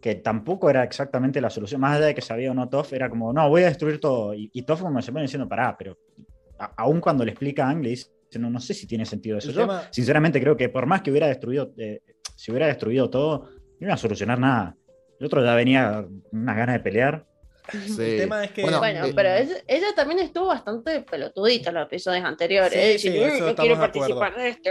que 0.00 0.14
tampoco 0.14 0.70
era 0.70 0.82
exactamente 0.84 1.40
la 1.42 1.50
solución, 1.50 1.80
más 1.80 1.96
allá 1.96 2.06
de 2.06 2.14
que 2.14 2.22
sabía 2.22 2.50
o 2.50 2.54
no 2.54 2.68
Toff, 2.70 2.92
era 2.94 3.10
como, 3.10 3.32
no, 3.32 3.48
voy 3.50 3.62
a 3.62 3.66
destruir 3.66 4.00
todo. 4.00 4.32
Y, 4.34 4.48
y 4.52 4.62
Toff 4.62 4.80
como 4.82 5.00
se 5.02 5.12
pone 5.12 5.22
diciendo, 5.24 5.46
pará, 5.48 5.76
pero 5.78 5.98
aún 6.76 7.00
cuando 7.00 7.24
le 7.24 7.30
explica 7.32 7.66
a 7.66 7.70
Ang, 7.70 7.82
le 7.82 7.90
dice, 7.90 8.08
no, 8.38 8.50
no 8.50 8.60
sé 8.60 8.74
si 8.74 8.86
tiene 8.86 9.04
sentido 9.06 9.38
eso. 9.38 9.48
El 9.50 9.54
Yo, 9.56 9.60
tema- 9.62 9.82
sinceramente, 9.90 10.40
creo 10.40 10.56
que 10.56 10.68
por 10.68 10.86
más 10.86 11.02
que 11.02 11.10
hubiera 11.10 11.26
destruido, 11.26 11.72
eh, 11.78 12.00
si 12.36 12.50
hubiera 12.50 12.66
destruido 12.66 13.10
todo, 13.10 13.48
no 13.78 13.86
iba 13.86 13.94
a 13.94 13.98
solucionar 13.98 14.38
nada. 14.38 14.76
El 15.18 15.26
otro 15.26 15.44
ya 15.44 15.54
venía 15.54 16.06
unas 16.32 16.56
ganas 16.56 16.74
de 16.76 16.80
pelear. 16.80 17.26
Sí. 17.70 18.02
El 18.02 18.16
tema 18.18 18.42
es 18.44 18.50
que. 18.52 18.62
Bueno, 18.62 18.78
Bueno, 18.78 19.04
eh, 19.04 19.12
pero 19.14 19.28
ella, 19.30 19.54
ella 19.68 19.86
también 19.94 20.18
estuvo 20.20 20.46
bastante 20.46 21.02
pelotudita 21.02 21.68
en 21.70 21.74
los 21.76 21.86
episodios 21.86 22.24
anteriores. 22.24 22.72
Sí, 22.72 23.08
¿eh? 23.08 23.12
sí, 23.12 23.18
eso 23.18 23.34
"Uy, 23.44 23.50
no 23.50 23.54
quiero 23.54 23.76
de 23.76 23.84
acuerdo. 23.84 24.18
participar 24.18 24.36
de 24.36 24.48
este. 24.48 24.70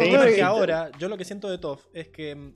Es 0.00 0.34
que 0.34 0.42
ahora, 0.42 0.90
yo 0.98 1.08
lo 1.08 1.16
que 1.18 1.24
siento 1.24 1.48
de 1.50 1.58
Toff 1.58 1.86
es 1.92 2.08
que. 2.08 2.34
mm, 2.34 2.54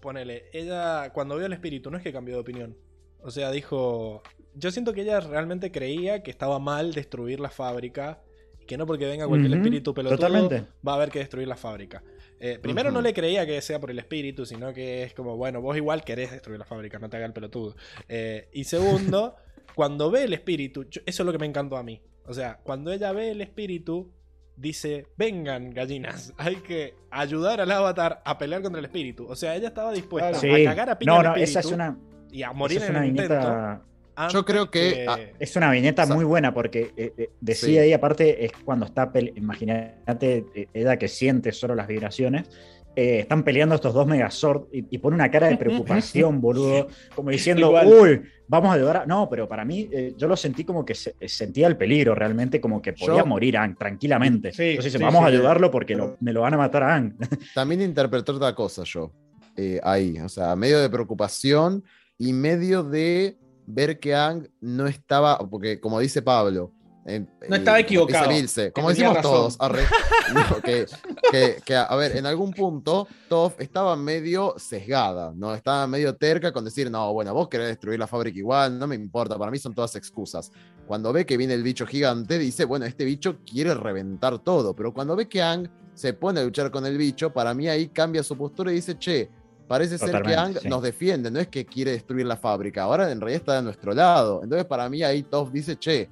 Ponele, 0.00 0.44
ella 0.52 1.10
cuando 1.12 1.36
vio 1.36 1.46
el 1.46 1.52
espíritu, 1.52 1.90
no 1.90 1.96
es 1.96 2.02
que 2.04 2.12
cambió 2.12 2.36
de 2.36 2.40
opinión. 2.40 2.76
O 3.20 3.30
sea, 3.30 3.50
dijo. 3.50 4.22
Yo 4.58 4.70
siento 4.70 4.92
que 4.92 5.02
ella 5.02 5.20
realmente 5.20 5.70
creía 5.70 6.22
que 6.22 6.30
estaba 6.30 6.58
mal 6.58 6.92
destruir 6.92 7.40
la 7.40 7.50
fábrica. 7.50 8.20
Y 8.60 8.66
que 8.66 8.76
no 8.76 8.86
porque 8.86 9.06
venga 9.06 9.26
cualquier 9.26 9.52
espíritu 9.54 9.94
pelotudo 9.94 10.18
totalmente. 10.18 10.66
va 10.86 10.92
a 10.92 10.94
haber 10.96 11.10
que 11.10 11.20
destruir 11.20 11.46
la 11.48 11.56
fábrica. 11.56 12.02
Eh, 12.40 12.58
primero 12.60 12.90
no 12.90 13.00
le 13.00 13.12
creía 13.14 13.44
que 13.46 13.60
sea 13.60 13.80
por 13.80 13.90
el 13.90 13.98
espíritu, 13.98 14.44
sino 14.46 14.72
que 14.72 15.02
es 15.04 15.14
como, 15.14 15.36
bueno, 15.36 15.60
vos 15.60 15.76
igual 15.76 16.04
querés 16.04 16.30
destruir 16.32 16.58
la 16.58 16.64
fábrica, 16.64 16.98
no 16.98 17.08
te 17.08 17.16
haga 17.16 17.26
el 17.26 17.32
pelotudo. 17.32 17.74
Eh, 18.08 18.48
y 18.52 18.64
segundo, 18.64 19.34
cuando 19.74 20.10
ve 20.10 20.24
el 20.24 20.32
espíritu, 20.32 20.84
yo- 20.84 21.00
eso 21.06 21.22
es 21.22 21.26
lo 21.26 21.32
que 21.32 21.38
me 21.38 21.46
encantó 21.46 21.76
a 21.76 21.82
mí. 21.82 22.00
O 22.26 22.34
sea, 22.34 22.58
cuando 22.62 22.92
ella 22.92 23.10
ve 23.12 23.30
el 23.32 23.40
espíritu, 23.40 24.12
dice, 24.56 25.06
vengan 25.16 25.70
gallinas, 25.70 26.32
hay 26.38 26.56
que 26.56 26.94
ayudar 27.10 27.60
al 27.60 27.70
avatar 27.70 28.22
a 28.24 28.38
pelear 28.38 28.62
contra 28.62 28.78
el 28.80 28.84
espíritu. 28.84 29.26
O 29.28 29.34
sea, 29.36 29.56
ella 29.56 29.68
estaba 29.68 29.92
dispuesta. 29.92 30.34
Sí. 30.34 30.48
a 30.50 30.64
cagar 30.70 30.90
a 30.90 30.98
piña 30.98 31.12
No, 31.12 31.18
al 31.20 31.24
no, 31.26 31.34
esa 31.36 31.60
es 31.60 31.66
una, 31.66 31.98
y 32.30 32.42
a 32.42 32.46
esa 32.48 32.54
morir 32.54 32.78
es 32.78 32.84
en 32.84 32.90
una 32.90 33.04
el 33.04 33.10
intento. 33.10 33.34
viñeta 33.34 33.82
Yo 34.32 34.44
creo 34.44 34.70
que- 34.70 35.04
ah, 35.08 35.18
Es 35.38 35.54
una 35.56 35.70
viñeta 35.70 36.06
muy 36.06 36.24
buena 36.24 36.52
porque 36.54 36.92
eh, 36.96 37.12
eh, 37.16 37.30
decía 37.40 37.68
sí. 37.68 37.78
ahí, 37.78 37.92
aparte, 37.92 38.44
es 38.44 38.52
cuando 38.64 38.86
está, 38.86 39.10
imagínate, 39.36 40.44
eh, 40.54 40.68
ella 40.74 40.96
que 40.98 41.08
siente 41.08 41.52
solo 41.52 41.74
las 41.74 41.86
vibraciones, 41.86 42.48
eh, 42.96 43.20
están 43.20 43.44
peleando 43.44 43.76
estos 43.76 43.94
dos 43.94 44.06
Megazord 44.08 44.66
y, 44.72 44.84
y 44.90 44.98
pone 44.98 45.14
una 45.14 45.30
cara 45.30 45.46
de 45.48 45.56
preocupación, 45.56 46.40
boludo, 46.40 46.88
como 47.14 47.30
diciendo, 47.30 47.68
Igual. 47.68 47.86
uy, 47.86 48.22
vamos 48.48 48.70
a 48.70 48.72
ayudar 48.74 48.96
a... 48.98 49.06
No, 49.06 49.28
pero 49.30 49.46
para 49.46 49.64
mí, 49.64 49.88
eh, 49.92 50.14
yo 50.16 50.26
lo 50.26 50.36
sentí 50.36 50.64
como 50.64 50.84
que 50.84 50.96
se- 50.96 51.14
sentía 51.28 51.68
el 51.68 51.76
peligro 51.76 52.14
realmente, 52.16 52.60
como 52.60 52.82
que 52.82 52.94
podía 52.94 53.18
Yo- 53.18 53.26
morir 53.26 53.56
Ang 53.56 53.76
tranquilamente. 53.76 54.52
Sí, 54.52 54.62
Entonces 54.70 54.92
dice, 54.92 54.98
sí, 54.98 55.04
vamos 55.04 55.20
sí, 55.20 55.24
a 55.26 55.28
ayudarlo 55.28 55.70
porque 55.70 55.94
lo- 55.94 56.16
me 56.20 56.32
lo 56.32 56.40
van 56.40 56.54
a 56.54 56.56
matar 56.56 56.82
a 56.82 56.94
Ang. 56.96 57.14
También 57.54 57.82
interpreté 57.82 58.32
otra 58.32 58.52
cosa 58.54 58.82
yo 58.84 59.12
eh, 59.56 59.78
ahí, 59.84 60.18
o 60.18 60.28
sea, 60.28 60.56
medio 60.56 60.80
de 60.80 60.90
preocupación 60.90 61.84
y 62.16 62.32
medio 62.32 62.82
de 62.82 63.36
ver 63.70 63.98
que 64.00 64.14
Ang 64.14 64.48
no 64.60 64.86
estaba, 64.86 65.38
porque 65.38 65.78
como 65.78 66.00
dice 66.00 66.22
Pablo, 66.22 66.72
eh, 67.06 67.24
No 67.48 67.56
estaba 67.56 67.78
eh, 67.78 67.82
equivocado, 67.82 68.30
como 68.74 68.90
decimos 68.90 69.14
razón. 69.14 69.32
todos, 69.32 69.56
arre, 69.60 69.82
no, 70.34 70.60
que, 70.62 70.86
que- 71.30 71.56
que, 71.64 71.74
a 71.76 71.94
ver, 71.96 72.16
en 72.16 72.26
algún 72.26 72.52
punto 72.52 73.08
Toff 73.28 73.58
estaba 73.60 73.96
medio 73.96 74.54
sesgada, 74.58 75.32
¿no? 75.34 75.54
Estaba 75.54 75.86
medio 75.86 76.14
terca 76.16 76.52
con 76.52 76.64
decir, 76.64 76.90
no, 76.90 77.12
bueno, 77.14 77.32
vos 77.32 77.48
querés 77.48 77.68
destruir 77.68 77.98
la 77.98 78.06
fábrica 78.06 78.38
igual, 78.38 78.78
no 78.78 78.86
me 78.86 78.94
importa, 78.94 79.38
para 79.38 79.50
mí 79.50 79.58
son 79.58 79.74
todas 79.74 79.96
excusas. 79.96 80.50
Cuando 80.86 81.12
ve 81.12 81.24
que 81.24 81.36
viene 81.38 81.54
el 81.54 81.62
bicho 81.62 81.86
gigante, 81.86 82.38
dice, 82.38 82.64
bueno, 82.66 82.84
este 82.84 83.04
bicho 83.04 83.38
quiere 83.44 83.74
reventar 83.74 84.38
todo, 84.38 84.74
pero 84.74 84.92
cuando 84.92 85.16
ve 85.16 85.28
que 85.28 85.40
Ang 85.42 85.68
se 85.94 86.12
pone 86.12 86.40
a 86.40 86.44
luchar 86.44 86.70
con 86.70 86.84
el 86.86 86.96
bicho, 86.98 87.32
para 87.32 87.54
mí 87.54 87.68
ahí 87.68 87.88
cambia 87.88 88.22
su 88.22 88.36
postura 88.36 88.70
y 88.70 88.76
dice, 88.76 88.98
che, 88.98 89.30
parece 89.68 89.98
ser 89.98 90.22
que 90.22 90.60
sí. 90.60 90.68
nos 90.68 90.82
defiende, 90.82 91.30
no 91.30 91.38
es 91.38 91.48
que 91.48 91.64
quiere 91.66 91.92
destruir 91.92 92.26
la 92.26 92.36
fábrica, 92.36 92.82
ahora 92.82 93.10
en 93.12 93.20
realidad 93.20 93.40
está 93.42 93.54
de 93.56 93.62
nuestro 93.62 93.92
lado. 93.92 94.40
Entonces 94.42 94.64
para 94.66 94.88
mí 94.88 95.02
ahí 95.02 95.22
Toff 95.22 95.52
dice, 95.52 95.76
che, 95.76 96.08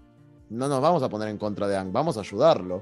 no 0.50 0.68
nos 0.68 0.80
vamos 0.80 1.02
a 1.02 1.08
poner 1.08 1.28
en 1.28 1.38
contra 1.38 1.66
de 1.66 1.76
Ang, 1.76 1.90
vamos 1.92 2.16
a 2.16 2.20
ayudarlo. 2.20 2.76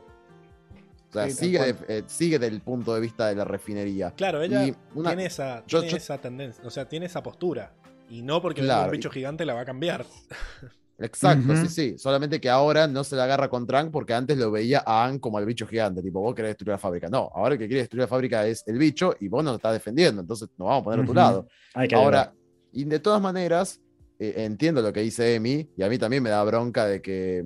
O 1.08 1.12
sea, 1.12 1.26
Sí, 1.28 1.32
sigue, 1.32 1.72
de- 1.72 1.98
eh, 1.98 2.02
sigue 2.08 2.38
del 2.40 2.60
punto 2.60 2.92
de 2.94 3.00
vista 3.00 3.28
de 3.28 3.36
la 3.36 3.44
refinería. 3.44 4.10
Claro, 4.10 4.42
ella 4.42 4.66
una- 4.94 5.10
tiene, 5.10 5.26
esa, 5.26 5.62
yo- 5.66 5.78
tiene 5.78 5.92
yo- 5.92 5.96
esa 5.96 6.18
tendencia, 6.18 6.64
o 6.66 6.70
sea, 6.70 6.88
tiene 6.88 7.06
esa 7.06 7.22
postura. 7.22 7.72
Y 8.10 8.22
no 8.22 8.42
porque 8.42 8.60
Claro, 8.62 8.86
un 8.86 8.90
bicho 8.90 9.08
y- 9.10 9.12
gigante 9.12 9.44
la 9.46 9.54
va 9.54 9.60
a 9.60 9.64
cambiar. 9.64 10.04
Exacto, 10.98 11.56
sí, 11.56 11.68
sí. 11.68 11.98
Solamente 11.98 12.40
que 12.40 12.48
ahora 12.48 12.86
no 12.86 13.02
se 13.02 13.16
la 13.16 13.24
agarra 13.24 13.48
contra 13.48 13.80
Ang 13.80 13.90
porque 13.90 14.14
antes 14.14 14.38
lo 14.38 14.50
veía 14.50 14.82
a 14.86 15.06
Ang 15.06 15.18
como 15.18 15.38
al 15.38 15.46
bicho 15.46 15.66
gigante. 15.66 16.02
Tipo, 16.02 16.20
vos 16.20 16.34
querés 16.34 16.50
destruir 16.50 16.72
la 16.72 16.78
fábrica. 16.78 17.08
No, 17.08 17.30
ahora 17.34 17.54
el 17.54 17.58
que 17.58 17.66
quiere 17.66 17.82
destruir 17.82 18.02
la 18.02 18.08
fábrica 18.08 18.46
es 18.46 18.62
el 18.66 18.78
bicho 18.78 19.14
y 19.20 19.28
vos 19.28 19.42
nos 19.42 19.56
estás 19.56 19.72
defendiendo. 19.72 20.20
Entonces 20.20 20.48
nos 20.56 20.68
vamos 20.68 20.82
a 20.82 20.84
poner 20.84 21.00
a 21.00 21.04
tu 21.04 21.14
lado. 21.14 21.48
Ahora, 21.94 22.32
y 22.72 22.84
de 22.84 23.00
todas 23.00 23.20
maneras, 23.20 23.80
eh, 24.18 24.34
entiendo 24.38 24.82
lo 24.82 24.92
que 24.92 25.00
dice 25.00 25.34
Emi, 25.34 25.68
y 25.76 25.82
a 25.82 25.88
mí 25.88 25.98
también 25.98 26.22
me 26.22 26.30
da 26.30 26.42
bronca 26.44 26.86
de 26.86 27.02
que 27.02 27.44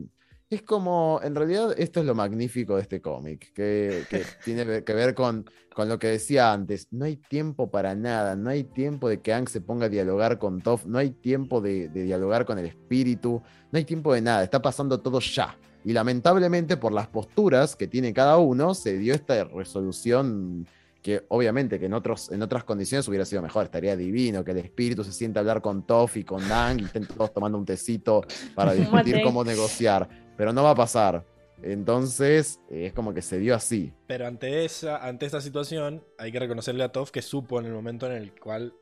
es 0.51 0.63
como, 0.63 1.21
en 1.23 1.35
realidad, 1.35 1.75
esto 1.77 2.01
es 2.01 2.07
lo 2.07 2.15
magnífico 2.15 2.77
de 2.77 2.83
este 2.83 3.01
cómic, 3.01 3.53
que, 3.53 4.05
que 4.09 4.23
tiene 4.45 4.83
que 4.83 4.95
ver 4.95 5.15
con, 5.15 5.45
con 5.75 5.89
lo 5.89 5.99
que 5.99 6.09
decía 6.09 6.53
antes. 6.53 6.89
No 6.91 7.05
hay 7.05 7.17
tiempo 7.17 7.71
para 7.71 7.95
nada, 7.95 8.35
no 8.35 8.51
hay 8.51 8.65
tiempo 8.65 9.09
de 9.09 9.21
que 9.21 9.33
Ang 9.33 9.49
se 9.49 9.61
ponga 9.61 9.87
a 9.87 9.89
dialogar 9.89 10.39
con 10.39 10.61
Toph, 10.61 10.87
no 10.87 10.99
hay 10.99 11.11
tiempo 11.11 11.61
de, 11.61 11.89
de 11.89 12.03
dialogar 12.05 12.47
con 12.47 12.59
el 12.59 12.67
espíritu, 12.67 13.43
no 13.71 13.77
hay 13.77 13.85
tiempo 13.85 14.15
de 14.15 14.23
nada, 14.23 14.43
está 14.43 14.63
pasando 14.63 15.01
todo 15.01 15.21
ya. 15.21 15.57
Y 15.85 15.93
lamentablemente, 15.93 16.77
por 16.77 16.93
las 16.93 17.09
posturas 17.09 17.77
que 17.77 17.87
tiene 17.87 18.13
cada 18.13 18.39
uno, 18.39 18.75
se 18.75 18.99
dio 18.99 19.15
esta 19.15 19.45
resolución 19.45 20.67
que 21.03 21.25
obviamente 21.29 21.79
que 21.79 21.87
en, 21.87 21.95
otros, 21.95 22.31
en 22.33 22.43
otras 22.43 22.65
condiciones 22.65 23.07
hubiera 23.09 23.25
sido 23.25 23.41
mejor, 23.41 23.65
estaría 23.65 23.97
divino, 23.97 24.45
que 24.45 24.51
el 24.51 24.59
espíritu 24.59 25.05
se 25.05 25.13
sienta 25.13 25.41
a 25.41 25.43
hablar 25.43 25.63
con 25.63 25.87
Toff 25.87 26.17
y 26.17 26.25
con 26.25 26.47
Nang 26.49 26.81
y 26.81 26.85
estén 26.85 27.07
todos 27.07 27.33
tomando 27.33 27.57
un 27.57 27.65
tecito 27.65 28.25
para 28.55 28.73
discutir 28.75 29.21
cómo 29.23 29.45
negociar, 29.45 30.09
pero 30.39 30.55
no 30.55 30.63
va 30.63 30.71
a 30.71 30.75
pasar. 30.75 31.23
Entonces, 31.63 32.61
eh, 32.71 32.87
es 32.87 32.93
como 32.95 33.13
que 33.13 33.21
se 33.21 33.39
dio 33.39 33.55
así. 33.55 33.93
Pero 34.07 34.27
ante 34.27 34.65
esa, 34.65 35.05
ante 35.07 35.27
esta 35.27 35.41
situación, 35.41 36.03
hay 36.17 36.33
que 36.33 36.39
reconocerle 36.39 36.85
a 36.85 36.89
Toff 36.93 37.11
que 37.11 37.21
supo 37.21 37.59
en 37.61 37.67
el 37.67 37.73
momento 37.73 38.07
en 38.07 38.13
el 38.13 38.33
cual 38.41 38.73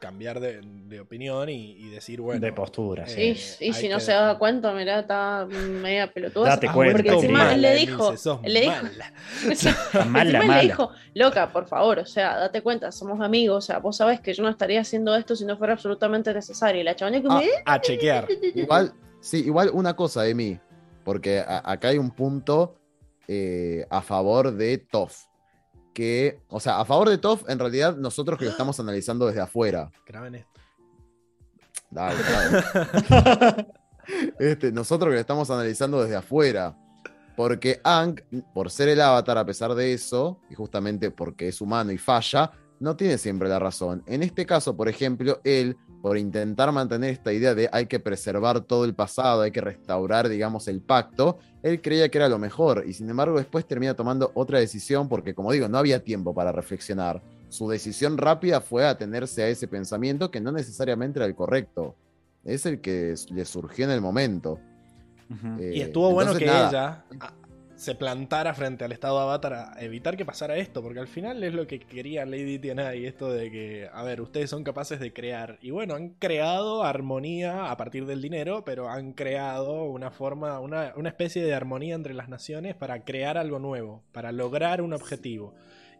cambiar 0.00 0.38
de, 0.38 0.60
de 0.62 1.00
opinión 1.00 1.48
y, 1.48 1.72
y 1.72 1.88
decir, 1.90 2.20
bueno. 2.20 2.40
de 2.40 2.52
postura. 2.52 3.04
eh, 3.08 3.34
sí. 3.34 3.64
Y, 3.66 3.72
si 3.72 3.88
no 3.88 3.96
que- 3.96 4.02
se 4.02 4.12
daba 4.12 4.38
cuenta, 4.38 4.72
mirá, 4.72 5.00
está 5.00 5.46
media 5.46 6.12
pelotuda. 6.12 6.50
Date 6.50 6.68
cuenta, 6.72 6.92
Porque 6.98 7.08
encima 7.10 7.38
mala, 7.44 7.56
le 7.56 7.74
dijo, 7.74 8.16
sos 8.16 8.38
él 8.44 8.52
le 8.54 8.60
dijo, 8.60 8.74
mala. 8.74 9.12
Mala. 10.44 10.56
le 10.62 10.62
dijo, 10.68 10.90
loca, 11.14 11.52
por 11.52 11.66
favor, 11.66 11.98
o 12.00 12.06
sea, 12.06 12.36
date 12.36 12.62
cuenta, 12.62 12.92
somos 12.92 13.20
amigos, 13.20 13.64
o 13.64 13.66
sea, 13.66 13.78
vos 13.78 13.96
sabés 13.96 14.20
que 14.20 14.32
yo 14.34 14.42
no 14.44 14.48
estaría 14.48 14.80
haciendo 14.80 15.16
esto 15.16 15.34
si 15.34 15.44
no 15.44 15.56
fuera 15.56 15.72
absolutamente 15.72 16.32
necesario. 16.32 16.80
Y 16.80 16.84
la 16.84 16.94
chabona 16.94 17.22
como, 17.22 17.38
Ah, 17.38 17.42
"Eh". 17.44 17.50
A 17.64 17.80
chequear. 17.80 18.28
Igual, 18.54 18.92
sí, 19.20 19.38
igual 19.44 19.70
una 19.72 19.96
cosa 19.96 20.22
de 20.22 20.34
mí, 20.34 20.60
porque 21.08 21.38
a- 21.38 21.62
acá 21.64 21.88
hay 21.88 21.96
un 21.96 22.10
punto 22.10 22.74
eh, 23.28 23.86
a 23.88 24.02
favor 24.02 24.52
de 24.52 24.76
Toff. 24.76 25.24
Que, 25.94 26.42
o 26.48 26.60
sea, 26.60 26.80
a 26.80 26.84
favor 26.84 27.08
de 27.08 27.16
Toff, 27.16 27.48
en 27.48 27.58
realidad 27.58 27.96
nosotros 27.96 28.38
que 28.38 28.44
lo 28.44 28.50
estamos 28.50 28.78
analizando 28.78 29.26
desde 29.26 29.40
afuera. 29.40 29.90
Graben 30.06 30.34
esto. 30.34 30.60
Dale, 31.90 32.22
dale. 32.22 33.66
Este, 34.38 34.70
nosotros 34.70 35.08
que 35.08 35.14
lo 35.14 35.20
estamos 35.20 35.50
analizando 35.50 36.02
desde 36.02 36.16
afuera. 36.16 36.76
Porque 37.34 37.80
Ang, 37.84 38.20
por 38.52 38.70
ser 38.70 38.90
el 38.90 39.00
avatar, 39.00 39.38
a 39.38 39.46
pesar 39.46 39.74
de 39.74 39.94
eso, 39.94 40.40
y 40.50 40.54
justamente 40.56 41.10
porque 41.10 41.48
es 41.48 41.62
humano 41.62 41.90
y 41.90 41.96
falla, 41.96 42.50
no 42.80 42.96
tiene 42.96 43.16
siempre 43.16 43.48
la 43.48 43.58
razón. 43.58 44.02
En 44.06 44.22
este 44.22 44.44
caso, 44.44 44.76
por 44.76 44.90
ejemplo, 44.90 45.40
él, 45.42 45.74
por 46.02 46.16
intentar 46.16 46.70
mantener 46.72 47.10
esta 47.10 47.32
idea 47.32 47.54
de 47.54 47.68
hay 47.72 47.86
que 47.86 47.98
preservar 47.98 48.60
todo 48.60 48.84
el 48.84 48.94
pasado, 48.94 49.42
hay 49.42 49.50
que 49.50 49.60
restaurar, 49.60 50.28
digamos, 50.28 50.68
el 50.68 50.80
pacto, 50.80 51.38
él 51.62 51.82
creía 51.82 52.08
que 52.08 52.18
era 52.18 52.28
lo 52.28 52.38
mejor 52.38 52.84
y 52.86 52.92
sin 52.92 53.10
embargo 53.10 53.36
después 53.36 53.66
termina 53.66 53.94
tomando 53.94 54.30
otra 54.34 54.60
decisión 54.60 55.08
porque, 55.08 55.34
como 55.34 55.50
digo, 55.52 55.68
no 55.68 55.78
había 55.78 56.02
tiempo 56.02 56.32
para 56.34 56.52
reflexionar. 56.52 57.20
Su 57.48 57.68
decisión 57.68 58.16
rápida 58.18 58.60
fue 58.60 58.86
atenerse 58.86 59.42
a 59.42 59.48
ese 59.48 59.66
pensamiento 59.66 60.30
que 60.30 60.40
no 60.40 60.52
necesariamente 60.52 61.18
era 61.18 61.26
el 61.26 61.34
correcto. 61.34 61.96
Es 62.44 62.66
el 62.66 62.80
que 62.80 63.14
le 63.30 63.44
surgió 63.44 63.84
en 63.84 63.90
el 63.90 64.00
momento. 64.00 64.60
Eh, 65.58 65.72
Y 65.76 65.80
estuvo 65.80 66.12
bueno 66.12 66.32
entonces, 66.32 66.48
que 66.48 66.54
nada. 66.54 66.68
ella 66.70 67.04
ah, 67.20 67.32
se 67.78 67.94
plantara 67.94 68.54
frente 68.54 68.84
al 68.84 68.90
estado 68.90 69.20
avatar 69.20 69.54
a 69.54 69.76
evitar 69.78 70.16
que 70.16 70.24
pasara 70.24 70.56
esto, 70.56 70.82
porque 70.82 70.98
al 70.98 71.06
final 71.06 71.44
es 71.44 71.54
lo 71.54 71.68
que 71.68 71.78
quería 71.78 72.26
Lady 72.26 72.58
Tiana 72.58 72.92
y 72.96 73.06
esto 73.06 73.30
de 73.30 73.52
que, 73.52 73.88
a 73.92 74.02
ver, 74.02 74.20
ustedes 74.20 74.50
son 74.50 74.64
capaces 74.64 74.98
de 74.98 75.12
crear. 75.12 75.58
Y 75.62 75.70
bueno, 75.70 75.94
han 75.94 76.08
creado 76.10 76.82
armonía 76.82 77.70
a 77.70 77.76
partir 77.76 78.04
del 78.04 78.20
dinero, 78.20 78.64
pero 78.64 78.88
han 78.88 79.12
creado 79.12 79.84
una 79.84 80.10
forma, 80.10 80.58
una, 80.58 80.92
una 80.96 81.08
especie 81.08 81.44
de 81.44 81.54
armonía 81.54 81.94
entre 81.94 82.14
las 82.14 82.28
naciones 82.28 82.74
para 82.74 83.04
crear 83.04 83.38
algo 83.38 83.60
nuevo, 83.60 84.02
para 84.10 84.32
lograr 84.32 84.82
un 84.82 84.92
objetivo. 84.92 85.54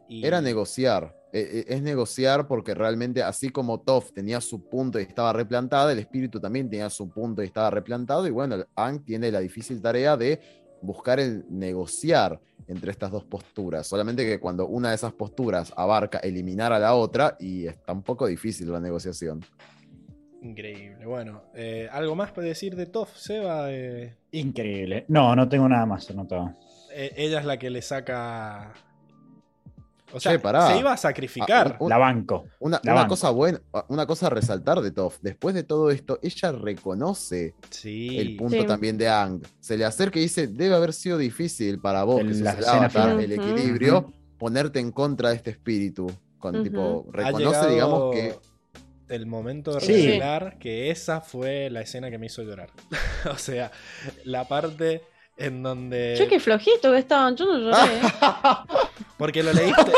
Era 0.09 0.41
negociar. 0.41 1.15
Eh, 1.33 1.49
eh, 1.53 1.65
es 1.69 1.83
negociar 1.83 2.49
porque 2.49 2.75
realmente, 2.75 3.23
así 3.23 3.51
como 3.51 3.79
Toph 3.81 4.13
tenía 4.13 4.41
su 4.41 4.69
punto 4.69 4.99
y 4.99 5.03
estaba 5.03 5.33
replantada, 5.33 5.93
el 5.93 5.99
espíritu 6.01 6.41
también 6.41 6.69
tenía 6.69 6.91
su 6.91 7.09
punto 7.09 7.41
y 7.43 7.47
estaba 7.47 7.71
replantado. 7.71 8.27
Y 8.27 8.31
bueno, 8.31 8.65
Ang 8.75 9.05
tiene 9.05 9.31
la 9.31 9.39
difícil 9.39 9.81
tarea 9.81 10.17
de 10.17 10.41
buscar 10.83 11.21
el 11.21 11.45
negociar 11.49 12.41
entre 12.67 12.91
estas 12.91 13.11
dos 13.11 13.25
posturas. 13.25 13.87
Solamente 13.87 14.25
que 14.27 14.39
cuando 14.39 14.67
una 14.67 14.91
de 14.91 14.95
esas 14.97 15.13
posturas 15.13 15.73
abarca 15.77 16.19
eliminar 16.19 16.73
a 16.73 16.79
la 16.79 16.95
otra, 16.95 17.37
y 17.41 17.67
está 17.67 17.93
un 17.93 18.03
poco 18.03 18.27
difícil 18.27 18.71
la 18.71 18.81
negociación. 18.81 19.41
Increíble. 20.43 21.05
Bueno, 21.07 21.43
eh, 21.55 21.89
¿algo 21.91 22.15
más 22.15 22.31
para 22.31 22.47
decir 22.47 22.77
de 22.77 22.87
Toff, 22.87 23.17
Seba? 23.17 23.73
Eh, 23.73 24.17
Increíble. 24.33 25.05
No, 25.09 25.35
no 25.35 25.49
tengo 25.49 25.69
nada 25.69 25.87
más 25.87 26.09
anotado. 26.11 26.55
eh, 26.93 27.13
ella 27.17 27.41
es 27.41 27.45
la 27.47 27.59
que 27.59 27.71
le 27.71 27.83
saca. 27.83 28.73
O 30.13 30.21
sea, 30.21 30.33
Che, 30.33 30.39
pará. 30.39 30.69
se 30.69 30.79
iba 30.79 30.93
a 30.93 30.97
sacrificar. 30.97 31.73
Ah, 31.75 31.77
un- 31.85 31.91
La 31.91 31.99
banco. 31.99 32.47
Una, 32.61 32.81
La 32.83 32.93
una 32.93 33.01
banco. 33.03 33.11
cosa 33.11 33.31
buena, 33.31 33.61
una 33.89 34.07
cosa 34.07 34.29
a 34.29 34.31
resaltar 34.31 34.81
de 34.81 34.91
Toph. 34.91 35.17
Después 35.21 35.55
de 35.55 35.65
todo 35.65 35.91
esto, 35.91 36.19
ella 36.23 36.53
reconoce 36.53 37.55
sí. 37.71 38.19
el 38.19 38.37
punto 38.37 38.61
Sí. 38.61 38.67
también 38.67 38.97
de 38.97 39.09
Ang. 39.09 39.43
Se 39.61 39.77
le 39.77 39.85
acerca 39.85 40.19
y 40.19 40.23
dice, 40.23 40.47
debe 40.47 40.75
haber 40.75 40.93
sido 40.95 41.19
difícil 41.19 41.79
para 41.81 42.05
vos, 42.05 42.21
En 42.21 42.29
que 42.29 42.35
la 42.37 42.53
el 42.53 42.59
escena 42.61 42.77
avatar, 42.87 43.21
el 43.21 43.33
equilibrio, 43.33 44.13
ponerte 44.39 44.79
en 44.81 44.93
contra 44.93 45.31
de 45.31 45.37
este 45.37 45.51
espíritu. 45.51 46.11
Con 46.39 46.63
tipo, 46.63 47.07
reconoce, 47.13 47.69
digamos, 47.71 48.15
que 48.15 48.35
El 49.09 49.27
momento 49.27 49.73
de 49.75 49.81
Sí. 49.81 49.93
revelar 50.07 50.59
que 50.59 50.91
esa 50.91 51.21
fue 51.23 51.71
la 51.71 51.81
escena 51.81 52.11
que 52.11 52.19
me 52.19 52.27
hizo 52.27 52.43
llorar. 52.43 52.69
o 53.35 53.39
sea, 53.39 53.73
la 54.25 54.47
parte 54.47 55.03
en 55.39 55.63
donde. 55.63 56.15
Che, 56.17 56.27
qué 56.27 56.41
flojito 56.41 56.93
que 56.93 56.99
estaban, 56.99 57.37
yo 57.37 57.47
no 57.47 57.59
lloré. 57.59 58.01
Porque 59.17 59.43
lo 59.43 59.53
leíste. 59.53 59.93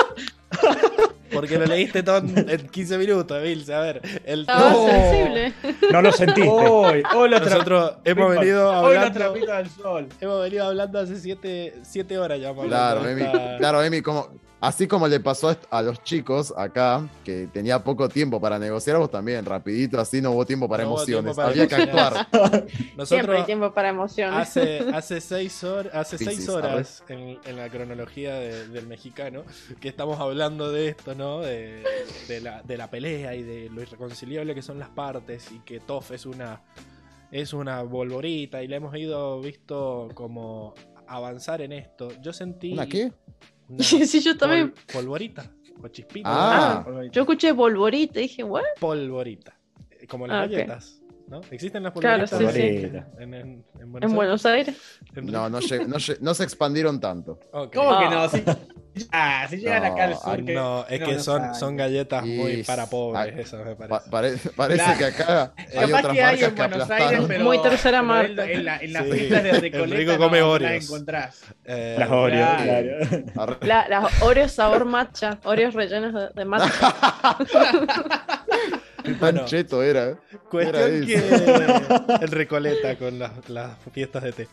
Porque 1.32 1.58
lo 1.58 1.64
leíste 1.66 2.02
todo 2.02 2.18
en 2.18 2.50
en 2.50 2.68
15 2.68 2.98
minutos, 2.98 3.40
Bills. 3.40 3.70
A 3.70 3.80
ver, 3.80 4.00
el 4.24 4.44
sensible. 4.46 5.52
No 5.92 6.02
lo 6.02 6.10
sentiste. 6.12 6.48
Hoy, 6.48 7.02
hoy 7.14 7.30
Nosotros 7.30 7.92
hemos 8.04 8.30
Hoy 8.30 8.38
venido 8.38 8.72
hablando. 8.72 9.12
trapitos 9.18 9.48
al 9.50 9.70
sol. 9.70 10.08
Hemos 10.20 10.42
venido 10.42 10.66
hablando 10.66 10.98
hace 10.98 11.16
7 11.82 12.18
horas 12.18 12.40
ya. 12.40 12.52
Claro, 12.52 13.08
Emi, 13.08 13.24
claro, 13.58 13.82
Emi, 13.82 14.02
como, 14.02 14.28
así 14.60 14.86
como 14.86 15.08
le 15.08 15.20
pasó 15.20 15.56
a 15.70 15.82
los 15.82 16.02
chicos 16.02 16.52
acá, 16.56 17.08
que 17.24 17.48
tenía 17.52 17.82
poco 17.82 18.08
tiempo 18.08 18.40
para 18.40 18.58
negociar, 18.58 18.98
vos 18.98 19.10
también, 19.10 19.44
rapidito, 19.44 20.00
así 20.00 20.20
no 20.20 20.32
hubo 20.32 20.44
tiempo 20.46 20.68
para 20.68 20.84
No 20.84 20.90
emociones. 20.90 21.24
tiempo 21.24 21.36
para 21.36 21.48
Había 21.48 21.66
que 21.66 21.74
actuar. 21.74 22.28
Siempre 22.30 22.68
hay 22.78 22.96
Nosotros 22.96 23.46
tiempo 23.46 23.72
para 23.72 23.88
emociones. 23.88 24.38
hace, 24.38 24.78
hace 24.94 25.20
seis 25.20 25.64
horas, 25.64 25.94
hace 25.94 26.18
Sí, 26.18 26.24
seis 26.26 26.44
sí, 26.44 26.50
horas 26.50 27.02
en, 27.08 27.38
en 27.44 27.56
la 27.56 27.68
cronología 27.68 28.34
de- 28.34 28.68
del 28.68 28.86
mexicano 28.86 29.44
que 29.80 29.88
estamos 29.88 30.20
hablando 30.20 30.70
de 30.70 30.88
esto, 30.88 31.14
¿no? 31.14 31.40
De, 31.40 31.82
de 32.28 32.40
la, 32.40 32.62
de 32.62 32.76
la 32.76 32.90
pelea 32.90 33.34
y 33.34 33.42
de 33.42 33.68
lo 33.70 33.82
irreconciliable 33.82 34.54
que 34.54 34.62
son 34.62 34.78
las 34.78 34.90
partes 34.90 35.50
y 35.52 35.60
que 35.60 35.80
Toff 35.80 36.10
es 36.10 36.26
una 36.26 36.62
es 37.32 37.52
una 37.52 37.82
bolvorita 37.82 38.60
y 38.62 38.66
le 38.68 38.76
hemos 38.76 38.94
ido 38.96 39.40
visto 39.40 40.08
como 40.14 40.74
avanzar 41.06 41.60
en 41.62 41.72
esto. 41.72 42.08
Yo 42.20 42.32
sentí 42.32 42.72
¿Una 42.72 42.86
qué? 42.86 43.12
Una 43.70 43.78
Sí, 43.84 44.20
yo 44.20 44.36
también. 44.36 44.70
pol- 44.70 44.84
polvorita 44.92 45.50
o 45.82 45.88
chispita. 45.88 46.28
Ah. 46.30 46.86
Yo 47.10 47.22
escuché 47.22 47.52
Volvorita 47.52 48.18
y 48.20 48.22
dije, 48.24 48.42
¿what? 48.44 48.62
polvorita. 48.78 49.56
Como 50.08 50.26
las 50.26 50.36
Ah, 50.36 50.40
galletas. 50.46 50.96
¿No? 51.28 51.40
¿Existen 51.52 51.84
las 51.84 51.92
Claro, 51.92 52.24
polvoritas 52.26 52.54
sí, 52.54 52.60
en, 52.60 52.90
sí. 52.92 52.98
en- 53.20 53.34
en- 53.34 53.64
en 53.80 53.92
Buenos 53.92 53.94
En 53.94 53.94
Aires? 53.94 54.12
Buenos 54.14 54.46
Aires. 54.46 54.76
No, 55.14 55.48
no, 55.48 55.48
no 55.50 55.60
lleg- 55.60 56.18
no 56.20 56.34
se 56.34 56.42
expandieron 56.42 56.98
tanto. 57.00 57.38
Ok. 57.52 57.72
¿Cómo 57.74 57.98
que 58.00 58.04
no? 58.06 58.20
Ah. 58.22 58.58
Ah, 59.12 59.46
si 59.48 59.56
llegan 59.58 59.82
No, 59.84 59.88
acá 59.92 60.04
al 60.04 60.16
sur. 60.18 60.44
que- 60.44 60.52
no, 60.54 60.84
es 60.88 61.00
no, 61.00 61.06
que 61.06 61.12
no 61.14 61.20
son, 61.20 61.54
son 61.54 61.76
galletas 61.76 62.24
muy 62.24 62.50
Y- 62.52 62.62
para 62.64 62.86
pobres, 62.86 63.32
ah, 63.36 63.40
esas 63.40 63.64
me 63.64 63.74
Pa- 63.76 64.02
parece. 64.10 64.50
pare- 64.50 64.50
parece 64.56 64.82
Claro. 64.84 64.98
que 64.98 65.04
acá 65.04 65.52
hay 65.56 65.64
Capaz 65.90 65.98
otras 66.00 66.12
que 66.14 66.22
hay 66.22 66.42
en 66.44 66.54
que 66.54 66.62
Buenos 66.62 66.90
Aires, 66.90 67.20
pero, 67.28 67.44
Muy 67.44 67.62
tercera 67.62 68.02
marca. 68.02 68.44
En, 68.44 68.50
en 68.50 68.64
la, 68.64 68.76
en 68.78 68.92
las 68.92 69.04
Sí. 69.04 69.10
fiestas 69.12 69.42
de 69.44 69.50
El 69.50 69.60
Recoleta 69.60 70.18
come 70.18 70.40
no 70.40 70.46
las 70.46 70.54
Oreos. 70.54 70.84
encontrás. 70.84 71.40
Eh, 71.64 71.96
Las 71.98 72.10
Oreos, 72.10 72.62
claro. 72.62 72.88
claro. 73.32 73.58
La- 73.62 73.88
las 73.88 74.22
Oreos 74.22 74.52
sabor 74.52 74.84
matcha. 74.84 75.38
Oreos 75.44 75.74
rellenos 75.74 76.12
de, 76.12 76.28
de 76.34 76.44
matcha. 76.44 76.66
Tan 79.20 79.34
Bueno. 79.34 79.44
cheto 79.46 79.82
era. 79.82 80.18
Cuestión 80.50 80.76
Era 80.76 81.06
que 81.06 82.24
el 82.24 82.30
Recoleta 82.30 82.96
con 82.96 83.18
las, 83.18 83.48
las 83.48 83.76
fiestas 83.92 84.22
de 84.22 84.32
té. 84.32 84.48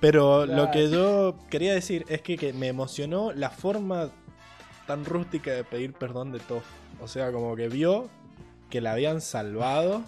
Pero 0.00 0.46
lo 0.46 0.70
que 0.70 0.88
yo 0.88 1.36
quería 1.50 1.74
decir 1.74 2.04
es 2.08 2.22
que, 2.22 2.36
que 2.36 2.52
me 2.52 2.68
emocionó 2.68 3.32
la 3.32 3.50
forma 3.50 4.10
tan 4.86 5.04
rústica 5.04 5.50
de 5.52 5.64
pedir 5.64 5.92
perdón 5.92 6.32
de 6.32 6.38
Toff. 6.40 6.64
O 7.00 7.08
sea, 7.08 7.32
como 7.32 7.56
que 7.56 7.68
vio 7.68 8.08
que 8.70 8.80
la 8.80 8.92
habían 8.92 9.20
salvado 9.20 10.04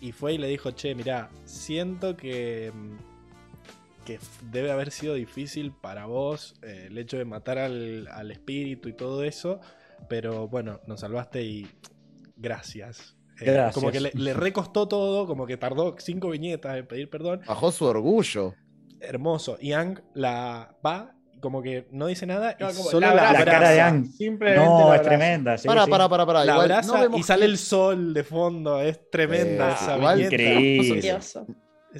y 0.00 0.12
fue 0.12 0.34
y 0.34 0.38
le 0.38 0.48
dijo, 0.48 0.70
che, 0.72 0.94
mirá, 0.94 1.30
siento 1.44 2.16
que, 2.16 2.72
que 4.04 4.18
debe 4.50 4.70
haber 4.70 4.90
sido 4.90 5.14
difícil 5.14 5.72
para 5.72 6.06
vos 6.06 6.54
eh, 6.62 6.86
el 6.88 6.98
hecho 6.98 7.18
de 7.18 7.24
matar 7.24 7.58
al, 7.58 8.08
al 8.08 8.30
espíritu 8.30 8.88
y 8.88 8.92
todo 8.94 9.22
eso, 9.24 9.60
pero 10.08 10.48
bueno, 10.48 10.80
nos 10.86 11.00
salvaste 11.00 11.42
y 11.42 11.68
gracias. 12.36 13.16
Eh, 13.42 13.52
Gracias. 13.52 13.74
Como 13.74 13.90
que 13.90 14.00
le, 14.00 14.10
le 14.14 14.34
recostó 14.34 14.88
todo, 14.88 15.26
como 15.26 15.46
que 15.46 15.56
tardó 15.56 15.94
cinco 15.98 16.30
viñetas 16.30 16.76
en 16.76 16.86
pedir 16.86 17.08
perdón. 17.10 17.40
Bajó 17.46 17.70
su 17.72 17.84
orgullo. 17.84 18.54
Hermoso. 19.00 19.56
Y 19.60 19.72
Ang 19.72 20.00
la 20.14 20.76
va, 20.84 21.14
como 21.40 21.60
que 21.60 21.88
no 21.90 22.06
dice 22.06 22.24
nada 22.24 22.56
No, 22.60 22.70
solo 22.72 23.00
la 23.00 23.28
abraza. 23.30 23.44
Cara 23.44 23.70
de 23.70 23.80
Ang. 23.80 24.06
Simplemente 24.06 24.64
No, 24.64 24.88
la 24.90 24.96
es 24.96 25.02
tremenda. 25.02 25.58
sí, 25.58 25.66
para, 25.66 25.84
sí. 25.84 25.90
para, 25.90 26.08
para, 26.08 26.24
para. 26.26 26.44
La 26.44 26.52
Igual 26.52 26.70
abraza 26.70 26.92
no 26.94 27.00
vemos 27.02 27.20
y 27.20 27.22
sale 27.24 27.44
el 27.46 27.58
sol 27.58 28.14
de 28.14 28.22
fondo. 28.24 28.80
Es 28.80 29.10
tremenda 29.10 29.70
Eh, 29.70 29.74
esa 29.74 29.96
igual- 29.96 30.16
viñeta. 30.18 30.34
Increíble. 30.34 31.18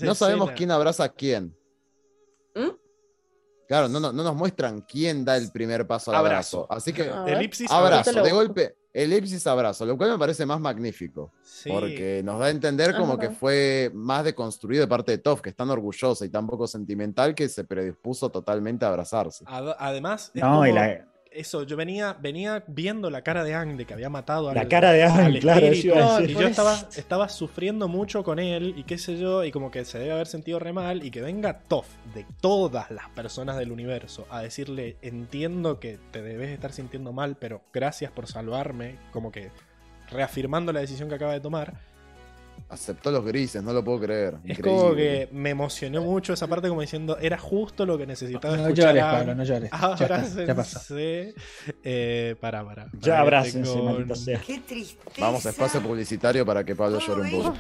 No 0.01 0.15
sabemos 0.15 0.51
quién 0.53 0.71
abraza 0.71 1.05
a 1.05 1.09
quién. 1.09 1.57
¿Mm? 2.55 2.69
Claro, 3.69 3.89
no, 3.89 4.01
no, 4.01 4.13
no 4.13 4.23
nos 4.23 4.35
muestran 4.37 4.83
quién 4.83 5.25
da 5.25 5.37
el 5.37 5.51
primer 5.51 5.87
paso 5.87 6.11
al 6.11 6.19
Abrazo. 6.19 6.65
abrazo. 6.65 6.73
Así 6.75 6.93
que. 6.93 7.11
Elipsis 7.27 7.71
abrazo, 7.71 8.13
de 8.23 8.33
busco. 8.33 8.55
Elipsis 8.95 9.47
abrazo, 9.47 9.87
lo 9.87 9.97
cual 9.97 10.11
me 10.13 10.19
parece 10.19 10.45
más 10.47 10.61
magnífico. 10.61 11.33
Sí. 11.43 11.71
Porque 11.71 12.23
nos 12.25 12.39
da 12.39 12.47
a 12.47 12.51
entender 12.51 12.95
como 12.97 13.15
Ajá. 13.15 13.21
que 13.23 13.31
fue 13.31 13.91
más 13.95 14.25
deconstruido 14.25 14.83
de 14.83 14.89
parte 14.89 15.13
de 15.13 15.19
Toff, 15.19 15.41
que 15.41 15.51
es 15.51 15.57
tan 15.57 15.71
orgullosa 15.71 16.25
y 16.25 16.29
tan 16.29 16.47
poco 16.47 16.67
sentimental 16.67 17.35
que 17.35 17.49
se 17.49 17.65
predispuso 17.65 18.31
totalmente 18.31 18.85
a 18.85 18.89
abrazarse. 18.89 19.45
Ad- 19.47 19.77
Además, 19.79 20.31
es 20.35 20.43
No, 20.43 20.67
y 20.67 20.73
la, 20.73 21.07
eso, 21.35 21.65
yo 21.65 21.77
venía, 21.77 22.17
venía 22.21 22.65
viendo 22.67 23.11
la 23.11 23.23
cara 23.23 23.45
de 23.45 23.55
Ang 23.55 23.77
de 23.77 23.85
que 23.85 23.95
había 23.95 24.11
matado 24.11 24.49
al, 24.49 24.55
la 24.55 24.69
cara 24.69 24.93
de 24.93 25.05
Ang, 25.05 25.39
claro. 25.41 25.67
eso 25.67 25.73
espíritu, 25.73 25.97
iba 25.99 26.17
a 26.17 26.23
y 26.23 26.35
yo 26.35 26.47
estaba, 26.47 26.89
estaba 26.97 27.29
sufriendo 27.29 27.89
mucho 27.89 28.23
con 28.25 28.39
él 28.39 28.75
y 28.77 28.85
qué 28.85 28.99
sé 28.99 29.19
yo, 29.19 29.45
y 29.45 29.51
como 29.51 29.71
que 29.71 29.85
se 29.85 29.99
debe 29.99 30.13
haber 30.13 30.27
sentido 30.27 30.59
re 30.59 30.73
mal 30.73 31.05
y 31.05 31.11
que 31.11 31.21
venga 31.21 31.59
Toff 31.61 31.89
de 32.15 32.27
todas 32.41 32.91
las 32.91 33.09
personas 33.11 33.57
del 33.57 33.73
universo 33.73 34.27
a 34.31 34.41
decirle, 34.41 34.97
entiendo 35.03 35.81
que 35.81 35.99
te 36.11 36.23
debes 36.23 36.51
estar 36.51 36.73
sintiendo 36.73 37.13
mal, 37.13 37.37
pero 37.37 37.63
gracias 37.73 38.11
por 38.11 38.27
salvarme, 38.27 38.97
como 39.13 39.33
que 39.33 39.51
reafirmando 40.11 40.73
la 40.73 40.81
decisión 40.81 41.09
que 41.09 41.15
acaba 41.15 41.33
de 41.33 41.41
tomar, 41.41 41.75
Aceptó 42.73 43.11
los 43.11 43.23
grises, 43.23 43.63
no 43.63 43.75
lo 43.75 43.85
puedo 43.85 44.01
creer. 44.01 44.37
Es 44.45 44.59
Increíble. 44.59 44.63
como 44.83 44.95
que 44.95 45.29
me 45.31 45.51
emocionó 45.51 46.01
mucho 46.01 46.33
esa 46.33 46.47
parte 46.47 46.69
como 46.71 46.81
diciendo, 46.81 47.19
era 47.21 47.37
justo 47.37 47.85
lo 47.85 47.99
que 47.99 48.07
necesitaba 48.07 48.57
No 48.57 48.63
escuchar. 48.63 48.95
llores, 48.95 49.03
Pablo, 49.05 49.35
no 49.35 49.45
llores. 49.45 49.71
Ya 49.71 49.77
está, 49.77 50.05
Abrácense. 50.05 50.47
ya 50.47 50.55
pasó. 50.55 50.95
Eh, 50.99 52.35
para, 52.41 52.65
para. 52.65 52.87
Ya 52.95 53.13
para 53.13 53.21
abrácense, 53.21 53.79
con- 53.79 54.17
sea. 54.17 54.41
Qué 54.41 54.59
tristeza. 54.61 55.21
Vamos 55.21 55.45
a 55.45 55.51
espacio 55.51 55.83
publicitario 55.83 56.47
para 56.47 56.65
que 56.65 56.75
Pablo 56.75 56.99
llore 56.99 57.23
un 57.23 57.31
poco. 57.43 57.57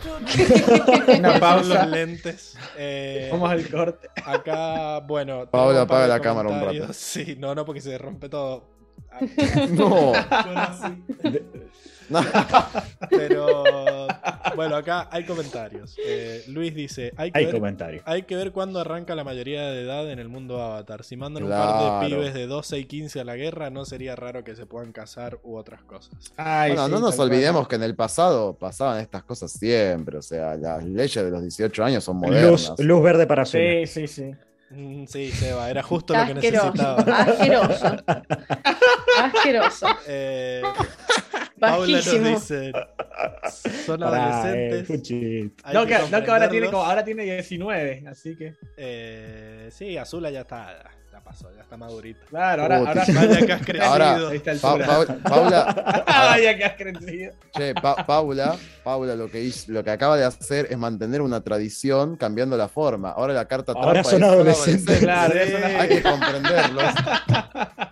Pausa. 1.38 1.74
los 1.84 1.88
lentes. 1.88 2.56
Eh, 2.78 3.28
Vamos 3.30 3.50
al 3.50 3.68
corte. 3.68 4.08
acá, 4.24 5.00
bueno. 5.00 5.46
Pablo, 5.50 5.78
apaga 5.80 6.06
la 6.08 6.20
cámara 6.20 6.48
un 6.48 6.58
rato. 6.58 6.92
Sí, 6.94 7.36
no, 7.38 7.54
no, 7.54 7.66
porque 7.66 7.82
se 7.82 7.98
rompe 7.98 8.30
todo. 8.30 8.64
No. 9.72 10.12
Pero 13.10 14.06
bueno, 14.56 14.76
acá 14.76 15.08
hay 15.10 15.24
comentarios. 15.24 15.96
Eh, 16.04 16.44
Luis 16.48 16.74
dice: 16.74 17.12
hay 17.16 17.30
que, 17.30 17.38
Hay 17.38 17.46
ver, 17.46 17.54
comentarios. 17.54 18.02
hay 18.06 18.22
que 18.22 18.36
ver 18.36 18.52
cuándo 18.52 18.80
arranca 18.80 19.14
la 19.14 19.24
mayoría 19.24 19.62
de 19.70 19.82
edad 19.82 20.10
en 20.10 20.18
el 20.18 20.28
mundo 20.28 20.60
Avatar. 20.62 21.04
Si 21.04 21.16
mandan 21.16 21.44
un 21.44 21.50
par 21.50 22.00
de 22.02 22.06
pibes 22.08 22.34
de 22.34 22.46
12 22.46 22.78
y 22.78 22.84
15 22.84 23.20
a 23.20 23.24
la 23.24 23.36
guerra, 23.36 23.70
no 23.70 23.84
sería 23.84 24.16
raro 24.16 24.44
que 24.44 24.54
se 24.56 24.66
puedan 24.66 24.92
casar 24.92 25.38
u 25.42 25.56
otras 25.56 25.82
cosas. 25.82 26.12
Ay, 26.36 26.70
Bueno, 26.72 26.86
sí, 26.86 26.92
no 26.92 27.00
nos 27.00 27.18
olvidemos 27.18 27.68
que 27.68 27.76
en 27.76 27.82
el 27.82 27.94
pasado 27.94 28.54
pasaban 28.54 29.00
estas 29.00 29.22
cosas 29.24 29.50
siempre. 29.52 30.18
O 30.18 30.22
sea, 30.22 30.54
las 30.56 30.84
leyes 30.84 31.24
de 31.24 31.30
los 31.30 31.42
18 31.42 31.84
años 31.84 32.04
son 32.04 32.16
modernas. 32.18 32.72
luz 32.78 33.02
verde 33.02 33.26
para 33.26 33.42
azul. 33.42 33.60
Sí, 33.60 33.86
sí, 33.86 34.06
sí. 34.08 34.30
Mm, 34.70 35.04
sí, 35.06 35.30
Seba, 35.32 35.68
era 35.68 35.82
justo 35.82 36.14
lo 36.16 36.26
que 36.26 36.34
necesitaba. 36.34 37.02
Asqueroso. 37.02 37.86
Asqueroso. 39.22 39.86
Eh, 40.06 40.62
Paula 41.70 41.96
nos 41.98 42.22
dice: 42.22 42.72
son 43.86 44.02
eh, 44.02 44.04
adolescentes. 44.04 45.10
Hay 45.64 45.74
No 45.74 45.86
que, 45.86 45.98
no 46.10 46.22
que 46.24 46.30
ahora 46.30 46.48
tiene 46.48 46.66
como, 46.66 46.82
ahora 46.84 47.04
tiene 47.04 47.24
19, 47.24 48.04
así 48.08 48.36
que. 48.36 48.54
Eh, 48.76 49.68
sí, 49.72 49.96
Azula 49.96 50.30
ya 50.30 50.40
está, 50.40 50.76
ya 51.12 51.20
pasó, 51.20 51.48
ya 51.54 51.62
está 51.62 51.76
madurita. 51.76 52.20
Claro, 52.28 52.62
ahora, 52.62 52.78
ahora 52.78 53.04
Vaya 53.06 53.46
que 53.46 53.52
has 53.52 53.62
crecido. 53.66 53.84
Ahora, 53.84 54.16
a 54.16 54.34
esta 54.34 54.52
Pa- 54.60 54.72
altura. 54.72 54.86
Pa- 55.22 55.28
Paula, 55.30 56.04
Vaya 56.06 56.56
que 56.56 56.64
has 56.64 56.74
crecido. 56.74 57.32
che, 57.56 57.74
Pa- 57.74 58.06
Paula, 58.06 58.56
Paula 58.82 59.14
lo 59.14 59.30
que 59.30 59.40
hizo, 59.42 59.70
lo 59.72 59.84
que 59.84 59.90
acaba 59.90 60.16
de 60.16 60.24
hacer 60.24 60.66
es 60.70 60.78
mantener 60.78 61.20
una 61.22 61.40
tradición 61.42 62.16
cambiando 62.16 62.56
la 62.56 62.68
forma. 62.68 63.10
Ahora 63.12 63.32
la 63.34 63.46
carta 63.46 63.72
Ahora 63.72 64.02
trampa 64.02 64.10
son 64.10 64.22
es 64.22 64.28
adolescentes. 64.28 64.98
Claro, 65.00 65.32
Sí. 65.32 65.38
eso 65.42 65.58
no- 65.58 65.66
Hay 65.80 65.88
que 65.88 66.02
comprenderlos. 66.02 66.84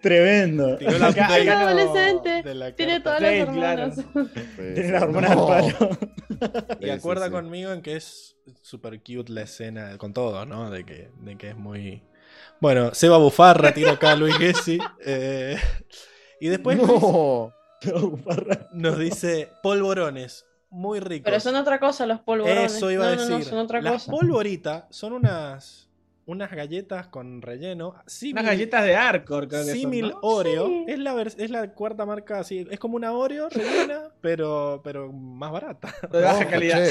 Tremendo. 0.00 0.76
Tiró 0.78 0.98
la 0.98 1.08
Acá- 1.08 1.24
update 1.26 1.42
acá 1.50 1.60
no- 1.60 1.68
adolescente. 1.68 2.42
de 2.42 2.54
la 2.54 2.72
Tiene 2.74 3.00
todas 3.00 3.20
las 3.20 3.48
claro. 3.48 3.82
hormonas. 4.14 4.54
Tiene 4.74 4.92
la 4.92 5.02
hormona 5.02 5.34
No. 5.34 5.52
al 5.52 5.74
palo. 5.74 5.98
Y 6.80 6.90
acuerda 6.90 7.24
sí, 7.26 7.28
sí. 7.30 7.32
conmigo 7.34 7.72
en 7.72 7.82
que 7.82 7.96
es 7.96 8.36
super 8.62 9.00
cute 9.02 9.32
la 9.32 9.42
escena, 9.42 9.98
con 9.98 10.12
todo, 10.12 10.46
¿no? 10.46 10.70
De 10.70 10.84
que, 10.84 11.10
de 11.22 11.36
que 11.36 11.50
es 11.50 11.56
muy. 11.56 12.02
Bueno, 12.60 12.94
Seba 12.94 13.18
Bufarra 13.18 13.72
tira 13.74 13.92
acá 13.92 14.12
a 14.12 14.16
Luis 14.16 14.36
Gessi. 14.36 14.78
eh, 15.04 15.56
y 16.40 16.48
después 16.48 16.78
No. 16.78 17.52
nos 18.72 18.98
dice 18.98 19.50
polvorones, 19.62 20.44
muy 20.70 21.00
ricos. 21.00 21.24
Pero 21.24 21.40
son 21.40 21.56
otra 21.56 21.78
cosa 21.80 22.06
los 22.06 22.20
polvorones. 22.20 22.74
Eso 22.74 22.90
iba 22.90 23.04
no, 23.04 23.10
a 23.10 23.16
decir. 23.16 23.30
no, 23.30 23.42
son 23.42 23.58
otra 23.58 23.80
Las 23.80 24.04
cosa. 24.04 24.12
polvoritas 24.12 24.84
son 24.90 25.12
unas, 25.14 25.87
unas 26.28 26.50
galletas 26.52 27.06
con 27.08 27.40
relleno. 27.40 27.94
símil- 28.06 28.32
Unas 28.32 28.44
galletas 28.44 28.84
de 28.84 28.94
Arcor, 28.96 29.48
creo 29.48 29.62
que 29.64 29.70
son, 29.70 29.78
Símil 29.78 30.10
¿no? 30.10 30.18
Oreo. 30.20 30.66
Sí. 30.66 30.84
Es, 30.86 30.98
la 30.98 31.22
es 31.22 31.50
la 31.50 31.72
cuarta 31.72 32.04
marca 32.04 32.38
así. 32.40 32.66
Es 32.70 32.78
como 32.78 32.96
una 32.96 33.12
Oreo 33.12 33.48
rellena, 33.48 34.10
pero, 34.20 34.80
pero 34.84 35.10
más 35.10 35.50
barata. 35.50 35.92
De 36.12 36.20
baja 36.20 36.40
Ojo, 36.42 36.50
calidad. 36.50 36.86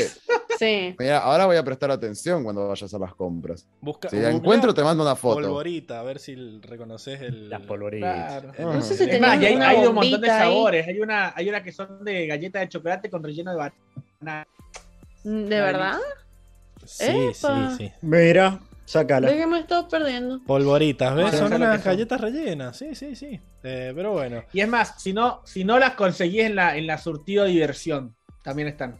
Sí. 0.57 0.95
Mira, 0.97 1.19
ahora 1.19 1.45
voy 1.45 1.55
a 1.55 1.63
prestar 1.63 1.91
atención 1.91 2.43
cuando 2.43 2.67
vayas 2.67 2.91
a 2.91 2.97
las 2.97 3.13
compras. 3.13 3.67
Busca, 3.79 4.09
Si 4.09 4.15
la 4.17 4.31
encuentro, 4.31 4.73
te 4.73 4.83
mando 4.83 5.03
una 5.03 5.15
foto. 5.15 5.35
Polvorita, 5.35 5.99
a 5.99 6.03
ver 6.03 6.17
si 6.17 6.59
reconoces 6.61 7.21
el. 7.21 7.47
Las 7.47 7.61
polvoritas. 7.61 8.41
Claro. 8.43 8.73
No 8.73 8.81
sé 8.81 8.97
si 8.97 9.03
Es 9.07 9.21
más, 9.21 9.39
y 9.39 9.45
hay, 9.45 9.55
una 9.55 9.69
hay 9.69 9.85
un 9.85 9.93
montón 9.93 10.19
de 10.19 10.31
ahí. 10.31 10.39
sabores. 10.51 10.87
Hay 10.87 10.99
una, 10.99 11.31
hay 11.35 11.47
una 11.47 11.61
que 11.61 11.71
son 11.71 12.03
de 12.03 12.25
galleta 12.25 12.57
de 12.59 12.69
chocolate 12.69 13.07
con 13.11 13.23
relleno 13.23 13.51
de 13.51 13.57
banana. 13.57 14.47
¿De 15.23 15.61
verdad? 15.61 15.99
Sí, 16.85 17.05
Epa. 17.05 17.71
sí, 17.77 17.85
sí. 17.85 17.91
Mira, 18.01 18.59
sácala. 18.87 19.29
¿De 19.29 19.37
qué 19.37 19.45
me 19.45 19.59
estoy 19.59 19.83
perdiendo? 19.89 20.41
Polvoritas, 20.45 21.13
¿ves? 21.13 21.25
Bueno, 21.31 21.37
son 21.37 21.53
unas 21.61 21.77
que 21.77 21.83
son. 21.83 21.91
galletas 21.91 22.21
rellenas. 22.21 22.77
Sí, 22.77 22.95
sí, 22.95 23.15
sí. 23.15 23.39
Eh, 23.63 23.91
pero 23.95 24.13
bueno. 24.13 24.43
Y 24.53 24.61
es 24.61 24.67
más, 24.67 24.95
si 25.01 25.13
no, 25.13 25.41
si 25.45 25.63
no 25.63 25.77
las 25.77 25.91
conseguís 25.95 26.41
en 26.45 26.55
la, 26.55 26.77
en 26.77 26.87
la 26.87 26.97
surtido 26.97 27.45
diversión, 27.45 28.15
también 28.43 28.67
están. 28.69 28.99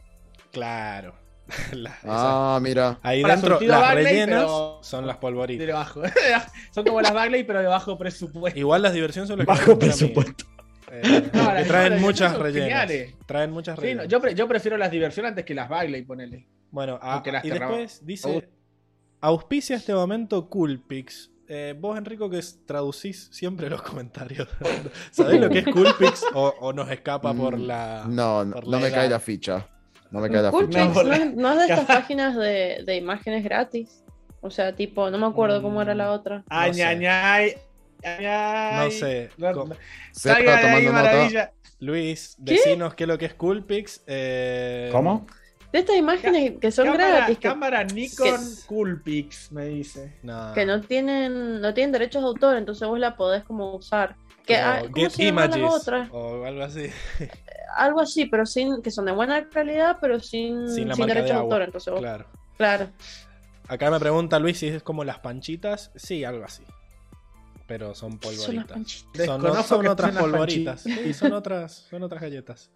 Claro. 0.52 1.14
La- 1.72 1.90
esa- 1.90 2.00
Ah, 2.04 2.58
mira. 2.60 2.98
Ahí 3.02 3.22
Para 3.22 3.36
dentro, 3.36 3.58
las 3.62 3.80
Bagley, 3.80 4.04
rellenas 4.04 4.42
pero- 4.44 4.78
son 4.82 5.06
las 5.06 5.16
De 5.16 5.20
polvoritas. 5.20 5.66
bajo. 5.72 6.02
son 6.72 6.84
como 6.84 7.00
las 7.00 7.14
Bagley, 7.14 7.44
pero 7.44 7.60
de 7.60 7.66
bajo 7.66 7.96
presupuesto. 7.96 8.58
Igual 8.58 8.82
las 8.82 8.92
diversiones 8.92 9.28
son 9.28 9.38
las 9.38 9.46
que 9.46 9.52
Bajo 9.54 9.70
mí. 9.72 9.78
presupuesto. 9.78 10.44
Eh, 10.90 11.30
No, 11.32 11.52
traen 11.66 12.00
muchas 12.00 12.36
rellenas. 12.38 12.90
Traen 13.26 13.50
muchas 13.50 13.76
Sí, 13.76 13.82
rellenas. 13.82 14.04
no, 14.04 14.10
yo, 14.10 14.20
pre- 14.20 14.34
yo 14.34 14.46
prefiero 14.48 14.76
las 14.76 14.90
diversiones 14.90 15.30
antes 15.30 15.44
que 15.44 15.54
las 15.54 15.68
Bagley, 15.68 16.02
ponele. 16.02 16.46
Bueno, 16.70 16.98
a- 17.00 17.14
Aunque 17.14 17.32
las 17.32 17.44
y 17.44 17.50
después 17.50 18.04
dice: 18.04 18.48
auspicia 19.20 19.76
este 19.76 19.94
momento 19.94 20.48
Coolpix. 20.48 21.30
Eh, 21.50 21.74
vos, 21.78 21.96
Enrico, 21.96 22.28
que 22.28 22.38
es- 22.38 22.58
traducís 22.66 23.28
siempre 23.32 23.70
los 23.70 23.80
comentarios. 23.82 24.48
¿Sabés 25.10 25.40
lo 25.40 25.48
que 25.48 25.60
es 25.60 25.64
Coolpix? 25.64 26.24
O, 26.34 26.52
o 26.60 26.72
nos 26.72 26.90
escapa 26.90 27.32
por 27.32 27.56
Mm, 27.56 27.62
la. 27.66 28.04
No, 28.06 28.44
no, 28.44 28.54
por 28.54 28.64
no 28.66 28.70
la 28.72 28.78
me 28.80 28.90
cae 28.90 29.08
la 29.08 29.18
ficha. 29.18 29.66
No 30.10 30.20
me 30.20 30.30
cae 30.30 30.42
la 30.42 30.50
Coolpix 30.50 30.76
ficha. 30.88 31.02
No, 31.02 31.02
no, 31.04 31.12
es, 31.14 31.34
no 31.36 31.52
es 31.52 31.58
de 31.58 31.64
estas 31.74 31.86
páginas 31.86 32.36
de, 32.36 32.82
de 32.84 32.96
imágenes 32.96 33.44
gratis. 33.44 34.02
O 34.40 34.50
sea, 34.50 34.74
tipo, 34.76 35.10
no 35.10 35.18
me 35.18 35.26
acuerdo 35.26 35.62
cómo 35.62 35.80
era 35.82 35.94
la 35.94 36.12
otra. 36.12 36.44
Ay, 36.48 36.74
sé. 36.74 36.84
ay, 36.84 37.06
ay. 37.06 38.84
No 38.84 38.90
sé. 38.90 39.30
No- 39.36 39.52
no- 39.52 39.76
Salga 40.12 40.42
de 40.42 40.50
ahí, 40.58 40.62
tomando 40.62 40.92
nota. 40.92 41.02
maravilla. 41.02 41.52
Luis, 41.80 42.34
decinos 42.38 42.94
qué 42.94 43.04
es 43.04 43.08
lo 43.08 43.18
que 43.18 43.24
es 43.26 43.34
Coolpix. 43.34 44.02
Eh, 44.06 44.88
¿Cómo? 44.92 45.26
De 45.72 45.80
estas 45.80 45.96
imágenes 45.96 46.54
que 46.60 46.70
son 46.72 46.86
cámara, 46.86 47.08
gratis, 47.10 47.38
que, 47.38 47.48
cámara 47.48 47.84
Nikon 47.84 48.26
que- 48.40 48.66
Coolpix, 48.66 49.52
me 49.52 49.66
dice. 49.66 50.16
No. 50.22 50.52
que 50.54 50.64
no 50.64 50.80
tienen 50.80 51.60
no 51.60 51.74
tienen 51.74 51.92
derechos 51.92 52.22
de 52.22 52.28
autor, 52.28 52.56
entonces 52.56 52.88
vos 52.88 52.98
la 52.98 53.16
podés 53.16 53.44
como 53.44 53.74
usar. 53.76 54.16
Que, 54.46 54.56
O 54.56 54.60
ah, 54.64 54.78
¿Cómo 54.82 54.94
Get 54.94 55.10
se 55.10 55.24
llaman 55.26 55.50
las 55.50 55.58
Images. 55.58 55.80
otras? 55.82 56.08
O 56.10 56.44
algo 56.44 56.62
así. 56.62 56.86
Algo 57.76 58.00
así, 58.00 58.24
pero 58.26 58.46
sin 58.46 58.80
que 58.80 58.90
son 58.90 59.04
de 59.04 59.12
buena 59.12 59.46
calidad, 59.50 59.98
pero 60.00 60.18
sin, 60.20 60.68
Sin 60.70 60.88
de 60.88 60.94
derechos 61.06 61.28
de 61.28 61.32
autor. 61.34 61.62
Entonces 61.62 61.92
vos- 61.92 62.00
Claro. 62.00 62.26
claro. 62.56 62.88
Acá 63.68 63.90
me 63.90 64.00
pregunta 64.00 64.38
Luis 64.38 64.58
si 64.58 64.68
es 64.68 64.82
como 64.82 65.04
las 65.04 65.18
panchitas. 65.18 65.90
Sí, 65.94 66.24
algo 66.24 66.44
así. 66.46 66.62
Pero 67.66 67.94
son 67.94 68.18
Son 68.22 68.56
las 68.56 68.64
polvoritas. 68.66 69.04
Son, 69.26 69.64
son 69.64 69.82
que 69.82 69.88
otras 69.90 70.16
polvoritas. 70.16 70.80
Sí, 70.80 71.12
son 71.12 71.34
otras, 71.34 71.86
son 71.90 72.02
otras 72.02 72.22
galletas. 72.22 72.70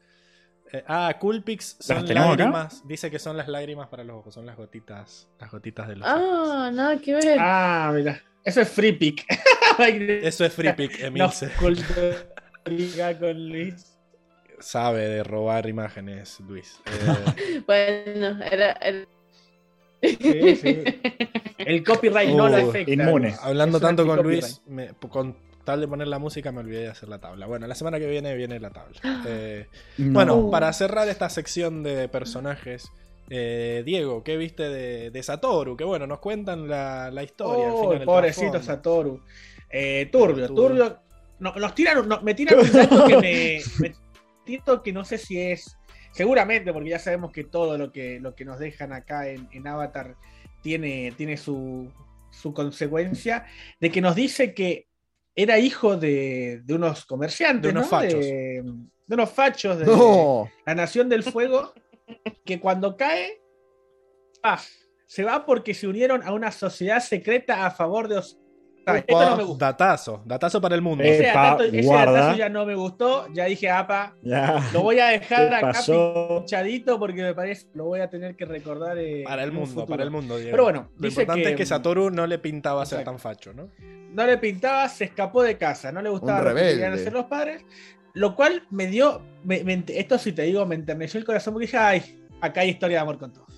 Eh, 0.72 0.82
ah, 0.88 1.14
Coolpix 1.20 1.76
son 1.80 1.98
acá? 1.98 2.14
lágrimas. 2.14 2.86
Dice 2.88 3.10
que 3.10 3.18
son 3.18 3.36
las 3.36 3.46
lágrimas 3.48 3.88
para 3.88 4.04
los 4.04 4.16
ojos. 4.16 4.32
Son 4.34 4.46
las 4.46 4.56
gotitas, 4.56 5.28
las 5.38 5.50
gotitas 5.50 5.86
de 5.88 5.96
los 5.96 6.08
ojos. 6.08 6.20
Ah, 6.50 6.70
nada 6.72 6.96
que 6.98 7.12
ver. 7.14 7.36
Ah, 7.38 7.92
mira. 7.94 8.20
Eso 8.44 8.60
es 8.62 8.68
Free 8.68 8.92
Pick. 8.92 9.24
Eso 9.78 10.44
es 10.44 10.52
Free 10.52 10.72
Pick, 10.72 10.98
no, 11.00 11.06
Emilce. 11.06 11.48
cultura 11.58 13.18
con 13.18 13.48
Luis. 13.48 13.88
Sabe 14.60 15.08
de 15.08 15.24
robar 15.24 15.68
imágenes, 15.68 16.38
Luis. 16.40 16.80
Eh, 16.86 17.62
Bueno, 17.66 18.42
era. 18.44 18.72
era- 18.80 19.06
Sí, 20.02 20.56
sí. 20.56 20.82
El 21.58 21.84
copyright 21.84 22.30
no 22.30 22.48
lo 22.48 22.56
Uh, 22.66 22.70
afecta. 22.70 22.92
inmune. 22.92 23.36
hablando 23.40 23.78
Es 23.78 23.82
tanto 23.82 24.04
con 24.04 24.18
anti-copyright. 24.18 24.42
Luis, 24.42 24.62
me- 24.66 25.08
con 25.08 25.36
tal 25.64 25.80
de 25.80 25.88
poner 25.88 26.08
la 26.08 26.18
música 26.18 26.50
me 26.52 26.60
olvidé 26.60 26.82
de 26.82 26.88
hacer 26.88 27.08
la 27.08 27.18
tabla. 27.18 27.46
Bueno, 27.46 27.66
la 27.66 27.74
semana 27.74 27.98
que 27.98 28.06
viene 28.06 28.34
viene 28.34 28.58
la 28.60 28.70
tabla. 28.70 29.00
Eh, 29.26 29.66
No. 29.98 30.12
Bueno, 30.12 30.50
para 30.50 30.72
cerrar 30.72 31.08
esta 31.08 31.28
sección 31.28 31.82
de 31.82 32.08
personajes, 32.08 32.90
eh, 33.30 33.82
Diego, 33.86 34.22
¿qué 34.24 34.36
viste 34.36 34.68
de, 34.68 35.10
de 35.10 35.22
Satoru? 35.22 35.76
Que 35.76 35.84
bueno, 35.84 36.06
nos 36.06 36.18
cuentan 36.18 36.68
la, 36.68 37.10
la 37.10 37.22
historia. 37.22 37.66
al 37.66 37.72
Oh, 37.74 37.80
final, 37.82 38.00
el 38.00 38.04
pobrecito. 38.06 38.62
Satoru. 38.62 39.20
Eh, 39.70 40.08
turbio, 40.12 40.48
Turbio. 40.48 40.54
turbio. 40.86 40.98
No, 41.38 41.54
nos 41.54 41.74
tiran, 41.74 42.06
no- 42.08 42.20
me 42.22 42.34
tiran 42.34 42.58
un 42.58 42.72
dato 42.72 43.06
que 43.06 43.16
me, 43.16 43.60
me 43.80 43.94
tiro 44.44 44.82
que 44.82 44.92
no 44.92 45.04
sé 45.04 45.18
si 45.18 45.40
es. 45.40 45.76
Seguramente, 46.12 46.72
porque 46.74 46.90
ya 46.90 46.98
sabemos 46.98 47.32
que 47.32 47.44
todo 47.44 47.78
lo 47.78 47.90
que, 47.90 48.20
lo 48.20 48.34
que 48.34 48.44
nos 48.44 48.58
dejan 48.58 48.92
acá 48.92 49.28
en, 49.28 49.48
en 49.52 49.66
Avatar 49.66 50.14
tiene, 50.60 51.12
tiene 51.16 51.38
su, 51.38 51.90
su 52.30 52.52
consecuencia, 52.52 53.46
de 53.80 53.90
que 53.90 54.02
nos 54.02 54.14
dice 54.14 54.52
que 54.52 54.88
era 55.34 55.58
hijo 55.58 55.96
de, 55.96 56.60
de 56.64 56.74
unos 56.74 57.04
comerciantes, 57.06 57.62
De 57.62 57.68
unos 57.70 57.84
¿no? 57.84 57.88
fachos. 57.90 58.20
De, 58.20 58.62
de 59.06 59.14
unos 59.14 59.30
fachos 59.30 59.78
de 59.78 59.86
No. 59.86 60.50
la 60.66 60.74
Nación 60.74 61.08
del 61.08 61.22
Fuego, 61.22 61.72
que 62.44 62.60
cuando 62.60 62.96
cae, 62.96 63.40
ah, 64.42 64.60
se 65.06 65.24
va 65.24 65.44
porque 65.44 65.74
se 65.74 65.86
unieron 65.86 66.22
a 66.22 66.32
una 66.32 66.50
sociedad 66.52 67.00
secreta 67.00 67.66
a 67.66 67.70
favor 67.70 68.08
de, 68.08 68.22
esto 68.86 69.30
no 69.30 69.36
me 69.36 69.42
gusta. 69.44 69.66
Datazo, 69.66 70.22
datazo 70.24 70.60
para 70.60 70.74
el 70.74 70.82
mundo. 70.82 71.04
Ese, 71.04 71.28
Epa, 71.30 71.56
datazo- 71.58 71.64
ese 71.72 71.82
guarda. 71.86 72.12
datazo 72.12 72.38
ya 72.38 72.48
no 72.48 72.66
me 72.66 72.74
gustó. 72.74 73.26
Ya 73.32 73.44
dije, 73.46 73.70
apa, 73.70 74.14
Ya. 74.22 74.62
lo 74.72 74.82
voy 74.82 74.98
a 74.98 75.06
dejar 75.06 75.48
¿Qué 75.48 75.54
acá 75.56 75.72
pinchadito 76.38 76.98
porque 76.98 77.22
me 77.22 77.34
parece 77.34 77.66
lo 77.74 77.84
voy 77.84 78.00
a 78.00 78.08
tener 78.10 78.36
que 78.36 78.44
recordar. 78.44 78.98
eh, 78.98 79.22
Para 79.26 79.44
el 79.44 79.52
mundo, 79.52 79.86
para 79.86 80.02
el 80.02 80.10
mundo, 80.10 80.36
Diego. 80.36 80.50
Pero 80.52 80.64
bueno, 80.64 80.88
Lo 80.96 81.08
dice 81.08 81.22
importante 81.22 81.44
que, 81.44 81.50
es 81.52 81.56
que 81.56 81.66
Satoru 81.66 82.10
no 82.10 82.26
le 82.26 82.38
pintaba 82.38 82.84
ser 82.86 83.00
Exacto. 83.00 83.10
tan 83.12 83.18
facho, 83.20 83.52
¿no? 83.54 83.68
no 84.12 84.26
le 84.26 84.36
pintaba, 84.36 84.88
se 84.90 85.04
escapó 85.04 85.42
de 85.42 85.56
casa, 85.56 85.90
no 85.90 86.02
le 86.02 86.10
gustaba 86.10 86.40
Un 86.40 86.44
lo 86.48 86.50
que 86.54 86.60
querían 86.60 86.78
rebelde. 86.80 87.00
hacer 87.00 87.12
los 87.14 87.24
padres, 87.26 87.64
lo 88.12 88.34
cual 88.36 88.62
me 88.68 88.86
dio, 88.86 89.22
me- 89.42 89.64
me 89.64 89.74
ent- 89.78 89.90
esto 89.94 90.18
si 90.18 90.32
te 90.32 90.42
digo, 90.42 90.66
me 90.66 90.74
enterneció 90.74 91.18
el 91.18 91.24
corazón 91.24 91.54
porque 91.54 91.64
dije, 91.66 91.78
ay, 91.78 92.22
acá 92.42 92.60
hay 92.60 92.68
historia 92.68 92.98
de 92.98 93.00
amor 93.02 93.18
con 93.18 93.32
todos. 93.32 93.48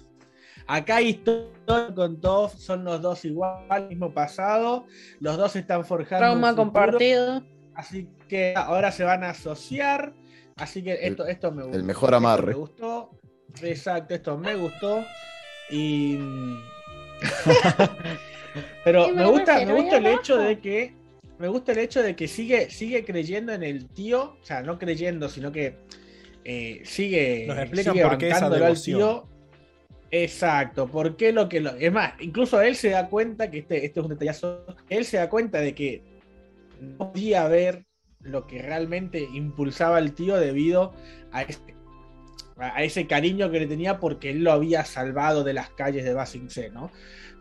Acá 0.66 0.96
hay 0.96 1.08
historia 1.08 1.94
con 1.94 2.20
todos, 2.20 2.52
son 2.52 2.84
los 2.84 3.02
dos 3.02 3.24
igual, 3.24 3.88
mismo 3.88 4.12
pasado, 4.12 4.86
los 5.20 5.36
dos 5.36 5.56
están 5.56 5.84
forjando. 5.84 6.32
un 6.32 6.40
Trauma 6.40 6.48
futuro, 6.50 6.64
compartido. 6.64 7.42
Así 7.74 8.08
que 8.28 8.54
ahora 8.56 8.90
se 8.90 9.04
van 9.04 9.24
a 9.24 9.30
asociar. 9.30 10.14
Así 10.56 10.82
que 10.82 10.98
esto, 11.02 11.26
esto 11.26 11.52
me 11.52 11.64
gustó. 11.64 11.82
mejor 11.84 12.08
esto 12.10 12.16
amarre. 12.16 12.46
Me 12.46 12.54
gustó. 12.54 13.10
Exacto, 13.62 14.14
esto 14.14 14.38
me 14.38 14.54
gustó. 14.54 15.04
Y. 15.70 16.18
Pero 18.84 19.08
me 19.08 19.14
me 19.14 19.26
gusta, 19.26 19.64
me 19.66 19.74
gusta 19.74 19.96
el 19.96 20.06
hecho 20.06 20.38
de 20.38 20.58
que. 20.60 20.94
Me 21.38 21.48
gusta 21.48 21.72
el 21.72 21.78
hecho 21.78 22.00
de 22.02 22.14
que 22.14 22.28
sigue, 22.28 22.70
sigue 22.70 23.04
creyendo 23.04 23.52
en 23.52 23.64
el 23.64 23.88
tío. 23.88 24.36
O 24.40 24.44
sea, 24.44 24.62
no 24.62 24.78
creyendo, 24.78 25.28
sino 25.28 25.50
que 25.50 25.78
eh, 26.44 26.80
sigue. 26.84 27.46
Nos 27.48 27.58
explican 27.58 27.94
sigue 27.94 28.04
por 28.06 28.18
qué 28.18 28.28
esa 28.28 28.46
al 28.46 28.52
devoción. 28.52 28.98
tío. 28.98 29.33
Exacto, 30.16 30.86
¿por 30.86 31.16
qué 31.16 31.32
lo 31.32 31.48
que 31.48 31.60
lo.? 31.60 31.70
Es 31.74 31.92
más, 31.92 32.12
incluso 32.20 32.60
él 32.60 32.76
se 32.76 32.90
da 32.90 33.08
cuenta 33.08 33.50
que 33.50 33.58
este, 33.58 33.84
este 33.84 33.98
es 33.98 34.04
un 34.04 34.10
detallazo. 34.10 34.64
Él 34.88 35.04
se 35.04 35.16
da 35.16 35.28
cuenta 35.28 35.58
de 35.58 35.74
que 35.74 36.04
no 36.80 37.12
podía 37.12 37.48
ver 37.48 37.84
lo 38.20 38.46
que 38.46 38.62
realmente 38.62 39.26
impulsaba 39.34 39.96
al 39.96 40.12
tío 40.12 40.36
debido 40.36 40.92
a 41.32 41.42
ese, 41.42 41.58
a 42.58 42.84
ese 42.84 43.08
cariño 43.08 43.50
que 43.50 43.58
le 43.58 43.66
tenía 43.66 43.98
porque 43.98 44.30
él 44.30 44.44
lo 44.44 44.52
había 44.52 44.84
salvado 44.84 45.42
de 45.42 45.52
las 45.52 45.70
calles 45.70 46.04
de 46.04 46.14
Basing 46.14 46.48
C, 46.48 46.70
¿no? 46.70 46.92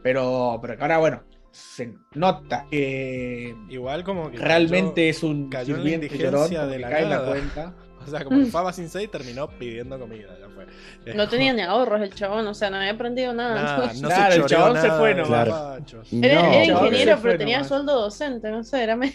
Pero, 0.01 0.57
pero 0.59 0.75
que 0.75 0.81
ahora, 0.81 0.97
bueno, 0.97 1.23
se 1.51 1.93
nota 2.15 2.65
que 2.71 3.55
Igual 3.69 4.03
como 4.03 4.31
que 4.31 4.39
realmente 4.39 5.09
es 5.09 5.21
un 5.21 5.47
cayó 5.47 5.75
en 5.75 5.83
la 5.83 5.83
sirviente 5.83 6.05
indigencia 6.07 6.31
llorón, 6.31 6.49
de 6.49 6.57
porque 6.57 6.79
la 6.79 6.89
cae 6.89 7.03
en 7.03 7.09
la 7.11 7.25
cuenta. 7.25 7.75
O 8.05 8.09
sea, 8.09 8.23
como 8.23 8.39
el 8.39 8.47
Faba 8.47 8.73
Sin 8.73 8.89
6 8.89 9.09
terminó 9.11 9.47
pidiendo 9.47 9.99
comida, 9.99 10.29
ya 10.39 10.47
fue. 10.49 11.13
No 11.13 11.27
tenía 11.29 11.53
ni 11.53 11.61
ahorros 11.61 12.01
el 12.01 12.13
chabón, 12.13 12.45
o 12.47 12.53
sea, 12.53 12.69
no 12.69 12.77
había 12.77 12.91
aprendido 12.91 13.33
nada. 13.33 13.61
Nada, 13.61 13.93
no 14.01 14.07
Claro, 14.07 14.33
se 14.33 14.39
el 14.39 14.45
chabón 14.45 14.81
se 14.81 14.91
fue 14.91 15.15
nomás. 15.15 15.45
Claro. 15.45 15.85
No, 16.11 16.27
Era, 16.27 16.53
era 16.53 16.65
ingeniero, 16.65 17.17
fue 17.17 17.23
pero 17.29 17.37
tenía 17.39 17.57
nomás. 17.57 17.67
sueldo 17.69 18.01
docente, 18.01 18.49
no 18.51 18.63
sé, 18.63 18.83
era 18.83 18.95
medio. 18.95 19.13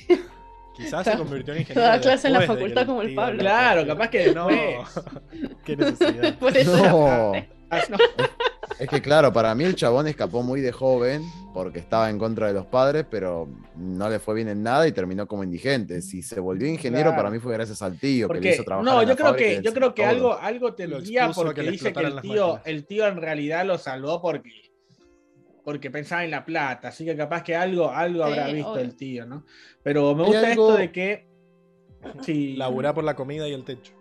Quizás 0.76 1.04
se 1.04 1.12
convirtió 1.16 1.54
en 1.54 1.60
ingeniero. 1.60 1.88
Daba 1.88 2.00
clase 2.00 2.26
en 2.28 2.32
la 2.34 2.40
que 2.40 2.46
facultad 2.46 2.86
como 2.86 3.02
el 3.02 3.14
Pablo. 3.14 3.34
lo 3.34 3.40
Claro, 3.40 3.86
capaz 3.86 4.08
que 4.08 4.32
No, 4.34 4.48
qué 5.64 5.76
necesidad. 5.76 6.34
Por 6.38 6.56
eso 6.56 6.76
No. 6.76 7.32
Es 8.78 8.88
que 8.88 9.02
claro, 9.02 9.32
para 9.32 9.54
mí 9.56 9.64
el 9.64 9.74
chabón 9.74 10.06
escapó 10.06 10.42
muy 10.44 10.60
de 10.60 10.70
joven 10.70 11.22
porque 11.52 11.80
estaba 11.80 12.10
en 12.10 12.18
contra 12.18 12.46
de 12.46 12.52
los 12.52 12.64
padres, 12.66 13.04
pero 13.10 13.48
no 13.76 14.08
le 14.08 14.20
fue 14.20 14.36
bien 14.36 14.48
en 14.48 14.62
nada 14.62 14.86
y 14.86 14.92
terminó 14.92 15.26
como 15.26 15.42
indigente. 15.42 16.00
Si 16.00 16.22
se 16.22 16.38
volvió 16.38 16.68
ingeniero, 16.68 17.10
Claro. 17.10 17.16
para 17.16 17.30
mí 17.30 17.40
fue 17.40 17.52
gracias 17.54 17.82
al 17.82 17.98
tío 17.98 18.28
que 18.28 18.34
le 18.34 18.38
Porque, 18.40 18.54
hizo 18.54 18.62
trabajar. 18.64 18.84
no, 18.94 19.00
en 19.02 19.08
yo 19.08 19.12
la 19.12 19.16
creo 19.16 19.26
fábrica 19.30 19.46
y 19.48 19.50
que, 19.50 19.56
él 19.58 19.62
yo 19.64 19.70
se 19.72 19.76
creo 19.76 19.94
que 19.94 20.02
todo. 20.02 20.10
algo, 20.10 20.34
algo 20.34 20.74
tendría 20.74 21.26
que 21.28 21.34
porque 21.34 21.62
dice 21.62 21.92
que 21.92 22.00
el 22.00 22.20
tío, 22.20 22.46
máquinas. 22.46 22.66
el 22.66 22.86
tío 22.86 23.06
en 23.08 23.16
realidad 23.16 23.66
lo 23.66 23.78
salvó 23.78 24.22
porque, 24.22 24.50
porque 25.64 25.90
pensaba 25.90 26.24
en 26.24 26.30
la 26.30 26.44
plata, 26.44 26.88
así 26.88 27.04
que 27.04 27.16
capaz 27.16 27.42
que 27.42 27.56
algo, 27.56 27.90
algo 27.90 28.24
Sí, 28.26 28.30
habrá 28.30 28.46
visto 28.52 28.70
obvio. 28.72 28.82
el 28.84 28.96
tío, 28.96 29.26
¿no? 29.26 29.44
Pero 29.82 30.14
me 30.14 30.22
gusta 30.22 30.52
algo- 30.52 30.68
esto 30.68 30.76
de 30.76 30.92
que 30.92 31.26
sí, 32.22 32.54
Laburar 32.56 32.94
por 32.94 33.02
la 33.02 33.16
comida 33.16 33.48
y 33.48 33.52
el 33.54 33.64
techo. 33.64 33.92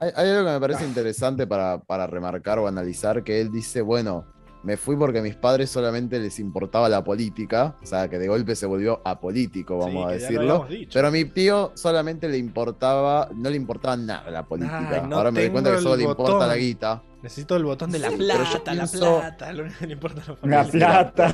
Hay, 0.00 0.10
hay 0.14 0.28
algo 0.30 0.46
que 0.46 0.52
me 0.52 0.60
parece 0.60 0.84
interesante 0.84 1.46
para, 1.46 1.78
para 1.80 2.06
remarcar 2.06 2.58
o 2.58 2.68
analizar, 2.68 3.24
que 3.24 3.40
él 3.40 3.50
dice, 3.50 3.80
bueno, 3.82 4.24
me 4.62 4.76
fui 4.76 4.96
porque 4.96 5.20
a 5.20 5.22
mis 5.22 5.36
padres 5.36 5.70
solamente 5.70 6.18
les 6.18 6.38
importaba 6.40 6.88
la 6.88 7.02
política, 7.04 7.76
o 7.82 7.86
sea, 7.86 8.08
que 8.08 8.18
de 8.18 8.26
golpe 8.28 8.56
se 8.56 8.66
volvió 8.66 9.00
apolítico, 9.04 9.78
vamos 9.78 10.06
Sí, 10.06 10.08
a 10.08 10.12
decirlo. 10.18 10.66
Pero 10.92 11.08
a 11.08 11.10
mi 11.10 11.24
tío 11.26 11.72
solamente 11.74 12.28
le 12.28 12.38
importaba, 12.38 13.28
no 13.34 13.50
le 13.50 13.56
importaba 13.56 13.96
nada 13.96 14.30
la 14.30 14.44
política. 14.44 14.88
Ay, 15.02 15.08
no 15.08 15.16
Ahora 15.16 15.30
me 15.30 15.40
doy 15.42 15.50
cuenta 15.50 15.70
que 15.74 15.78
solo 15.80 15.96
le 15.96 16.04
importa 16.04 16.46
la 16.46 16.56
guita. 16.56 17.02
Necesito 17.22 17.56
el 17.56 17.64
botón 17.64 17.90
de 17.90 17.98
la 17.98 18.10
Sí, 18.10 18.16
plata, 18.16 18.74
la 18.74 18.84
pienso- 18.86 19.18
plata. 19.20 19.52
Lo 19.52 19.62
único 19.64 19.78
que 19.80 19.86
le 19.86 19.92
importa 19.94 20.22
a 20.22 20.24
la 20.26 20.56
La 20.56 20.64
familia. 20.64 21.12
plata. 21.12 21.32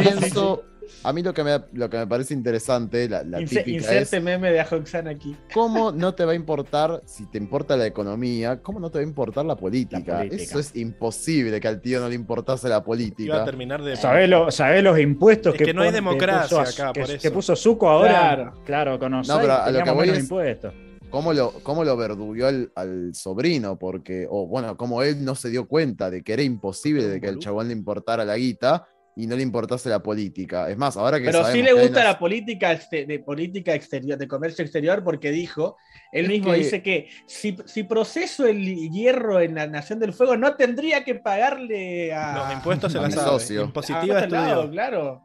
Pienso, 0.00 0.64
a 1.02 1.12
mí 1.12 1.22
lo 1.22 1.32
que 1.34 1.44
me, 1.44 1.60
lo 1.72 1.88
que 1.90 1.98
me 1.98 2.06
parece 2.06 2.34
interesante, 2.34 3.08
la, 3.08 3.22
la 3.22 3.40
Inse- 3.40 3.48
típica 3.58 3.70
inserte 3.70 4.16
es, 4.18 4.22
meme 4.22 4.50
de 4.50 4.60
Ajoxan 4.60 5.08
aquí. 5.08 5.36
¿cómo 5.52 5.92
no 5.92 6.14
te 6.14 6.24
va 6.24 6.32
a 6.32 6.34
importar, 6.34 7.02
si 7.06 7.26
te 7.26 7.38
importa 7.38 7.76
la 7.76 7.86
economía, 7.86 8.60
cómo 8.62 8.80
no 8.80 8.90
te 8.90 8.98
va 8.98 9.04
a 9.04 9.06
importar 9.08 9.44
la 9.44 9.56
política? 9.56 10.12
La 10.12 10.18
política. 10.18 10.42
Eso 10.42 10.58
es 10.58 10.74
imposible 10.76 11.60
que 11.60 11.68
al 11.68 11.80
tío 11.80 12.00
no 12.00 12.08
le 12.08 12.14
importase 12.14 12.68
la 12.68 12.76
Iba 12.76 12.78
a 12.78 12.84
política. 12.84 13.44
terminar 13.44 13.82
de. 13.82 13.96
¿Sabés, 13.96 14.28
lo- 14.28 14.50
sabés 14.50 14.82
los 14.82 14.98
impuestos 14.98 15.54
Es 15.54 15.62
que 15.62 15.74
no 15.74 15.82
hay 15.82 15.92
democracia 15.92 16.58
puso 16.64 16.82
acá, 16.82 16.92
que, 16.92 17.00
por 17.00 17.08
que 17.10 17.14
eso. 17.16 17.32
puso 17.32 17.56
Zuko 17.56 17.88
ahora? 17.88 18.08
Claro. 18.10 18.52
Claro, 18.64 18.98
con 18.98 19.12
No, 19.12 19.20
Osai 19.20 19.40
pero 19.40 19.52
a 19.54 19.70
lo 19.70 19.78
que 19.84 19.90
voy 19.90 20.08
es- 20.10 20.18
impuestos. 20.20 20.74
¿Cómo 21.08 21.32
lo, 21.32 21.52
cómo 21.62 21.84
lo 21.84 21.96
al 22.74 23.14
sobrino? 23.14 23.78
Porque, 23.78 24.26
o 24.28 24.46
bueno, 24.46 24.76
como 24.76 25.02
él 25.02 25.24
no 25.24 25.34
se 25.36 25.50
dio 25.50 25.66
cuenta 25.68 26.10
de 26.10 26.22
que 26.22 26.32
era 26.32 26.42
imposible 26.42 27.06
de 27.06 27.20
que 27.20 27.28
al 27.28 27.38
chabón 27.38 27.68
le 27.68 27.72
importara 27.74 28.24
la 28.24 28.36
guita 28.36 28.86
y 29.18 29.26
no 29.26 29.34
le 29.34 29.42
importase 29.42 29.88
la 29.88 30.02
política. 30.02 30.68
Es 30.68 30.76
más, 30.76 30.94
ahora 30.98 31.18
que 31.18 31.24
Pero 31.24 31.42
sí 31.50 31.62
le 31.62 31.72
gusta 31.72 32.04
la 32.04 32.18
política 32.18 32.72
este- 32.72 33.06
de 33.06 33.18
política 33.18 33.74
exterior, 33.74 34.18
de 34.18 34.28
comercio 34.28 34.62
exterior, 34.62 35.02
porque 35.02 35.30
dijo, 35.30 35.78
él 36.12 36.26
Es 36.26 36.30
mismo 36.30 36.52
que- 36.52 36.58
dice 36.58 36.82
que 36.82 37.08
si, 37.26 37.56
si 37.64 37.84
proceso 37.84 38.46
el 38.46 38.62
hierro 38.90 39.40
en 39.40 39.54
la 39.54 39.66
Nación 39.66 39.98
del 40.00 40.12
Fuego, 40.12 40.36
no 40.36 40.54
tendría 40.56 41.02
que 41.02 41.14
pagarle 41.14 42.12
a 42.12 42.36
Los 42.44 42.52
impuestos 42.52 42.92
se 42.92 42.98
a 42.98 43.00
la 43.00 43.08
mi 43.08 43.14
sabe. 43.14 43.26
socio. 43.30 43.62
a 43.62 43.64
Impositiva 43.64 44.18
otro 44.18 44.28
lado, 44.28 44.70
claro. 44.70 45.22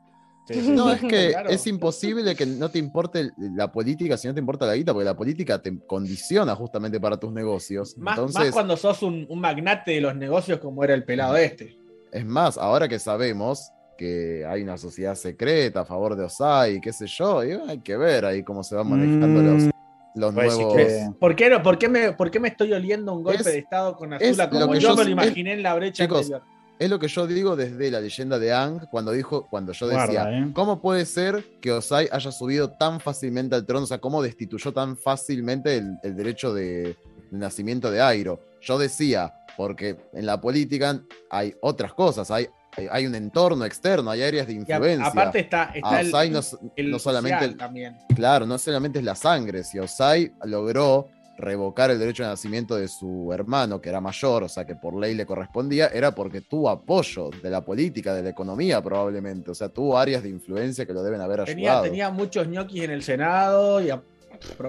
No, 0.69 0.91
es 0.91 1.01
que 1.01 1.29
Claro. 1.33 1.49
es 1.49 1.67
imposible 1.67 2.33
que 2.35 2.45
no 2.45 2.69
te 2.69 2.79
importe 2.79 3.29
la 3.37 3.71
política 3.73 4.15
si 4.17 4.27
no 4.29 4.33
te 4.33 4.39
importa 4.39 4.65
la 4.65 4.75
guita, 4.75 4.93
porque 4.93 5.05
la 5.05 5.15
política 5.17 5.61
te 5.61 5.77
condiciona 5.85 6.55
justamente 6.55 6.97
para 6.99 7.17
tus 7.17 7.31
negocios. 7.33 7.97
Más, 7.97 8.17
Entonces, 8.17 8.39
más 8.45 8.51
cuando 8.51 8.75
sos 8.77 9.03
un, 9.03 9.25
un 9.29 9.39
magnate 9.39 9.91
de 9.91 10.01
los 10.01 10.15
negocios 10.15 10.59
como 10.59 10.83
era 10.83 10.93
el 10.93 11.03
pelado 11.03 11.35
este. 11.37 11.77
es 12.11 12.25
más, 12.25 12.57
ahora 12.57 12.87
que 12.87 12.99
sabemos 12.99 13.69
que 14.01 14.43
hay 14.47 14.63
una 14.63 14.77
sociedad 14.79 15.13
secreta 15.13 15.81
a 15.81 15.85
favor 15.85 16.15
de 16.15 16.23
Osai, 16.23 16.81
qué 16.81 16.91
sé 16.91 17.05
yo, 17.05 17.43
y 17.43 17.51
hay 17.51 17.77
que 17.79 17.95
ver 17.95 18.25
ahí 18.25 18.41
cómo 18.41 18.63
se 18.63 18.73
van 18.75 18.89
manejando 18.89 19.41
Mm, 19.41 19.45
los, 19.45 19.69
los 20.15 20.33
puede 20.33 20.47
decir 20.49 20.65
nuevos. 20.65 20.75
que- 20.75 21.09
¿Por 21.19 21.35
qué, 21.35 21.49
no, 21.51 21.61
por, 21.61 21.77
qué 21.77 21.87
me, 21.87 22.11
¿Por 22.13 22.31
qué 22.31 22.39
me 22.39 22.47
estoy 22.47 22.73
oliendo 22.73 23.13
un 23.13 23.21
golpe 23.23 23.41
Es- 23.41 23.45
de 23.45 23.59
estado 23.59 23.95
con 23.95 24.11
Azula 24.13 24.49
como 24.49 24.71
que 24.73 24.79
yo, 24.79 24.89
yo- 24.89 24.95
me 24.95 25.03
lo 25.03 25.09
es- 25.21 25.27
imaginé 25.27 25.53
en 25.53 25.61
la 25.63 25.75
brecha 25.75 26.03
chicos, 26.03 26.17
anterior? 26.21 26.41
Es 26.79 26.89
lo 26.89 26.97
que 26.97 27.07
yo 27.09 27.27
digo 27.27 27.55
desde 27.55 27.91
la 27.91 28.01
leyenda 28.01 28.39
de 28.39 28.51
Ang, 28.53 28.87
cuando 28.89 29.11
dijo, 29.11 29.45
cuando 29.51 29.71
yo 29.71 29.87
decía, 29.87 30.05
Guarda, 30.23 30.31
¿eh? 30.39 30.47
¿cómo 30.55 30.81
puede 30.81 31.05
ser 31.05 31.45
que 31.61 31.71
Osai 31.71 32.09
haya 32.11 32.31
subido 32.31 32.71
tan 32.71 32.99
fácilmente 32.99 33.53
al 33.55 33.67
trono? 33.67 33.83
O 33.83 33.87
sea, 33.87 33.99
¿cómo 33.99 34.23
destituyó 34.23 34.73
tan 34.73 34.97
fácilmente 34.97 35.77
el, 35.77 35.97
el 36.01 36.15
derecho 36.15 36.55
de, 36.55 36.95
de 37.29 37.37
nacimiento 37.37 37.91
de 37.91 38.01
Airo? 38.01 38.39
Yo 38.61 38.79
decía, 38.79 39.31
porque 39.57 39.95
en 40.13 40.25
la 40.25 40.41
política 40.41 40.99
hay 41.29 41.53
otras 41.61 41.93
cosas, 41.93 42.31
hay, 42.31 42.47
hay, 42.77 42.87
hay 42.91 43.05
un 43.05 43.15
entorno 43.15 43.65
externo, 43.65 44.09
hay 44.11 44.21
áreas 44.23 44.47
de 44.47 44.53
Y 44.53 44.57
a- 44.57 44.59
influencia. 44.59 45.05
aparte 45.07 45.39
está, 45.39 45.71
está 45.73 45.89
a 45.97 46.01
el, 46.01 46.07
Osai 46.07 46.29
no, 46.29 46.39
el 46.75 46.91
no 46.91 46.99
solamente 46.99 47.49
también. 47.55 47.97
Claro, 48.15 48.45
no 48.45 48.57
solamente 48.57 48.99
es 48.99 49.05
la 49.05 49.15
sangre. 49.15 49.63
Si 49.63 49.77
Osai 49.79 50.31
logró 50.45 51.07
revocar 51.37 51.89
el 51.89 51.97
derecho 51.97 52.21
de 52.21 52.29
nacimiento 52.29 52.75
de 52.75 52.87
su 52.87 53.31
hermano, 53.33 53.81
que 53.81 53.89
era 53.89 53.99
mayor, 53.99 54.43
o 54.43 54.49
sea 54.49 54.63
que 54.63 54.75
por 54.75 54.95
ley 54.95 55.15
le 55.15 55.25
correspondía, 55.25 55.87
era 55.87 56.13
porque 56.13 56.41
tuvo 56.41 56.69
apoyo 56.69 57.31
de 57.41 57.49
la 57.49 57.61
política, 57.65 58.13
de 58.13 58.21
la 58.21 58.29
economía 58.29 58.79
probablemente. 58.81 59.49
O 59.49 59.55
sea, 59.55 59.69
tuvo 59.69 59.97
áreas 59.97 60.21
de 60.21 60.29
influencia 60.29 60.85
que 60.85 60.93
lo 60.93 61.01
deben 61.01 61.19
haber 61.19 61.43
Tenía, 61.45 61.69
ayudado. 61.71 61.83
tenía 61.85 62.09
muchos 62.11 62.47
ñoquis 62.47 62.83
en 62.83 62.91
el 62.91 63.01
Senado 63.01 63.81
y 63.81 63.89
a 63.89 64.01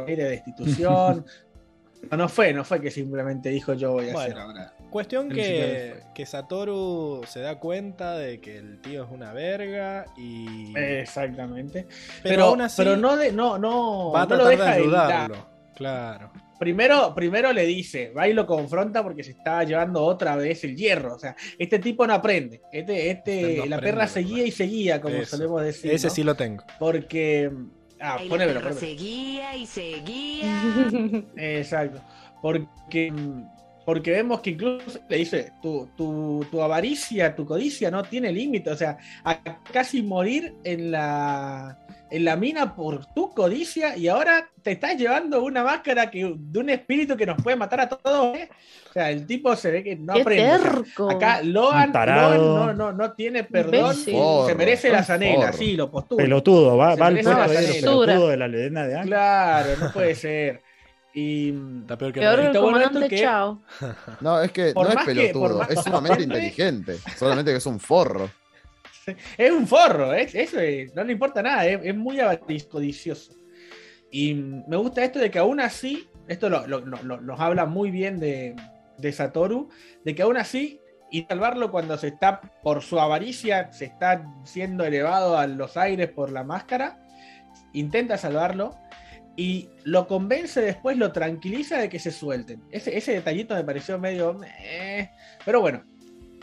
de 0.06 0.16
destitución. 0.16 1.24
no, 2.10 2.16
no 2.16 2.28
fue, 2.28 2.52
no 2.54 2.64
fue 2.64 2.80
que 2.80 2.90
simplemente 2.90 3.50
dijo 3.50 3.74
yo 3.74 3.92
voy 3.92 4.08
a 4.08 4.12
Bueno. 4.12 4.20
hacer 4.20 4.38
ahora. 4.38 4.74
Cuestión 4.92 5.30
que, 5.30 6.02
que 6.14 6.26
Satoru 6.26 7.22
se 7.26 7.40
da 7.40 7.58
cuenta 7.58 8.18
de 8.18 8.42
que 8.42 8.58
el 8.58 8.78
tío 8.82 9.04
es 9.04 9.10
una 9.10 9.32
verga 9.32 10.04
y. 10.18 10.76
Exactamente. 10.76 11.86
pero, 12.22 12.34
Pero, 12.34 12.44
aún 12.44 12.60
así 12.60 12.74
pero 12.76 12.98
no, 12.98 13.16
de, 13.16 13.32
no, 13.32 13.56
no, 13.58 14.12
va 14.12 14.20
a 14.20 14.24
no 14.24 14.28
tratar 14.28 14.44
de 14.44 14.50
deja 14.50 14.64
de 14.64 14.70
ayudarlo. 14.72 15.46
Claro. 15.74 16.30
Primero, 16.58 17.14
primero 17.14 17.54
le 17.54 17.64
dice, 17.64 18.12
va 18.16 18.28
y 18.28 18.34
lo 18.34 18.46
confronta 18.46 19.02
porque 19.02 19.24
se 19.24 19.30
estaba 19.30 19.64
llevando 19.64 20.04
otra 20.04 20.36
vez 20.36 20.62
el 20.64 20.76
hierro. 20.76 21.14
O 21.14 21.18
sea, 21.18 21.34
este 21.58 21.78
tipo 21.78 22.06
no 22.06 22.12
aprende. 22.12 22.60
Este, 22.70 23.10
este, 23.10 23.56
No 23.56 23.64
la 23.64 23.76
aprende, 23.76 23.78
perra 23.78 23.98
¿verdad? 24.02 24.08
seguía 24.12 24.44
y 24.44 24.50
seguía, 24.50 25.00
como 25.00 25.16
Eso. 25.16 25.36
solemos 25.38 25.62
decir. 25.62 25.90
Ese 25.90 26.08
¿no? 26.08 26.12
sí 26.14 26.22
lo 26.22 26.34
tengo. 26.34 26.64
Porque. 26.78 27.50
Ah, 27.98 28.18
la 28.22 28.28
ponémelo, 28.28 28.60
ponémelo. 28.60 28.78
seguía 28.78 29.56
y 29.56 29.64
seguía. 29.64 30.62
Exacto. 31.36 32.02
Porque 32.42 33.10
mm, 33.10 33.44
porque 33.84 34.10
vemos 34.12 34.40
que 34.40 34.50
incluso 34.50 35.00
le 35.08 35.16
dice, 35.16 35.52
tu, 35.60 35.88
tu, 35.96 36.44
tu 36.50 36.62
avaricia, 36.62 37.34
tu 37.34 37.44
codicia 37.44 37.90
no 37.90 38.02
tiene 38.02 38.32
límite, 38.32 38.70
o 38.70 38.76
sea, 38.76 38.98
a 39.24 39.40
casi 39.72 40.02
morir 40.02 40.54
en 40.64 40.90
la, 40.92 41.78
en 42.10 42.24
la 42.24 42.36
mina 42.36 42.74
por 42.76 43.06
tu 43.14 43.30
codicia 43.30 43.96
y 43.96 44.06
ahora 44.08 44.48
te 44.62 44.72
estás 44.72 44.96
llevando 44.96 45.42
una 45.42 45.64
máscara 45.64 46.10
que, 46.10 46.34
de 46.36 46.58
un 46.58 46.70
espíritu 46.70 47.16
que 47.16 47.26
nos 47.26 47.42
puede 47.42 47.56
matar 47.56 47.80
a 47.80 47.88
todos. 47.88 48.36
¿eh? 48.36 48.48
O 48.90 48.92
sea, 48.92 49.10
el 49.10 49.26
tipo 49.26 49.56
se 49.56 49.70
ve 49.70 49.82
que 49.82 49.96
no 49.96 50.12
Qué 50.12 50.20
aprende. 50.20 50.58
Terco. 50.58 51.10
acá 51.10 51.40
tarado. 51.92 52.36
Logan 52.36 52.66
no, 52.66 52.72
no, 52.74 52.92
no 52.92 53.12
tiene 53.12 53.44
perdón, 53.44 53.94
se 53.96 54.54
merece 54.54 54.90
la 54.90 55.02
Forro, 55.02 55.06
zanela, 55.06 55.46
forro. 55.46 55.58
sí, 55.58 55.76
lo 55.76 55.90
postula. 55.90 56.22
Pelotudo, 56.22 56.76
va, 56.76 56.94
va 56.94 57.06
al 57.06 57.14
la 57.14 57.48
de 57.48 57.80
de 58.30 58.36
la 58.36 58.48
leyenda 58.48 58.86
de 58.86 58.94
Aang. 58.94 59.06
Claro, 59.06 59.70
no 59.80 59.92
puede 59.92 60.14
ser. 60.14 60.62
Y 61.14 61.50
Está 61.82 61.98
peor 61.98 62.12
que 62.12 62.20
Peor 62.20 62.40
el 62.40 62.46
Está 62.46 62.60
bueno 62.60 62.78
esto 62.78 62.88
comandante 62.90 63.08
que- 63.16 63.22
Chao. 63.22 63.62
No, 64.20 64.40
es 64.40 64.50
que 64.52 64.72
Por 64.72 64.86
no 64.86 64.92
es 64.92 65.06
que- 65.06 65.14
pelotudo, 65.14 65.62
es 65.68 65.80
sumamente 65.82 66.22
inteligente. 66.22 66.96
Solamente 67.16 67.50
que 67.50 67.58
es 67.58 67.66
un 67.66 67.78
forro. 67.80 68.30
es 69.36 69.50
un 69.50 69.66
forro, 69.66 70.14
es, 70.14 70.34
eso 70.34 70.58
es- 70.60 70.94
no 70.94 71.04
le 71.04 71.12
importa 71.12 71.42
nada, 71.42 71.66
es, 71.66 71.80
es 71.82 71.94
muy 71.96 72.18
codicioso. 72.70 73.34
Y 74.10 74.34
me 74.34 74.76
gusta 74.76 75.04
esto 75.04 75.18
de 75.18 75.30
que 75.30 75.38
aún 75.38 75.60
así, 75.60 76.08
esto 76.28 76.48
lo, 76.48 76.66
lo- 76.66 76.80
lo- 76.80 77.02
lo- 77.02 77.20
nos 77.20 77.40
habla 77.40 77.66
muy 77.66 77.90
bien 77.90 78.18
de, 78.20 78.54
de 78.98 79.12
Satoru, 79.12 79.68
de 80.04 80.14
que 80.14 80.22
aún 80.22 80.36
así, 80.36 80.80
y 81.10 81.24
salvarlo 81.24 81.70
cuando 81.70 81.98
se 81.98 82.08
está, 82.08 82.40
por 82.62 82.82
su 82.82 82.98
avaricia, 83.00 83.70
se 83.72 83.84
está 83.86 84.24
siendo 84.44 84.84
elevado 84.84 85.36
a 85.36 85.46
los 85.46 85.76
aires 85.76 86.10
por 86.10 86.30
la 86.30 86.42
máscara, 86.44 86.98
intenta 87.74 88.16
salvarlo 88.18 88.76
y 89.36 89.68
lo 89.84 90.06
convence 90.06 90.60
después, 90.60 90.96
lo 90.98 91.10
tranquiliza 91.12 91.78
de 91.78 91.88
que 91.88 91.98
se 91.98 92.10
suelten. 92.10 92.62
Ese, 92.70 92.96
ese 92.96 93.12
detallito 93.12 93.54
me 93.54 93.64
pareció 93.64 93.98
medio... 93.98 94.38
eh, 94.62 95.10
pero 95.44 95.60
bueno, 95.60 95.84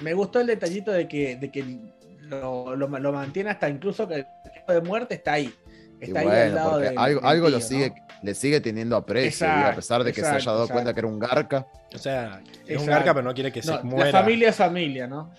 me 0.01 0.13
gustó 0.13 0.39
el 0.39 0.47
detallito 0.47 0.91
de 0.91 1.07
que, 1.07 1.35
de 1.35 1.51
que 1.51 1.79
lo, 2.21 2.75
lo- 2.75 2.87
lo 2.87 3.11
mantiene 3.11 3.49
hasta 3.51 3.69
incluso 3.69 4.07
que 4.07 4.15
el 4.15 4.25
tipo 4.53 4.73
de 4.73 4.81
muerte 4.81 5.15
está 5.15 5.33
ahí. 5.33 5.53
Está 5.99 6.21
ahí 6.21 6.27
al 6.27 6.33
bueno, 6.51 6.55
lado 6.55 6.79
del- 6.79 6.97
algo, 6.97 7.23
algo 7.25 7.49
lo 7.49 7.59
sigue, 7.61 7.89
¿no? 7.89 7.95
le 8.23 8.33
sigue 8.33 8.59
teniendo 8.61 8.95
aprecio, 8.95 9.47
a 9.49 9.73
pesar 9.75 10.03
de 10.03 10.11
que 10.13 10.21
se 10.21 10.27
haya 10.27 10.37
dado 10.51 10.63
exacto. 10.63 10.73
cuenta 10.73 10.93
que 10.93 10.99
era 10.99 11.07
un 11.07 11.19
garca. 11.19 11.67
O 11.93 11.97
sea, 11.97 12.41
es 12.65 12.79
un 12.79 12.85
garca, 12.87 13.13
pero 13.13 13.23
no 13.27 13.33
quiere 13.33 13.51
que 13.51 13.61
se 13.61 13.77
muera. 13.83 14.05
la 14.11 14.19
familia 14.19 14.49
es 14.49 14.55
familia, 14.55 15.07
¿no? 15.07 15.31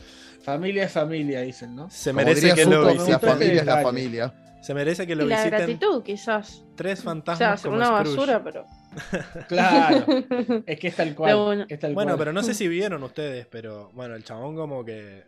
Familia 0.43 0.85
es 0.85 0.93
familia, 0.93 1.41
dicen, 1.43 1.75
¿no? 1.77 1.91
Se 1.91 2.13
merece 2.13 2.55
que 2.55 2.65
lo 2.65 2.91
Zuko, 2.95 3.11
la 3.11 3.19
familia 3.19 3.61
es 3.61 3.67
la 3.67 3.83
familia. 3.83 4.33
Se 4.61 4.75
merece 4.75 5.07
que 5.07 5.15
lo 5.17 5.25
Y 5.25 5.29
la 5.29 5.37
visiten 5.37 5.59
gratitud, 5.59 6.03
quizás. 6.03 6.65
tres 6.77 7.01
O 7.01 7.05
fantasmas 7.05 7.39
sea, 7.39 7.53
hacer 7.55 7.71
como 7.71 7.77
una 7.79 7.87
Scrooge. 7.87 8.17
basura, 8.17 8.45
pero. 8.45 8.67
Claro, 9.49 10.05
es 10.67 10.79
que 10.81 10.89
es 10.89 10.97
tal 10.97 11.15
cual. 11.15 11.37
Bueno. 11.37 11.67
es 11.69 11.79
tal 11.79 11.95
Bueno, 11.95 12.11
cual. 12.13 12.19
pero 12.19 12.33
no 12.33 12.43
sé 12.43 12.55
si 12.55 12.69
vieron 12.69 13.03
ustedes, 13.03 13.47
pero 13.47 13.91
bueno, 13.95 14.15
el 14.15 14.25
chabón 14.25 14.57
como 14.57 14.85
que 14.85 15.25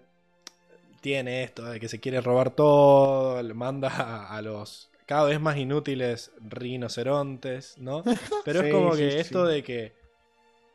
tiene 1.00 1.42
esto 1.44 1.64
de 1.64 1.80
que 1.80 1.88
se 1.88 1.98
quiere 2.00 2.20
robar 2.20 2.50
todo, 2.50 3.42
le 3.42 3.54
manda 3.54 3.88
a, 3.88 4.36
a 4.36 4.42
los 4.42 4.90
cada 5.06 5.24
vez 5.24 5.40
más 5.40 5.56
inútiles 5.56 6.30
rinocerontes, 6.40 7.76
¿no? 7.78 8.02
Pero 8.44 8.60
Sí, 8.60 8.66
es 8.66 8.72
como 8.72 8.92
sí, 8.94 8.98
que 9.02 9.10
sí. 9.12 9.18
esto 9.18 9.44
de 9.46 9.62
que 9.62 9.92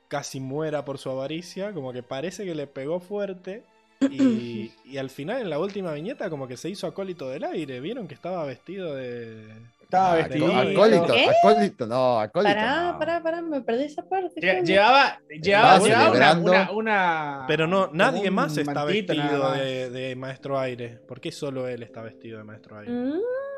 casi 0.10 0.40
muera 0.40 0.84
por 0.86 0.98
su 0.98 1.10
avaricia, 1.10 1.74
como 1.74 1.94
que 1.94 2.04
parece 2.04 2.46
que 2.46 2.56
le 2.56 2.68
pegó 2.68 3.00
fuerte. 3.00 3.64
Y, 4.02 4.72
y 4.86 4.98
al 4.98 5.10
final, 5.10 5.42
en 5.42 5.50
la 5.50 5.60
última 5.60 5.92
viñeta, 5.94 6.30
como 6.30 6.48
que 6.48 6.58
se 6.58 6.70
hizo 6.70 6.88
acólito 6.88 7.30
del 7.30 7.44
aire. 7.44 7.80
¿Vieron 7.80 8.08
que 8.08 8.14
estaba 8.14 8.46
vestido 8.46 8.94
de. 8.96 9.48
Estaba 9.82 10.16
vestido. 10.16 10.48
de- 10.50 10.72
Acólito, 10.74 11.14
¿Qué? 11.14 11.28
acólito, 11.30 11.88
no, 11.88 12.20
acólito. 12.20 12.54
Pará, 12.56 12.92
no. 12.92 13.00
pará, 13.00 13.24
pará, 13.24 13.42
me 13.42 13.62
perdí 13.62 13.86
esa 13.86 14.04
parte. 14.04 14.40
Lle-. 14.42 14.64
Llevaba, 14.66 15.20
llevaba, 15.30 15.80
una, 16.12 16.38
una, 16.38 16.72
una- 16.72 17.46
Pero 17.48 17.68
no, 17.68 17.90
nadie 17.94 18.30
más 18.30 18.56
está 18.58 18.84
vestido 18.84 19.44
más. 19.44 19.58
de, 19.58 19.90
de 19.90 20.16
maestro 20.16 20.60
aire. 20.60 21.00
¿Por 21.08 21.20
qué 21.22 21.32
solo 21.32 21.68
él 21.68 21.84
está 21.84 22.02
vestido 22.02 22.38
de 22.38 22.44
maestro 22.44 22.78
aire? 22.78 22.92
Mm, 22.92 23.14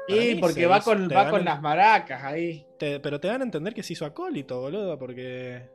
Sí, 0.08 0.38
porque 0.42 0.66
va 0.66 0.82
con, 0.82 1.08
va 1.08 1.30
con 1.30 1.46
las 1.46 1.62
maracas 1.62 2.24
ahí. 2.24 2.66
Te- 2.80 3.00
pero 3.00 3.20
te 3.20 3.28
dan 3.28 3.42
a 3.42 3.44
entender 3.44 3.74
que 3.76 3.84
se 3.84 3.94
hizo 3.94 4.06
acólito, 4.06 4.60
boludo, 4.60 4.98
porque. 4.98 5.70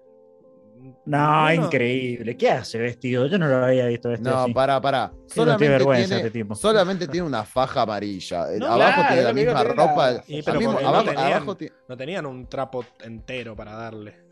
No, 1.07 1.53
increíble. 1.53 2.37
¿Qué 2.37 2.51
hace 2.51 2.79
vestido? 2.79 3.27
Yo 3.27 3.39
no 3.39 3.47
lo 3.49 3.65
había 3.65 3.87
visto 3.87 4.09
vestido 4.09 4.31
No, 4.33 4.43
así. 4.45 4.53
para, 4.55 4.81
para. 4.81 5.09
Sí, 5.09 5.15
no 5.15 5.35
Solamente, 5.35 5.59
tiene 5.59 5.75
vergüenza 5.75 6.07
tiene, 6.09 6.21
este 6.27 6.31
tipo. 6.39 6.55
solamente 6.55 7.09
tiene 7.09 7.27
una 7.27 7.45
faja 7.45 7.83
amarilla. 7.83 8.47
No, 8.59 8.67
abajo 8.67 9.01
claro, 9.01 9.09
tiene 9.09 9.23
la 9.23 9.33
misma 9.33 9.55
tiene 9.61 9.75
ropa. 9.75 10.23
Pero 10.27 10.59
mismo- 10.59 10.73
porque 10.73 10.83
no 10.85 10.89
abajo, 10.89 11.05
tenían- 11.05 11.27
abajo 11.33 11.57
ti- 11.57 11.69
No 11.89 11.97
tenían 11.97 12.27
un 12.27 12.49
trapo 12.49 12.85
entero 13.03 13.55
para 13.57 13.73
darle. 13.73 14.25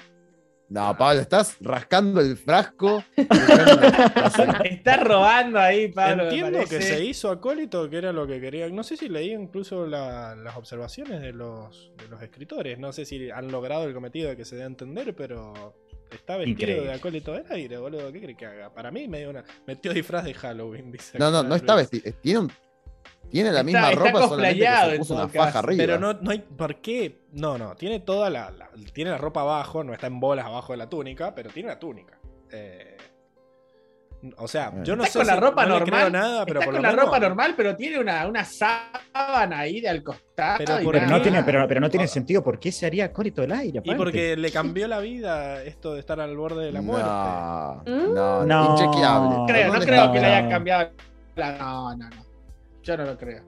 No, 0.69 0.97
Pablo, 0.97 1.21
estás 1.21 1.57
rascando 1.61 2.19
el 2.23 2.35
frasco. 2.35 3.05
buscando 3.15 3.77
una 3.89 4.15
taza. 4.15 4.45
Está 4.65 4.97
robando 4.97 5.59
ahí, 5.59 5.89
Pablo. 5.89 6.25
Entiendo 6.25 6.61
que 6.61 6.81
se 6.81 7.05
hizo 7.05 7.31
acólito, 7.31 7.91
que 7.91 7.99
era 7.99 8.11
lo 8.11 8.27
que 8.27 8.41
quería. 8.41 8.67
No 8.71 8.83
sé 8.83 8.97
si 8.97 9.11
leí 9.11 9.35
incluso 9.35 9.87
la- 9.87 10.35
las 10.35 10.57
observaciones 10.57 11.21
de 11.21 11.33
los, 11.33 11.93
de 11.99 12.09
los 12.09 12.23
escritores. 12.23 12.79
No 12.79 12.91
sé 12.95 13.05
si 13.05 13.31
han 13.31 13.53
logrado 13.53 13.85
el 13.85 13.93
cometido 13.93 14.31
de 14.31 14.37
que 14.39 14.47
se 14.47 14.57
dé 14.57 14.63
a 14.63 14.67
entender, 14.67 15.15
pero 15.15 15.75
está 16.17 16.37
vestido 16.37 16.53
Increíble. 16.61 16.87
de 16.89 16.93
acólito 16.95 17.33
del 17.33 17.45
aire, 17.51 17.79
boludo. 17.79 18.13
¿Qué 18.13 18.21
crees 18.21 18.37
que 18.39 18.47
haga? 18.47 18.73
Para 18.73 18.91
mí 18.91 19.09
me 19.09 19.19
dio 19.21 19.31
una. 19.31 19.45
Metió 19.67 19.93
disfraz 19.93 20.25
de 20.25 20.35
Halloween, 20.35 20.91
dice. 20.93 21.19
No, 21.19 21.31
no, 21.31 21.43
no 21.43 21.55
está 21.55 21.75
vestido. 21.75 22.13
Tiene, 22.21 22.39
un- 22.41 22.53
tiene 23.31 23.51
la 23.51 23.61
Está- 23.61 23.65
misma 23.65 23.91
está 23.93 24.05
ropa, 24.05 24.29
solamente 24.29 24.65
que 24.67 24.91
se 24.93 24.99
puso 24.99 25.15
una 25.15 25.29
faja 25.29 25.59
arriba. 25.61 25.83
Pero 25.83 25.99
no, 25.99 26.13
no 26.15 26.31
hay. 26.31 26.39
¿Por 26.41 26.77
qué? 26.81 27.23
No, 27.33 27.57
no. 27.59 27.75
Tiene 27.77 28.01
toda 28.01 28.29
la, 28.31 28.51
la- 28.51 28.71
Tiene 28.93 29.11
la 29.11 29.19
ropa 29.19 29.41
abajo, 29.41 29.83
no 29.85 29.93
está 29.95 30.07
en 30.07 30.21
bolas 30.21 30.45
abajo 30.47 30.73
de 30.73 30.77
la 30.79 30.89
túnica, 30.89 31.35
pero 31.35 31.51
tiene 31.51 31.69
una 31.71 31.79
túnica. 31.79 32.19
Eh, 32.51 32.92
o 34.37 34.47
sea, 34.47 34.73
yo 34.85 34.95
no 34.95 35.03
Está 35.05 35.13
sé. 35.13 35.19
con 35.19 35.27
la 35.27 35.35
si- 35.35 35.41
ropa 35.41 35.67
no 35.67 35.75
le 35.75 35.81
normal. 35.81 35.99
creo 36.01 36.11
nada, 36.11 36.47
pero 36.47 36.61
está 36.61 36.65
por 36.67 36.75
con 36.75 36.83
lo 36.83 36.89
la 36.89 36.89
menos- 36.95 37.05
ropa 37.07 37.19
normal, 37.21 37.55
pero 37.57 37.75
tiene 37.77 37.99
una, 37.99 38.27
una 38.27 38.45
sábana 38.45 39.59
ahí 39.59 39.81
de 39.81 39.89
al 39.89 40.03
costado. 40.03 40.59
Pero 40.59 40.81
y 40.81 41.01
no, 41.11 41.21
tiene, 41.21 41.43
pero, 41.43 41.67
pero 41.67 41.81
no 41.81 41.91
tiene 41.91 42.05
Ah. 42.05 42.09
sentido. 42.09 42.43
¿Por 42.43 42.59
qué 42.61 42.71
se 42.71 42.87
haría 42.87 43.07
acólito 43.07 43.41
del 43.43 43.53
aire? 43.53 43.81
Y 43.83 43.95
porque 43.95 44.37
le 44.37 44.51
cambió 44.53 44.87
la 44.87 45.01
vida 45.01 45.63
esto 45.65 45.95
de 45.95 46.01
estar 46.01 46.21
al 46.21 46.37
borde 46.37 46.65
de 46.67 46.73
la 46.73 46.83
muerte. 46.83 47.09
No, 47.09 47.83
no, 47.85 48.45
No. 48.45 48.71
inchequeable. 48.73 49.37
creo, 49.53 49.67
no 49.67 49.73
¿Dónde 49.73 49.87
creo 49.87 50.13
que 50.13 50.21
le 50.21 50.27
haya 50.27 50.49
cambiado. 50.49 50.91
la- 51.37 51.59
No, 51.59 51.97
no, 51.97 52.09
no. 52.11 52.25
Yo 52.83 52.97
no 52.97 53.05
lo 53.05 53.17
creo. 53.17 53.43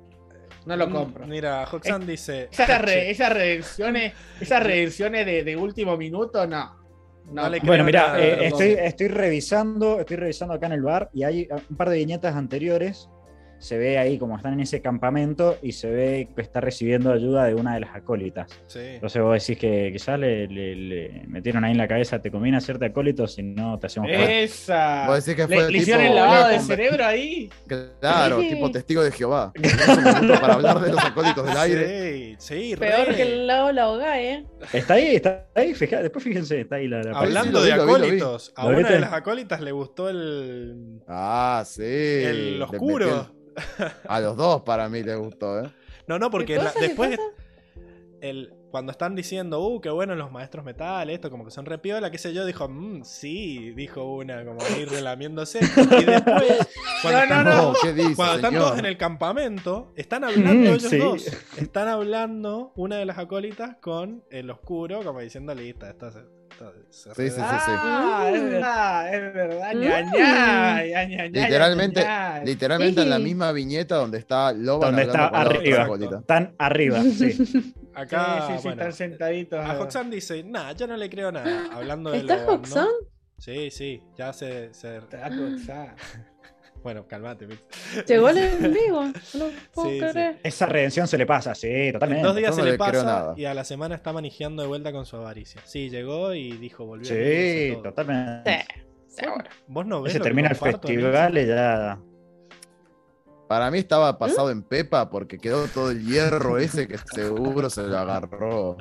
No 0.67 0.77
lo 0.77 0.87
Mm, 0.89 0.93
compro. 0.93 1.27
Mira, 1.27 1.65
Hoxan 1.71 2.07
dice. 2.07 2.49
Esas, 2.51 2.81
re- 2.81 3.11
esas 3.11 3.31
redenciones, 3.33 4.15
esas 4.41 4.63
redenciones 4.63 5.27
de, 5.27 5.45
de 5.45 5.57
último 5.57 5.97
minuto, 5.99 6.47
no. 6.47 6.84
No, 7.33 7.49
creo 7.49 7.61
Bueno, 7.65 7.85
mira, 7.85 8.21
eh, 8.21 8.47
estoy, 8.47 8.73
estoy 8.73 9.09
revisando, 9.09 10.01
estoy 10.01 10.17
revisando 10.17 10.55
acá 10.55 10.67
en 10.67 10.73
el 10.73 10.83
bar 10.83 11.11
y 11.13 11.25
hay 11.25 11.49
un 11.71 11.77
par 11.77 11.91
de 11.91 11.97
viñetas 11.97 12.35
anteriores. 12.37 13.09
Se 13.65 13.79
ve 13.79 13.97
ahí 13.97 14.19
como 14.19 14.37
están 14.37 14.53
en 14.53 14.61
ese 14.61 14.83
campamento 14.83 15.57
y 15.63 15.73
se 15.73 15.89
ve 15.91 16.29
que 16.37 16.43
está 16.43 16.61
recibiendo 16.61 17.11
ayuda 17.11 17.45
de 17.47 17.55
una 17.55 17.73
de 17.73 17.81
las 17.81 17.95
acólitas. 17.97 18.51
Sí. 18.67 18.79
Entonces 18.81 19.23
vos 19.23 19.33
decís 19.41 19.59
que 19.59 19.91
quizás 19.91 20.19
le, 20.19 20.47
le- 20.49 20.77
le 20.77 21.23
metieron 21.29 21.65
ahí 21.65 21.73
en 21.73 21.79
la 21.79 21.89
cabeza, 21.89 22.21
te 22.21 22.31
conviene 22.31 22.59
hacerte 22.59 22.85
acólito, 22.85 23.27
si 23.27 23.43
no 23.43 23.79
te 23.79 23.87
hacemos. 23.87 24.11
Esa. 24.13 25.07
Vos 25.07 25.25
decís 25.25 25.37
que 25.41 25.47
fue 25.47 25.57
le, 25.57 25.63
el 25.63 25.67
le 25.73 25.79
tipo- 25.79 25.83
hicieron 25.83 26.05
el 26.05 26.15
lavado 26.15 26.49
de 26.49 26.61
cerebro 26.61 27.07
ahí. 27.07 27.51
Claro, 28.01 28.41
Sí. 28.41 28.49
tipo 28.51 28.71
testigo 28.71 29.03
de 29.03 29.13
Jehová. 29.13 29.51
Para 30.41 30.55
hablar 30.55 30.81
de 30.81 30.93
los 30.93 31.03
acólitos 31.03 31.47
del 31.47 31.57
aire. 31.57 32.37
Sí, 32.39 32.71
sí, 32.71 32.77
Peor 32.77 33.09
re. 33.09 33.17
que 33.17 33.23
el 33.23 33.47
lado 33.47 33.69
de 33.69 33.73
la 33.73 33.89
hoga, 33.89 34.21
¿eh? 34.21 34.45
Está 34.75 34.95
ahí, 34.95 35.17
está 35.17 35.47
ahí, 35.55 35.73
fija- 35.75 36.03
después 36.03 36.23
fíjense, 36.23 36.61
está 36.61 36.77
ahí 36.77 36.89
la, 36.89 37.03
la 37.03 37.19
Hablando 37.19 37.61
Sí, 37.61 37.67
de 37.67 37.73
acólitos, 37.73 38.53
a 38.57 38.63
¿Lo 38.65 38.69
una 38.69 38.79
viste? 38.79 38.93
de 38.95 39.01
las 39.01 39.13
acólitas 39.15 39.61
le 39.63 39.73
gustó 39.73 40.11
el. 40.11 41.01
Ah, 41.09 41.63
sí. 41.67 41.83
el 41.83 42.63
oscuro. 42.63 43.33
A 44.09 44.21
los 44.21 44.37
dos 44.37 44.63
para 44.63 44.89
mí 44.89 45.03
les 45.03 45.17
gustó, 45.19 45.61
¿eh? 45.61 45.71
No, 46.07 46.19
no, 46.19 46.31
porque 46.31 46.55
¿Qué 46.55 46.57
la- 46.59 46.65
cosa? 46.65 46.79
¿Qué 46.81 46.87
después. 46.89 47.19
El, 48.21 48.55
cuando 48.71 48.91
están 48.91 49.15
diciendo, 49.15 49.61
uh, 49.61 49.81
qué 49.83 49.91
bueno 49.91 50.15
los 50.15 50.33
maestros 50.33 50.65
metal, 50.65 51.11
esto, 51.11 51.31
como 51.31 51.45
que 51.45 51.51
son 51.51 51.67
repiola, 51.67 52.11
qué 52.11 52.17
sé 52.17 52.33
yo, 52.33 52.47
dijo, 52.47 52.69
mmm, 52.69 53.03
sí, 53.05 53.73
dijo 53.73 54.03
una, 54.17 54.45
como 54.47 54.63
ahí 54.63 54.85
relamiéndose. 54.87 55.59
Y 55.61 56.05
después, 56.05 56.69
cuando, 57.03 57.19
No, 57.19 57.23
están, 57.23 57.45
no, 57.45 57.51
no. 57.51 57.61
todos- 57.63 57.79
¿Qué 57.83 57.93
dice, 57.93 58.17
cuando 58.17 58.37
están 58.37 58.51
señor? 58.53 58.67
todos 58.67 58.79
en 58.79 58.87
el 58.87 58.97
campamento, 58.97 59.93
están 59.95 60.25
hablando 60.25 60.55
Mm, 60.71 60.75
ellos 60.75 60.83
sí. 60.85 60.97
dos. 60.99 61.27
Están 61.59 61.89
hablando 61.89 62.73
una 62.77 62.97
de 62.97 63.05
las 63.05 63.19
acólitas 63.19 63.77
con 63.83 64.25
el 64.31 64.51
oscuro, 64.51 65.03
como 65.05 65.21
diciendo, 65.21 65.55
listo, 65.55 65.87
esto 65.87 66.11
Sí, 66.91 67.11
sí, 67.11 67.31
sí, 67.31 67.41
arregla". 67.41 67.59
sí. 67.61 67.73
Ah, 67.75 68.31
es 68.33 68.43
verdad, 68.43 69.15
es 69.15 69.35
verdad. 69.35 69.73
Ña, 69.75 70.01
ña, 70.01 70.85
ña, 70.85 70.85
ña, 70.85 71.05
ña, 71.07 71.25
Literalmente, 71.27 72.07
literalmente 72.45 73.03
en 73.03 73.11
la 73.11 73.19
misma 73.19 73.53
viñeta 73.53 73.97
donde 73.97 74.19
está 74.19 74.53
Loban 74.53 74.91
Donde 74.97 75.03
está 75.03 75.27
arriba. 75.29 75.89
Están 76.21 76.55
arriba, 76.59 77.03
sí. 77.19 77.75
Acá, 77.95 78.47
sí, 78.47 78.53
sí, 78.55 78.59
sí, 78.59 78.69
bueno, 78.69 78.83
están 78.83 78.93
sentaditos. 78.93 79.65
a 79.65 79.81
Hoxan 79.81 80.11
dice, 80.11 80.43
nah, 80.43 80.73
yo 80.73 80.87
no 80.87 80.97
le 80.97 81.09
creo 81.09 81.31
nada. 81.31 81.69
Hablando 81.73 82.11
de 82.11 82.19
¿Está. 82.21 82.47
Hoxan? 82.51 82.89
Sí, 83.39 83.71
sí, 83.71 84.03
ya 84.17 84.33
se, 84.33 84.73
se- 84.75 84.97
Está. 84.99 85.95
Bueno, 86.85 87.07
calmate. 87.09 87.47
Mix. 87.47 87.61
Llegó 88.07 88.29
el 88.29 88.37
enemigo. 88.39 89.03
No 89.05 89.13
lo 89.47 89.51
puedo 89.73 89.89
Sí, 89.89 90.01
sí. 90.01 90.07
creer. 90.13 90.39
Esa 90.45 90.67
redención 90.67 91.09
se 91.09 91.17
le 91.19 91.25
pasa, 91.27 91.55
sí, 91.55 91.67
En 91.69 91.93
totalmente. 91.95 92.27
dos 92.27 92.37
días 92.37 92.55
se 92.55 92.61
no 92.63 92.67
le 92.69 92.77
pasa 92.79 93.03
nada. 93.05 93.35
y 93.37 93.47
a 93.47 93.55
la 93.55 93.65
semana 93.65 93.95
está 93.97 94.13
manejando 94.13 94.61
de 94.63 94.69
vuelta 94.69 94.93
con 94.93 95.07
su 95.07 95.17
avaricia. 95.17 95.61
Sí, 95.65 95.89
llegó 95.91 96.35
y 96.35 96.53
dijo, 96.59 96.85
volvió. 96.85 97.07
a 97.11 97.15
Sí, 97.15 97.77
totalmente. 97.83 98.67
Sí, 99.09 99.17
seguro. 99.17 99.45
Vos 99.67 99.87
no 99.87 100.03
ves. 100.03 100.13
Se 100.13 100.21
termina 100.21 100.51
el 100.51 100.57
festival 100.57 101.39
y 101.39 101.47
ya. 101.47 101.99
Para 103.49 103.71
mí 103.71 103.79
estaba 103.79 104.19
pasado 104.19 104.51
en 104.51 104.63
Pepa 104.63 105.09
porque 105.11 105.39
quedó 105.39 105.67
todo 105.69 105.91
el 105.91 106.05
hierro 106.07 106.59
ese 106.59 106.87
que 106.87 106.99
seguro 106.99 107.69
se 107.71 107.83
lo 107.83 107.97
agarró. 107.99 108.77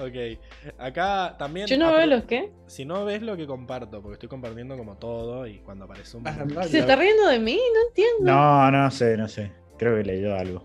Ok. 0.00 0.38
Acá 0.78 1.36
también. 1.38 1.66
Yo 1.66 1.76
no 1.78 1.92
veo 1.92 2.06
los 2.06 2.24
que. 2.24 2.50
Si 2.66 2.84
no 2.84 3.04
ves 3.04 3.22
lo 3.22 3.36
que 3.36 3.46
comparto, 3.46 4.00
porque 4.00 4.14
estoy 4.14 4.28
compartiendo 4.28 4.76
como 4.76 4.96
todo 4.96 5.46
y 5.46 5.58
cuando 5.58 5.84
aparece 5.84 6.16
un. 6.16 6.26
Ah, 6.26 6.64
¿Se 6.64 6.78
está 6.80 6.96
riendo 6.96 7.26
de 7.28 7.38
mí? 7.38 7.58
No 7.74 7.88
entiendo. 7.88 8.32
No, 8.32 8.70
no 8.70 8.90
sé, 8.90 9.16
no 9.16 9.28
sé. 9.28 9.52
Creo 9.76 9.96
que 9.96 10.04
leyó 10.04 10.34
algo. 10.36 10.62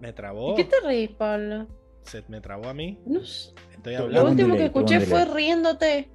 Me 0.00 0.08
¿De 0.08 0.12
trabó. 0.12 0.54
qué 0.54 0.64
te 0.64 0.80
reís, 0.80 1.10
Pablo? 1.10 1.66
Se 2.02 2.22
me 2.28 2.40
trabó 2.40 2.68
a 2.68 2.74
mí. 2.74 2.98
No 3.06 3.24
sé. 3.24 3.52
Estoy 3.72 3.96
Lo 3.96 4.24
último 4.24 4.54
delay, 4.54 4.58
que 4.58 4.64
escuché 4.66 5.00
fue 5.00 5.24
riéndote. 5.24 6.08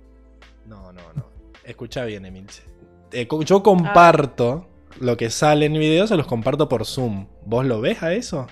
No, 0.65 0.91
no, 0.91 1.01
no. 1.13 1.25
Escucha 1.63 2.05
bien, 2.05 2.25
Emilce. 2.25 2.63
Eh, 3.11 3.27
yo 3.45 3.63
comparto 3.63 4.67
lo 4.99 5.17
que 5.17 5.29
sale 5.29 5.67
en 5.67 5.73
mi 5.73 5.79
video, 5.79 6.07
se 6.07 6.15
los 6.15 6.27
comparto 6.27 6.67
por 6.67 6.85
Zoom. 6.85 7.27
¿Vos 7.45 7.65
lo 7.65 7.81
ves 7.81 8.01
a 8.03 8.13
eso? 8.13 8.47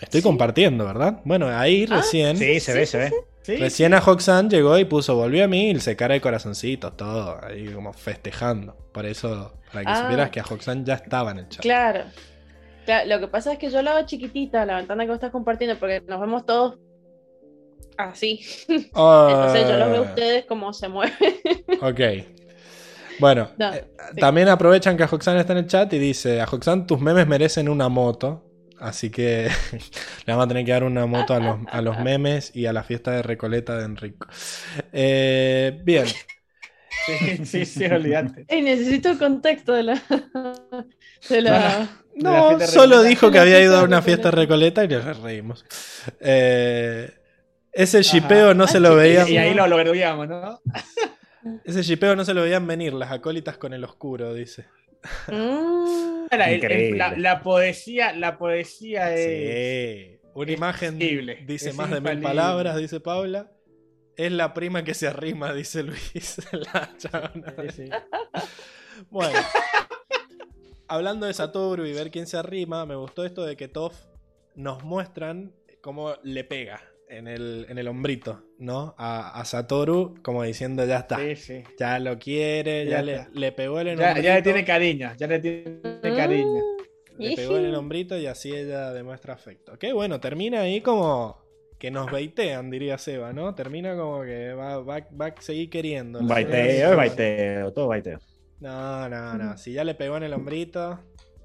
Estoy 0.00 0.20
Sí. 0.20 0.26
compartiendo, 0.26 0.84
¿verdad? 0.86 1.20
Bueno, 1.24 1.46
ahí 1.48 1.86
Ah, 1.90 1.96
recién. 1.96 2.36
Sí, 2.36 2.60
se 2.60 2.72
ve, 2.74 2.86
se 2.86 2.98
ve. 2.98 3.12
Sí, 3.42 3.56
Recién 3.56 3.94
a 3.94 3.98
Hoxan 4.04 4.50
llegó 4.50 4.78
y 4.78 4.84
puso, 4.84 5.16
volvió 5.16 5.44
a 5.44 5.48
mí 5.48 5.70
y 5.70 5.80
se 5.80 5.96
cara 5.96 6.12
de 6.14 6.20
corazoncitos, 6.20 6.94
todo, 6.96 7.38
ahí 7.42 7.66
como 7.68 7.92
festejando. 7.94 8.76
Por 8.92 9.06
eso, 9.06 9.54
para 9.72 9.84
que 9.84 9.90
Ah. 9.90 10.02
supieras 10.02 10.30
que 10.30 10.40
a 10.40 10.44
Hoxan 10.44 10.84
ya 10.84 10.94
estaba 10.94 11.30
en 11.30 11.38
el 11.38 11.48
chat. 11.48 11.62
Claro. 11.62 12.04
Claro, 12.84 13.08
Lo 13.08 13.20
que 13.20 13.28
pasa 13.28 13.52
es 13.52 13.58
que 13.58 13.70
yo 13.70 13.80
la 13.82 13.96
hago 13.96 14.06
chiquitita, 14.06 14.64
la 14.66 14.76
ventana 14.76 15.04
que 15.04 15.08
vos 15.08 15.16
estás 15.16 15.30
compartiendo, 15.30 15.78
porque 15.78 16.02
nos 16.06 16.20
vemos 16.20 16.44
todos 16.44 16.78
así. 17.96 18.40
Entonces 18.68 19.68
yo 19.68 19.76
los 19.78 19.90
veo 19.90 20.02
a 20.02 20.06
Ah, 20.06 20.08
ustedes 20.10 20.44
como 20.46 20.72
se 20.72 20.88
mueven. 20.88 21.14
Ok. 21.82 22.00
Bueno, 23.18 23.50
No, 23.58 23.72
eh, 23.74 23.84
sí. 24.14 24.20
también 24.20 24.48
aprovechan 24.48 24.96
que 24.96 25.02
Ajoxan 25.02 25.36
está 25.36 25.52
en 25.52 25.58
el 25.60 25.66
chat 25.66 25.92
y 25.92 25.98
dice, 25.98 26.40
Ajoxan, 26.40 26.86
tus 26.86 27.00
memes 27.00 27.26
merecen 27.26 27.68
una 27.68 27.88
moto. 27.88 28.44
Así 28.80 29.10
que 29.10 29.50
le 30.26 30.32
vamos 30.32 30.46
a 30.46 30.48
tener 30.48 30.64
que 30.64 30.72
dar 30.72 30.84
una 30.84 31.06
moto 31.06 31.34
a 31.34 31.40
los, 31.40 31.58
a 31.70 31.82
los 31.82 32.00
memes 32.00 32.50
y 32.54 32.66
a 32.66 32.72
la 32.72 32.82
fiesta 32.82 33.12
de 33.12 33.22
Recoleta 33.22 33.76
de 33.76 33.84
Enrico. 33.84 34.26
Eh, 34.92 35.78
bien, 35.84 36.06
sí, 36.06 37.44
sí, 37.44 37.66
sí, 37.66 37.84
olvídate. 37.84 38.46
Ey, 38.48 38.62
necesito 38.62 39.10
el 39.10 39.18
contexto 39.18 39.74
de 39.74 39.82
la. 39.82 40.02
De 41.28 41.42
la... 41.42 41.42
De 41.42 41.42
la 41.42 41.88
no, 42.16 42.60
solo 42.60 43.02
dijo 43.02 43.30
que 43.30 43.38
había 43.38 43.60
ido 43.60 43.78
a 43.78 43.84
una 43.84 44.02
fiesta 44.02 44.30
de 44.30 44.36
Recoleta 44.36 44.84
y 44.84 44.88
nos 44.88 45.22
reímos. 45.22 45.64
Eh, 46.20 47.10
ese 47.72 48.02
shipeo 48.02 48.52
no 48.54 48.66
se 48.66 48.80
lo 48.80 48.90
sí, 48.90 48.96
veían. 48.96 49.28
Y 49.28 49.38
ahí 49.38 49.54
lo 49.54 49.66
logramos, 49.66 50.28
¿no? 50.28 50.60
Ese 51.64 51.82
shipeo 51.82 52.14
no 52.16 52.24
se 52.24 52.34
lo 52.34 52.42
veían 52.42 52.66
venir, 52.66 52.92
las 52.92 53.10
acólitas 53.12 53.56
con 53.56 53.72
el 53.72 53.84
oscuro, 53.84 54.34
dice. 54.34 54.66
Mm, 55.28 56.26
Era 56.30 56.44
el- 56.46 56.50
el- 56.50 56.56
Increíble. 56.56 56.98
la, 56.98 57.16
la 57.16 57.42
poesía, 57.42 58.12
la 58.14 58.36
poesía 58.38 59.14
es. 59.14 60.10
Sí. 60.12 60.16
Una 60.34 60.50
es 60.52 60.56
imagen 60.56 60.98
dice 60.98 61.70
es 61.70 61.74
más 61.76 61.90
de 61.90 62.00
mil 62.00 62.20
palabras, 62.22 62.76
dice 62.76 63.00
Paula. 63.00 63.50
Es 64.16 64.30
la 64.30 64.52
prima 64.54 64.84
que 64.84 64.92
se 64.94 65.08
arrima, 65.08 65.52
dice 65.54 65.82
Luis. 65.82 66.40
La. 66.52 66.90
Sí, 66.98 67.84
sí. 67.84 67.90
Bueno. 69.10 69.38
Hablando 70.88 71.26
de 71.26 71.32
Satoru 71.34 71.86
y 71.86 71.92
ver 71.92 72.10
quién 72.10 72.26
se 72.26 72.36
arrima, 72.36 72.84
me 72.84 72.96
gustó 72.96 73.24
esto 73.24 73.44
de 73.44 73.56
que 73.56 73.68
Toff 73.68 73.94
nos 74.56 74.82
muestran 74.84 75.52
cómo 75.80 76.14
le 76.22 76.44
pega 76.44 76.82
en 77.10 77.26
el, 77.28 77.66
en 77.68 77.78
el 77.78 77.88
hombrito, 77.88 78.42
¿no? 78.58 78.94
A, 78.96 79.38
a 79.40 79.44
Satoru, 79.44 80.14
como 80.22 80.42
diciendo, 80.42 80.84
ya 80.86 80.98
está. 81.00 81.16
Sí, 81.18 81.36
sí. 81.36 81.62
Ya 81.78 81.98
lo 81.98 82.18
quiere, 82.18 82.84
ya, 82.86 82.98
Ya 82.98 83.02
le, 83.02 83.26
le 83.34 83.52
pegó 83.52 83.80
en 83.80 83.88
el 83.88 83.98
Ya, 83.98 84.08
hombrito. 84.08 84.26
ya 84.26 84.34
le 84.36 84.42
tiene 84.42 84.64
cariño, 84.64 85.12
ya 85.18 85.26
le 85.26 85.38
tiene 85.40 85.80
cariño. 86.02 86.62
Le 87.18 87.36
pegó 87.36 87.58
en 87.58 87.66
el 87.66 87.74
hombrito 87.74 88.16
y 88.16 88.26
así 88.26 88.54
ella 88.54 88.92
demuestra 88.92 89.34
afecto. 89.34 89.78
Qué 89.78 89.92
bueno, 89.92 90.20
termina 90.20 90.60
ahí 90.60 90.80
como 90.80 91.38
que 91.78 91.90
nos 91.90 92.10
baitean, 92.10 92.70
diría 92.70 92.96
Seba, 92.98 93.32
¿no? 93.32 93.54
Termina 93.54 93.96
como 93.96 94.22
que 94.22 94.52
va, 94.54 94.78
va, 94.78 95.06
va 95.20 95.26
a 95.26 95.34
seguir 95.40 95.68
queriendo. 95.68 96.20
Baiteo, 96.22 96.90
es 96.92 96.96
baiteo, 96.96 97.72
todo 97.72 97.88
baiteo. 97.88 98.18
No, 98.60 99.08
no, 99.08 99.34
no. 99.34 99.58
Si 99.58 99.72
ya 99.72 99.84
le 99.84 99.94
pegó 99.94 100.16
en 100.18 100.22
el 100.24 100.32
hombrito, 100.34 100.98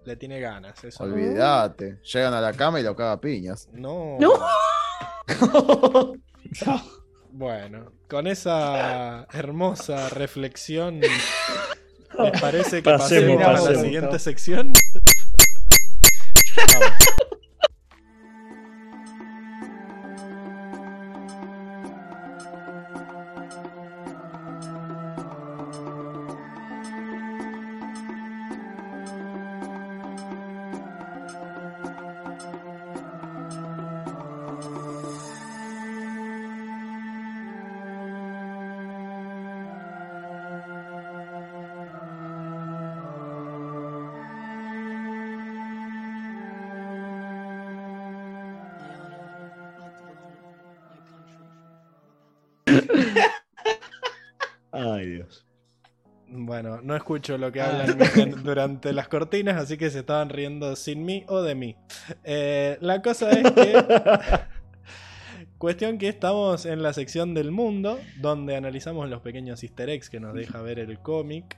le 0.06 0.16
tiene 0.18 0.40
ganas. 0.40 0.84
Eso. 0.84 1.04
Olvídate. 1.04 2.00
Llegan 2.04 2.34
a 2.34 2.42
la 2.42 2.54
cama 2.54 2.80
y 2.80 2.84
lo 2.84 2.96
caga 2.96 3.14
a 3.14 3.22
piñas. 3.22 3.70
No. 3.74 4.18
No. 4.20 4.34
Bueno, 7.32 7.92
con 8.08 8.28
esa 8.28 9.28
hermosa 9.34 10.08
reflexión, 10.08 11.02
¿les 11.02 11.12
parece 12.40 12.78
que 12.78 12.90
Pasemos, 12.90 13.44
pasemos 13.44 13.68
a 13.68 13.72
la 13.72 13.80
siguiente 13.82 14.20
sección? 14.20 14.72
Vamos. 16.74 16.94
Ay, 55.06 55.12
Dios. 55.12 55.46
Bueno, 56.28 56.82
no 56.82 56.96
escucho 56.96 57.38
lo 57.38 57.52
que 57.52 57.62
Ah. 57.62 57.70
hablan 57.86 57.98
durante 58.44 58.92
las 58.94 59.08
cortinas, 59.08 59.56
así 59.62 59.78
que 59.78 59.90
se 59.92 60.00
estaban 60.00 60.30
riendo 60.30 60.76
sin 60.76 61.06
mí 61.06 61.24
o 61.28 61.42
de 61.44 61.54
mí. 61.56 61.76
Eh, 62.24 62.78
la 62.82 63.02
cosa 63.02 63.30
es 63.32 63.52
que. 63.52 63.74
Cuestión 65.58 65.98
que 65.98 66.10
estamos 66.10 66.66
en 66.66 66.84
la 66.84 66.92
sección 66.94 67.34
del 67.34 67.52
mundo, 67.52 68.00
donde 68.18 68.56
analizamos 68.56 69.10
los 69.10 69.22
pequeños 69.22 69.64
easter 69.64 69.90
eggs 69.90 70.10
que 70.10 70.20
nos 70.20 70.34
deja 70.34 70.62
ver 70.62 70.80
el 70.80 71.00
cómic. 71.00 71.58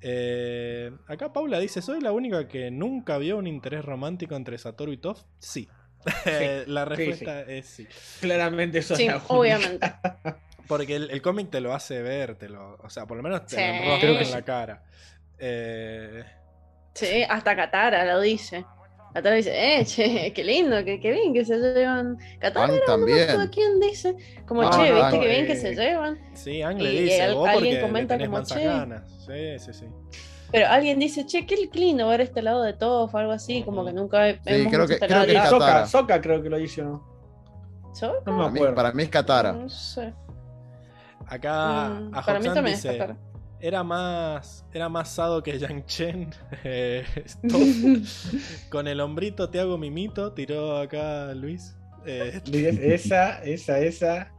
Eh, 0.00 0.90
acá 1.06 1.32
Paula 1.32 1.58
dice: 1.60 1.80
¿Soy 1.80 2.00
la 2.00 2.12
única 2.12 2.48
que 2.48 2.70
nunca 2.70 3.18
vio 3.18 3.36
un 3.38 3.46
interés 3.46 3.84
romántico 3.84 4.34
entre 4.34 4.58
Satoru 4.58 4.92
y 4.92 4.96
Toph? 4.98 5.20
Sí. 5.38 5.68
La 6.66 6.84
sí, 6.84 6.88
respuesta 6.88 7.42
es 7.42 7.66
sí. 7.66 7.86
Claramente 8.20 8.78
es 8.78 8.90
la 8.90 8.96
única. 8.96 9.22
obviamente. 9.28 9.92
Porque 10.68 10.96
el, 10.96 11.10
el 11.10 11.22
cómic 11.22 11.50
te 11.50 11.60
lo 11.60 11.72
hace 11.74 12.02
ver, 12.02 12.36
te 12.36 12.48
lo, 12.48 12.74
o 12.76 12.90
sea, 12.90 13.06
por 13.06 13.16
lo 13.16 13.22
menos 13.22 13.46
te 13.46 13.56
Sí. 13.56 13.88
lo 13.88 13.98
Creo 13.98 14.12
en 14.12 14.18
que 14.18 14.24
la 14.30 14.36
sí. 14.38 14.42
cara. 14.42 14.82
Eh, 15.38 16.24
Sí, 16.94 17.22
hasta 17.28 17.54
Katara 17.54 18.04
lo 18.06 18.20
dice. 18.20 18.64
Katara 19.12 19.36
dice, 19.36 19.52
eh, 19.80 19.84
che, 19.84 20.32
qué 20.34 20.42
lindo, 20.44 20.82
qué, 20.84 20.98
qué 21.00 21.10
bien 21.12 21.32
que 21.34 21.44
se 21.44 21.56
llevan. 21.58 22.16
Katara 22.38 22.66
Ang 22.66 22.74
era 22.74 22.86
no 22.86 22.92
acuerdo 22.94 23.26
también. 23.26 23.48
quién 23.50 23.80
dice. 23.80 24.16
Como, 24.46 24.62
Ah, 24.62 24.70
che, 24.70 24.92
viste 24.92 25.00
Ang, 25.16 25.20
qué 25.20 25.28
bien 25.28 25.44
eh. 25.44 25.46
que 25.46 25.56
se 25.56 25.74
llevan. 25.74 26.18
Sí, 26.34 26.62
Ang 26.62 26.78
le 26.80 26.90
dice, 26.90 27.22
al- 27.22 27.34
vos 27.34 27.48
alguien 27.48 27.74
porque 27.76 27.86
comenta 27.86 28.18
como, 28.18 28.42
"Che". 28.42 28.64
ganas. 28.64 29.02
Sí, 29.26 29.58
sí, 29.58 29.72
sí. 29.74 29.86
Pero 30.52 30.68
alguien 30.68 30.98
dice, 30.98 31.26
che, 31.26 31.44
qué 31.44 31.56
lindo 31.74 32.06
ver 32.08 32.20
este 32.22 32.40
lado 32.40 32.62
de 32.62 32.72
Toph 32.72 33.14
o 33.14 33.18
algo 33.18 33.32
así, 33.32 33.62
como 33.62 33.84
que 33.84 33.92
nunca 33.92 34.28
he- 34.28 34.40
hemos 34.46 34.72
creo 34.72 34.86
que- 34.86 34.94
este 34.94 35.06
creo 35.06 35.18
lado 35.18 35.26
que 35.26 35.32
es. 35.36 35.42
Katara. 35.42 35.86
Soca, 35.86 35.86
Soca 35.86 36.20
creo 36.20 36.42
que 36.42 36.48
lo 36.50 36.58
hizo, 36.58 36.82
¿no? 36.84 37.16
¿Soca? 37.92 38.20
No 38.26 38.32
me 38.32 38.38
Para 38.38 38.50
mí, 38.50 38.58
acuerdo. 38.58 38.74
para 38.74 38.92
mí 38.92 39.02
es 39.02 39.08
Katara. 39.08 39.52
No 39.52 39.68
sé. 39.68 40.14
Acá 41.26 41.88
Mm, 42.00 42.14
a 42.14 42.22
para 42.22 42.38
mí 42.38 42.46
Hoxan 42.48 42.54
también 42.54 42.76
es 42.76 42.82
dice, 42.82 43.16
era 43.60 43.82
más, 43.82 44.64
era 44.72 44.88
más 44.88 45.08
sado 45.10 45.42
que 45.42 45.58
Yang 45.58 45.84
Chen. 45.86 46.30
eh. 46.64 47.04
Con 48.70 48.86
el 48.88 49.00
hombrito 49.00 49.48
te 49.50 49.60
hago 49.60 49.78
mimito, 49.78 50.32
tiró 50.32 50.76
acá 50.78 51.32
Luis. 51.34 51.76
Eh, 52.06 52.40
Esa, 52.80 53.42
esa, 53.42 53.78
esa. 53.80 54.32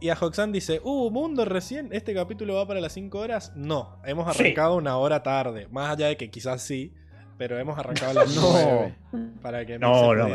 y 0.00 0.10
a 0.10 0.14
Hoxan 0.20 0.52
dice, 0.52 0.80
uh, 0.84 1.10
mundo 1.10 1.44
recién, 1.44 1.88
este 1.92 2.12
capítulo 2.14 2.56
va 2.56 2.66
para 2.66 2.80
las 2.80 2.92
5 2.92 3.18
horas. 3.18 3.52
No, 3.54 3.98
hemos 4.04 4.34
Sí. 4.36 4.42
arrancado 4.42 4.76
una 4.76 4.96
hora 4.98 5.22
tarde. 5.22 5.68
Más 5.70 5.90
allá 5.90 6.08
de 6.08 6.16
que 6.18 6.30
quizás 6.30 6.60
sí, 6.62 6.92
pero 7.38 7.58
hemos 7.58 7.78
arrancado 7.78 8.10
a 8.10 8.14
las 8.24 8.34
No. 8.36 8.42
9 9.12 9.32
para 9.40 9.64
que 9.64 9.78
No, 9.78 10.14
no, 10.14 10.28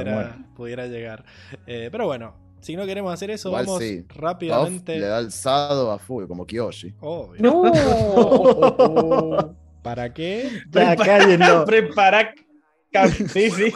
pudiera 0.56 0.88
llegar. 0.88 1.23
Eh, 1.67 1.89
pero 1.91 2.06
bueno, 2.07 2.33
si 2.61 2.75
no 2.75 2.85
queremos 2.85 3.13
hacer 3.13 3.31
eso, 3.31 3.49
Igual 3.49 3.65
vamos 3.65 3.81
sí. 3.83 4.01
Puff 4.07 4.17
rápidamente. 4.17 4.97
le 4.99 5.07
da 5.07 5.19
el 5.19 5.31
sado 5.31 5.91
a 5.91 5.99
full, 5.99 6.25
como 6.27 6.45
Kiyoshi. 6.45 6.95
Obvio. 7.01 7.41
No. 7.41 7.63
¿Para 9.81 10.13
qué? 10.13 10.49
Ya, 10.71 10.95
cállenlo. 10.95 11.65
Prepara. 11.65 12.33
Sí, 13.27 13.51
sí. 13.51 13.71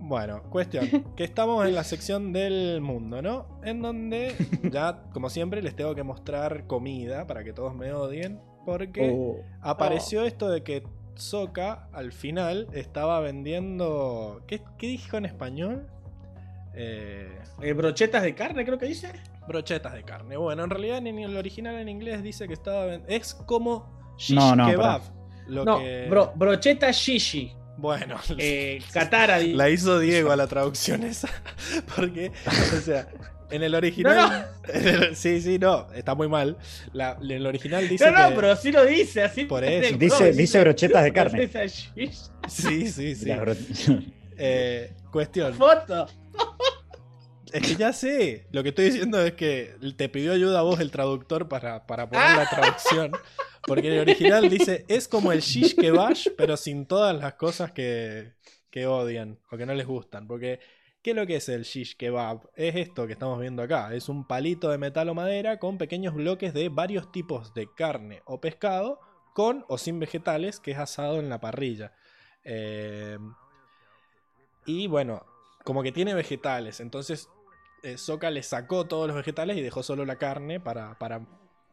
Bueno, 0.00 0.42
cuestión, 0.50 1.04
que 1.16 1.24
estamos 1.24 1.66
en 1.66 1.74
la 1.74 1.84
sección 1.84 2.32
del 2.32 2.80
mundo, 2.80 3.20
¿no? 3.20 3.60
En 3.62 3.82
donde 3.82 4.34
ya, 4.70 5.02
como 5.12 5.28
siempre, 5.28 5.62
les 5.62 5.76
tengo 5.76 5.94
que 5.94 6.02
mostrar 6.02 6.66
comida 6.66 7.26
para 7.26 7.44
que 7.44 7.52
todos 7.52 7.74
me 7.74 7.92
odien, 7.92 8.40
porque 8.64 9.12
Oh. 9.14 9.36
apareció 9.60 10.24
esto 10.24 10.48
de 10.48 10.62
que 10.62 10.82
Soka 11.14 11.88
al 11.92 12.12
final 12.12 12.68
estaba 12.72 13.20
vendiendo... 13.20 14.40
¿Qué, 14.46 14.62
qué 14.78 14.86
dijo 14.86 15.16
en 15.16 15.26
español? 15.26 15.88
Eh, 16.80 17.28
Eh, 17.60 17.72
brochetas 17.72 18.22
de 18.22 18.34
carne, 18.36 18.64
creo 18.64 18.78
que 18.78 18.86
dice. 18.86 19.10
brochetas 19.48 19.92
de 19.94 20.04
carne. 20.04 20.36
Bueno, 20.36 20.62
en 20.62 20.70
realidad 20.70 20.98
en 20.98 21.18
el 21.18 21.36
original 21.36 21.74
en 21.76 21.88
inglés 21.88 22.22
dice 22.22 22.46
que 22.46 22.54
estaba... 22.54 22.94
Es 23.08 23.34
como 23.34 24.14
shish 24.16 24.36
No, 24.36 24.54
no, 24.54 24.66
kebab. 24.70 25.02
Lo 25.48 25.64
No, 25.64 25.78
que... 25.80 26.06
bro, 26.08 26.32
brocheta 26.36 26.90
shishi. 26.92 27.52
Bueno, 27.78 28.16
Eh, 28.38 28.80
Katara. 28.92 29.38
La 29.40 29.70
hizo 29.70 29.98
Diego 29.98 30.30
a 30.30 30.36
la 30.36 30.46
traducción 30.54 31.02
esa. 31.02 31.28
Porque, 31.96 32.30
o 32.76 32.80
sea, 32.80 33.08
en 33.50 33.62
el 33.62 33.74
original. 33.74 34.48
sí, 35.14 35.40
sí, 35.40 35.58
no, 35.58 35.86
está 35.94 36.14
muy 36.14 36.28
mal. 36.28 36.58
La- 36.92 37.16
en 37.20 37.30
el 37.30 37.46
original 37.46 37.88
dice. 37.88 38.10
No, 38.10 38.16
no, 38.22 38.28
que- 38.28 38.34
pero 38.36 38.54
sí 38.56 38.70
lo 38.70 38.84
dice, 38.84 39.22
así. 39.24 39.46
Por 39.46 39.64
eso. 39.64 39.96
Dice, 39.96 40.32
dice 40.32 40.60
brochetas 40.60 41.02
de 41.04 41.12
carne. 41.12 41.48
Sí, 42.48 42.86
sí, 42.90 43.14
sí. 43.16 43.30
Eh, 44.36 44.92
cuestión. 45.10 45.54
Foto. 45.54 46.06
Es 47.52 47.62
que 47.62 47.76
ya 47.76 47.92
sé. 47.92 48.46
Lo 48.52 48.62
que 48.62 48.70
estoy 48.70 48.86
diciendo 48.86 49.20
es 49.22 49.32
que 49.32 49.74
te 49.96 50.08
pidió 50.08 50.32
ayuda 50.32 50.60
a 50.60 50.62
vos 50.62 50.80
el 50.80 50.90
traductor 50.90 51.48
para, 51.48 51.86
para 51.86 52.08
poner 52.08 52.36
la 52.36 52.48
traducción. 52.48 53.12
Porque 53.66 53.88
en 53.88 53.94
el 53.94 54.00
original 54.00 54.48
dice: 54.48 54.84
es 54.88 55.08
como 55.08 55.32
el 55.32 55.40
shish 55.40 55.74
kebab, 55.74 56.16
pero 56.36 56.56
sin 56.56 56.86
todas 56.86 57.18
las 57.18 57.34
cosas 57.34 57.72
que, 57.72 58.34
que 58.70 58.86
odian 58.86 59.38
o 59.50 59.56
que 59.56 59.66
no 59.66 59.74
les 59.74 59.86
gustan. 59.86 60.26
Porque. 60.26 60.60
¿Qué 61.00 61.10
es 61.10 61.16
lo 61.16 61.26
que 61.26 61.36
es 61.36 61.48
el 61.48 61.62
shish 61.62 61.96
kebab? 61.96 62.50
Es 62.56 62.74
esto 62.74 63.06
que 63.06 63.12
estamos 63.12 63.40
viendo 63.40 63.62
acá. 63.62 63.94
Es 63.94 64.08
un 64.08 64.26
palito 64.26 64.68
de 64.68 64.78
metal 64.78 65.08
o 65.08 65.14
madera 65.14 65.58
con 65.58 65.78
pequeños 65.78 66.12
bloques 66.12 66.52
de 66.52 66.68
varios 66.68 67.12
tipos 67.12 67.54
de 67.54 67.72
carne 67.72 68.20
o 68.26 68.40
pescado, 68.40 68.98
con 69.32 69.64
o 69.68 69.78
sin 69.78 70.00
vegetales, 70.00 70.58
que 70.58 70.72
es 70.72 70.78
asado 70.78 71.20
en 71.20 71.28
la 71.28 71.40
parrilla. 71.40 71.94
Eh, 72.42 73.16
y 74.66 74.88
bueno, 74.88 75.24
como 75.64 75.82
que 75.82 75.92
tiene 75.92 76.14
vegetales. 76.14 76.80
Entonces, 76.80 77.28
eh, 77.82 77.98
Soka 77.98 78.30
le 78.30 78.42
sacó 78.42 78.86
todos 78.86 79.06
los 79.06 79.16
vegetales 79.16 79.56
y 79.56 79.62
dejó 79.62 79.82
solo 79.82 80.04
la 80.04 80.16
carne 80.16 80.60
para. 80.60 80.98
¿Para, 80.98 81.20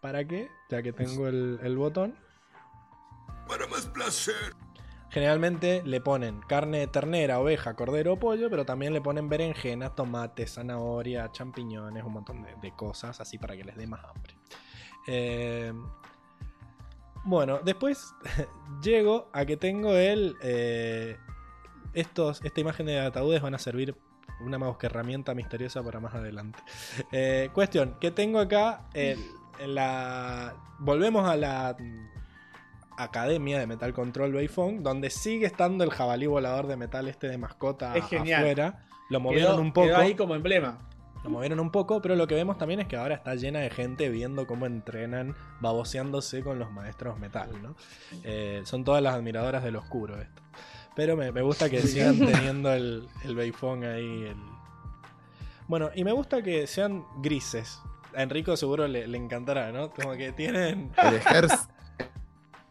¿para 0.02 0.26
qué? 0.26 0.50
Ya 0.70 0.82
que 0.82 0.94
tengo 0.94 1.28
el, 1.28 1.60
el 1.64 1.78
botón. 1.78 2.18
Para 3.48 3.68
más 3.68 3.86
placer. 3.88 4.56
Generalmente 5.10 5.82
le 5.86 6.02
ponen 6.02 6.42
carne 6.42 6.80
de 6.80 6.88
ternera, 6.88 7.40
oveja, 7.40 7.76
cordero 7.76 8.14
o 8.14 8.20
pollo, 8.20 8.50
pero 8.50 8.66
también 8.66 8.92
le 8.92 9.02
ponen 9.02 9.30
berenjena, 9.30 9.96
tomate, 9.96 10.46
zanahoria, 10.46 11.32
champiñones, 11.32 12.04
un 12.04 12.14
montón 12.14 12.42
de, 12.44 12.54
de 12.62 12.72
cosas 12.76 13.22
así 13.22 13.38
para 13.38 13.56
que 13.56 13.64
les 13.64 13.78
dé 13.78 13.88
más 13.88 14.04
hambre. 14.04 14.36
Eh, 15.08 15.72
bueno, 17.24 17.60
después 17.64 18.14
llego 18.84 19.30
a 19.34 19.46
que 19.46 19.58
tengo 19.58 19.94
el. 19.94 20.36
eh, 20.42 21.18
estos, 21.96 22.44
esta 22.44 22.62
imagen 22.62 22.86
de 22.86 23.00
ataúdes 23.00 23.42
van 23.42 23.56
a 23.56 23.60
servir 23.60 23.96
una 24.42 24.58
más 24.58 24.76
que 24.78 24.88
herramienta 24.88 25.34
misteriosa 25.34 25.82
para 25.84 26.00
más 26.00 26.14
adelante. 26.14 26.60
Eh, 27.12 27.50
cuestión, 27.54 27.98
que 28.00 28.12
tengo 28.12 28.40
acá 28.40 28.82
el- 28.94 29.20
en 29.60 29.76
la. 29.76 30.54
Volvemos 30.80 31.28
a 31.28 31.36
la 31.38 31.76
academia 32.98 33.60
de 33.60 33.68
Metal 33.68 33.94
Control 33.94 34.34
Bayfong, 34.34 34.82
donde 34.84 35.10
sigue 35.10 35.46
estando 35.46 35.84
el 35.84 35.90
jabalí 35.92 36.28
volador 36.28 36.68
de 36.68 36.78
metal 36.78 37.08
este 37.08 37.28
de 37.28 37.38
mascota 37.38 37.96
Es 37.96 38.06
genial. 38.06 38.42
afuera. 38.42 38.86
Lo 39.10 39.20
movieron 39.20 39.54
Quedó, 39.54 39.62
un 39.62 39.74
poco. 39.74 39.88
quedó 39.88 39.98
ahí 39.98 40.16
como 40.16 40.36
emblema. 40.36 40.80
Lo 41.24 41.30
movieron 41.30 41.60
un 41.60 41.72
poco, 41.72 42.02
pero 42.02 42.16
lo 42.16 42.28
que 42.28 42.36
vemos 42.36 42.58
también 42.58 42.80
es 42.80 42.88
que 42.88 42.98
ahora 42.98 43.16
está 43.16 43.34
llena 43.36 43.60
de 43.60 43.70
gente 43.72 44.10
viendo 44.10 44.46
cómo 44.46 44.66
entrenan, 44.68 45.36
baboseándose 45.60 46.44
con 46.44 46.60
los 46.60 46.72
maestros 46.72 47.18
metal, 47.20 47.50
¿no? 47.64 47.76
Eh, 48.24 48.62
son 48.66 48.84
todas 48.84 49.02
las 49.02 49.16
admiradoras 49.16 49.64
del 49.64 49.76
oscuro 49.76 50.22
esto. 50.22 50.42
Pero 50.96 51.16
me, 51.18 51.32
me 51.32 51.42
gusta 51.42 51.70
que 51.70 51.82
sigan 51.82 52.18
teniendo 52.26 52.72
el, 52.74 53.08
el 53.24 53.36
Beifong 53.36 53.84
ahí. 53.84 54.24
el- 54.24 54.36
Bueno, 55.68 55.90
y 55.96 56.04
me 56.04 56.12
gusta 56.12 56.42
que 56.42 56.68
sean 56.68 57.06
grises. 57.22 57.80
A 58.16 58.24
Enrico 58.24 58.56
seguro 58.56 58.88
le, 58.88 59.08
le 59.08 59.18
encantará, 59.18 59.72
¿no? 59.74 59.90
Como 59.92 60.14
que 60.14 60.32
tienen 60.32 60.92
El, 60.98 61.16
ejército 61.16 61.64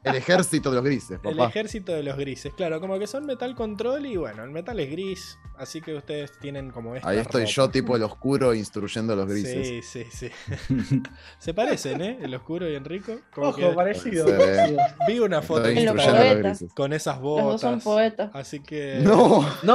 el 0.05 0.15
ejército 0.17 0.71
de 0.71 0.77
los 0.77 0.85
grises, 0.85 1.11
el 1.13 1.37
papá. 1.37 1.49
ejército 1.49 1.93
de 1.93 2.03
los 2.03 2.17
grises. 2.17 2.53
Claro, 2.55 2.81
como 2.81 2.99
que 2.99 3.07
son 3.07 3.27
metal 3.27 3.55
control 3.55 4.07
y 4.07 4.17
bueno, 4.17 4.45
el 4.45 4.51
metal 4.51 4.79
es 4.81 4.91
gris, 4.91 5.39
así 5.59 5.81
que 5.81 5.95
ustedes 5.95 6.39
tienen 6.39 6.71
como 6.71 6.95
esta 6.95 7.09
Ahí 7.09 7.19
estoy 7.19 7.43
ropa. 7.43 7.53
yo, 7.53 7.71
tipo 7.71 7.97
el 7.97 8.03
oscuro, 8.03 8.55
instruyendo 8.55 9.15
a 9.15 9.17
los 9.17 9.27
grises. 9.29 9.67
Sí, 9.91 10.05
sí, 10.05 10.31
sí. 10.31 10.31
Se 11.39 11.55
parecen, 11.55 12.01
¿eh? 12.03 12.19
El 12.23 12.35
oscuro 12.35 12.69
y 12.71 12.75
Enrico. 12.75 13.19
Como 13.35 13.49
Ojo, 13.49 13.57
que 13.59 13.69
parecido. 13.71 14.27
Sí. 14.27 14.77
vi 15.09 15.19
una 15.21 15.43
foto 15.43 15.67
Estoy 15.69 15.85
los 15.85 15.95
instruyendo 15.95 16.21
a 16.21 16.35
los 16.35 16.43
grises. 16.43 16.73
con 16.75 16.93
esas 16.93 17.15
Los 17.17 17.23
botas. 17.23 17.47
dos 17.47 17.61
son 17.61 17.81
poetas. 17.81 18.31
Así 18.35 18.61
que 18.61 19.01
No, 19.03 19.47
No, 19.63 19.75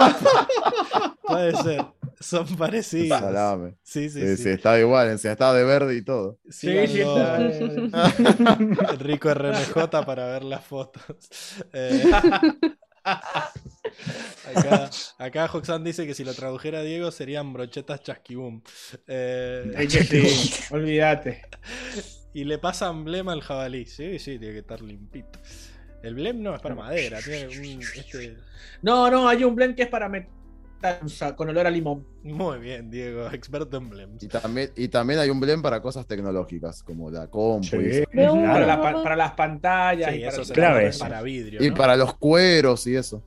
puede 1.29 1.55
ser. 1.55 1.85
Son 2.19 2.45
parecidos. 2.57 3.19
salame. 3.19 3.75
Sí, 3.83 4.09
sí, 4.09 4.19
Sí, 4.21 4.37
sí. 4.37 4.43
sí, 4.43 4.49
estaba 4.49 4.79
igual, 4.79 5.09
encima 5.09 5.33
estaba 5.33 5.53
de 5.53 5.63
verde 5.63 5.95
y 5.95 6.01
todo. 6.03 6.39
sí, 6.49 6.67
sí, 6.87 7.01
está. 7.01 7.37
Enrico 8.93 9.29
RMJ 9.33 9.89
para 10.05 10.25
ver 10.27 10.43
las 10.43 10.65
fotos. 10.65 11.03
Eh, 11.71 12.03
acá, 14.55 14.89
acá 15.17 15.49
Hoxan 15.51 15.83
dice 15.83 16.05
que 16.05 16.13
si 16.13 16.23
lo 16.23 16.33
tradujera 16.33 16.81
Diego 16.81 17.11
serían 17.11 17.53
brochetas 17.53 18.01
chasquibum. 18.03 18.61
Eh, 19.07 19.71
Ay, 19.75 19.87
que 19.87 20.03
sí, 20.03 20.51
olvídate. 20.71 21.41
Y 22.33 22.43
le 22.43 22.57
pasa 22.57 22.89
emblema 22.89 23.33
al 23.33 23.41
jabalí. 23.41 23.85
Sí, 23.85 24.19
sí, 24.19 24.37
tiene 24.37 24.53
que 24.53 24.59
estar 24.59 24.81
limpito. 24.81 25.39
El 26.03 26.15
blem 26.15 26.41
no 26.41 26.55
es 26.55 26.61
para 26.61 26.75
madera, 26.75 27.19
tiene 27.21 27.47
un. 27.47 27.81
Este... 27.81 28.37
No, 28.81 29.09
no, 29.11 29.27
hay 29.27 29.43
un 29.43 29.55
blend 29.55 29.75
que 29.75 29.83
es 29.83 29.89
para 29.89 30.07
con 31.35 31.49
olor 31.49 31.67
a 31.67 31.69
limón. 31.69 32.05
Muy 32.23 32.59
bien, 32.59 32.89
Diego, 32.89 33.27
experto 33.31 33.77
en 33.77 33.89
blems. 33.89 34.23
Y 34.23 34.27
también, 34.27 34.71
y 34.75 34.87
también 34.87 35.19
hay 35.19 35.29
un 35.29 35.39
blend 35.39 35.61
para 35.61 35.81
cosas 35.81 36.05
tecnológicas, 36.07 36.83
como 36.83 37.09
la 37.11 37.27
compu. 37.27 37.67
Sí. 37.67 37.77
Y, 38.11 38.15
Para, 38.15 38.31
Claro. 38.33 38.65
la 38.65 38.81
pa- 38.81 39.03
para 39.03 39.15
las 39.15 39.31
pantallas 39.33 40.11
Sí, 40.11 40.17
y 40.17 40.25
para 40.25 40.41
eso 40.41 40.53
Clave 40.53 40.75
para, 40.75 40.87
eso. 40.89 40.99
para 40.99 41.21
vidrio. 41.21 41.63
Y 41.63 41.69
¿no? 41.69 41.75
para 41.75 41.95
los 41.95 42.13
cueros 42.15 42.85
y 42.87 42.95
eso. 42.95 43.23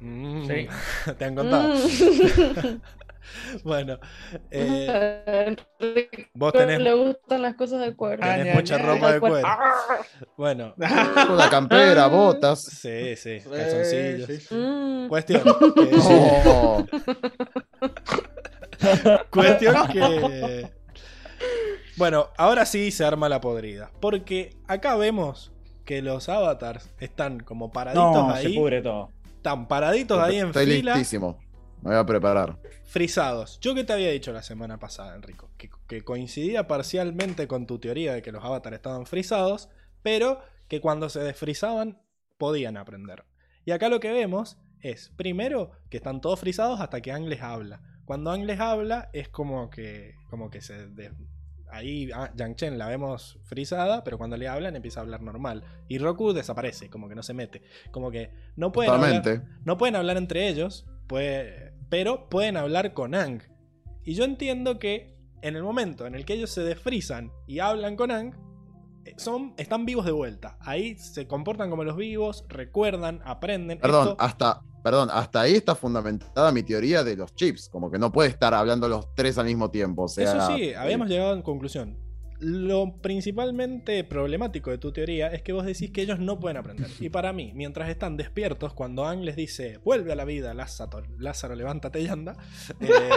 Mm, 0.00 0.46
Sí. 0.46 0.66
Te 1.18 1.24
han 1.24 1.34
contado. 1.34 1.74
Mm. 1.74 2.80
Bueno, 3.64 3.98
eh, 4.50 5.56
vos 6.34 6.52
tenés, 6.52 6.80
le 6.80 6.94
gustan 6.94 7.42
las 7.42 7.54
cosas 7.54 7.80
de 7.80 7.94
cuero. 7.94 8.22
Ah, 8.24 8.36
tenés 8.36 8.46
ña, 8.46 8.54
mucha 8.54 8.78
ropa 8.78 9.12
de 9.12 9.20
cuero. 9.20 9.46
Ah. 9.46 9.98
Bueno, 10.36 10.74
la 10.78 11.48
campera, 11.50 12.06
botas. 12.06 12.62
sí, 12.62 13.16
sí, 13.16 13.38
calzoncillos. 13.40 14.26
Sí, 14.26 14.36
sí. 14.40 14.54
Mm. 14.54 15.08
Cuestión 15.08 15.42
que, 15.42 15.90
No. 16.44 16.86
cuestión 19.30 19.88
que. 19.88 20.70
Bueno, 21.96 22.28
ahora 22.38 22.64
sí 22.66 22.90
se 22.90 23.04
arma 23.04 23.28
la 23.28 23.40
podrida. 23.40 23.90
Porque 24.00 24.56
acá 24.66 24.96
vemos 24.96 25.52
que 25.84 26.02
los 26.02 26.28
avatars 26.28 26.88
están 26.98 27.40
como 27.40 27.70
paraditos 27.72 28.14
No, 28.14 28.36
se 28.36 28.46
ahí. 28.46 28.56
pudre 28.56 28.80
todo. 28.82 29.10
Están 29.36 29.68
paraditos 29.68 30.18
ahí 30.18 30.38
en 30.38 30.46
Estoy 30.48 30.66
fila. 30.66 30.94
listísimo. 30.94 31.38
Me 31.82 31.90
voy 31.90 31.98
a 31.98 32.04
preparar. 32.06 32.58
frisados. 32.84 33.58
Yo 33.60 33.74
que 33.74 33.84
te 33.84 33.92
había 33.92 34.10
dicho 34.10 34.32
la 34.32 34.42
semana 34.42 34.78
pasada, 34.78 35.14
Enrico, 35.16 35.50
que, 35.56 35.70
que 35.86 36.02
coincidía 36.02 36.66
parcialmente 36.66 37.46
con 37.46 37.66
tu 37.66 37.78
teoría 37.78 38.14
de 38.14 38.22
que 38.22 38.32
los 38.32 38.44
avatares 38.44 38.78
estaban 38.78 39.06
frisados, 39.06 39.68
pero 40.02 40.40
que 40.68 40.80
cuando 40.80 41.08
se 41.08 41.20
desfrizaban 41.20 42.00
podían 42.38 42.76
aprender. 42.76 43.24
Y 43.64 43.70
acá 43.72 43.88
lo 43.88 44.00
que 44.00 44.12
vemos 44.12 44.58
es, 44.80 45.10
primero, 45.16 45.70
que 45.90 45.98
están 45.98 46.20
todos 46.20 46.40
frisados 46.40 46.80
hasta 46.80 47.00
que 47.00 47.12
Ang 47.12 47.26
les 47.28 47.42
habla. 47.42 47.80
Cuando 48.04 48.30
Ang 48.30 48.44
les 48.44 48.58
habla 48.60 49.08
es 49.12 49.28
como 49.28 49.70
que, 49.70 50.14
como 50.28 50.50
que 50.50 50.60
se... 50.60 50.86
de- 50.88 51.12
Ahí 51.72 52.10
ah, 52.12 52.32
Yang 52.34 52.56
Chen 52.56 52.78
la 52.78 52.88
vemos 52.88 53.38
frisada, 53.44 54.02
pero 54.02 54.18
cuando 54.18 54.36
le 54.36 54.48
hablan 54.48 54.74
empieza 54.74 54.98
a 54.98 55.04
hablar 55.04 55.22
normal. 55.22 55.62
Y 55.86 55.98
Roku 55.98 56.32
desaparece, 56.32 56.90
como 56.90 57.08
que 57.08 57.14
no 57.14 57.22
se 57.22 57.32
mete. 57.32 57.62
Como 57.92 58.10
que 58.10 58.32
no 58.56 58.72
pueden 58.72 58.90
hablar, 59.04 59.22
no 59.64 59.78
pueden 59.78 59.94
hablar 59.94 60.16
entre 60.16 60.48
ellos, 60.48 60.84
puede- 61.06 61.69
pero 61.90 62.28
pueden 62.28 62.56
hablar 62.56 62.94
con 62.94 63.14
Ang. 63.14 63.42
Y 64.04 64.14
yo 64.14 64.24
entiendo 64.24 64.78
que 64.78 65.14
en 65.42 65.56
el 65.56 65.62
momento 65.62 66.06
en 66.06 66.14
el 66.14 66.24
que 66.24 66.34
ellos 66.34 66.50
se 66.50 66.62
desfrizan 66.62 67.30
y 67.46 67.58
hablan 67.58 67.96
con 67.96 68.10
Ang, 68.10 68.34
eh, 69.04 69.14
son, 69.16 69.54
están 69.56 69.84
vivos 69.84 70.04
de 70.06 70.12
vuelta. 70.12 70.56
Ahí 70.60 70.96
se 70.96 71.26
comportan 71.26 71.68
como 71.70 71.84
los 71.84 71.96
vivos, 71.96 72.44
recuerdan, 72.48 73.20
aprenden. 73.24 73.78
Perdón, 73.78 74.08
Esto- 74.10 74.16
hasta, 74.22 74.62
perdón, 74.82 75.08
hasta 75.12 75.40
ahí 75.42 75.54
está 75.54 75.74
fundamentada 75.74 76.52
mi 76.52 76.62
teoría 76.62 77.02
de 77.02 77.16
los 77.16 77.34
chips, 77.34 77.68
como 77.68 77.90
que 77.90 77.98
no 77.98 78.12
puede 78.12 78.28
estar 78.30 78.54
hablando 78.54 78.88
los 78.88 79.14
tres 79.14 79.36
al 79.38 79.46
mismo 79.46 79.70
tiempo. 79.70 80.04
O 80.04 80.08
sea, 80.08 80.24
Eso 80.24 80.54
sí, 80.54 80.64
eh, 80.64 80.76
habíamos 80.76 81.08
llegado 81.08 81.34
en 81.34 81.42
conclusión. 81.42 81.98
Lo 82.42 82.96
principalmente 83.02 84.02
problemático 84.04 84.70
de 84.70 84.78
tu 84.78 84.92
teoría 84.92 85.28
es 85.28 85.42
que 85.42 85.52
vos 85.52 85.66
decís 85.66 85.90
que 85.90 86.00
ellos 86.02 86.18
no 86.18 86.40
pueden 86.40 86.56
aprender. 86.56 86.88
Y 86.98 87.10
para 87.10 87.32
mí, 87.34 87.52
mientras 87.54 87.88
están 87.90 88.16
despiertos, 88.16 88.72
cuando 88.72 89.04
Ang 89.04 89.20
les 89.24 89.36
dice, 89.36 89.78
vuelve 89.84 90.12
a 90.12 90.16
la 90.16 90.24
vida, 90.24 90.54
Lázaro, 90.54 91.02
Lázaro 91.18 91.54
levántate 91.54 92.00
y 92.00 92.08
anda, 92.08 92.36
eh, 92.80 93.10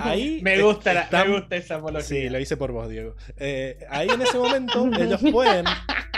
ahí 0.00 0.40
Me 0.42 0.60
gusta, 0.62 0.94
la- 0.94 1.02
están- 1.02 1.30
me 1.30 1.38
gusta 1.38 1.56
esa 1.56 1.76
apología. 1.76 2.02
Sí, 2.02 2.28
lo 2.28 2.38
hice 2.40 2.56
por 2.56 2.72
vos, 2.72 2.88
Diego. 2.88 3.14
Eh, 3.36 3.78
ahí 3.90 4.08
en 4.08 4.20
ese 4.22 4.36
momento 4.38 4.86
ellos 4.98 5.20
pueden 5.32 5.64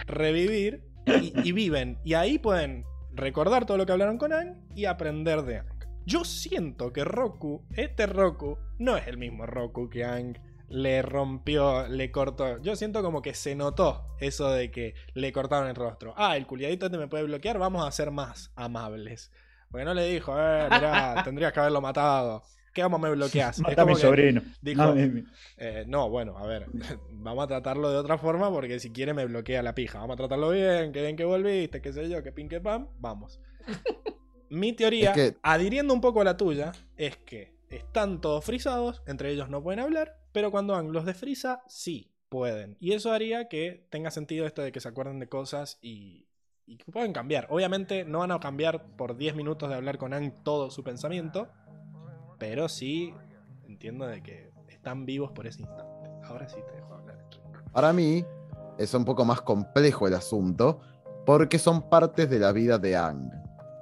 revivir 0.07 0.85
y, 1.07 1.49
y 1.49 1.53
viven. 1.53 1.99
Y 2.05 2.15
ahí 2.15 2.39
pueden 2.39 2.85
recordar 3.13 3.67
todo 3.67 3.77
lo 3.77 3.87
que 3.87 3.93
hablaron 3.93 4.19
con 4.19 4.33
Ang 4.33 4.57
y 4.75 4.87
aprender 4.87 5.43
de 5.43 5.59
Ang. 5.59 5.67
Yo 6.07 6.25
siento 6.25 6.93
que 6.93 7.05
Roku, 7.05 7.63
este 7.77 8.07
Roku, 8.07 8.57
no 8.79 8.97
es 8.97 9.07
el 9.07 9.19
mismo 9.19 9.47
Roku 9.47 9.89
que 9.91 10.05
Ang 10.05 10.39
le 10.71 11.03
rompió, 11.03 11.87
le 11.89 12.11
cortó. 12.11 12.59
Yo 12.63 12.77
siento 12.77 13.03
como 13.03 13.21
que 13.23 13.35
se 13.35 13.55
notó 13.57 14.07
eso 14.21 14.51
de 14.51 14.71
que 14.71 14.95
le 15.15 15.33
cortaron 15.33 15.69
el 15.69 15.75
rostro. 15.77 16.15
Ah, 16.17 16.37
el 16.37 16.47
culiadito 16.47 16.87
este 16.87 16.97
me 16.97 17.09
puede 17.09 17.25
bloquear, 17.25 17.59
vamos 17.59 17.87
a 17.87 17.91
ser 17.93 18.11
más 18.13 18.53
amables. 18.57 19.31
Porque 19.71 19.85
no 19.85 19.93
le 19.95 20.07
dijo, 20.07 20.33
eh, 20.39 20.69
mirá, 20.71 21.21
tendrías 21.25 21.53
que 21.53 21.61
haberlo 21.61 21.81
matado. 21.81 22.43
¿Qué 22.73 22.83
vamos 22.83 23.01
me 23.01 23.11
bloqueás? 23.11 23.57
Es 23.59 23.63
Mata 23.63 23.83
a 23.83 23.85
mi 23.85 23.97
sobrino. 23.97 24.43
dijo- 24.63 24.95
No, 24.95 25.25
eh, 25.57 25.85
no, 25.89 26.09
bueno, 26.09 26.39
a 26.39 26.47
ver, 26.47 26.67
vamos 27.11 27.43
a 27.45 27.49
tratarlo 27.49 27.91
de 27.91 27.97
otra 27.97 28.17
forma 28.17 28.49
porque 28.51 28.79
si 28.79 28.93
quiere 28.93 29.13
me 29.13 29.25
bloquea 29.27 29.61
la 29.65 29.75
pija. 29.75 29.99
Vamos 29.99 30.15
a 30.15 30.19
tratarlo 30.19 30.51
bien, 30.51 30.93
que 30.93 31.03
bien 31.03 31.17
que 31.17 31.25
volviste, 31.25 31.83
qué 31.83 31.93
sé 31.93 32.09
yo, 32.09 32.23
que 32.23 32.31
pin 32.31 32.49
que 32.49 32.61
pam, 32.61 32.87
vamos. 33.01 33.41
Mi 34.49 34.73
teoría, 34.73 35.11
Es 35.11 35.17
que- 35.17 35.37
adhiriendo 35.43 35.93
un 35.95 36.01
poco 36.01 36.21
a 36.21 36.25
la 36.25 36.37
tuya, 36.37 36.73
es 36.97 37.17
que 37.17 37.53
están 37.71 38.21
todos 38.21 38.45
frisados, 38.45 39.03
entre 39.07 39.31
ellos 39.31 39.49
no 39.49 39.63
pueden 39.63 39.81
hablar, 39.81 40.17
pero 40.33 40.51
cuando 40.51 40.75
Ang 40.75 40.91
los 40.91 41.05
desfrisa, 41.05 41.63
sí 41.67 42.13
pueden. 42.29 42.77
Y 42.81 42.93
eso 42.93 43.13
haría 43.13 43.49
que 43.49 43.87
tenga 43.91 44.11
sentido 44.11 44.47
esto 44.47 44.63
de 44.63 44.73
que 44.73 44.81
se 44.81 44.89
acuerden 44.89 45.19
de 45.19 45.29
cosas 45.29 45.79
y, 45.83 46.27
y 46.67 46.77
que 46.77 46.91
pueden 46.93 47.13
cambiar. 47.13 47.47
Obviamente 47.51 48.05
no 48.05 48.21
van 48.21 48.31
a 48.31 48.41
cambiar 48.41 48.97
por 48.97 49.17
10 49.17 49.35
minutos 49.35 49.69
de 49.69 49.75
hablar 49.75 49.99
con 49.99 50.15
Ang 50.15 50.43
todo 50.45 50.71
su 50.71 50.85
pensamiento, 50.85 51.49
pero 52.39 52.69
sí 52.69 53.13
entiendo 53.67 54.07
de 54.07 54.23
que 54.23 54.53
están 54.69 55.05
vivos 55.05 55.33
por 55.33 55.47
ese 55.47 55.63
instante. 55.63 56.09
Ahora 56.25 56.49
sí 56.49 56.57
te 56.67 56.77
dejo 56.77 56.95
hablar. 56.95 57.19
Para 57.73 57.93
mí 57.93 58.25
es 58.79 58.95
un 58.95 59.05
poco 59.05 59.25
más 59.25 59.43
complejo 59.43 60.07
el 60.07 60.15
asunto 60.15 60.81
porque 61.27 61.59
son 61.59 61.89
partes 61.89 62.31
de 62.31 62.39
la 62.39 62.53
vida 62.53 62.79
de 62.79 62.97
Ang. 62.97 63.31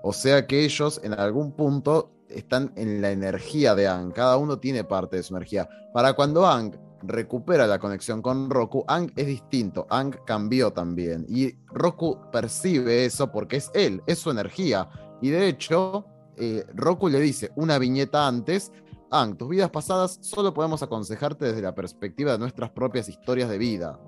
O 0.02 0.12
sea 0.12 0.46
que 0.46 0.64
ellos 0.64 1.00
en 1.04 1.12
algún 1.12 1.52
punto 1.52 2.10
están 2.28 2.72
en 2.76 3.00
la 3.00 3.10
energía 3.10 3.74
de 3.74 3.88
Ang. 3.88 4.12
Cada 4.12 4.36
uno 4.36 4.58
tiene 4.58 4.84
parte 4.84 5.16
de 5.16 5.22
su 5.22 5.34
energía. 5.34 5.68
Para 5.92 6.12
cuando 6.14 6.46
Ang 6.46 6.76
recupera 7.02 7.66
la 7.66 7.78
conexión 7.78 8.22
con 8.22 8.50
Roku, 8.50 8.84
Ang 8.88 9.12
es 9.16 9.26
distinto. 9.26 9.86
Ang 9.90 10.16
cambió 10.24 10.72
también. 10.72 11.26
Y 11.28 11.54
Roku 11.66 12.18
percibe 12.32 13.04
eso 13.04 13.30
porque 13.30 13.56
es 13.56 13.70
él, 13.74 14.02
es 14.06 14.18
su 14.18 14.30
energía. 14.30 14.88
Y 15.20 15.30
de 15.30 15.48
hecho, 15.48 16.04
eh, 16.36 16.64
Roku 16.74 17.08
le 17.08 17.20
dice 17.20 17.50
una 17.56 17.78
viñeta 17.78 18.26
antes 18.26 18.72
Ang, 19.10 19.36
tus 19.36 19.48
vidas 19.48 19.70
pasadas 19.70 20.18
solo 20.20 20.52
podemos 20.52 20.82
aconsejarte 20.82 21.46
desde 21.46 21.62
la 21.62 21.74
perspectiva 21.74 22.32
de 22.32 22.38
nuestras 22.38 22.70
propias 22.70 23.08
historias 23.08 23.48
de 23.48 23.58
vida. 23.58 23.98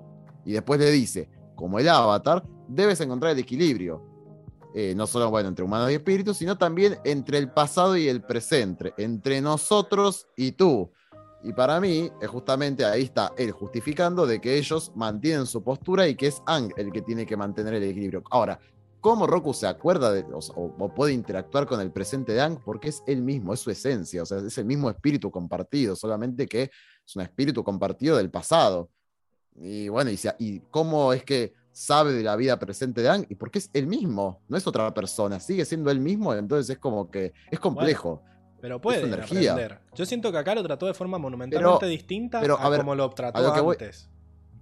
Y 0.45 0.53
después 0.53 0.79
le 0.79 0.91
dice, 0.91 1.29
como 1.55 1.79
el 1.79 1.89
avatar, 1.89 2.43
debes 2.67 3.01
encontrar 3.01 3.31
el 3.31 3.39
equilibrio. 3.39 4.10
Eh, 4.73 4.93
no 4.95 5.05
solo 5.05 5.29
bueno, 5.29 5.49
entre 5.49 5.65
humanos 5.65 5.91
y 5.91 5.95
espíritus, 5.95 6.37
sino 6.37 6.57
también 6.57 6.97
entre 7.03 7.37
el 7.37 7.51
pasado 7.51 7.97
y 7.97 8.07
el 8.07 8.21
presente, 8.21 8.93
entre 8.97 9.41
nosotros 9.41 10.27
y 10.37 10.53
tú. 10.53 10.89
Y 11.43 11.53
para 11.53 11.81
mí, 11.81 12.09
es 12.21 12.27
justamente 12.29 12.85
ahí 12.85 13.03
está 13.03 13.33
él 13.37 13.51
justificando 13.51 14.25
de 14.25 14.39
que 14.39 14.57
ellos 14.57 14.91
mantienen 14.95 15.45
su 15.45 15.63
postura 15.63 16.07
y 16.07 16.15
que 16.15 16.27
es 16.27 16.41
Ang 16.45 16.71
el 16.77 16.91
que 16.91 17.01
tiene 17.01 17.25
que 17.25 17.35
mantener 17.35 17.73
el 17.73 17.83
equilibrio. 17.83 18.23
Ahora, 18.29 18.59
¿cómo 19.01 19.27
Roku 19.27 19.53
se 19.53 19.67
acuerda 19.67 20.13
de, 20.13 20.23
o, 20.31 20.39
o- 20.55 20.93
puede 20.93 21.13
interactuar 21.13 21.65
con 21.65 21.81
el 21.81 21.91
presente 21.91 22.31
de 22.31 22.41
Ang? 22.41 22.59
Porque 22.63 22.89
es 22.89 23.03
él 23.07 23.23
mismo, 23.23 23.53
es 23.53 23.59
su 23.59 23.71
esencia, 23.71 24.23
o 24.23 24.25
sea, 24.25 24.37
es 24.37 24.57
el 24.57 24.65
mismo 24.65 24.89
espíritu 24.89 25.31
compartido, 25.31 25.95
solamente 25.95 26.47
que 26.47 26.71
es 27.05 27.15
un 27.15 27.23
espíritu 27.23 27.63
compartido 27.63 28.15
del 28.15 28.29
pasado. 28.29 28.89
Y 29.55 29.89
bueno, 29.89 30.11
y, 30.11 30.19
y 30.39 30.59
cómo 30.71 31.11
es 31.11 31.23
que 31.25 31.53
sabe 31.71 32.13
de 32.13 32.23
la 32.23 32.35
vida 32.35 32.57
presente 32.59 33.01
de 33.01 33.09
Ang? 33.09 33.25
Y 33.29 33.35
porque 33.35 33.59
es 33.59 33.69
él 33.73 33.87
mismo, 33.87 34.41
no 34.47 34.57
es 34.57 34.65
otra 34.67 34.93
persona, 34.93 35.39
sigue 35.39 35.65
siendo 35.65 35.89
él 35.91 35.99
mismo, 35.99 36.33
entonces 36.33 36.69
es 36.69 36.79
como 36.79 37.09
que 37.11 37.33
es 37.49 37.59
complejo. 37.59 38.23
Pero 38.61 38.79
puede 38.79 39.01
energía. 39.01 39.53
aprender. 39.53 39.79
Yo 39.95 40.05
siento 40.05 40.31
que 40.31 40.37
acá 40.37 40.53
lo 40.53 40.63
trató 40.63 40.85
de 40.85 40.93
forma 40.93 41.17
monumentalmente 41.17 41.77
Pero- 41.79 41.89
distinta 41.89 42.39
pero, 42.41 42.57
a, 42.59 42.63
a 42.65 42.69
ver, 42.69 42.81
como 42.81 42.93
lo 42.95 43.09
trató 43.09 43.39
a 43.39 43.41
lo 43.41 43.53
que 43.53 43.61
voy- 43.61 43.73
antes. 43.79 44.09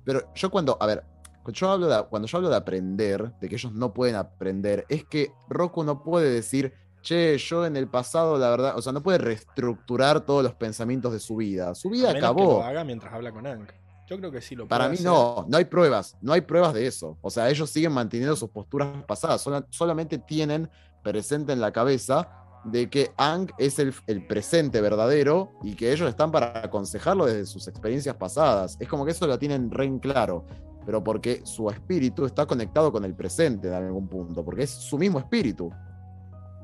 Pero 0.06 0.34
yo 0.34 0.50
cuando, 0.50 0.78
a 0.80 0.86
ver, 0.86 1.04
cuando 1.44 1.52
yo, 1.60 1.70
hablo 1.70 1.88
de, 1.88 2.04
cuando 2.10 2.28
yo 2.28 2.38
hablo 2.38 2.50
de 2.50 2.56
aprender, 2.56 3.34
de 3.40 3.50
que 3.50 3.56
ellos 3.56 3.74
no 3.74 3.94
pueden 3.94 4.16
aprender, 4.16 4.86
es 4.88 5.04
que 5.04 5.32
Roku 5.50 5.84
no 5.84 6.02
puede 6.04 6.30
decir, 6.32 6.74
che, 7.02 7.38
yo 7.38 7.66
en 7.66 7.76
el 7.76 7.88
pasado, 7.90 8.38
la 8.38 8.50
verdad, 8.50 8.78
o 8.78 8.82
sea, 8.82 8.94
no 8.94 9.04
puede 9.04 9.18
reestructurar 9.18 10.22
todos 10.26 10.44
los 10.44 10.54
pensamientos 10.56 11.12
de 11.12 11.20
su 11.20 11.36
vida. 11.36 11.76
Su 11.76 11.90
vida 11.90 12.12
A 12.12 12.14
menos 12.14 12.20
que 12.22 12.26
acabó. 12.42 12.60
lo 12.60 12.64
haga 12.64 12.84
mientras 12.86 13.14
habla 13.14 13.32
con 13.32 13.46
Ang. 13.48 13.68
Yo 14.10 14.18
creo 14.18 14.32
que 14.32 14.42
sí 14.42 14.56
lo 14.56 14.68
Para 14.68 14.88
mí 14.90 14.96
hacer. 14.96 15.06
no, 15.06 15.46
no 15.48 15.58
hay 15.58 15.66
pruebas, 15.66 16.18
no 16.22 16.34
hay 16.34 16.42
pruebas 16.42 16.74
de 16.74 16.88
eso. 16.88 17.18
O 17.22 17.30
sea, 17.30 17.50
ellos 17.50 17.70
siguen 17.70 17.92
manteniendo 17.92 18.36
sus 18.36 18.50
posturas 18.50 19.04
pasadas, 19.06 19.42
sola- 19.42 19.66
solamente 19.70 20.18
tienen 20.18 20.68
presente 21.04 21.54
en 21.54 21.62
la 21.62 21.72
cabeza 21.72 22.28
de 22.66 22.90
que 22.90 23.12
Ang 23.18 23.52
es 23.58 23.80
el, 23.80 23.94
el 24.08 24.26
presente 24.28 24.82
verdadero 24.82 25.52
y 25.64 25.76
que 25.76 25.94
ellos 25.94 26.10
están 26.10 26.32
para 26.32 26.60
aconsejarlo 26.66 27.26
desde 27.26 27.46
sus 27.46 27.68
experiencias 27.68 28.16
pasadas. 28.16 28.76
Es 28.80 28.88
como 28.90 29.06
que 29.06 29.12
eso 29.12 29.28
lo 29.28 29.38
tienen 29.40 29.70
re 29.72 29.86
en 29.86 30.00
claro, 30.00 30.46
pero 30.86 31.04
porque 31.04 31.42
su 31.46 31.70
espíritu 31.70 32.26
está 32.26 32.46
conectado 32.46 32.92
con 32.92 33.06
el 33.06 33.14
presente 33.16 33.68
en 33.70 33.76
algún 33.76 34.08
punto, 34.10 34.44
porque 34.44 34.64
es 34.64 34.72
su 34.72 34.98
mismo 34.98 35.20
espíritu. 35.20 35.72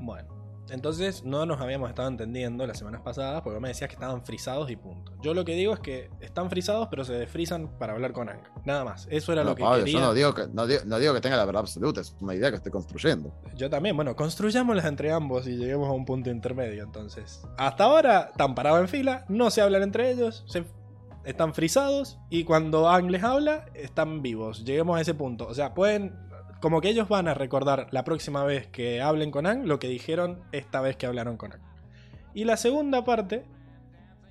Bueno, 0.02 0.35
entonces 0.70 1.24
no 1.24 1.46
nos 1.46 1.62
habíamos 1.62 1.90
estado 1.90 2.08
entendiendo 2.08 2.66
las 2.66 2.78
semanas 2.80 3.02
pasadas 3.02 3.42
porque 3.44 3.60
me 3.60 3.68
decías 3.68 3.88
que 3.88 3.94
estaban 3.96 4.24
frisados 4.26 4.70
y 4.72 4.76
punto. 4.76 5.12
Yo 5.22 5.34
lo 5.34 5.46
que 5.46 5.54
digo 5.56 5.74
es 5.74 5.80
que 5.80 6.10
están 6.22 6.50
frisados 6.50 6.88
pero 6.90 7.06
se 7.06 7.14
desfrisan 7.14 7.68
para 7.78 7.94
hablar 7.94 8.14
con 8.14 8.30
Ang. 8.30 8.40
Nada 8.66 8.84
más. 8.84 9.08
Eso 9.12 9.32
era 9.34 9.44
No, 9.44 9.52
lo 9.52 9.56
que 9.56 9.64
Pablo, 9.64 9.80
quería. 9.86 10.00
yo 10.00 10.06
no 10.06 10.14
digo 10.14 10.34
que, 10.34 10.48
no, 10.48 10.66
digo, 10.68 10.82
no 10.86 10.98
digo 11.00 11.14
que 11.14 11.22
tenga 11.22 11.38
la 11.38 11.46
verdad 11.46 11.62
absoluta, 11.62 12.02
es 12.02 12.16
una 12.20 12.34
idea 12.36 12.50
que 12.50 12.58
estoy 12.58 12.72
construyendo. 12.72 13.34
Yo 13.56 13.70
también, 13.70 13.96
bueno, 13.96 14.16
construyámoslas 14.16 14.86
entre 14.86 15.12
ambos 15.12 15.48
y 15.48 15.56
lleguemos 15.58 15.88
a 15.88 15.92
un 15.92 16.06
punto 16.06 16.30
intermedio 16.30 16.84
entonces. 16.84 17.44
Hasta 17.58 17.84
ahora 17.84 18.30
están 18.32 18.56
parados 18.56 18.80
en 18.82 18.88
fila, 18.88 19.26
no 19.30 19.52
se 19.52 19.62
hablan 19.62 19.84
entre 19.84 20.10
ellos, 20.12 20.44
se- 20.48 20.66
están 21.26 21.54
frisados 21.56 22.20
y 22.30 22.44
cuando 22.44 22.88
Ang 22.90 23.10
les 23.10 23.24
habla, 23.24 23.66
están 23.74 24.22
vivos. 24.22 24.64
Lleguemos 24.64 24.98
a 24.98 25.02
ese 25.02 25.14
punto. 25.16 25.48
O 25.48 25.54
sea, 25.54 25.74
pueden... 25.74 26.16
Como 26.62 26.82
que 26.82 26.90
ellos 26.90 27.08
van 27.08 27.28
a 27.28 27.34
recordar 27.34 27.88
la 27.92 28.04
próxima 28.04 28.44
vez 28.44 28.68
que 28.68 29.02
hablen 29.02 29.32
con 29.32 29.46
Ang 29.46 29.66
lo 29.66 29.80
que 29.80 29.88
dijeron 29.88 30.42
esta 30.52 30.82
vez 30.82 30.98
que 30.98 31.06
hablaron 31.06 31.38
con 31.38 31.54
Ang. 31.54 31.62
Y 32.34 32.44
la 32.46 32.58
segunda 32.58 33.04
parte 33.04 33.46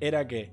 era 0.00 0.26
que 0.26 0.52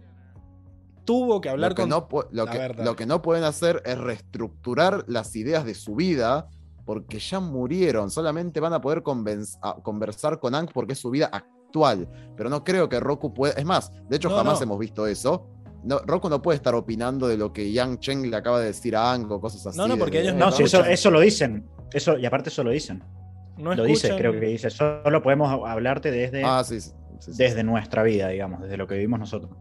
tuvo 1.05 1.41
que 1.41 1.49
hablar 1.49 1.71
lo 1.71 1.75
que 1.75 1.81
con... 1.81 1.89
No, 1.89 2.07
lo, 2.31 2.45
que, 2.45 2.57
ver, 2.57 2.79
lo 2.79 2.95
que 2.95 3.05
no 3.05 3.21
pueden 3.21 3.43
hacer 3.43 3.81
es 3.85 3.97
reestructurar 3.97 5.03
las 5.07 5.35
ideas 5.35 5.65
de 5.65 5.73
su 5.73 5.95
vida 5.95 6.49
porque 6.85 7.19
ya 7.19 7.39
murieron. 7.39 8.09
Solamente 8.11 8.59
van 8.59 8.73
a 8.73 8.81
poder 8.81 9.01
conversar 9.03 10.39
con 10.39 10.55
Ang 10.55 10.69
porque 10.73 10.93
es 10.93 10.99
su 10.99 11.09
vida 11.09 11.29
actual. 11.31 12.07
Pero 12.35 12.49
no 12.49 12.63
creo 12.63 12.89
que 12.89 12.99
Roku 12.99 13.33
pueda. 13.33 13.53
Es 13.53 13.65
más, 13.65 13.91
de 14.07 14.17
hecho, 14.17 14.29
No, 14.29 14.35
jamás 14.35 14.59
no. 14.59 14.63
hemos 14.63 14.79
visto 14.79 15.07
eso. 15.07 15.47
No, 15.83 15.99
Roku 15.99 16.29
no 16.29 16.41
puede 16.41 16.57
estar 16.57 16.75
opinando 16.75 17.27
de 17.27 17.37
lo 17.37 17.51
que 17.53 17.71
Yang 17.71 17.99
Cheng 17.99 18.29
le 18.29 18.35
acaba 18.37 18.59
de 18.59 18.67
decir 18.67 18.95
a 18.95 19.11
Ang 19.13 19.31
o 19.31 19.41
cosas 19.41 19.65
así. 19.65 19.77
No, 19.77 19.87
no, 19.87 19.97
porque 19.97 20.17
de- 20.17 20.23
ellos 20.25 20.35
No, 20.35 20.45
no 20.47 20.51
si 20.51 20.63
eso, 20.63 20.85
eso 20.85 21.09
lo 21.11 21.19
dicen. 21.19 21.67
Eso, 21.91 22.17
y 22.17 22.25
aparte 22.25 22.49
eso 22.49 22.63
lo 22.63 22.69
dicen. 22.71 23.03
no 23.57 23.73
lo 23.75 23.83
dice, 23.83 24.15
creo 24.15 24.31
que 24.33 24.45
dice. 24.47 24.69
Solo 24.69 25.21
podemos 25.21 25.51
hablarte 25.67 26.09
desde, 26.11 26.43
Ah, 26.43 26.63
sí, 26.63 26.79
sí, 26.81 26.91
sí, 27.19 27.33
sí. 27.33 27.43
desde 27.43 27.63
nuestra 27.63 28.03
vida, 28.03 28.27
digamos, 28.29 28.61
desde 28.61 28.77
lo 28.77 28.87
que 28.87 28.95
vivimos 28.95 29.19
nosotros. 29.19 29.51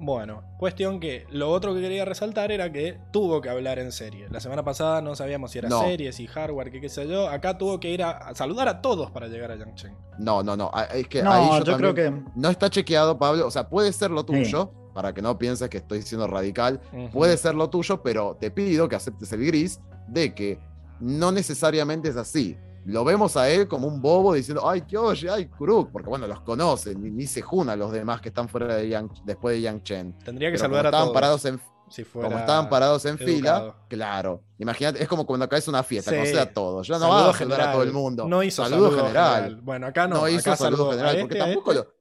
Bueno, 0.00 0.44
cuestión 0.58 1.00
que 1.00 1.26
lo 1.30 1.50
otro 1.50 1.74
que 1.74 1.80
quería 1.80 2.04
resaltar 2.04 2.52
era 2.52 2.70
que 2.70 2.98
tuvo 3.12 3.40
que 3.40 3.48
hablar 3.50 3.80
en 3.80 3.90
serie. 3.90 4.28
La 4.30 4.38
semana 4.38 4.62
pasada 4.62 5.00
no 5.02 5.16
sabíamos 5.16 5.50
si 5.50 5.58
era 5.58 5.68
No. 5.68 5.80
serie, 5.82 6.12
si 6.12 6.28
hardware, 6.28 6.70
qué 6.70 6.80
qué 6.80 6.88
sé 6.88 7.08
yo. 7.08 7.28
Acá 7.28 7.58
tuvo 7.58 7.80
que 7.80 7.90
ir 7.90 8.04
a, 8.04 8.10
a 8.12 8.34
saludar 8.36 8.68
a 8.68 8.80
todos 8.80 9.10
para 9.10 9.26
llegar 9.26 9.50
a 9.50 9.56
Yang 9.56 9.74
Chen. 9.74 9.96
No, 10.20 10.44
no, 10.44 10.56
no. 10.56 10.70
ah, 10.72 10.84
Es 10.94 11.08
que 11.08 11.20
No, 11.20 11.32
ahí 11.32 11.48
yo, 11.58 11.64
yo, 11.64 11.76
creo 11.78 11.94
que. 11.94 12.12
No 12.36 12.48
está 12.48 12.70
chequeado, 12.70 13.18
Pablo. 13.18 13.44
O 13.44 13.50
sea, 13.50 13.68
puede 13.68 13.92
ser 13.92 14.12
lo 14.12 14.24
tuyo, 14.24 14.72
para 14.98 15.14
que 15.14 15.22
no 15.22 15.38
pienses 15.38 15.68
que 15.68 15.76
estoy 15.76 16.02
siendo 16.02 16.26
radical. 16.26 16.80
Puede 17.12 17.36
ser 17.36 17.54
lo 17.54 17.70
tuyo, 17.70 18.02
pero 18.02 18.36
te 18.40 18.50
pido 18.50 18.88
que 18.88 18.96
aceptes 18.96 19.32
el 19.32 19.46
gris 19.46 19.78
de 20.08 20.34
que 20.34 20.58
no 20.98 21.30
necesariamente 21.30 22.08
es 22.08 22.16
así. 22.16 22.58
Lo 22.84 23.04
vemos 23.04 23.36
a 23.36 23.48
él 23.48 23.68
como 23.68 23.86
un 23.86 24.02
bobo 24.02 24.34
diciendo, 24.34 24.68
ay, 24.68 24.80
qué 24.80 24.98
oye, 24.98 25.30
ay, 25.30 25.46
Kuruk, 25.46 25.92
porque 25.92 26.08
bueno, 26.08 26.26
los 26.26 26.40
conocen, 26.40 27.00
ni, 27.00 27.12
ni 27.12 27.28
se 27.28 27.42
juna 27.42 27.76
los 27.76 27.92
demás 27.92 28.20
que 28.20 28.30
están 28.30 28.48
fuera 28.48 28.74
de 28.74 28.88
Yang, 28.88 29.12
después 29.24 29.54
de 29.54 29.60
Yang 29.60 29.82
Chen. 29.84 30.18
Tendría 30.24 30.48
que 30.48 30.56
Pero 30.58 30.64
saludar 30.64 30.82
como 30.82 30.86
a 30.86 30.88
estaban 30.88 31.06
todos. 31.06 31.14
parados 31.14 31.44
en, 31.44 31.60
Si 31.90 32.02
fuera 32.02 32.28
Como 32.28 32.40
estaban 32.40 32.68
parados 32.68 33.04
en 33.04 33.18
fila, 33.18 33.76
claro. 33.88 34.42
Imagínate, 34.58 35.00
es 35.00 35.08
como 35.08 35.24
cuando 35.26 35.48
caes 35.48 35.68
a 35.68 35.70
una 35.70 35.84
fiesta, 35.84 36.10
Sí. 36.10 36.16
conoces 36.16 36.38
a 36.38 36.52
todos. 36.52 36.88
Ya 36.88 36.94
no 36.94 37.00
Saludo 37.02 37.26
vas 37.26 37.34
a 37.36 37.38
saludar 37.38 37.60
a 37.60 37.72
todo 37.72 37.82
el 37.84 37.92
mundo. 37.92 38.26
No 38.26 38.42
hizo 38.42 38.64
saludo, 38.64 38.88
saludo 38.90 39.02
general. 39.06 39.60
Bueno, 39.62 39.86
acá 39.86 40.08
no. 40.08 40.16
No, 40.16 40.20
acá 40.22 40.30
hizo 40.30 40.56
saludo 40.56 40.56
saludó 40.56 40.88
a 40.88 40.90
general, 40.94 41.14
este, 41.14 41.22
porque 41.28 41.40
a 41.40 41.44
tampoco 41.46 41.70
este. 41.72 41.84
lo. 41.84 41.97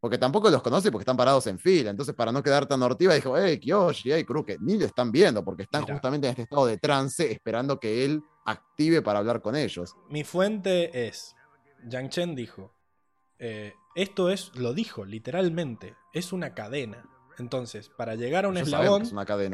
Porque 0.00 0.16
tampoco 0.16 0.48
los 0.50 0.62
conoce 0.62 0.90
porque 0.90 1.02
están 1.02 1.16
parados 1.16 1.46
en 1.46 1.58
fila. 1.58 1.90
Entonces, 1.90 2.14
para 2.14 2.32
no 2.32 2.42
quedar 2.42 2.66
tan 2.66 2.82
hortiva, 2.82 3.14
dijo, 3.14 3.36
hey, 3.36 3.58
Kiyoshi, 3.58 4.12
hey, 4.12 4.24
Kuru, 4.24 4.44
que 4.46 4.56
ni 4.58 4.78
lo 4.78 4.86
están 4.86 5.12
viendo, 5.12 5.44
porque 5.44 5.64
están 5.64 5.86
justamente 5.86 6.26
en 6.26 6.30
este 6.30 6.42
estado 6.42 6.66
de 6.66 6.78
trance, 6.78 7.30
esperando 7.30 7.78
que 7.78 8.04
él 8.04 8.22
active 8.46 9.02
para 9.02 9.18
hablar 9.18 9.42
con 9.42 9.54
ellos. 9.56 9.94
Mi 10.08 10.24
fuente 10.24 11.06
es. 11.06 11.36
Yang 11.86 12.08
Chen 12.08 12.34
dijo. 12.34 12.74
eh, 13.38 13.74
esto 13.94 14.30
es, 14.30 14.52
lo 14.54 14.72
dijo 14.72 15.04
literalmente, 15.04 15.96
es 16.12 16.32
una 16.32 16.54
cadena. 16.54 17.04
Entonces, 17.40 17.88
para 17.96 18.14
llegar 18.14 18.44
a 18.44 18.48
un 18.48 18.56
eslabón, 18.56 19.02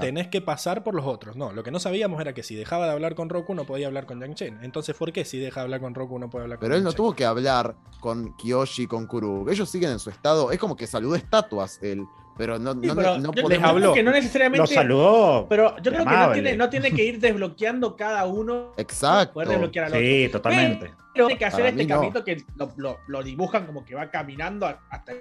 tenés 0.01 0.29
que 0.29 0.41
pasar 0.43 0.85
por 0.85 0.95
los 0.95 1.07
otros. 1.07 1.37
No, 1.37 1.53
lo 1.53 1.63
que 1.63 1.71
no 1.71 1.79
sabíamos 1.81 2.21
era 2.21 2.35
que 2.35 2.43
si 2.43 2.55
dejaba 2.55 2.87
de 2.87 2.93
hablar 2.93 3.15
con 3.15 3.29
Roku 3.31 3.55
no 3.55 3.65
podía 3.65 3.87
hablar 3.87 4.05
con 4.07 4.21
Yang 4.21 4.35
Chen. 4.35 4.59
Entonces, 4.63 4.95
¿por 4.97 5.13
qué 5.13 5.25
si 5.25 5.39
deja 5.39 5.61
de 5.61 5.65
hablar 5.65 5.81
con 5.81 5.95
Roku 5.95 6.19
no 6.19 6.29
puede 6.29 6.45
hablar 6.45 6.59
con 6.59 6.67
Pero 6.67 6.77
él 6.77 6.85
no 6.85 6.93
tuvo 6.93 7.15
que 7.15 7.25
hablar 7.25 7.77
con 8.01 8.37
Kiyoshi, 8.37 8.87
con 8.87 9.07
Kuru. 9.07 9.49
Ellos 9.49 9.71
siguen 9.71 9.91
en 9.93 9.99
su 9.99 10.11
estado. 10.11 10.51
Es 10.53 10.59
como 10.59 10.77
que 10.77 10.87
saludó 10.87 11.15
estatuas 11.15 11.79
él. 11.83 12.05
Pero 12.37 12.59
no, 12.59 12.73
Sí, 12.75 12.81
no, 12.89 12.95
pero 12.95 13.19
no 13.19 13.31
podemos- 13.31 13.51
les 13.51 13.63
habló. 13.63 13.95
que 13.95 14.03
no 14.03 14.11
Lo 14.11 14.17
necesariamente. 14.17 14.75
saludó. 14.75 15.47
Pero 15.49 15.75
yo 15.79 15.91
creo 15.91 16.05
que 16.05 16.11
no 16.17 16.33
tiene, 16.33 16.57
no 16.57 16.69
tiene 16.69 16.91
que 16.93 17.03
ir 17.05 17.19
desbloqueando 17.19 17.97
cada 17.97 18.27
uno. 18.27 18.73
Exacto. 18.77 19.33
Poder 19.35 19.49
desbloquear 19.49 19.87
al 19.87 19.93
otro. 19.93 20.01
Sí, 20.03 20.29
totalmente. 20.31 20.93
Pero 21.15 21.29
tiene 21.29 21.39
que 21.39 21.45
hacer 21.47 21.61
Para 21.61 21.69
este 21.71 21.83
mí 21.83 21.89
no. 21.89 21.95
caminito 21.95 22.25
que 22.25 22.45
lo, 22.57 22.73
lo- 22.77 22.99
lo 23.09 23.23
dibujan 23.23 23.65
como 23.65 23.87
que 23.87 23.95
va 23.95 24.11
caminando 24.11 24.67
hasta 24.67 25.13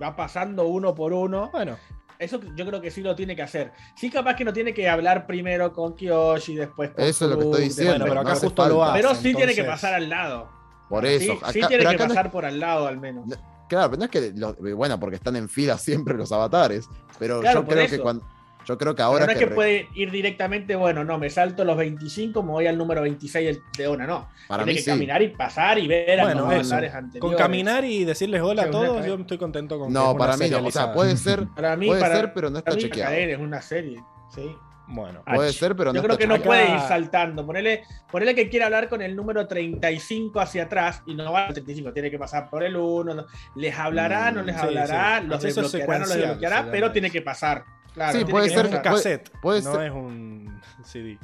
va 0.00 0.14
pasando 0.16 0.66
uno 0.66 0.94
por 0.94 1.12
uno. 1.12 1.50
Bueno, 1.52 1.76
Eso 2.18 2.40
yo 2.54 2.64
creo 2.64 2.80
que 2.80 2.90
sí 2.92 3.02
lo 3.02 3.14
tiene 3.16 3.34
que 3.34 3.42
hacer. 3.42 3.72
Sí, 3.96 4.08
capaz 4.08 4.36
que 4.36 4.44
no 4.44 4.52
tiene 4.52 4.72
que 4.72 4.88
hablar 4.88 5.26
primero 5.26 5.72
con 5.72 5.94
Kiyoshi, 5.96 6.54
después 6.54 6.90
con 6.92 7.02
Eso 7.04 7.24
es 7.24 7.30
lo 7.32 7.38
que 7.38 7.44
estoy 7.46 7.62
diciendo. 7.64 7.92
Bueno, 7.92 8.04
pero 8.06 8.20
acá 8.20 8.34
justo 8.36 8.68
lo 8.68 8.84
hace. 8.84 9.02
Pero 9.02 9.14
sí 9.16 9.34
tiene 9.34 9.54
que 9.54 9.64
pasar 9.64 9.94
al 9.94 10.08
lado. 10.08 10.48
Por 10.88 11.04
Sí, 11.06 11.14
eso. 11.14 11.32
sí 11.50 11.58
Acá- 11.58 11.68
tiene 11.68 11.78
pero 11.78 11.90
que 11.90 11.96
acá 11.96 12.04
no 12.06 12.12
es- 12.12 12.16
pasar 12.16 12.30
por 12.30 12.44
al 12.44 12.60
lado 12.60 12.86
al 12.86 12.98
menos. 13.00 13.26
No, 13.26 13.36
Claro, 13.68 13.90
pero 13.90 13.98
no 13.98 14.04
es 14.04 14.10
que. 14.10 14.32
los- 14.36 14.56
bueno, 14.76 15.00
porque 15.00 15.16
están 15.16 15.34
en 15.36 15.48
fila 15.48 15.76
siempre 16.12 16.14
los 16.16 16.30
avatares. 16.30 16.86
Pero 17.18 17.40
Claro, 17.40 17.62
yo 17.62 17.66
creo 17.68 17.88
que 17.88 17.98
cuando. 17.98 18.24
Yo 18.66 18.78
creo 18.78 18.92
que 18.94 18.96
Pero 18.98 19.06
ahora 19.08 19.26
no 19.26 19.32
es 19.32 19.38
que 19.38 19.46
re- 19.46 19.54
puede 19.54 19.88
ir 19.94 20.10
directamente, 20.10 20.74
bueno, 20.76 21.04
no, 21.04 21.18
me 21.18 21.30
salto 21.30 21.64
los 21.64 21.76
25, 21.76 22.42
me 22.42 22.50
voy 22.52 22.66
al 22.66 22.76
número 22.78 23.02
26 23.02 23.60
de 23.76 23.88
una, 23.88 24.06
no. 24.06 24.28
para 24.48 24.64
Tiene 24.64 24.72
mí 24.72 24.76
que 24.78 24.84
sí. 24.84 24.90
caminar 24.90 25.22
y 25.22 25.28
pasar 25.28 25.78
y 25.78 25.86
ver 25.86 26.20
a 26.20 26.34
los 26.34 26.42
avatares 26.44 26.90
con 26.92 27.04
anteriores. 27.04 27.38
caminar 27.38 27.84
y 27.84 28.04
decirles 28.04 28.40
hola 28.42 28.62
a 28.64 28.70
todos, 28.70 29.04
yo 29.06 29.14
estoy 29.14 29.38
contento 29.38 29.78
con 29.78 29.92
No, 29.92 30.16
para 30.16 30.36
mí 30.36 30.48
no. 30.48 30.64
O 30.64 30.70
sea, 30.70 30.92
puede 30.92 31.16
ser, 31.16 31.46
Para 31.56 31.76
mí, 31.76 31.86
puede 31.86 32.00
para, 32.00 32.16
ser, 32.16 32.32
pero 32.34 32.50
no 32.50 32.58
está 32.58 32.70
para 32.70 32.76
mí 32.76 32.82
chequeado. 32.82 33.12
es 33.14 33.38
una 33.38 33.60
serie. 33.62 34.02
Sí. 34.34 34.56
Bueno, 34.86 35.22
Puede 35.24 35.48
Ach. 35.48 35.54
ser, 35.54 35.74
pero 35.76 35.94
no 35.94 35.96
Yo 35.96 36.02
creo 36.02 36.12
está 36.12 36.22
que 36.24 36.38
no 36.38 36.42
puede 36.44 36.70
ir 36.70 36.78
saltando. 36.80 37.46
Ponele, 37.46 37.84
ponele 38.12 38.34
que 38.34 38.50
quiere 38.50 38.66
hablar 38.66 38.90
con 38.90 39.00
el 39.00 39.16
número 39.16 39.46
35 39.46 40.38
hacia 40.40 40.64
atrás 40.64 41.02
y 41.06 41.14
no 41.14 41.32
va 41.32 41.46
al 41.46 41.54
35, 41.54 41.90
tiene 41.94 42.10
que 42.10 42.18
pasar 42.18 42.50
por 42.50 42.62
el 42.62 42.76
1. 42.76 43.24
Les 43.56 43.78
hablará, 43.78 44.30
no 44.30 44.42
les 44.42 44.54
Mm, 44.54 44.58
sí, 44.60 44.64
hablará, 44.66 45.20
sí. 45.22 45.26
los 45.26 45.42
desbloqueará, 45.42 45.92
no 46.00 46.06
los 46.06 46.14
desbloqueará, 46.14 46.68
pero 46.70 46.92
tiene 46.92 47.10
que 47.10 47.22
pasar. 47.22 47.64
Claro, 47.94 48.12
Sí, 48.12 48.18
tiene 48.18 48.30
puede 48.32 48.48
que 48.48 48.54
ser, 48.54 48.64
un 48.66 48.70
puede- 48.72 48.82
cassette, 48.82 49.30
puede 49.40 49.62
no 49.62 49.72
ser- 49.72 49.82
es 49.86 49.92
un 49.92 50.60
CD. 50.84 51.18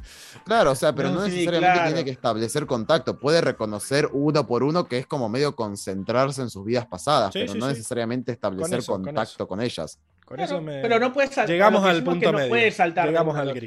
Claro, 0.45 0.71
o 0.71 0.75
sea, 0.77 0.95
pero 0.95 1.11
No, 1.11 1.23
necesariamente 1.25 1.59
claro. 1.73 1.89
tiene 1.89 2.05
que 2.05 2.11
establecer 2.13 2.67
contacto. 2.67 3.19
Puede 3.19 3.41
reconocer 3.41 4.09
uno 4.13 4.47
por 4.47 4.63
uno, 4.63 4.87
que 4.87 4.99
es 4.99 5.07
como 5.07 5.29
medio 5.29 5.57
concentrarse 5.57 6.43
en 6.43 6.49
sus 6.51 6.65
vidas 6.65 6.87
pasadas, 6.87 7.33
Sí, 7.33 7.41
pero 7.41 7.53
sí, 7.55 7.59
no 7.59 7.67
sí. 7.67 7.73
necesariamente 7.73 8.31
establecer 8.33 8.79
eso, 8.79 8.93
con 8.93 9.05
contacto 9.05 9.35
eso. 9.35 9.49
con, 9.49 9.61
ellas. 9.61 9.99
Con 10.25 10.37
Claro, 10.37 10.53
eso 10.55 10.61
me... 10.63 10.81
Pero 10.81 11.01
no 11.01 11.13
puede 11.13 11.27
saltar. 11.27 11.49
Llegamos 11.49 11.85
al 11.85 12.05
punto 12.05 12.21
que 12.27 12.27
no 12.33 12.39
medio. 12.39 12.49
puede 12.51 12.71
saltar 12.71 13.09
Llegamos 13.09 13.37
al 13.37 13.49
otro. 13.49 13.61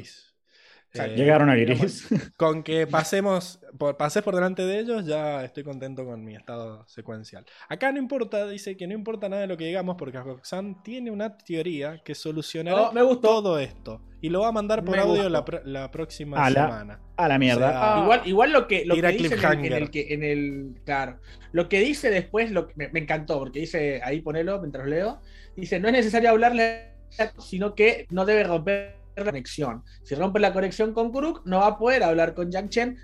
Eh, 0.94 1.14
Llegaron 1.16 1.50
a 1.50 1.56
Gris. 1.56 2.06
Con 2.36 2.62
que 2.62 2.86
pasemos, 2.86 3.58
por, 3.78 3.96
pases 3.96 4.22
por 4.22 4.34
delante 4.34 4.62
de 4.62 4.78
ellos, 4.78 5.04
ya 5.04 5.44
estoy 5.44 5.64
contento 5.64 6.04
con 6.04 6.24
mi 6.24 6.36
estado 6.36 6.86
secuencial. 6.86 7.44
Acá 7.68 7.90
no 7.90 7.98
importa, 7.98 8.46
dice 8.46 8.76
que 8.76 8.86
no 8.86 8.94
importa 8.94 9.28
nada 9.28 9.42
de 9.42 9.48
lo 9.48 9.56
que 9.56 9.64
digamos, 9.66 9.96
porque 9.98 10.20
Roxanne 10.20 10.76
tiene 10.84 11.10
una 11.10 11.36
teoría 11.36 12.00
que 12.04 12.14
solucionará 12.14 12.90
Oh, 12.90 12.92
me 12.92 13.02
gustó. 13.02 13.28
todo 13.28 13.58
esto. 13.58 14.00
Y 14.20 14.28
lo 14.30 14.40
va 14.42 14.48
a 14.48 14.52
mandar 14.52 14.84
por 14.84 14.94
Me 14.96 15.02
audio 15.02 15.28
la, 15.28 15.90
próxima 15.90 16.44
A 16.46 16.50
la- 16.50 16.64
semana. 16.66 17.00
A 17.16 17.28
la 17.28 17.38
mierda. 17.38 17.66
O 17.66 17.70
sea, 17.70 17.94
Ah, 17.96 18.00
Igual, 18.04 18.20
igual 18.26 18.52
lo 18.52 18.68
que, 18.68 18.84
lo 18.86 18.94
que 18.94 19.08
dice 19.08 19.34
en 19.34 19.64
el, 19.64 19.64
en 19.66 19.72
el 19.82 19.90
que 19.90 20.14
en 20.14 20.22
el 20.22 20.74
claro, 20.84 21.18
lo 21.52 21.68
que 21.68 21.80
dice 21.80 22.08
después 22.10 22.50
lo 22.52 22.68
que 22.68 22.74
me, 22.76 22.88
me 22.90 23.00
encantó 23.00 23.38
porque 23.40 23.58
dice 23.60 24.00
ahí 24.04 24.20
ponelo 24.20 24.60
mientras 24.60 24.86
leo 24.86 25.20
dice 25.56 25.78
no 25.78 25.88
es 25.88 25.92
necesario 25.94 26.30
hablarle 26.30 26.92
sino 27.38 27.74
que 27.74 28.06
no 28.10 28.24
debe 28.24 28.42
romper 28.44 28.96
la 29.16 29.24
conexión. 29.24 29.82
Si 30.02 30.14
rompe 30.14 30.40
la 30.40 30.52
conexión 30.52 30.92
con 30.92 31.10
Kuruk 31.12 31.42
no 31.44 31.60
va 31.60 31.66
a 31.68 31.78
poder 31.78 32.02
hablar 32.02 32.34
con 32.34 32.50
Yang 32.50 32.68
Chen 32.68 32.98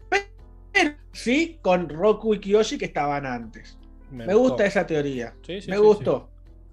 pero 0.72 0.94
sí 1.12 1.58
con 1.62 1.88
Roku 1.88 2.34
y 2.34 2.40
Kiyoshi 2.40 2.78
que 2.78 2.86
estaban 2.86 3.26
antes. 3.26 3.78
Me, 4.10 4.34
gusta 4.34 4.66
esa 4.66 4.86
teoría. 4.86 5.34
Sí, 5.42 5.60
sí, 5.60 5.70
me 5.70 5.76
sí, 5.76 5.82
gustó. 5.82 6.30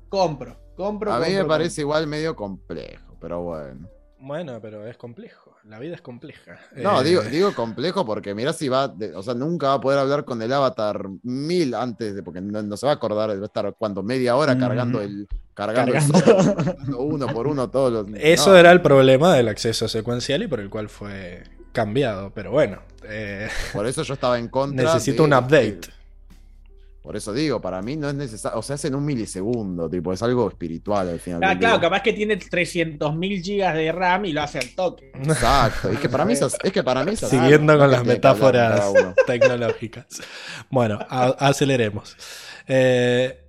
compro 0.09 0.67
compro 0.77 1.11
A 1.11 1.19
mí 1.19 1.25
me 1.29 1.39
compro, 1.39 1.47
parece 1.47 1.81
igual 1.81 2.07
medio 2.07 2.35
complejo, 2.35 3.17
pero 3.19 3.41
bueno. 3.41 3.89
Bueno, 4.19 4.59
pero 4.61 4.87
es 4.87 4.95
complejo. 4.95 5.46
La 5.67 5.79
vida 5.79 5.95
es 5.95 6.01
compleja. 6.01 6.57
No, 6.77 7.01
Eh, 7.01 7.03
digo, 7.03 7.21
digo 7.31 7.53
complejo 7.53 8.05
porque 8.05 8.33
mirá 8.33 8.53
si 8.53 8.69
va, 8.69 8.87
de- 8.87 9.13
o 9.15 9.21
sea, 9.21 9.33
nunca 9.33 9.67
va 9.67 9.73
a 9.73 9.81
poder 9.81 9.99
hablar 9.99 10.23
con 10.23 10.41
el 10.41 10.51
avatar 10.53 11.07
mil 11.23 11.73
antes 11.75 12.15
de, 12.15 12.23
porque 12.23 12.39
no, 12.41 12.61
no 12.61 12.77
se 12.77 12.85
va 12.85 12.93
a 12.93 12.95
acordar, 12.95 13.29
va 13.31 13.33
a 13.41 13.45
estar 13.45 13.75
cuando 13.77 14.01
media 14.01 14.35
hora 14.37 14.55
Mm. 14.55 14.59
cargando 14.59 15.01
el, 15.01 15.27
cargando, 15.53 15.93
el 15.93 16.01
Cargando. 16.03 16.55
cargando 16.55 16.99
uno 16.99 17.27
por 17.27 17.47
uno 17.47 17.69
todos 17.69 17.91
los. 17.91 18.05
Eso 18.21 18.51
no, 18.51 18.57
era 18.57 18.71
el 18.71 18.81
problema 18.81 19.33
del 19.33 19.49
acceso 19.49 19.87
secuencial 19.87 20.41
y 20.43 20.47
por 20.47 20.59
el 20.61 20.69
cual 20.69 20.87
fue 20.87 21.43
cambiado. 21.73 22.31
Pero 22.33 22.51
bueno, 22.51 22.79
eh, 23.03 23.49
Por 23.73 23.85
eso 23.87 24.03
yo 24.03 24.13
estaba 24.13 24.39
en 24.39 24.47
contra. 24.47 24.85
necesito 24.93 25.23
de- 25.23 25.27
un 25.29 25.33
update. 25.33 25.79
Por 27.07 27.15
eso 27.15 27.31
digo, 27.31 27.61
para 27.61 27.81
mí 27.81 27.95
no 27.95 28.09
es 28.09 28.15
necesario, 28.15 28.59
o 28.59 28.61
sea, 28.61 28.73
hace 28.75 28.89
en 28.89 28.95
un 28.95 29.05
milisegundo, 29.05 29.89
tipo, 29.89 30.11
es 30.11 30.21
algo 30.21 30.49
espiritual 30.49 31.07
al 31.07 31.21
final. 31.21 31.41
Ah, 31.41 31.49
del 31.51 31.59
claro 31.59 31.75
día. 31.75 31.81
capaz 31.83 32.01
que 32.01 32.11
tiene 32.11 32.37
300.000 32.37 33.41
gigas 33.41 33.73
de 33.75 33.93
RAM 33.93 34.25
y 34.25 34.33
lo 34.33 34.41
hace 34.41 34.59
al 34.59 34.75
toque 34.75 35.13
Exacto, 35.15 35.89
es 35.89 35.99
que 35.99 36.09
para 36.09 36.25
mí 36.25 36.33
es, 36.33 36.41
es 36.41 36.71
que 36.73 36.83
para 36.83 37.05
mí 37.05 37.11
es. 37.13 37.19
Siguiendo 37.21 37.77
con 37.77 37.89
las 37.89 38.03
metáforas 38.03 38.91
tecnológicas. 39.25 40.05
Bueno, 40.69 40.99
a- 41.09 41.29
aceleremos. 41.47 42.17
Eh, 42.67 43.46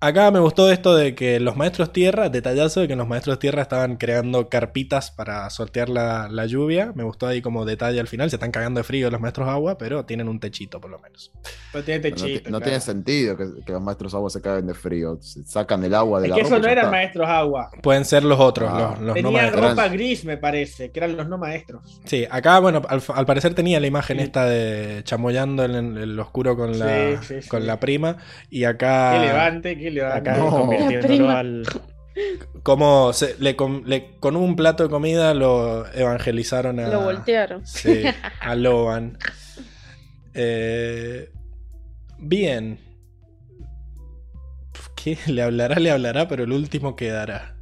acá 0.00 0.30
me 0.30 0.38
gustó 0.40 0.70
esto 0.70 0.94
de 0.94 1.14
que 1.14 1.40
los 1.40 1.56
maestros 1.56 1.92
tierra, 1.92 2.28
detallazo 2.28 2.80
de 2.80 2.88
que 2.88 2.96
los 2.96 3.08
maestros 3.08 3.38
tierra 3.38 3.62
estaban 3.62 3.96
creando 3.96 4.48
carpitas 4.48 5.10
para 5.10 5.48
sortear 5.50 5.88
la, 5.88 6.28
la 6.30 6.46
lluvia. 6.46 6.92
Me 6.94 7.02
gustó 7.04 7.26
ahí 7.26 7.40
como 7.42 7.64
detalle 7.64 7.98
al 8.00 8.08
final. 8.08 8.30
Se 8.30 8.36
están 8.36 8.50
cagando 8.50 8.78
de 8.80 8.84
frío 8.84 9.10
los 9.10 9.20
maestros 9.20 9.48
agua, 9.48 9.78
pero 9.78 10.04
tienen 10.04 10.28
un 10.28 10.38
techito 10.40 10.80
por 10.80 10.90
lo 10.90 10.98
menos. 10.98 11.32
no 11.74 11.82
tiene 11.82 12.10
No, 12.10 12.16
ti- 12.16 12.22
techito 12.22 12.50
no 12.50 12.58
claro. 12.58 12.64
tiene 12.64 12.80
sentido 12.80 13.36
que, 13.36 13.46
que 13.64 13.72
los 13.72 13.82
maestros 13.82 14.14
agua 14.14 14.30
se 14.30 14.40
caguen 14.40 14.66
de 14.66 14.74
frío. 14.74 15.18
Se 15.20 15.44
sacan 15.44 15.82
el 15.84 15.94
agua 15.94 16.20
de 16.20 16.26
es 16.26 16.30
la 16.30 16.36
que 16.36 16.42
ropa 16.42 16.56
eso 16.56 16.62
no 16.64 16.68
eran 16.70 16.84
está. 16.86 16.90
maestros 16.90 17.28
agua 17.28 17.70
Pueden 17.82 18.04
ser 18.04 18.24
los 18.24 18.38
otros, 18.40 18.70
Ah. 18.72 18.78
los, 18.78 18.90
los 18.98 19.06
no 19.08 19.14
Tenían 19.14 19.32
maestros. 19.32 19.70
ropa 19.70 19.88
gris, 19.88 20.24
me 20.24 20.36
parece, 20.36 20.90
que 20.90 21.00
eran 21.00 21.16
los 21.16 21.28
no 21.28 21.38
maestros. 21.38 22.00
Sí, 22.04 22.26
acá, 22.30 22.58
bueno, 22.60 22.82
al, 22.88 23.02
al 23.14 23.26
parecer 23.26 23.54
tenía 23.54 23.80
la 23.80 23.86
imagen 23.86 24.18
Sí. 24.18 24.22
esta 24.24 24.44
de 24.46 25.02
chamoyando 25.04 25.64
en 25.64 25.74
el, 25.74 25.96
el 25.98 26.20
oscuro 26.20 26.56
con 26.56 26.78
la, 26.78 27.20
Sí, 27.22 27.40
sí, 27.42 27.48
con 27.48 27.60
sí. 27.62 27.66
la 27.66 27.80
prima. 27.80 28.16
Y 28.50 28.64
acá. 28.64 29.12
Qué 29.20 29.26
levante, 29.26 29.78
qué 29.78 29.90
levante. 30.04 30.30
Acá 30.30 30.38
No. 30.38 30.50
convirtiéndolo 30.50 31.30
al. 31.30 31.62
Como 32.62 33.12
se- 33.12 33.36
le, 33.38 33.56
com- 33.56 33.82
le- 33.84 34.16
con 34.20 34.36
un 34.36 34.56
plato 34.56 34.82
de 34.84 34.88
comida 34.90 35.34
lo 35.34 35.86
evangelizaron 35.92 36.80
a. 36.80 36.88
Lo 36.88 37.02
voltearon. 37.02 37.66
Sí, 37.66 38.02
a 38.40 38.54
Loban. 38.56 39.18
Eh, 40.34 41.30
bien. 42.18 42.80
¿Qué? 44.96 45.18
Le 45.26 45.42
hablará, 45.42 45.76
le 45.78 45.90
hablará, 45.90 46.26
pero 46.26 46.44
el 46.44 46.52
último 46.52 46.96
quedará. 46.96 47.54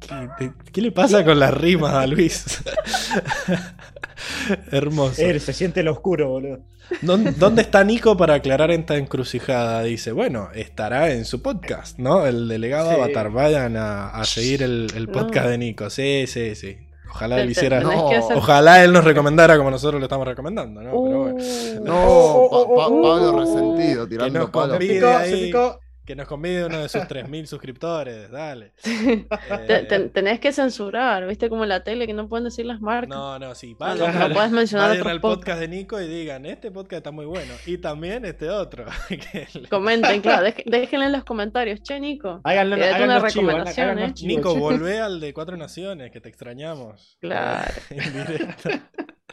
¿Qué, 0.00 0.28
te- 0.38 0.52
qué 0.72 0.82
le 0.82 0.92
pasa 0.92 1.24
con 1.24 1.38
las 1.40 1.54
rimas 1.54 1.94
a 1.94 2.06
Luis? 2.06 2.62
Hermoso. 4.72 5.22
Eh, 5.22 5.38
se 5.40 5.52
siente 5.52 5.80
el 5.80 5.88
oscuro, 5.88 6.28
boludo. 6.28 6.58
¿Dónde, 7.02 7.32
dónde 7.36 7.62
está 7.62 7.82
Nico 7.84 8.16
para 8.16 8.34
aclarar 8.34 8.70
esta 8.70 8.96
encrucijada? 8.96 9.82
Dice, 9.82 10.12
bueno, 10.12 10.48
estará 10.54 11.10
en 11.12 11.24
su 11.24 11.42
podcast, 11.42 11.98
¿no? 11.98 12.26
El 12.26 12.48
delegado 12.48 12.90
Sí. 12.90 12.96
Avatar. 12.96 13.30
Vayan 13.30 13.76
a, 13.76 14.08
a 14.10 14.24
seguir 14.24 14.62
el, 14.62 14.92
el 14.94 15.08
podcast 15.08 15.46
No. 15.46 15.50
de 15.50 15.58
Nico. 15.58 15.90
Sí, 15.90 16.24
sí, 16.26 16.54
sí. 16.54 16.78
Ojalá 17.10 17.40
él 17.40 17.50
hiciera. 17.50 17.78
Hacer- 17.78 18.36
Ojalá 18.36 18.84
él 18.84 18.92
nos 18.92 19.02
recomendara 19.04 19.56
como 19.56 19.70
nosotros 19.70 19.98
lo 20.00 20.04
estamos 20.06 20.26
recomendando, 20.26 20.82
¿no? 20.82 20.90
Pero 20.90 21.18
bueno. 21.22 21.36
Uh. 21.36 21.84
No, 21.84 22.48
Pa- 22.50 22.66
Pa- 22.68 22.88
Pablo 22.88 23.32
oh, 23.32 23.40
resentido, 23.40 24.06
tirando 24.06 24.50
palos. 24.52 24.76
Se 24.76 24.78
convide 24.78 24.94
picó, 25.00 25.16
ahí. 25.16 25.30
se 25.30 25.46
picó. 25.46 25.80
Que 26.06 26.14
nos 26.14 26.28
convide 26.28 26.64
uno 26.66 26.78
de 26.78 26.88
sus 26.88 27.02
3.000 27.02 27.46
suscriptores, 27.46 28.30
dale. 28.30 28.72
Eh, 29.68 29.86
te- 29.88 30.08
tenés 30.10 30.38
que 30.40 30.52
censurar, 30.52 31.26
¿viste? 31.26 31.48
Como 31.48 31.64
en 31.64 31.68
la 31.70 31.82
tele 31.82 32.06
que 32.06 32.14
no 32.14 32.28
pueden 32.28 32.44
decir 32.44 32.64
las 32.64 32.80
marcas. 32.80 33.08
no, 33.16 33.38
no, 33.38 33.54
sí. 33.54 33.72
No, 33.72 33.78
Vayan, 33.78 34.14
no, 34.18 34.28
no 34.28 34.34
puedes 34.34 34.50
mencionar 34.52 34.90
vayan 34.90 35.08
al 35.08 35.20
podcast 35.20 35.58
de 35.60 35.68
Nico 35.68 36.00
y 36.00 36.06
digan, 36.06 36.46
este 36.46 36.70
podcast 36.70 36.98
está 36.98 37.10
muy 37.10 37.26
bueno. 37.26 37.52
Y 37.66 37.78
también 37.78 38.24
este 38.24 38.48
otro. 38.50 38.84
Comenten, 39.70 40.20
claro, 40.20 40.46
dej- 40.46 40.62
déjenle 40.66 41.06
en 41.06 41.12
los 41.12 41.24
comentarios. 41.24 41.82
Che, 41.82 41.98
Nico. 41.98 42.40
Háganlo, 42.44 42.76
háganos 42.76 43.18
una 43.22 43.28
chivo, 43.30 43.42
recomendación, 43.48 43.98
¿eh? 43.98 44.14
chivo, 44.14 44.28
Nico, 44.36 44.54
che. 44.54 44.60
volvé 44.60 45.00
al 45.00 45.20
de 45.20 45.34
Cuatro 45.34 45.56
Naciones, 45.56 46.10
que 46.12 46.20
te 46.20 46.28
extrañamos. 46.28 47.16
Claro. 47.20 47.72
En 47.90 48.12
directo. 48.12 48.70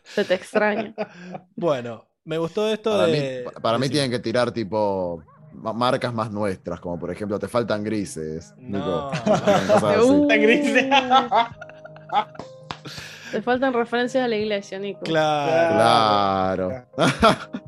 Se 0.04 0.24
te 0.26 0.34
extraña. 0.34 0.94
Bueno, 1.56 2.08
me 2.26 2.38
gustó 2.38 2.70
esto 2.72 2.92
Para, 2.92 3.08
de. 3.08 3.44
mí, 3.46 3.52
para 3.62 3.78
mí 3.78 3.90
tienen 3.90 4.10
que 4.12 4.20
tirar 4.20 4.52
tipo 4.52 5.24
marcas 5.54 6.14
más 6.14 6.32
nuestras, 6.32 6.80
como 6.80 7.00
por 7.00 7.12
ejemplo, 7.12 7.40
te 7.40 7.48
faltan 7.48 7.84
grises. 7.84 8.54
No. 8.58 8.78
Nico. 8.80 9.12
Cosas 9.26 9.84
así. 9.84 10.10
Uh, 10.10 10.28
gris. 10.28 10.74
te 13.32 13.42
faltan 13.42 13.74
referencias 13.74 14.24
a 14.24 14.28
la 14.28 14.36
iglesia, 14.36 14.80
Nico. 14.80 15.02
Claro. 15.02 16.70
Claro. 16.70 16.86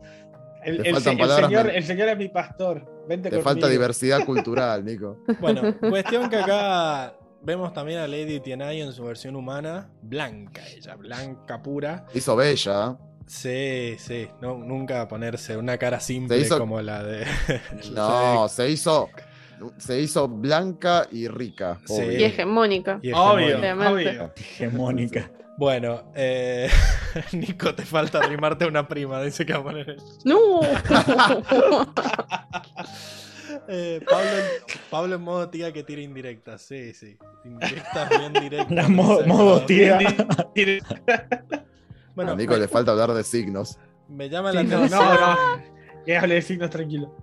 El, 0.66 0.82
Te 0.82 0.90
el 0.90 0.96
faltan 0.96 1.04
se- 1.04 1.12
el 1.12 1.18
palabras, 1.20 1.46
señor, 1.48 1.70
el 1.70 1.84
señor 1.84 2.08
es 2.10 2.18
mi 2.18 2.28
pastor. 2.28 3.04
Vente 3.08 3.30
Te 3.30 3.36
conmigo. 3.36 3.44
falta 3.44 3.68
diversidad 3.68 4.26
cultural, 4.26 4.84
Nico. 4.84 5.20
Bueno, 5.40 5.62
cuestión 5.80 6.28
que 6.28 6.38
acá 6.38 7.14
vemos 7.44 7.72
también 7.72 8.00
a 8.00 8.08
Lady 8.08 8.40
Tienay 8.40 8.82
en 8.82 8.92
su 8.92 9.04
versión 9.04 9.36
humana, 9.36 9.88
blanca 10.02 10.64
ella, 10.76 10.96
blanca 10.96 11.62
pura. 11.62 12.08
Hizo 12.16 12.36
bella. 12.36 12.98
Sí, 13.28 13.96
sí, 13.98 14.28
no, 14.42 14.58
nunca 14.58 15.08
ponerse 15.08 15.58
una 15.58 15.78
cara 15.78 16.00
simple 16.00 16.38
hizo- 16.38 16.60
como 16.60 16.82
la 16.82 17.04
de. 17.04 17.26
No, 17.94 18.48
se 18.48 18.70
hizo. 18.70 19.10
Se 19.78 20.00
hizo 20.02 20.28
blanca 20.28 21.08
y 21.12 21.28
rica. 21.30 21.80
Sí. 21.86 21.94
obvio. 21.94 22.12
Y 22.20 22.24
hegemónica. 22.26 23.00
Y 23.02 23.12
Obvio, 23.14 23.58
hegemónica. 23.58 23.90
Obviamente. 23.92 24.20
obvio. 24.20 24.34
Hegemónica. 24.36 25.32
Bueno, 25.58 26.12
eh, 26.14 26.70
Nico, 27.32 27.74
te 27.74 27.86
falta 27.86 28.20
arrimarte 28.20 28.66
a 28.66 28.68
una 28.68 28.86
prima, 28.88 29.22
dice 29.24 29.46
que 29.46 29.54
va 29.54 29.60
a 29.60 29.64
poner. 29.64 29.90
eso. 29.92 30.18
¡No! 30.26 30.60
Eh, 33.68 34.00
Pablo, 34.08 34.30
Pablo 34.92 35.16
en 35.16 35.22
modo 35.22 35.50
tía 35.50 35.72
que 35.72 35.82
tira 35.84 36.02
indirectas, 36.02 36.62
sí, 36.62 36.94
sí. 36.94 37.18
Indirectas 37.46 38.10
bien 38.10 38.34
directas. 38.34 38.90
Modo 38.90 39.26
no. 39.26 39.66
tía. 39.66 39.98
Bueno, 42.16 42.32
a 42.32 42.36
Nico 42.36 42.54
me, 42.54 42.58
le 42.58 42.68
falta 42.68 42.92
hablar 42.92 43.14
de 43.14 43.24
signos. 43.24 43.78
me 44.08 44.30
llama 44.30 44.52
la 44.54 44.62
atención. 44.62 44.90
no, 44.90 45.14
no. 45.36 45.38
Que 46.06 46.18
hable 46.18 46.36
de 46.36 46.42
signos 46.44 46.70
tranquilo. 46.70 47.16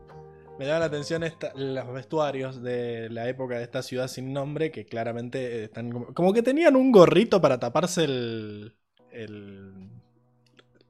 Me 0.58 0.66
llama 0.66 0.80
la 0.80 0.84
atención 0.86 1.22
esta- 1.24 1.52
los 1.54 1.92
vestuarios 1.92 2.62
de 2.62 3.08
la 3.10 3.28
época 3.28 3.56
de 3.58 3.62
esta 3.64 3.82
ciudad 3.82 4.08
sin 4.08 4.32
nombre, 4.32 4.70
que 4.70 4.84
claramente 4.86 5.64
están 5.64 5.90
como, 5.90 6.06
como 6.14 6.32
que 6.32 6.42
tenían 6.42 6.76
un 6.76 6.92
gorrito 6.92 7.40
para 7.40 7.58
taparse 7.60 8.04
el, 8.04 8.76
el 9.10 9.90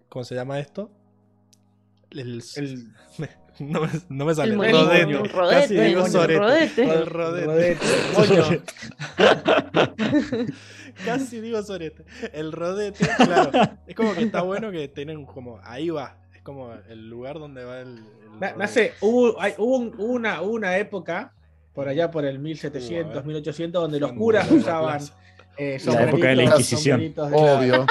¿cómo 0.08 0.24
se 0.24 0.34
llama 0.34 0.58
esto? 0.58 0.90
El, 2.10 2.42
El 2.56 2.88
no, 3.58 3.80
me, 3.82 3.88
no 4.08 4.24
me 4.24 4.34
sale 4.34 4.54
El 4.54 4.64
el 4.64 4.72
rodete. 4.72 5.30
Casi 5.50 5.76
rodete, 5.76 5.82
digo 5.84 6.06
sorete. 6.08 6.38
rodete. 6.38 6.82
El 6.84 7.06
rodete. 7.06 7.78
rodete. 8.16 8.62
Casi 11.04 11.40
digo 11.40 11.62
sorete. 11.62 12.04
El 12.32 12.52
rodete, 12.52 13.06
claro. 13.16 13.50
Es 13.86 13.94
como 13.94 14.14
que 14.14 14.22
está 14.22 14.42
bueno 14.42 14.70
que 14.70 14.88
tienen 14.88 15.24
como. 15.26 15.60
Ahí 15.62 15.90
va. 15.90 16.16
Es 16.34 16.42
como 16.42 16.72
el 16.88 17.08
lugar 17.08 17.38
donde 17.38 17.64
va 17.64 17.80
el. 17.80 17.98
el. 17.98 18.58
Nace, 18.58 18.94
hubo, 19.00 19.40
hay- 19.40 19.54
hubo 19.58 19.76
un- 19.76 19.94
hubo 19.98 20.12
una, 20.12 20.40
una 20.42 20.76
época, 20.78 21.34
por 21.74 21.88
allá 21.88 22.10
por 22.10 22.24
el 22.24 22.36
Uh, 22.36 22.38
a 22.38 22.42
1700, 22.42 23.14
ver. 23.14 23.24
1800, 23.24 23.82
donde 23.82 24.00
los 24.00 24.12
curas 24.12 24.50
usaban 24.50 24.98
plaza. 24.98 25.16
Eh, 25.56 25.78
La 25.84 26.02
época 26.04 26.28
de 26.28 26.36
la 26.36 26.42
Inquisición. 26.44 27.00
de 27.00 27.14
Obvio. 27.18 27.86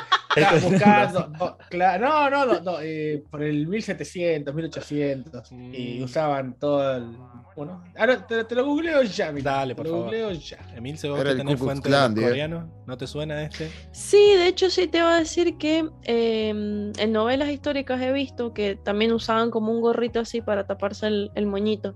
Buscando, 0.64 1.28
no, 1.40 1.58
cla- 1.70 2.00
no, 2.00 2.30
no, 2.30 2.46
no, 2.46 2.62
no, 2.62 2.78
eh, 2.82 3.22
por 3.30 3.44
el 3.44 3.68
1700, 3.68 4.54
1800, 4.56 5.52
y 5.52 6.00
Mm. 6.00 6.04
usaban 6.04 6.54
todo 6.58 6.96
el... 6.98 7.18
Bueno, 7.56 7.84
ahora 7.98 8.26
te, 8.26 8.46
te 8.46 8.56
lo 8.56 8.66
googleo 8.66 9.04
ya, 9.04 9.30
mira. 9.34 9.52
Dale, 9.52 9.74
te 9.74 9.76
por 9.76 9.86
lo 9.86 9.92
favor. 9.92 10.06
googleo 10.06 10.32
ya. 10.32 10.58
Emil, 10.74 10.98
¿se 10.98 11.10
tenés 11.10 11.36
Ku 11.36 11.44
Klux 11.44 11.60
fuente 11.60 11.90
Diego. 11.90 12.14
coreanos? 12.30 12.70
¿No 12.88 12.98
te 12.98 13.08
suena 13.08 13.44
este? 13.44 13.70
Sí, 13.92 14.36
de 14.38 14.48
hecho 14.48 14.70
sí 14.70 14.88
te 14.88 15.00
iba 15.00 15.14
a 15.16 15.20
decir 15.20 15.58
que 15.58 15.90
eh, 16.04 16.50
en 16.50 17.12
novelas 17.12 17.50
históricas 17.50 18.02
he 18.02 18.14
visto 18.14 18.54
que 18.54 18.78
también 18.78 19.12
usaban 19.12 19.52
como 19.52 19.74
un 19.74 19.82
gorrito 19.82 20.22
así 20.22 20.42
para 20.42 20.66
taparse 20.66 21.08
el, 21.08 21.30
el 21.36 21.46
moñito. 21.46 21.94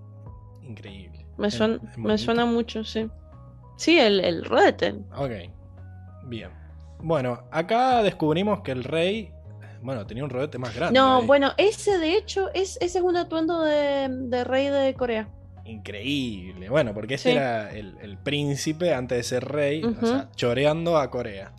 Increíble. 0.61 1.25
Me, 1.37 1.49
suena, 1.51 1.75
el 1.95 2.01
me 2.03 2.17
suena 2.17 2.45
mucho, 2.45 2.83
sí. 2.83 3.07
Sí, 3.77 3.97
el, 3.97 4.19
el 4.19 4.43
rodete. 4.43 4.95
Ok. 5.15 5.31
Bien. 6.25 6.49
Bueno, 6.99 7.43
acá 7.51 8.01
descubrimos 8.03 8.61
que 8.61 8.71
el 8.71 8.83
rey. 8.83 9.31
Bueno, 9.81 10.05
tenía 10.07 10.23
un 10.23 10.29
rodete 10.29 10.57
más 10.57 10.73
grande. 10.75 10.99
No, 10.99 11.17
ahí. 11.19 11.25
bueno, 11.27 11.51
ese 11.57 11.97
de 11.99 12.15
hecho, 12.17 12.49
es, 12.53 12.77
ese 12.81 12.97
es 12.99 13.03
un 13.03 13.15
atuendo 13.17 13.61
de, 13.63 14.07
de 14.09 14.43
rey 14.43 14.69
de 14.69 14.93
Corea. 14.95 15.27
Increíble. 15.65 16.69
Bueno, 16.69 16.93
porque 16.93 17.17
Sí. 17.17 17.29
era 17.31 17.71
el, 17.71 17.95
el 18.01 18.17
príncipe 18.17 18.93
antes 18.93 19.17
de 19.17 19.23
ser 19.23 19.45
rey, 19.45 19.83
o 19.83 20.05
sea, 20.05 20.29
choreando 20.35 20.97
a 20.97 21.09
Corea. 21.11 21.53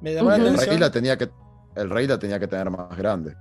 Me 0.00 0.12
llamó 0.14 0.30
la 0.30 0.36
Ujú. 0.36 0.42
El 0.46 0.48
atención. 0.54 0.70
rey 0.70 0.78
la 0.80 0.90
tenía 0.90 1.16
que, 1.16 1.30
el 1.76 1.90
rey 1.90 2.06
la 2.06 2.18
tenía 2.18 2.38
que 2.38 2.46
tener 2.48 2.68
más 2.70 2.96
grande. 2.96 3.34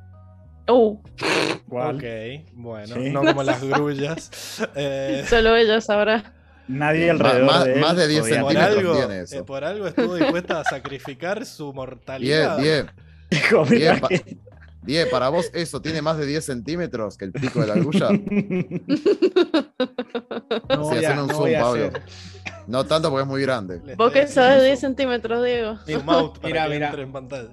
¿Cuál? 1.67 1.95
Ok, 1.97 2.03
bueno, 2.53 2.95
Sí. 2.95 3.09
no 3.09 3.21
como 3.23 3.43
las 3.43 3.61
grullas. 3.67 4.61
Eh, 4.75 5.25
solo 5.27 5.55
ella 5.55 5.81
sabrá. 5.81 6.33
Nadie 6.67 7.09
alrededor 7.09 7.45
más- 7.45 7.65
de 7.65 7.73
él 7.73 7.79
más 7.81 7.95
de 7.97 8.07
10 8.07 8.21
podía 8.21 8.41
por, 8.41 8.51
centímetros 8.53 8.77
algo, 8.93 8.97
tiene 9.07 9.21
eso. 9.23 9.35
eh, 9.39 9.43
por 9.43 9.63
algo 9.63 9.87
estuvo 9.87 10.15
dispuesta 10.15 10.59
a 10.61 10.63
sacrificar 10.63 11.45
su 11.45 11.65
10, 11.65 11.75
mortalidad. 11.75 12.57
10, 12.57 12.85
Dijo, 13.31 13.65
mira 13.65 13.91
10, 13.91 14.01
pa- 14.01 14.07
que- 14.09 14.37
10. 14.83 15.07
Para 15.09 15.29
vos 15.29 15.49
eso 15.53 15.81
tiene 15.81 16.01
más 16.01 16.17
de 16.17 16.25
10 16.25 16.43
centímetros 16.45 17.17
que 17.17 17.25
el 17.25 17.31
pico 17.33 17.61
de 17.61 17.67
la 17.67 17.75
grulla. 17.75 18.09
No 20.69 20.85
a, 20.89 20.97
haceme 20.97 21.21
un 21.21 21.27
no 21.27 21.33
zoom, 21.33 21.51
Pablo. 21.59 21.85
hacer. 21.87 22.01
No 22.67 22.85
tanto 22.85 23.09
porque 23.09 23.23
es 23.23 23.27
muy 23.27 23.41
grande. 23.41 23.81
Vos 23.95 24.11
que 24.11 24.27
sabes 24.27 24.61
de 24.61 24.63
haciendo 24.63 24.63
10 24.67 24.79
centímetros, 24.79 25.43
Diego. 25.43 25.77
Mira, 26.43 26.63
que 26.65 26.69
mira. 26.73 26.91
en 27.01 27.11
pantalla. 27.11 27.49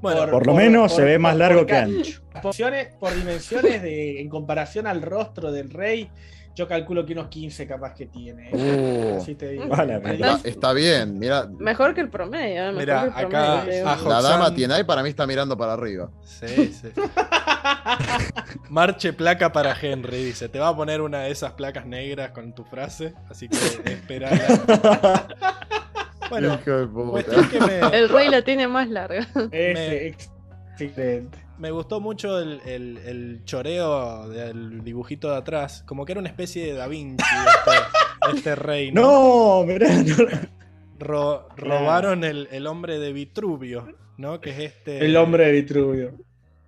Bueno, 0.00 0.20
Por- 0.22 0.30
Por 0.30 0.46
lo 0.46 0.54
menos 0.54 0.94
se 0.94 1.02
ve 1.02 1.18
más 1.18 1.36
largo 1.36 1.60
por 1.60 1.66
que 1.68 1.76
ancho. 1.76 2.20
Por 2.32 2.54
dimensiones, 2.54 2.88
por 2.98 3.14
dimensiones 3.14 3.82
de, 3.82 4.20
en 4.20 4.28
comparación 4.28 4.86
al 4.86 5.02
rostro 5.02 5.52
del 5.52 5.70
rey, 5.70 6.10
yo 6.54 6.68
calculo 6.68 7.06
que 7.06 7.12
unos 7.12 7.28
15 7.28 7.66
capaz 7.66 7.94
que 7.94 8.06
tiene. 8.06 8.50
Uh, 8.52 9.18
Así 9.18 9.34
te 9.34 9.50
digo. 9.50 9.66
Vale, 9.68 9.98
Te 10.00 10.14
está, 10.14 10.36
digo, 10.36 10.40
está 10.44 10.72
bien, 10.72 11.18
mira. 11.18 11.48
Mejor 11.58 11.94
que 11.94 12.02
el 12.02 12.10
promedio. 12.10 12.62
¿eh? 12.62 12.72
Mejor 12.72 12.78
Mira, 12.80 13.00
que 13.00 13.06
el 13.20 13.26
acá 13.26 13.62
promedio, 13.62 14.08
La 14.08 14.22
dama 14.22 14.54
tiene 14.54 14.74
ahí 14.74 14.84
para 14.84 15.02
mí 15.02 15.08
está 15.08 15.26
mirando 15.26 15.56
para 15.56 15.72
arriba. 15.72 16.10
Sí, 16.24 16.72
sí. 16.72 16.88
Marche 18.68 19.12
placa 19.12 19.52
para 19.52 19.74
Henry, 19.80 20.24
dice. 20.24 20.48
Te 20.48 20.58
va 20.58 20.68
a 20.68 20.76
poner 20.76 21.00
una 21.00 21.22
de 21.22 21.30
esas 21.30 21.52
placas 21.52 21.86
negras 21.86 22.32
con 22.32 22.54
tu 22.54 22.64
frase, 22.64 23.14
así 23.28 23.48
que 23.48 23.56
esperala. 23.90 25.26
Bueno, 26.30 26.58
que 26.64 27.60
me, 27.60 27.78
El 27.94 28.08
rey 28.08 28.30
la 28.30 28.40
tiene 28.42 28.66
más 28.66 28.88
larga. 28.88 29.28
Ese, 29.50 30.16
excelente. 30.78 31.38
Me 31.62 31.70
gustó 31.70 32.00
mucho 32.00 32.40
el, 32.40 32.60
el- 32.66 32.98
el 32.98 33.44
choreo 33.44 34.28
del 34.28 34.82
dibujito 34.82 35.30
de 35.30 35.36
atrás. 35.36 35.84
Como 35.86 36.04
que 36.04 36.10
era 36.12 36.18
una 36.20 36.28
especie 36.28 36.66
de 36.66 36.72
Da 36.72 36.88
Vinci 36.88 37.24
este, 37.46 38.36
este 38.36 38.54
rey. 38.56 38.90
¿no? 38.90 39.02
No, 39.60 39.64
mirá. 39.64 39.88
no. 40.02 40.16
Ro- 40.98 41.48
robaron 41.56 42.24
el, 42.24 42.48
el 42.50 42.66
hombre 42.66 42.98
de 42.98 43.12
Vitruvio, 43.12 43.96
¿no? 44.18 44.40
Que 44.40 44.50
es 44.50 44.58
este. 44.58 45.04
El 45.04 45.16
hombre 45.16 45.46
de 45.46 45.52
Vitruvio. 45.52 46.14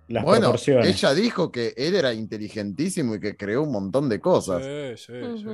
Las 0.07 0.23
Bueno, 0.23 0.43
proporciones. 0.43 0.87
ella 0.87 1.13
dijo 1.13 1.51
que 1.51 1.73
él 1.75 1.95
era 1.95 2.13
inteligentísimo 2.13 3.15
y 3.15 3.19
que 3.19 3.35
creó 3.35 3.63
un 3.63 3.71
montón 3.73 4.07
de 4.07 4.19
cosas. 4.21 4.63
Sí, 4.63 5.05
sí, 5.07 5.13
sí. 5.37 5.47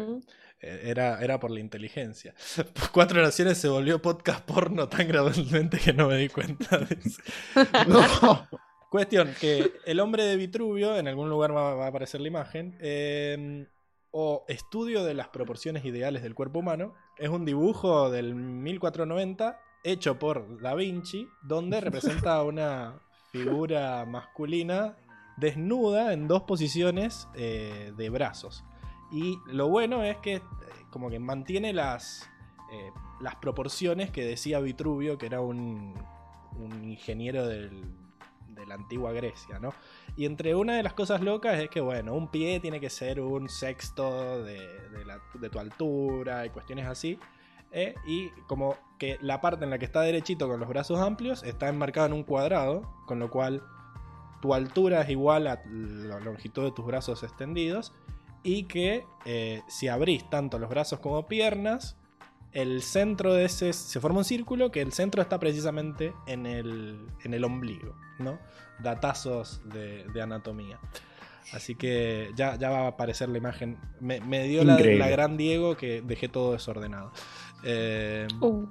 Eh, 0.62 0.82
Era, 0.86 1.20
era 1.22 1.40
por 1.40 1.50
la 1.52 1.60
inteligencia. 1.60 2.36
Cuatro 2.92 3.22
Naciones 3.22 3.58
se 3.58 3.68
volvió 3.70 4.02
podcast 4.02 4.46
porno 4.46 4.88
tan 4.88 5.08
gradualmente 5.08 5.80
que 5.80 5.94
no 5.94 6.08
me 6.10 6.18
di 6.18 6.30
cuenta 6.30 6.78
de 6.78 6.98
eso. 7.04 7.22
No. 7.88 8.48
Cuestión, 8.92 9.34
que 9.40 9.72
el 9.86 10.02
hombre 10.02 10.26
de 10.26 10.36
Vitruvio, 10.36 10.98
en 10.98 11.08
algún 11.08 11.30
lugar 11.30 11.56
va, 11.56 11.76
va 11.76 11.86
a 11.86 11.88
aparecer 11.88 12.20
la 12.20 12.28
imagen, 12.28 12.78
eh, 12.82 13.66
o 14.12 14.44
estudio 14.50 15.06
de 15.06 15.14
las 15.14 15.30
proporciones 15.30 15.86
ideales 15.86 16.24
del 16.24 16.36
cuerpo 16.36 16.60
humano, 16.60 16.94
es 17.18 17.30
un 17.30 17.46
dibujo 17.46 18.12
del 18.12 18.36
1490 18.36 19.62
hecho 19.86 20.20
por 20.20 20.62
Da 20.62 20.76
Vinci, 20.76 21.26
donde 21.42 21.80
representa 21.82 22.36
a 22.36 22.44
una 22.44 23.00
figura 23.32 24.06
masculina 24.06 24.98
desnuda 25.38 26.12
en 26.12 26.28
dos 26.28 26.44
posiciones 26.44 27.30
eh, 27.36 27.94
de 27.96 28.10
brazos. 28.10 28.66
Y 29.10 29.38
lo 29.48 29.70
bueno 29.70 30.04
es 30.04 30.18
que 30.18 30.36
eh, 30.36 30.42
como 30.90 31.10
que 31.10 31.20
mantiene 31.20 31.72
las, 31.72 32.30
eh, 32.74 32.92
las 33.22 33.38
proporciones 33.38 34.12
que 34.12 34.26
decía 34.26 34.60
Vitruvio, 34.60 35.18
que 35.18 35.28
era 35.28 35.40
un, 35.40 35.96
un 36.58 36.84
ingeniero 36.84 37.48
del, 37.48 38.01
de 38.62 38.68
la 38.68 38.76
antigua 38.76 39.12
Grecia, 39.12 39.60
¿no? 39.60 39.74
Y 40.16 40.26
entre 40.26 40.56
una 40.56 40.76
de 40.76 40.84
las 40.84 40.94
cosas 40.94 41.22
locas 41.22 41.60
es 41.60 41.70
que, 41.70 41.82
bueno, 41.82 42.14
un 42.14 42.30
pie 42.30 42.60
tiene 42.60 42.80
que 42.80 42.90
ser 42.90 43.20
un 43.20 43.50
sexto 43.50 44.44
de, 44.44 44.68
de 45.34 45.50
tu 45.50 45.60
altura 45.60 46.46
y 46.46 46.50
cuestiones 46.50 46.88
así. 46.88 47.20
¿eh? 47.72 47.96
Y 48.06 48.30
como 48.48 48.78
que 48.98 49.18
la 49.22 49.42
parte 49.42 49.64
en 49.64 49.70
la 49.70 49.80
que 49.80 49.86
está 49.86 50.02
derechito 50.02 50.48
con 50.48 50.60
los 50.60 50.70
brazos 50.70 51.00
amplios 51.00 51.44
está 51.44 51.70
enmarcada 51.70 52.08
en 52.08 52.14
un 52.14 52.24
cuadrado, 52.24 52.90
con 53.06 53.20
lo 53.20 53.30
cual 53.30 53.64
tu 54.42 54.54
altura 54.54 55.02
es 55.02 55.10
igual 55.10 55.48
a 55.48 55.62
la 55.66 56.20
longitud 56.20 56.64
de 56.64 56.72
tus 56.72 56.86
brazos 56.86 57.24
extendidos. 57.24 57.94
Y 58.44 58.64
que 58.64 59.06
eh, 59.26 59.62
si 59.68 59.88
abrís 59.88 60.28
tanto 60.30 60.58
los 60.58 60.70
brazos 60.70 61.00
como 61.00 61.28
piernas, 61.28 61.96
el 62.54 62.82
centro 62.82 63.34
de 63.34 63.46
ese 63.46 63.74
se 63.74 64.00
forma 64.00 64.20
un 64.20 64.26
círculo 64.26 64.72
que 64.72 64.82
el 64.82 64.92
centro 64.92 65.22
está 65.22 65.40
precisamente 65.40 66.14
en 66.28 66.46
el, 66.46 67.06
en 67.24 67.34
el 67.34 67.44
ombligo, 67.44 67.96
¿no? 68.20 68.40
Datazos 68.80 69.62
de, 69.66 70.06
de 70.14 70.22
anatomía. 70.22 70.80
Así 71.54 71.76
que 71.76 72.32
ya, 72.36 72.56
ya 72.56 72.70
va 72.70 72.80
a 72.82 72.88
aparecer 72.88 73.30
la 73.30 73.38
imagen. 73.38 73.78
Me, 74.00 74.22
me 74.22 74.44
dio 74.48 74.64
la, 74.64 74.78
la 74.80 75.10
gran 75.10 75.38
Diego 75.38 75.76
que 75.76 76.02
dejé 76.02 76.28
todo 76.30 76.54
desordenado. 76.54 77.12
Eh, 77.64 78.28
Uh, 78.40 78.68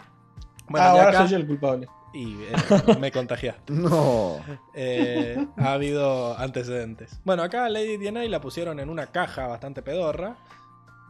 bueno, 0.69 0.87
y 0.87 0.89
Ah, 0.89 0.91
ahora 0.91 1.09
acá- 1.09 1.19
soy 1.23 1.29
yo 1.29 1.37
el 1.39 1.47
culpable. 1.47 1.89
y 2.15 2.35
eh, 2.43 2.97
me 3.01 3.11
contagiaste. 3.13 3.73
No. 3.73 4.39
Eh, 4.75 5.37
ha 5.57 5.73
habido 5.73 6.37
antecedentes. 6.39 7.21
Bueno, 7.25 7.43
acá 7.43 7.69
Lady 7.69 7.97
Diana 7.97 8.25
la 8.25 8.41
pusieron 8.41 8.79
en 8.81 8.89
una 8.89 9.07
caja 9.09 9.47
bastante 9.47 9.83
pedorra. 9.83 10.37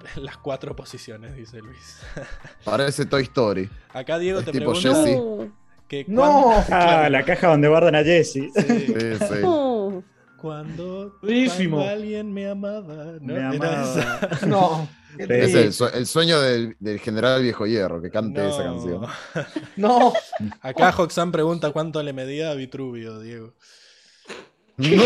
Las 0.17 0.37
cuatro 0.39 0.75
posiciones, 0.77 1.35
dice 1.37 1.61
Luis. 1.61 1.99
Parece 2.65 3.07
Toy 3.07 3.23
Story. 3.25 3.69
Acá 3.93 4.19
Diego 4.19 4.41
Es 4.41 4.47
te 4.47 4.53
tipo 4.53 4.73
pregunta 4.73 5.05
Jessie. 5.05 5.51
que 5.89 6.05
No. 6.09 6.53
Ah, 6.71 7.09
la 7.11 7.25
caja 7.25 7.49
donde 7.49 7.69
guardan 7.69 7.95
a 7.97 8.03
Jesse. 8.05 8.33
Sí. 8.33 8.51
Sí. 9.21 9.43
Cuando, 10.41 11.19
cuando 11.21 11.81
alguien 11.87 12.33
me 12.33 12.49
amaba. 12.49 13.05
¿no? 13.21 13.35
Me 13.35 13.43
amaba. 13.45 13.83
esa. 14.31 14.47
No. 14.47 14.89
Sí. 15.19 15.25
Es 15.29 15.55
el, 15.55 15.73
sue- 15.75 15.91
el 15.93 16.07
sueño 16.07 16.41
del, 16.41 16.77
del 16.81 16.99
general 16.99 17.43
viejo 17.43 17.67
hierro, 17.67 18.01
que 18.01 18.11
cante 18.11 18.41
No. 18.43 18.49
esa 18.49 18.63
canción. 18.65 19.07
No. 19.77 20.15
Acá 20.63 20.95
Hoxan 20.97 21.31
pregunta 21.31 21.73
cuánto 21.73 22.03
le 22.03 22.15
medía 22.15 22.51
a 22.53 22.55
Vitruvio, 22.55 23.19
Diego. 23.21 23.53
¡No! 24.81 25.05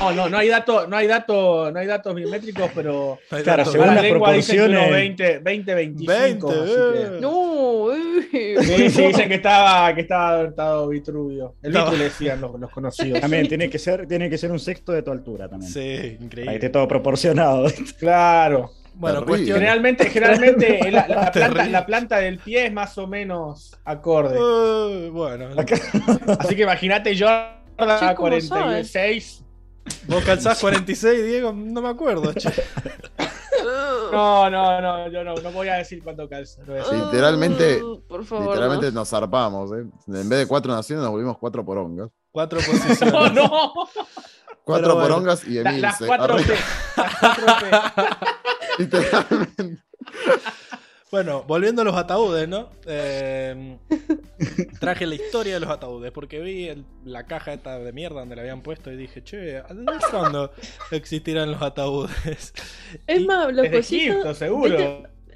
No, 0.00 0.12
no, 0.14 0.28
no 0.28 0.38
hay 0.38 0.48
datos, 0.48 0.88
no 0.88 0.96
hay 0.96 1.06
datos, 1.06 1.72
no 1.72 1.78
hay 1.78 1.86
datos 1.86 2.14
biométricos, 2.14 2.70
pero 2.74 3.18
No 3.30 3.38
Claro, 3.42 3.58
datos. 3.58 3.72
según 3.72 3.86
la 3.88 3.94
las 3.94 4.02
lengua 4.04 4.32
dicen 4.32 4.56
que 4.56 4.62
unos 4.64 4.80
proporciones- 4.82 4.92
20, 4.92 5.38
20, 5.40 5.74
25. 5.74 6.48
20, 6.48 6.62
así 6.62 6.72
que- 7.10 7.16
eh. 7.16 7.20
No, 7.20 7.30
uy. 7.30 8.28
Sí, 8.30 8.90
sí, 8.90 9.06
dicen 9.06 9.28
que 9.28 9.34
estaba, 9.36 9.94
que 9.94 10.00
estaba 10.02 10.30
adoptado 10.30 10.88
Vitruvio. 10.88 11.54
El 11.62 11.72
No. 11.72 11.90
Le 11.92 12.04
decían 12.04 12.40
los, 12.40 12.58
los 12.58 12.70
conocidos. 12.70 13.20
También 13.20 13.48
tiene 13.48 13.68
que 13.70 13.78
ser, 13.78 14.06
tiene 14.06 14.28
que 14.30 14.38
ser 14.38 14.50
un 14.50 14.58
sexto 14.60 14.92
de 14.92 15.02
tu 15.02 15.10
altura 15.10 15.48
también. 15.48 15.70
Sí, 15.72 15.80
Para 15.80 16.00
que 16.00 16.06
esté 16.12 16.24
increíble. 16.24 16.68
todo 16.70 16.88
proporcionado. 16.88 17.66
Claro. 17.98 18.70
Bueno, 18.94 19.24
cuestión. 19.26 19.56
Generalmente, 19.58 20.08
generalmente 20.08 20.80
la, 20.90 21.06
la 21.06 21.30
planta, 21.30 21.66
la 21.66 21.84
planta 21.86 22.16
del 22.18 22.38
pie 22.38 22.66
es 22.66 22.72
más 22.72 22.96
o 22.98 23.06
menos 23.06 23.76
acorde. 23.84 24.38
Uh, 24.38 25.12
bueno, 25.12 25.48
Así 26.38 26.56
que 26.56 26.62
imagínate 26.62 27.14
yo 27.14 27.28
a 27.78 27.98
Che, 27.98 28.14
¿cómo 28.14 28.28
46. 28.28 29.44
vos 30.08 30.24
calzás 30.24 30.58
46, 30.60 31.24
Diego, 31.24 31.52
no 31.52 31.80
me 31.82 31.88
acuerdo. 31.88 32.32
che. 32.34 32.50
No, 34.12 34.48
no, 34.48 34.80
no, 34.80 35.10
yo 35.10 35.24
no, 35.24 35.34
no 35.34 35.50
voy 35.50 35.68
a 35.68 35.74
decir 35.74 36.00
cuánto 36.02 36.28
calza. 36.28 36.62
no 36.64 36.74
decir. 36.74 36.94
Literalmente- 36.94 37.82
Uh, 37.82 38.00
por 38.06 38.24
favor. 38.24 38.48
Literalmente 38.48 38.86
no. 38.86 39.00
nos 39.00 39.08
zarpamos, 39.08 39.72
¿eh? 39.72 39.84
En 40.06 40.28
vez 40.28 40.38
de 40.40 40.46
cuatro 40.46 40.72
naciones 40.72 41.02
nos 41.02 41.10
volvimos 41.10 41.36
cuatro 41.38 41.64
porongas. 41.64 42.08
Cuatro 42.30 42.60
posiciones. 42.64 43.12
No, 43.12 43.28
no. 43.30 43.72
Cuatro 44.62 44.94
bueno. 44.94 45.08
porongas 45.08 45.44
y 45.44 45.54
La- 45.54 45.70
Emilce. 45.70 45.80
las 45.80 45.98
cuatro 45.98 46.36
Arre- 46.38 46.44
P. 46.46 46.54
Las 46.96 47.38
cuatro 47.38 47.54
P. 47.96 48.02
Literalmente. 48.78 49.82
Bueno, 51.10 51.44
volviendo 51.46 51.82
a 51.82 51.84
los 51.84 51.94
ataúdes, 51.96 52.48
¿no? 52.48 52.70
Eh, 52.86 53.78
traje 54.80 55.06
la 55.06 55.14
historia 55.14 55.54
de 55.54 55.60
los 55.60 55.70
ataúdes 55.70 56.10
porque 56.10 56.40
vi 56.40 56.66
el- 56.68 56.84
la 57.04 57.26
caja 57.26 57.52
esta 57.52 57.78
de 57.78 57.92
mierda 57.92 58.20
donde 58.20 58.34
la 58.34 58.42
habían 58.42 58.60
puesto 58.62 58.90
y 58.90 58.96
dije, 58.96 59.22
che, 59.22 59.36
¿desde 59.36 59.62
cuándo 60.10 60.50
existirán 60.90 61.52
los 61.52 61.62
ataúdes? 61.62 62.52
Es 63.06 63.20
Y- 63.20 63.24
más, 63.24 63.46
los 63.52 63.62
Desde 63.62 63.76
cositos. 63.76 64.14
Egipto, 64.14 64.34
seguro. 64.34 64.78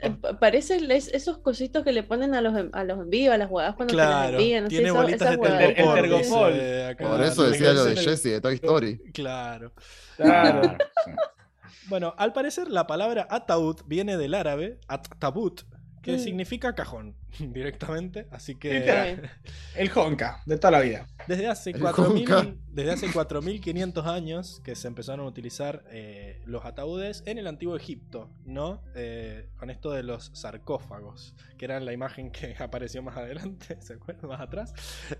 Eh, 0.03 0.11
pa- 0.21 0.39
Parecen 0.41 0.91
es- 0.91 1.09
esos 1.09 1.39
cositos 1.39 1.85
que 1.85 1.93
le 1.93 2.03
ponen 2.03 2.35
a 2.35 2.41
los, 2.41 2.57
en- 2.57 2.71
a 2.73 2.83
los 2.85 2.99
envíos, 2.99 3.33
a 3.33 3.39
las 3.39 3.49
jugadas 3.49 3.77
cuando 3.77 3.93
te 3.93 3.97
Claro, 3.97 4.39
envían. 4.39 4.65
así, 4.65 4.75
tiene 4.75 4.91
esa- 4.91 5.01
bolitas 5.03 5.21
esas 5.21 5.41
de 5.41 5.75
tergopol. 5.75 7.09
Por 7.09 7.23
eso 7.23 7.51
decía 7.51 7.73
lo 7.75 7.85
de. 7.85 7.97
Jesse 7.97 8.23
de 8.25 8.41
Toy 8.41 8.55
Story. 8.55 8.99
Claro. 9.13 9.73
Claro. 10.17 10.77
Bueno, 11.91 12.15
al 12.17 12.33
parecer 12.33 12.71
la 12.71 12.87
palabra 12.87 13.27
ataúd 13.29 13.77
viene 13.87 14.17
del 14.17 14.33
árabe 14.35 14.79
at-tabut, 14.89 15.63
que 16.03 16.13
Mm. 16.13 16.19
significa 16.19 16.75
cajón 16.75 17.15
directamente, 17.39 18.27
así 18.31 18.55
que. 18.55 19.19
El 19.77 19.91
Honka, 19.95 20.41
de 20.47 20.57
toda 20.57 20.71
la 20.71 20.81
vida. 20.81 21.07
desde 21.29 21.47
hace 21.47 21.71
El 21.71 21.81
4000 21.81 22.33
Honka. 22.33 22.55
desde 22.69 22.91
hace 22.93 23.13
4500 23.13 24.07
años 24.07 24.63
que 24.65 24.75
se 24.77 24.89
empezaron 24.89 25.27
a 25.27 25.29
utilizar 25.29 25.85
eh, 25.91 26.41
los 26.47 26.65
ataúdes 26.65 27.23
en 27.27 27.37
el 27.37 27.47
antiguo 27.47 27.77
Egipto, 27.77 28.31
¿no? 28.47 28.83
Eh, 28.95 29.51
con 29.59 29.69
esto 29.69 29.91
de 29.91 30.03
los 30.03 30.31
sarcófagos, 30.33 31.35
que 31.59 31.67
era 31.67 31.79
la 31.81 31.93
imagen 31.93 32.31
que 32.31 32.55
apareció 32.59 33.03
más 33.03 33.17
adelante, 33.19 33.77
¿se 33.83 33.95
acuerdan? 33.95 34.29
Más 34.31 34.41
atrás. 34.41 34.73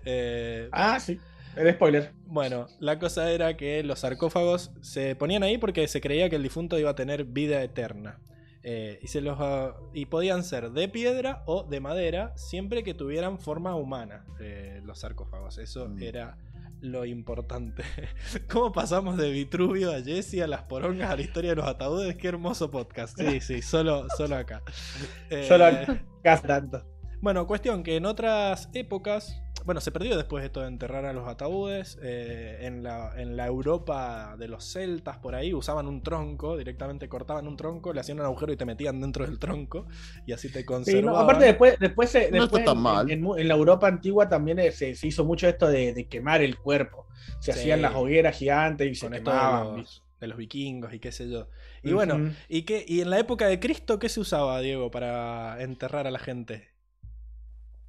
Eh, 0.05 0.67
Ah, 0.71 0.99
sí. 0.99 1.19
El 1.55 1.73
spoiler. 1.73 2.11
Bueno, 2.25 2.67
la 2.79 2.97
cosa 2.99 3.29
era 3.31 3.57
que 3.57 3.83
los 3.83 3.99
sarcófagos 3.99 4.71
se 4.81 5.15
ponían 5.15 5.43
ahí 5.43 5.57
porque 5.57 5.87
se 5.87 5.99
creía 6.01 6.29
que 6.29 6.37
el 6.37 6.43
difunto 6.43 6.79
iba 6.79 6.91
a 6.91 6.95
tener 6.95 7.25
vida 7.25 7.61
eterna. 7.61 8.19
Eh, 8.63 8.99
y, 9.01 9.07
se 9.07 9.21
los, 9.21 9.37
ah, 9.39 9.75
y 9.93 10.05
podían 10.05 10.43
ser 10.43 10.71
de 10.71 10.87
piedra 10.87 11.43
o 11.47 11.63
de 11.63 11.79
madera, 11.79 12.31
siempre 12.37 12.83
que 12.83 12.93
tuvieran 12.93 13.39
forma 13.39 13.75
humana 13.75 14.23
eh, 14.39 14.81
los 14.85 14.99
sarcófagos. 14.99 15.57
Eso 15.57 15.89
Mm. 15.89 16.03
era 16.03 16.37
lo 16.79 17.05
importante. 17.05 17.83
¿Cómo 18.49 18.71
pasamos 18.71 19.17
de 19.17 19.29
Vitruvio 19.31 19.91
a 19.91 20.01
Jesse 20.01 20.41
a 20.41 20.47
las 20.47 20.63
porongas 20.63 21.09
a 21.11 21.15
la 21.15 21.21
historia 21.21 21.49
de 21.51 21.55
los 21.57 21.67
ataúdes? 21.67 22.15
Qué 22.15 22.27
hermoso 22.27 22.69
podcast. 22.71 23.19
Sí, 23.19 23.41
sí, 23.41 23.61
solo, 23.61 24.07
solo 24.15 24.35
acá. 24.37 24.61
Eh, 25.29 25.45
Solo 25.47 25.65
acá 25.65 26.41
tanto. 26.41 26.83
bueno, 27.21 27.45
cuestión 27.47 27.83
que 27.83 27.95
en 27.97 28.05
otras 28.05 28.69
épocas, 28.73 29.41
bueno, 29.65 29.81
se 29.81 29.91
perdió 29.91 30.15
después 30.17 30.43
esto 30.43 30.61
de 30.61 30.67
enterrar 30.67 31.05
a 31.05 31.13
los 31.13 31.27
ataúdes. 31.27 31.97
eh, 32.01 32.59
en, 32.61 32.83
la, 32.83 33.13
en 33.19 33.35
la 33.37 33.47
Europa 33.47 34.35
de 34.37 34.47
los 34.47 34.63
celtas, 34.65 35.17
por 35.17 35.35
ahí, 35.35 35.53
usaban 35.53 35.87
un 35.87 36.01
tronco, 36.03 36.57
directamente 36.57 37.07
cortaban 37.09 37.47
un 37.47 37.57
tronco, 37.57 37.93
le 37.93 37.99
hacían 38.01 38.19
un 38.19 38.25
agujero 38.25 38.53
y 38.53 38.57
te 38.57 38.65
metían 38.65 38.99
dentro 39.01 39.25
del 39.25 39.39
tronco, 39.39 39.87
y 40.25 40.31
así 40.33 40.49
te 40.51 40.65
Sí, 40.65 40.65
conservaban. 40.65 41.03
no, 41.03 41.17
aparte 41.17 41.45
después, 41.45 41.77
después, 41.79 42.09
se- 42.09 42.31
No 42.31 42.43
después 42.43 42.63
está 42.63 42.73
tan 42.73 42.77
en, 42.83 42.83
mal. 42.83 43.07
En, 43.09 43.25
en 43.37 43.47
la 43.47 43.53
Europa 43.53 43.87
antigua 43.87 44.27
también 44.27 44.59
eh, 44.59 44.71
se, 44.71 44.95
se 44.95 45.07
hizo 45.07 45.25
mucho 45.25 45.47
esto 45.47 45.67
de, 45.67 45.93
de 45.93 46.07
quemar 46.07 46.41
el 46.41 46.57
cuerpo. 46.57 47.07
Se 47.39 47.51
Sí. 47.51 47.59
hacían 47.59 47.81
las 47.81 47.95
hogueras 47.95 48.37
gigantes 48.37 48.87
y 48.91 48.95
se 48.95 49.09
con 49.09 49.11
quemaban. 49.11 49.75
los, 49.75 50.03
de 50.19 50.27
los 50.27 50.37
vikingos 50.37 50.93
y 50.93 50.99
qué 50.99 51.11
sé 51.11 51.29
yo. 51.29 51.49
Y 51.83 51.93
bueno. 51.93 52.25
¿y, 52.49 52.63
qué, 52.63 52.83
¿y 52.87 53.01
en 53.01 53.09
la 53.11 53.19
época 53.19 53.47
de 53.47 53.59
Cristo 53.59 53.99
qué 53.99 54.09
se 54.09 54.19
usaba, 54.19 54.59
Diego, 54.61 54.89
para 54.91 55.61
enterrar 55.61 56.07
a 56.07 56.11
la 56.11 56.19
gente? 56.19 56.70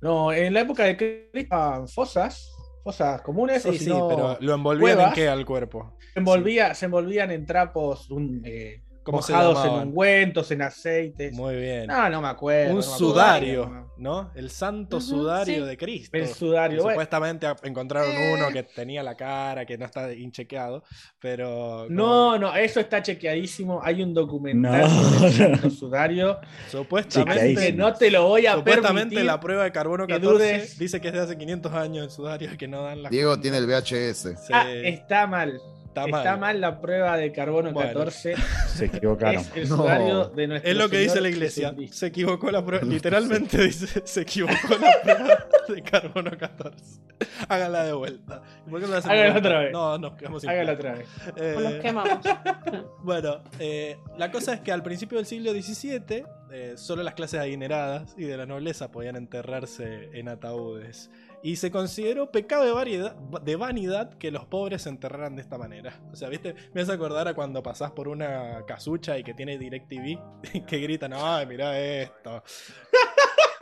No, 0.02 0.32
en 0.32 0.52
la 0.52 0.60
época 0.60 0.84
de 0.84 0.96
Cristo 1.32 1.86
fosas, 1.94 2.52
fosas 2.82 3.22
comunes, 3.22 3.64
o 3.64 3.72
Sí, 3.72 3.78
si 3.78 3.84
sí, 3.84 3.90
pero 4.08 4.36
¿lo 4.40 4.54
envolvían 4.54 5.00
en 5.00 5.12
qué 5.12 5.28
al 5.28 5.46
cuerpo? 5.46 5.96
se, 6.12 6.18
envolvía, 6.18 6.74
se 6.74 6.86
envolvían 6.86 7.30
en 7.30 7.46
trapos 7.46 8.10
un, 8.10 8.42
eh, 8.44 8.82
¿Cómo 9.04 9.20
se 9.20 9.32
mojados 9.32 9.64
en 9.66 9.72
ungüentos, 9.88 10.50
en 10.52 10.62
aceites. 10.62 11.32
Muy 11.32 11.56
bien. 11.56 11.86
No, 11.88 12.08
no 12.08 12.20
me 12.22 12.28
acuerdo. 12.28 12.74
un 12.74 12.80
no 12.80 12.86
me 12.86 12.92
acuerdo. 12.94 12.98
sudario, 13.12 13.88
¿no? 13.96 14.30
El 14.36 14.48
santo 14.48 15.00
sudario 15.00 15.62
sí. 15.64 15.68
de 15.68 15.76
Cristo. 15.76 16.16
El 16.16 16.28
sudario, 16.28 16.76
Que 16.78 16.82
bueno. 16.84 16.94
supuestamente 16.94 17.46
encontraron 17.64 18.10
Eh. 18.12 18.34
uno 18.36 18.48
que 18.50 18.62
tenía 18.62 19.02
la 19.02 19.16
cara, 19.16 19.66
que 19.66 19.76
no 19.76 19.86
está 19.86 20.12
inchequeado, 20.12 20.84
pero... 21.18 21.86
No, 21.90 22.38
no, 22.38 22.54
eso 22.54 22.78
está 22.78 23.02
chequeadísimo. 23.02 23.80
Hay 23.82 24.02
un 24.04 24.14
documental 24.14 24.82
No. 24.82 24.88
sobre 24.88 25.26
el 25.26 25.32
santo 25.34 25.70
sudario 25.70 26.38
Supuestamente, 26.70 27.54
que 27.66 27.72
no 27.72 27.92
te 27.94 28.10
lo 28.10 28.28
voy 28.28 28.46
a 28.46 28.54
supuestamente 28.54 29.14
permitir. 29.16 29.24
la 29.24 29.40
prueba 29.40 29.64
de 29.64 29.72
carbono 29.72 30.06
que 30.06 30.14
14 30.14 30.32
dudes. 30.32 30.78
dice 30.78 31.00
que 31.00 31.08
es 31.08 31.14
de 31.14 31.20
hace 31.20 31.36
500 31.36 31.72
años 31.72 32.04
el 32.04 32.10
sudario 32.10 32.50
que 32.56 32.68
no 32.68 32.82
dan 32.82 33.02
la 33.02 33.08
Diego 33.10 33.38
tiene 33.40 33.58
el 33.58 33.66
VHS. 33.66 34.36
Sí, 34.46 34.52
Ah, 34.52 34.66
está 34.70 35.26
mal. 35.26 35.60
Está 36.00 36.04
Está 36.18 36.30
mal. 36.32 36.40
mal. 36.40 36.60
la 36.60 36.80
prueba 36.80 37.16
de 37.16 37.32
carbono 37.32 37.72
Bueno. 37.72 37.88
14. 37.92 38.34
Se 38.68 38.84
equivocaron. 38.86 39.42
Es 39.42 39.50
el 39.56 39.68
No. 39.68 39.76
sudario 39.76 40.24
de 40.30 40.46
nuestro 40.46 40.70
Es 40.70 40.76
lo 40.76 40.88
que 40.88 40.98
dice 40.98 41.20
la 41.20 41.28
iglesia. 41.28 41.68
Jesucristo. 41.68 41.96
Se 41.96 42.06
equivocó 42.06 42.50
la 42.50 42.64
prueba. 42.64 42.84
Literalmente 42.88 43.62
dice, 43.62 44.02
se 44.04 44.20
equivocó 44.22 44.54
la 44.80 44.92
prueba 45.02 45.46
de 45.68 45.82
carbono 45.82 46.30
14. 46.36 47.00
Hágala 47.48 47.84
de 47.84 47.92
vuelta. 47.92 48.42
¿Y 48.66 48.70
por 48.70 48.80
qué 48.80 48.86
no 48.86 48.92
la 48.92 48.98
hacen 48.98 49.10
de 49.10 49.16
Hágala 49.18 49.32
vuelta? 49.32 49.48
otra 49.48 49.60
vez. 49.60 49.72
No, 49.72 49.98
nos 49.98 50.12
quedamos 50.14 50.40
sin 50.42 50.50
otra 50.50 50.92
vez. 50.94 51.08
Eh, 51.36 51.54
O 51.56 51.60
los 51.60 51.72
quemamos. 51.74 52.18
Bueno, 53.02 53.42
eh, 53.58 53.98
la 54.16 54.30
cosa 54.30 54.54
es 54.54 54.60
que 54.60 54.72
al 54.72 54.82
principio 54.82 55.18
del 55.18 55.26
siglo 55.26 55.52
XVII, 55.52 56.24
eh, 56.52 56.72
solo 56.76 57.02
las 57.02 57.14
clases 57.14 57.40
adineradas 57.40 58.14
y 58.16 58.24
de 58.24 58.36
la 58.36 58.46
nobleza 58.46 58.90
podían 58.90 59.16
enterrarse 59.16 60.08
en 60.12 60.28
ataúdes. 60.28 61.10
Y 61.42 61.56
se 61.56 61.70
consideró 61.70 62.30
pecado 62.30 62.64
de, 62.64 62.72
variedad- 62.72 63.16
de 63.16 63.56
vanidad 63.56 64.14
que 64.14 64.30
los 64.30 64.44
pobres 64.46 64.82
se 64.82 64.88
enterraran 64.90 65.34
de 65.34 65.42
esta 65.42 65.58
manera. 65.58 66.00
O 66.12 66.16
sea, 66.16 66.28
¿viste? 66.28 66.54
Me 66.72 66.82
hace 66.82 66.92
acordar 66.92 67.26
a 67.26 67.34
cuando 67.34 67.62
pasás 67.62 67.90
por 67.90 68.06
una 68.08 68.64
casucha 68.66 69.18
y 69.18 69.24
que 69.24 69.34
tiene 69.34 69.58
DirecTV 69.58 70.66
que 70.66 70.78
gritan, 70.78 71.12
ay, 71.14 71.46
mirá 71.46 71.78
esto. 71.78 72.42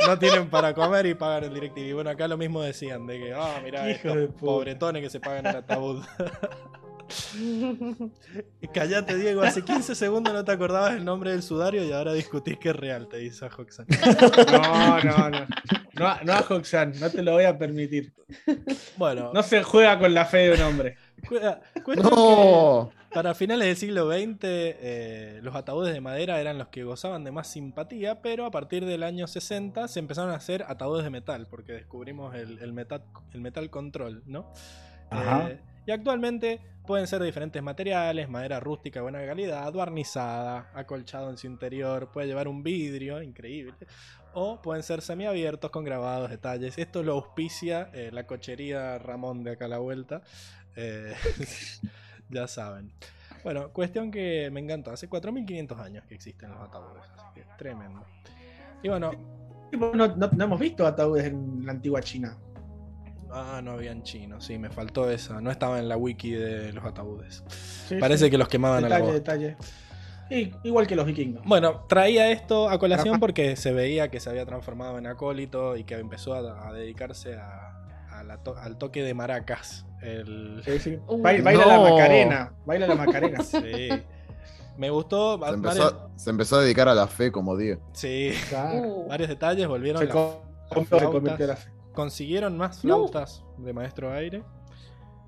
No 0.06 0.18
tienen 0.18 0.48
para 0.48 0.72
comer 0.72 1.04
y 1.04 1.12
pagan 1.14 1.44
el 1.44 1.52
DirecTV. 1.54 1.92
Bueno, 1.92 2.08
acá 2.08 2.26
lo 2.26 2.38
mismo 2.38 2.62
decían, 2.62 3.06
de 3.06 3.18
que, 3.18 3.34
ah, 3.34 3.60
mirá 3.62 3.82
Hijo 3.90 4.08
estos 4.08 4.16
de 4.16 4.28
pobretones 4.28 5.02
que 5.02 5.10
se 5.10 5.20
pagan 5.20 5.46
el 5.46 5.56
ataúd. 5.56 6.02
Callate, 8.72 9.16
Diego, 9.16 9.42
hace 9.42 9.62
15 9.62 9.94
segundos 9.94 10.32
no 10.32 10.44
te 10.44 10.52
acordabas 10.52 10.94
el 10.94 11.04
nombre 11.04 11.32
del 11.32 11.42
sudario 11.42 11.84
y 11.84 11.92
ahora 11.92 12.12
discutís 12.12 12.58
que 12.58 12.70
es 12.70 12.76
real, 12.76 13.08
te 13.08 13.18
dice 13.18 13.46
Hoxan. 13.46 13.86
No, 14.52 15.00
no, 15.02 15.30
no. 15.30 15.46
No, 15.94 16.06
a- 16.08 16.20
no 16.24 16.32
a 16.32 16.40
Hoxan, 16.48 16.92
no 17.00 17.10
te 17.10 17.22
lo 17.22 17.32
voy 17.32 17.44
a 17.44 17.58
permitir. 17.58 18.12
Bueno, 18.96 19.32
No 19.34 19.42
se 19.42 19.62
juega 19.62 19.98
con 19.98 20.14
la 20.14 20.24
fe 20.24 20.38
de 20.38 20.52
un 20.54 20.60
hombre. 20.62 20.96
No. 21.96 22.90
para 23.12 23.34
finales 23.34 23.66
del 23.68 23.76
siglo 23.76 24.10
XX 24.10 24.38
eh, 24.42 25.40
los 25.42 25.54
ataúdes 25.54 25.92
de 25.92 26.00
madera 26.00 26.40
eran 26.40 26.56
los 26.58 26.68
que 26.68 26.84
gozaban 26.84 27.24
de 27.24 27.30
más 27.32 27.48
simpatía, 27.48 28.22
pero 28.22 28.46
a 28.46 28.50
partir 28.50 28.84
del 28.86 29.02
año 29.02 29.26
60 29.26 29.88
se 29.88 29.98
empezaron 29.98 30.30
a 30.30 30.36
hacer 30.36 30.64
ataúdes 30.68 31.04
de 31.04 31.10
metal, 31.10 31.46
porque 31.50 31.72
descubrimos 31.72 32.34
el, 32.34 32.58
el 32.60 32.72
metal, 32.72 33.02
el 33.34 33.40
metal 33.40 33.68
control, 33.68 34.22
¿no? 34.26 34.50
Ajá. 35.10 35.48
Eh, 35.50 35.60
y 35.90 35.92
actualmente 35.92 36.60
pueden 36.86 37.08
ser 37.08 37.18
de 37.18 37.26
diferentes 37.26 37.60
materiales, 37.60 38.28
madera 38.28 38.60
rústica 38.60 39.00
de 39.00 39.02
buena 39.02 39.26
calidad, 39.26 39.72
barnizada, 39.72 40.70
acolchado 40.72 41.30
en 41.30 41.36
su 41.36 41.48
interior, 41.48 42.12
puede 42.12 42.28
llevar 42.28 42.46
un 42.46 42.62
vidrio, 42.62 43.20
increíble, 43.20 43.74
o 44.32 44.62
pueden 44.62 44.84
ser 44.84 45.02
semiabiertos 45.02 45.72
con 45.72 45.82
grabados, 45.82 46.30
detalles. 46.30 46.78
Esto 46.78 47.02
lo 47.02 47.14
auspicia 47.14 47.90
eh, 47.92 48.10
la 48.12 48.24
cochería 48.24 48.98
Ramón 48.98 49.42
de 49.42 49.50
acá 49.50 49.64
a 49.64 49.68
la 49.68 49.78
vuelta. 49.78 50.22
Eh, 50.76 51.12
ya 52.30 52.46
saben. 52.46 52.92
Bueno, 53.42 53.70
cuestión 53.72 54.12
que 54.12 54.48
me 54.52 54.60
encanta. 54.60 54.92
Hace 54.92 55.10
4.500 55.10 55.76
años 55.80 56.04
que 56.06 56.14
existen 56.14 56.50
los 56.50 56.60
ataúdes, 56.60 57.02
así 57.16 57.24
que 57.34 57.44
tremendo. 57.58 58.04
Y 58.80 58.88
bueno, 58.88 59.10
No, 59.72 59.92
no- 59.94 60.30
no 60.36 60.44
hemos 60.44 60.60
visto 60.60 60.86
ataúdes 60.86 61.24
en 61.26 61.66
la 61.66 61.72
antigua 61.72 62.00
China. 62.00 62.36
Ah, 63.32 63.60
no 63.62 63.72
habían 63.72 64.02
chinos, 64.02 64.44
sí, 64.44 64.58
me 64.58 64.70
faltó 64.70 65.10
esa. 65.10 65.40
No 65.40 65.50
estaba 65.50 65.78
en 65.78 65.88
la 65.88 65.96
wiki 65.96 66.32
de 66.32 66.72
los 66.72 66.84
ataúdes. 66.84 67.42
Sí, 67.88 67.96
Parece 67.96 68.26
sí. 68.26 68.30
que 68.30 68.38
los 68.38 68.48
quemaban 68.48 68.84
a 68.84 68.88
la 68.88 68.96
Detalle, 68.98 69.12
detalle. 69.12 69.56
Y- 70.30 70.52
igual 70.62 70.86
que 70.86 70.94
los 70.96 71.06
vikingos. 71.06 71.42
Bueno, 71.44 71.84
traía 71.88 72.30
esto 72.30 72.68
a 72.70 72.78
colación 72.78 73.18
porque 73.18 73.56
se 73.56 73.72
veía 73.72 74.10
que 74.10 74.20
se 74.20 74.30
había 74.30 74.46
transformado 74.46 74.96
en 74.98 75.06
acólito 75.08 75.76
y 75.76 75.82
que 75.84 75.94
empezó 75.96 76.34
a, 76.34 76.68
a 76.68 76.72
dedicarse 76.72 77.34
a- 77.36 77.66
a 78.12 78.22
la 78.22 78.38
to- 78.42 78.56
al 78.56 78.76
toque 78.78 79.02
de 79.02 79.12
maracas. 79.14 79.86
El, 80.02 80.62
Sí, 80.64 80.78
sí. 80.78 80.98
Uh. 81.08 81.20
Baila, 81.20 81.42
baila 81.44 81.66
la. 81.66 81.78
Macarena. 81.90 82.52
Baila 82.64 82.86
la 82.86 82.94
Macarena. 82.94 83.42
sí. 83.44 83.88
Me 84.76 84.88
gustó. 84.88 85.34
Se 85.34 85.40
varios- 85.40 85.56
empezó, 85.56 86.10
se 86.16 86.30
empezó 86.30 86.56
a 86.58 86.62
dedicar 86.62 86.88
a 86.88 86.94
la 86.94 87.06
fe 87.08 87.32
como 87.32 87.56
Diego. 87.56 87.82
sí, 87.92 88.30
Claro. 88.48 88.78
Uh, 88.82 89.08
varios 89.08 89.28
detalles. 89.28 89.66
Volvieron 89.66 90.00
Se 90.00 90.06
las 90.08 90.16
se 90.98 91.04
convirtió 91.06 91.46
la 91.48 91.56
fe. 91.56 91.70
Consiguieron 91.92 92.56
más 92.56 92.76
No. 92.84 92.96
flautas 93.08 93.42
de 93.58 93.72
maestro 93.72 94.12
aire. 94.12 94.42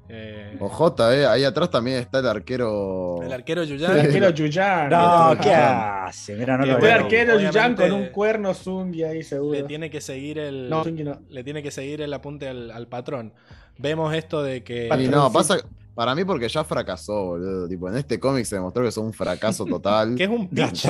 Eh, 0.09 0.57
Ojota, 0.61 1.17
eh. 1.17 1.25
Ahí 1.27 1.45
atrás 1.45 1.71
también 1.71 1.99
está 1.99 2.19
el 2.19 2.27
arquero. 2.27 3.23
el 3.23 3.33
arquero 3.33 3.63
El 3.63 3.69
Yuyan. 3.69 3.99
arquero 3.99 4.31
Yuyan. 4.31 4.91
No, 4.91 5.33
el 5.33 5.39
¿qué 5.39 5.55
hace? 5.55 6.35
Mira, 6.37 6.57
no 6.59 6.67
lo 6.67 6.73
Bueno, 6.79 6.87
veo. 6.97 7.05
arquero 7.05 7.41
Yuyan 7.41 7.75
con 7.77 7.93
un 7.93 8.07
cuerno 8.09 8.53
zungi 8.53 9.05
ahí 9.05 9.19
Le 9.19 9.23
seguro. 9.25 9.65
tiene 9.65 9.89
que 9.91 10.01
seguir 10.01 10.39
el. 10.39 10.69
No, 10.69 10.85
zungi 10.85 11.05
no. 11.05 11.21
le 11.31 11.45
tiene 11.45 11.63
que 11.63 11.71
seguir 11.71 12.03
el 12.03 12.13
apunte 12.13 12.49
al, 12.49 12.71
al 12.73 12.89
patrón. 12.89 13.33
Vemos 13.79 14.13
esto 14.15 14.43
de 14.43 14.63
que. 14.63 14.89
Y 14.99 15.09
no, 15.09 15.33
pasa. 15.33 15.57
Para 15.95 16.15
mí, 16.15 16.25
porque 16.25 16.49
ya 16.49 16.65
fracasó, 16.65 17.25
boludo. 17.27 17.69
Tipo, 17.69 17.89
en 17.89 17.97
este 17.97 18.19
cómic 18.19 18.45
se 18.45 18.57
demostró 18.57 18.83
que 18.83 18.89
es 18.89 18.97
un 18.97 19.13
fracaso 19.13 19.65
total. 19.67 20.15
que 20.17 20.25
es 20.25 20.31
un 20.31 20.49
pinche. 20.49 20.89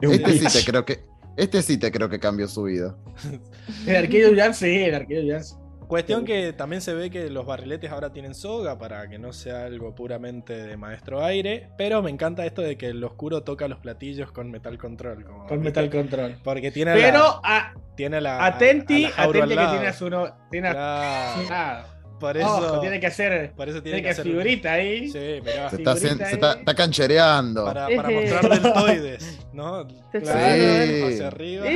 Este 0.00 0.38
sí 0.48 0.58
te 0.58 0.64
creo 0.70 0.84
que. 0.84 1.00
Este 1.36 1.62
sí 1.62 1.78
te 1.78 1.90
creo 1.90 2.08
que 2.08 2.18
cambió 2.20 2.46
su 2.48 2.62
vida. 2.64 2.96
El 3.86 3.96
arquero 3.96 4.30
Yuyan, 4.30 4.54
sí, 4.54 4.82
el 4.84 4.94
arquero 4.94 5.40
sí. 5.42 5.54
Cuestión 5.88 6.24
que 6.24 6.54
también 6.54 6.80
se 6.80 6.94
ve 6.94 7.10
que 7.10 7.28
los 7.28 7.44
barriletes 7.44 7.90
ahora 7.90 8.10
tienen 8.10 8.34
soga 8.34 8.78
para 8.78 9.06
que 9.08 9.18
no 9.18 9.34
sea 9.34 9.66
algo 9.66 9.94
puramente 9.94 10.54
de 10.66 10.76
maestro 10.78 11.22
aire. 11.22 11.68
Pero 11.76 12.02
me 12.02 12.10
encanta 12.10 12.46
esto 12.46 12.62
de 12.62 12.78
que 12.78 12.86
el 12.86 13.04
oscuro 13.04 13.42
toca 13.42 13.68
los 13.68 13.78
platillos 13.80 14.32
con 14.32 14.50
metal 14.50 14.78
control. 14.78 15.24
como- 15.24 15.46
Con 15.46 15.60
Metal 15.60 15.90
Control. 15.90 16.36
Porque 16.42 16.70
tiene 16.70 16.94
Pero 16.94 17.18
la, 17.18 17.40
a- 17.44 17.74
tiene 17.96 18.20
la. 18.22 18.46
atenti, 18.46 19.04
a- 19.04 19.08
a 19.08 19.10
la 19.10 19.14
Jauro 19.16 19.38
atenti 19.44 19.56
que 19.62 19.70
tiene 19.70 19.86
a 19.86 19.92
su 19.92 20.08
no, 20.10 20.34
tiene 20.50 20.70
Claro. 20.70 21.86
Por 22.24 22.36
eso. 22.38 22.48
Ojo, 22.48 22.80
tiene 22.80 22.98
que 23.00 23.06
hacer. 23.06 23.52
por 23.52 23.68
eso 23.68 23.82
Tiene 23.82 23.98
tiene 23.98 23.98
que 23.98 24.02
que 24.02 24.10
hacer. 24.12 24.24
figurita 24.24 24.72
ahí. 24.72 25.10
Sí, 25.10 25.18
mirá. 25.44 25.68
Se 25.70 25.76
está, 25.76 25.92
haciendo- 25.92 26.24
figurita 26.24 26.26
se 26.28 26.34
está, 26.34 26.52
ahí. 26.52 26.58
está 26.60 26.74
canchereando. 26.74 27.64
Para, 27.66 27.88
para 27.96 28.10
mostrar 28.10 28.48
deltoides, 28.48 29.38
¿no? 29.52 29.86
Claro. 30.12 30.86
Sí. 30.86 31.02
Hacia 31.02 31.26
arriba. 31.28 31.66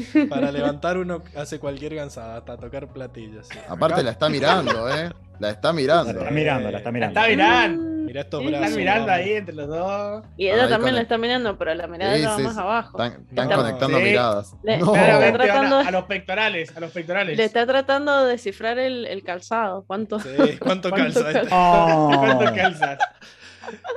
Para 0.30 0.50
levantar 0.52 0.96
uno 0.98 1.22
hace 1.36 1.58
cualquier 1.58 1.94
gansada, 1.94 2.36
hasta 2.38 2.56
tocar 2.56 2.88
platillos. 2.88 3.48
sí. 3.48 3.58
Aparte 3.68 3.94
Acá, 3.94 4.02
la 4.04 4.10
está 4.10 4.28
mirando, 4.28 4.88
¿eh? 4.90 5.10
La 5.38 5.50
está 5.50 5.68
La 5.68 5.72
mirando. 5.74 6.10
está 6.12 6.30
mirando, 6.30 6.70
la 6.70 6.78
está 6.78 6.88
La 6.90 6.92
mirando. 6.92 7.20
está 7.20 7.28
mirando. 7.30 7.92
Mira 8.02 8.20
estos 8.22 8.40
Sí, 8.40 8.46
brazos. 8.48 8.66
Están 8.66 8.78
mirando 8.80 9.06
vamos. 9.06 9.20
ahí 9.24 9.32
entre 9.32 9.54
los 9.54 9.68
dos. 9.68 10.24
Y 10.36 10.46
ella 10.48 10.54
Ahí 10.64 10.68
también 10.70 10.80
con 10.82 10.94
la 10.96 11.00
está 11.02 11.18
mirando, 11.18 11.56
pero 11.58 11.74
la 11.74 11.86
mirada 11.86 12.14
Sí, 12.16 12.26
sí, 12.36 12.42
más 12.42 12.54
sí. 12.54 12.60
abajo. 12.60 13.02
Están, 13.02 13.24
están 13.28 13.48
No. 13.48 13.56
conectando 13.56 13.98
Sí. 13.98 14.04
miradas. 14.04 14.54
Le- 14.64 14.78
No. 14.78 14.92
Van 14.92 15.32
tratando- 15.32 15.78
a, 15.78 15.90
los 15.90 16.04
pectorales, 16.04 16.76
a 16.76 16.80
los 16.80 16.90
pectorales. 16.90 17.36
Le 17.36 17.44
está 17.44 17.64
tratando 17.64 18.24
de 18.24 18.32
descifrar 18.32 18.78
el, 18.80 19.06
el 19.06 19.22
calzado. 19.22 19.84
¿Cuánto? 19.86 20.18
Sí, 20.20 20.28
¿cuánto 20.58 20.90
¿Cuánto 20.90 21.22
calza 21.22 21.30
este? 21.30 21.48
Oh. 21.52 22.10
¿Cuánto 22.18 22.54
calzas? 22.54 22.98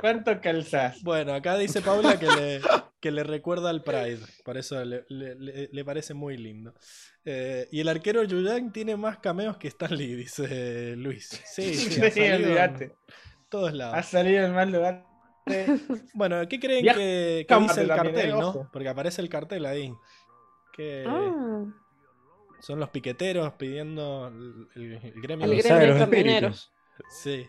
¿Cuánto 0.00 0.40
calzas? 0.40 1.02
Bueno, 1.02 1.34
acá 1.34 1.56
dice 1.56 1.80
Paula 1.80 2.18
que 2.18 2.26
le, 2.26 2.60
que 3.00 3.10
le 3.10 3.22
recuerda 3.24 3.70
al 3.70 3.82
Pride. 3.82 4.20
Por 4.44 4.56
eso 4.56 4.84
le, 4.84 5.04
le- 5.08 5.84
parece 5.84 6.14
muy 6.14 6.36
lindo. 6.36 6.74
Eh, 7.24 7.68
y 7.72 7.80
el 7.80 7.88
arquero 7.88 8.22
Yuyang 8.24 8.72
tiene 8.72 8.96
más 8.96 9.18
cameos 9.18 9.56
que 9.56 9.68
Stan 9.68 9.94
Lee, 9.96 10.14
dice 10.14 10.94
Luis. 10.96 11.28
Sí, 11.44 11.74
sí, 11.74 12.00
ha 12.02 12.10
Sí, 12.10 12.20
olvídate. 12.20 12.94
todos 13.48 13.70
Ha 13.70 13.74
lados. 13.74 14.06
salido 14.06 14.44
en 14.44 14.52
mal 14.54 14.70
lugar. 14.70 15.04
Bueno, 16.14 16.46
¿qué 16.48 16.58
creen 16.58 16.82
Viaja- 16.82 16.98
que, 16.98 17.46
que 17.48 17.58
dice 17.60 17.82
el 17.82 17.88
cartel, 17.88 18.28
eh, 18.30 18.32
no? 18.32 18.48
ojo. 18.48 18.68
Porque 18.72 18.88
aparece 18.88 19.22
el 19.22 19.28
cartel 19.28 19.64
ahí. 19.66 19.92
Que 20.72 21.04
Ah, 21.06 21.64
son 22.60 22.80
los 22.80 22.90
piqueteros 22.90 23.52
pidiendo 23.54 24.26
el, 24.28 24.66
gremio. 24.74 24.96
el 25.06 25.12
de- 25.12 25.20
gremio 25.20 25.48
gremio 25.48 25.78
de 25.78 25.86
los 25.88 25.98
camioneros. 25.98 26.72
Sí. 27.10 27.46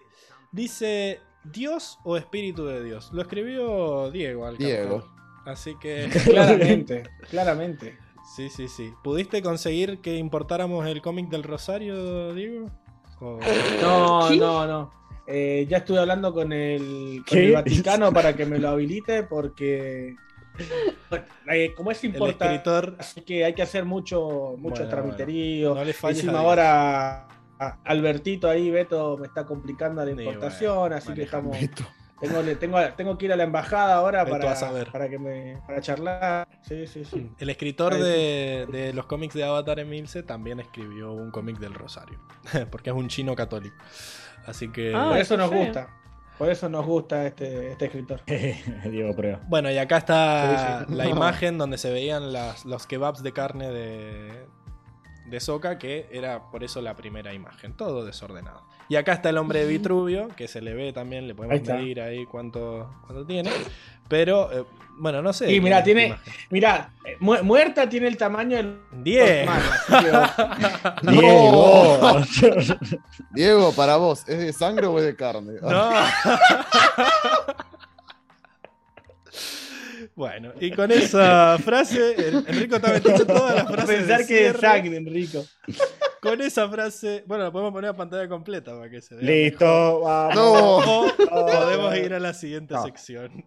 Dice 0.51 1.19
Dios 1.43 1.99
o 2.03 2.17
Espíritu 2.17 2.66
de 2.66 2.83
Dios. 2.83 3.09
Lo 3.14 3.22
escribió 3.22 4.11
Diego 4.11 4.45
al 4.45 4.57
Diego. 4.57 5.07
Así 5.45 5.75
que. 5.80 6.09
Claramente, 6.25 7.03
claramente. 7.30 7.98
Sí, 8.35 8.49
sí, 8.49 8.67
sí. 8.67 8.91
¿Pudiste 9.03 9.41
conseguir 9.41 9.99
que 10.01 10.17
importáramos 10.17 10.85
el 10.85 11.01
cómic 11.01 11.30
del 11.30 11.43
Rosario, 11.43 12.33
Diego? 12.33 12.69
O- 13.22 13.40
No, 13.82 14.30
no, 14.32 14.67
no. 14.67 14.91
Eh, 15.25 15.66
ya 15.69 15.77
estuve 15.77 15.99
hablando 15.99 16.33
con 16.33 16.51
el, 16.53 17.24
con 17.27 17.38
¿Qué? 17.38 17.45
el 17.48 17.53
Vaticano 17.53 18.11
para 18.14 18.33
que 18.35 18.45
me 18.45 18.59
lo 18.59 18.69
habilite 18.69 19.24
porque 19.24 20.16
eh, 21.51 21.74
como 21.75 21.91
es 21.91 22.01
importante, 22.03 22.95
así 22.98 23.22
que 23.22 23.43
hay 23.45 23.53
que 23.53 23.61
hacer 23.61 23.83
mucho, 23.85 24.56
mucho 24.57 24.83
Bueno, 24.83 24.90
tramiterío. 24.90 25.75
no 25.75 25.83
le 25.83 25.93
falles 25.93 26.19
Encima 26.19 26.40
a 26.40 26.41
Dios. 26.41 26.49
ahora 26.49 27.27
Albertito 27.85 28.49
ahí, 28.49 28.69
Beto, 28.69 29.17
me 29.17 29.27
está 29.27 29.45
complicando 29.45 30.03
la 30.05 30.13
Sí, 30.13 30.21
importación, 30.21 30.77
bueno, 30.79 30.95
así 30.95 31.13
que. 31.13 31.25
Beto. 31.25 31.83
Tengo, 32.19 32.41
le- 32.41 32.55
tengo, 32.55 32.79
tengo 32.95 33.15
que 33.17 33.25
ir 33.25 33.33
a 33.33 33.35
la 33.35 33.43
embajada 33.43 33.95
ahora 33.95 34.23
Beto 34.23 34.37
para, 34.39 34.51
a 34.51 34.55
saber. 34.55 34.91
para 34.91 35.07
que 35.07 35.19
me 35.19 35.61
para 35.67 35.81
charlar. 35.81 36.47
Sí, 36.63 36.87
sí, 36.87 37.05
sí. 37.05 37.31
el 37.39 37.49
escritor 37.49 37.93
de, 37.95 38.67
de 38.71 38.91
los 38.93 39.05
cómics 39.05 39.35
de 39.35 39.43
Avatar 39.43 39.79
Emilce 39.79 40.23
también 40.23 40.59
escribió 40.59 41.11
un 41.13 41.29
cómic 41.31 41.59
del 41.59 41.73
Rosario. 41.75 42.19
Porque 42.71 42.89
es 42.89 42.95
un 42.95 43.07
chino 43.07 43.35
católico. 43.35 43.75
Así 44.47 44.69
que. 44.71 44.93
Ah, 44.95 45.09
Por 45.09 45.17
eso 45.17 45.37
nos 45.37 45.51
gusta. 45.51 45.89
Por 46.39 46.49
eso 46.49 46.69
nos 46.69 46.85
gusta 46.85 47.25
este, 47.27 47.71
este 47.71 47.85
escritor. 47.85 48.21
Diego 48.89 49.15
Prueba. 49.15 49.39
Bueno, 49.47 49.69
y 49.71 49.77
acá 49.79 49.97
está 49.97 50.85
Sí, 50.85 50.85
sí. 50.89 50.95
la 50.95 51.03
No. 51.05 51.09
imagen 51.11 51.57
donde 51.57 51.77
se 51.79 51.91
veían 51.91 52.31
las, 52.31 52.63
los 52.65 52.85
kebabs 52.87 53.21
de 53.23 53.33
carne 53.33 53.71
de, 53.71 54.45
de 55.30 55.39
Soca, 55.39 55.77
que 55.77 56.07
era 56.11 56.49
por 56.51 56.64
eso 56.64 56.81
la 56.81 56.95
primera 56.95 57.33
imagen. 57.33 57.73
Todo 57.73 58.06
desordenado. 58.06 58.64
Y 58.89 58.95
acá 58.95 59.14
está 59.14 59.30
el 59.30 59.38
hombre 59.38 59.59
de 59.59 59.67
Vitruvio, 59.67 60.30
que 60.38 60.47
se 60.47 60.61
le 60.61 60.73
ve 60.73 60.93
también, 60.93 61.25
le 61.27 61.31
Ahí 61.31 61.35
podemos 61.35 61.57
está. 61.57 61.75
medir 61.75 61.99
ahí 62.01 62.25
cuánto, 62.25 62.89
cuánto 63.06 63.25
tiene. 63.25 63.51
Pero, 64.07 64.49
eh, 64.51 64.64
bueno, 64.97 65.22
no 65.22 65.33
sé. 65.33 65.51
Y 65.51 65.57
es 65.57 65.83
tiene-. 65.83 66.15
Mirá, 66.49 66.91
eh, 67.06 67.17
mu- 67.19 67.43
muerta 67.43 67.89
tiene 67.89 68.07
el 68.07 68.15
tamaño 68.15 68.56
del. 68.56 68.80
Diez. 69.03 69.45
No. 71.03 71.11
Diego. 71.11 72.22
Diego, 73.31 73.73
para 73.73 73.97
vos, 73.97 74.23
¿es 74.27 74.39
de 74.39 74.53
sangre 74.53 74.88
o 74.88 74.97
es 74.97 75.06
de 75.06 75.15
carne? 75.17 75.53
No. 75.61 75.91
Bueno, 80.17 80.51
y 80.59 80.71
con 80.71 80.91
esa 80.91 81.59
frase, 81.63 82.15
En- 82.29 82.43
Enrico 82.47 82.77
está 82.77 82.91
metiendo 82.91 83.23
todas 83.23 83.53
las 83.53 83.67
frases. 83.71 83.97
Pensar 83.97 84.19
de 84.21 84.25
que 84.25 84.47
es 84.47 84.57
sangre, 84.57 84.97
Enrico. 84.97 85.45
Con 86.23 86.41
esa 86.41 86.67
frase, 86.67 87.23
bueno, 87.27 87.43
la 87.43 87.51
podemos 87.51 87.71
poner 87.71 87.91
a 87.91 87.95
pantalla 87.95 88.27
completa 88.27 88.75
para 88.75 88.89
que 88.89 88.99
se 88.99 89.13
vea. 89.13 89.23
Listo, 89.23 89.99
vamos. 90.01 90.35
No. 90.35 91.01
O 91.05 91.45
podemos 91.45 91.95
ir 91.97 92.15
a 92.15 92.19
la 92.19 92.33
siguiente 92.33 92.73
No. 92.73 92.83
sección. 92.83 93.45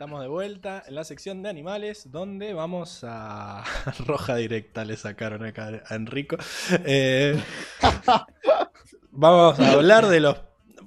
Estamos 0.00 0.22
de 0.22 0.28
vuelta 0.28 0.82
en 0.86 0.94
la 0.94 1.04
sección 1.04 1.42
de 1.42 1.50
animales, 1.50 2.10
donde 2.10 2.54
vamos 2.54 3.04
a. 3.06 3.62
Roja 4.06 4.34
directa 4.34 4.82
le 4.86 4.96
sacaron 4.96 5.44
acá 5.44 5.82
a 5.86 5.94
Enrico. 5.94 6.38
Eh, 6.86 7.38
vamos 9.10 9.60
a 9.60 9.72
hablar 9.72 10.06
de 10.06 10.20
los. 10.20 10.36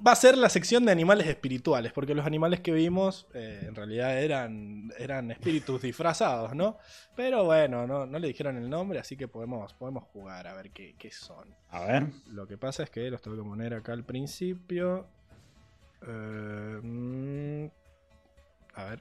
Va 0.04 0.10
a 0.10 0.16
ser 0.16 0.36
la 0.36 0.48
sección 0.48 0.84
de 0.84 0.90
animales 0.90 1.28
espirituales, 1.28 1.92
porque 1.92 2.12
los 2.12 2.26
animales 2.26 2.58
que 2.58 2.72
vimos 2.72 3.28
eh, 3.34 3.66
en 3.68 3.76
realidad 3.76 4.20
eran, 4.20 4.92
eran 4.98 5.30
espíritus 5.30 5.82
disfrazados, 5.82 6.52
¿no? 6.56 6.78
Pero 7.14 7.44
bueno, 7.44 7.86
no, 7.86 8.06
no 8.06 8.18
le 8.18 8.26
dijeron 8.26 8.56
el 8.56 8.68
nombre, 8.68 8.98
así 8.98 9.16
que 9.16 9.28
podemos, 9.28 9.74
podemos 9.74 10.02
jugar 10.12 10.48
a 10.48 10.54
ver 10.54 10.72
qué, 10.72 10.96
qué 10.98 11.12
son. 11.12 11.54
A 11.70 11.84
ver. 11.84 12.08
Lo 12.26 12.48
que 12.48 12.58
pasa 12.58 12.82
es 12.82 12.90
que 12.90 13.08
los 13.10 13.22
tengo 13.22 13.36
que 13.36 13.44
poner 13.44 13.74
acá 13.74 13.92
al 13.92 14.02
principio. 14.02 15.06
Eh, 16.02 16.80
mm, 16.82 17.83
a 18.74 18.84
ver, 18.84 19.00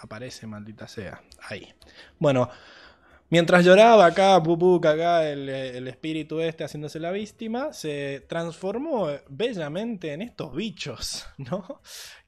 aparece, 0.00 0.46
maldita 0.46 0.88
sea. 0.88 1.20
Ahí. 1.48 1.72
Bueno, 2.18 2.48
mientras 3.30 3.64
lloraba 3.64 4.06
acá, 4.06 4.42
Pupú, 4.42 4.76
acá 4.76 5.28
el, 5.28 5.48
el 5.48 5.88
espíritu 5.88 6.40
este 6.40 6.64
haciéndose 6.64 6.98
la 7.00 7.10
víctima, 7.10 7.72
se 7.72 8.24
transformó 8.28 9.08
bellamente 9.28 10.12
en 10.12 10.22
estos 10.22 10.54
bichos, 10.54 11.26
¿no? 11.38 11.80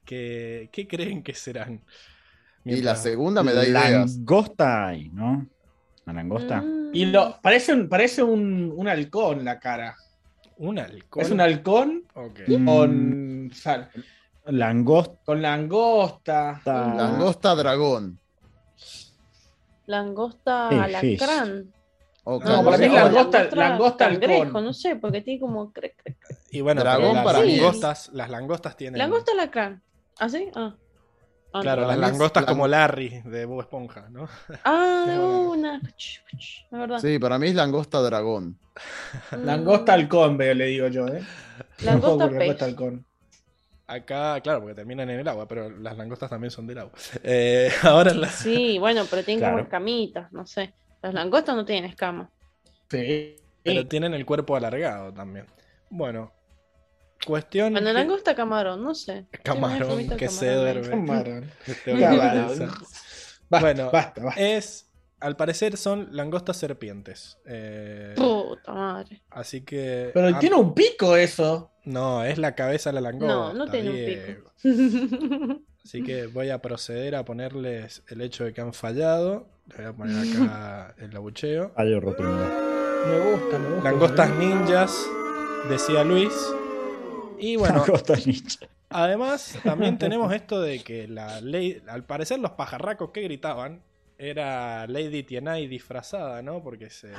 ¿Qué 0.05 0.69
creen 0.89 1.23
que 1.23 1.33
serán? 1.33 1.81
Y 2.63 2.81
la 2.81 2.95
segunda 2.95 3.43
me 3.43 3.53
da 3.53 3.63
ideas. 3.63 4.15
Langosta 4.15 4.87
hay, 4.87 5.09
¿no? 5.09 5.47
La 6.05 6.13
langosta. 6.13 6.61
Mm. 6.61 6.89
Y 6.93 7.05
lo, 7.05 7.39
parece, 7.41 7.73
un, 7.73 7.87
parece 7.89 8.23
un, 8.23 8.73
un 8.75 8.87
halcón 8.87 9.45
la 9.45 9.59
cara. 9.59 9.95
Un 10.57 10.79
halcón. 10.79 11.23
Es 11.23 11.31
un 11.31 11.41
halcón 11.41 12.03
Ok. 12.13 12.39
Mm, 12.47 12.65
con, 12.65 13.51
sal- 13.53 13.89
Langosta. 14.47 15.17
con 15.25 15.41
langosta. 15.41 16.61
Langosta 16.65 17.55
dragón. 17.55 18.19
Langosta 19.87 20.69
Sí, 20.69 20.75
alacrán. 20.75 21.71
No, 22.25 22.39
para 22.63 22.77
mí 22.77 22.87
langosta- 22.87 23.49
langosta 23.55 24.09
cangrejo, 24.09 24.43
halcón. 24.43 24.65
no 24.65 24.73
sé, 24.73 24.95
porque 24.95 25.21
tiene 25.21 25.39
como. 25.39 25.71
cre- 25.71 25.93
cre- 25.95 26.17
Y 26.49 26.61
bueno, 26.61 26.81
Dragón 26.81 27.15
las 27.15 27.23
para 27.23 27.39
langostas, 27.43 28.09
las 28.13 28.29
langostas 28.31 28.75
tienen. 28.75 28.97
Langosta 28.97 29.31
alacrán. 29.33 29.83
¿Ah, 30.19 30.27
sí? 30.29 30.49
Ah. 30.55 30.75
Ah, 31.53 31.61
Claro, 31.61 31.83
no. 31.83 31.87
las 31.89 31.97
langostas 31.99 32.43
lang- 32.43 32.47
como 32.49 32.67
Larry 32.67 33.21
de 33.23 33.45
Bob 33.45 33.61
Esponja, 33.61 34.09
¿no? 34.09 34.27
Ah, 34.63 35.05
de 35.07 35.19
una. 35.19 35.81
La 36.71 36.77
verdad. 36.79 36.99
Sí, 36.99 37.19
para 37.19 37.37
mí 37.37 37.47
es 37.47 37.55
langosta 37.55 37.99
dragón. 38.01 38.57
Langosta 39.43 39.93
halcón, 39.93 40.35
veo, 40.37 40.53
le 40.55 40.65
digo 40.65 40.87
yo, 40.87 41.05
¿eh? 41.07 41.23
Langosta 41.83 42.25
Langosta 42.27 42.65
halcón. 42.65 43.05
Acá, 43.87 44.39
claro, 44.41 44.61
porque 44.61 44.75
terminan 44.75 45.09
en 45.11 45.19
el 45.19 45.27
agua, 45.27 45.47
pero 45.47 45.69
las 45.69 45.95
langostas 45.95 46.29
también 46.29 46.49
son 46.51 46.65
del 46.67 46.79
agua. 46.79 46.93
Eh, 47.23 47.69
ahora. 47.83 48.13
Sí, 48.29 48.79
bueno, 48.79 49.03
pero 49.09 49.23
tienen 49.23 49.41
como 49.43 49.53
Claro. 49.57 49.63
escamitas, 49.65 50.31
no 50.33 50.45
sé. 50.47 50.73
Las 51.01 51.13
langostas 51.13 51.55
no 51.55 51.65
tienen 51.65 51.89
escamas. 51.91 52.29
Sí. 52.89 53.35
Pero 53.63 53.87
tienen 53.87 54.13
el 54.13 54.25
cuerpo 54.25 54.55
alargado 54.55 55.13
también. 55.13 55.45
Bueno, 55.89 56.31
cuestión. 57.25 57.73
Bueno, 57.73 57.87
que- 57.87 57.93
langosta 57.93 58.35
camarón, 58.35 58.83
no 58.83 58.95
sé. 58.95 59.25
Camarón 59.43 60.09
que 60.17 60.29
se 60.29 60.51
duerme. 60.53 60.89
Camarón. 60.89 61.51
Camarón. 61.85 62.71
Bueno, 63.49 63.91
basta, 63.91 64.23
basta. 64.23 64.41
Es. 64.41 64.89
Al 65.19 65.35
parecer 65.37 65.77
son 65.77 66.09
langostas 66.11 66.57
serpientes. 66.57 67.37
Eh, 67.45 68.13
Puta 68.15 68.73
madre. 68.73 69.21
así 69.29 69.61
que. 69.61 70.11
Pero 70.13 70.35
ah, 70.35 70.39
tiene 70.39 70.55
un 70.55 70.73
pico 70.73 71.15
eso. 71.15 71.71
No, 71.85 72.23
es 72.23 72.37
la 72.37 72.53
cabeza 72.55 72.89
de 72.89 72.95
la 72.95 73.01
langosta. 73.01 73.33
No, 73.33 73.53
no 73.53 73.71
tiene 73.71 73.89
un 73.89 73.95
pico. 74.05 75.61
Así 75.83 76.01
que 76.03 76.27
voy 76.27 76.49
a 76.49 76.61
proceder 76.61 77.15
a 77.15 77.23
ponerles 77.23 78.03
el 78.09 78.21
hecho 78.21 78.43
de 78.43 78.53
que 78.53 78.61
han 78.61 78.73
fallado. 78.73 79.47
Le 79.69 79.77
voy 79.77 79.85
a 79.85 79.93
poner 79.93 80.35
acá 80.43 80.95
el 80.99 81.15
abucheo. 81.15 81.71
Fallo 81.75 81.99
rotundo. 81.99 82.45
Me 83.07 83.19
gusta, 83.31 83.59
me 83.59 83.69
gusta. 83.69 83.83
Langostas 83.91 84.35
ninjas, 84.35 85.05
decía 85.69 86.03
Luis. 86.03 86.33
Y 87.39 87.55
bueno, 87.55 87.79
Langosta 87.79 88.15
ninja. 88.25 88.67
además 88.89 89.59
también 89.63 89.97
tenemos 89.99 90.33
esto 90.33 90.59
de 90.61 90.79
que 90.83 91.07
la 91.07 91.39
ley, 91.41 91.81
al 91.87 92.03
parecer 92.03 92.39
los 92.39 92.51
pajarracos 92.51 93.11
que 93.11 93.21
gritaban 93.21 93.81
era 94.17 94.87
Lady 94.87 95.23
Tienay 95.23 95.67
disfrazada, 95.67 96.41
¿no? 96.41 96.63
Porque 96.63 96.89
se, 96.89 97.09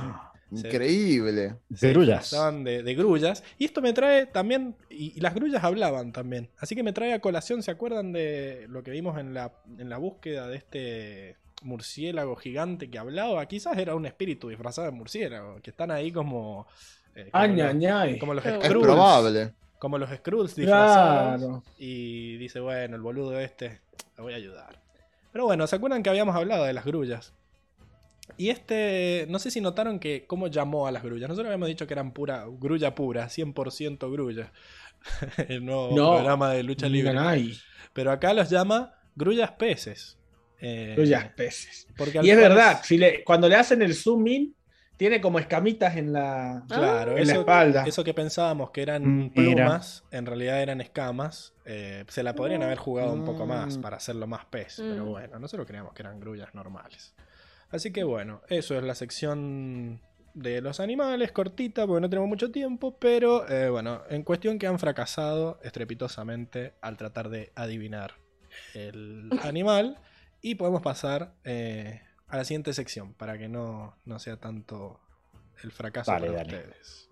se- 0.54 0.68
Increíble. 0.68 1.56
se 1.74 1.90
Grullas. 1.90 2.20
disfrazaban 2.20 2.64
de, 2.64 2.82
de 2.82 2.94
grullas. 2.94 3.42
Y 3.58 3.64
esto 3.66 3.82
me 3.82 3.92
trae 3.92 4.26
también, 4.26 4.74
y, 4.90 5.12
y 5.16 5.20
las 5.20 5.34
grullas 5.34 5.62
hablaban 5.64 6.12
también. 6.12 6.48
Así 6.58 6.74
que 6.74 6.82
me 6.82 6.92
trae 6.92 7.12
a 7.12 7.20
colación, 7.20 7.62
¿se 7.62 7.70
acuerdan 7.70 8.12
de 8.12 8.66
lo 8.68 8.82
que 8.82 8.90
vimos 8.90 9.18
en 9.18 9.34
la, 9.34 9.52
en 9.78 9.88
la 9.90 9.98
búsqueda 9.98 10.48
de 10.48 10.56
este 10.56 11.36
murciélago 11.62 12.36
gigante 12.36 12.88
que 12.90 12.98
hablaba? 12.98 13.44
Quizás 13.46 13.76
era 13.78 13.94
un 13.94 14.06
espíritu 14.06 14.48
disfrazado 14.48 14.86
de 14.86 14.92
murciélago, 14.96 15.60
que 15.62 15.70
están 15.70 15.90
ahí 15.90 16.10
como... 16.12 16.66
eh, 17.14 17.30
como, 17.32 17.46
los, 17.54 18.18
como 18.18 18.34
los 18.34 18.46
Es 18.46 18.54
Skrulls. 18.64 18.84
probable. 18.86 19.52
Como 19.78 19.98
los 19.98 20.08
Skrulls 20.10 20.54
disfrazados. 20.56 21.38
Claro. 21.40 21.62
Y 21.78 22.36
dice, 22.38 22.60
bueno, 22.60 22.96
el 22.96 23.02
boludo 23.02 23.38
este, 23.38 23.80
lo 24.16 24.22
voy 24.24 24.32
a 24.32 24.36
ayudar. 24.36 24.80
Pero 25.36 25.44
bueno, 25.44 25.66
¿se 25.66 25.76
acuerdan 25.76 26.02
que 26.02 26.08
habíamos 26.08 26.34
hablado 26.34 26.64
de 26.64 26.72
las 26.72 26.86
grullas? 26.86 27.34
Y 28.38 28.48
este, 28.48 29.26
no 29.28 29.38
sé 29.38 29.50
si 29.50 29.60
notaron 29.60 29.98
que 29.98 30.24
cómo 30.26 30.46
llamó 30.46 30.86
a 30.86 30.90
las 30.90 31.02
grullas. 31.02 31.28
Nosotros 31.28 31.48
habíamos 31.48 31.68
dicho 31.68 31.86
que 31.86 31.92
eran 31.92 32.12
pura, 32.14 32.46
grulla 32.48 32.94
pura, 32.94 33.28
100% 33.28 34.10
grulla. 34.10 34.50
el 35.48 35.62
nuevo 35.62 35.94
No. 35.94 36.14
programa 36.14 36.52
de 36.52 36.62
lucha 36.62 36.88
libre. 36.88 37.12
Pero 37.92 38.12
acá 38.12 38.32
los 38.32 38.48
llama 38.48 38.94
grullas 39.14 39.52
peces. 39.52 40.16
Eh, 40.58 40.94
Grullas 40.96 41.28
peces. 41.34 41.86
porque 41.98 42.18
Y 42.22 42.30
es 42.30 42.36
verdad, 42.38 42.80
si 42.82 42.96
le, 42.96 43.22
cuando 43.22 43.46
le 43.46 43.56
hacen 43.56 43.82
el 43.82 43.94
zoom 43.94 44.26
in, 44.28 44.54
tiene 44.96 45.20
como 45.20 45.38
escamitas 45.38 45.96
en 45.96 46.12
la, 46.12 46.64
Claro, 46.68 47.12
en 47.18 47.26
la 47.26 47.32
eso, 47.32 47.40
espalda. 47.40 47.84
eso 47.86 48.02
que 48.04 48.14
pensábamos 48.14 48.70
que 48.70 48.82
eran 48.82 49.02
Mm, 49.04 49.18
mira. 49.36 49.54
plumas, 49.64 50.04
en 50.10 50.26
realidad 50.26 50.60
eran 50.62 50.80
escamas. 50.80 51.52
eh, 51.68 52.04
se 52.08 52.22
la 52.22 52.34
podrían 52.34 52.62
haber 52.62 52.78
jugado 52.78 53.12
un 53.12 53.24
poco 53.24 53.44
más 53.44 53.76
Mm. 53.78 53.80
para 53.82 53.96
hacerlo 53.96 54.26
más 54.28 54.44
pez. 54.46 54.78
Mm. 54.78 54.88
Pero 54.90 55.04
bueno, 55.06 55.38
nosotros 55.40 55.66
creíamos 55.66 55.92
que 55.94 56.02
eran 56.02 56.20
grullas 56.20 56.54
normales. 56.54 57.14
Así 57.70 57.92
que 57.92 58.04
bueno, 58.04 58.40
eso 58.48 58.76
es 58.78 58.84
la 58.84 58.94
sección 58.94 60.00
de 60.34 60.60
los 60.60 60.78
animales, 60.80 61.32
cortita, 61.32 61.86
porque 61.86 62.00
no 62.02 62.08
tenemos 62.08 62.28
mucho 62.28 62.50
tiempo. 62.52 62.96
Pero 63.00 63.48
eh, 63.48 63.68
bueno, 63.68 64.02
en 64.10 64.22
cuestión 64.22 64.58
que 64.60 64.66
han 64.68 64.78
fracasado 64.78 65.58
estrepitosamente 65.64 66.74
al 66.82 66.96
tratar 66.96 67.30
de 67.30 67.50
adivinar 67.56 68.12
el 68.74 69.28
animal. 69.42 69.98
Y 70.42 70.54
podemos 70.54 70.82
pasar 70.82 71.32
eh, 71.44 72.02
a 72.28 72.36
la 72.36 72.44
siguiente 72.44 72.72
sección 72.72 73.14
para 73.14 73.38
que 73.38 73.48
no, 73.48 73.96
no 74.04 74.18
sea 74.18 74.36
tanto 74.38 75.00
el 75.62 75.72
fracaso 75.72 76.10
Dale, 76.10 76.28
para 76.28 76.38
dale. 76.44 76.58
ustedes. 76.58 77.05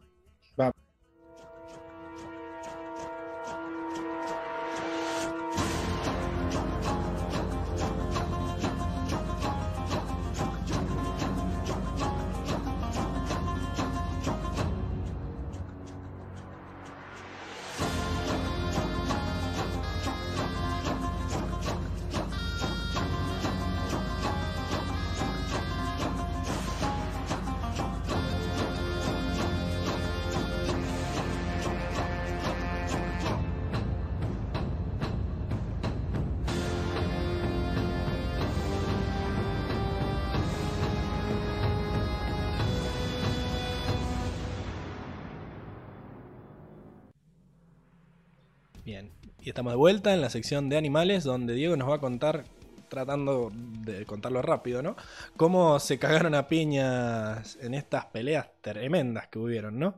De 49.75 49.79
vuelta 49.79 50.15
en 50.15 50.21
la 50.21 50.31
sección 50.31 50.69
de 50.69 50.77
animales, 50.77 51.25
donde 51.25 51.53
Diego 51.53 51.77
nos 51.77 51.91
va 51.91 51.97
a 51.97 51.99
contar, 51.99 52.45
tratando 52.89 53.51
de 53.53 54.07
contarlo 54.07 54.41
rápido, 54.41 54.83
¿no? 54.83 54.95
Cómo 55.37 55.81
se 55.81 55.99
cagaron 55.99 56.37
a 56.37 56.47
piñas 56.47 57.59
en 57.61 57.75
estas 57.75 58.05
peleas 58.07 58.47
tremendas 58.61 59.27
que 59.27 59.41
hubieron, 59.41 59.81
¿no? 59.81 59.97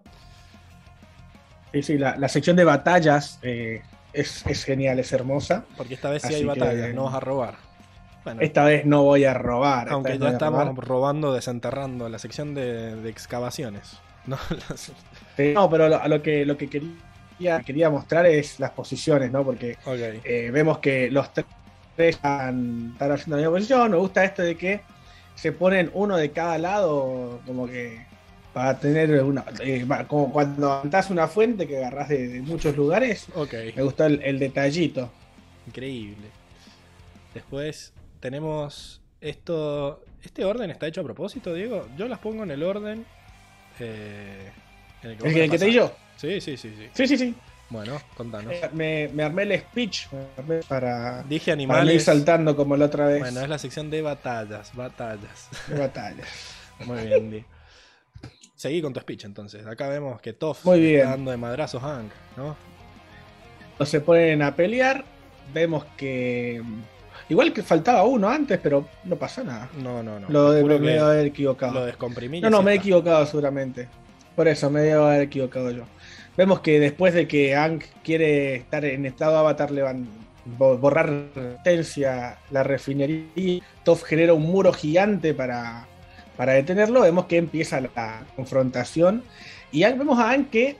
Sí, 1.72 1.82
sí, 1.82 1.98
la, 1.98 2.16
la 2.16 2.28
sección 2.30 2.56
de 2.56 2.64
batallas 2.64 3.38
eh, 3.42 3.82
es, 4.14 4.46
es 4.46 4.64
genial, 4.64 4.98
es 4.98 5.12
hermosa. 5.12 5.66
Porque 5.76 5.92
esta 5.92 6.08
vez 6.08 6.22
sí 6.22 6.28
Así 6.28 6.36
hay 6.36 6.40
que- 6.42 6.46
batallas, 6.46 6.94
no 6.94 7.04
vas 7.04 7.14
a 7.14 7.20
robar. 7.20 7.54
Bueno, 8.24 8.40
Esta 8.40 8.64
vez 8.64 8.86
no 8.86 9.02
voy 9.02 9.24
a 9.26 9.34
robar. 9.34 9.90
aunque 9.90 10.12
ya 10.14 10.18
no 10.24 10.28
estamos 10.28 10.64
robar. 10.66 10.88
robando, 10.88 11.34
desenterrando 11.34 12.08
la 12.08 12.18
sección 12.18 12.54
de, 12.54 12.96
de 12.96 13.10
excavaciones. 13.10 13.98
¿no? 14.26 14.38
Las- 14.70 14.90
Sí, 15.36 15.52
No, 15.54 15.68
pero 15.68 15.86
lo, 15.90 16.00
a 16.00 16.08
lo 16.08 16.22
que, 16.22 16.46
lo 16.46 16.56
que 16.56 16.68
quería, 16.70 16.92
quería 17.64 17.90
mostrar 17.90 18.26
es 18.26 18.58
las 18.60 18.70
posiciones, 18.70 19.30
¿no? 19.30 19.44
Porque 19.44 19.76
eh, 20.24 20.50
vemos 20.52 20.78
que 20.78 21.10
los 21.10 21.32
tres 21.32 21.46
están, 21.96 22.90
están 22.92 23.12
haciendo 23.12 23.36
la 23.36 23.42
misma 23.42 23.56
posición. 23.56 23.90
Me 23.90 23.96
gusta 23.96 24.24
esto 24.24 24.42
de 24.42 24.56
que 24.56 24.80
se 25.34 25.52
ponen 25.52 25.90
uno 25.94 26.16
de 26.16 26.30
cada 26.30 26.58
lado, 26.58 27.40
como 27.46 27.66
que 27.66 28.04
para 28.52 28.78
tener 28.78 29.22
una. 29.22 29.44
eh, 29.60 29.86
como 30.08 30.32
cuando 30.32 30.68
levantás 30.68 31.10
una 31.10 31.28
fuente 31.28 31.66
que 31.66 31.76
agarrás 31.78 32.08
de, 32.08 32.28
de 32.28 32.40
muchos 32.40 32.74
lugares. 32.76 33.26
Ok. 33.34 33.52
Me 33.76 33.82
gustó 33.82 34.06
el, 34.06 34.22
el 34.22 34.38
detallito. 34.38 35.10
Increíble. 35.66 36.28
Después 37.34 37.92
tenemos 38.20 39.02
esto. 39.20 40.02
¿Este 40.22 40.44
orden 40.44 40.70
está 40.70 40.86
hecho 40.86 41.02
a 41.02 41.04
propósito, 41.04 41.52
Diego? 41.54 41.86
Yo 41.96 42.08
las 42.08 42.18
pongo 42.18 42.42
en 42.44 42.50
el 42.50 42.62
orden. 42.62 43.04
eh, 43.78 44.50
en 45.02 45.10
el 45.10 45.18
¿El 45.22 45.22
vos 45.22 45.32
que, 45.34 45.44
el 45.44 45.50
que 45.50 45.58
te 45.58 45.66
di 45.66 45.72
yo? 45.72 45.92
Sí, 46.16 46.40
sí, 46.40 46.56
sí, 46.56 46.74
sí. 46.76 46.88
Sí, 46.94 47.06
sí, 47.06 47.16
sí. 47.18 47.34
Bueno, 47.68 48.00
contanos. 48.16 48.52
Eh, 48.52 48.70
Me, 48.72 49.08
me 49.12 49.24
armé 49.24 49.42
el 49.42 49.58
speech 49.60 50.06
armé 50.38 50.60
para, 50.68 51.22
Dije 51.24 51.50
para 51.52 51.56
no 51.56 51.62
ir 51.62 51.70
animales. 51.72 52.04
saltando 52.04 52.54
como 52.54 52.76
la 52.76 52.84
otra 52.86 53.06
vez 53.08 53.18
Bueno, 53.20 53.40
es 53.40 53.48
la 53.48 53.58
sección 53.58 53.90
de 53.90 54.02
batallas, 54.02 54.74
batallas. 54.74 55.48
de 55.66 55.78
batallas. 55.78 56.28
Muy 56.86 57.02
bien, 57.06 57.30
Di. 57.30 57.44
Seguí 58.54 58.80
con 58.80 58.92
tu 58.92 59.00
speech 59.00 59.24
entonces. 59.24 59.66
Acá 59.66 59.88
vemos 59.88 60.20
que 60.20 60.32
Toff 60.32 60.64
Muy 60.64 60.80
bien. 60.80 60.98
está 61.00 61.10
dando 61.10 61.30
de 61.32 61.36
madrazos 61.36 61.82
a 61.82 61.96
Hank, 61.96 62.10
¿no? 62.36 62.56
Cuando 63.76 63.90
se 63.90 64.00
ponen 64.00 64.42
a 64.42 64.54
pelear, 64.54 65.04
vemos 65.52 65.84
que. 65.96 66.62
Igual 67.28 67.52
que 67.52 67.62
faltaba 67.62 68.04
uno 68.04 68.28
antes, 68.30 68.58
pero 68.62 68.88
no 69.04 69.16
pasa 69.16 69.42
nada. 69.42 69.68
No, 69.82 70.02
no, 70.02 70.20
no. 70.20 70.28
Lo 70.30 70.52
de, 70.52 70.62
me 70.64 70.92
debo 70.92 71.06
haber 71.06 71.26
equivocado. 71.26 71.74
Lo 71.74 71.84
descomprimí. 71.84 72.40
No, 72.40 72.48
no, 72.48 72.62
me 72.62 72.72
he 72.72 72.76
equivocado 72.76 73.26
seguramente. 73.26 73.88
Por 74.36 74.46
eso, 74.48 74.70
me 74.70 74.80
debo 74.82 75.06
haber 75.06 75.22
equivocado 75.22 75.70
yo. 75.70 75.84
Vemos 76.36 76.60
que 76.60 76.78
después 76.80 77.14
de 77.14 77.26
que 77.26 77.54
Hank 77.54 77.84
quiere 78.04 78.56
estar 78.56 78.84
en 78.84 79.06
estado 79.06 79.38
avatar, 79.38 79.70
le 79.70 79.82
van 79.82 80.06
bo- 80.44 80.76
borrar 80.76 81.10
resistencia 81.34 82.38
la 82.50 82.62
refinería, 82.62 83.62
Toph 83.84 84.02
genera 84.04 84.34
un 84.34 84.42
muro 84.42 84.72
gigante 84.72 85.32
para, 85.32 85.86
para 86.36 86.52
detenerlo. 86.52 87.00
Vemos 87.00 87.24
que 87.26 87.38
empieza 87.38 87.80
la 87.80 88.22
confrontación. 88.36 89.22
Y 89.72 89.82
vemos 89.84 90.18
a 90.18 90.28
Hank 90.30 90.50
que, 90.50 90.76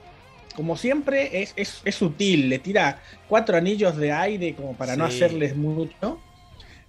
como 0.54 0.76
siempre, 0.76 1.42
es, 1.42 1.54
es, 1.56 1.80
es 1.84 1.94
sutil. 1.94 2.50
Le 2.50 2.58
tira 2.58 3.00
cuatro 3.28 3.56
anillos 3.56 3.96
de 3.96 4.12
aire 4.12 4.54
como 4.54 4.74
para 4.74 4.94
no 4.94 5.04
hacerles 5.06 5.56
mucho. 5.56 6.20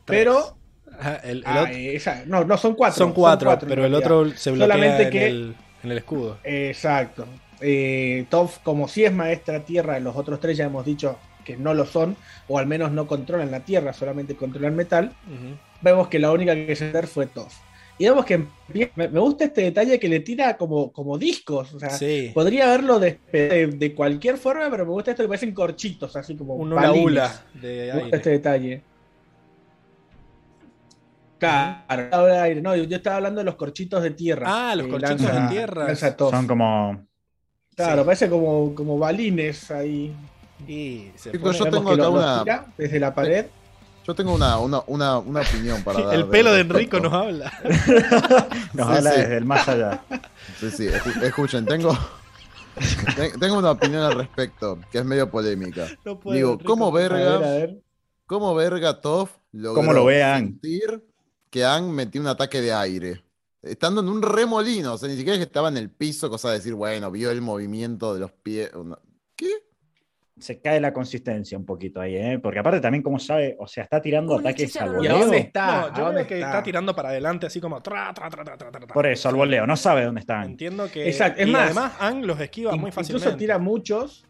Pero. 0.05 0.57
El, 1.23 1.37
el 1.39 1.43
ah, 1.45 1.61
otro- 1.61 1.73
esa- 1.75 2.23
no, 2.25 2.43
no, 2.43 2.57
son 2.57 2.73
cuatro. 2.75 2.97
son 2.97 3.13
cuatro, 3.13 3.57
pero 3.67 3.85
el 3.85 3.93
otro 3.93 4.29
se 4.35 4.51
bloquea 4.51 4.65
Solamente 4.75 5.03
en, 5.03 5.09
que- 5.09 5.25
el, 5.27 5.55
en 5.83 5.91
el 5.91 5.97
escudo. 5.99 6.37
Exacto. 6.43 7.25
Eh, 7.61 8.25
Toph, 8.29 8.57
como 8.63 8.87
si 8.87 9.05
es 9.05 9.13
maestra 9.13 9.63
tierra, 9.65 9.99
los 9.99 10.15
otros 10.15 10.39
tres 10.39 10.57
ya 10.57 10.65
hemos 10.65 10.85
dicho 10.85 11.17
que 11.43 11.57
no 11.57 11.73
lo 11.73 11.85
son, 11.85 12.15
o 12.47 12.59
al 12.59 12.67
menos 12.67 12.91
no 12.91 13.07
controlan 13.07 13.49
la 13.51 13.61
tierra, 13.61 13.93
solamente 13.93 14.35
controlan 14.35 14.75
metal. 14.75 15.13
Vemos 15.81 16.07
que 16.07 16.19
la 16.19 16.31
única 16.31 16.53
que 16.55 16.75
se 16.75 16.89
hacer 16.89 17.07
fue 17.07 17.25
Toph. 17.27 17.53
Y 17.99 18.05
vemos 18.05 18.25
que 18.25 18.37
me, 18.37 18.91
me 18.95 19.19
gusta 19.19 19.45
este 19.45 19.61
detalle 19.61 19.99
que 19.99 20.07
le 20.07 20.19
tira 20.19 20.55
como, 20.55 20.91
como 20.91 21.17
discos. 21.17 21.73
O 21.73 21.79
sea, 21.79 21.89
Sí, 21.89 22.29
podría 22.33 22.65
haberlo 22.67 22.99
de, 22.99 23.19
de- 23.31 23.67
de 23.67 23.95
cualquier 23.95 24.37
forma, 24.37 24.69
pero 24.69 24.85
me 24.85 24.91
gusta 24.91 25.11
esto 25.11 25.23
que 25.23 25.29
parecen 25.29 25.53
corchitos, 25.53 26.15
así 26.15 26.35
como 26.35 26.53
un 26.55 26.73
hula 26.73 26.81
de 26.81 26.87
Me 27.61 27.69
aire. 27.91 28.01
gusta 28.01 28.17
este 28.17 28.29
detalle. 28.29 28.83
Claro. 31.39 32.61
No, 32.61 32.75
yo, 32.75 32.95
estaba 32.95 33.17
hablando 33.17 33.39
de 33.39 33.45
los 33.45 33.55
corchitos 33.55 34.01
de 34.03 34.11
tierra. 34.11 34.45
Ah, 34.71 34.75
los 34.75 34.87
corchitos 34.87 35.21
lanza- 35.21 35.41
de 35.43 35.49
tierra. 35.49 35.95
Son 35.95 36.47
como. 36.47 37.06
Claro, 37.77 38.01
Sí. 38.01 38.05
parece 38.05 38.29
como, 38.29 38.73
como 38.73 38.97
balines 38.97 39.69
ahí. 39.71 40.13
Y 40.67 41.11
se 41.15 41.29
pone- 41.37 41.55
yo 41.57 41.65
tengo 41.69 41.91
acá 41.91 42.09
una- 42.09 42.65
desde 42.77 42.99
la 42.99 43.13
pared. 43.13 43.45
Yo 44.07 44.15
tengo 44.15 44.33
una, 44.33 44.57
una, 44.57 44.81
una, 44.87 45.17
una 45.19 45.41
opinión 45.41 45.83
para 45.83 46.01
dar. 46.05 46.15
El 46.15 46.27
pelo 46.27 46.53
de. 46.53 46.61
Enrico 46.61 46.97
nos 47.01 47.11
habla. 47.13 47.51
Nos 48.73 48.87
Sí, 48.87 48.93
habla 48.97 49.11
sí. 49.11 49.19
desde 49.19 49.37
el 49.37 49.43
más 49.45 49.67
allá. 49.67 50.01
Sí, 50.61 50.71
sí, 50.71 50.87
escu- 50.87 51.21
escuchen, 51.23 51.65
tengo, 51.65 51.95
ten- 53.17 53.37
tengo 53.37 53.57
una 53.57 53.71
opinión 53.71 54.03
al 54.03 54.15
respecto, 54.15 54.79
que 54.91 54.99
es 54.99 55.05
medio 55.05 55.29
polémica. 55.29 55.87
No 56.05 56.17
puedo, 56.19 56.35
Digo, 56.37 56.51
Enrico. 56.53 56.69
¿cómo 56.71 56.87
A 56.87 56.91
ver, 56.93 57.11
a 57.11 57.15
verga, 57.17 57.39
ver. 57.49 57.81
cómo 58.25 58.55
verga 58.55 59.01
Toff 59.01 59.31
logró 59.51 59.75
¿Cómo 59.81 59.91
lo 59.93 60.05
ve 60.05 60.23
Aang? 60.23 60.45
sentir 60.61 61.03
que 61.49 61.65
Aang 61.65 61.89
metió 61.91 62.21
un 62.21 62.27
ataque 62.27 62.61
de 62.61 62.73
aire? 62.73 63.21
Estando 63.61 64.01
en 64.01 64.09
un 64.09 64.21
remolino, 64.21 64.93
o 64.93 64.97
sea, 64.97 65.09
ni 65.09 65.15
siquiera 65.15 65.33
es 65.33 65.39
que 65.39 65.45
estaba 65.47 65.69
en 65.69 65.77
el 65.77 65.89
piso, 65.89 66.29
cosa 66.29 66.49
de 66.49 66.57
decir, 66.57 66.73
bueno, 66.73 67.09
vio 67.11 67.31
el 67.31 67.41
movimiento 67.41 68.13
de 68.13 68.19
los 68.19 68.31
pies. 68.31 68.71
¿Qué? 69.35 69.49
Se 70.39 70.61
cae 70.61 70.79
la 70.79 70.93
consistencia 70.93 71.57
un 71.57 71.65
poquito 71.65 71.99
ahí, 71.99 72.15
¿eh? 72.15 72.39
Porque 72.39 72.59
aparte 72.59 72.79
también, 72.79 73.01
como 73.01 73.17
sabe, 73.17 73.55
o 73.59 73.65
sea, 73.65 73.83
está 73.85 73.99
tirando 73.99 74.37
ataques 74.37 74.75
al 74.77 74.93
lo 74.93 75.03
¿Y 75.03 75.07
a 75.07 75.13
voleo. 75.13 75.25
dónde 75.25 75.37
está? 75.39 75.65
No, 75.65 75.87
¿A 75.87 75.93
yo 75.97 76.03
dónde 76.05 76.19
veo 76.21 76.27
que 76.27 76.39
está? 76.39 76.61
tirando 76.61 76.95
para 76.95 77.09
adelante 77.09 77.47
así 77.47 77.59
como 77.59 77.81
tra, 77.81 78.13
tra, 78.13 78.29
tra, 78.29 78.43
tra, 78.43 78.55
tra. 78.55 78.87
Por 78.87 79.07
eso, 79.07 79.29
al 79.29 79.35
voleo. 79.35 79.65
No 79.65 79.75
sabe 79.75 80.05
dónde 80.05 80.21
están. 80.21 80.43
Entiendo 80.51 80.89
que. 80.91 81.07
Exacto, 81.07 81.41
es 81.41 81.47
y 81.47 81.51
más, 81.51 81.65
además, 81.65 81.93
Ang 81.99 82.23
los 82.25 82.39
esquiva 82.39 82.71
muy 82.75 82.89
Incluso 82.91 83.15
fácilmente. 83.15 83.37
tira 83.39 83.57
muchos, 83.57 84.25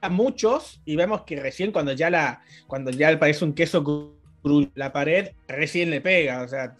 a 0.00 0.08
muchos, 0.08 0.80
y 0.84 0.96
vemos 0.96 1.22
que 1.22 1.36
recién 1.40 1.70
cuando 1.70 1.92
ya 1.92 2.10
la, 2.10 2.42
cuando 2.66 2.90
ya 2.90 3.16
parece 3.16 3.44
un 3.44 3.52
queso 3.54 3.84
la 4.74 4.92
pared, 4.92 5.30
recién 5.46 5.90
le 5.90 6.00
pega, 6.00 6.42
o 6.42 6.48
sea, 6.48 6.76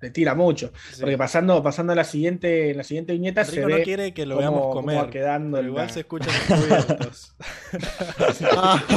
le 0.00 0.10
tira 0.10 0.34
mucho. 0.34 0.72
Sí. 0.92 1.00
Porque 1.00 1.16
pasando, 1.16 1.62
pasando 1.62 1.92
a 1.92 1.96
la 1.96 2.04
siguiente, 2.04 2.70
en 2.70 2.76
la 2.76 2.84
siguiente 2.84 3.12
viñeta 3.14 3.44
se 3.44 3.52
Enrico 3.52 3.68
no 3.70 3.76
ve 3.76 3.82
quiere 3.82 4.14
que 4.14 4.26
lo 4.26 4.36
cómo- 4.36 4.40
veamos 4.50 4.72
comer. 4.74 5.10
quedando 5.10 5.56
pero 5.56 5.68
igual 5.68 5.86
la- 5.86 5.92
se 5.92 6.00
escuchan 6.00 6.28
los 6.48 6.58
cubiertos. 6.60 7.34
Ah. 8.56 8.82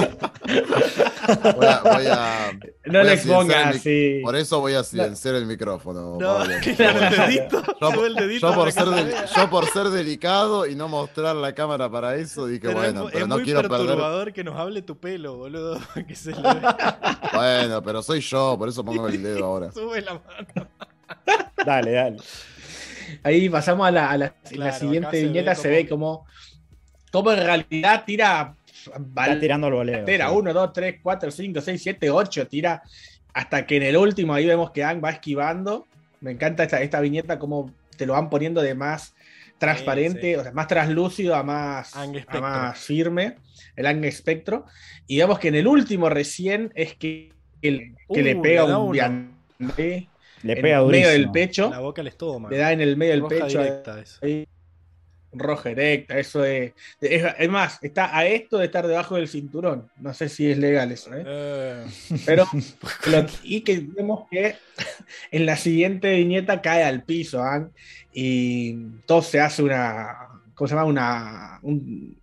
Voy 1.55 1.65
a, 1.67 1.81
voy 1.83 2.05
a- 2.07 2.51
No 2.85 3.03
le 3.03 3.17
silenciar 3.17 3.37
pongas 3.37 3.57
el 3.57 3.67
mic- 3.73 3.75
así. 3.79 4.21
Por 4.23 4.35
eso 4.35 4.59
voy 4.61 4.73
a 4.73 4.83
silenciar 4.83 5.35
el 5.35 5.45
micrófono. 5.45 6.17
No, 6.19 6.43
el 6.43 6.49
dedito. 6.49 7.61
Yo, 7.79 7.91
sube 7.91 8.07
el 8.07 8.15
dedito 8.15 8.49
yo 8.49 8.55
por 8.55 8.71
ser 8.71 8.83
se 8.85 8.89
del- 8.95 9.13
yo 9.35 9.49
por 9.49 9.65
ser 9.67 9.89
delicado 9.89 10.65
y 10.65 10.75
no 10.75 10.87
mostrar 10.87 11.35
la 11.35 11.53
cámara 11.53 11.89
para 11.89 12.15
eso, 12.15 12.47
dije, 12.47 12.61
Pero 12.67 12.77
bueno, 12.79 13.05
es, 13.07 13.11
pero 13.13 13.25
es 13.25 13.29
no 13.29 13.35
muy 13.35 13.43
quiero 13.43 13.61
perder. 13.61 13.77
perturbador 13.87 14.33
que 14.33 14.43
nos 14.43 14.57
hable 14.59 14.81
tu 14.81 14.97
pelo, 14.97 15.37
boludo. 15.37 15.79
Que 16.07 16.15
se 16.15 16.31
le 16.31 16.41
vea. 16.41 17.19
Bueno, 17.33 17.83
pero 17.83 18.01
soy 18.01 18.21
yo, 18.21 18.55
por 18.57 18.69
eso 18.69 18.83
pongo 18.83 19.07
el 19.07 19.21
dedo 19.21 19.45
ahora. 19.45 19.71
Sube 19.71 20.01
la 20.01 20.13
mano. 20.13 20.67
Dale, 21.65 21.91
dale. 21.91 22.17
Ahí 23.23 23.49
pasamos 23.49 23.87
a 23.87 23.91
la, 23.91 24.11
a 24.11 24.17
la- 24.17 24.29
Claro, 24.29 24.63
la 24.65 24.71
siguiente 24.71 25.11
se 25.11 25.17
ve 25.21 25.27
viñeta, 25.27 25.55
se 25.55 25.61
como- 25.63 25.75
ve 25.75 25.87
como, 25.89 26.25
como 27.11 27.31
en 27.31 27.39
realidad 27.43 28.03
tira 28.05 28.55
Está 28.85 28.97
bal- 28.99 29.39
tirando 29.39 29.67
al 29.67 29.73
voleo. 29.73 30.05
Tira 30.05 30.29
sí. 30.29 30.35
1, 30.35 30.53
2, 30.53 30.73
3, 30.73 30.95
4, 31.01 31.31
5, 31.31 31.61
6, 31.61 31.81
7, 31.83 32.09
8, 32.09 32.47
tira 32.47 32.81
hasta 33.33 33.65
que 33.65 33.77
en 33.77 33.83
el 33.83 33.97
último 33.97 34.33
ahí 34.33 34.45
vemos 34.45 34.71
que 34.71 34.83
Ang 34.83 35.03
va 35.03 35.09
esquivando. 35.11 35.85
Me 36.21 36.31
encanta 36.31 36.63
esta, 36.63 36.81
esta 36.81 36.99
viñeta 36.99 37.39
como 37.39 37.73
te 37.97 38.05
lo 38.05 38.13
van 38.13 38.29
poniendo 38.29 38.61
de 38.61 38.75
más 38.75 39.13
transparente, 39.57 40.21
Sí, 40.21 40.27
sí. 40.29 40.35
o 40.35 40.43
sea, 40.43 40.51
más 40.53 40.67
translúcido 40.67 41.35
a 41.35 41.43
más, 41.43 41.93
a 41.95 42.39
más 42.39 42.79
firme, 42.79 43.35
el 43.75 43.85
Ang 43.87 44.05
espectro. 44.05 44.65
Y 45.07 45.17
vemos 45.17 45.39
que 45.39 45.49
en 45.49 45.55
el 45.55 45.67
último 45.67 46.09
recién 46.09 46.71
es 46.75 46.93
que, 46.95 47.33
que, 47.61 47.93
que 48.13 48.21
Uh, 48.21 48.23
le 48.23 48.35
pega 48.37 48.65
le 48.65 48.75
un 48.75 48.97
uno. 48.97 49.69
Le 50.43 50.53
en 50.53 50.61
pega 50.61 50.79
el 50.79 50.85
medio 50.87 51.09
del 51.09 51.31
pecho, 51.31 51.69
La 51.69 51.79
boca 51.79 52.01
al 52.01 52.07
estómago. 52.07 52.49
le 52.51 52.57
da 52.57 52.71
en 52.71 52.81
el 52.81 52.95
medio 52.97 53.11
del 53.13 53.21
Roja 53.21 53.35
pecho. 53.45 53.61
directa 53.63 53.99
eso. 53.99 54.19
ahí, 54.23 54.47
roja 55.31 55.69
directa, 55.69 56.17
eso 56.17 56.43
es, 56.43 56.73
es. 57.01 57.23
Es 57.37 57.49
más, 57.49 57.77
está 57.83 58.17
a 58.17 58.25
esto 58.25 58.57
de 58.57 58.65
estar 58.65 58.87
debajo 58.87 59.15
del 59.15 59.27
cinturón. 59.27 59.87
No 59.97 60.11
sé 60.13 60.27
si 60.27 60.49
es 60.49 60.57
legal 60.57 60.91
eso, 60.91 61.13
¿eh? 61.13 61.23
Eh, 61.25 61.85
Pero, 62.25 62.45
lo- 63.11 63.25
y 63.43 63.61
que 63.61 63.79
vemos 63.79 64.27
que 64.31 64.55
en 65.31 65.45
la 65.45 65.55
siguiente 65.55 66.15
viñeta 66.15 66.61
cae 66.61 66.83
al 66.83 67.03
piso, 67.03 67.43
Ang, 67.43 67.69
y 68.13 68.73
todo 69.05 69.21
se 69.21 69.39
hace 69.39 69.61
una, 69.61 70.17
¿cómo 70.55 70.67
se 70.67 70.73
llama? 70.73 70.85
Una, 70.87 71.59
un, 71.61 72.18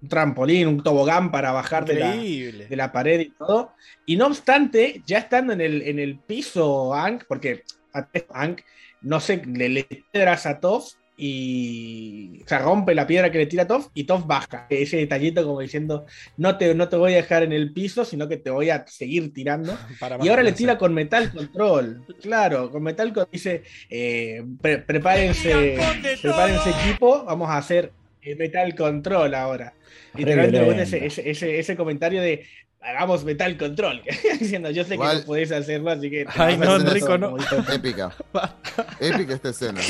un 0.00 0.08
trampolín, 0.08 0.68
un 0.68 0.82
tobogán 0.82 1.30
para 1.30 1.52
bajar 1.52 1.84
de 1.84 1.94
la, 1.94 2.12
de 2.14 2.76
la 2.76 2.92
pared 2.92 3.20
y 3.20 3.30
todo. 3.30 3.72
Y 4.06 4.16
no 4.16 4.26
obstante, 4.26 5.02
ya 5.06 5.18
estando 5.18 5.52
en 5.52 5.60
el, 5.60 5.82
en 5.82 5.98
el 5.98 6.18
piso, 6.18 6.94
Ang, 6.94 7.22
porque 7.26 7.62
a 7.92 8.06
Ang, 8.30 8.60
no 9.02 9.20
sé, 9.20 9.42
le, 9.46 9.68
le 9.68 9.84
piedras 9.84 10.46
a 10.46 10.60
Toph 10.60 10.92
y 11.20 12.42
o 12.44 12.48
sea, 12.48 12.60
rompe 12.60 12.94
la 12.94 13.04
piedra 13.04 13.32
que 13.32 13.38
le 13.38 13.46
tira 13.46 13.66
Toph 13.66 13.88
y 13.92 14.04
Toph 14.04 14.24
baja. 14.24 14.66
Ese 14.70 14.98
detallito 14.98 15.44
como 15.44 15.60
diciendo, 15.60 16.06
no 16.36 16.56
te, 16.56 16.72
no 16.76 16.88
te 16.88 16.96
voy 16.96 17.14
a 17.14 17.16
dejar 17.16 17.42
en 17.42 17.52
el 17.52 17.72
piso, 17.72 18.04
sino 18.04 18.28
que 18.28 18.36
te 18.36 18.50
voy 18.50 18.70
a 18.70 18.86
seguir 18.86 19.32
tirando. 19.34 19.76
Para 20.00 20.24
Y 20.24 20.28
ahora 20.28 20.44
le 20.44 20.52
tira 20.52 20.78
con 20.78 20.94
Metal 20.94 21.32
Control. 21.32 22.04
Claro, 22.22 22.70
con 22.70 22.84
Metal 22.84 23.08
Control 23.08 23.28
dice, 23.32 23.64
eh, 23.90 24.44
pre- 24.62 24.78
prepárense, 24.78 25.76
prepárense 26.22 26.70
equipo, 26.70 27.24
vamos 27.24 27.50
a 27.50 27.58
hacer 27.58 27.92
Metal 28.38 28.74
Control 28.74 29.34
ahora. 29.34 29.74
Literalmente 30.14 30.82
ese, 30.82 31.06
ese, 31.06 31.30
ese, 31.30 31.58
ese 31.58 31.76
comentario 31.76 32.20
de 32.22 32.44
hagamos 32.80 33.24
Metal 33.24 33.56
Control. 33.56 34.02
Diciendo, 34.40 34.70
yo 34.70 34.84
sé 34.84 34.94
Igual- 34.94 35.16
que 35.16 35.20
no 35.20 35.26
podés 35.26 35.52
hacerlo, 35.52 35.90
así 35.90 36.10
que... 36.10 36.26
Ay, 36.36 36.56
no, 36.56 36.76
Enrico, 36.76 37.18
no. 37.18 37.36
Épica. 37.72 38.14
Épica 39.00 39.34
esta 39.34 39.48
escena. 39.50 39.80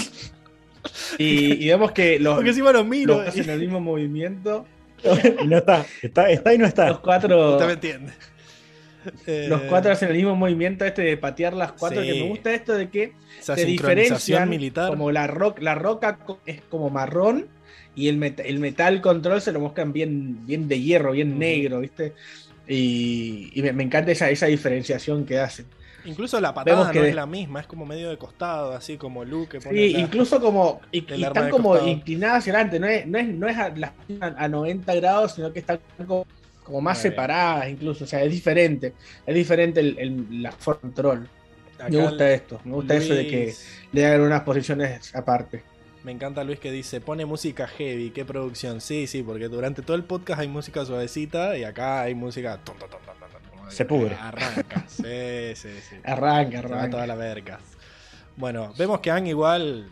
Y, 1.18 1.64
y 1.64 1.68
vemos 1.68 1.92
que 1.92 2.18
los, 2.18 2.34
Porque 2.36 2.50
encima 2.50 2.72
lo 2.72 2.84
miro. 2.84 3.18
los 3.18 3.28
hacen 3.28 3.48
el 3.50 3.58
mismo 3.60 3.80
movimiento. 3.80 4.66
Y 5.42 5.46
no 5.46 5.58
está, 5.58 5.86
está, 6.02 6.28
está 6.30 6.54
y 6.54 6.58
no 6.58 6.62
Los 6.64 6.70
está. 6.70 6.94
cuatro, 7.00 7.52
Usted 7.52 7.66
me 7.66 7.72
entiende. 7.74 8.12
los 9.04 9.60
Eh, 9.62 9.66
cuatro 9.68 9.92
hacen 9.92 10.08
el 10.10 10.16
mismo 10.16 10.34
movimiento 10.34 10.84
este 10.84 11.02
de 11.02 11.16
patear 11.16 11.54
las 11.54 11.72
cuatro. 11.72 12.02
Sí. 12.02 12.08
Que 12.08 12.22
me 12.22 12.28
gusta 12.28 12.52
esto 12.52 12.72
de 12.74 12.90
que 12.90 13.12
Esa 13.38 13.54
se 13.54 13.64
diferencian 13.64 14.48
militar. 14.48 14.88
como 14.90 15.12
la, 15.12 15.26
roca 15.28 15.62
la 15.62 15.74
roca 15.76 16.18
es 16.46 16.62
como 16.62 16.90
marrón 16.90 17.46
y 17.94 18.08
el, 18.08 18.18
met- 18.18 18.42
el 18.44 18.58
metal 18.60 19.00
control 19.00 19.40
se 19.40 19.52
lo 19.52 19.60
muestran 19.60 19.92
bien, 19.92 20.44
bien 20.46 20.68
de 20.68 20.80
hierro, 20.80 21.12
bien 21.12 21.38
negro, 21.38 21.80
¿viste? 21.80 22.14
Y, 22.66 23.50
y 23.58 23.62
me, 23.62 23.72
me 23.72 23.82
encanta 23.82 24.12
esa, 24.12 24.30
esa 24.30 24.46
diferenciación 24.46 25.24
que 25.24 25.38
hacen. 25.38 25.66
Incluso 26.04 26.40
la 26.40 26.54
patada 26.54 26.76
Vemos 26.76 26.92
que 26.92 26.98
no 27.00 27.04
es 27.06 27.14
la 27.14 27.26
misma, 27.26 27.60
es 27.60 27.66
como 27.66 27.84
medio 27.86 28.08
de 28.10 28.18
costado, 28.18 28.72
así 28.72 28.96
como 28.96 29.24
Luke. 29.24 29.58
que 29.58 29.60
Sí, 29.60 29.94
incluso 29.96 30.40
como 30.40 30.80
y, 30.92 30.98
y 31.14 31.22
están 31.24 31.50
como 31.50 31.70
costado. 31.74 31.88
inclinadas 31.90 32.38
hacia 32.38 32.52
adelante, 32.54 32.78
no 32.80 32.86
es, 32.86 33.06
no 33.06 33.18
es, 33.18 33.28
no 33.28 33.48
es 33.48 33.56
a, 33.56 33.68
las- 33.70 33.92
a 34.20 34.48
90 34.48 34.94
grados, 34.94 35.34
sino 35.34 35.52
que 35.52 35.58
están 35.60 35.80
como, 36.06 36.24
como 36.62 36.80
más 36.80 36.98
separadas 36.98 37.68
incluso, 37.70 38.04
o 38.04 38.06
sea, 38.06 38.22
es 38.22 38.30
diferente, 38.30 38.94
es 39.26 39.34
diferente 39.34 39.80
el, 39.80 39.98
el- 39.98 40.42
la 40.42 40.52
forma 40.52 40.80
control. 40.82 41.28
Acá 41.78 41.90
Me 41.90 41.98
gusta 41.98 42.32
esto, 42.32 42.60
me 42.64 42.72
gusta 42.72 42.96
eso 42.96 43.14
de 43.14 43.26
que 43.26 43.54
le 43.92 44.06
hagan 44.06 44.22
unas 44.22 44.42
posiciones 44.42 45.14
aparte. 45.14 45.64
Me 46.04 46.12
encanta 46.12 46.44
Luis 46.44 46.60
que 46.60 46.70
dice, 46.70 47.00
pone 47.00 47.26
música 47.26 47.66
heavy, 47.66 48.10
qué 48.10 48.24
producción. 48.24 48.80
Sí, 48.80 49.06
sí, 49.06 49.22
porque 49.22 49.48
durante 49.48 49.82
todo 49.82 49.96
el 49.96 50.04
podcast 50.04 50.40
hay 50.40 50.48
música 50.48 50.84
suavecita 50.84 51.56
y 51.58 51.64
acá 51.64 52.02
hay 52.02 52.14
música... 52.14 52.60
Se 53.68 53.84
pudre. 53.84 54.14
Arranca, 54.14 54.84
sí, 54.88 55.54
sí, 55.54 55.68
sí. 55.88 55.96
Arranca, 56.04 56.62
Se 56.62 56.68
va 56.68 56.76
arranca. 56.76 56.90
toda 56.90 57.06
la 57.06 57.14
verga. 57.16 57.58
Bueno, 58.36 58.72
vemos 58.78 59.00
que 59.00 59.10
Ang 59.10 59.26
igual 59.26 59.90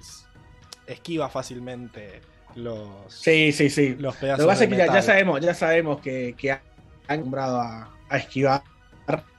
esquiva 0.87 1.29
fácilmente 1.29 2.23
los, 2.55 2.89
Sí, 3.09 3.53
sí, 3.53 3.69
sí. 3.69 3.97
los 3.99 4.15
Lo 4.15 4.21
pedazos 4.21 4.45
que 4.45 4.49
pasa 4.49 4.65
es 4.65 4.71
que 4.71 4.77
ya, 4.77 5.03
sabemos, 5.03 5.41
ya 5.41 5.53
sabemos 5.53 6.01
que, 6.01 6.35
que 6.39 6.53
han 6.53 6.61
acostumbrado 7.07 7.61
a, 7.61 7.91
a 8.09 8.17
esquivar 8.17 8.63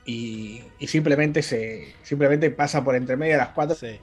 y, 0.06 0.62
y 0.80 0.88
simplemente 0.88 1.42
se 1.42 1.94
simplemente 2.04 2.50
pasa 2.52 2.84
por 2.84 2.96
entre 2.96 3.18
medio 3.18 3.34
de 3.34 3.40
las 3.40 3.50
cuatro 3.50 3.76
Sí. 3.76 4.00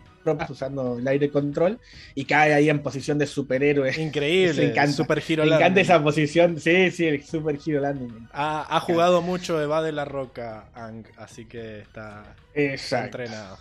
Usando 0.49 0.99
el 0.99 1.07
aire 1.07 1.31
control 1.31 1.79
y 2.15 2.25
cae 2.25 2.55
ahí 2.55 2.69
en 2.71 2.83
posición 2.83 3.19
de 3.19 3.27
superhéroe. 3.27 3.93
Increíble, 4.01 4.55
Me 4.63 4.71
encanta. 4.71 4.93
super 4.93 5.21
giro 5.21 5.45
Me 5.45 5.55
encanta 5.55 5.81
esa 5.81 6.03
posición. 6.03 6.59
Sí, 6.61 6.91
sí, 6.91 7.07
el 7.07 7.25
super 7.25 7.59
giro 7.59 7.81
landing. 7.81 8.29
Ha, 8.33 8.77
ha 8.77 8.81
jugado 8.81 9.23
mucho 9.23 9.61
Eva 9.61 9.83
de 9.83 9.93
la 9.93 10.05
Roca, 10.05 10.67
Ang, 10.75 11.05
así 11.17 11.45
que 11.47 11.81
está 11.81 12.35
Exacto. 12.55 13.19
entrenado. 13.19 13.59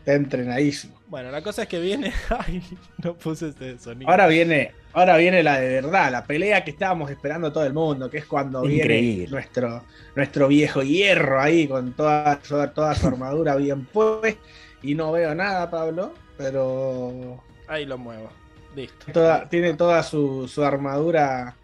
Está 0.00 0.14
entrenadísimo. 0.14 0.98
Bueno, 1.08 1.30
la 1.30 1.42
cosa 1.42 1.62
es 1.62 1.68
que 1.68 1.78
viene. 1.78 2.10
Ay, 2.30 2.62
no 3.04 3.14
puse 3.14 3.48
este 3.48 3.78
sonido. 3.78 4.10
Ahora 4.10 4.26
viene, 4.28 4.72
ahora 4.94 5.18
viene 5.18 5.42
la 5.42 5.60
de 5.60 5.68
verdad, 5.68 6.10
la 6.10 6.24
pelea 6.24 6.64
que 6.64 6.70
estábamos 6.70 7.10
esperando 7.10 7.52
todo 7.52 7.66
el 7.66 7.74
mundo, 7.74 8.08
que 8.08 8.16
es 8.18 8.24
cuando 8.24 8.64
Increíble. 8.64 9.00
viene 9.16 9.26
nuestro, 9.30 9.84
nuestro 10.16 10.48
viejo 10.48 10.82
hierro 10.82 11.38
ahí 11.38 11.68
con 11.68 11.92
toda, 11.92 12.38
toda, 12.38 12.72
toda 12.72 12.94
su 12.94 13.08
armadura 13.08 13.56
bien 13.56 13.84
puesta. 13.84 14.40
Y 14.82 14.94
no 14.94 15.12
veo 15.12 15.34
nada, 15.34 15.70
Pablo, 15.70 16.14
pero 16.38 17.42
Ahí 17.68 17.84
lo 17.86 17.98
muevo. 17.98 18.30
Listo. 18.74 19.12
toda- 19.12 19.48
tiene 19.48 19.74
toda 19.74 20.02
su, 20.02 20.46
su 20.48 20.64
armadura 20.64 21.56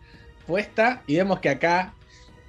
puesta. 0.47 1.03
Y 1.07 1.17
vemos 1.17 1.41
que 1.41 1.49
acá 1.51 1.93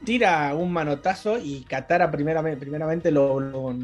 tira 0.03 0.53
un 0.55 0.71
manotazo 0.73 1.37
y 1.39 1.61
Katara 1.67 2.11
primeramente, 2.11 2.59
primeramente 2.59 3.11
lo, 3.11 3.39
lo- 3.39 3.75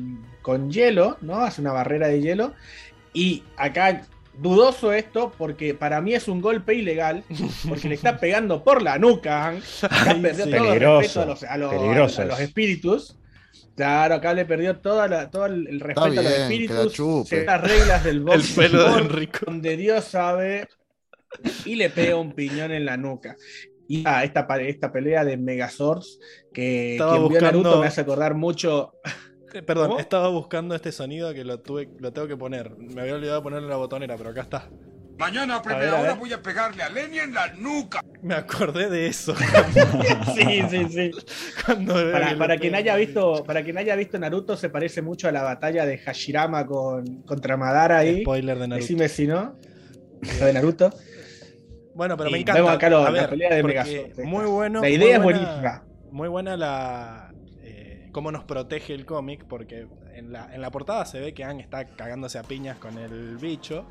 con 0.41 0.71
hielo, 0.71 1.17
¿no? 1.21 1.37
Hace 1.41 1.61
una 1.61 1.71
barrera 1.71 2.07
de 2.07 2.21
hielo. 2.21 2.53
Y 3.13 3.43
acá 3.57 4.01
dudoso 4.39 4.91
esto 4.93 5.31
porque 5.37 5.75
para 5.75 6.01
mí 6.01 6.15
es 6.15 6.27
un 6.27 6.41
golpe 6.41 6.73
ilegal 6.73 7.23
porque 7.69 7.87
le 7.87 7.95
está 7.95 8.17
pegando 8.19 8.63
por 8.63 8.81
la 8.81 8.97
nuca. 8.97 9.49
Ay, 9.89 10.21
sí. 10.33 10.41
todo 10.41 10.51
Peligroso, 10.51 10.99
respeto 11.01 11.21
a 11.21 11.25
los, 11.25 11.43
a 11.43 11.57
los- 11.57 11.73
peligroso 11.73 12.21
a 12.21 12.25
los 12.25 12.39
es. 12.39 12.45
espíritus. 12.47 13.15
Claro, 13.75 14.15
acá 14.15 14.33
le 14.33 14.45
perdió 14.45 14.77
toda 14.79 15.07
la- 15.07 15.29
todo 15.31 15.47
el 15.47 15.67
el 15.67 15.79
respeto 15.79 16.01
a 16.03 16.09
los 16.09 16.25
espíritus, 16.25 17.31
las 17.31 17.61
reglas 17.61 18.03
del 18.03 18.17
El 18.17 18.21
box 18.23 18.51
pelo 18.55 18.93
de 18.93 19.01
Enrico. 19.01 19.39
donde 19.47 19.75
Dios 19.77 20.03
sabe 20.05 20.67
y 21.65 21.75
le 21.75 21.89
pega 21.89 22.15
un 22.15 22.33
piñón 22.33 22.71
en 22.71 22.85
la 22.85 22.97
nuca. 22.97 23.35
Y 23.87 24.03
ah, 24.05 24.23
esta, 24.23 24.47
esta 24.61 24.91
pelea 24.91 25.25
de 25.25 25.37
Megazords 25.37 26.19
que 26.53 26.93
Estaba 26.93 27.17
quien 27.17 27.27
vio 27.29 27.41
Naruto 27.41 27.57
buscando- 27.63 27.81
me 27.81 27.87
hace 27.87 28.01
acordar 28.01 28.35
mucho. 28.35 28.93
Eh, 29.53 29.61
Perdón, 29.61 29.89
¿Cómo? 29.89 29.99
estaba 29.99 30.29
buscando 30.29 30.73
este 30.73 30.91
sonido 30.91 31.33
que 31.33 31.43
lo 31.43 31.59
tuve, 31.59 31.89
lo 31.99 32.11
tengo 32.13 32.27
que 32.27 32.37
poner. 32.37 32.75
Me 32.77 33.01
había 33.01 33.15
olvidado 33.15 33.47
en 33.57 33.67
la 33.69 33.75
botonera, 33.75 34.17
pero 34.17 34.29
acá 34.31 34.41
está. 34.41 34.69
Mañana 35.17 35.57
a 35.57 35.61
primera 35.61 35.89
a 35.91 36.01
ver. 36.01 36.01
hora 36.11 36.13
voy 36.15 36.33
a 36.33 36.41
pegarle 36.41 36.81
a 36.83 36.89
Lenny 36.89 37.19
en 37.19 37.33
la 37.33 37.53
nuca. 37.53 38.01
Me 38.21 38.33
acordé 38.35 38.89
de 38.89 39.07
eso. 39.07 39.35
Sí, 40.35 40.63
sí, 40.69 40.85
sí. 40.89 41.11
Para, 42.11 42.37
para 42.37 42.57
quien 42.57 42.73
haya 42.75 42.95
visto, 42.95 43.43
para 43.43 43.63
quien 43.63 43.77
haya 43.77 43.95
visto 43.95 44.17
Naruto, 44.17 44.57
se 44.57 44.69
parece 44.69 45.01
mucho 45.01 45.27
a 45.27 45.31
la 45.31 45.43
batalla 45.43 45.85
de 45.85 45.97
Hashirama 45.99 46.65
con, 46.65 47.21
contra 47.23 47.55
Madara 47.57 47.99
ahí. 47.99 48.21
Spoiler 48.21 48.57
de 48.57 48.67
Naruto. 48.67 48.81
Decime 48.81 49.07
si 49.09 49.27
no. 49.27 49.55
Lo 50.39 50.45
de 50.45 50.53
Naruto. 50.53 50.89
Bueno, 51.95 52.17
pero 52.17 52.29
Y 52.29 52.33
me 52.33 52.39
encanta. 52.39 52.61
vemos 52.61 52.75
acá 52.75 52.89
lo- 52.89 53.05
A 53.05 53.11
la 53.11 53.21
ver, 53.21 53.29
pelea 53.29 53.53
de 53.55 53.63
Megazord. 53.63 54.19
Muy 54.25 54.45
bueno. 54.45 54.81
La 54.81 54.87
muy 54.87 54.95
idea 54.97 55.17
es 55.17 55.23
buena- 55.23 55.39
buenísima. 55.39 55.83
Muy 56.11 56.27
buena 56.27 56.57
la. 56.57 57.33
eh, 57.61 58.09
cómo 58.11 58.31
nos 58.31 58.43
protege 58.45 58.93
el 58.95 59.05
cómic, 59.05 59.45
porque 59.47 59.87
en 60.15 60.31
la, 60.31 60.53
en 60.53 60.61
la 60.61 60.71
portada 60.71 61.05
se 61.05 61.19
ve 61.19 61.33
que 61.33 61.43
Ang 61.43 61.59
está 61.59 61.85
cagándose 61.85 62.39
a 62.39 62.43
piñas 62.43 62.77
con 62.79 62.97
el 62.97 63.37
bicho, 63.37 63.85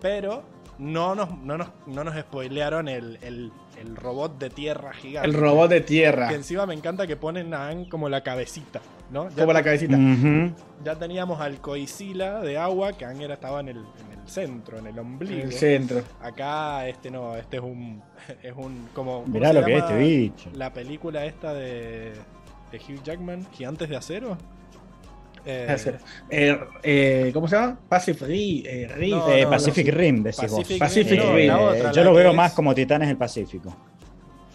pero 0.00 0.44
no 0.78 1.14
nos, 1.14 1.36
no 1.42 1.58
nos, 1.58 1.68
no 1.86 2.04
nos 2.04 2.14
spoilearon 2.18 2.88
el, 2.88 3.18
el- 3.22 3.52
el 3.80 3.94
robot 3.94 4.38
de 4.38 4.50
tierra 4.50 4.92
gigante. 4.92 5.28
El 5.28 5.34
robot 5.34 5.70
de 5.70 5.80
tierra. 5.80 6.28
Que 6.28 6.34
encima 6.34 6.66
me 6.66 6.74
encanta 6.74 7.06
que 7.06 7.14
ponen 7.16 7.54
a 7.54 7.68
Ang 7.68 7.88
como 7.88 8.08
la 8.08 8.24
cabecita, 8.24 8.80
¿no? 9.12 9.28
Ya, 9.30 9.36
Como 9.36 9.52
la 9.52 9.62
cabecita. 9.62 9.96
Ya 10.84 10.96
teníamos 10.98 11.40
al 11.40 11.60
Coisila 11.60 12.40
de 12.40 12.58
agua, 12.58 12.92
que 12.94 13.04
Ang 13.04 13.20
era, 13.22 13.34
estaba 13.34 13.60
en 13.60 13.68
el, 13.68 13.76
en 13.76 14.20
el 14.20 14.28
centro, 14.28 14.78
en 14.78 14.88
el 14.88 14.98
ombligo. 14.98 15.34
En 15.42 15.46
el 15.46 15.52
centro. 15.52 16.02
Acá 16.20 16.88
este 16.88 17.08
no, 17.08 17.36
este 17.36 17.58
es 17.58 17.62
un 17.62 18.02
es 18.42 18.52
un 18.56 18.88
como 18.94 19.22
¿cómo 19.22 19.32
Mirá 19.32 19.52
lo 19.52 19.64
que 19.64 19.76
es 19.76 19.82
este 19.84 19.96
bicho. 19.96 20.50
La 20.54 20.72
película 20.72 21.24
esta 21.24 21.54
de, 21.54 22.14
de 22.72 22.78
Hugh 22.78 23.02
Jackman, 23.04 23.46
Gigantes 23.52 23.88
de 23.88 23.96
Acero. 23.96 24.36
Eh, 25.50 25.76
Eh, 26.30 26.60
eh, 26.82 27.30
¿Cómo 27.32 27.48
se 27.48 27.56
llama? 27.56 27.78
Pacific 27.88 28.28
Rim. 28.28 28.62
eh, 28.66 28.88
Rim, 28.94 29.10
No, 29.16 29.32
Eh, 29.32 29.42
no, 29.44 29.50
Pacific 29.50 29.86
no. 29.92 29.98
Rim, 29.98 30.22
decís 30.22 30.40
vos. 30.42 30.50
Pacific, 30.60 30.78
Pacific 30.78 31.20
Rim. 31.34 31.54
otra, 31.54 31.92
yo 31.92 32.04
lo 32.04 32.12
que 32.12 32.18
veo 32.18 32.30
es- 32.30 32.36
más 32.36 32.52
como 32.52 32.74
Titanes 32.74 33.08
del 33.08 33.16
Pacífico. 33.16 33.74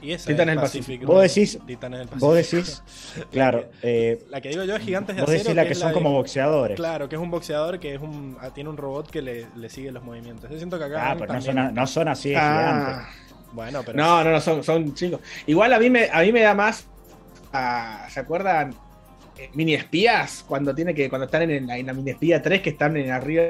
Y 0.04 0.12
esa 0.12 0.28
Titanes 0.28 0.42
es 0.42 0.48
del 0.48 0.60
Pacífico. 0.60 1.06
Vos 1.08 1.24
decís- 1.24 1.60
Titanes 1.66 2.00
del 2.00 2.08
Vos 2.20 2.36
Pacífico. 2.38 2.62
decís, 2.62 2.84
claro, 3.32 3.70
eh, 3.82 4.24
La 4.30 4.40
que 4.42 4.50
digo 4.50 4.64
yo 4.66 4.76
es 4.76 4.84
Gigantes 4.84 5.16
de 5.16 5.22
vos 5.24 5.30
Acero. 5.30 5.44
decís 5.46 5.56
la 5.56 5.68
que 5.68 5.76
son 5.76 5.88
de- 5.88 5.94
como 5.96 6.12
boxeadores. 6.12 6.76
Claro, 6.76 7.10
que 7.10 7.16
es 7.16 7.22
un 7.22 7.32
boxeador 7.32 7.80
que 7.80 7.96
es 7.96 8.02
un 8.02 8.38
ah, 8.40 8.50
tiene 8.54 8.70
un 8.70 8.78
robot 8.78 9.10
que 9.10 9.22
le, 9.24 9.48
le 9.56 9.70
sigue 9.70 9.92
los 9.92 10.04
movimientos. 10.04 10.50
Yo 10.52 10.58
siento 10.58 10.78
que 10.78 10.84
acá 10.86 11.12
Ah, 11.12 11.16
pero 11.18 11.34
no 11.34 11.42
son, 11.42 11.74
no 11.74 11.88
son 11.88 12.08
así 12.10 12.30
de 12.30 12.38
Ah, 12.38 13.08
gigantes. 13.08 13.24
Bueno, 13.54 13.82
pero 13.86 13.98
no, 13.98 14.24
no, 14.24 14.32
no, 14.32 14.42
son, 14.42 14.64
son 14.64 14.94
chicos. 14.94 15.22
Igual 15.48 15.72
a 15.74 15.80
mí 15.80 15.90
me, 15.90 16.10
a 16.12 16.22
mí 16.22 16.32
me 16.32 16.42
da 16.42 16.54
más. 16.54 16.86
a- 17.56 18.08
¿Se 18.10 18.20
acuerdan? 18.20 18.74
Eh, 19.38 19.50
mini 19.54 19.74
espías. 19.74 20.44
Cuando 20.48 20.74
tiene 20.76 20.94
que. 20.94 21.10
Cuando 21.10 21.26
están 21.26 21.50
en 21.50 21.66
la, 21.68 21.78
en 21.78 21.88
la 21.88 21.94
mini 21.94 22.12
espía 22.12 22.42
3 22.42 22.62
que 22.62 22.70
están 22.72 22.96
en 22.98 23.12
arriba 23.12 23.44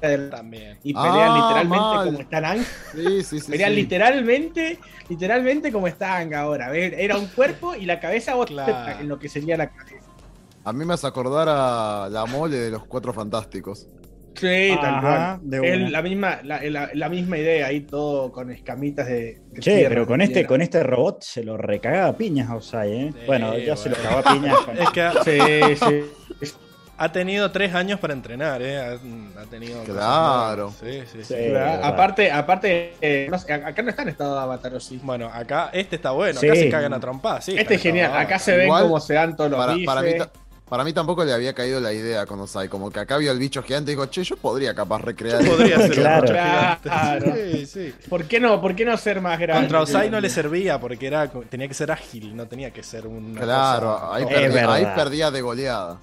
del- 0.00 0.30
también. 0.30 0.78
y 0.82 0.92
pelean 0.94 1.14
Ah, 1.30 1.36
literalmente 1.36 1.78
mal. 1.78 2.06
como 2.06 2.20
están 2.20 2.44
Ang. 2.44 2.64
Sí, 2.94 3.22
sí, 3.22 3.40
sí. 3.40 3.50
Pelean 3.52 3.70
sí. 3.70 3.76
literalmente, 3.76 4.78
literalmente 5.08 5.72
como 5.72 5.86
está 5.86 6.16
Ang 6.18 6.34
ahora. 6.34 6.74
Era 6.76 7.16
un 7.18 7.26
cuerpo 7.28 7.74
y 7.74 7.84
la 7.86 8.00
cabeza 8.00 8.36
otra 8.36 8.64
Claro. 8.64 9.00
en 9.00 9.08
lo 9.08 9.18
que 9.18 9.28
sería 9.28 9.56
la 9.56 9.68
cabeza. 9.70 10.06
A 10.64 10.72
mí 10.74 10.84
me 10.84 10.92
hace 10.94 11.06
acordar 11.06 11.48
a 11.48 12.08
la 12.10 12.26
mole 12.26 12.56
de 12.58 12.70
los 12.70 12.84
cuatro 12.84 13.12
fantásticos. 13.14 13.88
Sí, 14.34 14.70
tal 14.80 14.94
Ajá, 14.94 15.40
cual. 15.42 15.92
la 15.92 16.02
misma, 16.02 16.38
la, 16.44 16.60
la- 16.62 16.90
la 16.94 17.08
misma 17.08 17.36
idea 17.38 17.66
ahí, 17.66 17.80
todo 17.80 18.30
con 18.32 18.50
escamitas 18.50 19.06
de. 19.06 19.40
de 19.50 19.60
Che, 19.60 19.76
tierra, 19.76 19.88
pero 19.90 20.06
con 20.06 20.20
este, 20.20 20.34
tierra. 20.34 20.48
con 20.48 20.62
este 20.62 20.82
robot 20.82 21.22
se 21.22 21.42
lo 21.44 21.56
recagaba 21.56 22.08
a 22.08 22.16
piñas 22.16 22.48
a 22.48 22.56
Osai, 22.56 22.92
¿eh? 22.92 23.12
Sí, 23.12 23.26
bueno, 23.26 23.58
ya 23.58 23.76
se 23.76 23.90
lo 23.90 23.96
cagó 23.96 24.18
a 24.26 24.32
piñas. 24.34 24.56
con- 24.64 24.78
Es 24.78 24.90
que 24.90 25.10
Sí, 25.24 25.76
sí. 26.40 26.54
Ha 27.02 27.10
tenido 27.12 27.50
tres 27.50 27.74
años 27.74 27.98
para 27.98 28.12
entrenar, 28.12 28.60
¿eh? 28.60 28.76
Ha, 28.78 28.92
ha 29.40 29.44
tenido. 29.50 29.82
Claro. 29.84 30.70
Sí, 30.78 31.00
sí, 31.10 31.18
sí. 31.22 31.24
Sí. 31.24 31.34
Claro, 31.34 31.52
verdad. 31.52 31.80
aparte, 31.84 32.30
aparte 32.30 32.94
eh, 33.00 33.26
no 33.30 33.38
sé, 33.38 33.50
acá 33.54 33.82
no 33.82 33.88
está 33.88 34.02
en 34.02 34.10
estado 34.10 34.34
de 34.34 34.40
avatar, 34.42 34.74
¿o 34.74 34.80
sí? 34.80 35.00
Bueno, 35.02 35.30
acá 35.32 35.70
este 35.72 35.96
está 35.96 36.10
bueno, 36.10 36.38
Sí. 36.38 36.46
acá 36.46 36.56
se 36.56 36.68
cagan 36.68 36.92
a 36.92 37.00
trompadas, 37.00 37.46
sí. 37.46 37.54
este 37.58 37.74
es 37.76 37.82
genial. 37.82 38.12
Acá 38.14 38.38
se 38.38 38.54
ven 38.54 38.66
Igual, 38.66 38.82
cómo 38.82 39.00
se 39.00 39.14
dan 39.14 39.34
todos 39.34 39.50
los 39.50 39.58
Para, 39.58 39.74
para, 39.86 40.02
mí, 40.02 40.12
para 40.70 40.84
mí 40.84 40.94
tampoco 40.94 41.22
le 41.24 41.34
había 41.34 41.52
caído 41.52 41.80
la 41.80 41.92
idea 41.92 42.24
con 42.24 42.40
Osai. 42.40 42.68
Como 42.68 42.90
que 42.90 43.00
acá 43.00 43.18
vio 43.18 43.30
el 43.32 43.38
bicho 43.38 43.62
gigante 43.62 43.90
y 43.92 43.94
dijo, 43.96 44.06
che, 44.06 44.24
yo 44.24 44.36
podría 44.38 44.74
capaz 44.74 45.02
recrear. 45.02 45.42
esto". 45.42 45.54
Podría 45.56 45.76
ser 45.78 45.90
Claro. 45.92 46.26
Claro. 46.82 47.34
Sí, 47.52 47.66
sí. 47.66 47.94
¿Por 48.08 48.24
qué 48.24 48.40
no? 48.40 48.58
¿Por 48.60 48.74
qué 48.74 48.84
no 48.86 48.96
ser 48.96 49.20
más 49.20 49.38
grande? 49.38 49.62
Contra 49.64 49.82
Osai 49.82 50.08
no 50.08 50.20
le 50.20 50.30
servía 50.30 50.80
porque 50.80 51.06
era 51.08 51.28
tenía 51.28 51.68
que 51.68 51.74
ser 51.74 51.90
ágil, 51.90 52.34
no 52.34 52.46
tenía 52.46 52.70
que 52.70 52.82
ser 52.82 53.06
un. 53.06 53.34
Claro, 53.34 54.10
ahí, 54.12 54.22
Es 54.22 54.28
perdí- 54.30 54.54
verdad. 54.54 54.72
ahí 54.72 54.86
perdía 54.96 55.30
de 55.30 55.40
goleada. 55.42 55.98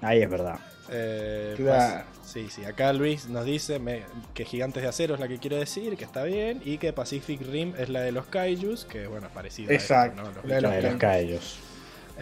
Ahí 0.00 0.22
es 0.22 0.30
verdad. 0.30 0.58
Eh, 0.90 1.54
Claro. 1.56 2.04
pues, 2.20 2.30
sí, 2.30 2.48
sí. 2.50 2.64
Acá 2.64 2.92
Luis 2.92 3.26
nos 3.28 3.44
dice 3.44 3.78
me- 3.78 4.02
que 4.34 4.44
Gigantes 4.44 4.82
de 4.82 4.88
Acero 4.88 5.14
es 5.14 5.20
la 5.20 5.28
que 5.28 5.38
quiere 5.38 5.56
decir, 5.56 5.96
que 5.96 6.04
está 6.04 6.22
bien, 6.24 6.60
y 6.64 6.78
que 6.78 6.92
Pacific 6.92 7.40
Rim 7.50 7.74
es 7.78 7.88
la 7.88 8.00
de 8.00 8.12
los 8.12 8.26
Kaijus, 8.26 8.84
que 8.84 9.06
bueno, 9.06 9.26
es 9.28 9.32
parecida. 9.32 9.70
a 9.72 9.74
esto, 9.74 9.94
Exacto, 9.94 10.22
¿no? 10.22 10.28
Los 10.32 10.44
la 10.44 10.54
de 10.56 10.60
La 10.60 10.68
los 10.68 10.98
de 10.98 11.40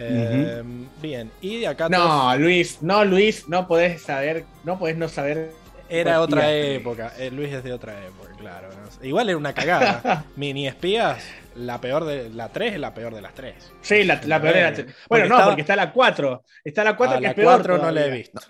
Eh, 0.03 0.63
Bien, 1.01 1.31
y 1.41 1.59
de 1.61 1.67
acá 1.67 1.89
No, 1.89 2.35
Luis, 2.37 2.81
no, 2.81 3.03
Luis, 3.05 3.47
no 3.47 3.67
podés 3.67 4.01
saber, 4.01 4.45
no 4.63 4.77
podés 4.79 4.97
no 4.97 5.07
saber. 5.09 5.51
era 5.89 6.21
otra 6.21 6.51
época. 6.51 7.13
Eh, 7.17 7.31
Luis 7.31 7.51
es 7.53 7.63
de 7.63 7.73
otra 7.73 7.93
época, 8.05 8.31
claro. 8.37 8.69
no. 8.69 9.05
Igual 9.05 9.29
era 9.29 9.37
una 9.37 9.53
cagada. 9.53 10.25
Mini 10.35 10.67
espías, 10.67 11.23
la 11.55 11.81
peor 11.81 12.05
de. 12.05 12.29
La 12.29 12.49
3 12.49 12.73
es 12.73 12.79
la 12.79 12.93
peor 12.93 13.15
de 13.15 13.21
las 13.21 13.33
3. 13.33 13.55
Sí, 13.81 14.03
la, 14.03 14.21
la 14.25 14.39
peor 14.41 14.55
era. 14.57 14.69
Porque 14.73 14.93
Bueno, 15.09 15.25
no, 15.25 15.35
estaba- 15.35 15.45
porque 15.51 15.61
está 15.61 15.75
la 15.75 15.91
4. 15.91 16.43
Está 16.63 16.83
la 16.83 16.95
4 16.95 17.13
Ah, 17.15 17.17
que 17.17 17.23
la 17.23 17.29
es 17.29 17.35
peor. 17.35 17.53
4 17.55 17.77
no 17.79 17.83
la 17.83 17.89
he 17.89 18.03
todavía. 18.03 18.17
visto. 18.17 18.41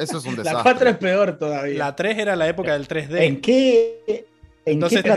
Eso 0.00 0.18
es 0.18 0.24
un 0.24 0.36
La 0.36 0.42
desastre. 0.42 0.62
4 0.62 0.88
es 0.90 0.96
peor 0.96 1.38
todavía. 1.38 1.78
La 1.78 1.94
3 1.94 2.18
era 2.18 2.36
la 2.36 2.48
época 2.48 2.72
del 2.72 2.88
3D. 2.88 3.20
¿En 3.22 3.40
qué, 3.40 4.26
en 4.64 4.74
Entonces 4.74 5.02
qué 5.02 5.10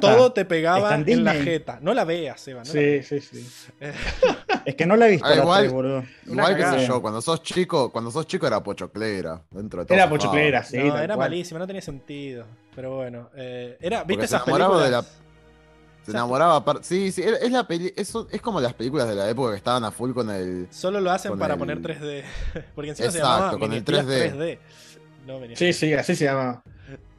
todo, 0.00 0.32
te 0.32 0.44
pegaba 0.44 0.78
¿Está 0.90 0.94
en 0.96 1.08
en 1.08 1.24
la 1.24 1.34
jeta. 1.34 1.78
No 1.80 1.94
la 1.94 2.04
veas, 2.04 2.40
Seba. 2.40 2.60
No 2.60 2.66
la 2.66 2.72
Sí, 2.72 2.78
veas. 2.78 3.06
sí, 3.06 3.20
sí. 3.20 3.50
Es 4.66 4.74
que 4.74 4.84
no 4.84 4.94
la 4.96 5.08
he 5.08 5.12
visto 5.12 5.26
Ah, 5.26 5.30
la 5.30 5.42
igual- 5.42 5.68
boludo. 5.70 6.04
Igual 6.26 6.56
que 6.56 6.64
sé 6.64 6.86
yo, 6.86 7.00
cuando 7.00 7.22
sos 7.22 7.42
chico, 7.42 7.90
cuando 7.90 8.10
sos 8.10 8.26
chico 8.26 8.46
era 8.46 8.62
pochoclera. 8.62 9.42
Dentro 9.50 9.80
de 9.80 9.86
todo 9.86 9.96
Era 9.96 10.08
pochoclera, 10.08 10.62
sí. 10.62 10.76
no, 10.76 10.98
era 10.98 11.14
cual. 11.14 11.30
malísima, 11.30 11.58
no 11.58 11.66
tenía 11.66 11.80
sentido. 11.82 12.44
Pero 12.76 12.96
bueno, 12.96 13.30
eh, 13.36 13.78
era, 13.80 14.00
¿viste 14.04 14.14
Porque 14.14 14.28
se 14.28 14.36
esas 14.36 14.42
películas? 14.44 14.90
de 15.06 16.04
Se 16.04 16.10
enamoraba. 16.10 16.62
Sí, 16.82 17.10
sí, 17.10 17.22
es, 17.22 17.50
la 17.50 17.66
peli... 17.66 17.92
es 17.96 18.12
como 18.42 18.60
las 18.60 18.74
películas 18.74 19.08
de 19.08 19.14
la 19.14 19.28
época 19.30 19.50
que 19.52 19.56
estaban 19.56 19.82
a 19.84 19.90
full 19.90 20.12
con 20.12 20.30
el. 20.30 20.66
Solo 20.70 21.00
lo 21.00 21.10
hacen 21.10 21.30
con 21.30 21.38
para 21.38 21.54
el- 21.54 21.58
poner 21.58 21.80
3D. 21.80 22.22
Porque 22.74 22.90
encima 22.90 23.10
se 23.10 23.18
Exacto, 23.18 23.36
llamaba 23.38 23.58
con 23.58 23.72
el 23.72 23.78
Espías 23.78 24.06
3D. 24.06 24.32
3D. 24.36 24.58
No, 25.26 25.38
Mini 25.38 25.56
Sí, 25.56 25.72
sí, 25.72 25.92
así 25.94 26.14
se 26.16 26.24
llama. 26.26 26.62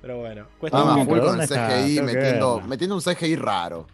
Pero 0.01 0.17
bueno, 0.19 0.47
cuesta 0.59 0.77
Ah, 0.80 0.81
a 0.81 0.95
pero 0.95 1.05
full 1.05 1.19
con. 1.19 1.47
CGI, 1.47 2.01
metiendo, 2.01 2.61
metiendo 2.61 2.95
un 2.95 3.01
CGI 3.01 3.35
raro. 3.35 3.88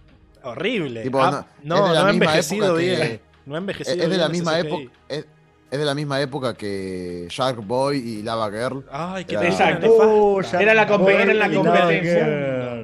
horrible. 0.44 1.04
Tipo, 1.04 1.22
Ah, 1.22 1.46
no, 1.64 1.76
no, 1.76 1.94
no 1.94 2.06
ha 2.06 2.10
envejecido 2.10 2.68
época 2.68 2.78
que- 2.78 2.86
bien. 2.86 3.22
No 3.46 3.56
ha 3.56 3.58
Es, 3.58 3.62
envejecido 3.62 3.94
es 3.96 4.02
de 4.02 4.08
bien 4.08 4.20
la 4.22 4.30
misma 4.30 4.60
época. 4.60 4.92
Es, 5.10 5.26
es 5.70 5.80
de 5.80 5.86
la 5.86 5.94
misma 5.94 6.22
época 6.22 6.54
que 6.56 7.28
Shark 7.30 7.58
Boy 7.66 7.98
y 7.98 8.24
Lava 8.24 8.50
Girl. 8.50 8.86
Ay, 8.92 9.26
qué 9.26 9.36
Era- 9.36 9.48
Exacto. 9.48 10.42
ya- 10.42 10.62
Era 10.62 10.74
la 10.74 10.88
compe- 10.88 11.14
era 11.14 11.32
en 11.32 11.40
la 11.40 11.50
competencia. 11.52 12.28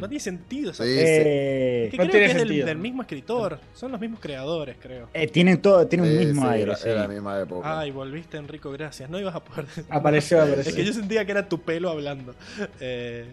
No 0.01 0.09
tiene 0.09 0.19
sentido 0.19 0.71
esa 0.71 0.83
Sí, 0.83 0.89
Eh, 0.93 1.87
Que 1.91 1.97
No 1.97 2.03
creo 2.03 2.11
tiene 2.11 2.25
que 2.25 2.59
es 2.59 2.65
del, 2.65 2.77
mismo 2.77 3.01
escritor. 3.03 3.59
Son 3.73 3.89
los 3.91 4.01
mismos 4.01 4.19
creadores, 4.19 4.75
creo. 4.81 5.07
eh, 5.13 5.27
tienen 5.27 5.61
todo, 5.61 5.87
tiene 5.87 6.03
un 6.09 6.17
mismo 6.17 6.41
sí, 6.41 6.47
aire, 6.49 6.63
era, 6.63 6.75
sí. 6.75 6.89
era 6.89 7.01
la 7.03 7.07
misma 7.07 7.39
época. 7.39 7.79
Ay, 7.79 7.91
volviste, 7.91 8.35
Enrico, 8.37 8.69
gracias. 8.71 9.09
No 9.09 9.17
ibas 9.19 9.35
a 9.35 9.39
poder 9.43 9.65
decir- 9.67 9.85
Apareció, 9.89 10.41
apareció. 10.41 10.69
Es 10.71 10.75
que 10.75 10.83
yo 10.83 10.91
sentía 10.93 11.23
que 11.25 11.31
era 11.31 11.47
tu 11.47 11.61
pelo 11.61 11.89
hablando. 11.89 12.35
Eh, 12.81 13.25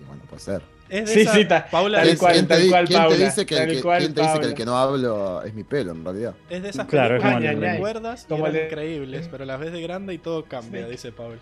Y 0.00 0.04
bueno, 0.04 0.22
puede 0.28 0.40
ser. 0.42 0.62
Es 0.92 1.06
de 1.06 1.14
Sí, 1.14 1.20
esa- 1.22 1.32
sí, 1.34 1.44
ta- 1.46 1.66
Paula 1.70 1.98
tal 1.98 2.08
es, 2.08 2.18
cual, 2.18 2.32
¿Quién 2.34 2.46
te, 2.46 2.54
tal 2.54 2.62
di- 2.62 2.68
cual, 2.70 2.86
quién 2.86 3.00
te 3.00 3.08
Paula, 3.08 3.24
dice 3.24 3.46
que 3.46 3.56
el 3.58 3.70
que, 3.76 3.82
cual, 3.82 3.98
quién 4.00 4.14
te 4.14 4.20
dice 4.20 4.32
que 4.32 4.36
Paula. 4.38 4.48
el 4.48 4.54
que 4.54 4.64
no 4.66 4.76
hablo 4.78 5.42
es 5.42 5.54
mi 5.54 5.64
pelo, 5.64 5.92
en 5.92 6.04
realidad? 6.04 6.34
es 6.50 6.62
de 6.62 6.68
esas 6.68 6.86
Claro, 6.86 7.18
películas 7.20 7.54
que 7.54 7.60
recuerdas 7.72 8.24
y 8.24 8.28
como 8.28 8.46
eran 8.46 8.54
el 8.56 8.60
de- 8.62 8.66
increíbles, 8.68 9.28
pero 9.30 9.44
las 9.44 9.58
ves 9.58 9.72
de 9.72 9.82
grande 9.82 10.14
y 10.14 10.18
todo 10.18 10.44
cambia, 10.44 10.84
Sí. 10.86 10.90
dice 10.92 11.12
Paul. 11.12 11.38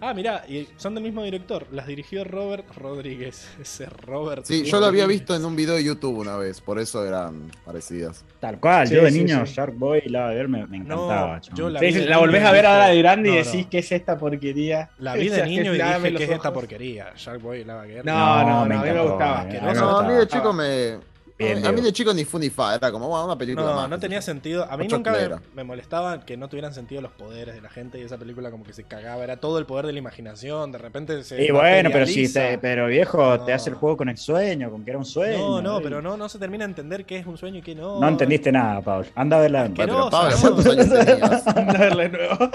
Ah, 0.00 0.14
mira, 0.14 0.44
y 0.48 0.66
son 0.76 0.94
del 0.94 1.04
mismo 1.04 1.22
director. 1.22 1.66
Las 1.72 1.86
dirigió 1.86 2.24
Robert 2.24 2.64
Rodríguez. 2.76 3.48
Ese 3.60 3.86
Robert. 3.86 4.44
Sí, 4.44 4.64
yo 4.64 4.80
lo 4.80 4.86
había 4.86 5.06
visto 5.06 5.34
en 5.34 5.44
un 5.44 5.54
video 5.54 5.74
de 5.74 5.84
YouTube 5.84 6.18
una 6.18 6.36
vez, 6.36 6.60
por 6.60 6.78
eso 6.78 7.06
eran 7.06 7.50
parecidas. 7.64 8.24
Tal 8.40 8.58
cual, 8.58 8.88
Sí, 8.88 8.94
yo 8.94 9.04
de 9.04 9.10
sí, 9.10 9.18
niño, 9.18 9.44
sí. 9.46 9.54
Shark 9.54 9.74
Boy 9.76 10.02
y 10.06 10.08
Lava 10.08 10.32
Girl 10.32 10.48
me, 10.48 10.66
me 10.66 10.78
encantaba. 10.78 11.34
No, 11.34 11.40
chabón. 11.40 11.58
yo 11.58 11.70
la 11.70 11.80
de 11.80 11.92
la 12.06 12.18
volvés 12.18 12.44
a 12.44 12.52
ver 12.52 12.66
ahora 12.66 12.86
de 12.86 12.98
grande 12.98 13.30
y 13.30 13.36
decís 13.36 13.64
no. 13.64 13.70
que 13.70 13.78
es 13.78 13.92
esta 13.92 14.18
porquería. 14.18 14.90
La 14.98 15.14
vi 15.14 15.28
de 15.28 15.44
niño 15.46 15.74
y 15.74 15.78
dije 15.78 16.14
que 16.14 16.24
es 16.24 16.30
esta 16.30 16.52
porquería. 16.52 17.12
Sharkboy 17.16 17.60
y 17.60 17.64
Lava 17.64 17.84
Girl. 17.86 18.04
No, 18.04 18.42
no, 18.44 18.66
no, 18.66 18.74
a 18.80 18.82
mí 18.84 18.90
me 18.90 19.02
gustaba. 19.02 19.40
a 19.40 19.44
mí 19.44 19.52
me 19.52 19.58
Asqueroso. 19.58 19.80
No, 19.80 19.98
a 19.98 20.08
mí 20.08 20.14
de 20.14 20.26
chico 20.26 20.52
me. 20.52 21.10
Bien, 21.40 21.66
a 21.66 21.72
mí 21.72 21.80
de 21.80 21.92
chico 21.92 22.12
ni 22.12 22.24
fu 22.24 22.38
ni 22.38 22.50
fa, 22.50 22.74
era 22.74 22.92
como 22.92 23.08
bueno, 23.08 23.24
una 23.24 23.36
película 23.36 23.66
No, 23.66 23.74
más. 23.74 23.88
no 23.88 23.98
tenía 23.98 24.20
sentido. 24.20 24.66
A 24.70 24.76
mí 24.76 24.84
Ocho 24.86 24.96
nunca 24.96 25.40
me, 25.54 25.64
molestaba 25.64 26.20
que 26.24 26.36
no 26.36 26.48
tuvieran 26.48 26.74
sentido 26.74 27.00
los 27.00 27.12
poderes 27.12 27.54
de 27.54 27.60
la 27.62 27.70
gente 27.70 27.98
y 27.98 28.02
esa 28.02 28.18
película 28.18 28.50
como 28.50 28.62
que 28.64 28.72
se 28.74 28.84
cagaba. 28.84 29.24
Era 29.24 29.38
todo 29.38 29.58
el 29.58 29.64
poder 29.66 29.86
de 29.86 29.92
la 29.94 29.98
imaginación. 29.98 30.70
De 30.70 30.78
repente 30.78 31.24
se. 31.24 31.42
Y 31.42 31.50
bueno, 31.50 31.88
pero 31.92 32.06
si 32.06 32.30
te, 32.32 32.58
pero 32.58 32.86
viejo, 32.88 33.36
No. 33.38 33.44
te 33.44 33.52
hace 33.52 33.70
el 33.70 33.76
juego 33.76 33.96
con 33.96 34.08
el 34.10 34.18
sueño, 34.18 34.70
con 34.70 34.84
que 34.84 34.90
era 34.90 34.98
un 34.98 35.06
sueño. 35.06 35.38
No, 35.38 35.62
no, 35.62 35.80
pero 35.82 36.02
no, 36.02 36.16
no 36.16 36.28
se 36.28 36.38
termina 36.38 36.64
de 36.64 36.70
entender 36.70 37.06
qué 37.06 37.16
es 37.18 37.26
un 37.26 37.38
sueño 37.38 37.58
y 37.58 37.62
qué 37.62 37.74
no. 37.74 37.98
No 38.00 38.08
entendiste 38.08 38.52
nada, 38.52 38.80
Pablo. 38.82 39.08
Anda 39.14 39.38
a 39.38 39.40
verla. 39.40 39.70
Pero 39.74 39.92
no, 39.98 40.10
Pablo. 40.10 40.36
¿cuántos 40.40 40.66
años 40.66 40.88
tenías? 40.88 41.46
Anda 41.46 41.72
a 41.72 41.78
verla 41.78 42.02
de 42.02 42.08
nuevo. 42.10 42.50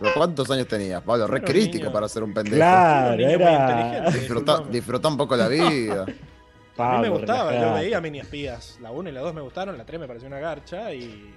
¿Pero 0.00 0.10
¿Cuántos 0.14 0.50
años 0.50 0.66
tenías, 0.68 1.02
Pablo? 1.02 1.26
Re 1.26 1.42
crítico 1.42 1.84
niño. 1.84 1.92
para 1.92 2.08
ser 2.08 2.22
un 2.24 2.34
pendejo. 2.34 2.56
Claro, 2.56 3.14
era. 3.22 4.10
Disfruta, 4.10 4.62
disfruta 4.70 5.08
un 5.08 5.16
poco 5.16 5.36
la 5.36 5.48
vida. 5.48 6.06
A 6.76 6.96
mí 6.96 7.02
me 7.02 7.08
Pablo, 7.08 7.10
gustaba, 7.18 7.52
yo 7.54 7.74
veía 7.74 8.00
Mini 8.00 8.20
Espías. 8.20 8.78
La 8.82 8.90
1 8.90 9.08
y 9.08 9.12
la 9.12 9.20
2 9.20 9.34
me 9.34 9.40
gustaron, 9.42 9.78
la 9.78 9.84
3 9.84 10.00
me 10.00 10.06
pareció 10.06 10.28
una 10.28 10.38
garcha 10.40 10.92
y. 10.92 11.32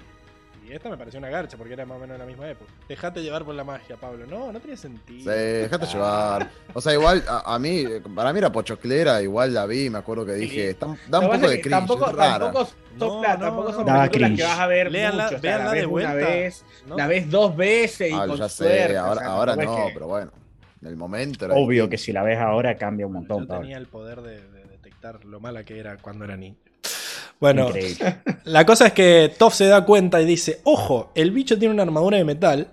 Y 0.67 0.73
esta 0.73 0.89
me 0.89 0.97
pareció 0.97 1.17
una 1.17 1.29
garcha 1.29 1.55
porque 1.55 1.71
era 1.71 1.85
más 1.85 1.95
o 1.95 2.01
menos 2.01 2.15
de 2.15 2.19
la 2.19 2.25
misma 2.25 2.49
época. 2.49 2.69
Dejate 2.89 3.21
llevar 3.23 3.45
por 3.45 3.55
la 3.55 3.63
magia, 3.63 3.95
Pablo. 3.95 4.25
No, 4.27 4.51
no 4.51 4.59
tiene 4.59 4.75
sentido. 4.75 5.31
Sí, 5.31 5.39
dejate 5.39 5.85
llevar. 5.85 6.49
O 6.73 6.81
sea, 6.81 6.91
igual 6.91 7.23
a, 7.25 7.53
a 7.55 7.57
mí, 7.57 7.85
para 8.13 8.33
mí 8.33 8.39
era 8.39 8.51
pochoclera, 8.51 9.21
igual 9.21 9.53
la 9.53 9.65
vi, 9.65 9.89
me 9.89 9.99
acuerdo 9.99 10.25
que 10.25 10.33
dije, 10.33 10.71
está- 10.71 10.87
da 11.07 11.19
un 11.21 11.27
poco 11.27 11.37
de 11.47 11.61
cringe, 11.61 11.69
tampoco, 11.69 12.09
es 12.09 12.15
rara. 12.17 12.39
tampoco 12.39 12.65
son, 12.65 12.75
No, 12.97 13.21
tampoco 13.21 13.71
son 13.73 13.85
películas 13.85 14.09
cringe. 14.09 14.35
que 14.35 14.43
vas 14.43 14.59
a 14.59 14.67
ver 14.67 14.91
Léanla- 14.91 15.23
mucho. 15.23 15.25
o 15.25 15.29
sea, 15.29 15.39
véanla 15.39 15.65
la 15.65 15.71
de 15.71 15.85
vuelta. 15.85 16.11
una 16.11 16.19
vez, 16.25 16.65
¿no? 16.85 16.97
la 16.97 17.07
ves 17.07 17.29
dos 17.31 17.55
veces 17.55 18.11
y 18.11 18.13
Ah, 18.13 18.27
con 18.27 18.37
ya 18.37 18.49
sé, 18.49 18.63
suerte. 18.65 18.97
ahora, 18.97 19.11
o 19.13 19.19
sea, 19.19 19.27
ahora 19.29 19.55
no, 19.55 19.75
que- 19.85 19.91
pero 19.93 20.07
bueno. 20.07 20.31
En 20.81 20.87
el 20.89 20.95
momento 20.97 21.47
Obvio 21.53 21.89
que 21.89 21.97
si 21.97 22.11
la 22.11 22.21
ves 22.23 22.37
ahora 22.39 22.75
cambia 22.77 23.07
un 23.07 23.13
montón, 23.13 23.43
Yo 23.43 23.47
Pablo. 23.47 23.61
tenía 23.61 23.77
el 23.77 23.87
poder 23.87 24.21
de, 24.21 24.41
de 24.47 24.56
lo 25.25 25.39
mala 25.39 25.63
que 25.63 25.79
era 25.79 25.97
cuando 25.97 26.25
era 26.25 26.35
niño. 26.37 26.55
Bueno, 27.39 27.67
Increíble. 27.67 28.17
la 28.45 28.65
cosa 28.65 28.87
es 28.87 28.93
que 28.93 29.33
Toph 29.37 29.53
se 29.53 29.65
da 29.67 29.85
cuenta 29.85 30.19
y 30.21 30.25
dice, 30.25 30.59
ojo, 30.63 31.11
el 31.15 31.31
bicho 31.31 31.57
tiene 31.57 31.73
una 31.73 31.83
armadura 31.83 32.17
de 32.17 32.25
metal 32.25 32.67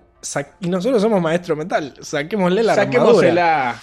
y 0.59 0.69
nosotros 0.69 1.01
somos 1.01 1.21
maestro 1.21 1.55
metal, 1.55 1.93
saquémosle 2.01 2.63
la 2.63 2.73
armadura. 2.73 2.99
Saquémosela. 3.03 3.81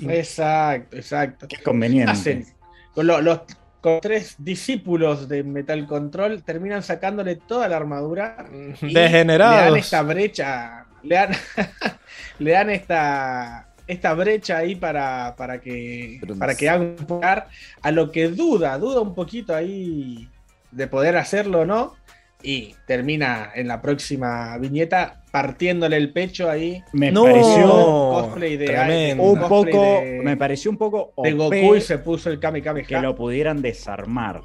Y- 0.00 0.10
Exacto, 0.10 0.96
exacto. 0.96 1.46
Qué 1.48 1.62
conveniente. 1.62 2.10
Hacen 2.10 2.46
con 2.94 3.06
lo- 3.06 3.20
los 3.20 3.40
con 3.80 4.00
tres 4.00 4.34
discípulos 4.38 5.28
de 5.28 5.44
Metal 5.44 5.86
Control 5.86 6.42
terminan 6.42 6.82
sacándole 6.82 7.36
toda 7.36 7.68
la 7.68 7.76
armadura 7.76 8.44
y 8.82 8.92
Degenerados. 8.92 9.60
Le 9.60 9.64
dan 9.70 9.76
esta 9.76 10.02
brecha, 10.02 10.86
le 11.04 11.14
dan, 11.14 11.30
le 12.40 12.50
dan 12.50 12.70
esta, 12.70 13.67
esta 13.88 14.14
brecha 14.14 14.58
ahí 14.58 14.76
para, 14.76 15.34
para 15.36 15.60
que 15.60 16.18
Pero 16.20 16.36
para 16.38 16.52
no 16.52 16.58
que 16.58 16.64
sé. 16.66 16.68
hagan 16.70 16.96
jugar 17.08 17.48
a 17.82 17.90
lo 17.90 18.12
que 18.12 18.28
duda, 18.28 18.78
duda 18.78 19.00
un 19.00 19.14
poquito 19.14 19.54
ahí 19.54 20.28
de 20.70 20.86
poder 20.86 21.16
hacerlo 21.16 21.60
o 21.60 21.64
no. 21.66 21.94
Y 22.40 22.76
termina 22.86 23.50
en 23.52 23.66
la 23.66 23.82
próxima 23.82 24.56
viñeta 24.58 25.22
partiéndole 25.32 25.96
el 25.96 26.12
pecho 26.12 26.48
ahí. 26.48 26.84
Me 26.92 27.10
No. 27.10 27.24
pareció 27.24 27.66
cosplay 27.68 28.56
de 28.56 28.66
tremendo. 28.66 29.24
un 29.24 29.38
cosplay 29.40 29.72
poco. 29.72 29.82
de- 29.82 30.20
Me 30.22 30.36
pareció 30.36 30.70
un 30.70 30.76
poco 30.76 31.12
de 31.20 31.32
Goku 31.32 31.74
y 31.74 31.80
se 31.80 31.98
puso 31.98 32.30
el 32.30 32.38
Kame 32.38 32.62
Kame 32.62 32.84
que 32.84 33.00
lo 33.00 33.16
pudieran 33.16 33.60
desarmar. 33.60 34.40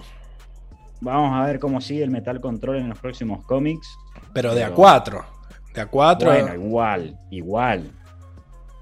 Vamos 1.02 1.40
a 1.40 1.46
ver 1.46 1.60
cómo 1.60 1.82
sigue 1.82 2.04
el 2.04 2.10
Metal 2.10 2.40
Control 2.42 2.78
en 2.78 2.90
los 2.90 2.98
próximos 2.98 3.46
cómics. 3.46 3.88
Pero 4.34 4.56
de 4.56 4.64
a 4.64 4.68
Pero- 4.68 4.76
4. 4.76 5.26
De 5.76 5.82
a 5.82 5.86
4. 5.86 6.32
Bueno, 6.32 6.54
igual, 6.56 7.20
igual. 7.30 7.92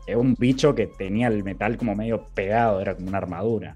Es 0.08 0.16
un 0.16 0.36
bicho 0.36 0.74
que 0.76 0.88
tenía 0.88 1.28
el 1.28 1.44
metal 1.44 1.78
como 1.78 1.96
medio 1.96 2.26
pegado, 2.34 2.82
era 2.82 2.96
como 2.96 3.08
una 3.08 3.18
armadura. 3.20 3.76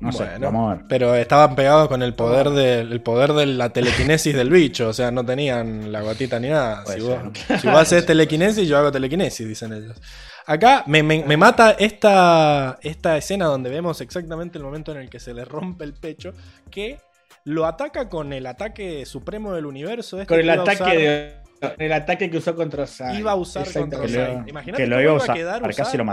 No 0.00 0.12
sé, 0.12 0.26
vamos 0.40 0.70
a 0.72 0.76
ver. 0.76 0.84
Pero 0.88 1.14
estaban 1.14 1.54
pegados 1.54 1.86
con 1.88 2.02
el 2.02 2.14
poder 2.14 2.48
de, 2.50 2.80
el 2.80 3.02
poder 3.02 3.34
de 3.34 3.44
la 3.44 3.68
telequinesis 3.70 4.34
del 4.34 4.48
bicho. 4.48 4.88
O 4.88 4.92
sea, 4.94 5.10
no 5.10 5.26
tenían 5.26 5.92
la 5.92 6.00
gotita 6.00 6.40
ni 6.40 6.48
nada. 6.48 6.86
Si 6.86 7.00
vos, 7.02 7.18
ser. 7.46 7.60
si 7.60 7.66
vos 7.68 7.76
haces 7.80 8.06
telequinesis, 8.06 8.66
yo 8.66 8.78
hago 8.78 8.90
telequinesis, 8.90 9.46
dicen 9.46 9.74
ellos. 9.74 10.00
Acá 10.46 10.84
me, 10.86 11.02
me- 11.02 11.22
me 11.26 11.36
mata 11.36 11.72
esta, 11.72 12.78
esta 12.82 13.18
escena 13.18 13.44
donde 13.44 13.68
vemos 13.68 14.00
exactamente 14.00 14.56
el 14.56 14.64
momento 14.64 14.90
en 14.92 14.98
el 14.98 15.10
que 15.10 15.20
se 15.20 15.34
le 15.34 15.44
rompe 15.44 15.84
el 15.84 15.92
pecho. 15.92 16.32
Que 16.70 16.98
lo 17.44 17.66
ataca 17.66 18.08
con 18.08 18.32
el 18.32 18.46
ataque 18.46 19.04
supremo 19.04 19.52
del 19.52 19.66
universo. 19.66 20.18
este 20.18 20.28
Con 20.34 20.40
el 20.40 20.48
ataque 20.48 20.96
de 20.96 21.34
el 21.78 21.92
ataque 21.92 22.30
que 22.30 22.38
usó 22.38 22.54
contra 22.54 22.84
Osai. 22.84 23.18
Iba 23.18 23.32
a 23.32 23.36
usar 23.36 23.72
contra. 23.72 24.44
Imagínate 24.46 24.82
que 24.82 24.88
lo 24.88 25.00
iba 25.00 25.00
a 25.00 25.02
iba 25.02 25.12
a 25.12 25.16
usar, 25.16 25.36
quedar 25.36 25.74
casi 25.74 25.96
lo. 25.96 26.04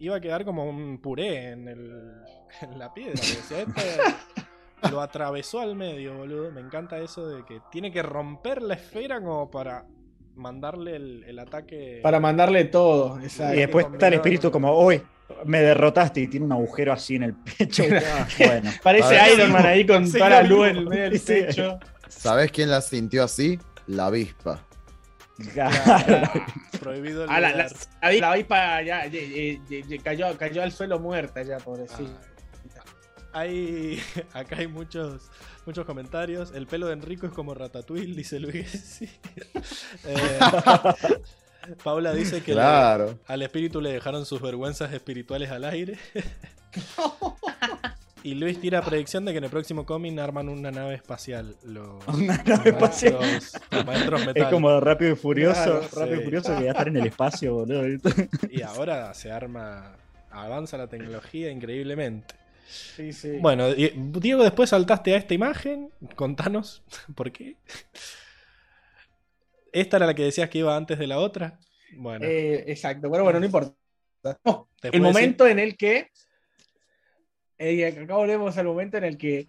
Iba 0.00 0.16
a 0.16 0.20
quedar 0.20 0.44
como 0.44 0.68
un 0.68 0.98
puré 0.98 1.50
en, 1.50 1.68
el, 1.68 2.12
en 2.60 2.78
la 2.78 2.92
piedra. 2.92 3.14
este 3.22 3.66
lo 4.90 5.00
atravesó 5.00 5.60
al 5.60 5.76
medio, 5.76 6.16
boludo. 6.16 6.50
Me 6.50 6.60
encanta 6.60 6.98
eso 6.98 7.28
de 7.28 7.44
que 7.44 7.60
tiene 7.70 7.92
que 7.92 8.02
romper 8.02 8.62
la 8.62 8.74
esfera 8.74 9.20
como 9.20 9.50
para 9.50 9.84
mandarle 10.34 10.96
el, 10.96 11.24
el 11.24 11.38
ataque. 11.38 12.00
Para 12.02 12.20
mandarle 12.20 12.64
todo. 12.64 13.20
exacto. 13.20 13.54
Y 13.54 13.58
después 13.60 13.86
está 13.92 14.08
el 14.08 14.14
espíritu 14.14 14.50
como, 14.50 14.72
hoy 14.72 15.02
me 15.44 15.60
derrotaste 15.60 16.20
y 16.20 16.26
tiene 16.28 16.46
un 16.46 16.52
agujero 16.52 16.92
así 16.92 17.16
en 17.16 17.24
el 17.24 17.34
pecho. 17.34 17.84
Ah, 17.90 18.26
bueno. 18.38 18.70
Parece. 18.82 19.34
Iron 19.34 19.52
Man 19.52 19.66
ahí 19.66 19.86
con 19.86 20.10
toda 20.10 20.30
la 20.30 20.42
luz 20.42 20.68
en 20.68 20.76
el 20.76 20.88
medio 20.88 21.10
del 21.10 21.20
pecho. 21.20 21.78
¿Sabés 22.08 22.50
quién 22.52 22.70
la 22.70 22.80
sintió 22.80 23.24
así? 23.24 23.58
La 23.86 24.06
avispa. 24.06 24.64
Claro, 25.52 26.30
prohibido 26.80 27.26
Ah, 27.28 27.40
la, 27.40 27.50
la, 27.54 27.66
la 28.02 28.08
vi- 28.10 28.20
la 28.20 28.30
avispa 28.32 28.82
ya, 28.82 29.06
ya, 29.06 29.20
ya, 29.20 29.60
ya, 29.68 29.86
ya 29.86 30.02
cayó, 30.02 30.36
cayó 30.38 30.62
al 30.62 30.72
suelo 30.72 30.98
muerta 30.98 31.42
ya, 31.42 31.58
pobrecito. 31.58 32.10
Ah, 33.32 33.40
Hay, 33.40 34.00
acá 34.34 34.56
hay 34.58 34.66
muchos, 34.66 35.30
muchos 35.66 35.84
comentarios. 35.86 36.52
El 36.54 36.66
pelo 36.66 36.86
de 36.86 36.92
Enrico 36.92 37.26
es 37.26 37.32
como 37.32 37.54
Ratatouille, 37.54 38.14
dice 38.14 38.38
Luis. 38.40 39.00
Eh, 40.04 40.38
Paula 41.84 42.12
dice 42.12 42.42
que 42.42 42.52
le- 42.52 42.56
Claro. 42.60 43.18
al 43.26 43.40
espíritu 43.42 43.80
le 43.80 43.92
dejaron 43.92 44.26
sus 44.26 44.40
vergüenzas 44.42 44.92
espirituales 44.92 45.50
al 45.50 45.64
aire. 45.64 45.96
Y 48.22 48.34
Luis 48.34 48.60
tira 48.60 48.82
predicción 48.82 49.24
de 49.24 49.32
que 49.32 49.38
en 49.38 49.44
el 49.44 49.50
próximo 49.50 49.84
cómic 49.86 50.18
arman 50.18 50.48
una 50.48 50.70
nave 50.70 50.94
espacial. 50.94 51.56
Los, 51.64 52.06
Una 52.08 52.36
nave 52.44 52.70
espacial. 52.70 53.16
Es 54.34 54.46
como 54.46 54.80
rápido 54.80 55.12
y 55.12 55.16
furioso. 55.16 55.80
Claro, 55.80 55.88
rápido 55.92 56.16
sí. 56.16 56.22
y 56.22 56.24
furioso 56.24 56.56
que 56.56 56.64
va 56.64 56.68
a 56.70 56.72
estar 56.72 56.88
en 56.88 56.96
el 56.96 57.06
espacio, 57.06 57.54
boludo. 57.54 57.82
Y 58.48 58.62
ahora 58.62 59.12
se 59.14 59.30
arma, 59.32 59.96
avanza 60.30 60.76
la 60.78 60.88
tecnología 60.88 61.50
increíblemente. 61.50 62.34
Sí, 62.96 63.12
sí. 63.12 63.38
Bueno, 63.38 63.72
Diego, 63.74 64.42
después 64.42 64.70
saltaste 64.70 65.14
a 65.14 65.18
esta 65.18 65.34
imagen. 65.34 65.90
Contanos 66.16 66.82
por 67.14 67.32
qué. 67.32 67.56
¿Esta 69.72 69.96
era 69.96 70.06
la 70.06 70.14
que 70.14 70.24
decías 70.24 70.48
que 70.50 70.58
iba 70.58 70.76
antes 70.76 70.98
de 70.98 71.06
la 71.06 71.18
otra? 71.18 71.58
Bueno, 71.90 72.26
Eh, 72.26 72.64
exacto, 72.68 73.10
pero 73.10 73.24
bueno, 73.24 73.40
no 73.40 73.46
importa. 73.46 73.74
No, 74.44 74.68
¿te 74.80 74.90
el 74.90 75.02
decir? 75.02 75.02
momento 75.02 75.46
en 75.46 75.58
el 75.58 75.76
que. 75.76 76.10
Eh, 77.62 77.86
acá 78.02 78.14
volvemos 78.16 78.56
al 78.58 78.66
momento 78.66 78.96
en 78.98 79.04
el 79.04 79.16
que 79.16 79.46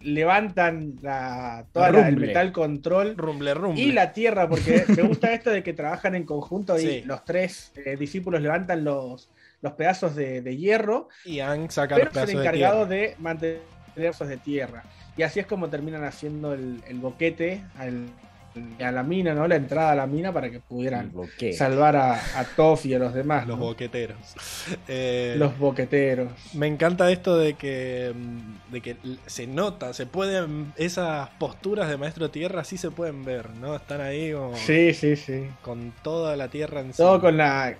levantan 0.00 0.96
la, 1.02 1.66
toda 1.72 1.90
la- 1.90 2.08
el 2.08 2.16
metal 2.16 2.52
control 2.52 3.16
Rumble, 3.16 3.54
rumble. 3.54 3.80
y 3.82 3.92
la 3.92 4.12
tierra, 4.12 4.48
porque 4.48 4.84
me 4.88 5.02
gusta 5.02 5.32
esto 5.32 5.50
de 5.50 5.62
que 5.62 5.72
trabajan 5.72 6.14
en 6.14 6.24
conjunto 6.24 6.78
y 6.78 6.82
Sí. 6.82 7.02
los 7.06 7.24
tres 7.24 7.72
eh, 7.76 7.96
discípulos 7.96 8.40
levantan 8.42 8.84
los, 8.84 9.30
los 9.62 9.72
pedazos 9.72 10.14
de, 10.14 10.42
de 10.42 10.56
hierro, 10.56 11.08
Y 11.24 11.40
Ang 11.40 11.70
saca 11.70 11.94
pero 11.96 12.06
los 12.06 12.14
son 12.14 12.24
pedazos 12.26 12.34
de 12.42 12.48
encargados 12.48 12.88
tierra. 12.88 13.08
de 13.08 13.16
mantener 13.22 13.60
esos 13.96 14.28
de 14.28 14.36
tierra. 14.36 14.82
Y 15.16 15.22
así 15.22 15.40
es 15.40 15.46
como 15.46 15.70
terminan 15.70 16.04
haciendo 16.04 16.52
el, 16.52 16.82
el 16.88 16.98
boquete 16.98 17.62
al- 17.78 18.08
a 18.80 18.90
la 18.92 19.02
mina, 19.02 19.34
¿no? 19.34 19.46
La 19.48 19.56
entrada 19.56 19.92
a 19.92 19.94
la 19.94 20.06
mina 20.06 20.32
para 20.32 20.50
que 20.50 20.60
pudieran 20.60 21.12
salvar 21.56 21.96
a, 21.96 22.14
a 22.38 22.44
Toff 22.56 22.86
y 22.86 22.94
a 22.94 22.98
los 22.98 23.12
demás. 23.14 23.46
Los 23.46 23.58
¿no? 23.58 23.64
boqueteros. 23.66 24.16
Eh, 24.88 25.34
Los 25.38 25.58
boqueteros. 25.58 26.30
Me 26.54 26.66
encanta 26.66 27.10
esto 27.10 27.36
de 27.36 27.54
que, 27.54 28.12
mm, 28.14 28.72
de 28.72 28.80
que 28.80 28.96
se 29.26 29.46
nota, 29.46 29.92
se 29.92 30.06
pueden. 30.06 30.72
Esas 30.76 31.28
posturas 31.38 31.88
de 31.88 31.96
maestro 31.96 32.30
tierra 32.30 32.64
sí 32.64 32.76
se 32.76 32.90
pueden 32.90 33.24
ver, 33.24 33.50
¿no? 33.56 33.74
Están 33.76 34.00
ahí 34.00 34.32
como 34.32 34.56
Sí, 34.56 34.94
sí, 34.94 35.16
sí. 35.16 35.46
con 35.62 35.92
toda 36.02 36.36
la 36.36 36.48
tierra 36.48 36.80
encima. 36.80 37.08
Todo 37.08 37.20
con 37.20 37.36
la 37.36 37.76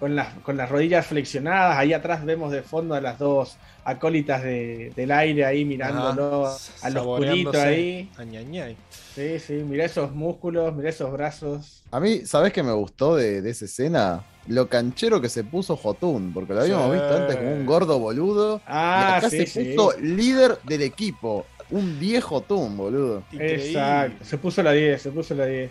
con 0.00 0.16
las, 0.16 0.34
con 0.42 0.56
las 0.56 0.68
rodillas 0.70 1.06
flexionadas. 1.06 1.76
Ahí 1.76 1.92
atrás 1.92 2.24
vemos 2.24 2.50
de 2.50 2.62
fondo 2.62 2.94
a 2.94 3.00
las 3.00 3.18
dos 3.18 3.58
acólitas 3.84 4.42
de- 4.42 4.92
del 4.96 5.10
aire 5.12 5.44
ahí 5.44 5.64
mirándolo 5.64 6.46
Ajá, 6.46 6.56
al 6.82 6.96
oscurito 6.96 7.60
ahí. 7.60 8.10
Añañay. 8.16 8.76
Sí, 9.14 9.38
sí, 9.38 9.52
mirá 9.54 9.84
esos 9.84 10.12
músculos, 10.12 10.74
mirá 10.74 10.88
esos 10.88 11.12
brazos. 11.12 11.82
A 11.90 12.00
mí, 12.00 12.24
¿sabés 12.24 12.52
qué 12.52 12.62
me 12.62 12.72
gustó 12.72 13.16
de, 13.16 13.42
de 13.42 13.50
esa 13.50 13.66
escena? 13.66 14.24
Lo 14.46 14.68
canchero 14.68 15.20
que 15.20 15.28
se 15.28 15.44
puso 15.44 15.76
Jotun, 15.76 16.32
porque 16.32 16.54
lo 16.54 16.62
habíamos 16.62 16.86
Sí. 16.86 16.92
visto 16.92 17.16
antes 17.16 17.36
como 17.36 17.52
un 17.52 17.66
gordo 17.66 17.98
boludo. 17.98 18.56
y 18.56 18.62
Ah, 18.66 19.16
acá 19.18 19.28
sí, 19.30 19.38
se 19.38 19.46
sí. 19.46 19.74
puso 19.76 19.98
líder 20.00 20.58
del 20.64 20.82
equipo. 20.82 21.44
Un 21.70 22.00
viejo 22.00 22.40
Tun, 22.40 22.76
boludo. 22.76 23.22
Increíble. 23.30 23.66
Exacto, 23.68 24.24
se 24.24 24.38
puso 24.38 24.62
la 24.62 24.72
10, 24.72 25.00
se 25.02 25.10
puso 25.12 25.34
la 25.34 25.46
10. 25.46 25.70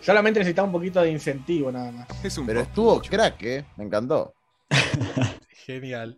Solamente 0.00 0.40
necesitaba 0.40 0.66
un 0.66 0.72
poquito 0.72 1.00
de 1.02 1.10
incentivo 1.10 1.70
nada 1.72 1.90
más. 1.92 2.08
Es 2.24 2.36
un 2.38 2.46
Pero 2.46 2.60
estuvo 2.60 2.96
mucho. 2.96 3.10
crack, 3.10 3.42
¿eh? 3.42 3.64
Me 3.76 3.84
encantó. 3.84 4.34
Genial. 5.66 6.16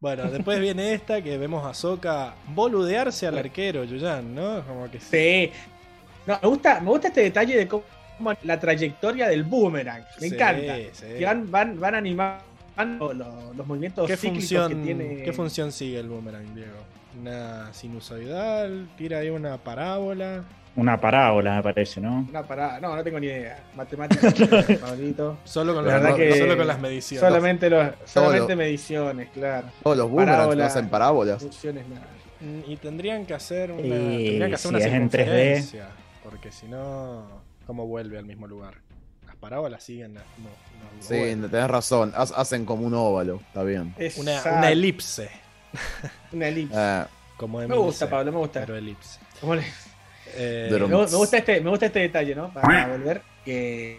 Bueno, 0.00 0.30
después 0.30 0.60
viene 0.60 0.92
esta 0.94 1.20
que 1.22 1.36
vemos 1.38 1.66
a 1.66 1.74
Soka 1.74 2.34
boludearse 2.54 3.26
al 3.26 3.36
arquero, 3.38 3.82
Yuyan, 3.84 4.34
¿no? 4.34 4.62
Como 4.64 4.88
que 4.90 5.00
Sí. 5.00 5.50
No, 6.26 6.38
me 6.42 6.48
gusta, 6.48 6.80
me 6.80 6.90
gusta 6.90 7.08
este 7.08 7.22
detalle 7.22 7.56
de 7.56 7.66
cómo 7.68 7.82
la 8.44 8.60
trayectoria 8.60 9.28
del 9.28 9.42
boomerang. 9.44 10.04
Me 10.20 10.28
Sí, 10.28 10.34
encanta. 10.34 10.76
sí. 10.92 11.06
Que 11.18 11.24
van, 11.24 11.50
van, 11.50 11.80
van 11.80 11.94
animando 11.96 12.42
los, 13.14 13.56
los 13.56 13.66
movimientos 13.66 14.06
¿Qué 14.06 14.16
cíclicos 14.16 14.48
función, 14.48 14.68
que 14.68 14.84
tiene. 14.84 15.22
¿Qué 15.24 15.32
función 15.32 15.72
sigue 15.72 15.98
el 15.98 16.08
boomerang, 16.08 16.54
Diego? 16.54 16.76
Una 17.20 17.72
sinusoidal, 17.72 18.88
tira 18.96 19.18
ahí 19.18 19.30
una 19.30 19.58
parábola. 19.58 20.44
Una 20.78 21.00
parábola, 21.00 21.56
me 21.56 21.62
parece, 21.62 22.00
¿no? 22.00 22.24
Una 22.28 22.42
parada. 22.44 22.78
No, 22.80 22.94
no 22.94 23.02
tengo 23.02 23.18
ni 23.18 23.26
idea. 23.26 23.64
Matemáticas, 23.74 24.32
Pablito. 24.80 25.38
Solo 25.44 25.74
con, 25.74 25.84
La 25.86 25.98
los- 25.98 26.14
que 26.16 26.38
solo 26.38 26.56
con 26.56 26.66
las 26.68 26.78
mediciones. 26.78 27.28
Solamente, 27.28 27.68
los, 27.68 27.88
solamente 28.04 28.52
lo- 28.52 28.56
mediciones, 28.58 29.28
claro. 29.30 29.66
Todos 29.82 29.96
los 29.96 30.08
boomerangs 30.08 30.36
Parábola. 30.36 30.62
no 30.62 30.68
hacen 30.68 30.88
parábolas. 30.88 31.42
Mm, 32.40 32.60
Y 32.70 32.76
tendrían 32.76 33.26
que 33.26 33.34
hacer 33.34 33.72
una, 33.72 33.82
Y 33.82 33.88
tendrían 33.90 34.48
que 34.50 34.54
hacer 34.54 34.68
si 34.70 34.76
una 34.76 34.78
es 34.78 34.92
en 34.92 35.10
3D. 35.10 35.10
circunferencia, 35.10 35.88
Porque 36.22 36.52
si 36.52 36.66
no, 36.68 37.26
¿cómo 37.66 37.86
vuelve 37.88 38.16
al 38.18 38.24
mismo 38.24 38.46
lugar? 38.46 38.74
Las 39.26 39.34
parábolas 39.34 39.82
siguen. 39.82 40.14
No, 40.14 40.20
no 40.20 40.48
Sí, 41.00 41.14
vuelven. 41.16 41.50
tenés 41.50 41.68
razón. 41.68 42.12
Ha- 42.14 42.22
Hacen 42.22 42.64
como 42.64 42.86
un 42.86 42.94
óvalo. 42.94 43.40
Está 43.48 43.64
bien. 43.64 43.94
una, 44.18 44.40
una 44.44 44.70
elipse. 44.70 45.28
Una 46.32 46.46
elipse. 46.48 46.76
Eh, 46.78 47.04
Como 47.36 47.58
me 47.58 47.74
gusta, 47.76 48.08
Pablo, 48.08 48.30
me 48.30 48.38
gusta. 48.38 48.60
Pero 48.60 48.76
elipse. 48.76 49.18
¿Cómo 49.40 49.56
le- 49.56 49.64
Eh, 50.36 50.68
Me, 50.70 50.78
gu- 50.78 51.10
me 51.10 51.16
gusta 51.16 51.38
este, 51.38 51.60
me 51.60 51.70
gusta 51.70 51.86
este 51.86 52.00
detalle, 52.00 52.34
¿no? 52.34 52.52
Para 52.52 52.88
volver, 52.88 53.22
que 53.44 53.98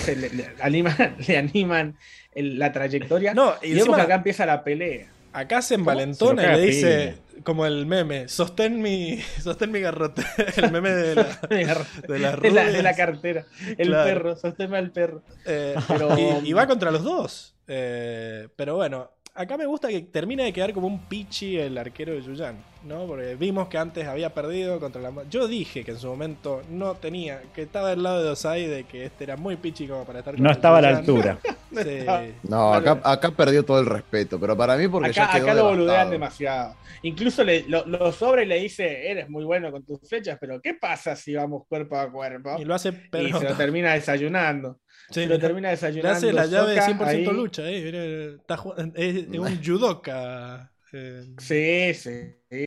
se 0.00 0.16
le, 0.16 0.30
le 0.30 0.48
animan, 0.60 1.16
le 1.28 1.36
animan 1.38 1.96
el- 2.34 2.58
la 2.58 2.72
trayectoria. 2.72 3.34
no, 3.34 3.54
y 3.62 3.66
y 3.66 3.70
vemos 3.70 3.78
encima 3.88 3.96
que 3.96 4.02
acá 4.02 4.14
empieza 4.16 4.46
la 4.46 4.64
pelea. 4.64 5.06
acá 5.32 5.62
se 5.62 5.74
envalentona 5.76 6.42
y 6.44 6.56
le 6.56 6.66
dice, 6.66 7.14
como 7.44 7.64
el 7.66 7.86
meme, 7.86 8.28
sostén 8.28 8.82
mi, 8.82 9.20
sostén 9.42 9.70
mi 9.70 9.80
garrote. 9.80 10.22
El 10.56 10.72
meme 10.72 10.90
de 10.90 11.14
la, 11.14 11.38
de 11.48 12.18
la, 12.18 12.32
rubias. 12.36 12.72
de 12.72 12.82
la 12.82 12.94
cartera. 12.96 13.46
El 13.78 13.88
Claro. 13.88 14.04
perro, 14.04 14.36
sosténme 14.36 14.76
al 14.78 14.90
perro. 14.90 15.22
Eh, 15.46 15.74
Pero- 15.88 16.18
y, 16.18 16.48
y 16.50 16.52
va 16.52 16.66
contra 16.66 16.90
los 16.90 17.02
dos. 17.04 17.54
Eh, 17.72 18.48
pero 18.56 18.74
bueno, 18.74 19.12
acá 19.34 19.56
me 19.56 19.66
gusta 19.66 19.88
que 19.88 20.00
termina 20.02 20.44
de 20.44 20.52
quedar 20.52 20.72
como 20.72 20.86
un 20.86 21.00
pichi 21.00 21.56
el 21.56 21.76
arquero 21.78 22.12
de 22.12 22.22
Yuyan, 22.22 22.56
¿no? 22.84 23.06
Porque 23.06 23.36
vimos 23.36 23.68
que 23.68 23.78
antes 23.78 24.06
había 24.06 24.32
perdido 24.34 24.80
contra 24.80 25.00
la... 25.00 25.12
Yo 25.30 25.46
dije 25.48 25.84
que 25.84 25.92
en 25.92 25.98
su 25.98 26.08
momento 26.08 26.62
no 26.70 26.94
tenía, 26.94 27.42
que 27.54 27.62
estaba 27.62 27.90
del 27.90 28.02
lado 28.02 28.22
de 28.22 28.30
Osai, 28.30 28.66
de 28.66 28.84
que 28.84 29.04
este 29.04 29.24
era 29.24 29.36
muy 29.36 29.56
pichi 29.56 29.86
como 29.86 30.04
para 30.04 30.20
estar 30.20 30.38
No 30.38 30.50
estaba 30.50 30.78
a 30.78 30.82
la 30.82 30.98
altura. 30.98 31.38
Sí. 31.72 32.06
no, 32.42 32.74
acá, 32.74 33.00
acá 33.04 33.30
perdió 33.30 33.64
todo 33.64 33.78
el 33.80 33.86
respeto. 33.86 34.40
Pero 34.40 34.56
para 34.56 34.76
mí, 34.76 34.88
porque 34.88 35.10
Acá, 35.10 35.26
ya 35.26 35.32
quedó 35.34 35.44
acá 35.44 35.54
lo 35.54 35.64
boludean 35.68 36.10
demasiado. 36.10 36.76
Incluso 37.02 37.44
le, 37.44 37.64
lo, 37.68 37.86
lo 37.86 38.10
sobra 38.12 38.42
y 38.42 38.46
le 38.46 38.58
dice, 38.60 39.10
eres 39.10 39.28
muy 39.28 39.44
bueno 39.44 39.70
con 39.70 39.84
tus 39.84 40.00
flechas, 40.08 40.36
pero 40.40 40.60
¿qué 40.60 40.74
pasa 40.74 41.14
si 41.16 41.34
vamos 41.34 41.62
cuerpo 41.68 41.96
a 41.96 42.10
cuerpo? 42.10 42.56
Y 42.58 42.64
lo 42.64 42.74
hace 42.74 42.88
Y 42.88 42.92
se 42.92 43.08
pero 43.10 43.40
lo 43.40 43.54
termina 43.56 43.94
desayunando. 43.94 44.80
Sí, 45.10 45.20
Se 45.22 45.26
lo 45.26 45.38
termina 45.38 45.68
Le 45.68 45.74
desayunando. 45.76 46.16
hace 46.16 46.32
la 46.32 46.46
llave 46.46 46.72
de 46.74 46.82
Sokka 46.82 47.04
100% 47.04 47.06
ahí. 47.08 47.24
lucha, 47.24 47.62
eh. 47.66 48.36
está 48.38 48.54
es, 48.96 49.16
es 49.16 49.38
un 49.38 49.56
judoka. 49.64 50.72
eh, 50.92 51.24
Sí, 51.38 51.94
sí. 51.94 52.66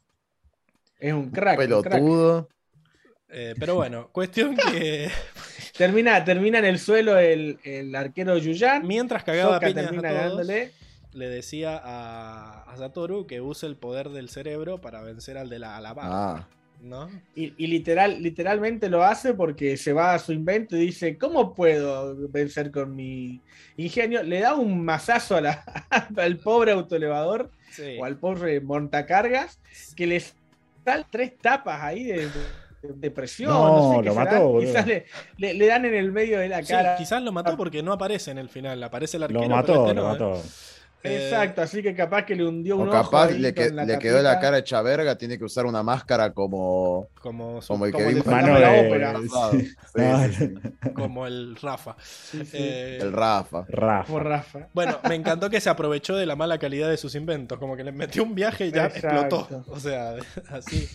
Es 0.99 1.13
un 1.13 1.29
crack. 1.29 1.59
un 1.59 1.81
crack. 1.81 1.91
Pelotudo. 1.91 2.49
eh, 3.29 3.53
pero 3.59 3.75
bueno, 3.75 4.09
cuestión 4.11 4.55
que 4.55 5.09
Termina, 5.77 6.23
termina 6.23 6.59
en 6.59 6.65
el 6.65 6.77
suelo 6.79 7.17
el, 7.17 7.57
el 7.63 7.95
arquero 7.95 8.37
Yuyan. 8.37 8.85
mientras 8.87 9.23
cagaba 9.23 9.59
piñas 9.59 9.85
termina 9.87 10.09
a 10.25 10.29
todos, 10.29 10.47
le 11.13 11.29
decía 11.29 11.79
a, 11.83 12.63
a 12.71 12.77
Satoru 12.77 13.25
que 13.27 13.41
use 13.41 13.65
el 13.65 13.75
poder 13.75 14.09
del 14.09 14.29
cerebro 14.29 14.81
para 14.81 15.01
vencer 15.01 15.37
al 15.37 15.49
de 15.49 15.59
la 15.59 15.77
alabama, 15.77 16.09
Ah, 16.37 16.47
¿no? 16.81 17.09
Y, 17.35 17.53
y 17.57 17.67
literal, 17.67 18.21
literalmente 18.21 18.89
lo 18.89 19.03
hace 19.03 19.33
porque 19.33 19.77
se 19.77 19.93
va 19.93 20.13
a 20.13 20.19
su 20.19 20.31
invento 20.33 20.75
y 20.75 20.79
dice, 20.87 21.17
¿cómo 21.17 21.53
puedo 21.55 22.15
vencer 22.29 22.71
con 22.71 22.95
mi 22.95 23.41
ingenio? 23.77 24.21
Le 24.23 24.39
da 24.41 24.55
un 24.55 24.83
mazazo 24.83 25.37
a 25.37 25.41
la- 25.41 25.63
al 26.17 26.37
pobre 26.37 26.71
autoelevador 26.71 27.49
Sí. 27.71 27.97
o 27.99 28.05
al 28.05 28.17
pobre 28.17 28.61
montacargas 28.61 29.59
que 29.95 30.05
le 30.05 30.19
salen 30.85 31.05
tres 31.09 31.33
tapas 31.41 31.81
ahí 31.81 32.03
de, 32.03 32.27
depresión. 32.95 33.51
No, 33.51 33.93
No, 33.93 33.97
sé 33.99 34.03
lo 34.03 34.15
mató. 34.15 34.59
Quizás 34.59 34.85
le, 34.87 35.05
le- 35.37 35.53
le 35.53 35.65
dan 35.67 35.85
en 35.85 35.93
el 35.95 36.11
medio 36.11 36.39
de 36.39 36.49
la 36.49 36.61
Sí, 36.63 36.71
cara. 36.73 36.95
quizás 36.97 37.21
lo 37.21 37.31
mató 37.31 37.55
porque 37.57 37.81
no 37.83 37.93
aparece 37.93 38.31
en 38.31 38.37
el 38.37 38.49
final. 38.49 38.81
Aparece 38.83 39.17
el 39.17 39.23
arquero. 39.23 39.41
Lo 39.41 39.47
pero 39.47 39.55
mató, 39.55 39.73
este 39.87 39.93
lo 39.95 40.01
no, 40.01 40.07
¿eh? 40.09 40.11
mató. 40.13 40.33
Eh, 40.35 40.41
Exacto, 41.03 41.61
así 41.61 41.83
que 41.83 41.93
capaz 41.93 42.25
que 42.25 42.35
le 42.35 42.45
hundió 42.45 42.77
un 42.77 42.87
O 42.87 42.91
ojo 42.91 43.03
capaz 43.03 43.31
le, 43.31 43.53
que- 43.53 43.67
con 43.67 43.75
la 43.75 43.85
le 43.85 43.99
quedó 43.99 44.21
la 44.21 44.39
cara 44.39 44.57
hecha 44.59 44.81
verga, 44.81 45.17
tiene 45.17 45.37
que 45.37 45.43
usar 45.43 45.65
una 45.65 45.83
máscara 45.83 46.31
como, 46.31 47.07
Como, 47.21 47.61
su- 47.61 47.67
como 47.73 47.85
el 47.85 47.91
que 47.91 47.97
como 47.97 48.09
el 48.09 48.15
vimos 48.15 48.27
en 48.39 48.61
la 48.61 48.71
ópera. 48.81 49.13
pasado. 49.13 49.51
sí. 49.51 49.65
Sí, 49.67 50.01
No, 50.01 50.27
sí, 50.27 50.33
sí. 50.33 50.53
como 50.93 51.27
el 51.27 51.55
Rafa. 51.61 51.95
Sí, 52.01 52.45
sí. 52.45 52.57
Eh, 52.57 52.99
El 53.01 53.11
Rafa. 53.11 53.65
Rafa. 53.67 54.05
Como 54.07 54.19
Rafa. 54.19 54.67
Bueno, 54.73 54.97
me 55.07 55.15
encantó 55.15 55.49
que 55.49 55.59
se 55.61 55.69
aprovechó 55.69 56.15
de 56.15 56.25
la 56.25 56.35
mala 56.35 56.57
calidad 56.57 56.89
de 56.89 56.97
sus 56.97 57.13
inventos, 57.15 57.59
como 57.59 57.75
que 57.75 57.83
le 57.83 57.91
metió 57.91 58.23
un 58.23 58.33
viaje 58.33 58.67
y 58.67 58.71
ya 58.71 58.85
Exacto. 58.85 59.39
explotó. 59.41 59.65
O 59.71 59.79
sea, 59.79 60.15
así, 60.49 60.87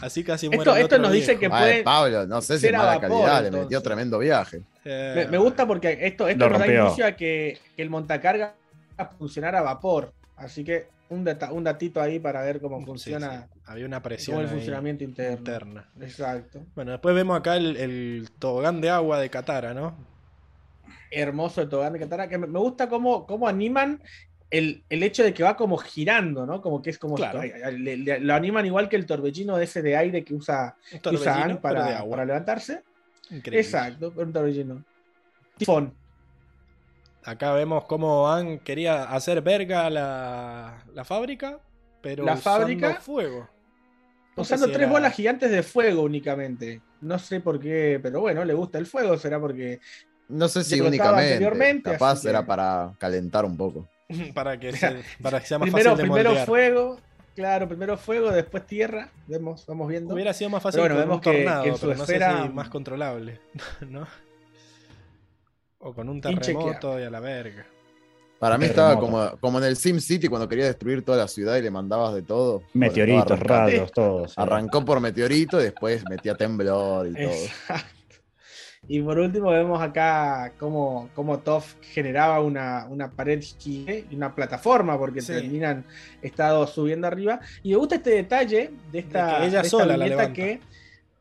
así 0.00 0.22
casi 0.24 0.46
Esto- 0.46 0.56
muere 0.70 0.80
esto 0.82 0.98
nos 0.98 1.12
dice 1.12 1.38
que 1.38 1.46
Ay, 1.46 1.50
puede 1.50 1.82
Pablo, 1.82 2.26
no 2.26 2.40
sé 2.40 2.54
si 2.54 2.60
ser 2.66 2.74
es 2.74 2.78
mala 2.80 2.98
vapor, 2.98 3.24
calidad, 3.26 3.42
le 3.42 3.50
metió 3.62 3.82
tremendo 3.82 4.18
viaje. 4.18 4.62
Eh, 4.84 5.12
Me, 5.16 5.26
me 5.32 5.38
gusta 5.38 5.66
porque 5.66 5.98
esto, 6.00 6.28
esto 6.28 6.48
nos 6.48 6.58
da 6.58 6.66
inicio 6.66 7.04
a 7.06 7.12
que, 7.12 7.58
que 7.76 7.82
el 7.82 7.90
montacarga 7.90 8.54
a 8.98 9.06
funcionar 9.06 9.54
a 9.56 9.62
vapor. 9.62 10.12
Así 10.36 10.62
que 10.64 10.88
un, 11.08 11.24
data- 11.24 11.52
un 11.52 11.64
datito 11.64 12.00
ahí 12.02 12.18
para 12.18 12.42
ver 12.42 12.60
cómo 12.60 12.84
funciona, 12.84 13.48
sí, 13.52 13.60
Había 13.66 13.86
una 13.86 14.02
presión 14.02 14.36
cómo 14.36 14.46
el 14.46 14.52
funcionamiento 14.54 15.04
interno. 15.04 15.38
interna. 15.38 15.88
Exacto. 16.00 16.64
Bueno, 16.74 16.92
después 16.92 17.14
vemos 17.14 17.38
acá 17.38 17.56
el, 17.56 17.76
el 17.76 18.28
tobogán 18.38 18.80
de 18.80 18.90
agua 18.90 19.18
de 19.18 19.30
Katara, 19.30 19.72
¿no? 19.72 19.94
Hermoso 21.10 21.62
el 21.62 21.68
tobogán 21.68 21.94
de 21.94 22.00
Katara, 22.00 22.28
que 22.28 22.36
me, 22.38 22.46
gusta 22.58 22.88
cómo, 22.88 23.26
cómo 23.26 23.48
animan 23.48 24.02
el, 24.50 24.84
el 24.90 25.02
hecho 25.02 25.22
de 25.22 25.32
que 25.32 25.42
va 25.42 25.56
como 25.56 25.76
girando, 25.78 26.44
¿no? 26.44 26.60
Como 26.60 26.82
que 26.82 26.90
es 26.90 26.98
como 26.98 27.14
Claro. 27.16 27.40
le- 27.42 27.96
le- 27.96 28.20
lo 28.20 28.34
animan 28.34 28.66
igual 28.66 28.88
que 28.88 28.96
el 28.96 29.06
torbellino 29.06 29.56
de 29.56 29.64
ese 29.64 29.80
de 29.82 29.96
aire 29.96 30.22
que 30.24 30.34
usa, 30.34 30.76
que 30.90 30.98
para, 31.60 32.04
para 32.08 32.24
levantarse. 32.24 32.82
Increíble. 33.30 33.60
Exacto, 33.60 34.12
un 34.16 34.32
torbellino. 34.32 34.84
Tifón. 35.56 35.94
Acá 37.24 37.52
vemos 37.52 37.84
cómo 37.84 38.30
Han 38.30 38.58
quería 38.60 39.04
hacer 39.04 39.42
verga 39.42 39.90
la, 39.90 40.84
la 40.94 41.04
fábrica, 41.04 41.58
pero 42.00 42.24
La 42.24 42.34
usando 42.34 42.58
fábrica, 42.60 42.94
fuego. 43.00 43.48
No 44.36 44.42
Usando 44.42 44.66
si 44.66 44.72
tres 44.72 44.84
era- 44.84 44.92
bolas 44.92 45.14
gigantes 45.14 45.50
de 45.50 45.62
fuego 45.62 46.02
únicamente. 46.02 46.80
No 47.00 47.18
sé 47.18 47.40
por 47.40 47.58
qué, 47.60 47.98
pero 48.02 48.20
bueno, 48.20 48.44
le 48.44 48.54
gusta 48.54 48.78
el 48.78 48.86
fuego, 48.86 49.16
será 49.18 49.40
porque 49.40 49.80
No 50.28 50.48
sé 50.48 50.62
si 50.64 50.80
únicamente, 50.80 51.90
capaz 51.92 52.12
así 52.12 52.22
que- 52.22 52.28
era 52.30 52.46
para 52.46 52.92
calentar 52.98 53.44
un 53.44 53.56
poco. 53.56 53.88
para, 54.34 54.58
que 54.58 54.72
se- 54.72 55.02
para 55.22 55.40
que 55.40 55.46
sea 55.46 55.58
más 55.58 55.66
primero, 55.66 55.90
fácil 55.90 55.96
de 55.96 56.02
primero 56.10 56.30
moldear. 56.30 56.46
fuego, 56.46 57.00
claro, 57.34 57.68
primero 57.68 57.96
fuego, 57.98 58.30
después 58.30 58.64
tierra, 58.66 59.10
vemos, 59.26 59.66
vamos 59.66 59.88
viendo. 59.88 60.14
Hubiera 60.14 60.32
sido 60.32 60.50
más 60.50 60.62
fácil 60.62 60.80
Pero 60.82 60.94
bueno, 60.94 61.12
un 61.14 61.20
vemos 61.20 61.22
que- 61.22 61.32
tornado, 61.44 61.62
que 61.64 61.68
en 61.70 61.74
su 61.76 61.86
pero 61.88 61.98
no 61.98 62.06
sé 62.06 62.18
si 62.18 62.48
más 62.54 62.68
controlable, 62.68 63.40
¿no? 63.88 64.06
O 65.80 65.94
con 65.94 66.08
un 66.08 66.20
terremoto 66.20 66.98
y 66.98 67.04
a 67.04 67.10
la 67.10 67.20
verga. 67.20 67.64
Para 68.38 68.56
mí 68.56 68.66
Terremoto. 68.68 68.92
estaba 68.92 69.00
como, 69.30 69.40
como 69.40 69.58
en 69.58 69.64
el 69.64 69.76
Sim 69.76 69.98
City 70.00 70.28
cuando 70.28 70.48
quería 70.48 70.66
destruir 70.66 71.04
toda 71.04 71.18
la 71.18 71.28
ciudad 71.28 71.56
y 71.56 71.62
le 71.62 71.70
mandabas 71.70 72.14
de 72.14 72.22
todo. 72.22 72.62
Meteoritos, 72.74 73.38
rayos, 73.40 73.90
todo. 73.92 74.28
sí. 74.28 74.34
Arrancó 74.36 74.84
por 74.84 75.00
meteorito 75.00 75.60
y 75.60 75.64
después 75.64 76.04
metía 76.08 76.34
temblor 76.36 77.08
y 77.08 77.14
todo. 77.14 77.22
Exacto. 77.32 77.94
Y 78.86 79.02
por 79.02 79.18
último 79.18 79.50
vemos 79.50 79.82
acá 79.82 80.52
cómo, 80.58 81.10
cómo 81.14 81.40
Toph 81.40 81.74
generaba 81.82 82.40
una, 82.40 82.86
una 82.88 83.10
pared 83.10 83.42
y 83.66 84.06
una 84.14 84.34
plataforma, 84.34 84.96
porque 84.96 85.20
Sí. 85.20 85.32
terminan 85.32 85.84
estado 86.22 86.64
subiendo 86.66 87.06
arriba. 87.08 87.40
Y 87.64 87.70
me 87.70 87.76
gusta 87.76 87.96
este 87.96 88.10
detalle 88.10 88.70
de 88.92 88.98
esta, 89.00 89.26
De 89.26 89.32
que 89.32 89.46
ella 89.46 89.60
de 89.62 89.66
esta 89.66 89.78
sola 89.78 89.96
la 89.96 90.06
levanta. 90.06 90.32
que 90.32 90.60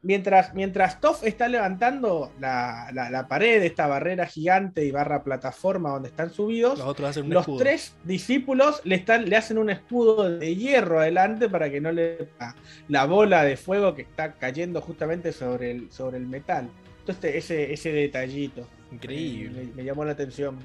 mientras, 0.07 0.53
mientras 0.55 0.99
Toph 1.01 1.23
está 1.23 1.47
levantando 1.47 2.31
la, 2.39 2.89
la- 2.93 3.09
la 3.11 3.27
pared, 3.27 3.61
esta 3.61 3.85
barrera 3.85 4.25
gigante 4.25 4.83
y 4.85 4.91
barra 4.91 5.21
plataforma 5.23 5.91
donde 5.91 6.09
están 6.09 6.31
subidos, 6.31 6.79
Los 6.79 6.87
otros 6.87 7.09
hacen 7.09 7.25
un 7.25 7.33
los 7.33 7.45
tres 7.57 7.93
discípulos 8.05 8.81
le, 8.85 8.95
están, 8.95 9.29
le 9.29 9.35
hacen 9.35 9.57
un 9.57 9.69
escudo 9.69 10.29
de 10.39 10.55
hierro 10.55 10.99
adelante 11.01 11.49
para 11.49 11.69
que 11.69 11.81
no 11.81 11.91
le 11.91 12.29
la, 12.39 12.55
la 12.87 13.05
bola 13.05 13.43
de 13.43 13.57
fuego 13.57 13.93
que 13.93 14.01
está 14.03 14.33
cayendo 14.33 14.81
justamente 14.81 15.31
sobre 15.33 15.71
el, 15.71 15.91
sobre 15.91 16.17
el 16.17 16.25
metal. 16.25 16.69
Entonces 17.01 17.35
ese, 17.35 17.71
ese 17.73 17.91
detallito 17.91 18.65
Increíble. 18.91 19.63
me, 19.65 19.73
me 19.75 19.83
llamó 19.83 20.05
la 20.05 20.13
atención. 20.13 20.57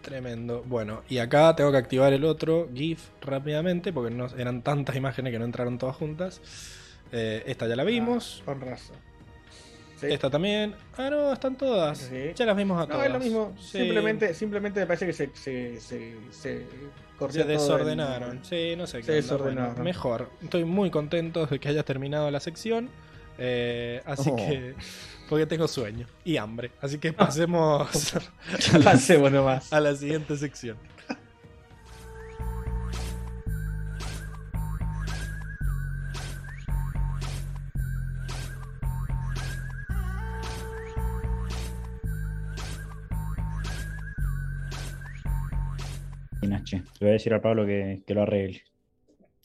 Tremendo. 0.00 0.64
Bueno, 0.66 1.02
y 1.08 1.18
acá 1.18 1.54
tengo 1.54 1.70
que 1.70 1.76
activar 1.78 2.12
el 2.12 2.24
otro 2.24 2.68
GIF 2.74 3.00
rápidamente 3.20 3.92
porque 3.92 4.12
no, 4.14 4.26
eran 4.36 4.62
tantas 4.62 4.96
imágenes 4.96 5.32
que 5.32 5.38
no 5.38 5.44
entraron 5.44 5.78
todas 5.78 5.94
juntas. 5.96 6.40
Eh, 7.12 7.42
esta 7.46 7.66
ya 7.68 7.76
la 7.76 7.84
vimos. 7.84 8.38
Ah, 8.42 8.46
Con 8.46 8.60
razón. 8.62 8.96
Sí. 10.00 10.06
Esta 10.10 10.30
también. 10.30 10.74
Ah, 10.96 11.10
no, 11.10 11.32
están 11.32 11.54
todas. 11.56 11.98
Sí. 11.98 12.32
Ya 12.34 12.44
las 12.46 12.56
vimos 12.56 12.76
a 12.78 12.86
No, 12.86 12.94
todas. 12.94 13.06
es 13.06 13.12
lo 13.12 13.18
mismo. 13.20 13.54
Sí. 13.60 13.78
Simplemente, 13.78 14.34
simplemente 14.34 14.80
me 14.80 14.86
parece 14.86 15.06
que 15.06 15.12
se, 15.12 15.30
se, 15.34 15.80
se, 15.80 16.16
se 16.32 16.66
corrió 17.18 17.34
Se 17.34 17.40
todo 17.42 17.52
desordenaron. 17.52 18.38
el- 18.38 18.44
Sí, 18.44 18.74
no 18.76 18.86
sé 18.88 18.98
qué. 18.98 19.04
Se 19.04 19.12
desordenaron. 19.12 19.70
Bueno, 19.74 19.84
mejor. 19.84 20.30
Estoy 20.42 20.64
muy 20.64 20.90
contento 20.90 21.46
de 21.46 21.60
que 21.60 21.68
haya 21.68 21.84
terminado 21.84 22.30
la 22.32 22.40
sección. 22.40 22.88
Eh, 23.38 24.00
así 24.04 24.30
Oh. 24.32 24.36
que. 24.36 24.74
Porque 25.28 25.46
tengo 25.46 25.66
sueño 25.68 26.06
y 26.24 26.36
hambre. 26.36 26.72
Así 26.82 26.98
que 26.98 27.12
pasemos 27.12 27.88
Pasemos 28.84 29.30
nomás. 29.32 29.72
a 29.72 29.80
la 29.80 29.94
siguiente 29.94 30.36
sección. 30.36 30.76
Y 46.42 46.46
Nache, 46.48 46.78
le 46.78 46.84
voy 47.00 47.08
a 47.10 47.12
decir 47.12 47.32
a 47.34 47.40
Pablo 47.40 47.64
que, 47.64 48.02
que 48.06 48.14
lo 48.14 48.22
arregle. 48.22 48.62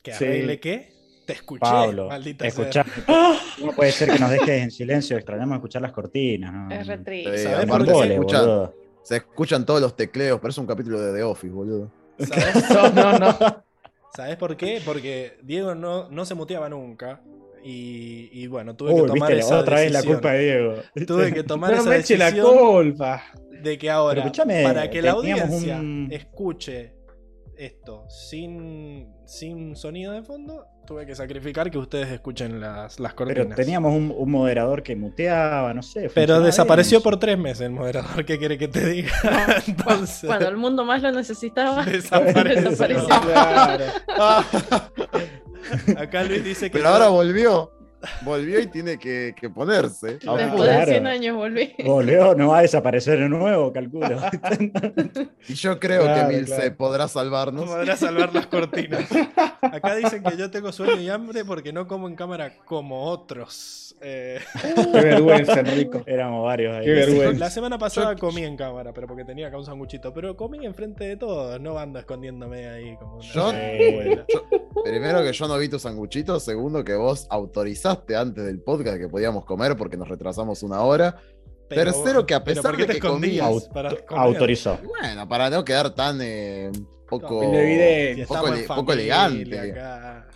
¿Que 0.02 0.14
Sí. 0.14 0.26
arregle 0.26 0.60
qué? 0.60 0.98
Te 1.26 1.34
escuché, 1.34 1.60
Pablo, 1.60 2.08
maldita 2.08 2.48
escuchá. 2.48 2.84
sea. 2.84 3.34
No 3.64 3.74
puede 3.74 3.92
ser 3.92 4.10
que 4.12 4.20
nos 4.20 4.30
dejes 4.32 4.64
en 4.64 4.72
silencio, 4.72 5.18
extrañamos 5.18 5.56
escuchar 5.58 5.82
las 5.82 5.92
cortinas. 5.92 6.54
¿no? 6.54 6.72
Es 6.74 6.88
re 6.88 6.98
triste. 7.00 7.38
Sí, 7.38 7.44
¿Sabés 7.44 7.66
aparte 7.68 7.94
se, 7.94 8.14
escuchan, 8.14 8.42
boludo. 8.42 8.74
se 9.04 9.16
escuchan 9.18 9.66
todos 9.66 9.82
los 9.82 9.96
tecleos, 9.96 10.40
parece 10.40 10.62
un 10.62 10.68
capítulo 10.68 11.02
de 11.02 11.14
The 11.14 11.24
Office, 11.24 11.54
boludo. 11.54 11.92
¿Sabes? 12.20 12.70
No, 12.74 12.92
no, 12.92 13.20
no. 13.20 13.64
¿Sabes 14.16 14.38
por 14.38 14.56
qué? 14.58 14.82
Porque 14.84 15.38
Diego 15.44 15.76
no, 15.76 16.10
no 16.10 16.26
se 16.26 16.34
muteaba 16.34 16.70
nunca. 16.70 17.22
Y, 17.70 18.30
y 18.32 18.48
bueno, 18.48 18.76
tuve 18.78 18.94
Uy, 18.94 19.02
que 19.02 19.08
tomar 19.08 19.30
viste, 19.34 19.46
esa 19.46 19.60
otra 19.60 19.76
vez 19.82 19.92
la 19.92 19.98
decisión. 20.00 20.16
culpa 20.20 20.32
de 20.34 20.40
Diego. 20.46 20.74
Tuve 21.06 21.34
que 21.34 21.44
tomar 21.44 21.72
No 21.74 21.78
esa 21.82 21.90
me 21.90 21.98
eche 21.98 22.18
la 22.18 22.26
decisión 22.32 22.58
culpa. 22.58 23.24
de 23.62 23.78
que 23.78 23.90
ahora, 23.90 24.32
para 24.64 24.90
que 24.90 25.02
la 25.02 25.12
audiencia 25.12 25.76
un- 25.76 26.08
escuche 26.10 26.94
esto 27.58 28.06
sin, 28.10 29.08
sin 29.26 29.76
sonido 29.76 30.14
de 30.14 30.22
fondo, 30.22 30.66
tuve 30.86 31.06
que 31.06 31.16
sacrificar 31.16 31.70
que 31.70 31.78
ustedes 31.78 32.08
escuchen 32.10 32.62
las, 32.62 33.00
las 33.02 33.14
Pero 33.16 33.34
cortinas. 33.34 33.56
teníamos 33.58 33.94
un, 33.94 34.14
un 34.16 34.32
moderador 34.32 34.82
que 34.84 34.96
muteaba, 34.96 35.74
no 35.74 35.82
sé. 35.84 36.10
Pero 36.14 36.40
desapareció 36.40 37.00
bien. 37.00 37.04
por 37.04 37.20
tres 37.20 37.38
meses 37.38 37.62
el 37.62 37.72
moderador. 37.72 38.24
¿Qué 38.26 38.38
quiere 38.38 38.58
que 38.58 38.68
te 38.70 38.86
diga? 38.88 39.12
Entonces, 39.68 40.26
Cuando 40.28 40.48
el 40.48 40.56
mundo 40.56 40.86
más 40.86 41.02
lo 41.02 41.12
necesitaba, 41.12 41.84
desapareció. 41.84 42.70
desapareció. 42.70 43.08
Claro. 43.34 43.84
Acá 45.98 46.24
Luis 46.24 46.44
dice 46.44 46.70
que 46.72 46.78
Pero 46.78 46.90
ahora 46.90 47.10
volvió. 47.10 47.72
Volvió 48.22 48.60
y 48.60 48.68
tiene 48.68 48.98
que, 49.00 49.34
que 49.40 49.50
ponerse. 49.50 50.18
Claro. 50.20 50.38
Después 50.38 50.64
Claro. 50.70 50.86
de 50.86 50.92
100 50.94 51.08
años 51.08 51.36
volví. 51.36 51.74
Volvió, 51.84 52.36
no 52.36 52.50
va 52.50 52.60
a 52.60 52.62
desaparecer 52.62 53.20
de 53.20 53.28
nuevo, 53.30 53.74
calculo. 53.74 54.18
Y 55.48 55.54
yo 55.56 55.80
creo 55.80 56.04
Claro, 56.04 56.30
que 56.30 56.36
Milce 56.36 56.56
claro. 56.56 56.76
podrá 56.78 57.08
salvarnos. 57.08 57.66
podrá 57.66 57.96
salvar 57.96 58.34
las 58.34 58.48
cortinas. 58.48 59.06
Acá 59.62 59.96
dicen 59.96 60.24
que 60.24 60.38
yo 60.38 60.52
tengo 60.52 60.72
sueño 60.72 61.00
y 61.02 61.10
hambre 61.10 61.44
porque 61.46 61.74
no 61.74 61.88
como 61.88 62.08
en 62.08 62.16
cámara 62.16 62.54
como 62.66 63.04
otros. 63.06 63.96
Eh, 64.02 64.40
Qué 64.94 65.02
vergüenza, 65.02 65.60
Enrico. 65.60 66.04
Éramos 66.06 66.44
varios 66.46 66.76
ahí. 66.78 66.86
Qué 66.86 66.92
vergüenza. 66.92 67.40
la 67.46 67.50
semana 67.50 67.78
pasada 67.80 68.16
comí 68.16 68.44
en 68.44 68.56
cámara, 68.56 68.94
pero 68.94 69.08
porque 69.08 69.26
tenía 69.26 69.48
acá 69.48 69.58
un 69.58 69.66
sanguchito. 69.66 70.14
Pero 70.14 70.36
comí 70.38 70.66
enfrente 70.66 71.04
de 71.06 71.18
todos, 71.18 71.60
no 71.60 71.78
ando 71.80 71.98
escondiéndome 72.00 72.68
ahí 72.70 72.96
como 72.98 73.16
una 73.18 73.26
Yo- 73.26 73.48
abuela. 73.48 74.26
Primero 74.84 75.24
que 75.24 75.34
yo 75.34 75.48
no 75.48 75.58
vi 75.58 75.68
tu 75.70 75.80
sanguchito. 75.80 76.40
Segundo 76.40 76.84
que 76.84 76.94
vos 76.96 77.26
autorizaste 77.88 78.16
antes 78.16 78.46
del 78.46 78.60
podcast 78.62 78.98
que 78.98 79.08
podíamos 79.10 79.46
comer 79.46 79.76
porque 79.76 79.98
nos 79.98 80.08
retrasamos 80.08 80.64
una 80.64 80.82
hora. 80.82 81.16
Pero- 81.70 81.92
Tercero, 81.92 82.26
que 82.26 82.34
a 82.34 82.44
pesar 82.44 82.64
¿por 82.64 82.78
qué 82.78 82.82
de 82.84 82.88
te 82.88 82.94
que 82.94 83.00
comí- 83.08 83.38
escondías 83.38 83.46
Aut- 83.48 83.74
para 83.74 83.90
comer? 83.90 84.24
autorizó. 84.24 84.78
Bueno, 84.84 85.28
para 85.28 85.50
no 85.50 85.66
quedar 85.66 85.94
tan 85.94 86.20
eh, 86.22 86.72
poco, 87.10 87.42
poco 88.28 88.46
poco 88.76 88.94
elegante. 88.94 89.60
acá. 89.72 90.28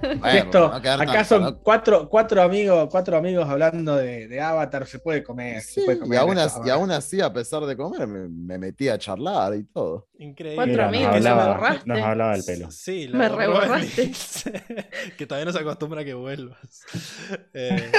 Bueno, 0.00 0.26
Esto, 0.26 0.66
acá 0.66 0.96
tanto, 0.98 1.24
son 1.24 1.42
¿no? 1.42 1.58
cuatro, 1.60 2.08
cuatro 2.08 2.42
amigos, 2.42 2.88
cuatro 2.90 3.16
amigos 3.16 3.48
hablando 3.48 3.96
de, 3.96 4.26
de 4.28 4.40
Avatar, 4.40 4.86
se 4.86 4.98
puede 4.98 5.22
comer, 5.22 5.60
se 5.62 5.80
y, 5.82 6.16
aún 6.16 6.36
esto, 6.38 6.40
así, 6.46 6.56
y 6.56 6.60
¿verdad? 6.60 6.74
aún 6.76 6.90
así, 6.90 7.20
a 7.20 7.32
pesar 7.32 7.64
de 7.66 7.76
comer, 7.76 8.06
me, 8.06 8.28
me 8.28 8.58
metí 8.58 8.88
a 8.88 8.98
charlar 8.98 9.54
y 9.54 9.64
todo. 9.64 10.08
Increíble. 10.18 10.56
Cuatro 10.56 10.72
Mira, 10.72 10.88
amigos, 10.88 11.06
nos 11.06 11.16
hablaba, 11.16 11.46
borraste. 11.54 11.88
nos 11.88 12.00
hablaba 12.02 12.34
el 12.34 12.44
pelo. 12.44 12.70
Sí, 12.70 13.08
Me 13.12 13.28
reborraste. 13.28 14.12
que 15.16 15.26
todavía 15.26 15.44
no 15.46 15.52
se 15.52 15.58
acostumbra 15.60 16.00
a 16.00 16.04
que 16.04 16.14
vuelvas. 16.14 16.84
Eh, 17.54 17.90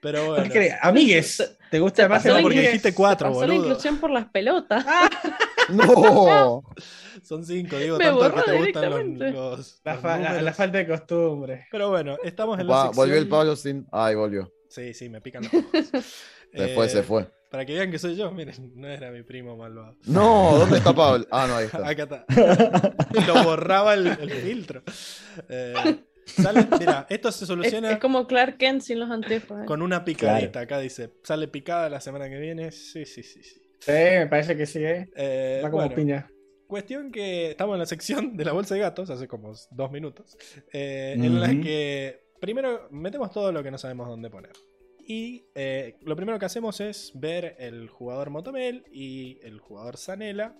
pero 0.00 0.26
bueno. 0.34 0.52
Amigues, 0.82 1.56
¿te 1.70 1.78
gusta 1.78 2.06
más 2.08 2.24
No, 2.26 2.40
porque 2.42 2.60
dijiste 2.60 2.94
cuatro, 2.94 3.28
Pasó 3.28 3.40
la 3.40 3.46
boludo. 3.46 3.66
inclusión 3.68 3.96
por 3.96 4.10
las 4.10 4.26
pelotas. 4.26 4.84
¡No! 5.70 6.62
Son 7.22 7.44
cinco, 7.44 7.78
digo, 7.78 7.98
Me 7.98 8.04
tanto 8.04 8.34
que 8.34 8.42
te 8.42 8.58
gustan 8.58 9.32
los, 9.32 9.80
La, 9.84 9.94
fa- 9.98 10.18
la- 10.18 10.42
la 10.42 10.52
falta 10.52 10.78
de 10.78 10.86
costumbre. 10.86 11.66
Pero 11.70 11.90
bueno, 11.90 12.16
estamos 12.24 12.58
en 12.58 12.66
la 12.66 12.72
Va, 12.72 12.82
sección... 12.86 12.96
volvió 12.96 13.18
el 13.18 13.28
Pablo 13.28 13.56
sin. 13.56 13.86
Ay, 13.92 14.14
volvió. 14.14 14.52
Sí, 14.68 14.92
sí, 14.94 15.08
me 15.08 15.20
pican 15.20 15.44
los 15.44 15.54
ojos. 15.64 15.86
Se 16.52 16.64
Eh, 16.64 16.74
fue, 16.74 16.88
se 16.88 17.02
fue. 17.02 17.26
Para 17.50 17.64
que 17.64 17.72
vean 17.74 17.90
que 17.90 17.98
soy 18.00 18.16
yo, 18.16 18.32
miren, 18.32 18.72
no 18.74 18.88
era 18.88 19.10
mi 19.12 19.22
primo 19.22 19.56
malvado. 19.56 19.96
No, 20.06 20.58
¿dónde 20.58 20.78
está 20.78 20.92
Pablo? 20.92 21.24
Ah, 21.30 21.46
no, 21.48 21.56
ahí 21.56 21.66
está. 21.66 21.88
Acá 21.88 22.02
está. 22.02 22.26
Lo 23.26 23.44
borraba 23.44 23.94
el, 23.94 24.06
el 24.08 24.30
filtro. 24.30 24.82
Eh, 25.48 25.74
sale, 26.26 26.66
mira, 26.80 27.06
esto 27.08 27.30
se 27.30 27.44
Es, 27.44 27.48
soluciona 27.48 27.92
es 27.92 27.98
como 27.98 28.26
Clark 28.26 28.56
Kent 28.58 28.82
sin 28.82 28.98
los 28.98 29.08
anteojos. 29.10 29.62
¿eh? 29.62 29.66
con 29.66 29.82
una 29.82 30.04
picadita. 30.04 30.60
Acá 30.60 30.80
dice, 30.80 31.10
sale 31.22 31.46
picada 31.46 31.88
la 31.88 32.00
semana 32.00 32.28
que 32.28 32.38
viene. 32.38 32.72
Sí, 32.72 33.04
sí, 33.06 33.22
sí. 33.22 33.42
sí. 33.42 33.60
Sí, 33.78 33.92
me 33.92 34.26
parece 34.26 34.56
que 34.56 34.66
sí, 34.66 34.78
¿eh? 34.84 35.10
Eh, 35.14 35.60
Va 35.64 35.70
como 35.70 35.82
bueno, 35.82 35.94
piña. 35.94 36.28
Cuestión 36.66 37.12
que 37.12 37.50
estamos 37.50 37.74
en 37.74 37.80
la 37.80 37.86
sección 37.86 38.36
de 38.36 38.44
la 38.44 38.52
bolsa 38.52 38.74
de 38.74 38.80
gatos, 38.80 39.10
hace 39.10 39.28
como 39.28 39.52
dos 39.70 39.90
minutos, 39.90 40.36
eh, 40.72 41.14
en 41.16 41.40
la 41.40 41.48
que 41.48 42.24
primero 42.40 42.88
metemos 42.90 43.30
todo 43.30 43.52
lo 43.52 43.62
que 43.62 43.70
no 43.70 43.78
sabemos 43.78 44.08
dónde 44.08 44.30
poner. 44.30 44.52
Y 45.06 45.44
eh, 45.54 45.98
lo 46.02 46.16
primero 46.16 46.38
que 46.38 46.46
hacemos 46.46 46.80
es 46.80 47.12
ver 47.14 47.56
el 47.58 47.88
jugador 47.88 48.30
Motomel 48.30 48.84
y 48.90 49.38
el 49.42 49.60
jugador 49.60 49.98
Zanela. 49.98 50.56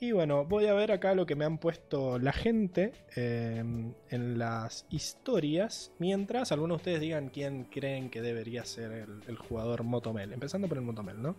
Y 0.00 0.12
bueno, 0.12 0.44
voy 0.44 0.66
a 0.66 0.74
ver 0.74 0.92
acá 0.92 1.14
lo 1.14 1.24
que 1.24 1.36
me 1.36 1.44
han 1.44 1.58
puesto 1.58 2.18
la 2.18 2.32
gente 2.32 2.92
eh, 3.14 3.64
en 4.10 4.38
las 4.38 4.86
historias. 4.90 5.92
Mientras 5.98 6.52
algunos 6.52 6.78
de 6.78 6.80
ustedes 6.80 7.00
digan 7.00 7.28
quién 7.28 7.64
creen 7.64 8.10
que 8.10 8.20
debería 8.20 8.64
ser 8.64 8.92
el, 8.92 9.20
el 9.26 9.36
jugador 9.36 9.84
Motomel. 9.84 10.32
Empezando 10.32 10.68
por 10.68 10.76
el 10.76 10.84
Motomel, 10.84 11.22
¿no? 11.22 11.36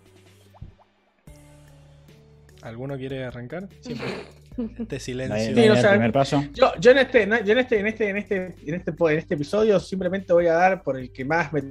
¿Alguno 2.61 2.97
quiere 2.97 3.23
arrancar? 3.23 3.67
Siempre 3.81 4.07
este 4.79 4.99
silencio. 4.99 5.35
Nadie- 5.35 5.47
Sí, 5.49 5.53
nadie 5.53 5.69
o 5.69 5.73
da 5.73 5.79
el 5.79 5.81
sea, 5.81 5.91
primer 5.91 6.11
paso. 6.11 6.43
Yo, 6.53 6.71
yo 6.79 6.91
en 6.91 6.97
este, 6.97 7.27
yo 7.45 7.51
en 7.53 7.57
este, 7.59 7.79
en 7.79 7.87
este, 7.87 8.09
en 8.09 8.17
este, 8.17 8.35
en 8.65 8.73
este, 8.75 8.91
en 8.99 9.17
este 9.17 9.33
episodio 9.35 9.79
simplemente 9.79 10.33
voy 10.33 10.47
a 10.47 10.53
dar 10.53 10.81
por 10.83 10.97
el 10.99 11.11
que 11.11 11.23
más 11.25 11.53
me 11.53 11.63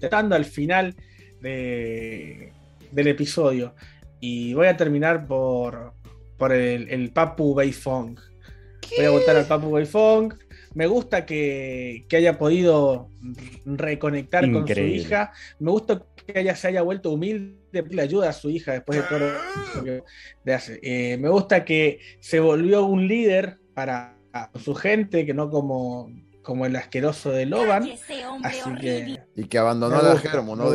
tratando 0.00 0.34
al 0.34 0.44
final 0.44 0.94
de, 1.40 2.52
del 2.90 3.06
episodio. 3.08 3.74
Y 4.20 4.54
voy 4.54 4.66
a 4.68 4.76
terminar 4.76 5.26
por, 5.26 5.92
por 6.38 6.52
el, 6.52 6.88
el 6.88 7.10
Papu 7.12 7.54
Beifong. 7.54 8.18
Voy 8.96 9.06
a 9.06 9.10
votar 9.10 9.36
al 9.36 9.46
Papu 9.46 9.70
Beifong. 9.72 10.32
Me 10.74 10.86
gusta 10.86 11.26
que, 11.26 12.04
que 12.08 12.16
haya 12.16 12.38
podido 12.38 13.08
reconectar 13.66 14.44
con 14.52 14.66
su 14.66 14.72
hija. 15.06 15.32
Me 15.58 15.70
gusta 15.70 16.02
que 16.26 16.40
ella 16.40 16.54
se 16.56 16.68
haya 16.68 16.82
vuelto 16.82 17.10
humilde, 17.10 17.56
pedirle 17.72 18.02
ayuda 18.02 18.28
a 18.28 18.32
su 18.32 18.50
hija 18.50 18.72
después 18.72 18.98
de 18.98 19.04
todo 19.08 19.18
lo 19.18 19.84
que 19.84 20.02
de 20.44 20.54
hace. 20.54 20.80
Eh, 20.82 21.16
me 21.18 21.28
gusta 21.28 21.64
que 21.64 22.00
se 22.20 22.40
volvió 22.40 22.84
un 22.84 23.08
líder 23.08 23.58
para 23.74 24.18
su 24.62 24.74
gente, 24.74 25.24
que 25.24 25.34
no 25.34 25.50
como, 25.50 26.10
como 26.42 26.66
el 26.66 26.76
asqueroso 26.76 27.30
de 27.30 27.46
Loban. 27.46 27.88
Así 28.42 28.74
que. 28.80 29.22
Y 29.36 29.44
que 29.44 29.58
abandonó 29.58 29.96
a 29.96 30.02
la 30.02 30.18
Germo, 30.18 30.56
¿no? 30.56 30.70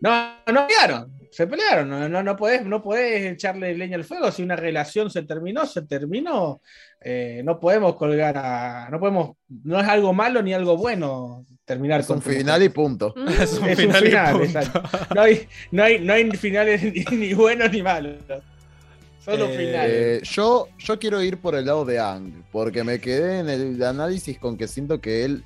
No, 0.00 0.36
no 0.52 0.66
pelearon, 0.68 1.18
se 1.32 1.46
pelearon. 1.46 1.88
No, 1.88 2.08
no, 2.08 2.22
no, 2.22 2.36
podés, 2.36 2.64
no 2.64 2.82
podés 2.82 3.32
echarle 3.32 3.74
leña 3.74 3.96
al 3.96 4.04
fuego. 4.04 4.30
Si 4.30 4.42
una 4.42 4.54
relación 4.54 5.10
se 5.10 5.22
terminó, 5.22 5.66
se 5.66 5.82
terminó. 5.82 6.62
Eh, 7.00 7.42
no 7.44 7.60
podemos 7.60 7.94
colgar 7.96 8.36
a. 8.36 8.88
No 8.90 8.98
podemos. 8.98 9.36
No 9.64 9.80
es 9.80 9.86
algo 9.88 10.12
malo 10.12 10.42
ni 10.42 10.52
algo 10.52 10.76
bueno 10.76 11.44
terminar 11.64 12.00
Es 12.00 12.06
con 12.06 12.16
un 12.16 12.22
final 12.22 12.62
y 12.62 12.68
punto. 12.70 13.14
Mm. 13.16 13.28
Es 13.40 13.58
un 13.58 13.68
Es 13.68 13.78
un 13.78 13.92
final, 13.92 14.02
y 14.02 14.06
final, 14.08 14.32
punto. 14.32 14.44
exacto. 14.58 14.82
No 15.14 15.20
hay, 15.20 15.48
no 15.70 15.82
hay, 15.84 16.00
no 16.00 16.12
hay 16.12 16.30
finales 16.32 16.82
ni, 16.82 17.04
ni 17.16 17.34
buenos 17.34 17.70
ni 17.70 17.82
malos. 17.82 18.16
Solo 19.24 19.46
Eh, 19.46 19.56
finales. 19.56 19.92
Eh, 19.92 20.20
yo, 20.24 20.68
yo 20.78 20.98
quiero 20.98 21.22
ir 21.22 21.38
por 21.38 21.54
el 21.54 21.66
lado 21.66 21.84
de 21.84 21.98
Ang, 22.00 22.44
porque 22.50 22.82
me 22.84 22.98
quedé 23.00 23.40
en 23.40 23.48
el 23.48 23.82
análisis 23.82 24.38
con 24.38 24.56
que 24.56 24.66
siento 24.66 25.00
que 25.00 25.24
él 25.24 25.44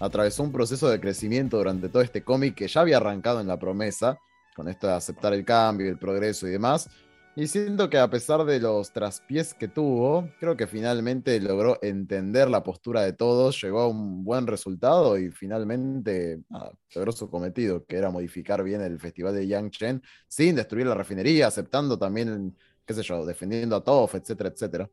atravesó 0.00 0.42
un 0.42 0.52
proceso 0.52 0.88
de 0.88 1.00
crecimiento 1.00 1.56
durante 1.58 1.88
todo 1.88 2.02
este 2.02 2.22
cómic 2.22 2.54
que 2.54 2.68
ya 2.68 2.80
había 2.80 2.96
arrancado 2.98 3.40
en 3.40 3.46
la 3.48 3.58
promesa, 3.58 4.18
con 4.54 4.68
esto 4.68 4.86
de 4.86 4.94
aceptar 4.94 5.32
el 5.34 5.44
cambio, 5.44 5.88
el 5.88 5.98
progreso 5.98 6.46
y 6.46 6.50
demás. 6.50 6.88
Y 7.36 7.48
siento 7.48 7.90
que 7.90 7.98
a 7.98 8.08
pesar 8.08 8.44
de 8.44 8.60
los 8.60 8.92
traspiés 8.92 9.54
que 9.54 9.66
tuvo, 9.66 10.28
creo 10.38 10.56
que 10.56 10.68
finalmente 10.68 11.40
logró 11.40 11.78
entender 11.82 12.48
la 12.48 12.62
postura 12.62 13.02
de 13.02 13.12
todos, 13.12 13.60
llegó 13.60 13.80
a 13.80 13.88
un 13.88 14.22
buen 14.22 14.46
resultado 14.46 15.18
y 15.18 15.32
finalmente 15.32 16.40
nada, 16.48 16.72
logró 16.94 17.10
su 17.10 17.28
cometido, 17.28 17.84
que 17.86 17.96
era 17.96 18.10
modificar 18.10 18.62
bien 18.62 18.82
el 18.82 19.00
festival 19.00 19.34
de 19.34 19.48
Yangchen 19.48 20.00
sin 20.28 20.54
destruir 20.54 20.86
la 20.86 20.94
refinería, 20.94 21.48
aceptando 21.48 21.98
también 21.98 22.54
qué 22.86 22.94
sé 22.94 23.02
yo, 23.02 23.24
defendiendo 23.24 23.76
a 23.76 23.84
Toff, 23.84 24.14
etcétera, 24.14 24.50
etcétera. 24.50 24.90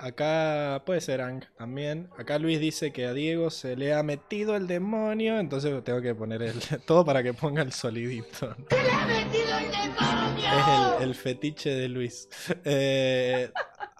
Acá 0.00 0.82
puede 0.86 1.00
ser 1.00 1.20
Ang 1.20 1.44
también. 1.56 2.08
Acá 2.16 2.38
Luis 2.38 2.60
dice 2.60 2.92
que 2.92 3.06
a 3.06 3.12
Diego 3.12 3.50
se 3.50 3.74
le 3.74 3.94
ha 3.94 4.04
metido 4.04 4.54
el 4.54 4.68
demonio, 4.68 5.40
entonces 5.40 5.82
tengo 5.82 6.00
que 6.00 6.14
poner 6.14 6.42
el, 6.42 6.54
todo 6.86 7.04
para 7.04 7.22
que 7.22 7.34
ponga 7.34 7.62
el 7.62 7.72
solidito. 7.72 8.46
¿no? 8.46 8.66
Es 8.70 10.68
el, 10.68 10.87
el 11.00 11.14
fetiche 11.14 11.70
de 11.70 11.88
Luis. 11.88 12.28
Eh, 12.64 13.50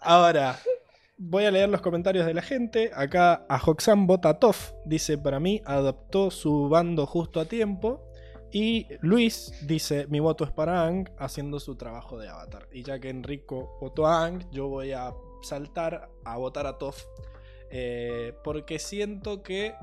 ahora, 0.01 0.59
voy 1.17 1.45
a 1.45 1.51
leer 1.51 1.69
los 1.69 1.81
comentarios 1.81 2.27
de 2.27 2.35
la 2.35 2.43
gente. 2.43 2.91
Acá 2.95 3.45
a 3.49 3.57
Hoxan 3.65 4.07
Botatov 4.07 4.57
dice: 4.85 5.19
Para 5.19 5.41
mí, 5.41 5.61
adaptó 5.65 6.31
su 6.31 6.69
bando 6.69 7.07
justo 7.07 7.41
a 7.41 7.45
tiempo. 7.47 8.05
Y 8.51 8.87
Luis 9.01 9.53
dice: 9.67 10.07
Mi 10.09 10.21
voto 10.21 10.45
es 10.45 10.51
para 10.51 10.85
Ang, 10.87 11.09
haciendo 11.19 11.61
su 11.61 11.77
trabajo 11.77 12.19
de 12.19 12.29
avatar. 12.29 12.69
Y 12.73 12.83
ya 12.83 12.99
que 12.99 13.11
Enrico 13.11 13.77
votó 13.81 14.07
a 14.07 14.25
Ang, 14.25 14.49
yo 14.51 14.69
voy 14.69 14.93
a 14.93 15.13
saltar 15.43 16.09
a 16.25 16.37
votar 16.39 16.67
a 16.67 16.79
Toff. 16.79 17.03
eh, 17.71 18.33
porque 18.43 18.79
siento 18.79 19.43
que 19.43 19.75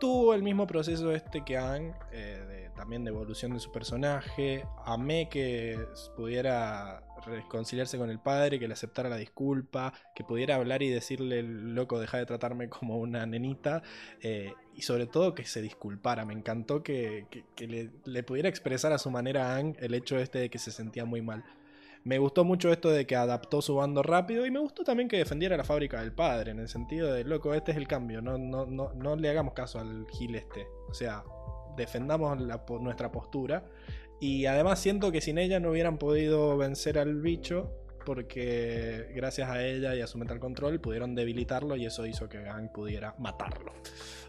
tuvo 0.00 0.34
el 0.34 0.42
mismo 0.42 0.66
proceso 0.66 1.12
este 1.12 1.44
que 1.44 1.56
Ang, 1.56 1.94
eh, 2.12 2.44
de- 2.48 2.63
también 2.74 3.04
de 3.04 3.10
evolución 3.10 3.54
de 3.54 3.60
su 3.60 3.70
personaje. 3.72 4.64
Amé 4.84 5.28
que 5.28 5.78
pudiera 6.16 7.02
reconciliarse 7.26 7.96
con 7.96 8.10
el 8.10 8.18
padre, 8.18 8.58
que 8.58 8.68
le 8.68 8.74
aceptara 8.74 9.08
la 9.08 9.16
disculpa, 9.16 9.92
que 10.14 10.24
pudiera 10.24 10.56
hablar 10.56 10.82
y 10.82 10.90
decirle, 10.90 11.42
loco, 11.42 11.98
deja 11.98 12.18
de 12.18 12.26
tratarme 12.26 12.68
como 12.68 12.98
una 12.98 13.24
nenita. 13.26 13.82
eh, 14.22 14.52
y 14.76 14.82
sobre 14.82 15.06
todo 15.06 15.34
que 15.34 15.44
se 15.44 15.62
disculpara. 15.62 16.24
Me 16.24 16.34
encantó 16.34 16.82
que, 16.82 17.26
que- 17.30 17.66
le, 17.68 17.90
le 18.04 18.22
pudiera 18.24 18.48
expresar 18.48 18.92
a 18.92 18.98
su 18.98 19.10
manera 19.10 19.52
a 19.52 19.56
Ang 19.56 19.76
el 19.78 19.94
hecho 19.94 20.18
este 20.18 20.40
de 20.40 20.50
que 20.50 20.58
se 20.58 20.72
sentía 20.72 21.04
muy 21.04 21.22
mal. 21.22 21.44
Me 22.02 22.18
gustó 22.18 22.44
mucho 22.44 22.70
esto 22.70 22.90
de 22.90 23.06
que 23.06 23.16
adaptó 23.16 23.62
su 23.62 23.76
bando 23.76 24.02
rápido 24.02 24.44
y 24.44 24.50
me 24.50 24.58
gustó 24.58 24.84
también 24.84 25.08
que 25.08 25.16
defendiera 25.16 25.56
la 25.56 25.64
fábrica 25.64 26.00
del 26.02 26.12
padre, 26.12 26.50
en 26.50 26.58
el 26.58 26.68
sentido 26.68 27.10
de, 27.10 27.24
loco, 27.24 27.54
este 27.54 27.70
es 27.70 27.78
el 27.78 27.88
cambio, 27.88 28.20
no, 28.20 28.36
no, 28.36 28.66
no, 28.66 28.92
no 28.92 29.16
le 29.16 29.30
hagamos 29.30 29.54
caso 29.54 29.78
al 29.78 30.06
gil 30.10 30.34
este. 30.34 30.66
O 30.90 30.92
sea, 30.92 31.22
defendamos 31.76 32.40
la 32.40 32.64
nuestra 32.80 33.10
postura. 33.12 33.64
Y 34.20 34.46
además 34.46 34.78
siento 34.80 35.12
que 35.12 35.20
sin 35.20 35.38
ella 35.38 35.60
no 35.60 35.70
hubieran 35.70 35.98
podido 35.98 36.56
vencer 36.56 36.98
al 36.98 37.20
bicho, 37.20 37.70
porque 38.06 39.08
gracias 39.14 39.48
a 39.50 39.64
ella 39.64 39.94
y 39.94 40.00
a 40.00 40.06
su 40.06 40.18
mental 40.18 40.38
control 40.38 40.80
pudieron 40.80 41.14
debilitarlo 41.14 41.74
y 41.76 41.86
eso 41.86 42.06
hizo 42.06 42.28
que 42.28 42.42
Gang 42.42 42.70
pudiera 42.72 43.14
matarlo. 43.18 43.72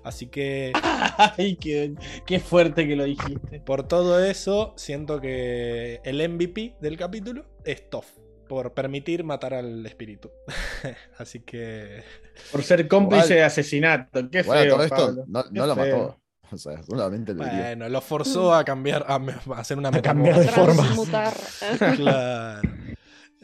Así 0.04 0.28
que 0.28 0.72
Ay, 1.38 1.56
qué, 1.58 1.94
qué 2.26 2.40
fuerte 2.40 2.88
que 2.88 2.96
lo 2.96 3.04
dijiste. 3.04 3.60
por 3.60 3.88
todo 3.88 4.24
eso, 4.24 4.74
siento 4.78 5.20
que 5.22 6.00
el 6.04 6.28
MVP 6.30 6.76
del 6.80 6.98
capítulo 6.98 7.46
es 7.64 7.90
Toff, 7.90 8.08
por 8.48 8.74
permitir 8.74 9.24
matar 9.24 9.54
al 9.54 9.86
espíritu. 9.86 10.30
Así 11.18 11.40
que 11.42 12.04
Por 12.52 12.64
ser 12.64 12.88
cómplice 12.88 13.26
Igual- 13.26 13.38
de 13.38 13.44
asesinato. 13.44 14.30
Qué 14.30 14.44
Bueno, 14.44 14.62
feo, 14.64 14.74
todo 14.76 14.84
esto 14.84 14.96
Pablo. 14.96 15.24
no, 15.28 15.44
Qué 15.44 15.50
lo 15.68 15.76
feo. 15.76 15.98
mató. 15.98 16.20
O 16.52 16.58
sea, 16.58 16.82
solamente 16.84 17.34
bueno, 17.34 17.90
lo 17.90 18.02
forzó 18.02 18.54
a 18.54 18.64
cambiar, 18.64 19.06
a, 19.08 19.16
hacer 19.58 19.78
una 19.78 19.90
A 19.90 20.02
cambiar 20.02 20.40
de 20.40 20.48
forma. 20.48 20.84
Claro. 21.96 22.62
Mm, 22.70 22.96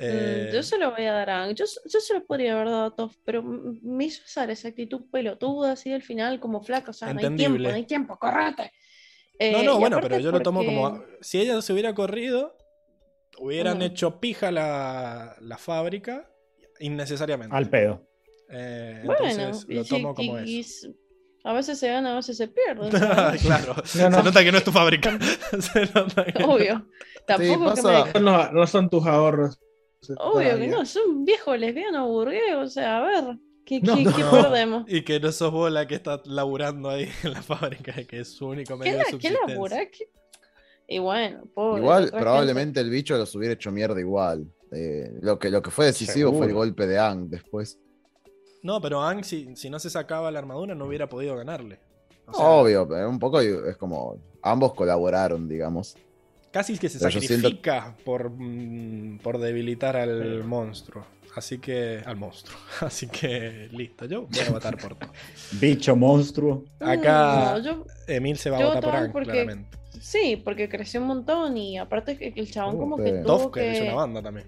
Eh, 0.04 0.50
Yo 0.54 0.64
se 0.64 0.80
lo 0.80 0.92
voy 0.92 1.04
a 1.06 1.14
dar 1.14 1.30
a 1.30 1.44
Ang. 1.44 1.54
Yo, 1.54 1.66
yo 1.86 2.00
se 2.00 2.14
lo 2.16 2.26
podría 2.26 2.54
haber 2.54 2.70
dado 2.70 2.86
a 2.86 2.96
Toff, 2.96 3.16
pero 3.24 3.44
me 3.44 4.06
hizo 4.06 4.24
usar 4.26 4.50
esa 4.50 4.70
actitud 4.70 5.02
pelotuda 5.12 5.74
así 5.74 5.92
del 5.92 6.02
final, 6.02 6.40
como 6.40 6.62
flaca. 6.64 6.90
O 6.92 6.94
sea, 6.94 7.14
no 7.14 7.20
hay 7.20 7.26
tiempo, 7.36 7.58
no 7.70 7.76
hay 7.76 7.86
tiempo, 7.86 8.18
correte. 8.18 8.72
Eh, 9.38 9.52
no, 9.52 9.64
no, 9.64 9.76
y 9.76 9.80
bueno, 9.80 10.00
pero 10.02 10.18
yo 10.18 10.32
lo 10.32 10.42
tomo 10.42 10.66
como. 10.66 11.04
Si 11.22 11.40
ella 11.40 11.62
se 11.62 11.74
hubiera 11.74 11.94
corrido, 11.94 12.58
hubieran 13.38 13.82
hecho 13.84 14.20
pija 14.20 14.50
la, 14.52 15.36
la 15.40 15.58
fábrica 15.58 16.32
innecesariamente. 16.80 17.56
Al 17.56 17.70
pedo. 17.70 18.08
Eh, 18.50 19.04
Bueno, 19.06 19.24
entonces 19.30 19.66
lo 19.70 19.86
tomo 19.86 20.16
como 20.16 20.40
y- 20.40 20.50
y 20.56 20.60
eso. 20.62 20.90
A 21.44 21.53
veces 21.53 21.80
se 21.80 21.88
gana, 21.88 22.14
a 22.14 22.16
veces 22.16 22.38
se 22.38 22.48
pierde. 22.48 22.92
¿sabes? 22.92 23.42
claro, 23.45 23.76
No, 23.98 24.10
no. 24.10 24.18
se 24.18 24.24
nota 24.24 24.44
que 24.44 24.52
no 24.52 24.58
es 24.58 24.64
tu 24.64 24.72
fábrica. 24.72 25.18
Se 25.60 25.86
nota 25.94 26.26
que 26.26 26.40
no. 26.40 26.88
Tampoco 27.26 27.74
que 27.76 27.82
me... 28.14 28.20
No, 28.22 28.52
no 28.52 28.68
son 28.68 28.90
tus 28.90 29.06
ahorros. 29.06 29.60
Obvio 30.18 30.58
que 30.58 30.68
no, 30.68 30.82
es 30.82 30.95
un 30.95 31.26
viejo 31.26 31.56
lesbiano 31.56 32.08
burgués, 32.08 32.56
o 32.58 32.68
sea, 32.68 32.98
a 32.98 33.02
ver, 33.06 33.38
¿qué, 33.66 33.80
No, 33.82 33.95
qué- 33.95 34.03
no. 34.03 34.16
qué 34.16 34.24
perdemos? 34.24 34.84
Y 34.88 35.03
que 35.03 35.20
no 35.20 35.32
sos 35.32 35.52
vos 35.52 35.72
la 35.72 35.88
que 35.88 35.95
está 35.95 36.20
laburando 36.26 36.90
ahí 36.90 37.08
en 37.24 37.34
la 37.34 37.42
fábrica, 37.44 37.94
que 38.06 38.22
es 38.22 38.30
su 38.36 38.48
único 38.48 38.74
¿Qué, 38.74 38.80
medio 38.80 38.92
de 38.94 38.98
la, 38.98 39.03
¿Qué 39.06 39.11
subsistencia. 39.11 39.48
labura? 39.48 39.78
¿Qué- 39.86 40.10
Y 40.88 40.98
bueno, 41.00 41.44
pobre. 41.53 41.82
Igual, 41.84 42.10
probablemente 42.10 42.80
el 42.80 42.90
bicho 42.90 43.16
los 43.16 43.34
hubiera 43.36 43.53
hecho 43.53 43.72
mierda 43.72 44.00
igual. 44.00 44.48
Eh, 44.72 45.11
lo, 45.22 45.38
que, 45.38 45.50
lo 45.52 45.61
que 45.61 45.70
fue 45.70 45.86
decisivo 45.86 46.34
fue 46.34 46.48
el 46.48 46.53
golpe 46.53 46.88
de 46.88 46.98
Ang 46.98 47.30
después. 47.30 47.80
No, 48.64 48.80
pero 48.81 49.01
Ang, 49.01 49.23
si, 49.23 49.56
si 49.56 49.69
no 49.69 49.80
se 49.80 49.90
sacaba 49.90 50.30
la 50.31 50.40
armadura, 50.40 50.75
no 50.75 50.85
hubiera 50.85 51.07
podido 51.09 51.35
ganarle. 51.35 51.80
O 52.27 52.33
sea, 52.33 52.45
Obvio, 52.45 52.88
pero 52.88 53.09
un 53.09 53.19
poco 53.19 53.41
es 53.41 53.75
como 53.77 54.17
ambos 54.41 54.73
colaboraron, 54.73 55.48
digamos. 55.49 55.95
Casi 56.51 56.77
que 56.77 56.90
se 56.90 56.99
Pero 56.99 57.09
yo 57.11 57.19
siento- 57.22 57.48
sacrifica 57.48 57.95
por, 58.03 58.30
mm, 58.30 59.19
por 59.23 59.38
debilitar 59.40 59.95
al 59.98 60.43
monstruo. 60.43 61.06
Así 61.35 61.59
que. 61.59 62.01
Al 62.06 62.17
monstruo. 62.17 62.57
Así 62.81 63.07
que 63.07 63.69
listo, 63.72 64.06
yo 64.06 64.23
voy 64.27 64.40
a 64.48 64.51
votar 64.51 64.77
por 64.77 64.95
todo. 64.95 65.11
Bicho 65.53 65.95
monstruo. 65.95 66.65
Acá- 66.80 67.53
No, 67.57 67.64
yo- 67.64 67.85
Emil 68.07 68.38
se 68.38 68.49
va 68.49 68.57
a 68.59 68.65
votar 68.65 68.83
por 68.83 68.95
Ang, 68.95 69.11
porque- 69.14 69.31
claramente. 69.31 69.77
sí, 70.01 70.35
porque 70.43 70.67
creció 70.67 70.99
un 71.01 71.07
montón 71.07 71.56
y 71.57 71.77
aparte 71.77 72.17
que 72.17 72.33
el 72.35 72.51
chabón 72.51 72.75
Uh, 72.75 72.80
como 72.80 72.98
que 72.98 73.11
tuvo 73.25 73.49
que 73.51 73.72
es 73.72 73.81
una 73.81 73.93
banda 73.95 74.22
también. 74.22 74.48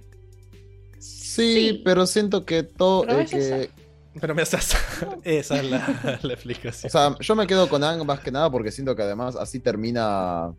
Sí, 0.99 1.69
Sí. 1.69 1.81
pero 1.83 2.05
siento 2.05 2.45
que 2.45 2.63
todo. 2.63 3.01
Pero 3.03 3.19
eh, 3.19 3.23
es 3.23 3.31
que- 3.31 3.37
esa. 3.37 3.82
Pero 4.19 4.35
me 4.35 4.41
haces. 4.41 4.75
Esa 5.23 5.57
es 5.57 5.69
la, 5.69 6.19
la 6.21 6.33
explicación. 6.33 6.87
O 6.87 6.91
sea, 6.91 7.15
yo 7.19 7.35
me 7.35 7.47
quedo 7.47 7.67
con 7.67 7.83
Ang 7.83 8.05
más 8.05 8.19
que 8.19 8.31
nada 8.31 8.49
porque 8.51 8.71
siento 8.71 8.95
que 8.95 9.01
además 9.01 9.35
así 9.35 9.59
termina. 9.59 10.53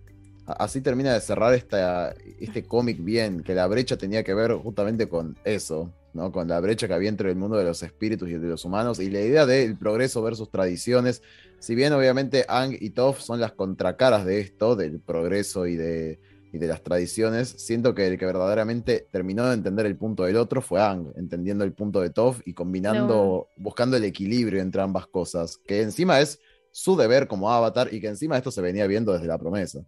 Así 0.47 0.83
termina 0.83 1.15
de 1.15 1.23
cerrar 1.23 1.55
esta, 1.55 2.15
este 2.39 2.65
cómic 2.65 3.03
bien, 3.03 3.43
que 3.43 3.55
la 3.55 3.67
brecha 3.67 3.97
tenía 3.97 4.23
que 4.23 4.35
ver 4.35 4.53
justamente 4.53 5.09
con 5.09 5.39
eso, 5.43 5.91
¿no? 6.13 6.33
Con 6.33 6.49
la 6.49 6.61
brecha 6.61 6.87
que 6.87 6.93
había 6.93 7.09
entre 7.09 7.31
el 7.31 7.37
mundo 7.37 7.57
de 7.57 7.65
los 7.65 7.83
espíritus 7.83 8.29
y 8.29 8.35
el 8.35 8.43
de 8.43 8.49
los 8.49 8.67
humanos, 8.67 9.01
y 9.01 9.09
la 9.09 9.21
idea 9.21 9.47
del 9.47 9.79
progreso 9.79 10.21
versus 10.21 10.51
tradiciones. 10.51 11.23
Si 11.61 11.75
bien 11.75 11.95
obviamente 11.95 12.45
Ang 12.47 12.77
y 12.79 12.91
Toph 12.91 13.21
son 13.21 13.41
las 13.41 13.53
contracaras 13.53 14.27
de 14.27 14.41
esto, 14.41 14.77
del 14.77 15.01
progreso 15.01 15.67
y 15.67 15.77
de, 15.77 16.21
y 16.55 16.59
de 16.59 16.69
las 16.69 16.83
tradiciones, 16.85 17.49
siento 17.49 17.95
que 17.97 18.07
el 18.07 18.17
que 18.17 18.27
verdaderamente 18.27 19.09
terminó 19.11 19.47
de 19.49 19.55
entender 19.55 19.87
el 19.87 19.97
punto 19.97 20.23
del 20.23 20.37
otro 20.37 20.63
fue 20.63 20.81
Ang, 20.81 21.13
entendiendo 21.17 21.65
el 21.65 21.73
punto 21.73 22.01
de 22.01 22.11
Toph 22.11 22.41
y 22.47 22.55
combinando, 22.55 23.49
buscando 23.57 23.97
el 23.97 24.05
equilibrio 24.05 24.63
entre 24.63 24.81
ambas 24.81 25.09
cosas, 25.09 25.59
que 25.67 25.83
encima 25.83 26.21
es 26.21 26.39
su 26.71 26.97
deber 26.97 27.27
como 27.27 27.51
avatar 27.53 27.93
y 27.93 28.01
que 28.01 28.07
encima 28.07 28.37
esto 28.37 28.53
se 28.53 28.63
venía 28.63 28.87
viendo 28.87 29.13
desde 29.13 29.27
la 29.27 29.37
promesa. 29.39 29.81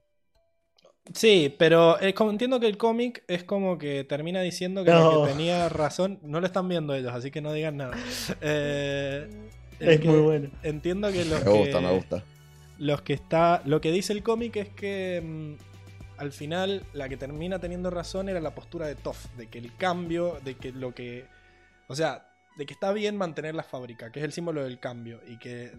Sí, 1.14 1.54
pero 1.56 2.00
eh, 2.00 2.14
como 2.14 2.30
entiendo 2.32 2.58
que 2.58 2.66
el 2.66 2.76
cómic 2.76 3.22
es 3.28 3.44
como 3.44 3.78
que 3.78 4.02
termina 4.02 4.40
diciendo 4.40 4.84
que 4.84 4.90
No. 4.90 5.22
que 5.24 5.30
tenía 5.30 5.68
razón. 5.68 6.18
No 6.24 6.40
lo 6.40 6.46
están 6.48 6.68
viendo 6.68 6.96
ellos, 6.96 7.12
así 7.14 7.30
que 7.30 7.40
no 7.40 7.52
digan 7.52 7.76
nada. 7.76 7.96
Eh, 8.40 9.28
Es 9.78 10.00
que- 10.00 10.08
muy 10.08 10.20
bueno. 10.20 10.50
Entiendo 10.64 11.12
que 11.12 11.24
los 11.24 11.44
Me 11.44 11.50
gusta, 11.52 11.78
que, 11.78 11.84
me 11.86 11.92
gusta. 11.92 12.24
los 12.78 13.02
que 13.02 13.12
está. 13.12 13.62
Lo 13.66 13.80
que 13.80 13.92
dice 13.92 14.12
el 14.14 14.24
cómic 14.24 14.56
es 14.56 14.68
que 14.70 15.22
mm, 15.24 15.75
al 16.18 16.32
final 16.32 16.84
la 16.92 17.08
que 17.08 17.16
termina 17.16 17.58
teniendo 17.58 17.90
razón 17.90 18.28
era 18.28 18.40
la 18.40 18.54
postura 18.54 18.86
de 18.86 18.94
Toff, 18.94 19.26
de 19.36 19.48
que 19.48 19.58
el 19.58 19.76
cambio, 19.76 20.38
de 20.44 20.56
que 20.56 20.72
lo 20.72 20.94
que. 20.94 21.26
O 21.88 21.94
sea, 21.94 22.32
de 22.56 22.64
que 22.64 22.72
está 22.72 22.92
bien 22.92 23.16
mantener 23.16 23.54
la 23.54 23.62
fábrica, 23.62 24.10
que 24.10 24.20
es 24.20 24.24
el 24.24 24.32
símbolo 24.32 24.64
del 24.64 24.80
cambio, 24.80 25.20
y 25.26 25.38
que 25.38 25.72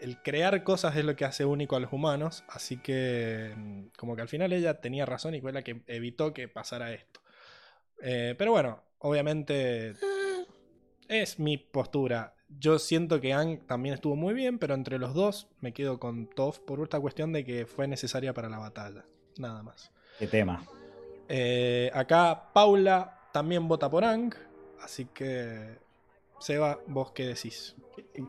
el, 0.00 0.18
crear 0.22 0.64
cosas 0.64 0.96
es 0.96 1.04
lo 1.04 1.14
que 1.14 1.24
hace 1.24 1.44
único 1.44 1.76
a 1.76 1.80
los 1.80 1.92
humanos, 1.92 2.44
así 2.48 2.76
que 2.76 3.54
mm, 3.56 3.86
como 3.96 4.16
que 4.16 4.22
al 4.22 4.28
final 4.28 4.52
ella 4.52 4.80
tenía 4.80 5.06
razón 5.06 5.34
y 5.34 5.40
fue 5.40 5.52
la 5.52 5.62
que 5.62 5.82
evitó 5.86 6.34
que 6.34 6.48
pasara 6.48 6.92
esto. 6.92 7.20
Eh, 8.02 8.34
pero 8.36 8.50
bueno, 8.50 8.82
obviamente 8.98 9.94
es 11.08 11.38
mi 11.38 11.56
postura. 11.56 12.34
Yo 12.48 12.78
siento 12.78 13.20
que 13.20 13.32
Ang 13.32 13.66
también 13.66 13.94
estuvo 13.94 14.16
muy 14.16 14.34
bien, 14.34 14.58
pero 14.58 14.74
entre 14.74 14.98
los 14.98 15.14
dos 15.14 15.48
me 15.60 15.72
quedo 15.72 15.98
con 15.98 16.28
Toph 16.28 16.58
por 16.58 16.80
esta 16.80 17.00
cuestión 17.00 17.32
de 17.32 17.44
que 17.44 17.66
fue 17.66 17.88
necesaria 17.88 18.34
para 18.34 18.48
la 18.48 18.58
batalla. 18.58 19.04
Nada 19.38 19.62
más. 19.62 19.90
Qué 20.18 20.26
tema. 20.26 20.64
Eh, 21.28 21.90
acá 21.94 22.50
Paula 22.52 23.18
también 23.32 23.66
vota 23.66 23.90
por 23.90 24.04
Ang, 24.04 24.32
así 24.82 25.06
que 25.06 25.78
Seba, 26.38 26.78
vos 26.86 27.12
qué 27.12 27.26
decís. 27.28 27.74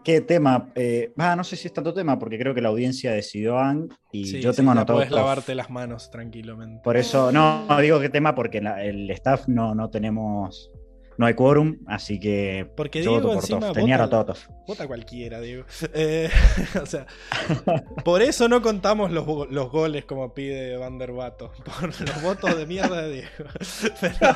¿Qué 0.03 0.21
tema? 0.21 0.71
Eh, 0.75 1.11
ah, 1.17 1.35
no 1.35 1.43
sé 1.43 1.55
si 1.55 1.67
es 1.67 1.73
tanto 1.73 1.93
tema, 1.93 2.17
porque 2.17 2.37
creo 2.39 2.53
que 2.53 2.61
la 2.61 2.69
audiencia 2.69 3.11
decidió 3.11 3.57
Ang 3.59 3.89
y 4.11 4.25
Sí, 4.25 4.41
yo 4.41 4.51
sí, 4.53 4.57
tengo 4.57 4.69
ya 4.73 4.79
anotado. 4.79 4.99
Toph. 5.01 5.11
lavarte 5.11 5.53
las 5.55 5.69
manos 5.69 6.09
tranquilamente. 6.11 6.81
Por 6.83 6.97
eso, 6.97 7.31
no, 7.31 7.65
no 7.67 7.81
digo 7.81 7.99
qué 7.99 8.09
tema, 8.09 8.33
porque 8.35 8.61
la- 8.61 8.83
el 8.83 9.09
staff 9.11 9.47
no, 9.47 9.75
no 9.75 9.89
tenemos. 9.89 10.71
No 11.17 11.25
hay 11.25 11.33
quórum, 11.33 11.77
así 11.87 12.19
que. 12.19 12.69
Porque 12.75 13.01
yo 13.01 13.11
Diego 13.11 13.27
voto 13.27 13.35
por 13.35 13.43
encima. 13.43 13.71
Tenía 13.71 14.05
vota-. 14.05 14.33
Vota 14.67 14.87
cualquiera, 14.87 15.39
Diego. 15.39 15.63
Eh, 15.93 16.29
o 16.81 16.85
sea, 16.85 17.05
por 18.03 18.21
eso 18.21 18.49
no 18.49 18.61
contamos 18.61 19.11
los, 19.11 19.25
los 19.49 19.71
goles 19.71 20.05
como 20.05 20.33
pide 20.33 20.75
Van 20.77 20.97
der 20.97 21.13
Vato. 21.13 21.51
Por 21.79 22.01
los 22.01 22.21
votos 22.21 22.57
de 22.57 22.65
mierda 22.65 23.03
de 23.03 23.11
Diego. 23.13 23.49
Pero, 24.01 24.35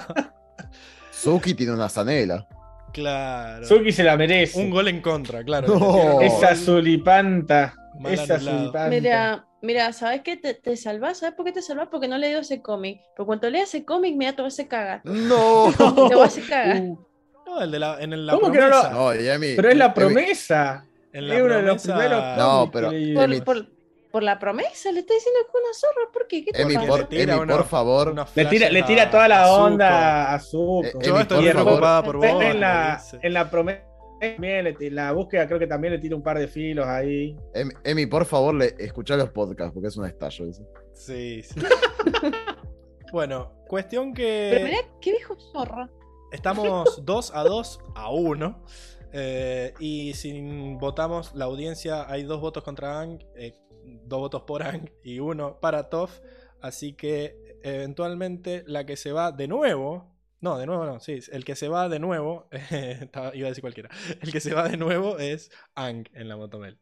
Suki 1.11 1.53
tiene 1.53 1.74
una 1.74 1.90
zanela. 1.90 2.48
claro. 2.93 3.66
Suki 3.66 3.91
se 3.91 4.03
la 4.03 4.16
merece. 4.16 4.59
Un 4.59 4.69
gol 4.69 4.88
en 4.88 5.01
contra, 5.01 5.43
claro. 5.43 5.67
No. 5.77 6.22
Esa 6.22 6.56
zulipanta. 6.56 7.74
Esa 8.06 8.40
zulipanta. 8.40 8.90
Mira, 8.90 9.45
mira, 9.62 9.92
¿sabes 9.94 10.22
qué? 10.22 10.38
Te, 10.38 10.54
te 10.54 10.76
salvás, 10.78 11.20
¿sabes 11.20 11.36
por 11.36 11.46
qué 11.46 11.52
te 11.52 11.62
salvás? 11.62 11.88
Porque 11.90 12.08
no 12.08 12.16
he 12.16 12.20
leído 12.20 12.40
ese 12.42 12.62
cómic. 12.62 13.00
Pero 13.16 13.26
cuando 13.26 13.50
leas 13.50 13.70
ese 13.70 13.86
cómic, 13.86 14.16
mira, 14.16 14.34
te 14.36 14.42
vas 14.42 14.60
a 14.60 14.68
cagar. 14.68 15.02
No. 15.04 15.72
Te 16.10 16.16
vas 16.16 16.38
a 16.38 16.42
cagar. 16.50 16.82
Uh, 16.82 17.06
No, 17.46 17.62
el 17.62 17.72
de 17.72 17.80
la, 17.80 17.98
en 18.00 18.14
el- 18.14 18.26
la 18.28 18.34
¿Cómo 18.34 18.52
que 18.52 18.60
no 18.60 18.68
lo-. 18.70 18.90
No, 18.92 19.14
Yemi, 19.16 19.56
pero 19.56 19.70
es 19.70 19.78
la 19.78 19.94
promesa. 19.94 20.86
En 21.12 21.28
la 21.28 21.36
Es 21.38 21.42
uno 21.42 21.56
de 21.56 21.62
los 21.64 21.82
promesa- 21.84 22.00
primeros 22.00 22.38
No, 22.38 22.70
pero-. 22.72 22.92
Por, 23.16 23.44
por, 23.44 23.68
por 24.12 24.24
la 24.24 24.38
promesa, 24.40 24.92
le 24.92 25.00
está 25.02 25.14
diciendo 25.14 25.40
que 25.42 25.58
es 25.58 25.64
una 25.64 25.74
zorra. 25.74 26.12
¿Por 26.14 26.28
qué? 26.28 26.46
¿Qué 26.46 26.52
te 26.52 26.62
Emi, 26.62 26.78
por, 26.88 27.08
Emi, 27.12 27.32
una- 27.34 27.56
por 27.58 27.66
favor. 27.68 28.16
Le 28.36 28.46
tira, 28.46 28.70
le 28.70 28.84
tira 28.84 29.10
toda 29.10 29.28
la 29.28 29.52
onda 29.52 30.34
a 30.34 30.40
Zuko. 30.40 30.84
Eh, 30.86 30.92
Yo 31.02 31.10
Emi, 31.12 31.22
estoy 31.22 31.46
por 31.46 31.64
preocupada 31.64 32.04
por 32.04 32.18
vos. 32.18 32.26
en, 32.26 32.60
la, 32.60 33.02
en 33.22 33.34
la 33.34 33.50
promesa 33.50 33.82
también, 34.20 34.76
la 34.92 35.12
búsqueda 35.12 35.48
creo 35.48 35.60
que 35.60 35.68
también 35.68 35.94
le 35.94 36.00
tira 36.00 36.16
un 36.16 36.24
par 36.24 36.38
de 36.38 36.48
filos 36.48 36.86
ahí. 36.86 37.36
Emi, 37.54 37.74
Emi, 37.84 38.06
por 38.06 38.26
favor, 38.26 38.54
le, 38.54 38.76
escuchá 38.78 39.16
los 39.16 39.30
podcasts, 39.30 39.74
porque 39.74 39.88
es 39.88 39.98
un 39.98 40.06
estallo 40.06 40.46
eso. 40.46 40.68
Sí, 40.94 41.42
sí. 41.44 41.60
bueno, 43.12 43.54
cuestión 43.68 44.14
Pero 44.14 44.58
que 44.58 44.64
mirá, 44.64 44.78
qué 45.02 45.12
viejo 45.12 45.36
zorra. 45.52 45.90
estamos 46.32 47.02
2 47.06 47.32
a 47.34 47.44
2 47.44 47.80
a 47.96 48.12
1. 48.12 48.66
y 49.80 50.14
si 50.14 50.76
votamos, 50.80 51.34
la 51.36 51.46
audiencia 51.46 52.10
hay 52.10 52.24
dos 52.24 52.42
votos 52.42 52.64
contra 52.64 53.00
Ang, 53.00 53.24
eh, 53.36 53.54
dos 54.06 54.20
votos 54.20 54.44
por 54.44 54.64
Ang 54.64 54.90
y 55.04 55.20
uno 55.20 55.60
para 55.60 55.90
Toff. 55.90 56.20
Así 56.62 56.94
que 56.94 57.58
eventualmente 57.64 58.64
la 58.68 58.86
que 58.86 58.96
se 58.96 59.12
va 59.12 59.32
de 59.32 59.48
nuevo. 59.48 60.19
No, 60.42 60.58
de 60.58 60.66
nuevo 60.66 60.85
no, 60.85 61.00
sí. 61.00 61.19
El 61.32 61.43
que 61.45 61.56
se 61.56 61.68
va 61.68 61.90
de 61.90 62.00
nuevo. 62.00 62.48
estaba- 62.72 63.35
iba 63.35 63.48
a 63.48 63.50
decir 63.51 63.61
cualquiera. 63.61 63.90
El 64.22 64.32
que 64.32 64.40
se 64.40 64.53
va 64.53 64.68
de 64.68 64.77
nuevo 64.77 65.18
es 65.19 65.51
Ang 65.76 66.08
en 66.14 66.27
la 66.30 66.38
Motomel. 66.38 66.80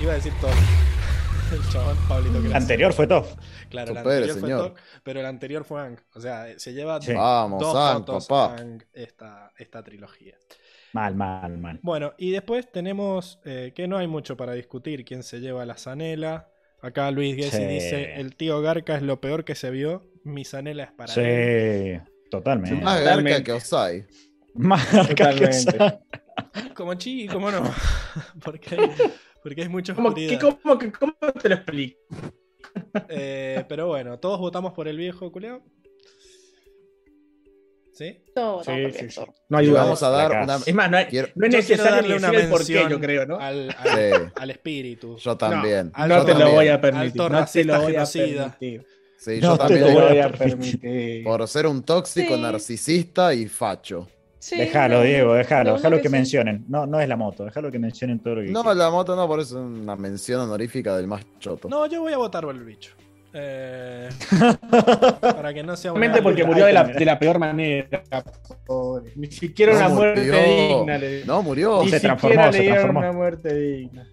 Iba 0.00 0.12
a 0.12 0.14
decir 0.16 0.32
Toff. 0.40 0.54
El 1.52 1.60
chabón 1.72 1.96
Pablito 2.08 2.36
El 2.38 2.42
Crazy. 2.42 2.56
anterior 2.56 2.92
fue 2.92 3.06
Top. 3.06 3.24
Claro, 3.70 3.92
el 3.92 3.98
anterior 3.98 4.38
fue. 4.38 4.50
Tok, 4.50 4.78
pero 5.04 5.20
el 5.20 5.26
anterior 5.26 5.64
fue 5.64 5.80
Ang. 5.80 5.98
O 6.14 6.20
sea, 6.20 6.46
se 6.58 6.72
lleva 6.72 7.00
Sí. 7.00 7.12
Vamos, 7.12 7.60
dos 7.62 7.76
Ang, 7.76 7.98
votos 8.00 8.26
papá. 8.26 8.56
Ang 8.60 8.82
esta, 8.92 9.52
esta 9.56 9.82
trilogía. 9.84 10.36
Mal, 10.92 11.14
mal, 11.14 11.56
mal. 11.58 11.78
Bueno, 11.82 12.14
y 12.18 12.30
después 12.32 12.70
tenemos 12.72 13.38
eh, 13.44 13.72
que 13.76 13.86
no 13.86 13.96
hay 13.96 14.06
mucho 14.08 14.36
para 14.36 14.54
discutir 14.54 15.04
quién 15.04 15.22
se 15.22 15.40
lleva 15.40 15.64
la 15.66 15.76
zanela. 15.76 16.48
Acá 16.82 17.10
Luis 17.10 17.36
Gessi 17.36 17.56
Sí. 17.58 17.64
dice, 17.66 18.14
el 18.20 18.34
tío 18.36 18.60
Garca 18.60 18.96
es 18.96 19.02
lo 19.02 19.20
peor 19.20 19.44
que 19.44 19.54
se 19.54 19.70
vio, 19.70 20.04
mi 20.26 20.44
zanela 20.44 20.84
es 20.84 20.92
para 20.92 21.12
él. 21.14 22.00
Sí, 22.02 22.10
totalmente. 22.30 22.82
Más 22.84 22.98
Totalmente. 22.98 23.30
garca 23.32 23.44
que 23.44 23.52
Osai. 23.52 24.06
Más 24.54 24.90
Totalmente. 24.90 25.98
Como 26.74 26.94
chi, 26.94 27.26
¿cómo 27.28 27.50
no? 27.50 27.62
porque, 28.44 28.76
porque 29.42 29.62
hay 29.62 29.68
mucha 29.68 29.94
¿Cómo, 29.94 30.14
qué- 30.14 30.38
cómo, 30.38 30.78
que- 30.78 30.92
cómo 30.92 31.14
te 31.40 31.48
lo 31.48 31.54
explico? 31.54 31.98
Eh, 33.08 33.64
pero 33.68 33.86
bueno, 33.86 34.18
todos 34.18 34.38
votamos 34.38 34.72
por 34.74 34.86
el 34.88 34.96
viejo 34.98 35.30
culeado. 35.32 35.62
¿Sí? 37.92 38.10
Sí, 38.26 38.32
todo, 38.34 38.62
sí, 38.62 38.72
sí. 39.08 39.20
No 39.48 39.56
hay 39.56 39.66
Y 39.66 39.70
duda. 39.70 39.84
vamos 39.84 40.02
a 40.02 40.10
dar 40.10 40.42
una. 40.42 40.56
Es 40.56 40.74
más, 40.74 40.90
no, 40.90 40.98
hay- 40.98 41.06
Quiero- 41.06 41.28
no 41.34 41.46
es 41.46 41.52
necesario 41.54 41.92
darle 41.92 42.16
una 42.16 42.28
decir 42.30 42.44
el 42.44 42.50
porqué, 42.50 42.72
mención 42.74 42.90
yo 42.90 43.00
creo, 43.00 43.26
¿no? 43.26 43.38
al, 43.38 43.70
al- 43.70 43.88
Sí, 43.88 44.32
al 44.36 44.50
espíritu. 44.50 45.16
yo 45.16 45.36
también. 45.38 45.90
al- 45.94 46.08
No 46.10 46.24
te 46.26 46.34
lo 46.34 46.50
voy 46.50 46.68
a 46.68 46.78
permitir. 46.78 47.22
No 47.22 47.46
te 47.46 47.64
lo 47.64 47.80
voy 47.80 47.96
a 47.96 48.04
permitir. 48.04 48.86
Sí, 49.18 49.40
No 49.40 49.56
yo 49.56 49.58
te 49.58 49.74
te 49.74 49.80
también. 49.80 49.94
lo 50.00 50.08
voy 50.08 50.18
a 50.18 50.28
permitir. 50.30 51.24
Por 51.24 51.48
ser 51.48 51.66
un 51.66 51.82
tóxico, 51.82 52.34
Sí. 52.36 52.40
narcisista 52.40 53.32
y 53.34 53.46
facho. 53.48 54.08
Sí, 54.38 54.56
Déjalo, 54.56 54.98
no, 54.98 55.02
Diego, 55.02 55.34
déjalo, 55.34 55.74
déjalo 55.74 55.96
que 55.96 56.02
sí. 56.04 56.08
mencionen. 56.10 56.64
No, 56.68 56.86
no 56.86 57.00
es 57.00 57.08
la 57.08 57.16
moto, 57.16 57.44
déjalo 57.44 57.72
que 57.72 57.78
mencionen 57.80 58.20
todo 58.20 58.36
lo 58.36 58.42
que 58.42 58.48
No, 58.50 58.60
quieran. 58.62 58.78
la 58.78 58.90
moto 58.90 59.16
no, 59.16 59.26
por 59.26 59.40
eso 59.40 59.58
es 59.58 59.64
una 59.80 59.96
mención 59.96 60.40
honorífica 60.42 60.96
del 60.96 61.06
más 61.08 61.24
choto. 61.40 61.68
No, 61.68 61.86
yo 61.86 62.02
voy 62.02 62.12
a 62.12 62.18
votar 62.18 62.44
por 62.44 62.54
el 62.54 62.62
bicho. 62.64 62.92
Eh, 63.32 64.08
para 65.20 65.52
que 65.52 65.62
no 65.62 65.76
sea 65.76 65.92
una... 65.92 65.98
Solamente 66.00 66.22
porque 66.22 66.44
murió 66.44 66.66
de 66.66 66.72
la, 66.72 66.84
de 66.84 67.04
la 67.04 67.18
peor 67.18 67.38
manera. 67.38 68.02
pobre. 68.66 69.12
Ni 69.16 69.26
siquiera 69.30 69.72
No 69.72 69.78
una 69.78 69.88
muerte 69.88 70.20
murió. 70.20 70.78
digna. 70.78 70.98
Le, 70.98 71.24
No, 71.24 71.42
murió. 71.42 71.82
ni 71.82 71.90
se 71.90 71.96
siquiera 71.98 72.16
transformó, 72.16 72.46
le 72.46 72.52
se 72.52 72.58
dieron 72.60 72.76
transformó. 72.78 73.00
una 73.00 73.12
muerte 73.12 73.54
digna. 73.54 74.06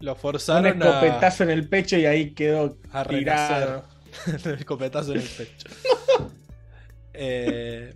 Lo 0.00 0.12
Un 0.12 0.18
forzaron 0.18 0.66
a, 0.66 0.68
escopetazo 0.70 1.44
en 1.44 1.50
el 1.50 1.68
pecho 1.68 1.96
y 1.96 2.06
ahí 2.06 2.30
quedó 2.34 2.76
a 2.92 3.04
tirado. 3.04 3.84
el 4.44 4.54
escopetazo 4.54 5.12
en 5.12 5.20
el 5.20 5.28
pecho. 5.28 5.68
Eh, 7.14 7.94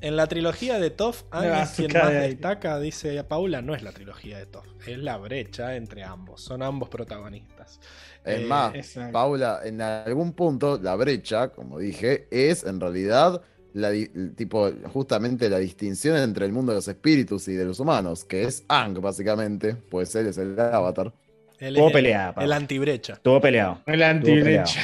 en 0.00 0.16
la 0.16 0.28
trilogía 0.28 0.78
de 0.78 0.90
Toff, 0.90 1.24
Ang 1.32 1.42
Me 1.42 1.50
va 1.50 1.58
a 1.58 1.62
es 1.64 1.70
quien 1.70 1.92
más 1.92 2.12
destaca, 2.12 2.78
dice 2.78 3.24
Paula, 3.24 3.62
no 3.62 3.74
es 3.74 3.82
la 3.82 3.90
trilogía 3.90 4.38
de 4.38 4.46
Toff, 4.46 4.64
es 4.86 4.96
la 4.98 5.16
brecha 5.16 5.74
entre 5.74 6.04
ambos, 6.04 6.40
son 6.42 6.62
ambos 6.62 6.88
protagonistas. 6.88 7.80
Es 8.24 8.40
Eh, 8.42 8.44
más, 8.46 8.76
Exacto. 8.76 9.12
Paula, 9.12 9.60
en 9.64 9.82
algún 9.82 10.34
punto, 10.34 10.78
la 10.80 10.94
brecha, 10.94 11.48
como 11.48 11.80
dije, 11.80 12.28
es 12.30 12.62
en 12.62 12.78
realidad 12.80 13.42
la 13.74 13.90
tipo 14.36 14.70
justamente 14.92 15.50
la 15.50 15.58
distinción 15.58 16.16
entre 16.18 16.46
el 16.46 16.52
mundo 16.52 16.70
de 16.72 16.76
los 16.76 16.86
espíritus 16.88 17.48
y 17.48 17.54
de 17.54 17.64
los 17.64 17.80
humanos, 17.80 18.24
que 18.24 18.44
es 18.44 18.62
Ang, 18.68 19.00
básicamente, 19.00 19.74
pues 19.74 20.14
él 20.14 20.28
es 20.28 20.38
el 20.38 20.58
avatar. 20.60 21.12
Él 21.58 21.74
Estuvo 21.74 21.88
es 21.88 21.94
el- 21.96 22.02
peleada, 22.04 22.28
el, 22.28 22.34
Paula. 22.36 22.56
antibrecha, 22.56 23.12
Estuvo 23.14 23.40
peleado. 23.40 23.82
El 23.84 24.02
antiderecha. 24.04 24.80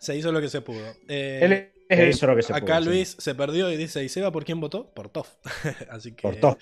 Se 0.00 0.16
hizo 0.16 0.32
lo 0.32 0.40
que 0.40 0.48
se 0.48 0.60
pudo. 0.60 0.84
Eh, 1.08 1.40
Él 1.42 1.72
el- 1.88 2.08
hizo 2.10 2.26
lo 2.26 2.36
que 2.36 2.42
se 2.42 2.52
Acá 2.52 2.66
pudo, 2.66 2.78
sí. 2.80 2.84
Luis 2.88 3.16
se 3.18 3.34
perdió 3.34 3.70
y 3.70 3.76
dice, 3.76 4.02
¿y 4.04 4.08
Seba 4.08 4.30
por 4.32 4.44
quién 4.44 4.60
votó? 4.60 4.92
Por 4.92 5.08
Toff. 5.08 5.28
Así 5.90 6.12
que... 6.12 6.22
Por 6.22 6.36
Toff. 6.36 6.58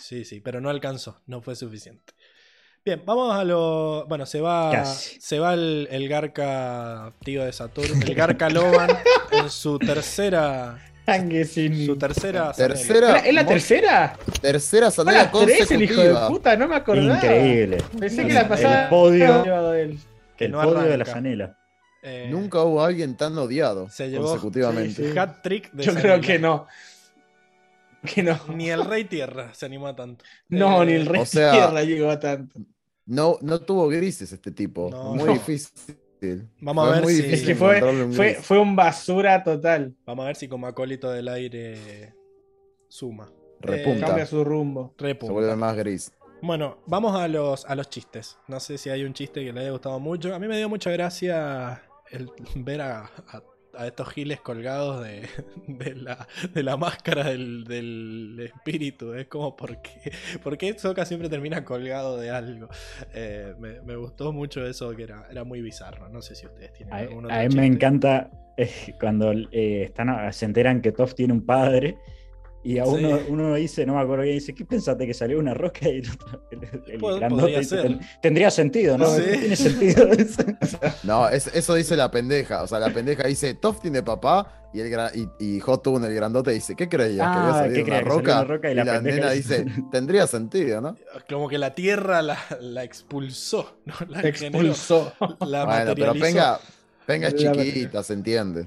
Sí, 0.00 0.24
sí, 0.24 0.40
pero 0.40 0.60
no 0.60 0.70
alcanzó, 0.70 1.20
no 1.26 1.40
fue 1.42 1.56
suficiente. 1.56 2.12
Bien, 2.84 3.02
vamos 3.04 3.34
a 3.34 3.44
lo... 3.44 4.06
Bueno, 4.08 4.24
se 4.24 4.40
va, 4.40 4.70
Casi. 4.72 5.20
se 5.20 5.38
va 5.40 5.52
el, 5.54 5.88
el 5.90 6.08
Garca 6.08 7.12
tío 7.24 7.44
de 7.44 7.52
Saturno, 7.52 8.00
el 8.00 8.14
Garca 8.14 8.48
Loban 8.48 8.88
en 9.32 9.50
su 9.50 9.78
tercera... 9.78 10.78
Su 11.06 11.96
tercera... 11.96 12.52
Tercera, 12.52 13.16
¿Es 13.20 13.32
la 13.34 13.46
tercera? 13.46 14.18
tercera 14.42 14.90
la 15.06 15.30
tres 15.30 15.70
el 15.70 15.82
hijo 15.82 16.00
de 16.02 16.14
puta, 16.28 16.54
no 16.56 16.68
me 16.68 16.76
acordaba. 16.76 17.14
Increíble. 17.16 17.78
Pensé 17.98 18.22
que 18.22 18.28
El- 18.28 18.34
la 18.34 18.48
pasada 18.48 18.82
el 18.84 18.88
podio. 18.90 19.44
El 20.38 20.52
podio 20.52 20.80
de 20.82 20.96
la 20.98 21.04
arranca. 21.04 21.12
Eh, 22.02 22.28
Nunca 22.30 22.62
hubo 22.62 22.82
alguien 22.82 23.16
tan 23.16 23.36
odiado 23.38 23.88
Se 23.88 24.08
llevó- 24.08 24.26
consecutivamente. 24.26 24.94
sí, 25.04 25.12
sí. 25.12 25.18
Hat 25.18 25.42
trick 25.42 25.72
de 25.72 25.82
Yo 25.84 25.94
creo 25.94 26.20
que 26.20 26.38
no. 26.38 26.66
Que 28.14 28.22
no. 28.22 28.38
Ni 28.54 28.70
el 28.70 28.84
Rey 28.84 29.04
Tierra 29.04 29.52
se 29.54 29.66
animó 29.66 29.88
a 29.88 29.96
tanto. 29.96 30.24
No, 30.48 30.82
Eh, 30.82 30.86
ni 30.86 30.92
el 30.92 31.06
rey 31.06 31.22
o 31.22 31.26
sea- 31.26 31.50
tierra 31.52 31.82
llegó 31.82 32.10
a 32.10 32.20
tanto. 32.20 32.60
No, 33.06 33.38
no 33.40 33.60
tuvo 33.60 33.88
grises 33.88 34.30
este 34.32 34.52
tipo. 34.52 34.88
No, 34.90 35.14
muy 35.14 35.24
no. 35.24 35.32
difícil. 35.32 35.96
Vamos 36.60 36.88
a 36.88 36.92
ver 36.92 37.02
muy 37.02 37.14
si- 37.14 37.22
difícil 37.22 37.40
Es 37.40 37.46
que 37.46 37.54
fue, 37.56 37.82
un 37.82 38.12
fue, 38.12 38.34
fue 38.34 38.58
un 38.60 38.76
basura 38.76 39.42
total. 39.42 39.94
Vamos 40.06 40.24
a 40.24 40.26
ver 40.28 40.36
si 40.36 40.46
como 40.46 40.66
acólito 40.66 41.10
del 41.10 41.26
aire 41.28 42.14
suma. 42.88 43.32
Repunta. 43.60 44.06
Cambia 44.06 44.26
su 44.26 44.44
rumbo. 44.44 44.94
Se 44.98 45.04
Repunta. 45.04 45.32
vuelve 45.32 45.56
más 45.56 45.76
gris. 45.76 46.12
Bueno, 46.40 46.78
vamos 46.86 47.16
a 47.20 47.26
los, 47.26 47.64
a 47.66 47.74
los 47.74 47.88
chistes. 47.90 48.38
No 48.46 48.60
sé 48.60 48.78
si 48.78 48.90
hay 48.90 49.02
un 49.04 49.12
chiste 49.12 49.44
que 49.44 49.52
le 49.52 49.60
haya 49.60 49.70
gustado 49.72 49.98
mucho. 49.98 50.32
A 50.34 50.38
mí 50.38 50.46
me 50.46 50.56
dio 50.56 50.68
mucha 50.68 50.90
gracia 50.92 51.82
el 52.12 52.28
ver 52.56 52.80
a, 52.82 53.00
a- 53.04 53.42
a 53.74 53.86
estos 53.86 54.08
giles 54.08 54.40
colgados 54.40 55.04
de, 55.04 55.28
de 55.68 55.94
la, 55.94 56.26
de 56.52 56.62
la 56.62 56.76
máscara 56.76 57.24
del, 57.24 57.64
del 57.64 58.50
espíritu. 58.54 59.14
Es 59.14 59.28
como, 59.28 59.54
¿por 59.56 59.80
qué? 59.82 60.10
¿Por 60.42 60.56
qué 60.58 60.76
Soka 60.78 61.04
siempre 61.04 61.28
termina 61.28 61.64
colgado 61.64 62.16
de 62.18 62.30
algo? 62.30 62.68
Eh, 63.14 63.54
me, 63.58 63.80
me 63.82 63.94
gustó 63.96 64.32
mucho 64.32 64.66
eso, 64.66 64.96
que 64.96 65.04
era, 65.04 65.26
era 65.30 65.44
muy 65.44 65.60
bizarro. 65.60 66.08
No 66.08 66.22
sé 66.22 66.34
si 66.34 66.46
ustedes 66.46 66.72
tienen 66.72 66.94
A, 66.94 66.98
algún 66.98 67.26
otro 67.26 67.36
a 67.36 67.42
mí 67.42 67.54
me 67.54 67.66
encanta 67.66 68.30
eh, 68.56 68.94
cuando 68.98 69.32
eh, 69.32 69.82
están, 69.84 70.32
se 70.32 70.46
enteran 70.46 70.80
que 70.80 70.90
Toff 70.92 71.14
tiene 71.14 71.32
un 71.34 71.44
padre 71.46 71.98
y 72.64 72.78
a 72.78 72.84
Sí. 72.84 72.90
uno, 72.92 73.18
uno 73.28 73.54
dice, 73.54 73.86
no 73.86 73.94
me 73.94 74.00
acuerdo 74.00 74.24
quién 74.24 74.34
dice, 74.34 74.54
¿qué 74.54 74.64
pensaste 74.64 75.06
que 75.06 75.14
salió 75.14 75.38
una 75.38 75.54
roca 75.54 75.88
y 75.88 75.98
el, 76.00 76.10
otro- 76.10 76.42
el- 76.50 76.92
el 76.92 77.00
Pod- 77.00 77.18
grandote 77.18 77.58
dice, 77.58 77.64
ser. 77.76 77.82
"Ten- 77.82 78.00
tendría 78.20 78.50
sentido, 78.50 78.98
¿no? 78.98 79.06
Sí. 79.14 79.22
Tiene 79.38 79.56
sentido. 79.56 80.08
No, 81.04 81.28
es- 81.28 81.46
eso 81.54 81.74
dice 81.74 81.96
la 81.96 82.10
pendeja. 82.10 82.62
O 82.62 82.66
sea, 82.66 82.78
la 82.78 82.90
pendeja 82.90 83.26
dice, 83.26 83.54
Toff 83.54 83.80
tiene 83.80 84.02
papá. 84.02 84.54
Y, 84.74 84.80
el 84.80 84.92
y, 85.14 85.56
y 85.56 85.60
Hot 85.60 85.86
el 85.86 86.14
grandote, 86.14 86.50
dice, 86.50 86.76
¿qué 86.76 86.90
creías? 86.90 87.26
Ah, 87.26 87.32
¿Que 87.32 87.38
había 87.40 87.52
salido 87.54 87.84
¿qué 87.86 87.90
una 87.90 88.00
roca? 88.02 88.32
una 88.34 88.44
roca? 88.44 88.68
Y 88.68 88.72
Y 88.72 88.74
la, 88.74 88.84
la 88.84 88.92
pendeja 88.94 89.16
nena 89.16 89.30
dice- 89.30 89.64
tendría 89.90 90.26
sentido, 90.26 90.82
¿no? 90.82 90.94
Como 91.26 91.48
que 91.48 91.56
la 91.56 91.74
tierra 91.74 92.20
la, 92.20 92.36
la 92.60 92.84
expulsó. 92.84 93.78
¿no? 93.86 93.94
La 94.08 94.18
generó, 94.20 94.58
expulsó. 94.60 95.12
La 95.46 95.64
Bueno, 95.64 95.94
pero 95.94 96.12
venga, 96.12 96.60
venga 97.06 97.32
chiquita, 97.32 98.02
se 98.02 98.12
entiende. 98.12 98.66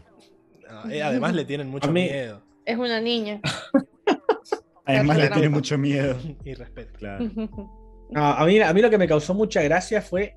No, 0.71 0.89
eh, 0.89 1.03
además 1.03 1.35
le 1.35 1.45
tienen 1.45 1.67
mucho 1.69 1.87
A 1.89 1.91
mí- 1.91 2.01
miedo 2.05 2.41
Es 2.65 2.77
una 2.77 3.01
niña. 3.01 3.41
Además 4.85 5.17
le 5.17 5.29
tiene 5.29 5.49
mucho 5.49 5.77
miedo. 5.77 6.17
y 6.43 6.53
respeto. 6.53 6.93
Claro. 6.97 7.29
No, 8.13 8.25
a, 8.25 8.45
mí, 8.45 8.59
a 8.59 8.73
mí 8.73 8.81
lo 8.81 8.89
que 8.89 8.97
me 8.97 9.07
causó 9.07 9.33
mucha 9.33 9.61
gracia 9.61 10.01
fue 10.01 10.35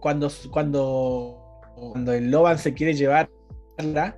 cuando, 0.00 0.32
cuando, 0.50 1.60
cuando 1.74 2.14
el 2.14 2.30
Loban 2.30 2.58
se 2.58 2.72
quiere 2.72 2.94
llevarla, 2.94 4.16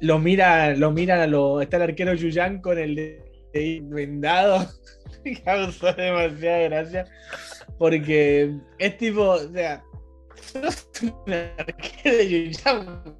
lo 0.00 0.20
mira, 0.20 0.76
lo 0.76 0.92
miran 0.92 1.18
a 1.18 1.26
lo. 1.26 1.60
Está 1.60 1.78
el 1.78 1.82
arquero 1.82 2.14
Yuyan 2.14 2.60
con 2.60 2.78
el 2.78 2.94
de, 2.94 3.50
de 3.52 3.80
vendado. 3.82 4.64
Me 5.24 5.42
causó 5.42 5.92
demasiada 5.92 6.58
gracia. 6.68 7.04
Porque 7.78 8.54
es 8.78 8.96
tipo, 8.96 9.30
o 9.30 9.52
sea, 9.52 9.82
sos 10.40 10.88
un 11.02 11.32
arquero 11.32 12.16
de 12.16 12.28
Yuyan. 12.28 13.16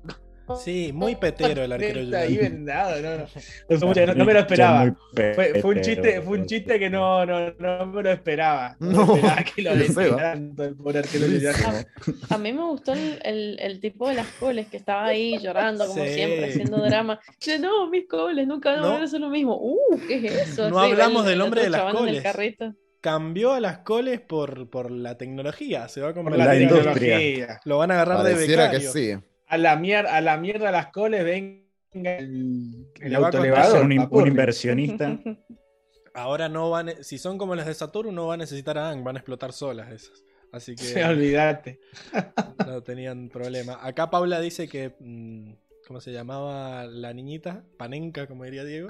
Sí, 0.62 0.90
muy 0.92 1.16
petero 1.16 1.64
el 1.64 1.72
arquero 1.72 2.00
Está 2.00 2.18
ahí 2.20 2.34
Yuyan. 2.36 2.52
vendado, 2.52 3.00
no, 3.00 3.16
no. 3.18 3.24
No- 4.06 4.14
no 4.14 4.24
me 4.24 4.32
lo 4.34 4.38
esperaba. 4.40 4.94
Fue, 5.14 5.60
fue 5.60 5.74
un 5.76 5.80
chiste, 5.80 6.20
fue 6.20 6.38
un 6.38 6.46
chiste 6.46 6.78
que 6.78 6.90
no, 6.90 7.24
no, 7.24 7.50
no 7.52 7.86
me 7.86 8.02
lo 8.02 8.10
esperaba. 8.10 8.76
No, 8.80 8.90
No, 8.90 9.06
me 9.06 9.14
esperaba 9.20 9.44
que 9.44 9.62
lo 9.62 9.70
el 10.64 10.74
pobre 10.76 10.98
arquero. 10.98 11.26
A 12.30 12.38
mí 12.38 12.52
me 12.52 12.62
gustó 12.64 12.92
el, 12.92 13.18
el- 13.24 13.58
el 13.60 13.80
tipo 13.80 14.08
de 14.08 14.14
las 14.16 14.26
coles 14.38 14.66
que 14.68 14.76
estaba 14.76 15.06
ahí 15.06 15.38
llorando 15.38 15.86
como 15.86 16.04
Sí. 16.04 16.10
siempre, 16.14 16.50
haciendo 16.50 16.76
drama. 16.84 17.20
Dice, 17.38 17.58
no, 17.58 17.88
mis 17.88 18.06
coles 18.08 18.46
nunca 18.46 18.72
van 18.72 18.80
a 18.80 18.86
volver 18.88 19.02
a 19.04 19.06
ser 19.06 19.20
lo 19.20 19.30
mismo. 19.30 19.56
Uh, 19.60 19.98
¿qué 20.06 20.26
es 20.26 20.48
eso? 20.50 20.68
No 20.70 20.80
Así, 20.80 20.92
hablamos 20.92 21.22
el- 21.22 21.26
del 21.30 21.34
el 21.34 21.40
hombre 21.40 21.62
de 21.62 21.70
las 21.70 21.92
coles. 21.94 22.22
Cambió 23.00 23.52
a 23.52 23.60
las 23.60 23.78
coles 23.78 24.20
por, 24.20 24.70
por 24.70 24.90
la 24.90 25.16
tecnología. 25.18 25.88
Se 25.88 26.00
va 26.00 26.10
a 26.10 26.14
convertir 26.14 26.44
la 26.44 26.56
en- 26.56 26.62
industria. 26.62 26.94
tecnología. 26.94 27.60
Lo 27.64 27.78
van 27.78 27.90
a 27.90 27.94
agarrar 27.94 28.22
de 28.24 28.32
Pareciera 28.32 28.70
que 28.70 28.78
becario. 28.78 28.92
sí. 28.92 29.24
A 29.46 29.58
la 29.58 29.76
mierda, 29.76 30.16
a 30.16 30.20
la 30.20 30.36
mierda 30.36 30.70
las 30.70 30.88
coles, 30.88 31.24
venga 31.24 31.62
el, 32.18 32.86
el 33.00 33.12
Le 33.12 33.18
va 33.18 33.18
a 33.18 33.20
Va 33.20 33.26
a 33.26 33.28
autoelevador. 33.28 33.72
ser 33.72 33.82
un, 33.82 33.92
in- 33.92 34.08
un 34.10 34.26
inversionista. 34.26 35.18
Ahora 36.14 36.48
no 36.48 36.70
van, 36.70 36.92
si 37.02 37.18
son 37.18 37.38
como 37.38 37.54
las 37.54 37.66
de 37.66 37.74
Saturno, 37.74 38.12
no 38.12 38.26
van 38.28 38.40
a 38.40 38.44
necesitar 38.44 38.78
a 38.78 38.90
Ang, 38.90 39.02
van 39.02 39.16
a 39.16 39.18
explotar 39.18 39.52
solas 39.52 39.90
esas. 39.90 40.22
Así 40.52 40.76
que 40.76 40.84
Sí, 40.84 41.00
olvídate. 41.00 41.80
no 42.66 42.82
tenían 42.82 43.28
problema. 43.28 43.78
Acá 43.84 44.10
Paula 44.10 44.40
dice 44.40 44.68
que. 44.68 44.94
mm, 45.00 45.52
¿Cómo 45.86 46.00
se 46.00 46.12
llamaba 46.12 46.86
la 46.86 47.12
niñita? 47.12 47.62
Panenka, 47.76 48.26
como 48.26 48.44
diría 48.44 48.64
Diego. 48.64 48.88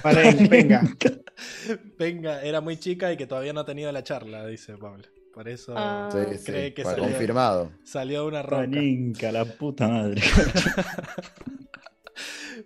Para 0.00 0.28
él, 0.28 0.46
venga. 0.48 0.80
Venga, 1.98 2.40
era 2.42 2.60
muy 2.60 2.76
chica 2.76 3.12
y 3.12 3.16
que 3.16 3.26
todavía 3.26 3.52
no 3.52 3.60
ha 3.60 3.64
tenido 3.64 3.90
la 3.90 4.04
charla, 4.04 4.46
dice 4.46 4.76
Paula. 4.76 5.08
Por 5.38 5.48
eso 5.48 5.72
Ah. 5.76 6.08
Sí, 6.10 6.36
sí, 6.36 6.44
cree 6.46 6.74
que 6.74 6.82
salió, 6.82 7.04
confirmado. 7.04 7.70
salió 7.84 8.26
una 8.26 8.42
roca. 8.42 8.56
Paninca, 8.62 9.30
la 9.30 9.44
puta 9.44 9.86
madre. 9.86 10.20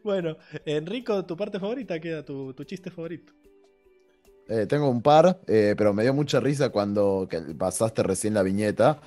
Bueno, 0.03 0.39
Enrico, 0.65 1.23
¿tu 1.27 1.37
parte 1.37 1.61
favorita 1.61 2.01
queda? 2.01 2.25
¿Tu, 2.25 2.55
tu 2.55 2.65
chiste 2.65 2.91
favorito? 2.91 3.35
Eh, 4.49 4.65
tengo 4.67 4.89
un 4.89 5.03
par, 5.03 5.39
eh, 5.47 5.75
pero 5.77 5.93
me 5.93 6.03
dio 6.03 6.15
mucha 6.15 6.41
risa 6.41 6.71
cuando 6.71 7.29
que 7.31 7.41
pasaste 7.43 8.03
recién 8.03 8.33
la 8.33 8.43
viñeta. 8.43 8.99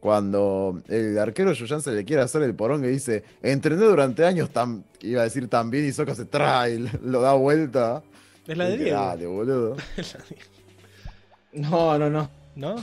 Cuando 0.00 0.82
el 0.88 1.18
arquero 1.18 1.54
Yuyan 1.54 1.80
se 1.80 1.92
le 1.92 2.04
quiere 2.04 2.20
hacer 2.22 2.42
el 2.42 2.54
porón 2.54 2.82
que 2.82 2.88
dice, 2.88 3.24
entrené 3.42 3.86
durante 3.86 4.26
años 4.26 4.50
tan, 4.50 4.84
iba 5.00 5.22
a 5.22 5.24
decir 5.24 5.48
tan 5.48 5.70
bien 5.70 5.86
y 5.86 5.92
Soca 5.92 6.14
se 6.14 6.26
trae, 6.26 6.78
lo 7.02 7.22
da 7.22 7.32
vuelta. 7.32 8.02
Es 8.46 8.58
la 8.58 8.66
de 8.68 8.76
Diego. 8.76 9.00
Dale, 9.00 9.26
boludo. 9.26 9.76
No, 11.54 11.96
no, 11.96 12.10
no. 12.10 12.43
¿No? 12.56 12.76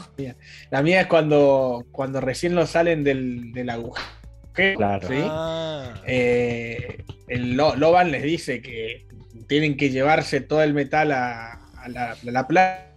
La 0.69 0.81
mía 0.81 1.01
es 1.01 1.07
cuando, 1.07 1.85
cuando 1.91 2.19
recién 2.21 2.55
lo 2.55 2.65
salen 2.67 3.03
del, 3.03 3.51
del 3.53 3.69
agujero. 3.69 4.07
Claro. 4.53 5.07
¿sí? 5.07 5.15
Ah, 5.19 5.93
Eh, 6.05 7.03
el 7.27 7.53
Lo- 7.53 7.75
Loban 7.75 8.11
les 8.11 8.23
dice 8.23 8.61
que 8.61 9.05
tienen 9.47 9.77
que 9.77 9.89
llevarse 9.89 10.41
todo 10.41 10.61
el 10.61 10.73
metal 10.73 11.11
a, 11.13 11.53
a 11.77 11.89
la, 11.89 12.11
a 12.11 12.17
la 12.23 12.47
playa 12.47 12.87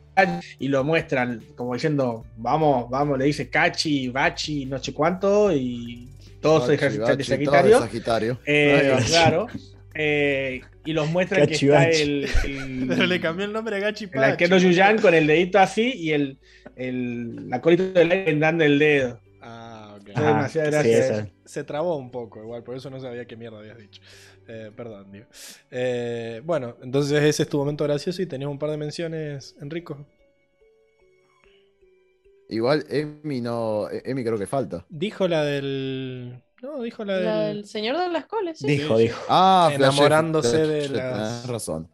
y 0.59 0.69
lo 0.69 0.83
muestran 0.85 1.43
como 1.57 1.75
diciendo, 1.75 2.25
vamos, 2.37 2.89
vamos, 2.91 3.19
le 3.19 3.25
dice 3.27 3.49
Cachi, 3.49 4.09
Bachi, 4.09 4.67
no 4.67 4.79
sé 4.79 4.93
cuánto, 4.93 5.53
y 5.53 6.09
todos 6.41 6.69
Bachi, 6.69 6.99
de 6.99 6.99
Bachi, 6.99 7.23
Sagitario. 7.25 7.71
todo 7.71 7.81
de 7.83 7.87
Sagitario. 7.89 8.39
Eh, 8.47 8.97
claro. 9.07 9.47
eh, 9.95 10.61
y 10.85 10.93
los 10.93 11.09
muestran 11.11 11.47
que 11.47 11.55
está 11.55 11.89
el, 11.89 12.29
el- 12.45 12.87
Pero 12.89 13.07
le 13.07 13.21
cambió 13.21 13.45
el 13.47 13.53
nombre 13.53 13.77
a 13.77 13.81
Gachi 13.81 14.09
el 14.13 14.25
arquero 14.25 14.59
Yuyan 14.59 14.99
con 14.99 15.15
el 15.15 15.27
dedito 15.27 15.59
así 15.59 15.93
y 15.95 16.13
el, 16.13 16.39
el 16.77 17.49
la 17.49 17.61
colita 17.61 17.85
del 17.99 18.11
aire 18.13 18.37
dando 18.39 18.65
el 18.65 18.79
dedo. 18.79 19.21
Ah, 19.41 19.97
ok. 20.01 20.11
Ah, 20.15 20.49
gracia. 20.53 21.29
Se 21.45 21.65
trabó 21.65 21.97
un 21.97 22.11
poco, 22.11 22.41
igual, 22.43 22.63
por 22.63 22.77
eso 22.77 22.91
no 22.91 23.01
sabía 23.01 23.27
qué 23.27 23.37
mierda 23.37 23.59
habías 23.59 23.79
dicho. 23.79 24.01
Eh, 24.47 24.71
perdón, 24.77 25.11
digo. 25.11 25.27
Eh, 25.71 26.43
bueno, 26.45 26.77
entonces 26.83 27.23
ese 27.23 27.45
es 27.45 27.49
tu 27.49 27.59
momento 27.59 27.85
gracioso 27.85 28.21
y 28.23 28.27
tenías 28.27 28.51
un 28.51 28.59
par 28.59 28.71
de 28.71 28.77
menciones, 28.77 29.57
Enrico. 29.61 30.07
Igual 32.49 32.85
Emi 32.91 33.41
no. 33.41 33.89
Emi 33.91 34.23
creo 34.23 34.39
que 34.39 34.47
falta. 34.47 34.85
Dijo 34.89 35.27
la 35.29 35.45
del. 35.45 36.43
No, 36.65 36.83
dijo 36.83 37.05
la 37.05 37.17
del. 37.17 37.25
La 37.27 37.41
del 37.49 37.65
señor 37.67 37.99
de 37.99 38.09
las 38.09 38.25
coles, 38.27 38.59
sí. 38.59 38.67
Dijo, 38.67 38.97
dijo. 38.97 39.21
Ah, 39.29 39.71
Enamorándose 39.73 40.67
de 40.67 40.89
tenés 40.89 41.47
razón. 41.47 41.89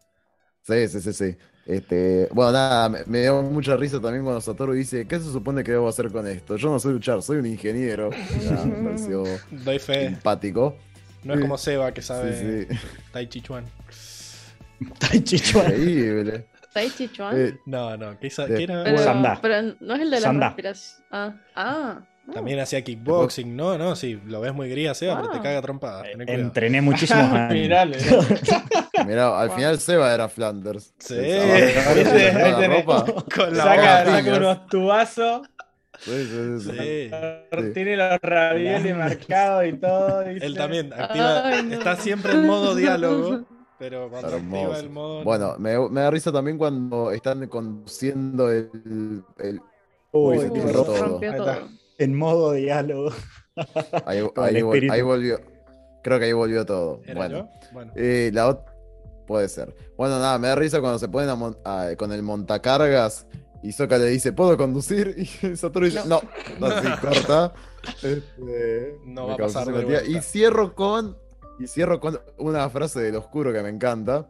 Sí, 0.61 0.87
sí, 0.87 1.01
sí, 1.01 1.11
sí. 1.13 1.35
Este, 1.65 2.29
bueno, 2.31 2.53
nada, 2.53 2.87
me, 2.89 2.99
me 3.05 3.21
dio 3.21 3.41
mucha 3.41 3.75
risa 3.75 3.99
también 3.99 4.23
cuando 4.23 4.39
Satoru 4.41 4.73
dice, 4.73 5.05
¿qué 5.07 5.19
se 5.19 5.31
supone 5.31 5.63
que 5.63 5.71
debo 5.71 5.89
hacer 5.89 6.09
con 6.11 6.25
esto? 6.27 6.55
Yo 6.55 6.69
no 6.69 6.79
sé 6.79 6.87
luchar, 6.89 7.21
soy 7.21 7.37
un 7.37 7.45
ingeniero. 7.47 8.09
Me 8.65 8.83
pareció 8.89 9.23
Doy 9.51 9.77
fe. 9.79 10.07
simpático. 10.07 10.77
No 11.23 11.33
es 11.35 11.41
como 11.41 11.57
Seba 11.57 11.93
que 11.93 12.01
sabe 12.01 12.67
Sí, 12.67 12.75
sí. 12.77 12.79
Tai 13.11 13.27
Chi 13.27 13.41
Chuan. 13.41 13.65
Tai 14.99 15.21
Chichuan. 15.23 15.65
Increíble. 15.67 16.47
Tai 16.73 16.89
Chi 16.89 17.09
Chuan. 17.11 17.39
Eh, 17.39 17.57
No, 17.65 17.95
no, 17.97 18.17
hizo- 18.21 18.47
que 18.47 18.63
era- 18.63 18.83
pero, 18.83 19.39
pero 19.41 19.75
no 19.81 19.95
es 19.95 20.01
el 20.01 20.09
de 20.11 20.19
la 20.21 20.31
respiración. 20.31 21.03
Ah, 21.11 21.33
ah. 21.55 22.01
No. 22.27 22.33
También 22.33 22.59
hacía 22.59 22.81
kickboxing, 22.83 23.55
no, 23.55 23.77
no, 23.77 23.95
sí, 23.95 24.19
lo 24.25 24.41
ves 24.41 24.53
muy 24.53 24.69
gris, 24.69 24.95
Seba, 24.97 25.17
pero 25.17 25.29
te 25.31 25.37
Ah. 25.39 25.41
caga 25.41 25.61
trompada. 25.61 26.03
cuidado. 26.03 26.31
Entrené 26.31 26.81
muchísimos 26.81 27.23
años. 27.33 27.53
Mirale. 27.53 27.97
Mirá, 29.07 29.39
al 29.39 29.51
final 29.51 29.79
Seba 29.79 30.13
era 30.13 30.29
Flanders. 30.29 30.93
Sí. 30.99 31.15
Con 33.35 33.57
la 33.57 33.63
Saca, 33.63 34.03
boca. 34.03 34.05
saca 34.05 34.37
unos 34.37 34.67
tubazos, 34.67 35.41
Sí, 35.99 36.11
sí, 36.25 36.59
sí, 36.61 36.71
sí. 36.71 37.73
Tiene 37.75 37.95
los 37.95 38.19
ravioles 38.21 38.95
marcados 38.97 39.65
y 39.67 39.73
todo. 39.73 40.23
dice. 40.23 40.45
Él 40.45 40.55
también 40.57 40.91
activa, 40.93 41.47
Ay, 41.47 41.63
no. 41.63 41.73
está 41.75 41.95
siempre 41.95 42.31
en 42.31 42.47
modo 42.47 42.73
diálogo, 42.73 43.43
pero 43.77 44.09
cuando 44.09 44.35
activa 44.37 44.79
el 44.79 44.89
modo. 44.89 45.23
Bueno, 45.23 45.55
me, 45.59 45.77
me 45.89 46.01
da 46.01 46.09
risa 46.09 46.31
también 46.31 46.57
cuando 46.57 47.11
están 47.11 47.45
conduciendo 47.47 48.49
el. 48.51 49.23
el- 49.39 49.61
Uy, 50.13 50.37
Uy, 50.39 50.59
se 50.59 50.71
todo. 50.73 50.97
rompió 50.97 51.35
todo. 51.35 51.69
En 52.03 52.15
modo 52.17 52.53
diálogo. 52.53 53.11
ahí, 54.05 54.19
vol- 54.21 55.03
volvió. 55.03 55.39
Creo 56.03 56.19
que 56.19 56.25
ahí 56.25 56.33
volvió 56.33 56.65
todo. 56.65 57.01
¿Era 57.05 57.15
Bueno. 57.15 57.37
yo? 57.37 57.49
Bueno. 57.73 57.93
Eh, 57.95 58.31
la 58.33 58.49
ot- 58.49 58.65
Puede 59.27 59.47
ser. 59.49 59.73
Bueno, 59.97 60.19
nada, 60.19 60.37
me 60.39 60.47
da 60.49 60.55
risa 60.55 60.81
cuando 60.81 60.99
se 60.99 61.07
ponen 61.07 61.29
a 61.29 61.35
mon- 61.35 61.57
a- 61.63 61.89
con 61.97 62.11
el 62.11 62.21
montacargas 62.23 63.27
y 63.63 63.71
Soka 63.71 63.97
le 63.97 64.07
dice, 64.07 64.33
¿puedo 64.33 64.57
conducir? 64.57 65.15
Y 65.43 65.55
Satoru 65.55 65.85
dice, 65.85 66.01
no, 66.07 66.21
no, 66.59 66.65
así 66.67 66.87
corta. 67.01 67.53
Este, 68.03 68.95
No 69.05 69.27
va 69.27 69.33
a 69.33 69.37
pasar 69.37 69.67
de. 69.67 70.03
Y 70.07 70.21
cierro 70.21 70.75
con. 70.75 71.17
Y 71.59 71.67
cierro 71.67 71.99
con 71.99 72.19
una 72.37 72.69
frase 72.69 72.99
del 73.01 73.15
oscuro 73.15 73.51
que 73.53 73.61
me 73.63 73.69
encanta. 73.69 74.27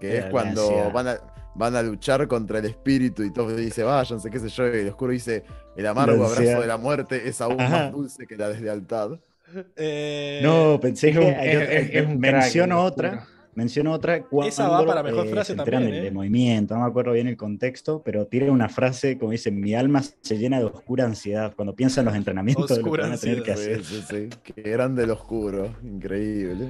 Que 0.00 0.08
Qué 0.08 0.18
es 0.18 0.24
cuando 0.26 0.90
van 0.92 1.08
a, 1.08 1.18
van 1.58 1.74
a 1.76 1.82
luchar 1.82 2.26
contra 2.28 2.60
el 2.60 2.64
espíritu 2.66 3.22
y 3.24 3.32
todos 3.32 3.56
dicen, 3.56 3.84
váyanse, 3.86 4.30
qué 4.30 4.38
sé 4.38 4.48
yo. 4.48 4.66
Y 4.74 4.78
el 4.78 4.88
oscuro 4.88 5.12
dice, 5.12 5.42
el 5.76 5.86
amargo 5.86 6.24
abrazo 6.24 6.60
de 6.60 6.66
la 6.66 6.76
muerte 6.78 7.28
es 7.28 7.40
aún 7.40 7.60
Ajá. 7.60 7.84
más 7.84 7.92
dulce 7.92 8.26
que 8.26 8.36
la 8.36 8.48
deslealtad. 8.48 9.18
Eh, 9.76 10.40
No, 10.42 10.78
pensé 10.80 11.12
que 11.12 11.28
es- 11.28 11.70
es- 11.70 11.94
es 11.94 12.18
menciono 12.18 12.82
otra. 12.82 13.26
Menciono 13.54 13.92
otra 13.92 14.22
cuando 14.22 14.48
Esa 14.50 14.68
va 14.68 14.86
para 14.86 15.02
mejor 15.02 15.26
eh, 15.26 15.30
frase 15.30 15.56
también, 15.56 15.82
¿eh? 15.92 16.00
del 16.02 16.14
movimiento, 16.14 16.74
no 16.76 16.82
me 16.82 16.86
acuerdo 16.86 17.10
bien 17.10 17.26
el 17.26 17.36
contexto, 17.36 18.02
pero 18.04 18.26
tiene 18.28 18.50
una 18.52 18.68
frase 18.68 19.18
como 19.18 19.32
dice, 19.32 19.50
mi 19.50 19.74
alma 19.74 20.00
se 20.02 20.38
llena 20.38 20.60
de 20.60 20.66
oscura 20.66 21.04
ansiedad 21.06 21.54
cuando 21.56 21.74
piensa 21.74 22.02
en 22.02 22.06
los 22.06 22.14
entrenamientos 22.14 22.68
de 22.68 22.80
lo 22.80 22.92
que 22.92 23.00
van 23.00 23.12
a 23.12 23.16
tener 23.18 23.42
que 23.42 23.50
hacer. 23.52 23.84
Sí, 23.84 24.00
sí, 24.08 24.28
sí. 24.30 24.52
Que 24.54 24.70
eran 24.70 24.94
del 24.94 25.10
oscuro. 25.10 25.74
Increíble. 25.82 26.68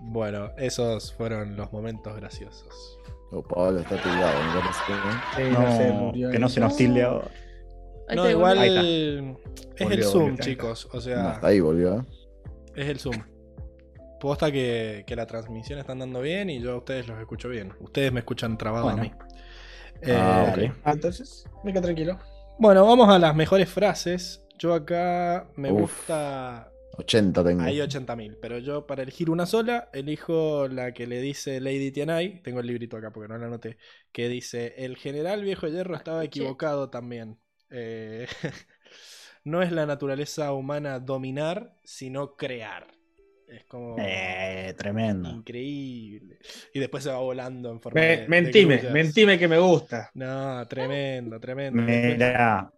Bueno, 0.00 0.50
esos 0.58 1.14
fueron 1.14 1.56
los 1.56 1.72
momentos 1.72 2.14
graciosos. 2.16 2.98
Pablo 3.42 3.80
está 3.80 3.96
parece, 3.96 4.92
¿no? 4.92 5.12
Sí, 5.36 5.42
no 5.52 5.76
sé, 5.76 5.88
No, 5.88 5.94
murió 5.94 6.30
que 6.30 6.38
no 6.38 6.48
se 6.48 6.60
nos 6.60 6.76
tilde 6.76 7.02
ahora. 7.02 7.28
No, 8.14 8.28
igual 8.30 8.58
Ahí 8.58 9.36
es 9.76 9.90
el 9.90 10.04
Zoom, 10.04 10.22
volvió. 10.30 10.44
chicos. 10.44 10.86
O 10.92 10.94
No, 10.96 11.00
sea, 11.00 11.30
hasta 11.32 11.46
ahí 11.48 11.60
volvió. 11.60 12.00
¿eh? 12.00 12.02
es 12.76 12.88
el 12.88 12.98
Zoom. 12.98 13.16
Posta 14.20 14.50
que, 14.52 15.04
que 15.06 15.16
la 15.16 15.26
transmisión 15.26 15.78
está 15.78 15.92
andando 15.92 16.20
bien 16.20 16.48
y 16.50 16.60
yo 16.60 16.72
a 16.72 16.76
ustedes 16.78 17.06
los 17.08 17.18
escucho 17.18 17.48
bien. 17.48 17.72
Ustedes 17.80 18.12
me 18.12 18.20
escuchan 18.20 18.56
trabado 18.58 18.84
Bueno. 18.84 18.98
a 19.00 19.02
mí. 19.02 19.12
Ah, 20.06 20.52
Eh, 20.56 20.68
ok. 20.68 20.76
Ah, 20.84 20.92
entonces, 20.92 21.44
me 21.62 21.72
quedo 21.72 21.82
tranquilo. 21.82 22.18
Bueno, 22.58 22.86
vamos 22.86 23.08
a 23.08 23.18
las 23.18 23.34
mejores 23.34 23.68
frases. 23.68 24.46
Yo 24.58 24.74
acá 24.74 25.46
me 25.56 25.72
Uf. 25.72 25.80
gusta. 25.80 26.70
80 26.98 27.44
tengo. 27.44 27.62
Hay 27.62 27.80
80.000, 27.80 28.36
pero 28.40 28.58
yo 28.58 28.86
para 28.86 29.02
elegir 29.02 29.30
una 29.30 29.46
sola, 29.46 29.88
elijo 29.92 30.68
la 30.68 30.92
que 30.92 31.06
le 31.06 31.20
dice 31.20 31.60
Lady 31.60 31.90
Tianai. 31.92 32.42
Tengo 32.42 32.60
el 32.60 32.66
librito 32.66 32.96
acá 32.96 33.12
porque 33.12 33.28
no 33.28 33.38
la 33.38 33.46
anoté. 33.46 33.78
Que 34.12 34.28
dice: 34.28 34.74
El 34.76 34.96
general 34.96 35.42
viejo 35.44 35.68
hierro 35.68 35.94
estaba 35.96 36.24
equivocado 36.24 36.90
también. 36.90 37.38
Eh, 37.70 38.26
no 39.44 39.62
es 39.62 39.72
la 39.72 39.86
naturaleza 39.86 40.52
humana 40.52 40.98
dominar, 41.00 41.76
sino 41.84 42.36
crear. 42.36 42.88
Es 43.48 43.64
como. 43.64 43.96
Eh, 43.98 44.74
tremendo. 44.76 45.30
Increíble. 45.30 46.38
Y 46.72 46.80
después 46.80 47.04
se 47.04 47.10
va 47.10 47.18
volando 47.18 47.70
en 47.70 47.80
forma 47.80 48.00
Me- 48.00 48.16
de- 48.16 48.28
mentime, 48.28 48.82
mentime 48.90 49.38
que 49.38 49.48
me 49.48 49.58
gusta. 49.58 50.10
No, 50.14 50.66
tremendo, 50.68 51.40
tremendo. 51.40 51.82
Mira, 51.82 52.70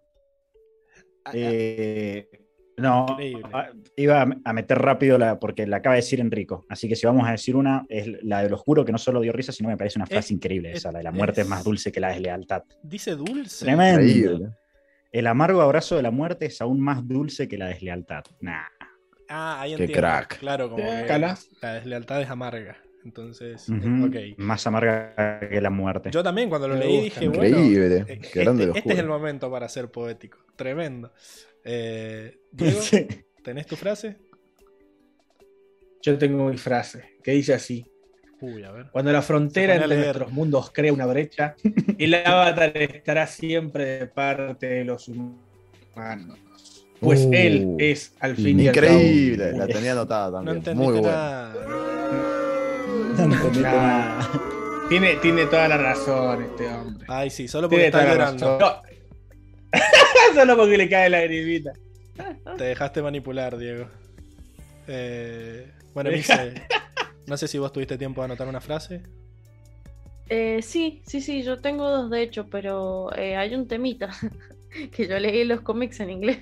eh, 1.33 2.46
no, 2.77 3.07
Increíble. 3.11 3.43
ah, 3.53 3.71
iba 3.97 4.23
a- 4.45 4.53
meter 4.53 4.79
rápido 4.79 5.17
la, 5.19 5.39
porque 5.39 5.67
la 5.67 5.79
acaba 5.79 5.95
de 5.95 6.03
decir 6.03 6.21
Enrico. 6.21 6.65
Así 6.69 6.89
que 6.89 6.97
si 6.97 7.07
vamos 7.07 7.27
a 7.27 7.33
decir 7.33 7.57
una, 7.57 7.85
es 7.89 8.09
la 8.23 8.43
del 8.43 8.53
oscuro, 8.53 8.85
que 8.85 8.93
no 8.93 8.99
solo 8.99 9.21
dio 9.21 9.33
risa, 9.33 9.53
sino 9.53 9.69
me 9.69 9.77
parece 9.77 9.99
una 9.99 10.07
frase 10.07 10.27
Es- 10.27 10.31
increíble 10.33 10.71
es- 10.73 10.79
esa, 10.79 10.93
la 10.93 10.99
de 10.99 11.05
la 11.05 11.13
muerte 11.13 11.41
es, 11.41 11.47
es- 11.47 11.51
más 11.51 11.65
dulce 11.65 11.91
que 11.93 12.01
la 12.01 12.09
deslealtad. 12.09 12.63
Dice 12.83 13.17
dulce. 13.17 13.65
Tremendo. 13.65 14.03
Increíble. 14.03 14.49
El 15.13 15.27
amargo 15.29 15.63
abrazo 15.63 15.97
de 15.97 16.03
la 16.03 16.11
muerte 16.11 16.47
es 16.47 16.61
aún 16.61 16.81
más 16.81 17.07
dulce 17.07 17.49
que 17.49 17.57
la 17.57 17.69
deslealtad. 17.69 18.25
Nah. 18.41 18.65
Ah, 19.29 19.61
ahí 19.63 19.71
Qué 19.75 19.85
entiendo. 19.85 20.01
crack. 20.01 20.39
Claro, 20.39 20.71
como 20.71 20.85
que 20.85 21.19
la 21.63 21.73
deslealtad 21.75 22.21
es 22.23 22.29
amarga. 22.31 22.77
Entonces, 23.05 23.69
Ujú. 23.69 24.07
ok. 24.07 24.17
Más 24.37 24.67
amarga 24.67 25.39
que 25.49 25.61
la 25.61 25.71
muerte. 25.71 26.11
Yo 26.11 26.23
también 26.25 26.49
cuando 26.49 26.67
lo 26.69 26.75
Me 26.75 26.81
leí 26.85 27.05
gusta. 27.05 27.21
dije, 27.21 27.29
bueno, 27.29 27.59
Increíble. 27.59 28.05
Qué 28.33 28.43
este, 28.43 28.79
este 28.79 28.93
es 28.93 28.99
el 28.99 29.07
momento 29.07 29.49
para 29.51 29.69
ser 29.69 29.91
poético. 29.91 30.39
Tremendo. 30.57 31.13
Eh, 31.69 32.39
Diego, 32.53 32.81
Sí. 32.81 33.07
¿tenés 33.43 33.67
tu 33.67 33.75
frase? 33.77 34.17
Yo 36.03 36.17
tengo 36.17 36.49
mi 36.49 36.57
frase, 36.57 37.17
que 37.23 37.33
dice 37.33 37.53
así. 37.55 37.85
Uy, 38.41 38.63
a 38.63 38.71
ver. 38.71 38.87
Cuando 38.93 39.11
la 39.13 39.23
frontera 39.23 39.75
entre 39.75 39.97
nuestros 39.97 40.31
mundos 40.33 40.71
crea 40.73 40.93
una 40.93 41.07
brecha, 41.07 41.57
el 41.99 42.15
avatar 42.15 42.77
estará 42.77 43.27
siempre 43.27 43.85
de 43.99 44.07
parte 44.07 44.67
de 44.67 44.85
los 44.85 45.09
humanos. 45.09 46.39
Pues 47.01 47.27
Uh, 47.27 47.31
él 47.35 47.75
es, 47.79 48.15
al 48.21 48.37
fin 48.37 48.61
y 48.61 48.69
al 48.69 48.75
cabo. 48.75 48.87
Increíble. 48.87 49.53
La 49.53 49.67
tenía 49.67 49.93
anotada 49.93 50.41
No 50.43 50.53
también. 50.61 50.77
Muy. 50.79 51.01
No 51.03 51.09
entendí 53.25 53.61
Nah. 53.61 53.73
nada. 53.73 54.31
Tiene, 54.89 55.17
tiene 55.17 55.47
toda 55.47 55.69
la 55.69 55.77
razón 55.79 56.43
este 56.45 56.69
hombre. 56.69 57.05
Ay, 57.09 57.29
sí, 57.31 57.49
solo 57.49 57.69
porque 57.69 57.91
Tiene 57.91 58.07
la 58.07 58.13
llorando. 58.13 58.59
No. 58.59 58.83
Solo 60.35 60.57
porque 60.57 60.77
le 60.79 60.89
cae 60.89 61.11
la 61.11 61.19
lagrimita. 61.21 61.73
Te 62.57 62.65
dejaste 62.65 63.03
manipular, 63.03 63.57
Diego. 63.57 63.89
Eh, 64.89 65.71
bueno, 65.95 66.11
Mise, 66.11 66.63
no 67.27 67.37
sé 67.37 67.49
si 67.49 67.59
vos 67.59 67.73
tuviste 67.73 67.99
tiempo 67.99 68.21
de 68.21 68.27
anotar 68.27 68.47
una 68.49 68.61
frase. 68.61 69.03
Eh, 70.29 70.61
sí, 70.63 71.03
sí, 71.07 71.21
sí, 71.21 71.43
yo 71.43 71.61
tengo 71.61 71.89
dos 71.89 72.11
de 72.11 72.23
hecho, 72.23 72.47
pero 72.49 73.15
eh, 73.17 73.37
hay 73.37 73.55
un 73.55 73.69
temita 73.69 74.11
que 74.93 75.07
yo 75.07 75.19
leí 75.19 75.45
los 75.45 75.61
cómics 75.61 76.01
en 76.01 76.11
inglés. 76.11 76.39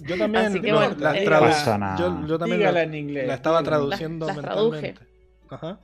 Yo 0.00 0.18
también 0.18 0.46
Así 0.46 0.60
que 0.60 0.72
no, 0.72 0.76
bueno, 0.78 0.96
las 0.98 1.66
nada. 1.78 1.96
Yo, 1.98 2.26
yo 2.26 2.38
también 2.38 2.58
Dígala 2.58 2.78
la, 2.80 2.82
en 2.84 2.94
inglés. 2.94 3.26
la 3.28 3.34
estaba 3.34 3.60
dígala. 3.60 3.76
traduciendo 3.76 4.26
Las- 4.26 4.36
las 4.36 4.44
mentalmente. 4.46 5.00
Ajá. 5.48 5.78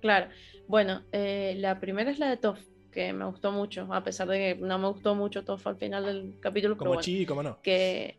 Claro. 0.00 0.26
Bueno, 0.66 1.02
eh, 1.12 1.54
la 1.58 1.78
primera 1.78 2.10
es 2.10 2.18
la 2.18 2.30
de 2.30 2.36
Toff, 2.38 2.58
que 2.94 3.12
me 3.12 3.24
gustó 3.26 3.52
mucho, 3.52 3.92
a 3.92 4.02
pesar 4.02 4.28
de 4.28 4.38
que 4.38 4.60
no 4.60 4.78
me 4.78 4.88
gustó 4.88 5.14
mucho 5.14 5.44
Toff 5.44 5.66
al 5.66 5.76
final 5.76 6.06
del 6.06 6.34
capítulo, 6.40 6.74
pero 6.74 6.78
Como 6.78 6.88
bueno, 6.90 7.02
chi, 7.02 7.26
como 7.26 7.42
no. 7.42 7.60
que 7.62 8.16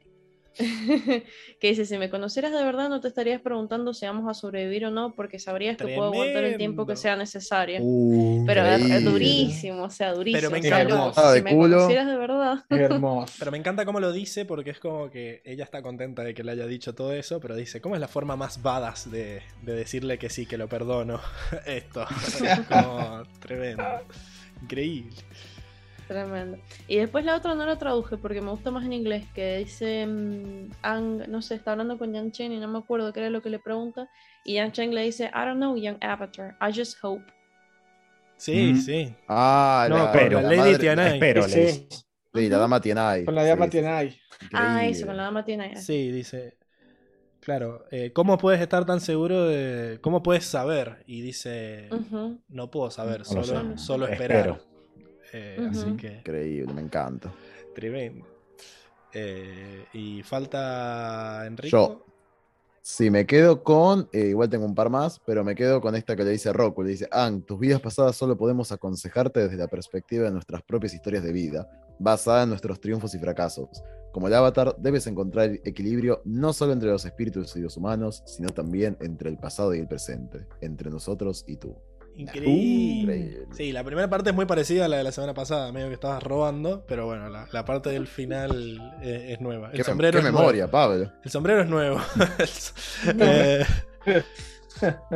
que 1.59 1.67
dice, 1.67 1.85
si 1.85 1.97
me 1.97 2.09
conocieras 2.09 2.53
de 2.53 2.63
verdad 2.63 2.87
no 2.87 3.01
te 3.01 3.09
estarías 3.09 3.41
preguntando 3.41 3.93
si 3.93 4.05
vamos 4.05 4.29
a 4.29 4.33
sobrevivir 4.33 4.85
o 4.85 4.91
no, 4.91 5.13
porque 5.13 5.37
sabrías 5.37 5.75
que 5.75 5.83
puedo 5.83 6.05
aguantar 6.05 6.43
el 6.45 6.57
tiempo 6.57 6.85
que 6.85 6.95
sea 6.95 7.15
necesario. 7.15 7.79
Uh, 7.81 8.45
Pero 8.45 8.65
es, 8.65 9.03
durísimo, 9.03 9.83
o 9.83 9.89
sea, 9.89 10.13
durísimo. 10.13 10.49
me 10.51 10.59
o 10.59 10.61
sea, 10.61 10.81
encanta. 10.81 11.33
si 11.35 11.41
me 11.41 11.51
culo. 11.51 11.77
conocieras 11.77 12.07
de 12.07 12.17
verdad. 12.17 12.63
Es 12.69 12.79
hermoso. 12.79 13.33
Pero 13.39 13.51
me 13.51 13.57
encanta 13.57 13.85
cómo 13.85 13.99
lo 13.99 14.11
dice 14.11 14.45
porque 14.45 14.71
es 14.71 14.79
como 14.79 15.09
que 15.09 15.41
ella 15.45 15.63
está 15.63 15.81
contenta 15.81 16.23
de 16.23 16.33
que 16.33 16.43
le 16.43 16.51
haya 16.51 16.65
dicho 16.67 16.95
todo 16.95 17.13
eso, 17.13 17.39
pero 17.39 17.55
dice, 17.55 17.81
¿cómo 17.81 17.95
es 17.95 18.01
la 18.01 18.07
forma 18.07 18.35
más 18.35 18.61
badass 18.61 19.11
de, 19.11 19.41
de 19.61 19.73
decirle 19.73 20.17
que 20.17 20.29
sí, 20.29 20.45
que 20.45 20.57
lo 20.57 20.67
perdono? 20.67 21.19
Esto. 21.65 22.05
Es 22.19 22.59
como 22.67 23.23
tremendo. 23.39 23.83
Increíble. 24.65 25.15
Tremendo. 26.07 26.57
Y 26.87 26.97
después 26.97 27.25
la 27.25 27.35
otra 27.35 27.55
no 27.55 27.65
la 27.65 27.77
traduje 27.79 28.17
porque 28.17 28.39
me 28.41 28.51
gusta 28.51 28.69
más 28.69 28.85
en 28.85 28.93
inglés, 28.93 29.25
que 29.33 29.57
dice, 29.59 30.05
mm, 30.05 30.69
Ang, 30.83 31.27
no 31.29 31.41
sé, 31.41 31.55
está 31.55 31.71
hablando 31.71 31.97
con 31.97 32.13
Yang 32.13 32.31
Chen 32.31 32.51
y 32.51 32.59
no 32.59 32.67
me 32.67 32.77
acuerdo 32.77 33.11
qué 33.11 33.21
era 33.21 33.29
lo 33.31 33.41
que 33.41 33.49
le 33.49 33.57
pregunta. 33.59 34.07
Y 34.43 34.53
Yang 34.55 34.71
Chen 34.73 34.93
le 34.93 35.01
dice, 35.03 35.25
I 35.33 35.45
don't 35.45 35.57
know, 35.57 35.75
young 35.75 35.97
avatar, 36.03 36.55
I 36.61 36.71
just 36.77 36.97
hope. 37.01 37.23
Sí, 38.37 38.73
Mm. 38.73 38.77
sí. 38.81 39.15
Ah, 39.27 39.87
No, 39.89 39.97
la, 39.97 40.11
pero 40.11 40.41
la 40.41 40.49
Lady 40.49 40.57
madre- 40.59 40.77
Tiana. 40.79 41.07
Espero, 41.13 41.43
Sí, 41.43 41.55
le 41.55 41.61
dice. 41.65 41.87
Sí, 42.35 42.49
la 42.49 42.57
dama 42.57 42.81
tiene 42.81 43.01
ahí. 43.01 43.25
Con 43.25 43.33
la 43.35 43.43
llama 43.45 43.69
tiene 43.69 43.87
ahí. 43.87 44.19
Ah, 44.53 44.85
eso, 44.85 45.05
con 45.07 45.17
la 45.17 45.23
dama 45.23 45.43
tiene 45.45 45.63
ahí. 45.63 45.75
Sí, 45.77 46.11
dice. 46.11 46.57
Claro, 47.45 47.85
eh, 47.91 48.11
¿cómo 48.11 48.40
puedes 48.40 48.59
estar 48.59 48.88
tan 48.88 48.99
seguro 48.99 49.45
de. 49.45 49.99
¿Cómo 50.01 50.24
puedes 50.24 50.45
saber? 50.45 51.03
Y 51.06 51.22
dice, 51.22 51.90
no 52.49 52.72
puedo 52.72 52.90
saber, 52.90 53.19
No 53.19 53.43
solo, 53.43 53.77
solo 53.77 54.07
esperar. 54.07 54.59
Eh. 55.32 55.67
Así 55.69 55.95
que, 55.95 56.17
Increíble, 56.17 56.74
me 56.74 56.82
encanta. 56.82 57.32
tremendo. 57.75 58.25
Eh, 59.14 59.85
y 59.93 60.24
falta 60.24 61.45
Enrico. 61.45 61.69
Yo. 61.69 62.06
Sí, 62.82 63.11
me 63.11 63.27
quedo 63.27 63.64
con, 63.64 64.09
eh, 64.11 64.27
igual 64.30 64.49
tengo 64.49 64.65
un 64.65 64.74
par 64.74 64.90
más, 64.90 65.19
pero 65.24 65.43
me 65.43 65.53
quedo 65.53 65.82
con 65.82 65.95
esta 65.95 66.15
que 66.15 66.24
le 66.24 66.32
dice 66.32 66.51
Roku. 66.51 66.82
Le 66.82 66.90
dice, 66.91 67.07
Ang, 67.11 67.43
tus 67.43 67.59
vidas 67.59 67.80
pasadas 67.80 68.15
solo 68.15 68.35
podemos 68.38 68.72
aconsejarte 68.72 69.41
desde 69.41 69.57
la 69.57 69.67
perspectiva 69.67 70.25
de 70.25 70.32
nuestras 70.32 70.64
propias 70.64 70.95
historias 70.95 71.24
de 71.24 71.32
vida, 71.32 71.67
basada 71.99 72.43
en 72.43 72.49
nuestros 72.49 72.80
triunfos 72.80 73.14
y 73.15 73.19
fracasos. 73.19 73.69
Como 74.11 74.27
el 74.27 74.33
avatar, 74.33 74.75
debes 74.77 75.07
encontrar 75.07 75.51
equilibrio 75.65 76.22
no 76.24 76.53
solo 76.53 76.72
entre 76.72 76.90
los 76.90 77.03
espíritus 77.03 77.56
y 77.57 77.59
los 77.59 77.75
humanos, 77.75 78.24
sino 78.25 78.49
también 78.49 78.95
entre 79.01 79.30
el 79.30 79.38
pasado 79.38 79.75
y 79.75 79.80
el 79.80 79.88
presente, 79.88 80.48
entre 80.61 80.90
nosotros 80.90 81.43
y 81.48 81.57
tú. 81.57 81.75
Increíble. 82.15 83.17
Increíble. 83.17 83.48
Sí, 83.51 83.74
la 83.74 83.83
primera 83.83 84.09
parte 84.09 84.30
es 84.30 84.35
muy 84.35 84.45
parecida 84.45 84.85
a 84.85 84.88
la 84.88 84.95
de 84.98 85.03
la 85.03 85.11
semana 85.11 85.33
pasada, 85.33 85.69
medio 85.74 85.90
que 85.90 85.95
estabas 85.95 86.24
robando, 86.24 86.85
pero 86.88 87.06
bueno, 87.06 87.27
la, 87.27 87.45
la 87.51 87.65
parte 87.65 87.90
del 87.90 88.07
final 88.07 88.80
eh, 89.01 89.33
es 89.33 89.41
nueva. 89.41 89.72
El 89.72 89.77
Qué, 89.80 89.83
sombrero 89.83 90.14
qué 90.14 90.19
es 90.19 90.24
nuevo. 90.24 90.38
memoria, 90.40 90.72
Pablo. 90.72 91.11
El 91.22 91.30
sombrero 91.32 91.61
es 91.61 91.67
nuevo. 91.69 91.99
Eh, 93.19 93.65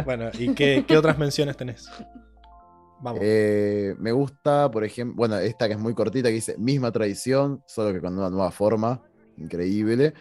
bueno, 0.05 0.29
¿y 0.37 0.53
qué, 0.53 0.83
qué 0.87 0.97
otras 0.97 1.17
menciones 1.17 1.55
tenés? 1.55 1.89
Vamos. 3.01 3.21
Eh, 3.23 3.95
me 3.99 4.11
gusta, 4.11 4.69
por 4.69 4.83
ejemplo, 4.83 5.15
bueno, 5.15 5.37
esta 5.37 5.67
que 5.67 5.73
es 5.73 5.79
muy 5.79 5.93
cortita, 5.93 6.29
que 6.29 6.35
dice 6.35 6.57
misma 6.57 6.91
tradición, 6.91 7.63
solo 7.67 7.93
que 7.93 8.01
con 8.01 8.17
una 8.17 8.29
nueva 8.29 8.51
forma. 8.51 9.01
Increíble. 9.37 10.13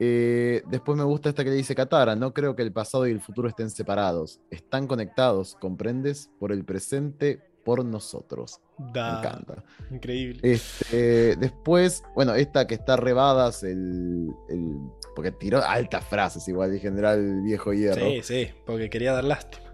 Eh, 0.00 0.62
después 0.70 0.96
me 0.96 1.04
gusta 1.04 1.28
esta 1.28 1.42
que 1.42 1.50
le 1.50 1.56
dice 1.56 1.74
Katara, 1.74 2.14
no 2.14 2.32
creo 2.32 2.54
que 2.54 2.62
el 2.62 2.72
pasado 2.72 3.06
y 3.06 3.10
el 3.10 3.20
futuro 3.20 3.48
estén 3.48 3.68
separados, 3.70 4.40
están 4.50 4.86
conectados, 4.86 5.56
¿comprendes? 5.60 6.30
Por 6.38 6.52
el 6.52 6.64
presente, 6.64 7.40
por 7.64 7.84
nosotros. 7.84 8.60
Me 8.78 8.86
encanta. 8.86 9.64
increíble. 9.90 10.40
Este, 10.42 11.34
después, 11.36 12.02
bueno, 12.14 12.34
esta 12.34 12.66
que 12.68 12.74
está 12.76 12.96
rebadas, 12.96 13.64
el, 13.64 14.28
el- 14.48 14.76
porque 15.16 15.32
tiró 15.32 15.62
altas 15.64 16.04
frases 16.04 16.46
igual 16.46 16.72
el 16.72 16.78
general 16.78 17.42
viejo 17.42 17.72
hierro. 17.72 17.96
sí, 18.00 18.20
sí, 18.22 18.48
porque 18.64 18.88
quería 18.88 19.12
dar 19.12 19.24
lástima. 19.24 19.67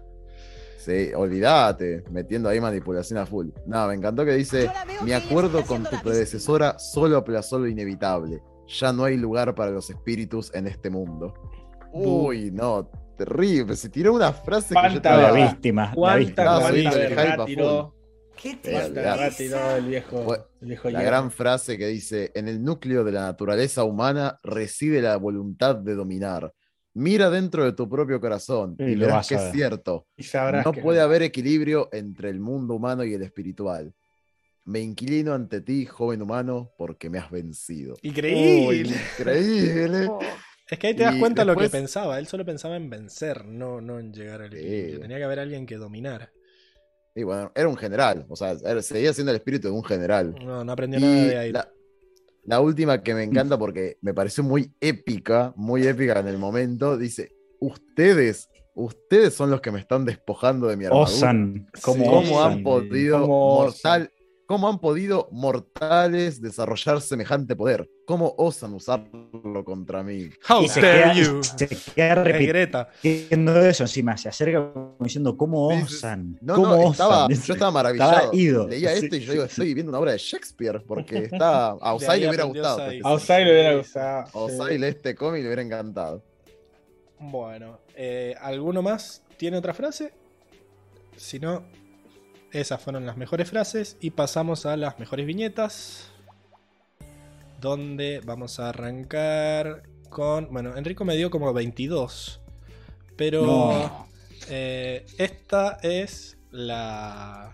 Sí, 0.85 1.11
olvídate, 1.15 2.03
metiendo 2.11 2.47
ahí 2.47 2.61
manipulación 2.61 3.17
a 3.17 3.25
full. 3.25 3.49
No, 3.65 3.87
me 3.87 3.95
encantó 3.95 4.23
que 4.23 4.33
dice, 4.33 4.65
la 4.65 4.85
mi 5.03 5.13
acuerdo 5.13 5.63
con 5.65 5.83
tu 5.83 5.95
la 5.95 6.03
predecesora 6.03 6.77
solo 6.77 7.17
aplazó 7.17 7.57
lo 7.57 7.67
inevitable. 7.67 8.43
Ya 8.67 8.93
no 8.93 9.03
hay 9.05 9.17
lugar 9.17 9.55
para 9.55 9.71
los 9.71 9.89
espíritus 9.89 10.53
en 10.53 10.67
este 10.67 10.91
mundo. 10.91 11.33
Uy, 11.91 12.51
no, 12.51 12.87
terrible. 13.17 13.75
Se 13.75 13.89
tiró 13.89 14.13
una 14.13 14.31
frase 14.31 14.75
que 14.75 14.81
yo 14.81 14.87
La 14.89 14.93
estaba... 14.93 15.31
verdad. 15.31 15.49
víctima. 15.49 15.85
La 15.87 15.93
¿Cuánta, 15.95 16.19
víctima. 16.19 16.45
No, 16.45 16.59
cuánta 16.59 16.91
sí, 16.91 16.99
el 17.01 17.45
tiró? 17.45 17.95
Qué 18.35 18.55
tiró 19.37 19.57
viejo, 19.87 20.23
Fue 20.23 20.37
el 20.61 20.67
viejo 20.67 20.89
La 20.91 21.01
gran 21.01 21.31
frase 21.31 21.79
que 21.79 21.87
dice, 21.87 22.31
en 22.35 22.47
el 22.47 22.63
núcleo 22.63 23.03
de 23.03 23.11
la 23.11 23.21
naturaleza 23.21 23.83
humana 23.83 24.39
reside 24.43 25.01
la 25.01 25.17
voluntad 25.17 25.77
de 25.77 25.95
dominar. 25.95 26.53
Mira 26.95 27.29
dentro 27.29 27.63
de 27.65 27.73
tu 27.73 27.87
propio 27.89 28.19
corazón 28.21 28.75
Y 28.79 28.83
y, 28.83 28.95
lo 28.95 29.01
verás 29.07 29.15
vas 29.17 29.27
que 29.27 29.35
a 29.35 29.47
es 29.47 29.53
cierto. 29.53 30.07
Y 30.17 30.23
sabrás 30.23 30.65
No 30.65 30.71
que- 30.71 30.81
puede 30.81 31.01
haber 31.01 31.21
equilibrio 31.23 31.89
entre 31.91 32.29
el 32.29 32.39
mundo 32.39 32.73
humano 32.73 33.03
y 33.03 33.13
el 33.13 33.21
espiritual. 33.21 33.93
Me 34.63 34.79
inclino 34.79 35.33
ante 35.33 35.61
ti, 35.61 35.85
joven 35.85 36.21
humano, 36.21 36.71
porque 36.77 37.09
me 37.09 37.19
has 37.19 37.29
vencido. 37.29 37.95
Uy, 38.01 38.09
Increíble. 38.09 38.95
increíble. 39.19 40.07
Oh, 40.09 40.19
Es 40.71 40.79
que 40.79 40.87
ahí 40.87 40.95
te 40.95 41.03
das 41.03 41.15
Y 41.15 41.19
cuenta 41.19 41.45
lo 41.45 41.53
que 41.55 41.61
después- 41.63 41.81
pensaba. 41.83 42.17
Él 42.17 42.25
solo 42.25 42.43
pensaba 42.43 42.75
en 42.75 42.89
vencer, 42.89 43.45
no, 43.45 43.81
no 43.81 43.99
en 43.99 44.11
llegar 44.11 44.41
al 44.41 44.51
Sí. 44.51 44.57
equilibrio. 44.57 44.99
Tenía 45.01 45.17
que 45.17 45.23
haber 45.25 45.39
alguien 45.39 45.65
que 45.67 45.75
dominara. 45.75 46.31
Y 47.13 47.21
bueno, 47.23 47.51
era 47.55 47.67
un 47.67 47.77
general, 47.77 48.25
o 48.27 48.35
sea, 48.35 48.57
seguía 48.81 49.13
siendo 49.13 49.31
el 49.31 49.37
espíritu 49.37 49.67
de 49.67 49.73
un 49.75 49.83
general. 49.83 50.33
No, 50.43 50.63
no 50.65 50.71
aprendió 50.71 50.99
Y 50.99 51.03
nada 51.03 51.15
de 51.23 51.37
ahí. 51.37 51.51
la, 51.51 51.69
la 52.45 52.59
última 52.59 53.01
que 53.01 53.13
me 53.13 53.23
encanta 53.23 53.57
porque 53.57 53.97
me 54.01 54.13
pareció 54.13 54.43
muy 54.43 54.71
épica, 54.79 55.53
muy 55.55 55.87
épica 55.87 56.19
en 56.19 56.27
el 56.27 56.37
momento, 56.37 56.97
dice, 56.97 57.31
ustedes, 57.59 58.49
ustedes 58.75 59.33
son 59.33 59.49
los 59.49 59.61
que 59.61 59.71
me 59.71 59.79
están 59.79 60.05
despojando 60.05 60.67
de 60.67 60.77
mi 60.77 60.85
armadura. 60.85 61.09
Osan. 61.09 61.67
¿Cómo, 61.81 62.03
Sí. 62.03 62.09
¿Cómo 62.09 62.43
han 62.43 62.63
podido 62.63 63.21
¿Cómo 63.21 63.63
mortal, 63.63 64.11
cómo 64.45 64.67
han 64.69 64.79
podido 64.79 65.27
mortales 65.31 66.41
desarrollar 66.41 67.01
semejante 67.01 67.55
poder? 67.55 67.89
¿Cómo 68.05 68.33
osan 68.37 68.73
usarlo 68.73 69.63
contra 69.65 70.03
mí? 70.03 70.29
How 70.47 70.63
Y 70.63 70.67
se 70.67 70.81
dare 70.81 71.01
queda, 71.01 71.13
you. 71.13 71.43
se 71.43 71.67
queda 71.67 72.15
repitiendo 72.23 73.59
eso 73.61 73.83
encima. 73.83 74.15
Se 74.17 74.29
acerca 74.29 74.71
como 74.71 74.95
diciendo, 74.99 75.35
¿cómo 75.35 75.67
osan? 75.67 76.37
No, 76.41 76.55
¿Cómo 76.55 76.67
no, 76.67 76.75
osan? 76.77 76.91
estaba, 76.91 77.27
yo 77.29 77.53
estaba 77.53 77.71
maravillado. 77.71 78.11
Estaba 78.13 78.35
ido. 78.35 78.67
Leía 78.67 78.95
Sí, 78.95 79.05
esto 79.05 79.15
y 79.15 79.19
yo 79.21 79.31
digo, 79.33 79.43
estoy 79.45 79.73
viendo 79.73 79.89
una 79.89 79.99
obra 79.99 80.11
de 80.11 80.17
Shakespeare 80.19 80.81
porque 80.85 81.17
está 81.31 81.69
a 81.69 81.93
Osai 81.93 82.19
le 82.21 82.27
hubiera 82.27 82.43
gustado. 82.43 82.75
Osai. 82.77 83.01
A 83.03 83.11
Osai 83.11 83.45
le 83.45 83.51
hubiera 83.51 83.75
gustado. 83.75 84.27
A 84.33 84.37
Osai 84.43 84.77
le 84.77 84.87
este 84.89 85.15
cómic 85.15 85.41
le 85.41 85.47
hubiera 85.47 85.61
encantado. 85.63 86.23
Bueno, 87.19 87.79
eh, 87.95 88.35
¿alguno 88.41 88.81
más 88.81 89.23
tiene 89.37 89.57
otra 89.57 89.73
frase? 89.73 90.13
Si 91.15 91.39
no, 91.39 91.63
esas 92.59 92.81
fueron 92.81 93.05
las 93.05 93.17
mejores 93.17 93.49
frases 93.49 93.97
y 93.99 94.11
pasamos 94.11 94.65
a 94.65 94.77
las 94.77 94.99
mejores 94.99 95.25
viñetas. 95.25 96.09
Donde 97.61 98.21
vamos 98.23 98.59
a 98.59 98.69
arrancar 98.69 99.83
con... 100.09 100.49
Bueno, 100.51 100.75
Enrico 100.77 101.05
me 101.05 101.15
dio 101.15 101.29
como 101.31 101.51
22. 101.53 102.39
Pero 103.15 103.45
No. 103.45 104.07
eh, 104.49 105.05
esta 105.17 105.77
es 105.81 106.37
la... 106.51 107.51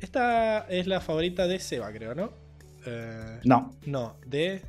Esta 0.00 0.66
es 0.68 0.86
la 0.86 1.00
favorita 1.00 1.46
de 1.46 1.58
Seba, 1.58 1.92
creo, 1.92 2.14
¿no? 2.14 2.32
Eh, 2.86 3.40
No. 3.44 3.74
no, 3.86 4.16
de 4.26 4.62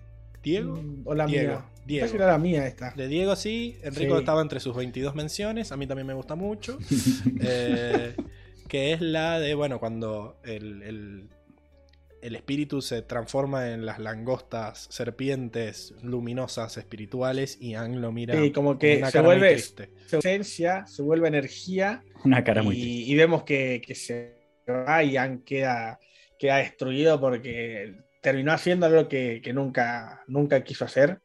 Diego. 0.43 0.81
O 1.05 1.13
la 1.15 1.25
Diego. 1.25 1.53
mía. 1.55 1.65
Diego. 1.85 2.05
Esta 2.05 2.17
era 2.17 2.27
la 2.27 2.37
mía 2.37 2.67
esta. 2.67 2.91
De 2.91 3.07
Diego 3.07 3.35
sí, 3.35 3.77
Enrico 3.81 4.15
Sí. 4.15 4.19
estaba 4.19 4.41
entre 4.41 4.59
sus 4.59 4.75
22 4.75 5.15
menciones, 5.15 5.71
a 5.71 5.77
mí 5.77 5.87
también 5.87 6.05
me 6.07 6.13
gusta 6.13 6.35
mucho. 6.35 6.77
Eh, 7.41 8.15
que 8.67 8.93
es 8.93 9.01
la 9.01 9.39
de, 9.39 9.53
bueno, 9.55 9.79
cuando 9.79 10.39
el, 10.43 10.81
el- 10.83 11.29
el 12.21 12.35
espíritu 12.35 12.81
se 12.81 13.01
transforma 13.03 13.71
en 13.71 13.85
las 13.85 13.99
langostas 13.99 14.87
serpientes 14.91 15.93
luminosas 16.03 16.77
espirituales 16.77 17.57
y 17.61 17.75
Ang 17.75 17.97
lo 17.97 18.11
mira 18.11 18.35
Sí, 18.37 18.51
como 18.51 18.77
que 18.77 18.97
una 18.97 19.07
se 19.07 19.11
cara 19.13 19.29
muy 19.29 19.35
vuelve 19.35 19.49
triste. 19.53 19.89
se 20.05 20.17
esencia, 20.17 20.85
se 20.87 21.01
vuelve 21.01 21.27
energía 21.27 22.03
Una 22.25 22.43
cara 22.43 22.61
muy 22.63 22.75
triste. 22.77 23.07
y, 23.07 23.13
y 23.13 23.15
vemos 23.15 23.43
que, 23.43 23.81
que 23.85 23.95
se 23.95 24.35
va 24.69 25.03
y 25.03 25.17
han 25.17 25.43
queda, 25.43 25.99
queda 26.37 26.57
destruido 26.57 27.19
porque 27.21 27.95
terminó 28.21 28.51
haciendo 28.53 28.85
algo 28.87 29.07
que, 29.07 29.41
que 29.43 29.53
nunca, 29.53 30.23
nunca 30.27 30.63
quiso 30.63 30.85
hacer 30.85 31.21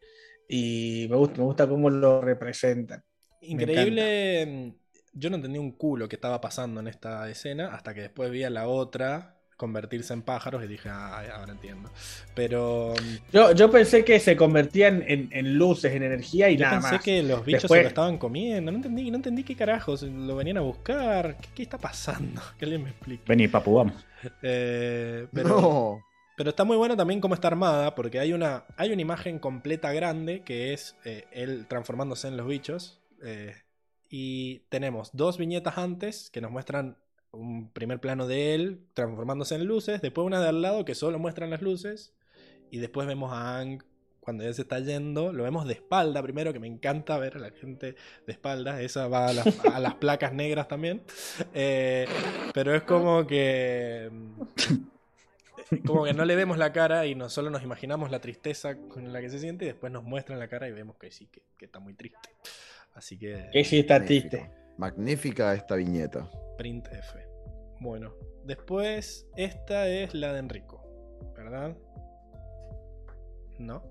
y 0.49 1.07
me 1.11 1.17
gusta, 1.17 1.39
me 1.39 1.45
gusta 1.45 1.69
cómo 1.69 1.91
lo 1.91 2.21
representan. 2.21 3.03
Increíble, 3.41 4.75
yo 5.13 5.31
no 5.31 5.37
entendí 5.37 5.59
un 5.59 5.73
culo 5.73 6.09
que 6.09 6.17
estaba 6.17 6.41
pasando 6.41 6.81
en 6.81 6.89
esta 6.89 7.29
escena 7.29 7.75
hasta 7.75 7.95
que 7.95 8.01
después 8.03 8.31
vi 8.31 8.45
a 8.45 8.51
la 8.51 8.67
otra 8.69 9.37
convertirse 9.57 10.13
en 10.13 10.23
pájaros 10.23 10.65
y 10.65 10.67
dije, 10.67 10.89
ah, 10.89 11.23
ahora 11.37 11.53
entiendo. 11.53 11.89
Pero 12.35 12.95
mm, 13.01 13.33
Yo, 13.33 13.53
yo 13.53 13.71
pensé 13.71 14.05
que 14.05 14.19
se 14.19 14.37
convertían 14.37 15.05
en, 15.07 15.29
en 15.31 15.55
luces, 15.57 15.93
en 15.95 16.03
energía 16.03 16.51
y 16.51 16.57
Yo 16.57 16.65
nada 16.65 16.81
pensé 16.81 16.95
más. 16.97 17.05
que 17.05 17.23
los 17.23 17.45
bichos 17.45 17.63
Después- 17.63 17.79
se 17.79 17.83
lo 17.85 17.89
estaban 17.89 18.19
comiendo. 18.19 18.73
No 18.73 18.79
entendí, 18.79 19.09
no 19.11 19.17
entendí 19.19 19.45
qué 19.45 19.55
carajos. 19.55 20.03
Lo 20.03 20.35
venían 20.35 20.57
a 20.57 20.63
buscar. 20.63 21.37
¿Qué, 21.41 21.49
qué 21.55 21.63
está 21.63 21.79
pasando? 21.79 22.41
Que 22.59 22.65
alguien 22.65 22.83
me 22.83 22.91
explique. 22.91 23.23
Vení, 23.27 23.47
papu, 23.47 23.75
vamos. 23.75 24.05
Eh, 24.43 25.29
pero, 25.33 25.49
no. 25.49 25.61
pero 25.61 26.03
Pero 26.39 26.51
está 26.51 26.65
muy 26.65 26.77
bueno 26.77 26.97
también 26.97 27.21
cómo 27.21 27.35
está 27.35 27.47
armada, 27.49 27.95
porque 27.95 28.19
hay 28.19 28.33
una, 28.33 28.65
hay 28.77 28.91
una 28.93 29.03
imagen 29.03 29.39
completa 29.39 29.93
grande 29.93 30.43
que 30.43 30.73
es 30.73 30.97
eh, 31.05 31.27
él 31.31 31.67
transformándose 31.69 32.27
en 32.27 32.37
los 32.37 32.49
bichos. 32.49 33.01
eh, 33.23 33.55
y 34.15 34.59
tenemos 34.69 35.09
dos 35.15 35.39
viñetas 35.39 35.79
antes 35.79 36.29
que 36.29 36.43
nos 36.43 36.51
muestran 36.51 36.99
un 37.31 37.71
primer 37.71 37.99
plano 37.99 38.27
de 38.27 38.55
él 38.55 38.85
transformándose 38.93 39.55
en 39.55 39.65
luces, 39.65 40.03
después 40.03 40.27
una 40.27 40.39
de 40.39 40.51
al 40.51 40.61
lado 40.61 40.85
que 40.85 40.95
solo 40.95 41.19
muestran 41.19 41.49
las 41.49 41.63
luces, 41.63 42.13
y 42.71 42.77
después 42.77 43.07
vemos 43.07 43.33
a 43.33 43.59
Ang 43.59 43.83
cuando 44.21 44.45
él 44.45 44.53
se 44.55 44.63
está 44.63 44.81
yendo, 44.81 45.33
lo 45.33 45.45
vemos 45.45 45.67
de 45.67 45.73
espalda 45.73 46.23
primero, 46.23 46.53
que 46.53 46.59
me 46.59 46.67
encanta 46.67 47.17
ver 47.17 47.39
a 47.39 47.41
la 47.41 47.53
gente 47.53 47.97
de 48.27 48.33
espalda, 48.33 48.83
esa 48.83 49.09
va 49.09 49.29
a 49.29 49.81
las, 49.81 49.95
placas 49.95 50.35
negras 50.35 50.69
también, 50.69 51.03
Eh, 51.55 52.07
pero 52.53 52.75
es 52.75 52.83
como 52.83 53.27
que... 53.27 54.11
Como 55.87 56.05
que 56.05 56.13
no 56.13 56.27
le 56.27 56.37
vemos 56.37 56.59
la 56.59 56.71
cara 56.71 57.07
y 57.07 57.15
no 57.15 57.31
solo 57.31 57.49
nos 57.49 57.63
imaginamos 57.63 58.11
la 58.11 58.21
tristeza 58.21 58.77
con 58.77 59.11
la 59.11 59.23
que 59.23 59.31
se 59.31 59.39
siente 59.39 59.65
y 59.65 59.69
después 59.69 59.91
nos 59.91 60.05
muestran 60.05 60.39
la 60.39 60.47
cara 60.47 60.69
y 60.69 60.73
vemos 60.73 60.97
que 60.97 61.11
sí, 61.11 61.31
que 61.57 61.65
está 61.65 61.79
muy 61.79 61.95
triste. 61.95 62.29
Así 62.95 63.19
que 63.19 63.49
Que 63.53 63.65
sí 63.65 63.79
está 63.81 64.05
triste. 64.05 64.51
Magnífica 64.79 65.55
esta 65.55 65.77
viñeta. 65.77 66.29
print 66.59 66.87
F. 66.93 67.19
Bueno, 67.81 68.15
después 68.45 69.27
esta 69.37 69.89
es 69.89 70.15
la 70.15 70.33
de 70.33 70.39
Enrico, 70.41 70.83
¿verdad? 71.37 71.77
¿No? 73.59 73.83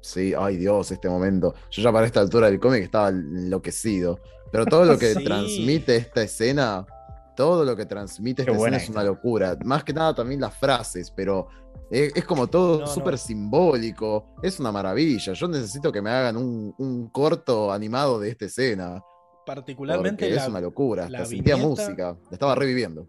Sí, 0.00 0.32
ay 0.38 0.56
Dios, 0.56 0.90
este 0.92 1.08
momento. 1.08 1.54
Yo 1.70 1.82
ya 1.82 1.92
para 1.92 2.06
esta 2.06 2.20
altura 2.20 2.46
del 2.50 2.60
cómic 2.60 2.82
estaba 2.84 3.08
enloquecido. 3.08 4.20
Pero 4.52 4.64
todo 4.66 4.84
lo 4.84 4.98
que 4.98 5.14
Sí. 5.14 5.24
transmite 5.24 5.96
esta 5.96 6.22
escena, 6.22 6.86
todo 7.34 7.64
lo 7.64 7.76
que 7.76 7.86
transmite 7.86 8.44
Qué 8.44 8.50
esta 8.52 8.62
escena 8.62 8.76
es 8.76 8.88
una 8.88 9.02
locura. 9.04 9.56
Más 9.64 9.82
que 9.84 9.92
nada 9.92 10.14
también 10.14 10.40
las 10.40 10.56
frases, 10.56 11.10
pero 11.10 11.48
es, 11.90 12.14
es 12.16 12.24
como 12.24 12.46
todo 12.48 12.80
No, 12.80 12.86
súper 12.86 13.12
no. 13.12 13.18
simbólico. 13.18 14.34
Es 14.42 14.58
una 14.60 14.72
maravilla. 14.72 15.32
Yo 15.32 15.48
necesito 15.48 15.90
que 15.92 16.02
me 16.02 16.10
hagan 16.10 16.36
un, 16.36 16.74
un 16.78 17.08
corto 17.08 17.72
animado 17.72 18.18
de 18.20 18.30
esta 18.30 18.46
escena. 18.46 19.02
Particularmente 19.44 20.24
Porque 20.24 20.34
la, 20.34 20.42
es 20.42 20.48
una 20.48 20.60
locura. 20.60 21.08
la 21.08 21.24
sentía 21.24 21.54
viñeta- 21.56 21.68
música. 21.68 22.16
La 22.30 22.32
estaba 22.32 22.54
reviviendo. 22.54 23.06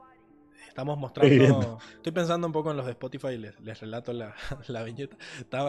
estamos 0.67 0.97
mostrando... 0.97 1.79
Estoy 1.95 2.11
pensando 2.11 2.45
un 2.47 2.53
poco 2.53 2.69
en 2.71 2.77
los 2.77 2.85
de 2.85 2.91
Spotify 2.91 3.29
y 3.29 3.37
les, 3.39 3.59
les 3.61 3.79
relato 3.79 4.13
la, 4.13 4.35
la 4.67 4.83
viñeta. 4.83 5.17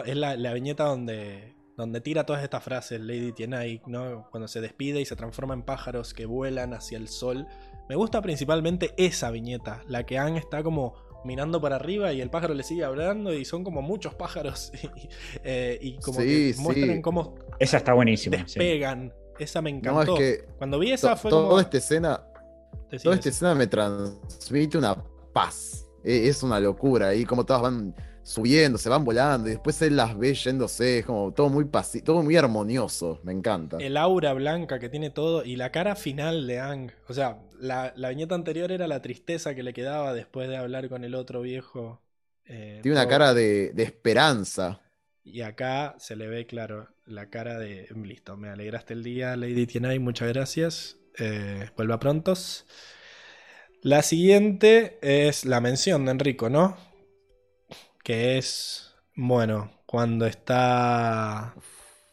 Es 0.05 0.15
la, 0.15 0.35
la 0.37 0.53
viñeta 0.53 0.83
donde, 0.85 1.55
donde 1.75 2.01
tira 2.01 2.25
todas 2.25 2.43
estas 2.43 2.63
frases 2.63 3.01
Lady 3.01 3.31
Tienai, 3.31 3.81
¿no? 3.87 4.27
Cuando 4.29 4.47
se 4.47 4.61
despide 4.61 5.01
y 5.01 5.05
se 5.05 5.15
transforma 5.15 5.55
en 5.55 5.63
pájaros 5.63 6.13
que 6.13 6.27
vuelan 6.27 6.75
hacia 6.75 6.99
el 6.99 7.07
sol. 7.07 7.47
Me 7.89 7.95
gusta 7.95 8.21
principalmente 8.21 8.93
esa 8.97 9.31
viñeta, 9.31 9.81
la 9.87 10.05
que 10.05 10.19
Anne 10.19 10.37
está 10.37 10.61
como 10.61 10.93
mirando 11.25 11.59
para 11.61 11.75
arriba 11.75 12.13
y 12.13 12.21
el 12.21 12.29
pájaro 12.29 12.53
le 12.53 12.63
sigue 12.63 12.83
hablando 12.83 13.33
y 13.33 13.43
son 13.45 13.63
como 13.63 13.81
muchos 13.81 14.15
pájaros 14.15 14.71
y, 14.95 15.09
eh, 15.43 15.77
y 15.81 15.97
como 15.99 16.19
Sí, 16.21 16.53
que 16.53 16.61
muestran 16.61 16.95
sí. 16.97 17.01
cómo 17.01 17.35
Esa 17.59 17.77
está 17.77 17.93
buenísima. 17.93 18.37
sí. 18.37 18.43
despegan. 18.43 19.13
Esa 19.37 19.61
me 19.61 19.71
No, 19.71 19.77
encantó. 19.79 20.17
es 20.17 20.19
que 20.41 20.45
Cuando 20.57 20.79
vi 20.79 20.91
esa 20.91 21.15
fue 21.15 21.29
toda 21.31 21.47
como... 21.49 21.59
esta 21.61 21.77
escena 21.77 22.23
Toda 23.03 23.15
esta 23.15 23.29
escena 23.29 23.55
me 23.55 23.67
transmite 23.67 24.77
una 24.77 24.95
paz. 25.33 25.85
E- 26.03 26.27
Es 26.27 26.41
una 26.43 26.59
locura. 26.59 27.13
Y 27.15 27.23
como 27.25 27.45
todas 27.45 27.61
van 27.61 27.95
subiendo, 28.23 28.77
se 28.77 28.89
van 28.89 29.03
volando. 29.03 29.47
Y 29.47 29.51
después 29.51 29.81
él 29.81 29.95
las 29.97 30.17
ve 30.17 30.33
yéndose. 30.33 30.99
Es 30.99 31.05
como 31.05 31.33
todo 31.33 31.49
muy 31.49 31.65
paci- 31.65 32.03
todo 32.03 32.21
muy 32.23 32.35
armonioso. 32.37 33.19
Me 33.23 33.31
encanta. 33.33 33.77
el 33.77 33.97
aura 33.97 34.33
blanca 34.33 34.77
que 34.79 34.89
tiene 34.89 35.09
todo 35.09 35.43
y 35.45 35.55
la 35.55 35.71
cara 35.71 35.95
final 35.95 36.45
de 36.47 36.59
Ang. 36.59 36.91
O 37.07 37.13
sea, 37.13 37.39
la, 37.59 37.93
la 37.95 38.09
viñeta 38.09 38.35
anterior 38.35 38.71
era 38.71 38.87
la 38.87 39.01
tristeza 39.01 39.55
que 39.55 39.63
le 39.63 39.73
quedaba 39.73 40.13
después 40.13 40.49
de 40.49 40.57
hablar 40.57 40.89
con 40.89 41.03
el 41.03 41.15
otro 41.15 41.41
viejo. 41.41 42.01
eh, 42.45 42.79
Tiene 42.83 42.97
una 42.97 43.07
cara 43.07 43.33
de, 43.33 43.71
de 43.73 43.83
esperanza. 43.83 44.81
Y 45.23 45.41
acá 45.41 45.95
se 45.99 46.15
le 46.15 46.27
ve, 46.27 46.45
claro, 46.45 46.89
la 47.05 47.29
cara 47.29 47.57
de. 47.59 47.87
Listo, 47.95 48.35
me 48.37 48.49
alegraste 48.49 48.93
el 48.93 49.03
día, 49.03 49.35
Lady 49.35 49.67
Tienai, 49.67 49.99
muchas 49.99 50.29
gracias. 50.29 50.97
Eh, 51.17 51.69
vuelva 51.75 51.99
prontos. 51.99 52.65
La 53.81 54.01
siguiente 54.01 54.99
es 55.01 55.45
la 55.45 55.61
mención 55.61 56.05
de 56.05 56.11
Enrico, 56.11 56.49
¿no? 56.49 56.77
Que 58.03 58.37
es. 58.37 58.93
Bueno, 59.15 59.71
cuando 59.85 60.25
está. 60.25 61.53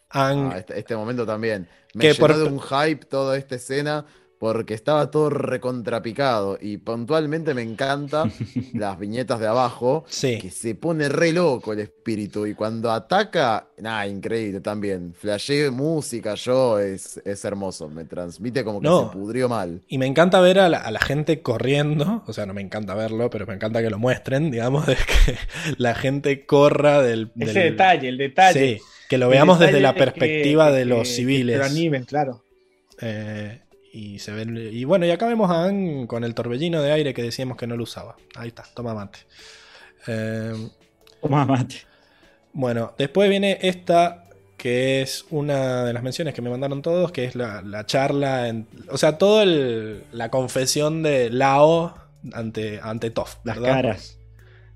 Ang. 0.09 0.51
Ah, 0.53 0.57
este, 0.59 0.79
este 0.79 0.95
momento 0.95 1.25
también. 1.25 1.69
Me 1.93 2.01
Que 2.01 2.13
llenó 2.13 2.27
por- 2.27 2.35
de 2.37 2.43
un 2.43 2.59
hype 2.59 3.05
toda 3.05 3.37
esta 3.37 3.55
escena. 3.55 4.05
Porque 4.39 4.73
estaba 4.75 5.09
todo 5.09 5.29
recontrapicado. 5.31 6.57
Y 6.61 6.77
puntualmente 6.77 7.53
me 7.53 7.61
encantan 7.63 8.31
las 8.73 8.99
viñetas 8.99 9.39
de 9.39 9.47
abajo. 9.47 10.05
sí. 10.07 10.37
que 10.39 10.51
se 10.51 10.75
pone 10.75 11.09
re 11.09 11.31
loco 11.33 11.73
el 11.73 11.79
espíritu 11.79 12.45
y 12.45 12.53
cuando 12.53 12.91
ataca, 12.91 13.67
nada, 13.79 14.07
increíble 14.07 14.59
también. 14.61 15.13
Flashé 15.13 15.71
música, 15.71 16.35
yo, 16.35 16.79
es, 16.79 17.19
es 17.25 17.43
hermoso, 17.45 17.89
me 17.89 18.05
transmite 18.05 18.63
como 18.63 18.79
que 18.81 18.87
No. 18.87 19.09
se 19.09 19.17
pudrió 19.17 19.49
mal. 19.49 19.81
Y 19.87 19.97
me 19.97 20.05
encanta 20.05 20.39
ver 20.39 20.59
a 20.59 20.69
la, 20.69 20.77
a 20.79 20.91
la 20.91 20.99
gente 20.99 21.41
corriendo, 21.41 22.23
o 22.27 22.33
sea, 22.33 22.45
no 22.45 22.53
me 22.53 22.61
encanta 22.61 22.93
verlo, 22.95 23.29
pero 23.29 23.45
me 23.47 23.53
encanta 23.55 23.81
que 23.81 23.89
lo 23.89 23.97
muestren, 23.99 24.51
digamos, 24.51 24.85
de 24.85 24.95
que 24.95 25.35
la 25.77 25.95
gente 25.95 26.45
corra 26.45 27.01
del... 27.01 27.31
Ese 27.39 27.59
detalle, 27.59 28.07
el 28.09 28.17
detalle. 28.17 28.77
Sí, 28.77 28.83
que 29.09 29.17
lo 29.17 29.25
El 29.25 29.31
veamos 29.31 29.59
desde 29.59 29.79
la 29.81 29.93
que- 29.93 29.99
perspectiva 29.99 30.71
de 30.71 30.79
que- 30.79 30.85
los 30.85 30.99
que 31.07 31.13
civiles. 31.15 31.57
lo 31.57 31.65
animen, 31.65 32.03
claro. 32.05 32.43
Eh, 33.01 33.61
y 33.97 34.19
se 34.19 34.31
ven. 34.31 34.55
Y 34.57 34.83
bueno, 34.83 35.05
y 35.05 35.11
acá 35.11 35.27
vemos 35.27 35.49
a 35.49 35.65
Ann 35.65 36.07
con 36.07 36.23
el 36.23 36.33
torbellino 36.35 36.81
de 36.81 36.91
aire 36.91 37.13
que 37.13 37.23
decíamos 37.23 37.57
que 37.57 37.67
no 37.67 37.75
lo 37.75 37.83
usaba. 37.83 38.15
Ahí 38.35 38.49
está, 38.49 38.63
toma 38.73 38.93
mate. 38.93 39.19
Eh, 40.07 40.53
Toma 41.21 41.45
mate. 41.45 41.77
bueno, 42.53 42.93
después 42.97 43.29
viene 43.29 43.57
esta 43.61 44.23
que 44.57 45.01
es 45.01 45.25
una 45.29 45.85
de 45.85 45.93
las 45.93 46.01
menciones 46.01 46.33
que 46.33 46.41
me 46.41 46.49
mandaron 46.49 46.81
todos, 46.81 47.11
que 47.11 47.25
es 47.25 47.35
la, 47.35 47.61
la 47.61 47.85
charla, 47.85 48.47
en- 48.47 48.67
o 48.89 48.97
sea, 48.97 49.17
toda 49.17 49.45
la 49.45 50.29
confesión 50.31 51.03
de 51.03 51.29
Lao 51.29 51.95
ante, 52.33 52.79
ante 52.81 53.11
Las 53.43 53.55
¿verdad? 53.57 53.73
caras. 53.73 54.16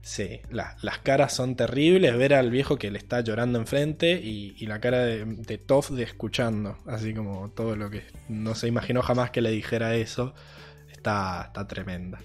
Sí, 0.03 0.41
la- 0.49 0.75
las 0.81 0.97
caras 0.99 1.33
son 1.33 1.55
terribles, 1.55 2.17
ver 2.17 2.33
al 2.33 2.49
viejo 2.49 2.77
que 2.77 2.89
le 2.89 2.97
está 2.97 3.21
llorando 3.21 3.59
enfrente 3.59 4.13
y, 4.13 4.55
y 4.57 4.65
la 4.65 4.79
cara 4.81 4.99
de, 5.05 5.25
de 5.25 5.57
Toph 5.59 5.91
de 5.91 6.03
escuchando, 6.03 6.77
así 6.87 7.13
como 7.13 7.51
todo 7.51 7.75
lo 7.75 7.89
que 7.91 8.03
no 8.27 8.55
se 8.55 8.67
imaginó 8.67 9.03
jamás 9.03 9.29
que 9.29 9.41
le 9.41 9.51
dijera 9.51 9.95
eso, 9.95 10.33
está, 10.91 11.43
está 11.47 11.67
tremenda. 11.67 12.19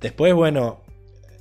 Después, 0.00 0.34
bueno, 0.34 0.82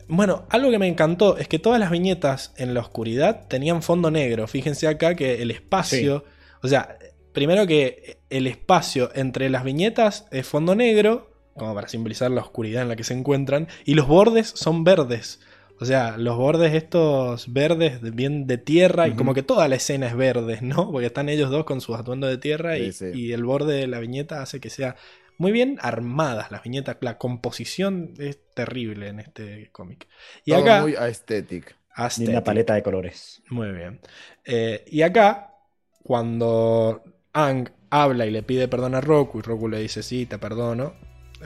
bueno, 0.07 0.45
algo 0.49 0.69
que 0.69 0.80
me 0.80 0.88
encantó 0.88 1.38
es 1.38 1.47
que 1.47 1.57
todas 1.59 1.80
las 1.80 1.89
viñetas 1.89 2.53
en 2.57 2.73
la 2.75 2.81
oscuridad 2.81 3.47
tenían 3.47 3.81
fondo 3.81 4.11
negro, 4.11 4.47
fíjense 4.47 4.88
acá 4.88 5.15
que 5.15 5.41
el 5.41 5.49
espacio, 5.51 6.25
o 6.61 6.67
sea, 6.67 6.97
primero 7.33 7.65
que 7.67 8.19
el 8.30 8.45
espacio 8.47 9.09
entre 9.15 9.49
las 9.49 9.64
viñetas 9.64 10.25
es 10.31 10.45
fondo 10.47 10.75
negro, 10.75 11.31
como 11.56 11.74
para 11.74 11.88
simbolizar 11.88 12.32
la 12.32 12.42
oscuridad 12.42 12.82
en 12.84 12.90
la 12.90 12.95
que 12.95 13.03
se 13.03 13.14
encuentran, 13.14 13.67
y 13.85 13.93
los 13.95 14.08
bordes 14.08 14.51
son 14.56 14.84
verdes. 14.84 15.40
O 15.80 15.84
sea, 15.85 16.17
los 16.17 16.38
bordes 16.38 16.74
estos 16.74 17.51
verdes, 17.51 18.01
de- 18.01 18.11
bien 18.11 18.48
de 18.48 18.58
tierra, 18.58 19.08
y 19.09 19.14
como 19.14 19.34
que 19.34 19.43
toda 19.43 19.67
la 19.67 19.75
escena 19.75 20.08
es 20.08 20.16
verde, 20.16 20.59
¿no? 20.61 20.90
Porque 20.92 21.08
están 21.08 21.27
ellos 21.27 21.50
dos 21.50 21.66
con 21.66 21.82
sus 21.82 21.98
atuendos 21.98 22.30
de 22.30 22.38
tierra 22.38 22.77
y, 22.77 22.92
Sí, 22.93 23.08
y 23.14 23.32
el 23.34 23.43
borde 23.43 23.75
de 23.82 23.88
la 23.88 24.00
viñeta 24.00 24.42
hace 24.42 24.59
que 24.61 24.69
sea 24.69 24.95
muy 25.38 25.51
bien 25.51 25.77
armadas 25.82 26.50
las 26.50 26.64
viñetas. 26.64 26.95
La 27.01 27.17
composición 27.17 28.14
es 28.19 28.40
terrible 28.53 29.09
en 29.09 29.19
este 29.19 29.69
cómic. 29.74 30.08
Y 30.45 30.51
Todo 30.51 30.61
acá... 30.61 30.82
muy 30.82 30.95
aesthetic. 30.95 31.75
Aesthetic. 31.93 32.42
paleta 32.43 32.74
de 32.75 32.84
colores. 32.84 33.42
Muy 33.50 33.72
bien. 33.72 34.00
Eh, 34.45 34.85
y 34.88 35.01
acá, 35.01 35.56
cuando 36.03 37.03
Ang 37.34 37.69
habla 37.90 38.25
y 38.25 38.32
le 38.32 38.43
pide 38.43 38.67
perdón 38.69 38.95
a 38.95 39.01
Roku, 39.01 39.40
y 39.40 39.42
Roku 39.42 39.67
le 39.67 39.80
dice, 39.80 40.03
sí, 40.03 40.25
te 40.25 40.38
perdono, 40.38 40.93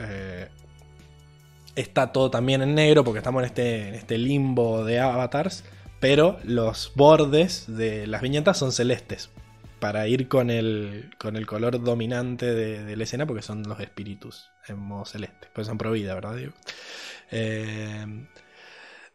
eh, 0.00 0.48
está 1.76 2.12
todo 2.12 2.30
también 2.30 2.62
en 2.62 2.74
negro 2.74 3.04
porque 3.04 3.18
estamos 3.18 3.42
en 3.42 3.46
este, 3.46 3.88
en 3.88 3.94
este 3.94 4.18
limbo 4.18 4.84
de 4.84 5.00
avatars, 5.00 5.64
pero 6.00 6.38
los 6.44 6.92
bordes 6.94 7.64
de 7.68 8.06
las 8.06 8.22
viñetas 8.22 8.58
son 8.58 8.72
celestes, 8.72 9.30
para 9.80 10.06
ir 10.08 10.28
con 10.28 10.50
el, 10.50 11.10
con 11.18 11.36
el 11.36 11.46
color 11.46 11.82
dominante 11.82 12.46
de, 12.54 12.84
de 12.84 12.96
la 12.96 13.04
escena, 13.04 13.26
porque 13.26 13.42
son 13.42 13.62
los 13.62 13.80
espíritus 13.80 14.50
en 14.68 14.78
modo 14.78 15.06
celeste. 15.06 15.48
Pues 15.54 15.66
son 15.66 15.78
pro 15.78 15.92
vida, 15.92 16.14
¿verdad, 16.14 16.36
Diego? 16.36 16.52
Eh, 17.30 18.26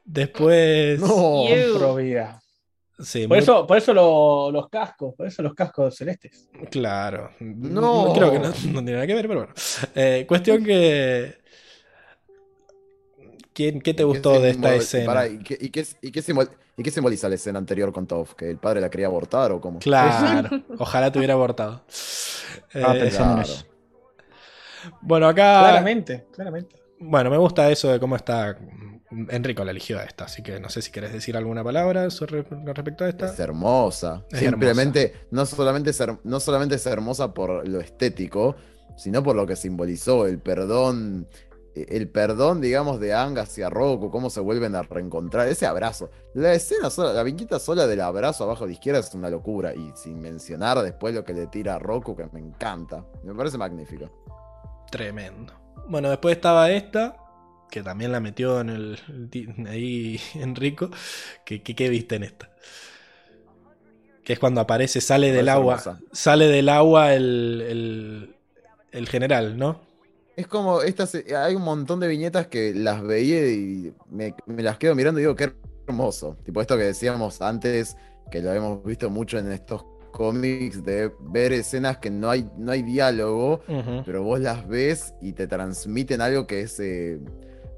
después... 0.03 0.99
No, 0.99 1.47
You. 1.47 2.44
Sí, 2.97 3.21
Por 3.27 3.29
muy- 3.37 3.39
eso, 3.39 3.67
por 3.67 3.77
eso 3.77 3.93
lo- 3.93 4.51
los 4.51 4.69
cascos, 4.69 5.13
por 5.15 5.27
eso 5.27 5.43
los 5.43 5.53
cascos 5.53 5.95
celestes. 5.95 6.47
Claro. 6.71 7.31
No. 7.39 8.13
Creo 8.13 8.31
que 8.31 8.39
no, 8.39 8.47
no 8.47 8.53
tiene 8.53 8.93
nada 8.93 9.07
que 9.07 9.13
ver, 9.15 9.27
pero 9.27 9.39
bueno. 9.41 9.53
Eh, 9.95 10.25
cuestión 10.27 10.63
que. 10.63 11.35
¿Quién, 13.53 13.79
¿Qué 13.81 13.93
te 13.93 14.03
¿Y 14.03 14.03
qué 14.03 14.03
gustó 14.03 14.39
de 14.41 14.49
esta 14.51 14.69
simbol- 14.69 14.77
escena? 14.79 15.05
pará, 15.05 15.27
¿y, 15.27 15.39
qué, 15.39 15.57
y 15.59 15.69
qué- 15.69 15.85
y 16.01 16.11
qué 16.11 16.21
simbol- 16.21 16.49
y 16.77 16.83
qué 16.83 16.91
simboliza 16.91 17.29
la 17.29 17.35
escena 17.35 17.57
anterior 17.59 17.91
con 17.93 18.05
Toph? 18.05 18.33
¿Que 18.33 18.49
el 18.51 18.57
padre 18.57 18.81
la 18.81 18.89
quería 18.89 19.07
abortar 19.07 19.51
o 19.53 19.61
cómo? 19.61 19.79
Claro. 19.79 20.49
Ojalá 20.79 21.11
te 21.11 21.19
hubiera 21.19 21.35
abortado. 21.35 21.81
Estaba 21.87 22.95
Eh, 22.97 22.99
pensando 22.99 23.37
en 23.37 23.43
claro. 23.43 23.53
eso. 23.53 23.65
bueno, 25.01 25.27
acá. 25.27 25.59
Claramente, 25.61 26.25
claramente. 26.33 26.75
bueno, 26.99 27.29
me 27.29 27.37
gusta 27.37 27.69
eso 27.71 27.89
de 27.91 27.99
cómo 27.99 28.15
está. 28.17 28.57
Enrico 29.29 29.63
la 29.63 29.71
eligió 29.71 29.99
a 29.99 30.03
esta, 30.03 30.25
así 30.25 30.41
que 30.43 30.59
no 30.59 30.69
sé 30.69 30.81
si 30.81 30.91
querés 30.91 31.13
decir 31.13 31.35
alguna 31.37 31.63
palabra 31.63 32.09
sobre- 32.09 32.43
con 32.43 32.65
respecto 32.65 33.03
a 33.05 33.09
esta. 33.09 33.27
Es 33.27 33.39
hermosa. 33.39 34.23
Es 34.31 34.39
Simplemente, 34.39 35.13
No, 35.31 35.45
solamente 35.45 35.89
es 35.91 35.99
her- 36.01 36.19
no 36.23 36.39
solamente 36.39 36.75
es 36.75 36.85
hermosa 36.85 37.33
por 37.33 37.67
lo 37.67 37.79
estético, 37.79 38.55
sino 38.97 39.23
por 39.23 39.35
lo 39.35 39.45
que 39.47 39.55
simbolizó 39.55 40.25
el 40.27 40.39
perdón. 40.39 41.27
eh, 41.77 41.85
El 41.89 42.07
perdón, 42.09 42.61
digamos, 42.61 43.01
de 43.01 43.13
Ang 43.13 43.37
hacia 43.37 43.69
Roku, 43.69 44.09
cómo 44.09 44.29
se 44.29 44.39
vuelven 44.39 44.75
a 44.75 44.83
reencontrar, 44.83 45.45
ese 45.49 45.65
abrazo. 45.65 46.09
La 46.33 46.53
escena 46.53 46.89
sola, 46.89 47.11
la 47.11 47.21
viñeta 47.23 47.59
sola 47.59 47.85
del 47.85 47.99
abrazo 47.99 48.45
abajo 48.45 48.63
a 48.63 48.67
la 48.67 48.71
izquierda 48.73 49.01
es 49.01 49.13
una 49.13 49.29
locura. 49.29 49.73
Y 49.75 49.91
sin 49.95 50.21
mencionar 50.21 50.81
después 50.81 51.13
lo 51.13 51.25
que 51.25 51.33
le 51.33 51.47
tira 51.47 51.75
a 51.75 51.79
Roku, 51.79 52.15
que 52.15 52.27
me 52.31 52.39
encanta. 52.39 53.03
Me 53.25 53.33
parece 53.35 53.57
magnífico. 53.57 54.09
Tremendo. 54.89 55.53
Bueno, 55.89 56.09
después 56.09 56.35
estaba 56.37 56.71
esta, 56.71 57.17
que 57.75 57.83
también 57.83 58.13
la 58.13 58.21
metió 58.21 58.61
en 58.61 58.69
el 58.69 58.99
ahí 59.67 60.17
Enrico. 60.35 60.89
¿Qué, 61.43 61.61
qué, 61.61 61.75
qué 61.75 61.89
viste 61.89 62.15
en 62.15 62.23
esta? 62.23 62.49
Que 64.23 64.31
es 64.31 64.39
cuando 64.39 64.61
aparece, 64.61 65.01
sale 65.01 65.33
del 65.33 65.49
agua. 65.49 65.73
hermosa. 65.73 65.99
Sale 66.13 66.47
del 66.47 66.69
agua 66.69 67.13
el, 67.13 67.65
el, 67.67 68.35
el 68.93 69.09
general, 69.09 69.57
¿no? 69.57 69.81
Es 70.37 70.47
como, 70.47 70.83
estas, 70.83 71.15
hay 71.15 71.55
un 71.55 71.63
montón 71.63 71.99
de 71.99 72.07
viñetas 72.07 72.47
que 72.47 72.73
las 72.73 73.03
veía 73.03 73.45
y 73.51 73.93
me, 74.09 74.33
me 74.45 74.63
las 74.63 74.77
quedo 74.77 74.95
mirando 74.95 75.19
y 75.19 75.23
digo, 75.23 75.35
qué 75.35 75.53
hermoso. 75.85 76.37
Tipo 76.45 76.61
esto 76.61 76.77
que 76.77 76.83
decíamos 76.83 77.41
antes, 77.41 77.97
que 78.31 78.41
lo 78.41 78.53
hemos 78.53 78.85
visto 78.85 79.09
mucho 79.09 79.37
en 79.37 79.51
estos 79.51 79.83
cómics, 80.13 80.81
de 80.85 81.11
ver 81.19 81.51
escenas 81.51 81.97
que 81.97 82.09
no 82.09 82.29
hay, 82.29 82.49
no 82.57 82.71
hay 82.71 82.83
diálogo, 82.83 83.59
pero 84.05 84.23
vos 84.23 84.39
las 84.39 84.65
ves 84.65 85.13
y 85.21 85.33
te 85.33 85.45
transmiten 85.45 86.21
algo 86.21 86.47
que 86.47 86.61
es, 86.61 86.79
eh, 86.79 87.19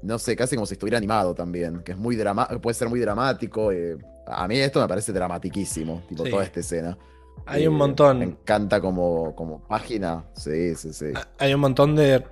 no 0.02 0.18
sé, 0.18 0.36
casi 0.36 0.56
como 0.56 0.66
si 0.66 0.74
estuviera 0.74 0.98
animado 0.98 1.34
también, 1.34 1.82
que 1.82 1.92
es 1.92 1.98
muy 1.98 2.16
drama 2.16 2.46
puede 2.62 2.74
ser 2.74 2.88
muy 2.88 3.00
dramático. 3.00 3.72
eh. 3.72 3.96
A 4.26 4.46
mí 4.48 4.58
esto 4.58 4.80
me 4.80 4.88
parece 4.88 5.12
dramatiquísimo, 5.12 6.02
tipo 6.08 6.24
Sí. 6.24 6.30
toda 6.30 6.44
esta 6.44 6.60
escena. 6.60 6.98
Hay 7.46 7.66
un 7.66 7.74
Eh, 7.74 7.78
montón. 7.78 8.18
Me 8.18 8.24
encanta 8.26 8.80
como, 8.80 9.34
como 9.34 9.66
página. 9.66 10.24
Sí, 10.34 10.74
sí, 10.74 10.92
sí. 10.92 11.06
Hay 11.38 11.54
un 11.54 11.60
montón 11.60 11.96
de 11.96 12.24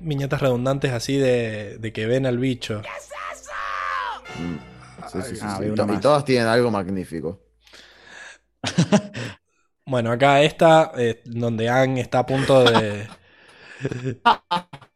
viñetas 0.00 0.40
redundantes 0.40 0.92
así 0.92 1.16
de, 1.18 1.78
de 1.78 1.92
que 1.92 2.06
ven 2.06 2.26
al 2.26 2.38
bicho. 2.38 2.82
Mm. 4.34 4.56
Sí, 5.06 5.22
sí, 5.22 5.36
sí, 5.36 5.42
Ah, 5.42 5.50
sí. 5.50 5.64
Y 5.64 5.70
más. 5.86 6.00
todas 6.00 6.24
tienen 6.24 6.46
algo 6.48 6.70
magnífico. 6.70 7.40
Bueno, 9.86 10.12
acá 10.12 10.42
esta, 10.42 10.92
eh, 10.96 11.22
donde 11.24 11.68
Ang 11.68 11.98
está 11.98 12.20
a 12.20 12.26
punto 12.26 12.62
de. 12.64 13.08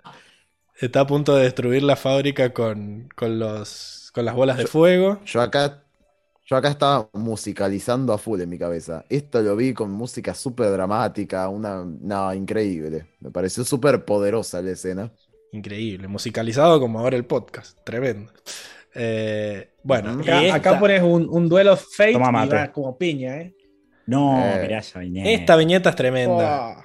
está 0.81 1.01
a 1.01 1.07
punto 1.07 1.35
de 1.37 1.45
destruir 1.45 1.83
la 1.83 1.97
fábrica 1.97 2.53
con, 2.53 3.09
con, 3.15 3.39
los, 3.39 4.11
con 4.15 4.25
las 4.25 4.35
bolas 4.35 4.59
de 4.59 4.67
fuego. 4.67 5.21
Yo 5.25 5.41
acá, 5.41 5.85
yo 6.47 6.57
acá 6.57 6.69
estaba 6.69 7.09
musicalizando 7.13 8.13
a 8.13 8.19
full 8.19 8.41
en 8.41 8.49
mi 8.49 8.59
cabeza. 8.59 9.05
Esto 9.09 9.43
lo 9.43 9.57
vi 9.57 9.73
con 9.75 9.91
música 9.91 10.35
súper 10.35 10.71
dramática, 10.71 11.49
una, 11.49 11.85
no, 11.85 12.33
increíble. 12.35 13.07
Me 13.21 13.31
pareció 13.31 13.65
súper 13.65 14.05
poderosa 14.05 14.61
la 14.63 14.73
escena. 14.73 15.13
Increíble, 15.53 16.09
musicalizado 16.09 16.81
como 16.81 16.99
ahora 16.99 17.17
el 17.17 17.25
podcast. 17.25 17.79
Tremendo. 17.85 18.33
Eh, 18.95 19.71
bueno, 19.83 20.21
Acá, 20.53 20.79
pones 20.79 21.03
un, 21.03 21.29
un 21.29 21.49
duelo 21.49 21.77
fake 21.77 22.13
Toma 22.15 22.47
y 22.47 22.69
como 22.71 22.97
piña, 22.97 23.37
¿eh? 23.39 23.55
No, 24.07 24.39
Eh, 24.39 24.59
mirá 24.63 24.79
esa 24.79 25.01
viñeta. 25.01 25.31
esta 25.31 25.57
viñeta 25.57 25.91
es 25.91 25.97
tremenda. 25.97 26.77
Oh. 26.79 26.85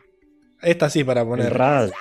Esta 0.62 0.90
sí 0.90 1.04
para 1.04 1.26
poner. 1.26 1.54
rayo. 1.54 1.92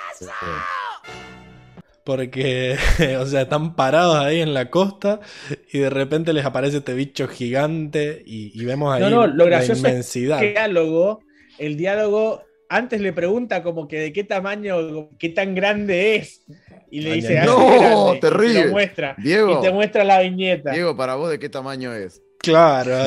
Porque, 2.09 2.75
o 3.19 3.25
sea, 3.27 3.41
están 3.43 3.75
parados 3.75 4.15
ahí 4.15 4.41
en 4.41 4.55
la 4.55 4.71
costa 4.71 5.19
y 5.71 5.77
de 5.77 5.91
repente 5.91 6.33
les 6.33 6.43
aparece 6.43 6.77
este 6.77 6.95
bicho 6.95 7.27
gigante 7.27 8.23
y, 8.25 8.51
y 8.59 8.65
vemos 8.65 8.91
ahí 8.91 9.01
No, 9.01 9.11
no, 9.11 9.27
lo 9.27 9.43
la 9.43 9.57
gracioso 9.57 9.85
es 9.85 9.91
inmensidad. 9.91 10.39
¿Qué 10.39 10.49
diálogo? 10.53 11.19
El 11.59 11.77
diálogo 11.77 12.41
antes 12.67 12.99
le 13.01 13.13
pregunta 13.13 13.61
como 13.61 13.87
que 13.87 13.99
de 13.99 14.11
qué 14.11 14.23
tamaño, 14.23 15.09
qué 15.19 15.29
tan 15.29 15.53
grande 15.53 16.15
es. 16.15 16.41
Y 16.89 17.01
le 17.01 17.13
dice, 17.13 17.37
"Ah, 17.37 17.43
es 17.43 17.47
No, 17.47 17.79
grande", 17.79 18.09
y 18.09 18.13
te 18.13 18.27
terrible. 18.27 18.67
muestra. 18.71 19.15
Diego. 19.19 19.59
Y 19.59 19.61
te 19.61 19.71
muestra 19.71 20.03
la 20.03 20.21
viñeta. 20.21 20.71
Diego, 20.71 20.97
para 20.97 21.13
vos, 21.13 21.29
¿de 21.29 21.37
qué 21.37 21.49
tamaño 21.49 21.93
es? 21.93 22.23
Claro. 22.39 22.97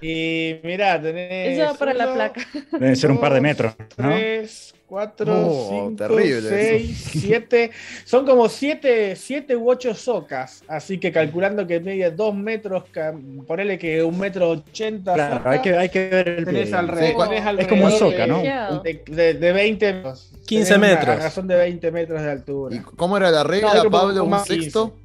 Y 0.00 0.54
mirá, 0.64 0.98
tenés. 0.98 1.58
Eso 1.58 1.72
va 1.72 1.74
para 1.78 1.92
la 1.92 2.14
placa. 2.14 2.40
Deben 2.72 2.96
ser 2.96 3.10
un 3.10 3.20
par 3.20 3.34
de 3.34 3.42
metros, 3.42 3.74
¿no? 3.98 4.08
Tres, 4.08 4.74
cuatro, 4.90 5.32
No, 5.34 5.50
cinco, 5.68 5.96
terrible 5.96 6.40
seis, 6.42 6.98
siete. 7.12 7.70
Son 8.04 8.26
como 8.26 8.48
siete, 8.48 9.14
siete 9.16 9.56
u 9.56 9.70
ocho 9.70 9.94
socas. 9.94 10.62
Así 10.68 10.98
que 10.98 11.12
calculando 11.12 11.66
que 11.66 11.80
media 11.80 12.10
dos 12.10 12.34
metros, 12.34 12.84
ca- 12.90 13.14
ponele 13.46 13.78
que 13.78 14.02
un 14.02 14.18
metro 14.18 14.50
ochenta. 14.50 15.14
Claro, 15.14 15.36
soca, 15.38 15.50
hay 15.50 15.60
que, 15.60 15.76
hay 15.76 15.88
que 15.88 16.08
ver 16.10 16.28
el 16.28 16.44
pie. 16.46 16.74
alrededor, 16.74 17.28
Sí, 17.28 17.36
es 17.58 17.66
como 17.68 17.86
un 17.86 17.92
alrededor 17.92 17.92
soca, 17.92 18.26
¿no? 18.26 18.42
De, 18.82 19.02
de, 19.06 19.34
de 19.34 19.52
20 19.52 19.92
metros. 19.94 20.30
15 20.46 20.74
Tenés 20.74 20.78
una 20.78 20.78
metros. 20.78 21.16
razón 21.18 21.46
de 21.46 21.56
20 21.56 21.90
metros 21.92 22.22
de 22.22 22.30
altura. 22.30 22.76
¿Y 22.76 22.80
cómo 22.80 23.16
era 23.16 23.30
la 23.30 23.44
regla, 23.44 23.74
No, 23.74 23.82
un 23.84 23.90
Pablo? 23.90 24.24
¿Un 24.24 24.38
sexto? 24.40 24.96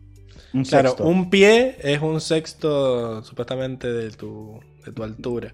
Un 0.53 0.63
Claro, 0.63 0.89
sexto. 0.89 1.05
un 1.05 1.29
pie 1.29 1.75
es 1.81 2.01
un 2.01 2.21
sexto 2.21 3.23
supuestamente 3.23 3.91
de 3.91 4.09
tu, 4.11 4.59
de 4.85 4.91
tu 4.91 5.03
altura. 5.03 5.53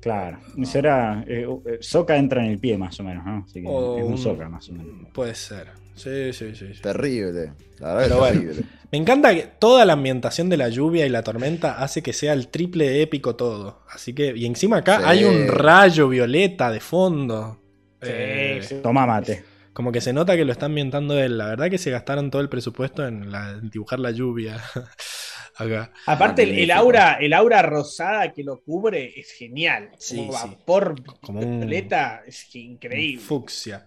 Claro. 0.00 0.38
Y 0.56 0.64
será. 0.64 1.24
eh, 1.26 1.46
eh, 1.66 1.78
soca 1.80 2.16
entra 2.16 2.42
en 2.44 2.52
el 2.52 2.58
pie, 2.58 2.78
más 2.78 2.98
o 3.00 3.04
menos, 3.04 3.24
¿no? 3.24 3.44
Así 3.46 3.60
que 3.60 3.68
O 3.68 3.98
es 3.98 4.04
un 4.04 4.12
un- 4.12 4.18
soca, 4.18 4.48
más 4.48 4.68
o 4.68 4.72
menos. 4.72 5.08
Puede 5.12 5.34
ser. 5.34 5.68
Sí, 5.94 6.32
sí, 6.32 6.54
sí. 6.54 6.74
sí. 6.74 6.80
Terrible. 6.80 7.52
La 7.78 7.94
verdad 7.94 8.02
Pero 8.04 8.14
es 8.14 8.18
bueno. 8.20 8.40
terrible. 8.40 8.64
Me 8.92 8.98
encanta 8.98 9.34
que 9.34 9.46
toda 9.58 9.84
la 9.84 9.92
ambientación 9.92 10.48
de 10.48 10.56
la 10.56 10.68
lluvia 10.70 11.04
y 11.06 11.10
la 11.10 11.22
tormenta 11.22 11.82
hace 11.82 12.02
que 12.02 12.12
sea 12.12 12.32
el 12.32 12.48
triple 12.48 12.88
de 12.88 13.02
épico 13.02 13.36
todo. 13.36 13.82
Así 13.90 14.14
que, 14.14 14.32
y 14.36 14.46
encima 14.46 14.78
acá 14.78 14.98
Sí. 14.98 15.04
hay 15.06 15.24
un 15.24 15.46
rayo 15.48 16.08
violeta 16.08 16.70
de 16.72 16.80
fondo. 16.80 17.60
Sí, 18.02 18.08
Eh, 18.10 18.60
sí. 18.62 18.76
Toma 18.82 19.06
mate. 19.06 19.44
Como 19.74 19.92
que 19.92 20.00
se 20.00 20.12
nota 20.12 20.34
que 20.36 20.44
lo 20.44 20.52
está 20.52 20.66
ambientando 20.66 21.18
él. 21.18 21.36
La 21.38 21.46
verdad 21.46 21.70
que 21.70 21.78
se 21.78 21.90
gastaron 21.90 22.30
todo 22.30 22.40
el 22.42 22.48
presupuesto 22.48 23.06
en, 23.06 23.30
la- 23.30 23.50
en 23.50 23.68
dibujar 23.70 24.00
la 24.00 24.10
lluvia. 24.10 24.58
acá. 25.60 25.92
Aparte, 26.06 26.42
el, 26.62 26.70
aura, 26.70 27.14
el 27.20 27.32
aura 27.32 27.62
rosada 27.62 28.32
que 28.32 28.42
lo 28.44 28.60
cubre 28.62 29.12
es 29.18 29.32
genial. 29.32 29.90
Sí, 29.98 30.16
Como 30.16 30.32
sí. 30.32 30.38
vapor 30.48 30.94
Como 31.20 31.40
un- 31.40 31.60
violeta 31.60 32.22
es 32.26 32.54
increíble. 32.54 33.22
Fucsia. 33.24 33.86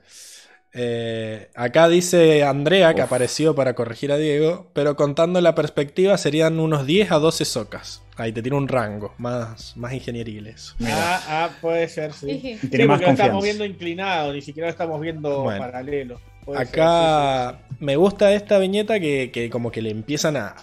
Eh, 0.75 1.49
acá 1.53 1.87
dice 1.87 2.43
Andrea 2.43 2.95
que 2.95 3.01
Uf. 3.01 3.05
apareció 3.07 3.53
para 3.53 3.75
corregir 3.75 4.11
a 4.11 4.17
Diego, 4.17 4.71
pero 4.73 4.95
contando 4.95 5.39
la 5.39 5.53
perspectiva 5.53 6.17
serían 6.17 6.59
unos 6.59 6.87
10 6.87 7.11
a 7.11 7.19
12 7.19 7.45
socas. 7.45 8.01
Ahí 8.15 8.31
te 8.31 8.41
tiene 8.41 8.57
un 8.57 8.67
rango, 8.67 9.13
más, 9.19 9.75
más 9.77 9.93
ingenieriles. 9.93 10.75
Ah, 10.85 11.21
ah, 11.27 11.49
puede 11.61 11.87
ser, 11.89 12.13
sí. 12.13 12.57
Sí. 12.59 12.67
Tiene 12.69 12.85
más 12.87 12.99
porque 12.99 13.05
lo 13.07 13.11
estamos 13.23 13.43
viendo 13.43 13.65
inclinado, 13.65 14.33
ni 14.33 14.41
siquiera 14.41 14.67
lo 14.67 14.71
estamos 14.71 14.99
viendo 15.01 15.43
Bueno. 15.43 15.59
paralelo. 15.59 16.19
Puede 16.43 16.59
Acá 16.61 17.59
me 17.79 17.95
gusta 17.95 18.33
esta 18.33 18.57
viñeta 18.57 18.99
que, 18.99 19.29
que 19.31 19.49
como 19.51 19.71
que 19.71 19.81
le 19.83 19.91
empiezan 19.91 20.37
a- 20.37 20.55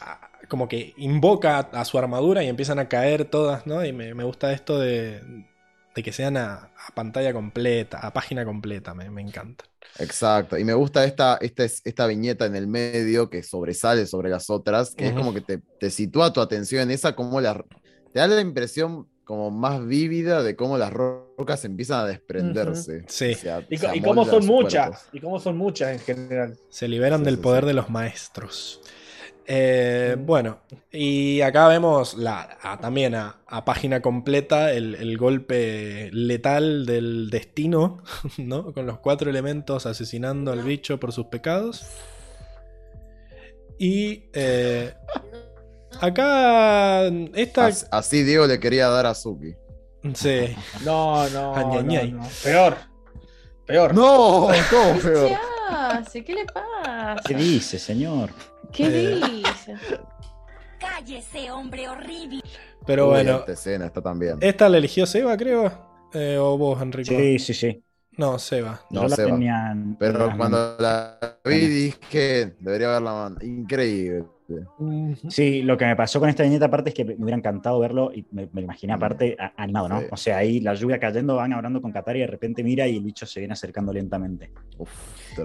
como 0.50 0.68
que 0.68 0.92
invoca 0.98 1.58
a, 1.60 1.84
su 1.86 1.98
armadura 1.98 2.44
y 2.44 2.48
empiezan 2.48 2.78
a 2.80 2.88
caer 2.88 3.24
todas, 3.26 3.66
¿no? 3.66 3.84
Y 3.86 3.92
me, 3.94 4.14
me 4.14 4.24
gusta 4.24 4.52
esto 4.52 4.78
de, 4.78 5.22
de 5.94 6.02
que 6.02 6.12
sean 6.12 6.36
a, 6.36 6.54
a 6.88 6.94
pantalla 6.94 7.32
completa, 7.32 7.98
a 8.00 8.12
página 8.12 8.44
completa, 8.44 8.94
me, 8.94 9.10
me 9.10 9.22
encanta. 9.22 9.64
Exacto. 9.98 10.58
Y 10.58 10.64
me 10.64 10.74
gusta 10.74 11.04
esta, 11.04 11.38
esta, 11.40 11.64
es- 11.64 11.82
esta 11.84 12.06
viñeta 12.06 12.46
en 12.46 12.56
el 12.56 12.66
medio 12.66 13.30
que 13.30 13.42
sobresale 13.42 14.06
sobre 14.06 14.30
las 14.30 14.50
otras, 14.50 14.94
que 14.94 15.08
es 15.08 15.14
como 15.14 15.32
que 15.34 15.40
te, 15.42 15.60
te 15.78 15.90
sitúa 15.90 16.32
tu 16.32 16.40
atención 16.40 16.82
en 16.82 16.90
esa, 16.92 17.14
como 17.16 17.40
la, 17.40 17.54
te 18.12 18.18
da 18.20 18.26
la 18.26 18.40
impresión 18.40 19.08
como 19.24 19.50
más 19.52 19.86
vívida 19.86 20.42
de 20.42 20.56
cómo 20.56 20.76
las 20.78 20.92
rocas 20.92 21.64
empiezan 21.64 22.00
a 22.00 22.06
desprenderse. 22.06 23.04
Sí. 23.08 23.36
Y, 23.68 23.78
se 23.78 23.86
co- 23.86 23.94
y 23.94 24.00
cómo 24.00 24.24
son 24.24 24.44
muchas, 24.46 24.88
cuerpos. 24.88 25.08
y 25.12 25.20
cómo 25.20 25.38
son 25.40 25.56
muchas 25.56 25.92
en 25.92 26.00
general. 26.00 26.58
Se 26.68 26.88
liberan 26.88 27.20
Sí, 27.20 27.24
del 27.24 27.36
sí, 27.36 27.40
poder 27.42 27.62
sí. 27.62 27.68
de 27.68 27.74
los 27.74 27.90
maestros. 27.90 28.80
Eh, 29.46 30.16
bueno, 30.18 30.58
y 30.92 31.40
acá 31.40 31.66
vemos 31.66 32.14
la, 32.14 32.58
a- 32.62 32.78
también 32.78 33.14
a, 33.16 33.40
a 33.46 33.64
página 33.64 34.00
completa 34.00 34.72
el, 34.72 34.94
el 34.94 35.18
golpe 35.18 36.08
letal 36.12 36.86
del 36.86 37.30
destino, 37.30 38.02
¿no? 38.38 38.72
Con 38.72 38.86
los 38.86 38.98
cuatro 39.00 39.28
elementos 39.30 39.86
asesinando 39.86 40.52
al 40.52 40.62
bicho 40.62 41.00
por 41.00 41.12
sus 41.12 41.26
pecados. 41.26 41.84
Y 43.78 44.24
eh, 44.34 44.94
acá 46.00 47.06
esta... 47.34 47.66
As- 47.66 47.88
Así 47.90 48.22
Diego 48.22 48.46
le 48.46 48.60
quería 48.60 48.88
dar 48.88 49.06
a 49.06 49.14
Suki. 49.14 49.54
Sí, 50.14 50.54
No, 50.84 51.28
no, 51.30 51.54
no, 51.82 51.82
no. 51.82 52.28
Peor. 52.44 52.76
Peor. 53.66 53.94
No, 53.94 54.48
¿cómo 54.70 54.98
peor? 55.00 55.28
¿Qué 55.28 55.36
hace? 55.70 56.24
¿Qué 56.24 56.34
le 56.34 56.44
pasa? 56.46 57.16
¿Qué 57.26 57.34
dice, 57.34 57.78
señor? 57.78 58.30
¿Qué 58.72 58.86
Eh. 58.86 59.20
dice? 59.42 59.74
Cállese, 60.78 61.50
hombre 61.50 61.88
horrible. 61.88 62.40
pero 62.86 63.04
Uy, 63.06 63.10
bueno, 63.10 63.38
Esta 63.40 63.52
escena 63.52 63.86
está 63.86 64.00
también. 64.00 64.38
esta 64.40 64.68
la 64.68 64.78
eligió 64.78 65.04
Seba, 65.06 65.36
creo. 65.36 65.70
Eh, 66.14 66.38
o 66.40 66.56
vos, 66.56 66.80
Enrico. 66.80 67.10
Sí, 67.14 67.38
sí, 67.38 67.54
sí. 67.54 67.82
No, 68.16 68.38
Seba. 68.38 68.80
No, 68.90 69.06
la 69.06 69.14
Seba. 69.16 69.30
tenía 69.30 69.70
en- 69.72 69.78
en 69.80 69.96
Pero 69.96 70.26
las 70.26 70.36
cuando 70.36 70.76
la 70.78 71.18
vi 71.44 71.58
dije, 71.68 72.56
debería 72.60 72.88
haberla 72.88 73.12
mandado. 73.12 73.46
Increíble. 73.46 74.24
Sí, 75.28 75.62
lo 75.62 75.76
que 75.78 75.84
me 75.86 75.94
pasó 75.94 76.18
con 76.18 76.28
esta 76.28 76.42
viñeta 76.42 76.64
aparte 76.66 76.88
es 76.90 76.94
que 76.96 77.04
me 77.04 77.14
hubiera 77.14 77.36
encantado 77.36 77.78
verlo 77.78 78.10
y 78.12 78.26
me, 78.32 78.46
me 78.52 78.62
lo 78.62 78.62
imaginé 78.62 78.92
aparte 78.92 79.36
a- 79.38 79.52
animado, 79.62 79.88
¿no? 79.88 80.00
Sí. 80.00 80.06
O 80.10 80.16
sea, 80.16 80.38
ahí 80.38 80.58
la 80.58 80.74
lluvia 80.74 80.98
cayendo, 80.98 81.36
van 81.36 81.52
hablando 81.52 81.80
con 81.80 81.92
Qatar 81.92 82.16
y 82.16 82.20
de 82.20 82.26
repente 82.26 82.64
mira 82.64 82.84
y 82.88 82.96
el 82.96 83.04
bicho 83.04 83.26
se 83.26 83.38
viene 83.38 83.52
acercando 83.52 83.92
lentamente. 83.92 84.50
Uf, 84.76 84.90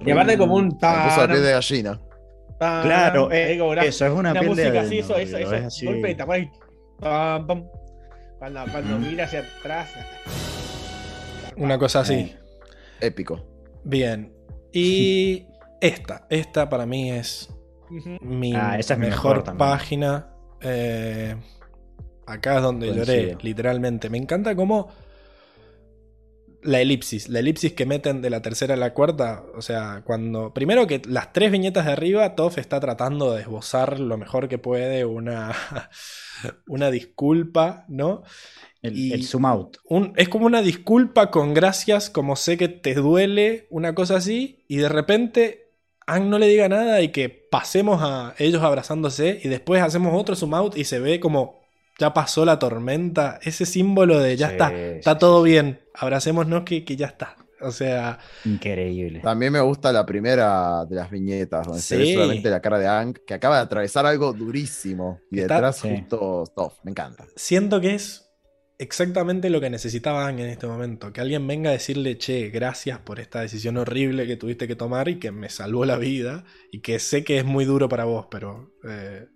Y 0.04 0.10
aparte 0.10 0.36
como 0.40 0.56
un 0.56 0.66
Me 0.70 0.72
puso 0.72 0.82
la 1.22 1.28
tan, 1.28 1.34
de 1.44 1.52
gallina. 1.52 2.00
Claro, 2.58 3.32
eh, 3.32 3.62
una- 3.62 3.84
eso 3.84 4.06
es 4.06 4.12
una, 4.12 4.32
una 4.32 4.40
piel 4.40 4.56
de 4.56 4.64
música 4.64 4.82
así, 4.82 5.00
adeno, 5.00 5.16
eso, 5.16 5.38
eso, 5.38 5.38
eso, 5.56 5.56
es 5.68 5.84
golpe 5.84 6.08
de 6.08 6.16
tambor 6.16 6.38
y 6.40 6.52
pam, 7.00 7.48
pam. 7.48 7.64
Cuando, 8.40 8.64
cuando 8.72 8.98
Mm. 9.00 9.02
mira 9.10 9.24
hacia 9.26 9.40
atrás. 9.60 9.90
Una 11.58 11.78
cosa 11.78 12.02
así. 12.02 12.34
Épico. 13.00 13.42
Bien. 13.84 14.34
Y 14.72 15.48
esta, 15.82 16.28
esta 16.30 16.70
para 16.70 16.86
mí 16.86 17.12
es 17.12 17.50
mi 18.22 18.54
Ah, 18.56 18.78
esa 18.80 18.94
es 18.96 19.00
mi 19.00 19.08
mejor, 19.08 19.44
página. 19.58 20.30
Eh, 20.62 21.36
acá 22.26 22.58
es 22.58 22.62
donde 22.64 22.94
lloré, 22.94 23.38
literalmente. 23.42 24.10
Me 24.10 24.18
encanta 24.18 24.56
cómo 24.56 24.90
la 26.66 26.82
elipsis, 26.82 27.30
la 27.30 27.40
elipsis 27.40 27.74
que 27.74 27.86
meten 27.86 28.22
de 28.22 28.30
la 28.30 28.42
tercera 28.42 28.74
a 28.74 28.78
la 28.78 28.94
cuarta, 28.94 29.44
o 29.56 29.62
sea, 29.62 30.04
cuando 30.06 30.54
primero 30.54 30.88
que 30.88 31.02
las 31.08 31.32
tres 31.34 31.52
viñetas 31.52 31.86
de 31.86 31.92
arriba, 31.94 32.36
Toff 32.36 32.58
está 32.58 32.80
tratando 32.80 33.34
de 33.34 33.42
esbozar 33.42 34.00
lo 34.00 34.18
mejor 34.18 34.48
que 34.50 34.58
puede 34.58 35.06
una 35.06 35.54
una 36.68 36.92
disculpa, 36.92 37.86
¿no? 37.88 38.24
El, 38.82 38.98
Y- 38.98 39.14
el 39.14 39.24
zoom 39.26 39.46
out. 39.46 39.78
Un- 39.86 40.14
es 40.16 40.30
como 40.30 40.46
una 40.46 40.62
disculpa 40.62 41.32
con 41.32 41.54
gracias, 41.54 42.10
como 42.10 42.36
sé 42.36 42.58
que 42.58 42.68
te 42.70 42.94
duele, 42.96 43.68
una 43.70 43.96
cosa 43.96 44.18
así, 44.18 44.64
y 44.68 44.78
de 44.78 44.90
repente 44.90 45.62
Ang 46.08 46.30
no 46.30 46.38
le 46.38 46.48
diga 46.48 46.70
nada 46.70 47.02
y 47.02 47.10
que 47.10 47.30
pasemos 47.30 48.00
a 48.04 48.36
ellos 48.38 48.62
abrazándose 48.64 49.40
y 49.44 49.50
después 49.50 49.82
hacemos 49.82 50.14
otro 50.20 50.36
zoom 50.36 50.54
out 50.54 50.78
y 50.78 50.84
se 50.84 51.00
ve 51.00 51.20
como 51.20 51.65
ya 52.00 52.14
pasó 52.14 52.46
la 52.46 52.60
tormenta, 52.60 53.40
ese 53.44 53.66
símbolo 53.66 54.20
de 54.20 54.36
ya 54.38 54.48
Sí, 54.48 54.54
está, 54.54 54.74
está 54.74 55.14
sí, 55.14 55.20
todo 55.20 55.44
sí. 55.46 55.52
bien, 55.52 55.80
abracémonos 55.94 56.64
que, 56.64 56.84
que 56.86 56.96
ya 56.96 57.08
está. 57.08 57.38
O 57.62 57.72
sea, 57.72 58.20
Increíble. 58.44 59.22
También 59.22 59.54
me 59.54 59.62
gusta 59.62 59.92
la 59.94 60.06
primera 60.06 60.86
de 60.86 60.96
las 60.96 61.10
viñetas, 61.10 61.66
donde 61.66 61.82
se 61.82 61.98
ve 61.98 62.14
solamente 62.14 62.50
la 62.50 62.62
cara 62.62 62.78
de 62.78 62.88
Ang, 62.88 63.16
que 63.26 63.34
acaba 63.34 63.56
de 63.56 63.62
atravesar 63.64 64.06
algo 64.06 64.34
durísimo. 64.34 65.22
Y 65.32 65.40
Está- 65.40 65.56
detrás 65.56 65.78
Sí. 65.78 65.90
justo 65.90 66.44
Toff. 66.56 66.74
Me 66.84 66.92
encanta. 66.92 67.26
siento 67.36 67.80
que 67.80 67.96
es 67.96 68.30
exactamente 68.78 69.50
lo 69.50 69.62
que 69.62 69.70
necesitaba 69.70 70.28
Ang 70.28 70.40
en 70.42 70.50
este 70.50 70.68
momento. 70.68 71.14
Que 71.14 71.22
alguien 71.22 71.48
venga 71.48 71.70
a 71.70 71.74
decirle, 71.74 72.18
che, 72.18 72.50
gracias 72.50 73.00
por 73.00 73.20
esta 73.22 73.40
decisión 73.40 73.78
horrible 73.78 74.28
que 74.28 74.36
tuviste 74.36 74.68
que 74.68 74.76
tomar 74.76 75.08
y 75.08 75.18
que 75.18 75.32
me 75.32 75.50
salvó 75.50 75.86
la 75.86 75.98
vida. 75.98 76.44
Y 76.72 76.82
que 76.82 77.00
sé 77.00 77.24
que 77.24 77.38
es 77.40 77.46
muy 77.46 77.64
duro 77.66 77.88
para 77.88 78.04
vos, 78.04 78.28
pero 78.30 78.74
eh, 78.88 79.28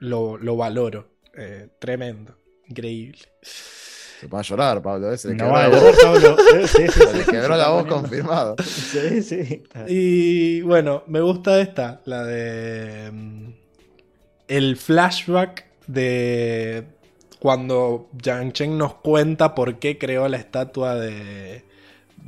lo, 0.00 0.36
lo 0.36 0.56
valoro. 0.56 1.16
Eh, 1.38 1.68
tremendo, 1.78 2.34
increíble. 2.66 3.20
Se 3.42 4.26
pone 4.28 4.40
a 4.40 4.42
llorar, 4.42 4.82
Pablo. 4.82 5.16
Se 5.16 5.28
le 5.28 5.34
No, 5.36 5.44
quebró 5.44 5.56
la 5.60 5.68
voz. 5.68 5.96
Pablo. 6.02 6.36
Sí, 6.66 6.68
sí, 6.68 6.88
Se 6.88 7.12
le 7.18 7.24
quebró 7.24 7.56
la 7.56 7.68
voz 7.68 7.82
poniendo. 7.84 7.94
confirmado. 8.02 8.56
Sí, 8.64 9.22
sí. 9.22 9.62
Y 9.86 10.60
bueno, 10.62 11.04
me 11.06 11.20
gusta 11.20 11.60
esta, 11.60 12.00
la 12.04 12.24
de... 12.24 13.10
mm, 13.12 13.50
El 14.48 14.76
flashback 14.76 15.66
de 15.86 16.84
cuando 17.38 18.10
Yang 18.20 18.52
Chen 18.52 18.76
nos 18.78 18.94
cuenta 18.94 19.54
por 19.54 19.78
qué 19.78 19.96
creó 19.98 20.26
la 20.28 20.38
estatua 20.38 20.96
de, 20.96 21.62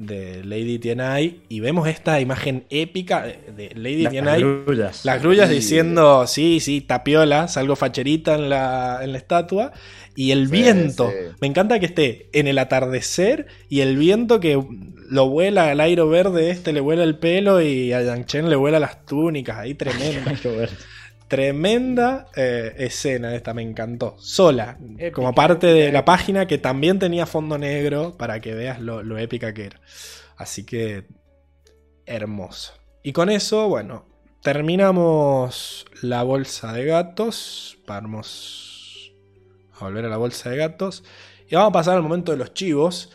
de 0.01 0.43
Lady 0.45 0.79
Tianai 0.79 1.41
y 1.49 1.61
vemos 1.61 1.87
esta 1.87 2.21
imagen 2.21 2.65
épica 2.71 3.23
de 3.25 3.71
Lady 3.77 4.03
Las 4.05 4.13
Tianai. 4.13 4.41
grullas. 4.41 5.05
Las 5.05 5.21
grullas 5.23 5.49
Sí. 5.51 5.55
diciendo, 5.57 6.27
sí, 6.27 6.59
sí, 6.61 6.81
tapiola, 6.81 7.49
salgo 7.49 7.77
facherita 7.77 8.35
en 8.35 8.49
la, 8.49 9.01
en 9.03 9.13
la 9.13 9.19
estatua. 9.19 9.73
Y 10.17 10.33
el 10.33 10.47
Sí, 10.47 10.53
viento, 10.53 11.09
sí. 11.11 11.35
me 11.41 11.47
encanta 11.47 11.79
que 11.79 11.87
esté 11.87 12.29
en 12.33 12.47
el 12.49 12.59
atardecer 12.59 13.47
y 13.69 13.81
el 13.81 13.97
viento 13.97 14.41
que 14.41 14.61
lo 15.09 15.29
vuela 15.29 15.71
al 15.71 15.81
aire 15.81 16.03
verde, 16.05 16.51
este 16.51 16.73
le 16.73 16.81
vuela 16.81 17.05
el 17.05 17.17
pelo 17.19 17.61
y 17.61 17.93
a 17.93 18.03
Yang 18.03 18.25
Chen 18.27 18.51
le 18.51 18.57
vuela 18.57 18.81
las 18.81 19.05
túnicas, 19.07 19.59
ahí 19.59 19.75
tremenda. 19.75 20.33
Tremenda 21.31 22.27
eh, 22.35 22.75
escena 22.79 23.37
esta, 23.37 23.55
me 23.55 23.63
encantó. 23.63 24.17
Sola, 24.19 24.77
Épica, 24.99 25.13
como 25.13 25.33
parte 25.33 25.69
de 25.69 25.83
épica, 25.85 25.93
la 25.93 26.05
página 26.05 26.47
que 26.49 26.59
también 26.59 26.99
tenía 26.99 27.25
fondo 27.25 27.57
negro 27.57 28.17
para 28.19 28.41
que 28.41 28.53
veas 28.53 28.81
lo, 28.81 29.05
lo 29.05 29.17
épica 29.17 29.55
que 29.55 29.67
era. 29.67 29.81
Así 30.37 30.67
que, 30.67 31.05
hermoso. 32.05 32.73
Y 33.05 33.13
con 33.13 33.31
eso, 33.31 33.69
bueno, 33.69 34.07
terminamos 34.43 35.87
la 36.03 36.25
bolsa 36.25 36.73
de 36.73 36.85
gatos. 36.85 37.79
Vamos 37.87 39.13
a 39.79 39.85
volver 39.85 40.07
a 40.07 40.09
la 40.09 40.17
bolsa 40.17 40.51
de 40.51 40.57
gatos. 40.57 41.05
Y 41.49 41.55
vamos 41.55 41.71
a 41.71 41.75
pasar 41.75 41.95
al 41.95 42.03
momento 42.03 42.33
de 42.33 42.39
los 42.39 42.55
chivos. 42.55 43.13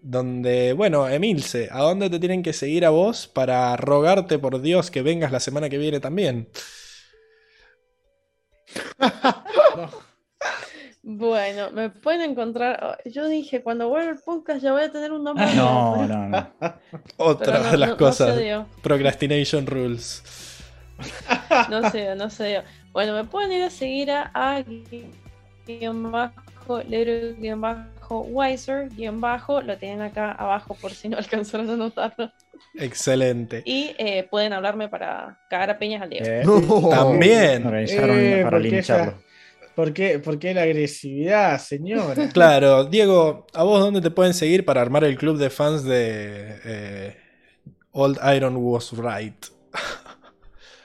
Donde, 0.00 0.72
bueno, 0.72 1.08
Emilce, 1.08 1.68
¿a 1.70 1.78
dónde 1.82 2.10
te 2.10 2.18
tienen 2.18 2.42
que 2.42 2.54
seguir 2.54 2.84
a 2.84 2.90
vos 2.90 3.28
para 3.28 3.76
rogarte 3.76 4.40
por 4.40 4.60
Dios 4.60 4.90
que 4.90 5.02
vengas 5.02 5.30
la 5.30 5.38
semana 5.38 5.68
que 5.68 5.78
viene 5.78 6.00
también? 6.00 6.48
Bueno, 11.04 11.70
me 11.72 11.90
pueden 11.90 12.30
encontrar. 12.30 12.78
oh, 13.04 13.08
Yo 13.08 13.26
dije, 13.26 13.60
cuando 13.62 13.88
vuelva 13.88 14.12
el 14.12 14.18
podcast 14.18 14.62
ya 14.62 14.70
voy 14.72 14.82
a 14.82 14.92
tener 14.92 15.10
un 15.10 15.24
nombre. 15.24 15.46
No, 15.56 15.96
pero- 15.98 16.16
no, 16.16 16.28
no. 16.28 16.48
Otra 17.16 17.58
no- 17.58 17.70
de 17.72 17.78
las 17.78 17.88
no- 17.90 17.94
no 17.94 17.98
cosas. 17.98 18.40
Procrastination 18.82 19.66
rules. 19.66 20.22
No 21.68 21.90
se 21.90 22.00
dio, 22.02 22.14
no 22.14 22.30
se 22.30 22.44
dio. 22.46 22.62
Bueno, 22.92 23.12
me 23.14 23.24
pueden 23.24 23.50
ir 23.52 23.62
a 23.64 23.70
seguir 23.70 24.10
a, 24.10 24.30
a 24.34 24.62
guion 25.66 26.10
bajo, 26.12 26.82
Lero 26.88 27.34
guion 27.38 27.60
bajo, 27.60 28.01
Wiser 28.20 28.88
guion 28.90 29.20
bajo, 29.20 29.60
lo 29.62 29.76
tienen 29.78 30.02
acá 30.02 30.32
abajo 30.32 30.74
por 30.80 30.92
si 30.92 31.08
no 31.08 31.16
alcanzaron 31.18 31.70
a 31.70 31.76
notarlo. 31.76 32.30
Excelente. 32.74 33.62
Y 33.64 33.94
eh, 33.98 34.26
pueden 34.30 34.52
hablarme 34.52 34.88
para 34.88 35.38
cagar 35.50 35.70
a 35.70 35.78
peñas 35.78 36.02
al 36.02 36.10
Diego. 36.10 36.26
Eh, 36.26 36.42
No. 36.44 36.88
También. 36.90 37.66
organizaron 37.66 38.18
Eh, 38.18 38.40
para 38.42 38.50
¿por 38.58 38.62
qué 38.62 38.70
lincharlo. 38.70 39.22
¿Por 39.74 39.92
qué, 39.94 40.18
por 40.18 40.38
qué 40.38 40.52
la 40.52 40.62
agresividad, 40.62 41.58
señora? 41.58 42.28
Claro, 42.32 42.84
Diego, 42.84 43.46
¿a 43.54 43.62
vos 43.62 43.80
dónde 43.80 44.00
te 44.02 44.10
pueden 44.10 44.34
seguir 44.34 44.64
para 44.64 44.82
armar 44.82 45.02
el 45.04 45.16
club 45.16 45.38
de 45.38 45.48
fans 45.50 45.84
de 45.84 46.58
eh, 46.64 47.16
Old 47.92 48.18
Iron 48.36 48.56
Was 48.56 48.92
Right? 48.92 49.46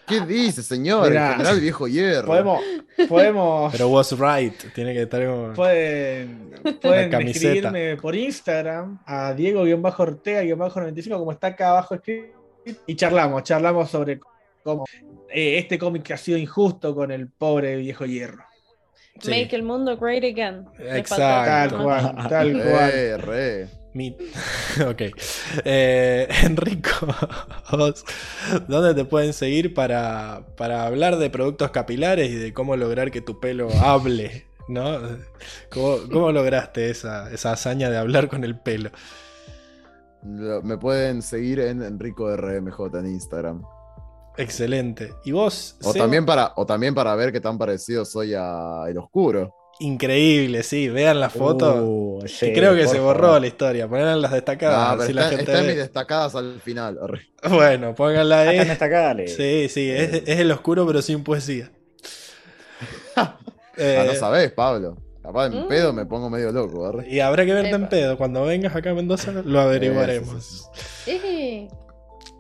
¿Qué 0.08 0.22
dice, 0.28 0.64
señor? 0.64 1.10
Mirá. 1.10 1.28
el 1.28 1.32
general 1.34 1.60
viejo 1.60 1.88
hierro. 1.88 2.28
Podemos, 2.28 2.62
podemos, 3.08 3.72
Pero 3.78 3.90
Was 3.90 4.18
Right, 4.18 4.74
tiene 4.74 4.94
que 4.94 5.02
estar 5.04 5.26
como... 5.26 5.54
pueden, 5.54 6.52
pueden 6.82 7.28
escribirme 7.28 7.98
por 7.98 8.16
Instagram 8.16 9.00
a 9.06 9.34
Diego-Ortega-95, 9.34 11.18
como 11.18 11.32
está 11.32 11.48
acá 11.48 11.72
abajo 11.72 11.96
escrito, 11.96 12.38
y 12.86 12.96
charlamos, 12.96 13.44
charlamos 13.44 13.90
sobre 13.90 14.20
cómo 14.64 14.86
eh, 15.30 15.58
este 15.58 15.78
cómic 15.78 16.12
ha 16.12 16.18
sido 16.18 16.38
injusto 16.38 16.96
con 16.96 17.12
el 17.12 17.30
pobre 17.30 17.76
viejo 17.78 18.06
hierro. 18.06 18.44
Sí. 19.20 19.32
Make 19.32 19.56
el 19.56 19.64
mundo 19.64 19.98
great 19.98 20.24
again. 20.24 20.66
Exacto. 20.80 21.76
Tal 21.76 21.84
cual, 21.84 22.16
tal 22.30 22.54
cual. 22.54 22.92
Eh, 22.94 23.18
re. 23.18 23.68
Mi- 23.98 24.16
Ok. 24.88 25.02
Eh, 25.66 26.28
Enrico, 26.44 27.08
¿dónde 28.68 28.94
te 28.94 29.06
pueden 29.06 29.34
seguir 29.34 29.74
para, 29.74 30.46
para 30.56 30.86
hablar 30.86 31.18
de 31.18 31.30
productos 31.32 31.72
capilares 31.72 32.30
y 32.30 32.36
de 32.36 32.54
cómo 32.54 32.76
lograr 32.76 33.10
que 33.12 33.22
tu 33.22 33.40
pelo 33.40 33.70
hable? 33.82 34.46
¿No? 34.68 35.00
¿Cómo, 35.72 35.98
cómo 36.12 36.32
lograste 36.32 36.90
esa, 36.90 37.32
esa 37.32 37.54
hazaña 37.54 37.90
de 37.90 37.98
hablar 37.98 38.28
con 38.28 38.44
el 38.44 38.60
pelo? 38.60 38.92
Lo- 40.24 40.62
Me 40.62 40.78
pueden 40.78 41.22
seguir 41.22 41.60
en 41.60 41.82
Enrico 41.82 42.30
RMJ 42.36 42.80
en 43.00 43.06
Instagram. 43.08 43.64
Excelente. 44.38 45.14
¿Y 45.26 45.32
vos? 45.32 45.78
O 45.82 45.92
Seba? 45.92 46.04
también, 46.04 46.26
para, 46.26 46.54
o 46.58 46.66
también 46.66 46.94
para 46.94 47.16
ver 47.16 47.32
qué 47.32 47.40
tan 47.40 47.58
parecido 47.58 48.06
soy 48.06 48.34
a 48.38 48.84
El 48.88 48.98
Oscuro. 49.00 49.56
Increíble, 49.80 50.64
sí. 50.64 50.90
Vean 50.90 51.20
la 51.20 51.30
foto. 51.30 51.76
Uh, 51.84 52.28
sí, 52.28 52.52
creo 52.54 52.74
que 52.76 52.88
se 52.88 53.00
borró 53.00 53.24
favor. 53.28 53.42
la 53.42 53.48
historia. 53.48 53.88
Pongan 53.88 54.22
las 54.22 54.32
Ah, 54.32 54.36
destacadas. 54.36 54.96
pero 54.96 55.08
si 55.08 55.14
la 55.14 55.22
está, 55.24 55.30
gente 55.38 55.52
está 55.52 55.60
en 55.60 55.66
ve. 55.68 55.74
mis 55.74 55.82
destacadas 55.82 56.36
al 56.36 56.60
final. 56.62 57.00
Bueno, 57.50 57.94
pónganla 57.94 58.42
ahí. 58.42 58.58
en. 58.60 59.28
Sí, 59.28 59.70
sí, 59.70 59.90
es, 59.92 60.24
es 60.26 60.40
el 60.40 60.52
oscuro 60.52 60.86
pero 60.88 61.02
sin 61.02 61.24
poesía. 61.24 61.72
Ah, 63.16 63.38
Eh, 63.78 64.04
no 64.08 64.14
sabés, 64.16 64.52
Pablo. 64.52 64.98
Capaz 65.22 65.48
en 65.48 65.66
Mm. 65.66 65.68
pedo 65.68 65.94
me 65.94 66.06
pongo 66.06 66.30
medio 66.30 66.52
loco. 66.52 66.86
arre. 66.88 67.08
y 67.10 67.20
habrá 67.20 67.46
que 67.46 67.54
verte 67.54 67.70
en 67.70 67.82
Epa. 67.82 67.90
pedo. 67.90 68.18
Cuando 68.18 68.44
vengas 68.46 68.76
acá 68.76 68.92
a 68.92 68.94
Mendoza 68.94 69.32
lo 69.32 69.60
averiguaremos. 69.60 70.70
Eh, 71.06 71.68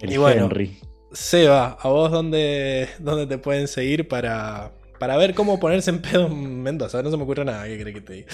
El 0.01 0.11
Y 0.11 0.17
bueno. 0.17 0.45
Henry. 0.45 0.79
Seba, 1.11 1.77
¿a 1.79 1.87
vos 1.89 2.11
dónde, 2.11 2.89
dónde 2.99 3.27
te 3.27 3.37
pueden 3.37 3.67
seguir 3.67 4.07
para, 4.07 4.71
para 4.99 5.17
ver 5.17 5.33
cómo 5.33 5.59
ponerse 5.59 5.89
en 5.91 6.01
pedo 6.01 6.27
en 6.27 6.61
Mendoza? 6.63 7.01
No 7.03 7.11
se 7.11 7.17
me 7.17 7.23
ocurre 7.23 7.45
nada, 7.45 7.65
¿qué 7.65 7.79
crees 7.79 7.95
que 7.95 8.01
te 8.01 8.13
diga? 8.13 8.27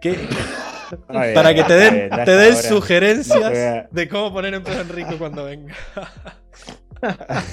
¿Qué, 0.00 0.10
Muy 1.08 1.34
Para 1.34 1.54
que 1.54 1.64
te 1.64 1.74
den, 1.74 1.94
bien, 1.94 2.10
te 2.24 2.30
den 2.36 2.54
ahora. 2.54 2.68
sugerencias 2.68 3.40
No 3.40 3.88
de 3.90 4.08
cómo 4.08 4.32
poner 4.32 4.54
en 4.54 4.62
pedo 4.62 4.78
a 4.78 4.82
Enrico 4.82 5.18
cuando 5.18 5.44
venga. 5.44 5.74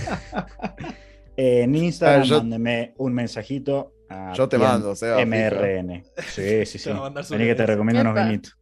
Eh, 1.35 1.63
en 1.63 1.73
Instagram, 1.75 2.21
Ah, 2.21 2.25
yo- 2.25 2.37
mándeme 2.37 2.93
un 2.97 3.11
mensajito. 3.13 3.91
A 4.07 4.33
Yo 4.33 4.47
te 4.47 4.59
mando, 4.59 4.95
Seba, 4.95 5.19
MRN. 5.25 6.03
Sí, 6.27 6.63
sí, 6.67 6.77
sí. 6.77 6.91
Vení 7.31 7.45
que 7.45 7.55
te 7.55 7.65
recomiendo 7.65 8.01
unos 8.01 8.13
vinitos. 8.13 8.55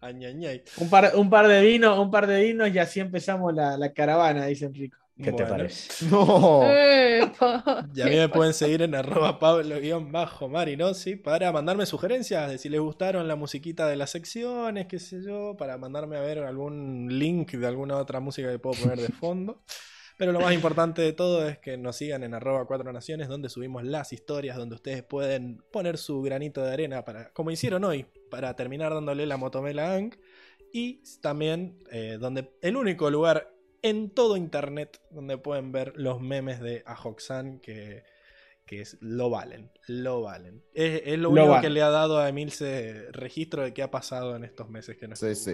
Añañay. 0.00 0.62
Un 0.78 0.90
par, 0.90 1.12
un 1.14 1.30
par 1.30 1.46
de 1.46 1.60
vinos, 1.60 1.96
un 1.98 2.10
par 2.10 2.26
de 2.26 2.42
vinos 2.42 2.70
y 2.70 2.78
así 2.78 2.98
empezamos 3.00 3.54
la, 3.54 3.76
la 3.76 3.92
caravana, 3.92 4.46
dice 4.46 4.64
Enrico. 4.64 4.98
¿Qué 5.22 5.32
te 5.32 5.44
parece? 5.44 6.06
No. 6.10 6.62
Epa. 6.64 7.88
Y 7.94 8.00
a 8.02 8.06
mí 8.06 8.16
me 8.16 8.28
pueden 8.28 8.54
seguir 8.54 8.82
en 8.82 8.94
arroba 8.94 9.38
pablo-marinosi 9.38 11.16
para 11.16 11.50
mandarme 11.52 11.86
sugerencias 11.86 12.50
de 12.50 12.58
si 12.58 12.68
les 12.68 12.80
gustaron 12.80 13.26
la 13.26 13.34
musiquita 13.34 13.86
de 13.86 13.96
las 13.96 14.10
secciones, 14.10 14.86
qué 14.86 14.98
sé 14.98 15.22
yo, 15.22 15.56
para 15.56 15.76
mandarme 15.76 16.16
a 16.16 16.20
ver 16.20 16.38
algún 16.38 17.08
link 17.10 17.52
de 17.52 17.66
alguna 17.66 17.96
otra 17.96 18.20
música 18.20 18.50
que 18.50 18.58
puedo 18.58 18.80
poner 18.80 18.98
de 18.98 19.08
fondo. 19.08 19.62
Pero 20.16 20.32
lo 20.32 20.40
más 20.40 20.52
importante 20.52 21.00
de 21.00 21.12
todo 21.12 21.46
es 21.46 21.58
que 21.58 21.76
nos 21.76 21.96
sigan 21.96 22.24
en 22.24 22.34
arroba 22.34 22.66
cuatro 22.66 22.92
naciones, 22.92 23.28
donde 23.28 23.48
subimos 23.48 23.84
las 23.84 24.12
historias, 24.12 24.56
donde 24.56 24.74
ustedes 24.74 25.04
pueden 25.04 25.62
poner 25.72 25.96
su 25.96 26.22
granito 26.22 26.62
de 26.62 26.72
arena, 26.72 27.04
para, 27.04 27.32
como 27.32 27.52
hicieron 27.52 27.84
hoy, 27.84 28.06
para 28.28 28.54
terminar 28.56 28.92
dándole 28.92 29.26
la 29.26 29.36
motomela 29.36 29.92
a 29.92 29.94
Ang. 29.94 30.16
Y 30.72 31.02
también 31.22 31.78
eh, 31.92 32.18
donde 32.20 32.50
el 32.62 32.76
único 32.76 33.10
lugar 33.10 33.57
en 33.82 34.10
todo 34.10 34.36
internet 34.36 35.00
donde 35.10 35.38
pueden 35.38 35.72
ver 35.72 35.92
los 35.96 36.20
memes 36.20 36.60
de 36.60 36.82
Ajoxan 36.86 37.60
que, 37.60 38.02
que 38.66 38.82
es, 38.82 38.98
lo 39.00 39.30
valen, 39.30 39.70
lo 39.86 40.20
valen. 40.22 40.62
Es, 40.74 41.02
es 41.06 41.18
lo 41.18 41.30
Lo 41.32 41.44
único 41.44 41.60
que 41.62 41.70
le 41.70 41.80
ha 41.82 41.88
dado 41.88 42.18
a 42.18 42.28
Emilce 42.28 43.06
registro 43.12 43.62
de 43.62 43.72
qué 43.72 43.82
ha 43.82 43.90
pasado 43.90 44.36
en 44.36 44.44
estos 44.44 44.68
meses 44.68 44.96
que 44.98 45.08
no 45.08 45.16
Sí, 45.16 45.34
sí. 45.34 45.52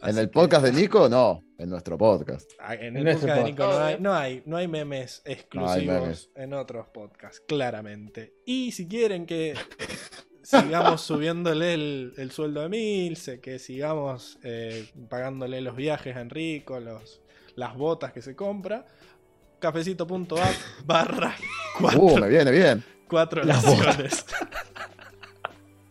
Así 0.00 0.10
En 0.10 0.18
el 0.18 0.26
que- 0.26 0.32
podcast 0.32 0.64
de 0.64 0.72
Nico, 0.72 1.08
no. 1.08 1.44
En 1.58 1.70
nuestro 1.70 1.96
podcast. 1.96 2.50
Ah, 2.58 2.74
En 2.74 2.96
el 2.96 3.04
podcast 3.14 3.36
de 3.38 3.44
Nico 3.44 3.62
no 3.64 3.78
hay, 3.78 3.96
no 4.00 4.12
hay, 4.14 4.42
no 4.46 4.56
hay 4.56 4.68
memes 4.68 5.22
exclusivos 5.24 6.00
memes. 6.02 6.30
en 6.34 6.52
otros 6.54 6.88
podcasts, 6.88 7.40
claramente. 7.46 8.34
Y 8.44 8.72
si 8.72 8.88
quieren 8.88 9.26
que 9.26 9.54
sigamos 10.42 11.00
subiéndole 11.02 11.74
el, 11.74 12.12
el 12.16 12.30
sueldo 12.30 12.62
a 12.62 12.66
Emilce, 12.66 13.40
que 13.40 13.58
sigamos 13.58 14.38
eh, 14.42 14.88
pagándole 15.08 15.60
los 15.60 15.76
viajes 15.76 16.16
a 16.16 16.20
Enrico, 16.20 16.80
los, 16.80 17.20
las 17.56 17.76
botas 17.76 18.12
que 18.12 18.22
se 18.22 18.34
compra, 18.36 18.86
cafecito.app 19.58 20.54
barra 20.86 21.34
cuatro, 21.78 22.00
Uh, 22.00 22.18
me 22.18 22.28
viene 22.28 22.50
bien. 22.50 22.84
cuatro 23.08 23.44
naciones. 23.44 24.24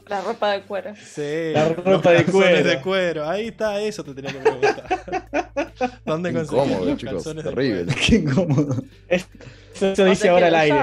La 0.08 0.22
ropa 0.22 0.52
de 0.52 0.62
cuero. 0.62 0.94
Sí, 0.96 1.52
La 1.52 1.68
los 1.70 1.84
ropa 1.84 2.12
de 2.12 2.26
cuero. 2.26 2.70
de 2.70 2.80
cuero. 2.82 3.28
Ahí 3.28 3.48
está, 3.48 3.82
eso 3.82 4.04
te 4.04 4.14
tenía 4.14 4.32
que 4.34 4.38
preguntar. 4.38 6.02
¿Dónde 6.06 6.30
incómodo, 6.30 6.86
los 6.86 6.98
chicos, 7.00 7.16
calzones 7.16 7.44
terrible. 7.44 7.86
cuero? 7.86 8.02
Qué 8.08 8.16
incómodo. 8.18 8.84
Eso, 9.08 10.06
dice 10.06 10.30
ahora 10.30 10.48
al 10.48 10.56
aire. 10.56 10.80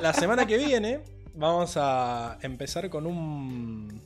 La 0.00 0.12
semana 0.12 0.46
que 0.46 0.56
viene 0.58 1.00
vamos 1.34 1.76
a 1.76 2.38
empezar 2.42 2.88
con 2.88 3.06
un 3.06 4.00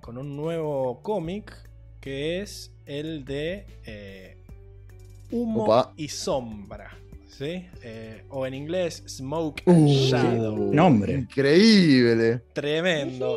con 0.00 0.18
un 0.18 0.36
nuevo 0.36 1.00
cómic 1.02 1.52
que 2.00 2.40
es 2.42 2.72
el 2.84 3.24
de 3.24 3.66
eh, 3.84 4.35
Humo 5.30 5.64
Opa. 5.64 5.92
y 5.96 6.08
Sombra. 6.08 6.96
¿sí? 7.28 7.66
Eh, 7.82 8.24
o 8.30 8.46
en 8.46 8.54
inglés 8.54 9.02
Smoke 9.06 9.62
Uh, 9.66 9.70
and 9.70 9.88
Shadow. 9.88 10.56
Nombre. 10.72 11.12
Increíble. 11.14 12.42
Tremendo. 12.52 13.36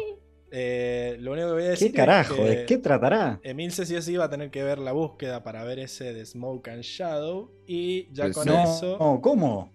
Eh, 0.52 1.18
lo 1.20 1.34
único 1.34 1.48
que 1.50 1.54
voy 1.54 1.64
a 1.64 1.70
decir 1.70 1.92
¿Qué 1.92 1.98
carajo? 1.98 2.34
es 2.36 2.40
que 2.40 2.56
¿De 2.62 2.66
qué 2.66 2.78
tratará? 2.80 3.40
Emilce 3.44 3.86
sí 3.86 3.96
o 3.96 4.02
sí 4.02 4.16
va 4.18 4.26
a 4.26 4.30
tener 4.32 4.50
que 4.50 4.64
ver 4.64 4.80
la 4.80 4.94
búsqueda 4.94 5.44
para 5.44 5.64
ver 5.64 5.78
ese 5.80 6.12
de 6.14 6.26
Smoke 6.26 6.70
and 6.70 6.82
Shadow. 6.82 7.52
Y 7.68 8.12
ya 8.14 8.24
Pues 8.26 8.38
con. 8.38 8.48
No, 8.48 8.64
eso. 8.64 8.98
no, 9.00 9.22
¿cómo? 9.22 9.72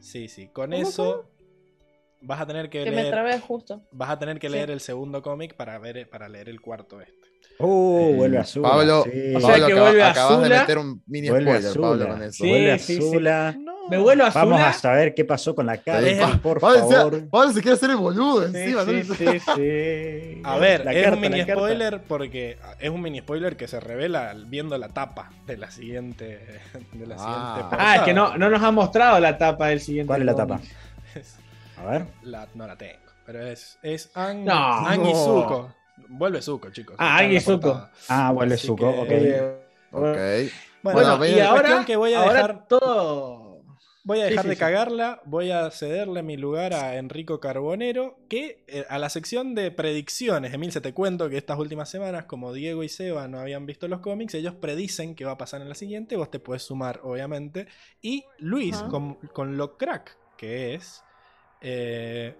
Sí, 0.00 0.28
sí. 0.28 0.46
Con 0.48 0.70
¿Cómo, 0.70 0.82
eso 0.88 1.28
vas 2.22 2.40
a 2.40 2.46
tener 2.46 2.70
que, 2.70 2.84
Que 2.84 2.90
me 2.90 3.02
leer. 3.10 3.40
justo. 3.40 3.82
Vas 3.92 4.10
a 4.10 4.18
tener 4.18 4.38
que 4.38 4.46
Sí. 4.48 4.52
leer 4.54 4.70
el 4.70 4.80
segundo 4.80 5.20
cómic 5.20 5.54
para 5.56 5.78
ver 5.78 6.08
para 6.08 6.28
leer 6.28 6.48
el 6.48 6.60
cuarto 6.62 7.00
este. 7.02 7.14
Uh, 7.60 7.98
Eh, 8.12 8.14
vuelve 8.16 8.38
azul. 8.38 8.62
Pablo, 8.62 9.04
sí. 9.04 9.34
O 9.34 9.40
sea 9.40 9.50
Pablo, 9.50 9.66
que 9.66 9.72
acaba- 9.72 9.86
vuelve 9.88 10.02
acabas 10.04 10.28
de 10.38 10.44
Azula. 10.44 10.60
meter 10.60 10.78
un 10.78 11.02
mini 11.06 11.28
Vuelve 11.30 11.60
spoiler, 11.62 11.80
Pablo, 11.80 12.08
con 12.08 12.22
eso. 12.22 12.32
Sí, 12.44 12.48
Vuelve 12.48 12.78
sí, 12.78 12.96
sí. 13.00 13.08
Azula. 13.08 13.56
Me 13.90 13.96
vuelo 13.96 14.26
a 14.26 14.30
Vamos 14.30 14.60
a 14.60 14.72
saber 14.74 15.14
qué 15.14 15.24
pasó 15.24 15.54
con 15.54 15.64
la 15.64 15.78
cara. 15.78 16.06
Sí, 16.06 16.14
Pa- 16.20 16.38
por 16.42 16.60
Pablo, 16.60 16.88
favor. 16.90 17.28
Pablo 17.30 17.52
se 17.52 17.62
quiere 17.62 17.74
hacer 17.74 17.88
el 17.90 17.96
boludo 17.96 18.46
Sí, 18.50 18.56
encima. 18.58 18.84
sí, 18.84 19.02
¿no? 19.08 19.14
sí, 19.14 19.40
sí. 19.56 20.40
A 20.44 20.58
ver, 20.58 20.84
La 20.84 20.92
es 20.92 21.02
carta, 21.04 21.14
un 21.16 21.20
mini 21.22 21.38
la 21.38 21.46
carta. 21.46 21.60
spoiler 21.62 22.00
porque 22.06 22.58
es 22.78 22.90
un 22.90 23.00
mini 23.00 23.20
spoiler 23.20 23.56
que 23.56 23.66
se 23.66 23.80
revela 23.80 24.34
viendo 24.46 24.76
la 24.76 24.90
tapa 24.90 25.30
de 25.46 25.56
la 25.56 25.70
siguiente 25.70 26.38
de 26.92 27.06
la 27.06 27.16
Ah. 27.18 27.54
siguiente 27.56 27.76
Ah, 27.80 27.96
es 27.96 28.02
que 28.02 28.12
no, 28.12 28.36
no 28.36 28.50
nos 28.50 28.62
ha 28.62 28.70
mostrado 28.70 29.18
la 29.20 29.38
tapa 29.38 29.68
del 29.68 29.80
siguiente. 29.80 30.06
¿Cuál 30.08 30.20
es 30.20 30.26
la 30.26 30.34
tapa? 30.36 30.60
A 31.78 31.86
ver. 31.90 32.04
La- 32.22 32.46
no 32.54 32.66
la 32.66 32.76
tengo, 32.76 32.98
pero 33.24 33.46
es 33.46 33.78
es 33.82 34.10
Ang, 34.14 34.44
No. 34.44 34.52
Ang 34.52 35.00
y 35.06 35.12
No. 35.12 35.24
Zuko. 35.24 35.74
Vuelve 36.08 36.40
Zuko, 36.42 36.70
chicos. 36.70 36.96
Ah, 36.98 37.22
la 37.22 37.40
Zuko. 37.40 37.88
Ah, 38.08 38.32
vuelve 38.32 38.54
Así 38.54 38.66
Zuko, 38.66 38.92
que- 38.92 38.98
ok. 39.00 39.10
Eh, 39.10 39.58
Ok. 39.90 40.52
Bueno, 40.82 41.16
Bueno, 41.18 41.26
y 41.26 41.40
ahora, 41.40 41.84
que 41.86 41.96
voy 41.96 42.12
a 42.14 42.20
ahora 42.22 42.34
dejar- 42.34 42.68
todo. 42.68 43.48
Voy 44.04 44.20
a 44.20 44.24
dejar 44.26 44.44
sí, 44.44 44.48
de 44.50 44.56
cagarla, 44.56 45.20
voy 45.26 45.50
a 45.50 45.70
cederle 45.70 46.22
mi 46.22 46.38
lugar 46.38 46.72
a 46.72 46.96
Enrico 46.96 47.40
Carbonero, 47.40 48.16
que 48.30 48.64
eh, 48.66 48.86
a 48.88 48.98
la 48.98 49.10
sección 49.10 49.54
de 49.54 49.70
predicciones, 49.70 50.54
Emil, 50.54 50.72
se 50.72 50.80
te 50.80 50.94
cuento 50.94 51.28
que 51.28 51.36
estas 51.36 51.58
últimas 51.58 51.90
semanas, 51.90 52.24
como 52.24 52.54
Diego 52.54 52.82
y 52.82 52.88
Seba 52.88 53.28
no 53.28 53.38
habían 53.38 53.66
visto 53.66 53.86
los 53.86 54.00
cómics, 54.00 54.32
ellos 54.34 54.54
predicen 54.54 55.14
qué 55.14 55.26
va 55.26 55.32
a 55.32 55.38
pasar 55.38 55.60
en 55.60 55.68
la 55.68 55.74
siguiente, 55.74 56.16
vos 56.16 56.30
te 56.30 56.38
puedes 56.38 56.62
sumar, 56.62 57.00
obviamente. 57.02 57.66
Y 58.00 58.24
Luis, 58.38 58.76
con, 58.84 59.16
con 59.34 59.58
lo 59.58 59.76
crack 59.76 60.16
que 60.38 60.74
es, 60.74 61.02
eh, 61.60 62.34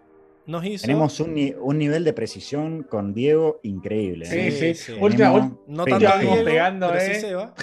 nos 0.48 0.64
hizo... 0.64 0.82
Tenemos 0.86 1.20
un, 1.20 1.54
un 1.60 1.78
nivel 1.78 2.04
de 2.04 2.12
precisión 2.14 2.82
con 2.82 3.12
Diego 3.12 3.60
increíble. 3.62 4.24
Sí, 4.24 4.38
¿eh? 4.38 4.50
sí. 4.50 4.74
sí. 4.74 4.92
Última, 4.98 5.28
Tenemos 5.28 5.52
ul- 5.52 5.60
No 5.66 5.84
tanto. 5.84 6.18
Diego, 6.18 6.44
pegando, 6.44 6.88
pero 6.88 7.00
sí 7.00 7.10
eh. 7.10 7.20
Seba. 7.20 7.54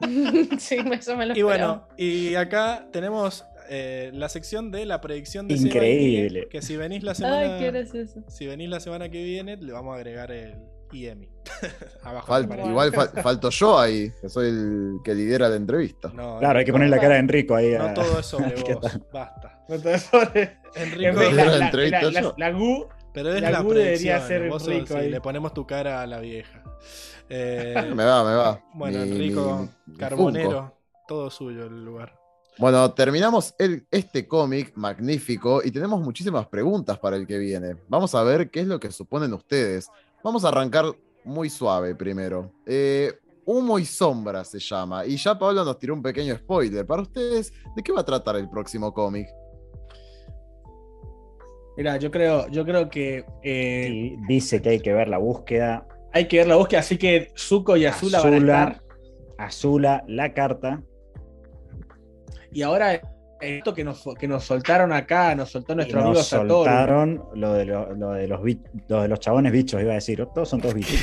sí, 0.58 0.76
eso 0.90 1.16
me 1.16 1.26
lo 1.26 1.36
Y 1.36 1.42
bueno, 1.42 1.86
y 1.98 2.34
acá 2.34 2.88
tenemos 2.92 3.44
eh, 3.68 4.10
la 4.14 4.30
sección 4.30 4.70
de 4.70 4.86
la 4.86 5.00
predicción 5.02 5.46
de 5.46 5.54
Increíble. 5.54 6.48
Que 6.50 6.62
si 6.62 6.76
venís 6.76 7.02
la 7.02 7.14
semana... 7.14 7.56
Ay, 7.56 7.60
qué 7.60 7.70
gracioso. 7.70 8.24
Si 8.26 8.46
venís 8.46 8.70
la 8.70 8.80
semana 8.80 9.10
que 9.10 9.22
viene, 9.22 9.58
le 9.58 9.72
vamos 9.72 9.92
a 9.92 9.96
agregar 9.96 10.32
el 10.32 10.71
Fal- 12.26 12.42
la 12.42 12.48
pared. 12.48 12.66
igual 12.66 12.92
fal- 12.92 13.10
falto 13.22 13.50
yo 13.50 13.78
ahí, 13.78 14.12
que 14.20 14.28
soy 14.28 14.48
el 14.48 14.96
que 15.04 15.14
lidera 15.14 15.48
la 15.48 15.56
entrevista. 15.56 16.10
No, 16.14 16.38
Claro, 16.38 16.58
hay 16.58 16.64
que 16.64 16.70
no, 16.72 16.76
poner 16.76 16.90
la 16.90 17.00
cara 17.00 17.14
de 17.14 17.20
Enrico 17.20 17.54
ahí. 17.54 17.72
No 17.72 17.84
a- 17.84 17.94
todo 17.94 18.18
es 18.20 18.26
sobre 18.26 18.54
¿Qué 18.64 18.74
vos. 18.74 18.98
Basta. 19.12 19.64
no 19.68 19.78
te 19.78 19.98
sobres. 19.98 20.50
Enrico, 20.74 21.08
En 21.10 21.16
vez 21.16 21.30
de 21.30 21.36
la 21.36 21.44
la, 21.44 21.56
la, 21.58 21.64
entrevista 21.66 22.02
la- 22.02 22.10
la- 22.10 22.20
yo. 22.22 22.34
la 22.36 22.50
Gu, 22.52 22.86
pero 23.12 23.34
es 23.34 23.42
la 23.42 23.50
la, 23.50 23.60
Gu 23.60 23.72
debería 23.72 24.18
predicción. 24.18 24.28
ser 24.28 24.48
Vos 24.50 24.62
sos- 24.62 24.72
Enrico 24.72 24.94
sí, 24.94 25.00
ahí. 25.00 25.10
le 25.10 25.20
ponemos 25.20 25.52
tu 25.54 25.66
cara 25.66 26.00
a 26.02 26.06
la 26.06 26.20
vieja. 26.20 26.62
Eh, 27.28 27.74
Me 27.94 28.04
va, 28.04 28.24
me 28.24 28.34
va. 28.34 28.60
bueno, 28.74 28.98
Mi- 28.98 29.10
Enrico 29.10 29.68
mi- 29.86 29.96
Carbonero, 29.96 30.76
todo 31.08 31.30
suyo 31.30 31.64
el 31.66 31.84
lugar. 31.84 32.14
Bueno, 32.58 32.92
terminamos 32.92 33.54
el- 33.58 33.86
este 33.90 34.28
cómic 34.28 34.72
magnífico 34.76 35.62
y 35.64 35.70
tenemos 35.70 36.00
muchísimas 36.02 36.46
preguntas 36.48 36.98
para 36.98 37.16
el 37.16 37.26
que 37.26 37.38
viene. 37.38 37.76
Vamos 37.88 38.14
a 38.14 38.22
ver 38.22 38.50
qué 38.50 38.60
es 38.60 38.66
lo 38.66 38.78
que 38.78 38.90
suponen 38.90 39.32
ustedes. 39.32 39.88
Vamos 40.24 40.44
a 40.44 40.48
arrancar 40.48 40.84
muy 41.24 41.50
suave 41.50 41.94
primero. 41.94 42.52
Eh, 42.66 43.12
Humo 43.44 43.78
y 43.78 43.84
sombra 43.84 44.44
se 44.44 44.58
llama. 44.60 45.04
Y 45.04 45.16
ya 45.16 45.36
Pablo 45.36 45.64
nos 45.64 45.78
tiró 45.78 45.94
un 45.94 46.02
pequeño 46.02 46.36
spoiler. 46.36 46.86
Para 46.86 47.02
ustedes, 47.02 47.52
¿de 47.74 47.82
qué 47.82 47.92
va 47.92 48.00
a 48.00 48.04
tratar 48.04 48.36
el 48.36 48.48
próximo 48.48 48.94
cómic? 48.94 49.28
Mira, 51.76 51.96
yo 51.96 52.10
creo, 52.10 52.48
yo 52.48 52.64
creo 52.64 52.88
que 52.88 53.24
eh, 53.42 54.16
dice 54.28 54.62
que 54.62 54.68
hay 54.68 54.80
que 54.80 54.92
ver 54.92 55.08
la 55.08 55.18
búsqueda. 55.18 55.86
hay 56.12 56.28
que 56.28 56.38
ver 56.38 56.46
la 56.46 56.56
búsqueda, 56.56 56.80
así 56.80 56.98
que 56.98 57.32
Zuko 57.36 57.76
y 57.76 57.86
Azula, 57.86 58.20
van 58.20 58.34
a 58.34 58.36
estar. 58.36 58.82
Azula, 59.38 60.04
la 60.06 60.34
carta. 60.34 60.82
Y 62.52 62.62
ahora 62.62 63.00
esto 63.42 63.74
que 63.74 63.84
nos, 63.84 64.02
que 64.18 64.26
nos 64.28 64.44
soltaron 64.44 64.92
acá, 64.92 65.34
nos 65.34 65.50
soltó 65.50 65.72
Y 65.72 65.76
nuestro 65.76 66.00
amigo 66.00 66.14
nos 66.14 66.26
Satoru. 66.26 66.48
soltaron 66.48 67.24
lo 67.34 67.52
de, 67.54 67.64
lo, 67.64 67.94
lo 67.94 68.10
de 68.12 68.28
los, 68.28 68.40
lo 68.88 69.02
de 69.02 69.08
los 69.08 69.20
chabones 69.20 69.52
bichos, 69.52 69.80
iba 69.82 69.92
a 69.92 69.96
decir. 69.96 70.24
Todos 70.34 70.48
son 70.48 70.60
todos 70.60 70.74
bichos. 70.74 71.00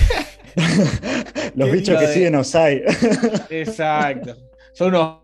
los 1.55 1.71
bichos 1.71 1.99
que 1.99 2.07
de- 2.07 2.13
siguen 2.13 2.35
Osai. 2.35 2.83
Exacto. 3.49 4.35
Son 4.73 4.89
unos, 4.89 5.19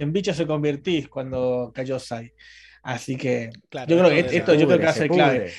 en 0.00 0.12
bichos 0.12 0.36
se 0.36 0.46
convertís 0.46 1.08
cuando 1.08 1.70
cayó 1.74 1.98
Sai. 1.98 2.32
Así 2.82 3.16
que 3.16 3.50
Claro, 3.68 3.88
Yo 3.88 3.98
creo 3.98 4.10
que 4.10 4.36
esto 4.36 4.52
la- 4.52 4.58
yo 4.58 4.66
creo 4.66 4.78
que 4.78 4.84
va 4.84 4.90
a 4.90 4.94
Se 4.94 4.98
ser 5.00 5.08
pudre. 5.08 5.22
clave. 5.22 5.52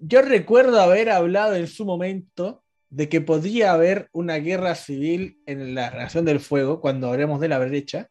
yo 0.00 0.22
recuerdo 0.22 0.80
haber 0.80 1.10
hablado 1.10 1.54
en 1.54 1.66
su 1.68 1.84
momento 1.84 2.62
de 2.90 3.08
que 3.08 3.20
podría 3.20 3.72
haber 3.72 4.08
una 4.12 4.36
guerra 4.36 4.74
civil 4.74 5.38
en 5.46 5.74
la 5.74 5.90
relación 5.90 6.24
del 6.24 6.40
fuego 6.40 6.80
cuando 6.80 7.08
hablemos 7.10 7.40
de 7.40 7.48
la 7.48 7.58
brecha. 7.58 8.08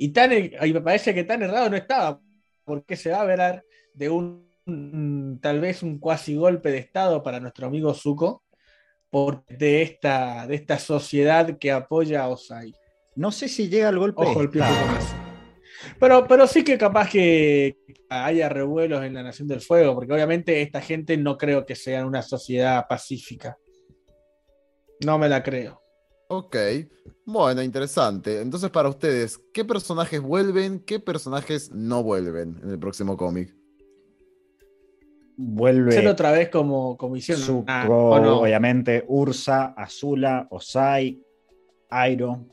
Y, 0.00 0.10
tan, 0.10 0.30
y 0.32 0.72
me 0.72 0.80
parece 0.80 1.12
que 1.12 1.24
tan 1.24 1.42
errado 1.42 1.68
no 1.68 1.76
estaba, 1.76 2.20
porque 2.64 2.96
se 2.96 3.10
va 3.10 3.18
a 3.18 3.22
hablar 3.22 3.64
de 3.92 4.08
un, 4.08 4.48
un- 4.64 5.40
tal 5.42 5.60
vez 5.60 5.82
un 5.82 5.98
cuasi 5.98 6.36
golpe 6.36 6.70
de 6.70 6.78
estado 6.78 7.22
para 7.22 7.40
nuestro 7.40 7.66
amigo 7.66 7.92
Zuko, 7.92 8.44
por, 9.10 9.44
de, 9.46 9.82
esta, 9.82 10.46
de 10.46 10.54
esta 10.54 10.78
sociedad 10.78 11.58
que 11.58 11.72
apoya 11.72 12.22
a 12.22 12.28
Osai. 12.28 12.72
No 13.16 13.32
sé 13.32 13.48
si 13.48 13.68
llega 13.68 13.88
al 13.88 13.98
golpe. 13.98 14.22
Ojo 14.22 14.46
de 14.46 14.58
el. 14.60 14.64
Pero, 15.98 16.26
pero 16.28 16.46
sí 16.46 16.62
que 16.62 16.76
capaz 16.78 17.10
que 17.10 17.76
haya 18.08 18.48
revuelos 18.48 19.02
en 19.04 19.14
la 19.14 19.22
Nación 19.24 19.48
del 19.48 19.60
Fuego, 19.60 19.94
porque 19.94 20.12
obviamente 20.12 20.60
esta 20.62 20.80
gente 20.80 21.16
no 21.16 21.36
creo 21.36 21.64
que 21.66 21.74
sea 21.74 22.06
una 22.06 22.22
sociedad 22.22 22.86
pacífica. 22.88 23.56
No 25.04 25.18
me 25.18 25.28
la 25.28 25.42
creo. 25.42 25.80
Ok, 26.30 26.56
bueno, 27.24 27.62
interesante. 27.62 28.40
Entonces, 28.40 28.70
para 28.70 28.88
ustedes, 28.90 29.40
¿qué 29.52 29.64
personajes 29.64 30.20
vuelven, 30.20 30.80
qué 30.80 31.00
personajes 31.00 31.70
no 31.72 32.02
vuelven 32.02 32.60
en 32.62 32.70
el 32.70 32.78
próximo 32.78 33.16
cómic? 33.16 33.54
Vuelve 35.36 35.90
Hacerlo 35.90 36.10
otra 36.10 36.32
vez 36.32 36.48
como, 36.50 36.96
como 36.96 37.16
hicieron. 37.16 37.42
Zuko, 37.44 37.64
Ah, 37.68 37.86
obviamente, 37.88 39.04
Ursa, 39.06 39.66
Azula, 39.76 40.48
Osai, 40.50 41.22
Airo. 41.90 42.44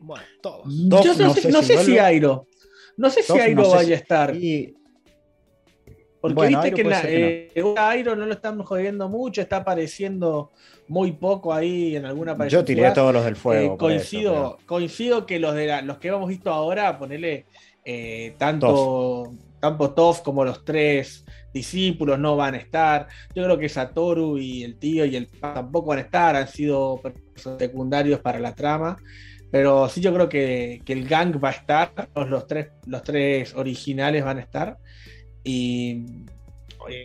Bueno, 0.00 0.24
todos. 0.40 0.64
Yo 0.68 1.14
no, 1.14 1.26
no 1.26 1.34
sé, 1.34 1.40
sé 1.42 1.50
no 1.50 1.60
si 1.62 1.66
sé 1.66 1.72
si 1.72 1.74
vuelve. 1.84 2.00
Airo. 2.00 2.46
No 2.96 3.10
sé 3.10 3.22
si 3.22 3.32
Airo 3.38 3.62
no 3.62 3.68
sé 3.70 3.74
vaya 3.76 3.86
si- 3.88 3.92
a 3.92 3.96
estar. 3.96 4.36
Y 4.36 4.74
Porque 6.20 6.34
Bueno, 6.34 6.50
viste 6.50 6.66
Airo 6.66 6.76
que 6.76 6.84
la, 6.84 7.02
que 7.02 7.52
eh, 7.54 7.74
Airo 7.76 8.16
no 8.16 8.26
lo 8.26 8.32
están 8.34 8.62
jodiendo 8.62 9.08
mucho, 9.08 9.40
está 9.40 9.58
apareciendo 9.58 10.50
muy 10.88 11.12
poco 11.12 11.52
ahí 11.54 11.96
en 11.96 12.04
alguna 12.06 12.36
yo 12.48 12.64
tiré 12.64 12.82
fugaz. 12.82 12.94
todos 12.94 13.12
los 13.14 13.24
del 13.24 13.34
Eh, 13.34 13.40
fuego. 13.42 13.74
eso, 13.74 13.78
coincido, 13.78 14.58
coincido 14.66 15.26
que 15.26 15.38
los 15.38 15.54
de 15.54 15.66
la- 15.66 15.82
los 15.82 15.98
que 15.98 16.08
hemos 16.08 16.28
visto 16.28 16.50
ahora, 16.52 16.98
ponerle 16.98 17.46
tanto, 18.38 19.32
tanto 19.60 19.94
Toph 19.94 20.22
como 20.22 20.44
los 20.44 20.64
tres 20.64 21.24
discípulos 21.52 22.18
no 22.18 22.36
van 22.36 22.54
a 22.54 22.58
estar. 22.58 23.06
Yo 23.34 23.44
creo 23.44 23.58
que 23.58 23.68
Satoru 23.68 24.38
y 24.38 24.62
el 24.64 24.78
tío 24.78 25.04
y 25.04 25.16
el 25.16 25.28
tampoco 25.40 25.88
van 25.90 25.98
a 25.98 26.02
estar, 26.02 26.36
han 26.36 26.48
sido 26.48 27.00
secundarios 27.58 28.20
para 28.20 28.38
la 28.40 28.54
trama. 28.54 28.96
Pero 29.50 29.88
sí 29.88 30.00
yo 30.00 30.12
creo 30.12 30.28
que, 30.28 30.80
que 30.84 30.92
el 30.92 31.06
gang 31.08 31.42
va 31.42 31.50
a 31.50 31.52
estar, 31.52 31.92
los, 32.14 32.28
los 32.28 32.46
tres, 32.46 32.68
los 32.86 33.02
tres 33.02 33.54
originales 33.54 34.24
van 34.24 34.38
a 34.38 34.40
estar. 34.40 34.76
Y 35.48 36.04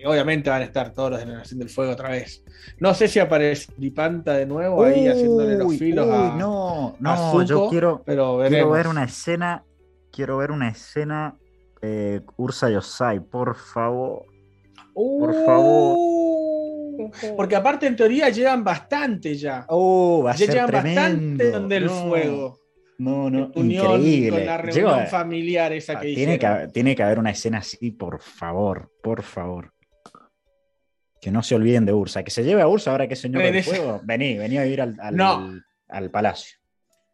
obviamente 0.05 0.49
van 0.49 0.63
a 0.63 0.65
estar 0.65 0.91
todos 0.93 1.11
los 1.11 1.19
de 1.19 1.27
la 1.27 1.33
Nación 1.37 1.59
del 1.59 1.69
Fuego 1.69 1.91
otra 1.91 2.09
vez. 2.09 2.43
No 2.79 2.93
sé 2.95 3.07
si 3.07 3.19
aparece 3.19 3.71
Lipanta 3.77 4.33
de 4.33 4.47
nuevo 4.47 4.83
ahí 4.83 5.07
haciéndole 5.07 5.57
los 5.57 5.77
filos 5.77 6.07
uy, 6.07 6.13
a, 6.13 6.35
no, 6.35 6.89
a 6.89 6.95
no, 6.99 7.43
yo 7.43 7.69
quiero, 7.69 8.01
pero 8.03 8.39
quiero 8.47 8.71
ver 8.71 8.87
una 8.87 9.03
escena, 9.03 9.63
quiero 10.11 10.37
ver 10.37 10.49
una 10.51 10.69
escena 10.69 11.37
eh, 11.83 12.21
Ursa 12.37 12.71
y 12.71 12.75
Osai, 12.75 13.19
por 13.19 13.55
favor. 13.55 14.23
por 14.93 15.33
favor. 15.45 15.95
Uh, 15.97 17.11
Porque 17.35 17.55
aparte 17.55 17.87
en 17.87 17.95
teoría 17.95 18.29
llevan 18.29 18.63
bastante 18.63 19.35
ya. 19.35 19.65
Oh, 19.69 20.23
va 20.23 20.31
a 20.31 20.35
ya 20.35 20.45
ser 20.45 20.55
llevan 20.55 20.67
tremendo. 20.69 21.01
bastante 21.01 21.51
donde 21.51 21.77
el 21.77 21.85
No, 21.85 22.07
fuego. 22.09 22.60
No, 23.01 23.29
no, 23.29 23.51
unión 23.55 23.85
increíble. 24.01 24.29
con 24.29 24.45
la 24.45 24.57
reunión 24.57 24.89
Lleva- 24.89 25.05
familiar 25.07 25.73
esa 25.73 25.99
que 25.99 26.13
tiene, 26.13 26.37
que, 26.37 26.45
hicieron. 26.45 26.71
tiene 26.71 26.95
que 26.95 27.03
haber 27.03 27.19
una 27.19 27.31
escena 27.31 27.57
así, 27.59 27.91
por 27.91 28.21
favor, 28.21 28.91
por 29.01 29.23
favor. 29.23 29.73
Que 31.19 31.31
no 31.31 31.41
se 31.43 31.55
olviden 31.55 31.85
de 31.85 31.93
Ursa. 31.93 32.23
Que 32.23 32.31
se 32.31 32.43
lleve 32.43 32.61
a 32.61 32.67
Ursa 32.67 32.91
ahora 32.91 33.07
que 33.07 33.13
es 33.15 33.21
señor 33.21 33.43
del 33.43 33.63
fuego. 33.63 34.01
Vení, 34.03 34.37
vení 34.37 34.57
a 34.57 34.63
vivir 34.63 34.81
al, 34.81 34.95
al- 34.99 35.15
No. 35.15 35.51
al 35.89 36.09
palacio. 36.11 36.57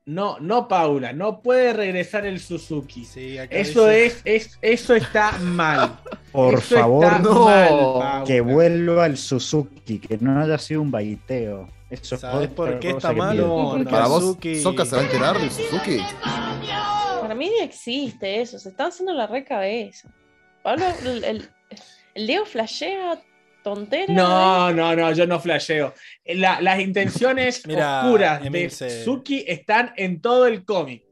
No, 0.06 0.40
no, 0.40 0.70
Paula, 0.70 1.12
no 1.12 1.42
puede 1.42 1.74
regresar 1.74 2.26
el 2.26 2.40
Suzuki. 2.40 3.04
Sí, 3.04 3.38
Eso 3.50 3.90
es, 3.92 4.22
es, 4.24 4.58
eso 4.62 4.96
está 4.96 5.34
mal. 5.40 6.00
Por 6.32 6.54
Eso 6.54 6.76
favor, 6.78 7.20
no. 7.22 8.00
mal, 8.00 8.24
que 8.24 8.40
vuelva 8.40 9.06
el 9.06 9.18
Suzuki, 9.18 10.00
que 10.00 10.18
no 10.20 10.42
haya 10.42 10.58
sido 10.58 10.82
un 10.82 10.92
baiteo. 10.92 11.68
Eso 11.90 12.16
es 12.16 12.22
¿Sabes 12.22 12.50
por 12.50 12.80
qué 12.80 12.90
está 12.92 13.10
que 13.10 13.16
mal? 13.16 13.36
pido. 13.36 13.48
No, 13.48 13.70
Porque 13.70 13.84
no. 13.86 13.90
Para 13.92 14.08
vos, 14.08 14.38
¿Soka 14.62 14.86
se 14.86 14.96
va 14.96 15.02
a 15.02 15.06
enterar 15.06 15.40
de 15.40 15.50
Suzuki? 15.50 16.00
Para 17.22 17.34
mí 17.36 17.50
no 17.58 17.64
existe 17.64 18.42
eso, 18.42 18.60
se 18.60 18.70
están 18.70 18.88
haciendo 18.90 19.14
la 19.14 19.28
recabeza. 19.28 20.10
Pablo, 20.64 20.86
el, 21.06 21.24
el, 21.24 21.50
el 22.16 22.28
Diego 22.28 22.46
flashea 22.46 23.22
tontera. 23.64 24.14
No, 24.14 24.72
no, 24.74 24.96
no, 24.96 25.12
yo 25.14 25.26
no 25.28 25.40
flasheo. 25.40 25.94
La- 26.26 26.60
las 26.62 26.80
intenciones 26.80 27.64
Mira, 27.68 28.02
oscuras 28.04 28.42
de 28.44 28.70
Suzuki 28.70 29.46
están 29.48 29.94
en 29.96 30.22
todo 30.22 30.46
el 30.48 30.66
cómic. 30.66 31.04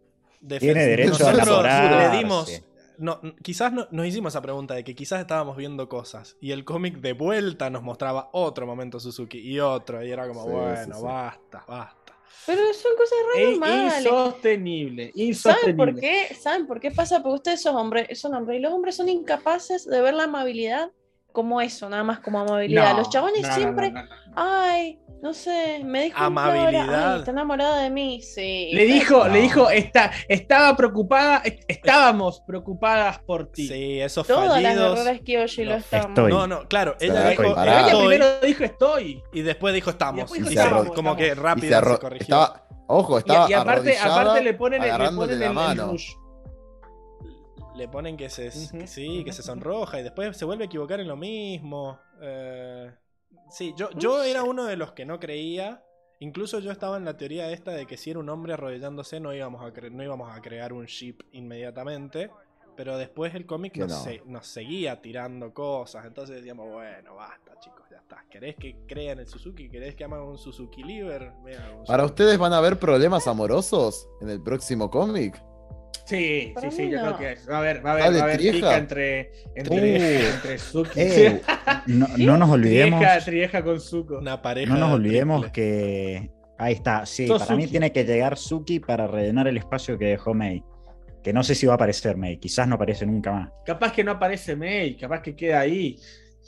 Tiene 0.60 0.86
derecho 0.86 1.28
a 1.28 1.34
Nosotros 1.34 1.98
le 2.12 2.18
dimos. 2.18 2.62
No, 2.98 3.20
quizás 3.44 3.72
no- 3.74 3.88
nos 3.92 4.06
hicimos 4.06 4.34
esa 4.34 4.42
pregunta 4.42 4.74
de 4.74 4.84
que 4.84 4.96
quizás 4.96 5.20
estábamos 5.22 5.58
viendo 5.58 5.88
cosas 5.90 6.38
y 6.42 6.52
el 6.52 6.64
cómic 6.66 6.98
de 6.98 7.14
vuelta 7.14 7.70
nos 7.70 7.84
mostraba 7.84 8.30
otro 8.34 8.66
momento 8.66 9.00
Suzuki 9.00 9.40
y 9.40 9.60
otro 9.60 10.04
y 10.04 10.12
era 10.12 10.28
como 10.28 10.44
Sí, 10.44 10.50
bueno 10.50 10.94
sí, 10.96 11.00
sí. 11.00 11.04
basta 11.06 11.64
basta 11.68 12.14
Pero 12.46 12.62
son 12.74 12.92
cosas 12.98 13.18
re 13.34 13.42
Es 13.44 13.50
normales. 13.60 14.06
insostenible, 14.06 15.04
¿Saben 15.14 15.28
insostenible. 15.28 15.76
por 15.94 16.00
qué? 16.00 16.36
¿Saben 16.36 16.68
por 16.68 16.80
qué 16.80 16.92
pasa? 16.92 17.22
Porque 17.24 17.36
ustedes 17.36 17.62
son 17.62 17.76
hombres, 17.76 18.20
son 18.20 18.34
hombres 18.36 18.60
y 18.60 18.62
los 18.62 18.72
hombres 18.74 18.96
son 18.96 19.10
incapaces 19.10 19.86
de 19.86 20.02
ver 20.02 20.14
la 20.14 20.24
amabilidad 20.26 20.92
como 21.32 21.60
eso, 21.60 21.90
nada 21.90 22.04
más 22.04 22.20
como 22.20 22.40
amabilidad. 22.40 22.92
No, 22.94 23.00
los 23.00 23.10
chabones 23.10 23.42
no, 23.42 23.48
no, 23.50 23.56
siempre, 23.56 23.92
no, 23.92 24.04
no, 24.04 24.08
no. 24.08 24.34
ay, 24.36 25.00
no 25.26 25.34
sé, 25.34 25.82
me 25.84 26.04
dijo 26.04 26.18
Amabilidad. 26.20 27.14
ay, 27.14 27.20
está 27.20 27.32
enamorada 27.32 27.82
de 27.82 27.90
mí, 27.90 28.22
sí. 28.22 28.70
Le 28.74 28.86
dijo, 28.86 29.26
No. 29.28 29.34
le 29.34 29.42
dijo, 29.42 29.70
está, 29.72 30.12
estaba 30.30 30.78
preocupada, 30.78 31.40
est- 31.44 31.64
estábamos 31.68 32.42
preocupadas 32.42 33.18
por 33.20 33.52
ti. 33.52 33.68
sí 33.68 34.00
esos 34.02 34.28
Todas 34.28 34.62
las 34.62 34.62
fallidos 34.62 35.00
guerreras 35.00 35.22
Kyoshi 35.24 35.64
lo 35.66 35.72
no, 35.72 35.78
están. 35.78 36.02
estoy. 36.10 36.32
no 36.32 36.46
no 36.48 36.68
claro 36.68 36.96
ella 37.00 37.30
dijo. 37.30 37.44
Ella 37.44 37.88
primero 37.98 38.40
dijo 38.42 38.64
estoy. 38.64 39.24
y 39.34 39.42
después 39.42 39.74
dijo 39.74 39.90
Y 39.90 39.94
estamos 39.94 40.20
después 40.22 40.42
dijo 40.42 40.52
Y 40.52 40.56
estamos, 40.58 40.84
se- 40.84 40.94
como 40.94 41.10
estamos. 41.12 41.18
que 41.18 41.26
Y 41.26 41.30
se 41.30 41.36
rápido 41.36 41.68
se, 41.70 41.76
arro- 41.76 42.00
corrigió 42.00 42.24
estaba, 42.24 42.68
ojo, 42.88 43.16
Y, 43.16 43.20
estaba 43.20 43.50
y 43.50 43.54
aparte, 43.54 43.72
arrodillada, 43.98 44.22
aparte 44.22 44.44
le 44.44 44.54
ponen, 44.54 44.82
le 44.84 44.88
ponen 44.90 45.40
la 45.40 45.46
el, 45.46 45.50
el 45.50 45.54
mano. 45.54 45.88
rush. 45.92 46.12
le 47.76 47.88
ponen 47.90 48.16
que 48.16 48.30
se 48.30 48.48
Ujú, 48.50 48.78
que 48.80 48.88
sí 48.88 49.24
que 49.26 49.34
se 49.34 49.44
sonroja 49.44 50.00
y 50.00 50.04
después 50.04 50.38
se 50.38 50.46
vuelve 50.46 50.64
a 50.64 50.68
equivocar 50.68 51.00
en 51.00 51.08
lo 51.08 51.18
mismo 51.18 52.00
Eh, 52.22 52.90
sí 53.56 53.74
yo 53.78 53.90
yo 53.92 54.22
era 54.24 54.44
uno 54.44 54.66
de 54.66 54.76
los 54.78 54.92
que 54.92 55.06
no 55.06 55.20
creía 55.20 55.82
Incluso 56.20 56.60
yo 56.60 56.72
estaba 56.72 56.96
en 56.96 57.04
la 57.04 57.18
teoría 57.18 57.52
esta 57.52 57.72
de 57.72 57.86
que 57.86 57.98
si 57.98 58.10
era 58.10 58.20
un 58.20 58.30
hombre 58.30 58.54
arrodillándose 58.54 59.20
no 59.20 59.34
íbamos 59.34 59.62
a, 59.62 59.74
cre- 59.74 59.92
no 59.92 60.02
íbamos 60.02 60.34
a 60.34 60.42
crear 60.42 60.72
un 60.72 60.86
ship 60.86 61.18
inmediatamente. 61.34 62.32
Pero 62.78 62.98
después 62.98 63.36
el 63.36 63.46
cómic 63.46 63.76
nos, 63.78 63.90
no. 63.90 63.96
se- 63.98 64.22
nos 64.26 64.48
seguía 64.48 65.02
tirando 65.02 65.54
cosas. 65.54 66.06
Entonces 66.06 66.38
decíamos, 66.38 66.72
bueno, 66.72 67.16
basta 67.16 67.60
chicos, 67.60 67.84
ya 67.92 67.98
está. 67.98 68.24
¿Querés 68.30 68.56
que 68.56 68.78
crean 68.88 69.20
el 69.20 69.28
Suzuki? 69.28 69.70
¿Querés 69.70 69.94
que 69.96 70.06
hagan 70.06 70.22
un 70.22 70.38
Suzuki 70.38 70.84
Liver? 70.84 71.34
Un 71.44 71.44
¿Para 71.86 72.04
Suzuki. 72.04 72.06
ustedes 72.06 72.38
van 72.38 72.54
a 72.54 72.60
haber 72.60 72.80
problemas 72.80 73.28
amorosos 73.28 74.08
en 74.22 74.30
el 74.30 74.42
próximo 74.42 74.90
cómic? 74.90 75.42
Sí, 76.06 76.52
Para 76.54 76.70
sí, 76.70 76.78
sí, 76.78 76.84
mí 76.84 76.92
yo 76.92 77.04
no. 77.04 77.18
creo 77.18 77.36
que 77.36 77.50
va 77.52 77.56
a 77.56 77.60
haber, 77.60 77.86
va 77.86 77.90
a 77.90 77.94
haber, 77.94 78.04
va 78.14 78.20
a 78.20 78.24
haber 78.24 78.38
Trieja. 78.38 78.56
pica 78.58 78.78
entre, 78.78 79.32
entre, 79.56 79.76
Uh. 79.76 80.36
entre 80.36 80.58
Suki. 80.60 80.92
Eh, 81.00 81.42
no, 81.88 82.08
no 82.18 82.38
nos 82.38 82.50
olvidemos, 82.52 83.00
Trieja, 83.00 83.26
Trieja 83.26 83.64
con 83.64 83.80
Zuko. 83.82 84.18
Una 84.20 84.42
pareja. 84.42 84.72
no 84.74 84.80
nos 84.80 84.92
olvidemos 84.94 85.42
triple. 85.42 85.52
que 85.54 86.32
ahí 86.60 86.74
está. 86.74 87.06
Sí, 87.08 87.28
para 87.28 87.56
mí 87.56 87.66
tiene 87.68 87.92
que 87.92 88.04
llegar 88.04 88.38
Suki 88.38 88.80
para 88.80 89.08
rellenar 89.08 89.48
el 89.48 89.58
espacio 89.58 89.98
que 89.98 90.06
dejó 90.06 90.34
Mei. 90.36 90.64
Que 91.24 91.34
no 91.34 91.44
sé 91.44 91.56
si 91.56 91.66
va 91.66 91.74
a 91.74 91.76
aparecer 91.76 92.18
Mei, 92.18 92.38
quizás 92.38 92.68
no 92.68 92.76
aparece 92.76 93.04
nunca 93.08 93.32
más. 93.32 93.50
Capaz 93.66 93.92
que 93.92 94.04
no 94.04 94.12
aparece 94.12 94.56
May, 94.56 94.96
capaz 94.96 95.24
que 95.24 95.36
queda 95.36 95.62
ahí. 95.62 95.98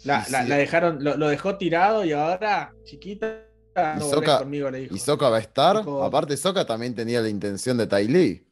La, 0.05 0.23
Sí, 0.23 0.31
la- 0.31 0.43
sí. 0.43 0.49
la 0.49 0.55
dejaron, 0.57 1.03
lo, 1.03 1.17
lo 1.17 1.29
dejó 1.29 1.57
tirado 1.57 2.05
y 2.05 2.11
ahora, 2.11 2.71
chiquita, 2.83 3.39
no 3.75 4.01
Sokka- 4.05 4.37
conmigo, 4.37 4.69
le 4.69 4.81
dijo. 4.81 4.93
Y 4.95 4.99
Soka 4.99 5.29
va 5.29 5.37
a 5.37 5.39
estar. 5.39 5.77
Dijo- 5.77 6.03
Aparte, 6.03 6.37
Soka 6.37 6.63
también 6.65 6.93
tenía 6.93 7.21
la 7.21 7.29
intención 7.29 7.75
de 7.77 7.87
Tai 7.87 8.07
Lee. 8.07 8.43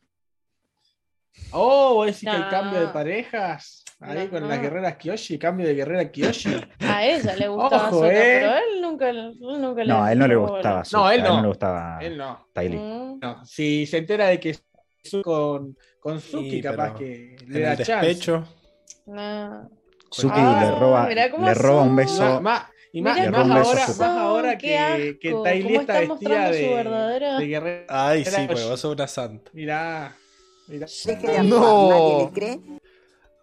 Oh, 1.51 1.93
¿vos 1.95 2.05
decís 2.07 2.21
que 2.21 2.29
hay 2.29 2.41
No. 2.41 2.49
cambio 2.49 2.79
de 2.81 2.87
parejas? 2.87 3.83
Ahí 4.01 4.25
No, 4.25 4.29
con 4.29 4.41
no. 4.43 4.49
las 4.49 4.61
guerreras 4.61 4.95
Kyoshi, 4.97 5.39
cambio 5.39 5.65
de 5.67 5.73
guerrera 5.73 6.11
Kyoshi. 6.11 6.49
A 6.81 7.05
ella 7.05 7.35
le 7.35 7.47
gustaba 7.47 7.87
Ojo, 7.89 8.05
eh. 8.05 8.09
pero 8.13 8.51
a 8.51 8.57
él 8.59 8.81
nunca, 8.81 9.09
él 9.09 9.35
nunca 9.39 9.83
le 9.83 9.87
No, 9.87 10.03
a 10.03 10.11
él 10.11 10.19
no 10.19 10.27
le 10.27 10.35
gustaba. 10.35 10.83
No, 10.91 11.09
él 11.11 11.21
a 11.21 11.29
no. 11.29 11.41
le 11.41 11.47
gustaba 11.47 11.99
Él 12.01 12.17
no. 12.17 12.47
Mm. 12.55 13.19
No, 13.21 13.45
si 13.45 13.85
se 13.85 13.97
entera 13.99 14.27
de 14.27 14.39
que 14.39 14.57
con, 15.23 15.77
con 15.99 16.19
Suki, 16.19 16.51
Sí, 16.51 16.61
capaz 16.61 16.95
que 16.95 17.37
le 17.47 17.59
da 17.61 17.71
el 17.73 17.77
chance. 17.83 18.07
despecho. 18.07 18.43
No. 19.05 19.69
Suki 20.11 20.33
Ah, 20.37 20.59
le 20.61 20.79
roba, 20.79 21.09
le 21.09 21.53
roba 21.53 21.81
un 21.83 21.95
beso. 21.95 22.21
Ma- 22.23 22.39
ma- 22.41 22.69
y 22.91 23.01
más, 23.01 23.17
y 23.17 23.29
más 23.29 23.41
cómo 23.41 23.53
ahora, 23.55 23.87
más 23.87 23.99
ahora 24.01 24.57
que, 24.57 25.17
que 25.21 25.29
está 25.29 25.51
está 25.53 25.99
vestida 25.99 26.49
de, 26.49 26.57
de 27.39 27.47
guerrera. 27.47 27.85
Ay, 27.89 28.23
sí, 28.25 28.33
Era- 28.33 28.47
porque 28.47 28.63
vos 28.63 28.79
sos 28.79 28.93
una 28.93 29.07
santa. 29.07 29.51
Mirá, 29.53 30.15
mirá. 30.67 30.87
Deje 31.05 31.27
de 31.27 31.37
actuar, 31.37 31.45
No. 31.45 31.89
nadie 31.89 32.25
le 32.25 32.31
cree. 32.31 32.59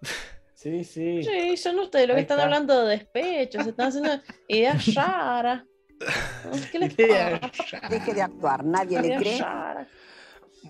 Sí, 0.55 0.84
sí. 0.84 1.25
Sí, 1.25 1.57
son 1.57 1.81
ustedes 1.81 2.07
los 2.07 2.15
que 2.15 2.20
están 2.20 2.39
está. 2.39 2.44
hablando 2.44 2.84
de 2.84 2.97
despecho, 2.97 3.60
se 3.65 3.70
están 3.70 3.89
haciendo 3.89 4.10
ideas 4.47 4.84
raras. 4.94 5.65
¿Qué 6.70 6.78
les 6.78 6.94
pasa? 6.94 7.89
Deje 7.91 8.15
de 8.15 8.23
actuar, 8.23 8.65
nadie 8.65 9.02
le 9.02 9.17
cree. 9.17 9.41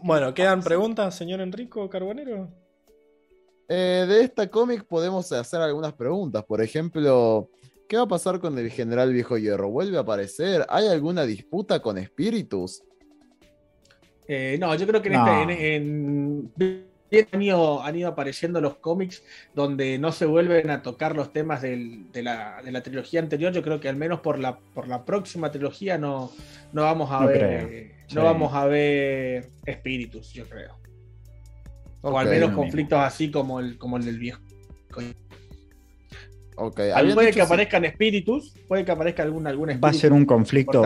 Bueno, 0.02 0.32
¿quedan 0.32 0.62
preguntas, 0.62 1.14
señor 1.14 1.42
Enrico 1.42 1.90
Carbonero? 1.90 2.48
Eh, 3.68 4.06
de 4.08 4.20
esta 4.22 4.48
cómic 4.50 4.84
podemos 4.84 5.30
hacer 5.30 5.60
algunas 5.60 5.92
preguntas. 5.92 6.42
Por 6.44 6.62
ejemplo, 6.62 7.50
¿Qué 7.86 7.98
va 7.98 8.04
a 8.04 8.08
pasar 8.08 8.40
con 8.40 8.58
el 8.58 8.70
general 8.70 9.12
Viejo 9.12 9.36
Hierro? 9.36 9.68
¿Vuelve 9.68 9.98
a 9.98 10.00
aparecer? 10.00 10.64
¿Hay 10.70 10.86
alguna 10.88 11.24
disputa 11.26 11.82
con 11.82 11.98
espíritus? 11.98 12.82
Eh, 14.28 14.56
no, 14.60 14.74
yo 14.74 14.86
creo 14.86 15.02
que 15.02 15.08
en, 15.08 15.14
No. 15.14 15.50
este, 15.50 15.76
en, 15.76 16.50
en- 16.60 16.92
han, 17.32 17.42
ido, 17.42 17.82
han 17.82 17.94
ido 17.96 18.08
apareciendo 18.08 18.60
los 18.62 18.76
cómics 18.76 19.22
donde 19.54 19.98
no 19.98 20.12
se 20.12 20.24
vuelven 20.24 20.70
a 20.70 20.82
tocar 20.82 21.14
los 21.14 21.32
temas 21.32 21.60
del- 21.60 22.10
de, 22.12 22.22
la, 22.22 22.62
de 22.64 22.72
la 22.72 22.82
trilogía 22.82 23.20
anterior. 23.20 23.52
Yo 23.52 23.62
creo 23.62 23.80
que 23.80 23.88
al 23.88 23.96
menos 23.96 24.20
por 24.20 24.38
la, 24.38 24.58
por 24.58 24.88
la 24.88 25.04
próxima 25.04 25.50
trilogía 25.50 25.98
no, 25.98 26.30
no 26.72 26.82
vamos 26.82 27.10
a 27.10 27.20
No 27.20 27.26
ver 27.26 27.42
eh, 27.44 27.94
Sí. 28.06 28.14
no 28.16 28.24
vamos 28.24 28.52
a 28.54 28.66
ver 28.66 29.48
espíritus, 29.66 30.32
yo 30.32 30.44
creo. 30.48 30.76
o 32.02 32.18
al 32.18 32.28
menos 32.28 32.50
conflictos 32.52 32.98
así 32.98 33.30
como 33.30 33.60
el, 33.60 33.78
como 33.78 33.96
el 33.96 34.04
del 34.04 34.18
viejo. 34.18 34.40
Ok, 36.56 36.80
Puede 37.14 37.30
que 37.32 37.40
aparezcan 37.40 37.84
espíritus, 37.86 38.54
puede 38.68 38.84
que 38.84 38.92
aparezca 38.92 39.22
algún, 39.22 39.46
algún 39.46 39.70
espíritu. 39.70 39.86
Va 39.86 39.90
a 39.90 39.94
ser 39.94 40.12
un 40.12 40.26
conflicto 40.26 40.82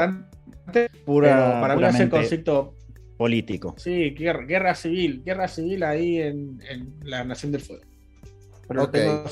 pura, 1.05 1.35
pero 1.37 1.61
para 1.61 1.77
mí 1.77 1.83
va 1.83 1.89
a 1.89 1.93
ser 1.93 2.09
conflicto 2.09 2.76
político. 3.17 3.75
Sí, 3.79 4.11
guerra, 4.11 4.45
guerra 4.45 4.75
civil, 4.75 5.23
guerra 5.25 5.49
civil 5.49 5.83
ahí 5.83 6.19
en, 6.21 6.61
en 6.69 6.95
la 7.03 7.25
Nación 7.25 7.53
del 7.53 7.61
Fuego. 7.63 7.83
Pero 8.69 8.85
Ok. 8.85 8.91
tengo- 8.93 9.25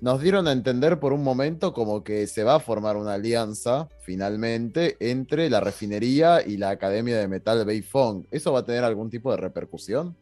Nos 0.00 0.20
dieron 0.20 0.48
a 0.48 0.52
entender 0.52 0.98
por 0.98 1.12
un 1.12 1.22
momento 1.22 1.72
como 1.72 2.02
que 2.02 2.26
se 2.26 2.42
va 2.42 2.56
a 2.56 2.60
formar 2.60 2.96
una 2.96 3.14
alianza 3.14 3.88
finalmente 4.00 4.96
entre 4.98 5.48
la 5.48 5.60
refinería 5.60 6.42
y 6.44 6.56
la 6.56 6.70
Academia 6.70 7.16
de 7.18 7.28
Metal 7.28 7.64
Beifong. 7.64 8.26
¿Eso 8.32 8.52
va 8.52 8.60
a 8.60 8.64
tener 8.66 8.82
algún 8.82 9.10
tipo 9.10 9.30
de 9.30 9.36
repercusión? 9.36 10.16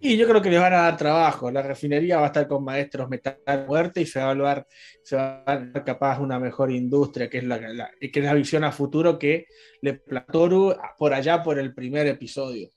Y 0.00 0.16
yo 0.16 0.28
creo 0.28 0.40
que 0.40 0.50
les 0.50 0.60
van 0.60 0.72
a 0.74 0.82
dar 0.82 0.96
trabajo. 0.96 1.50
La 1.50 1.60
refinería 1.62 2.18
va 2.18 2.24
a 2.24 2.26
estar 2.28 2.46
con 2.46 2.62
maestros 2.62 3.08
metal 3.08 3.38
muerte 3.66 4.00
y 4.00 4.06
se 4.06 4.20
va 4.20 4.26
a 4.26 4.28
evaluar, 4.28 4.66
se 5.02 5.16
va 5.16 5.42
a 5.44 5.56
dar 5.58 5.84
capaz 5.84 6.20
una 6.20 6.38
mejor 6.38 6.70
industria, 6.70 7.28
que 7.28 7.38
es 7.38 7.44
la, 7.44 7.58
la- 7.58 7.90
que 8.00 8.20
es 8.20 8.24
la 8.24 8.34
visión 8.34 8.62
a 8.62 8.70
futuro 8.70 9.18
que 9.18 9.46
le 9.82 9.94
platoru 9.94 10.76
por 10.96 11.12
allá 11.14 11.42
por 11.42 11.58
el 11.58 11.74
primer 11.74 12.06
episodio 12.06 12.70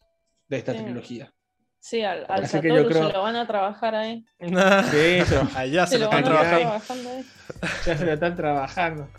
de 0.48 0.58
esta 0.58 0.74
Sí. 0.74 0.80
trilogía. 0.84 1.32
Sí, 1.80 2.02
al, 2.04 2.26
al 2.28 2.44
Así 2.44 2.60
que 2.60 2.70
yo 2.70 2.88
creo- 2.88 3.08
se 3.08 3.14
lo 3.14 3.22
van 3.24 3.36
a 3.36 3.48
trabajar 3.48 3.96
ahí. 3.96 4.24
Sí, 4.40 4.48
eso, 4.98 5.48
Allá 5.56 5.86
se, 5.88 5.94
Se 5.94 6.00
lo 6.00 6.06
están 6.06 6.24
trabajando 6.24 7.10
ahí. 7.10 7.26
ya 7.86 7.98
se 7.98 8.06
lo 8.06 8.14
están 8.14 8.36
trabajando. 8.36 9.10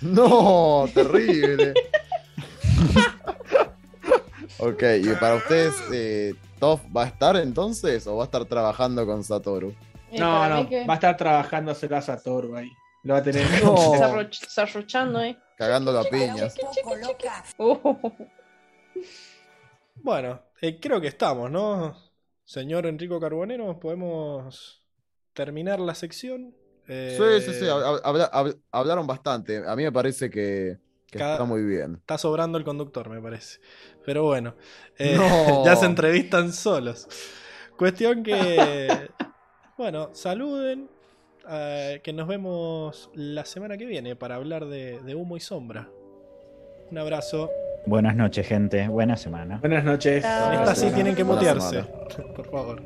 No, 0.00 0.86
terrible. 0.94 1.74
ok, 4.58 4.82
y 5.02 5.08
para 5.20 5.34
ustedes, 5.36 5.74
eh, 5.92 6.34
Toph 6.64 6.80
va 6.96 7.02
a 7.02 7.06
estar 7.08 7.36
entonces 7.36 8.06
o 8.06 8.16
va 8.16 8.22
a 8.22 8.24
estar 8.24 8.42
trabajando 8.46 9.04
con 9.04 9.22
Satoru? 9.22 9.74
Y 10.10 10.18
No, 10.18 10.48
no, 10.48 10.66
que 10.66 10.86
va 10.86 10.94
a 10.94 10.96
estar 10.96 11.14
trabajando 11.14 11.72
a 11.72 11.74
Satoru 11.74 12.56
ahí. 12.56 12.70
Lo 13.02 13.12
va 13.12 13.20
a 13.20 13.22
tener. 13.22 13.42
No. 13.62 13.74
desarrochando 14.40 15.18
ahí. 15.18 15.36
Cagando 15.58 15.98
a 15.98 16.04
piñas. 16.04 16.54
Uh, 17.58 17.76
Bueno, 19.96 20.40
eh, 20.62 20.78
creo 20.80 21.02
que 21.02 21.08
estamos, 21.08 21.50
¿no? 21.50 21.94
Señor 22.44 22.86
Enrico 22.86 23.20
Carbonero, 23.20 23.78
podemos 23.78 24.82
terminar 25.34 25.80
la 25.80 25.94
sección. 25.94 26.54
Eh, 26.88 27.14
Sí, 27.44 27.52
sí, 27.52 27.58
sí, 27.60 27.68
habla- 27.68 28.30
hab- 28.32 28.58
hablaron 28.72 29.06
bastante. 29.06 29.62
A 29.68 29.76
mí 29.76 29.82
me 29.82 29.92
parece 29.92 30.30
que, 30.30 30.78
que 31.14 31.18
Cada- 31.20 31.34
está 31.34 31.44
muy 31.44 31.62
bien. 31.62 31.94
Está 32.00 32.18
sobrando 32.18 32.58
el 32.58 32.64
conductor, 32.64 33.08
me 33.08 33.20
parece. 33.20 33.60
Pero 34.04 34.24
bueno, 34.24 34.54
eh, 34.98 35.14
No. 35.16 35.64
ya 35.64 35.76
se 35.76 35.86
entrevistan 35.86 36.52
solos. 36.52 37.06
Cuestión 37.78 38.22
que, 38.24 39.08
bueno, 39.78 40.10
saluden, 40.12 40.90
eh, 41.48 42.00
que 42.02 42.12
nos 42.12 42.26
vemos 42.26 43.10
la 43.14 43.44
semana 43.44 43.76
que 43.76 43.86
viene 43.86 44.16
para 44.16 44.34
hablar 44.34 44.66
de, 44.66 44.98
de 45.00 45.14
humo 45.14 45.36
y 45.36 45.40
sombra. 45.40 45.88
Un 46.90 46.98
abrazo. 46.98 47.50
Buenas 47.86 48.16
noches, 48.16 48.46
gente. 48.46 48.88
Buena 48.88 49.16
semana. 49.16 49.58
Buenas 49.58 49.84
noches. 49.84 50.16
Esta 50.16 50.74
sí 50.74 50.90
tienen 50.94 51.14
que 51.14 51.22
mutearse, 51.24 51.82
por 52.36 52.50
favor. 52.50 52.82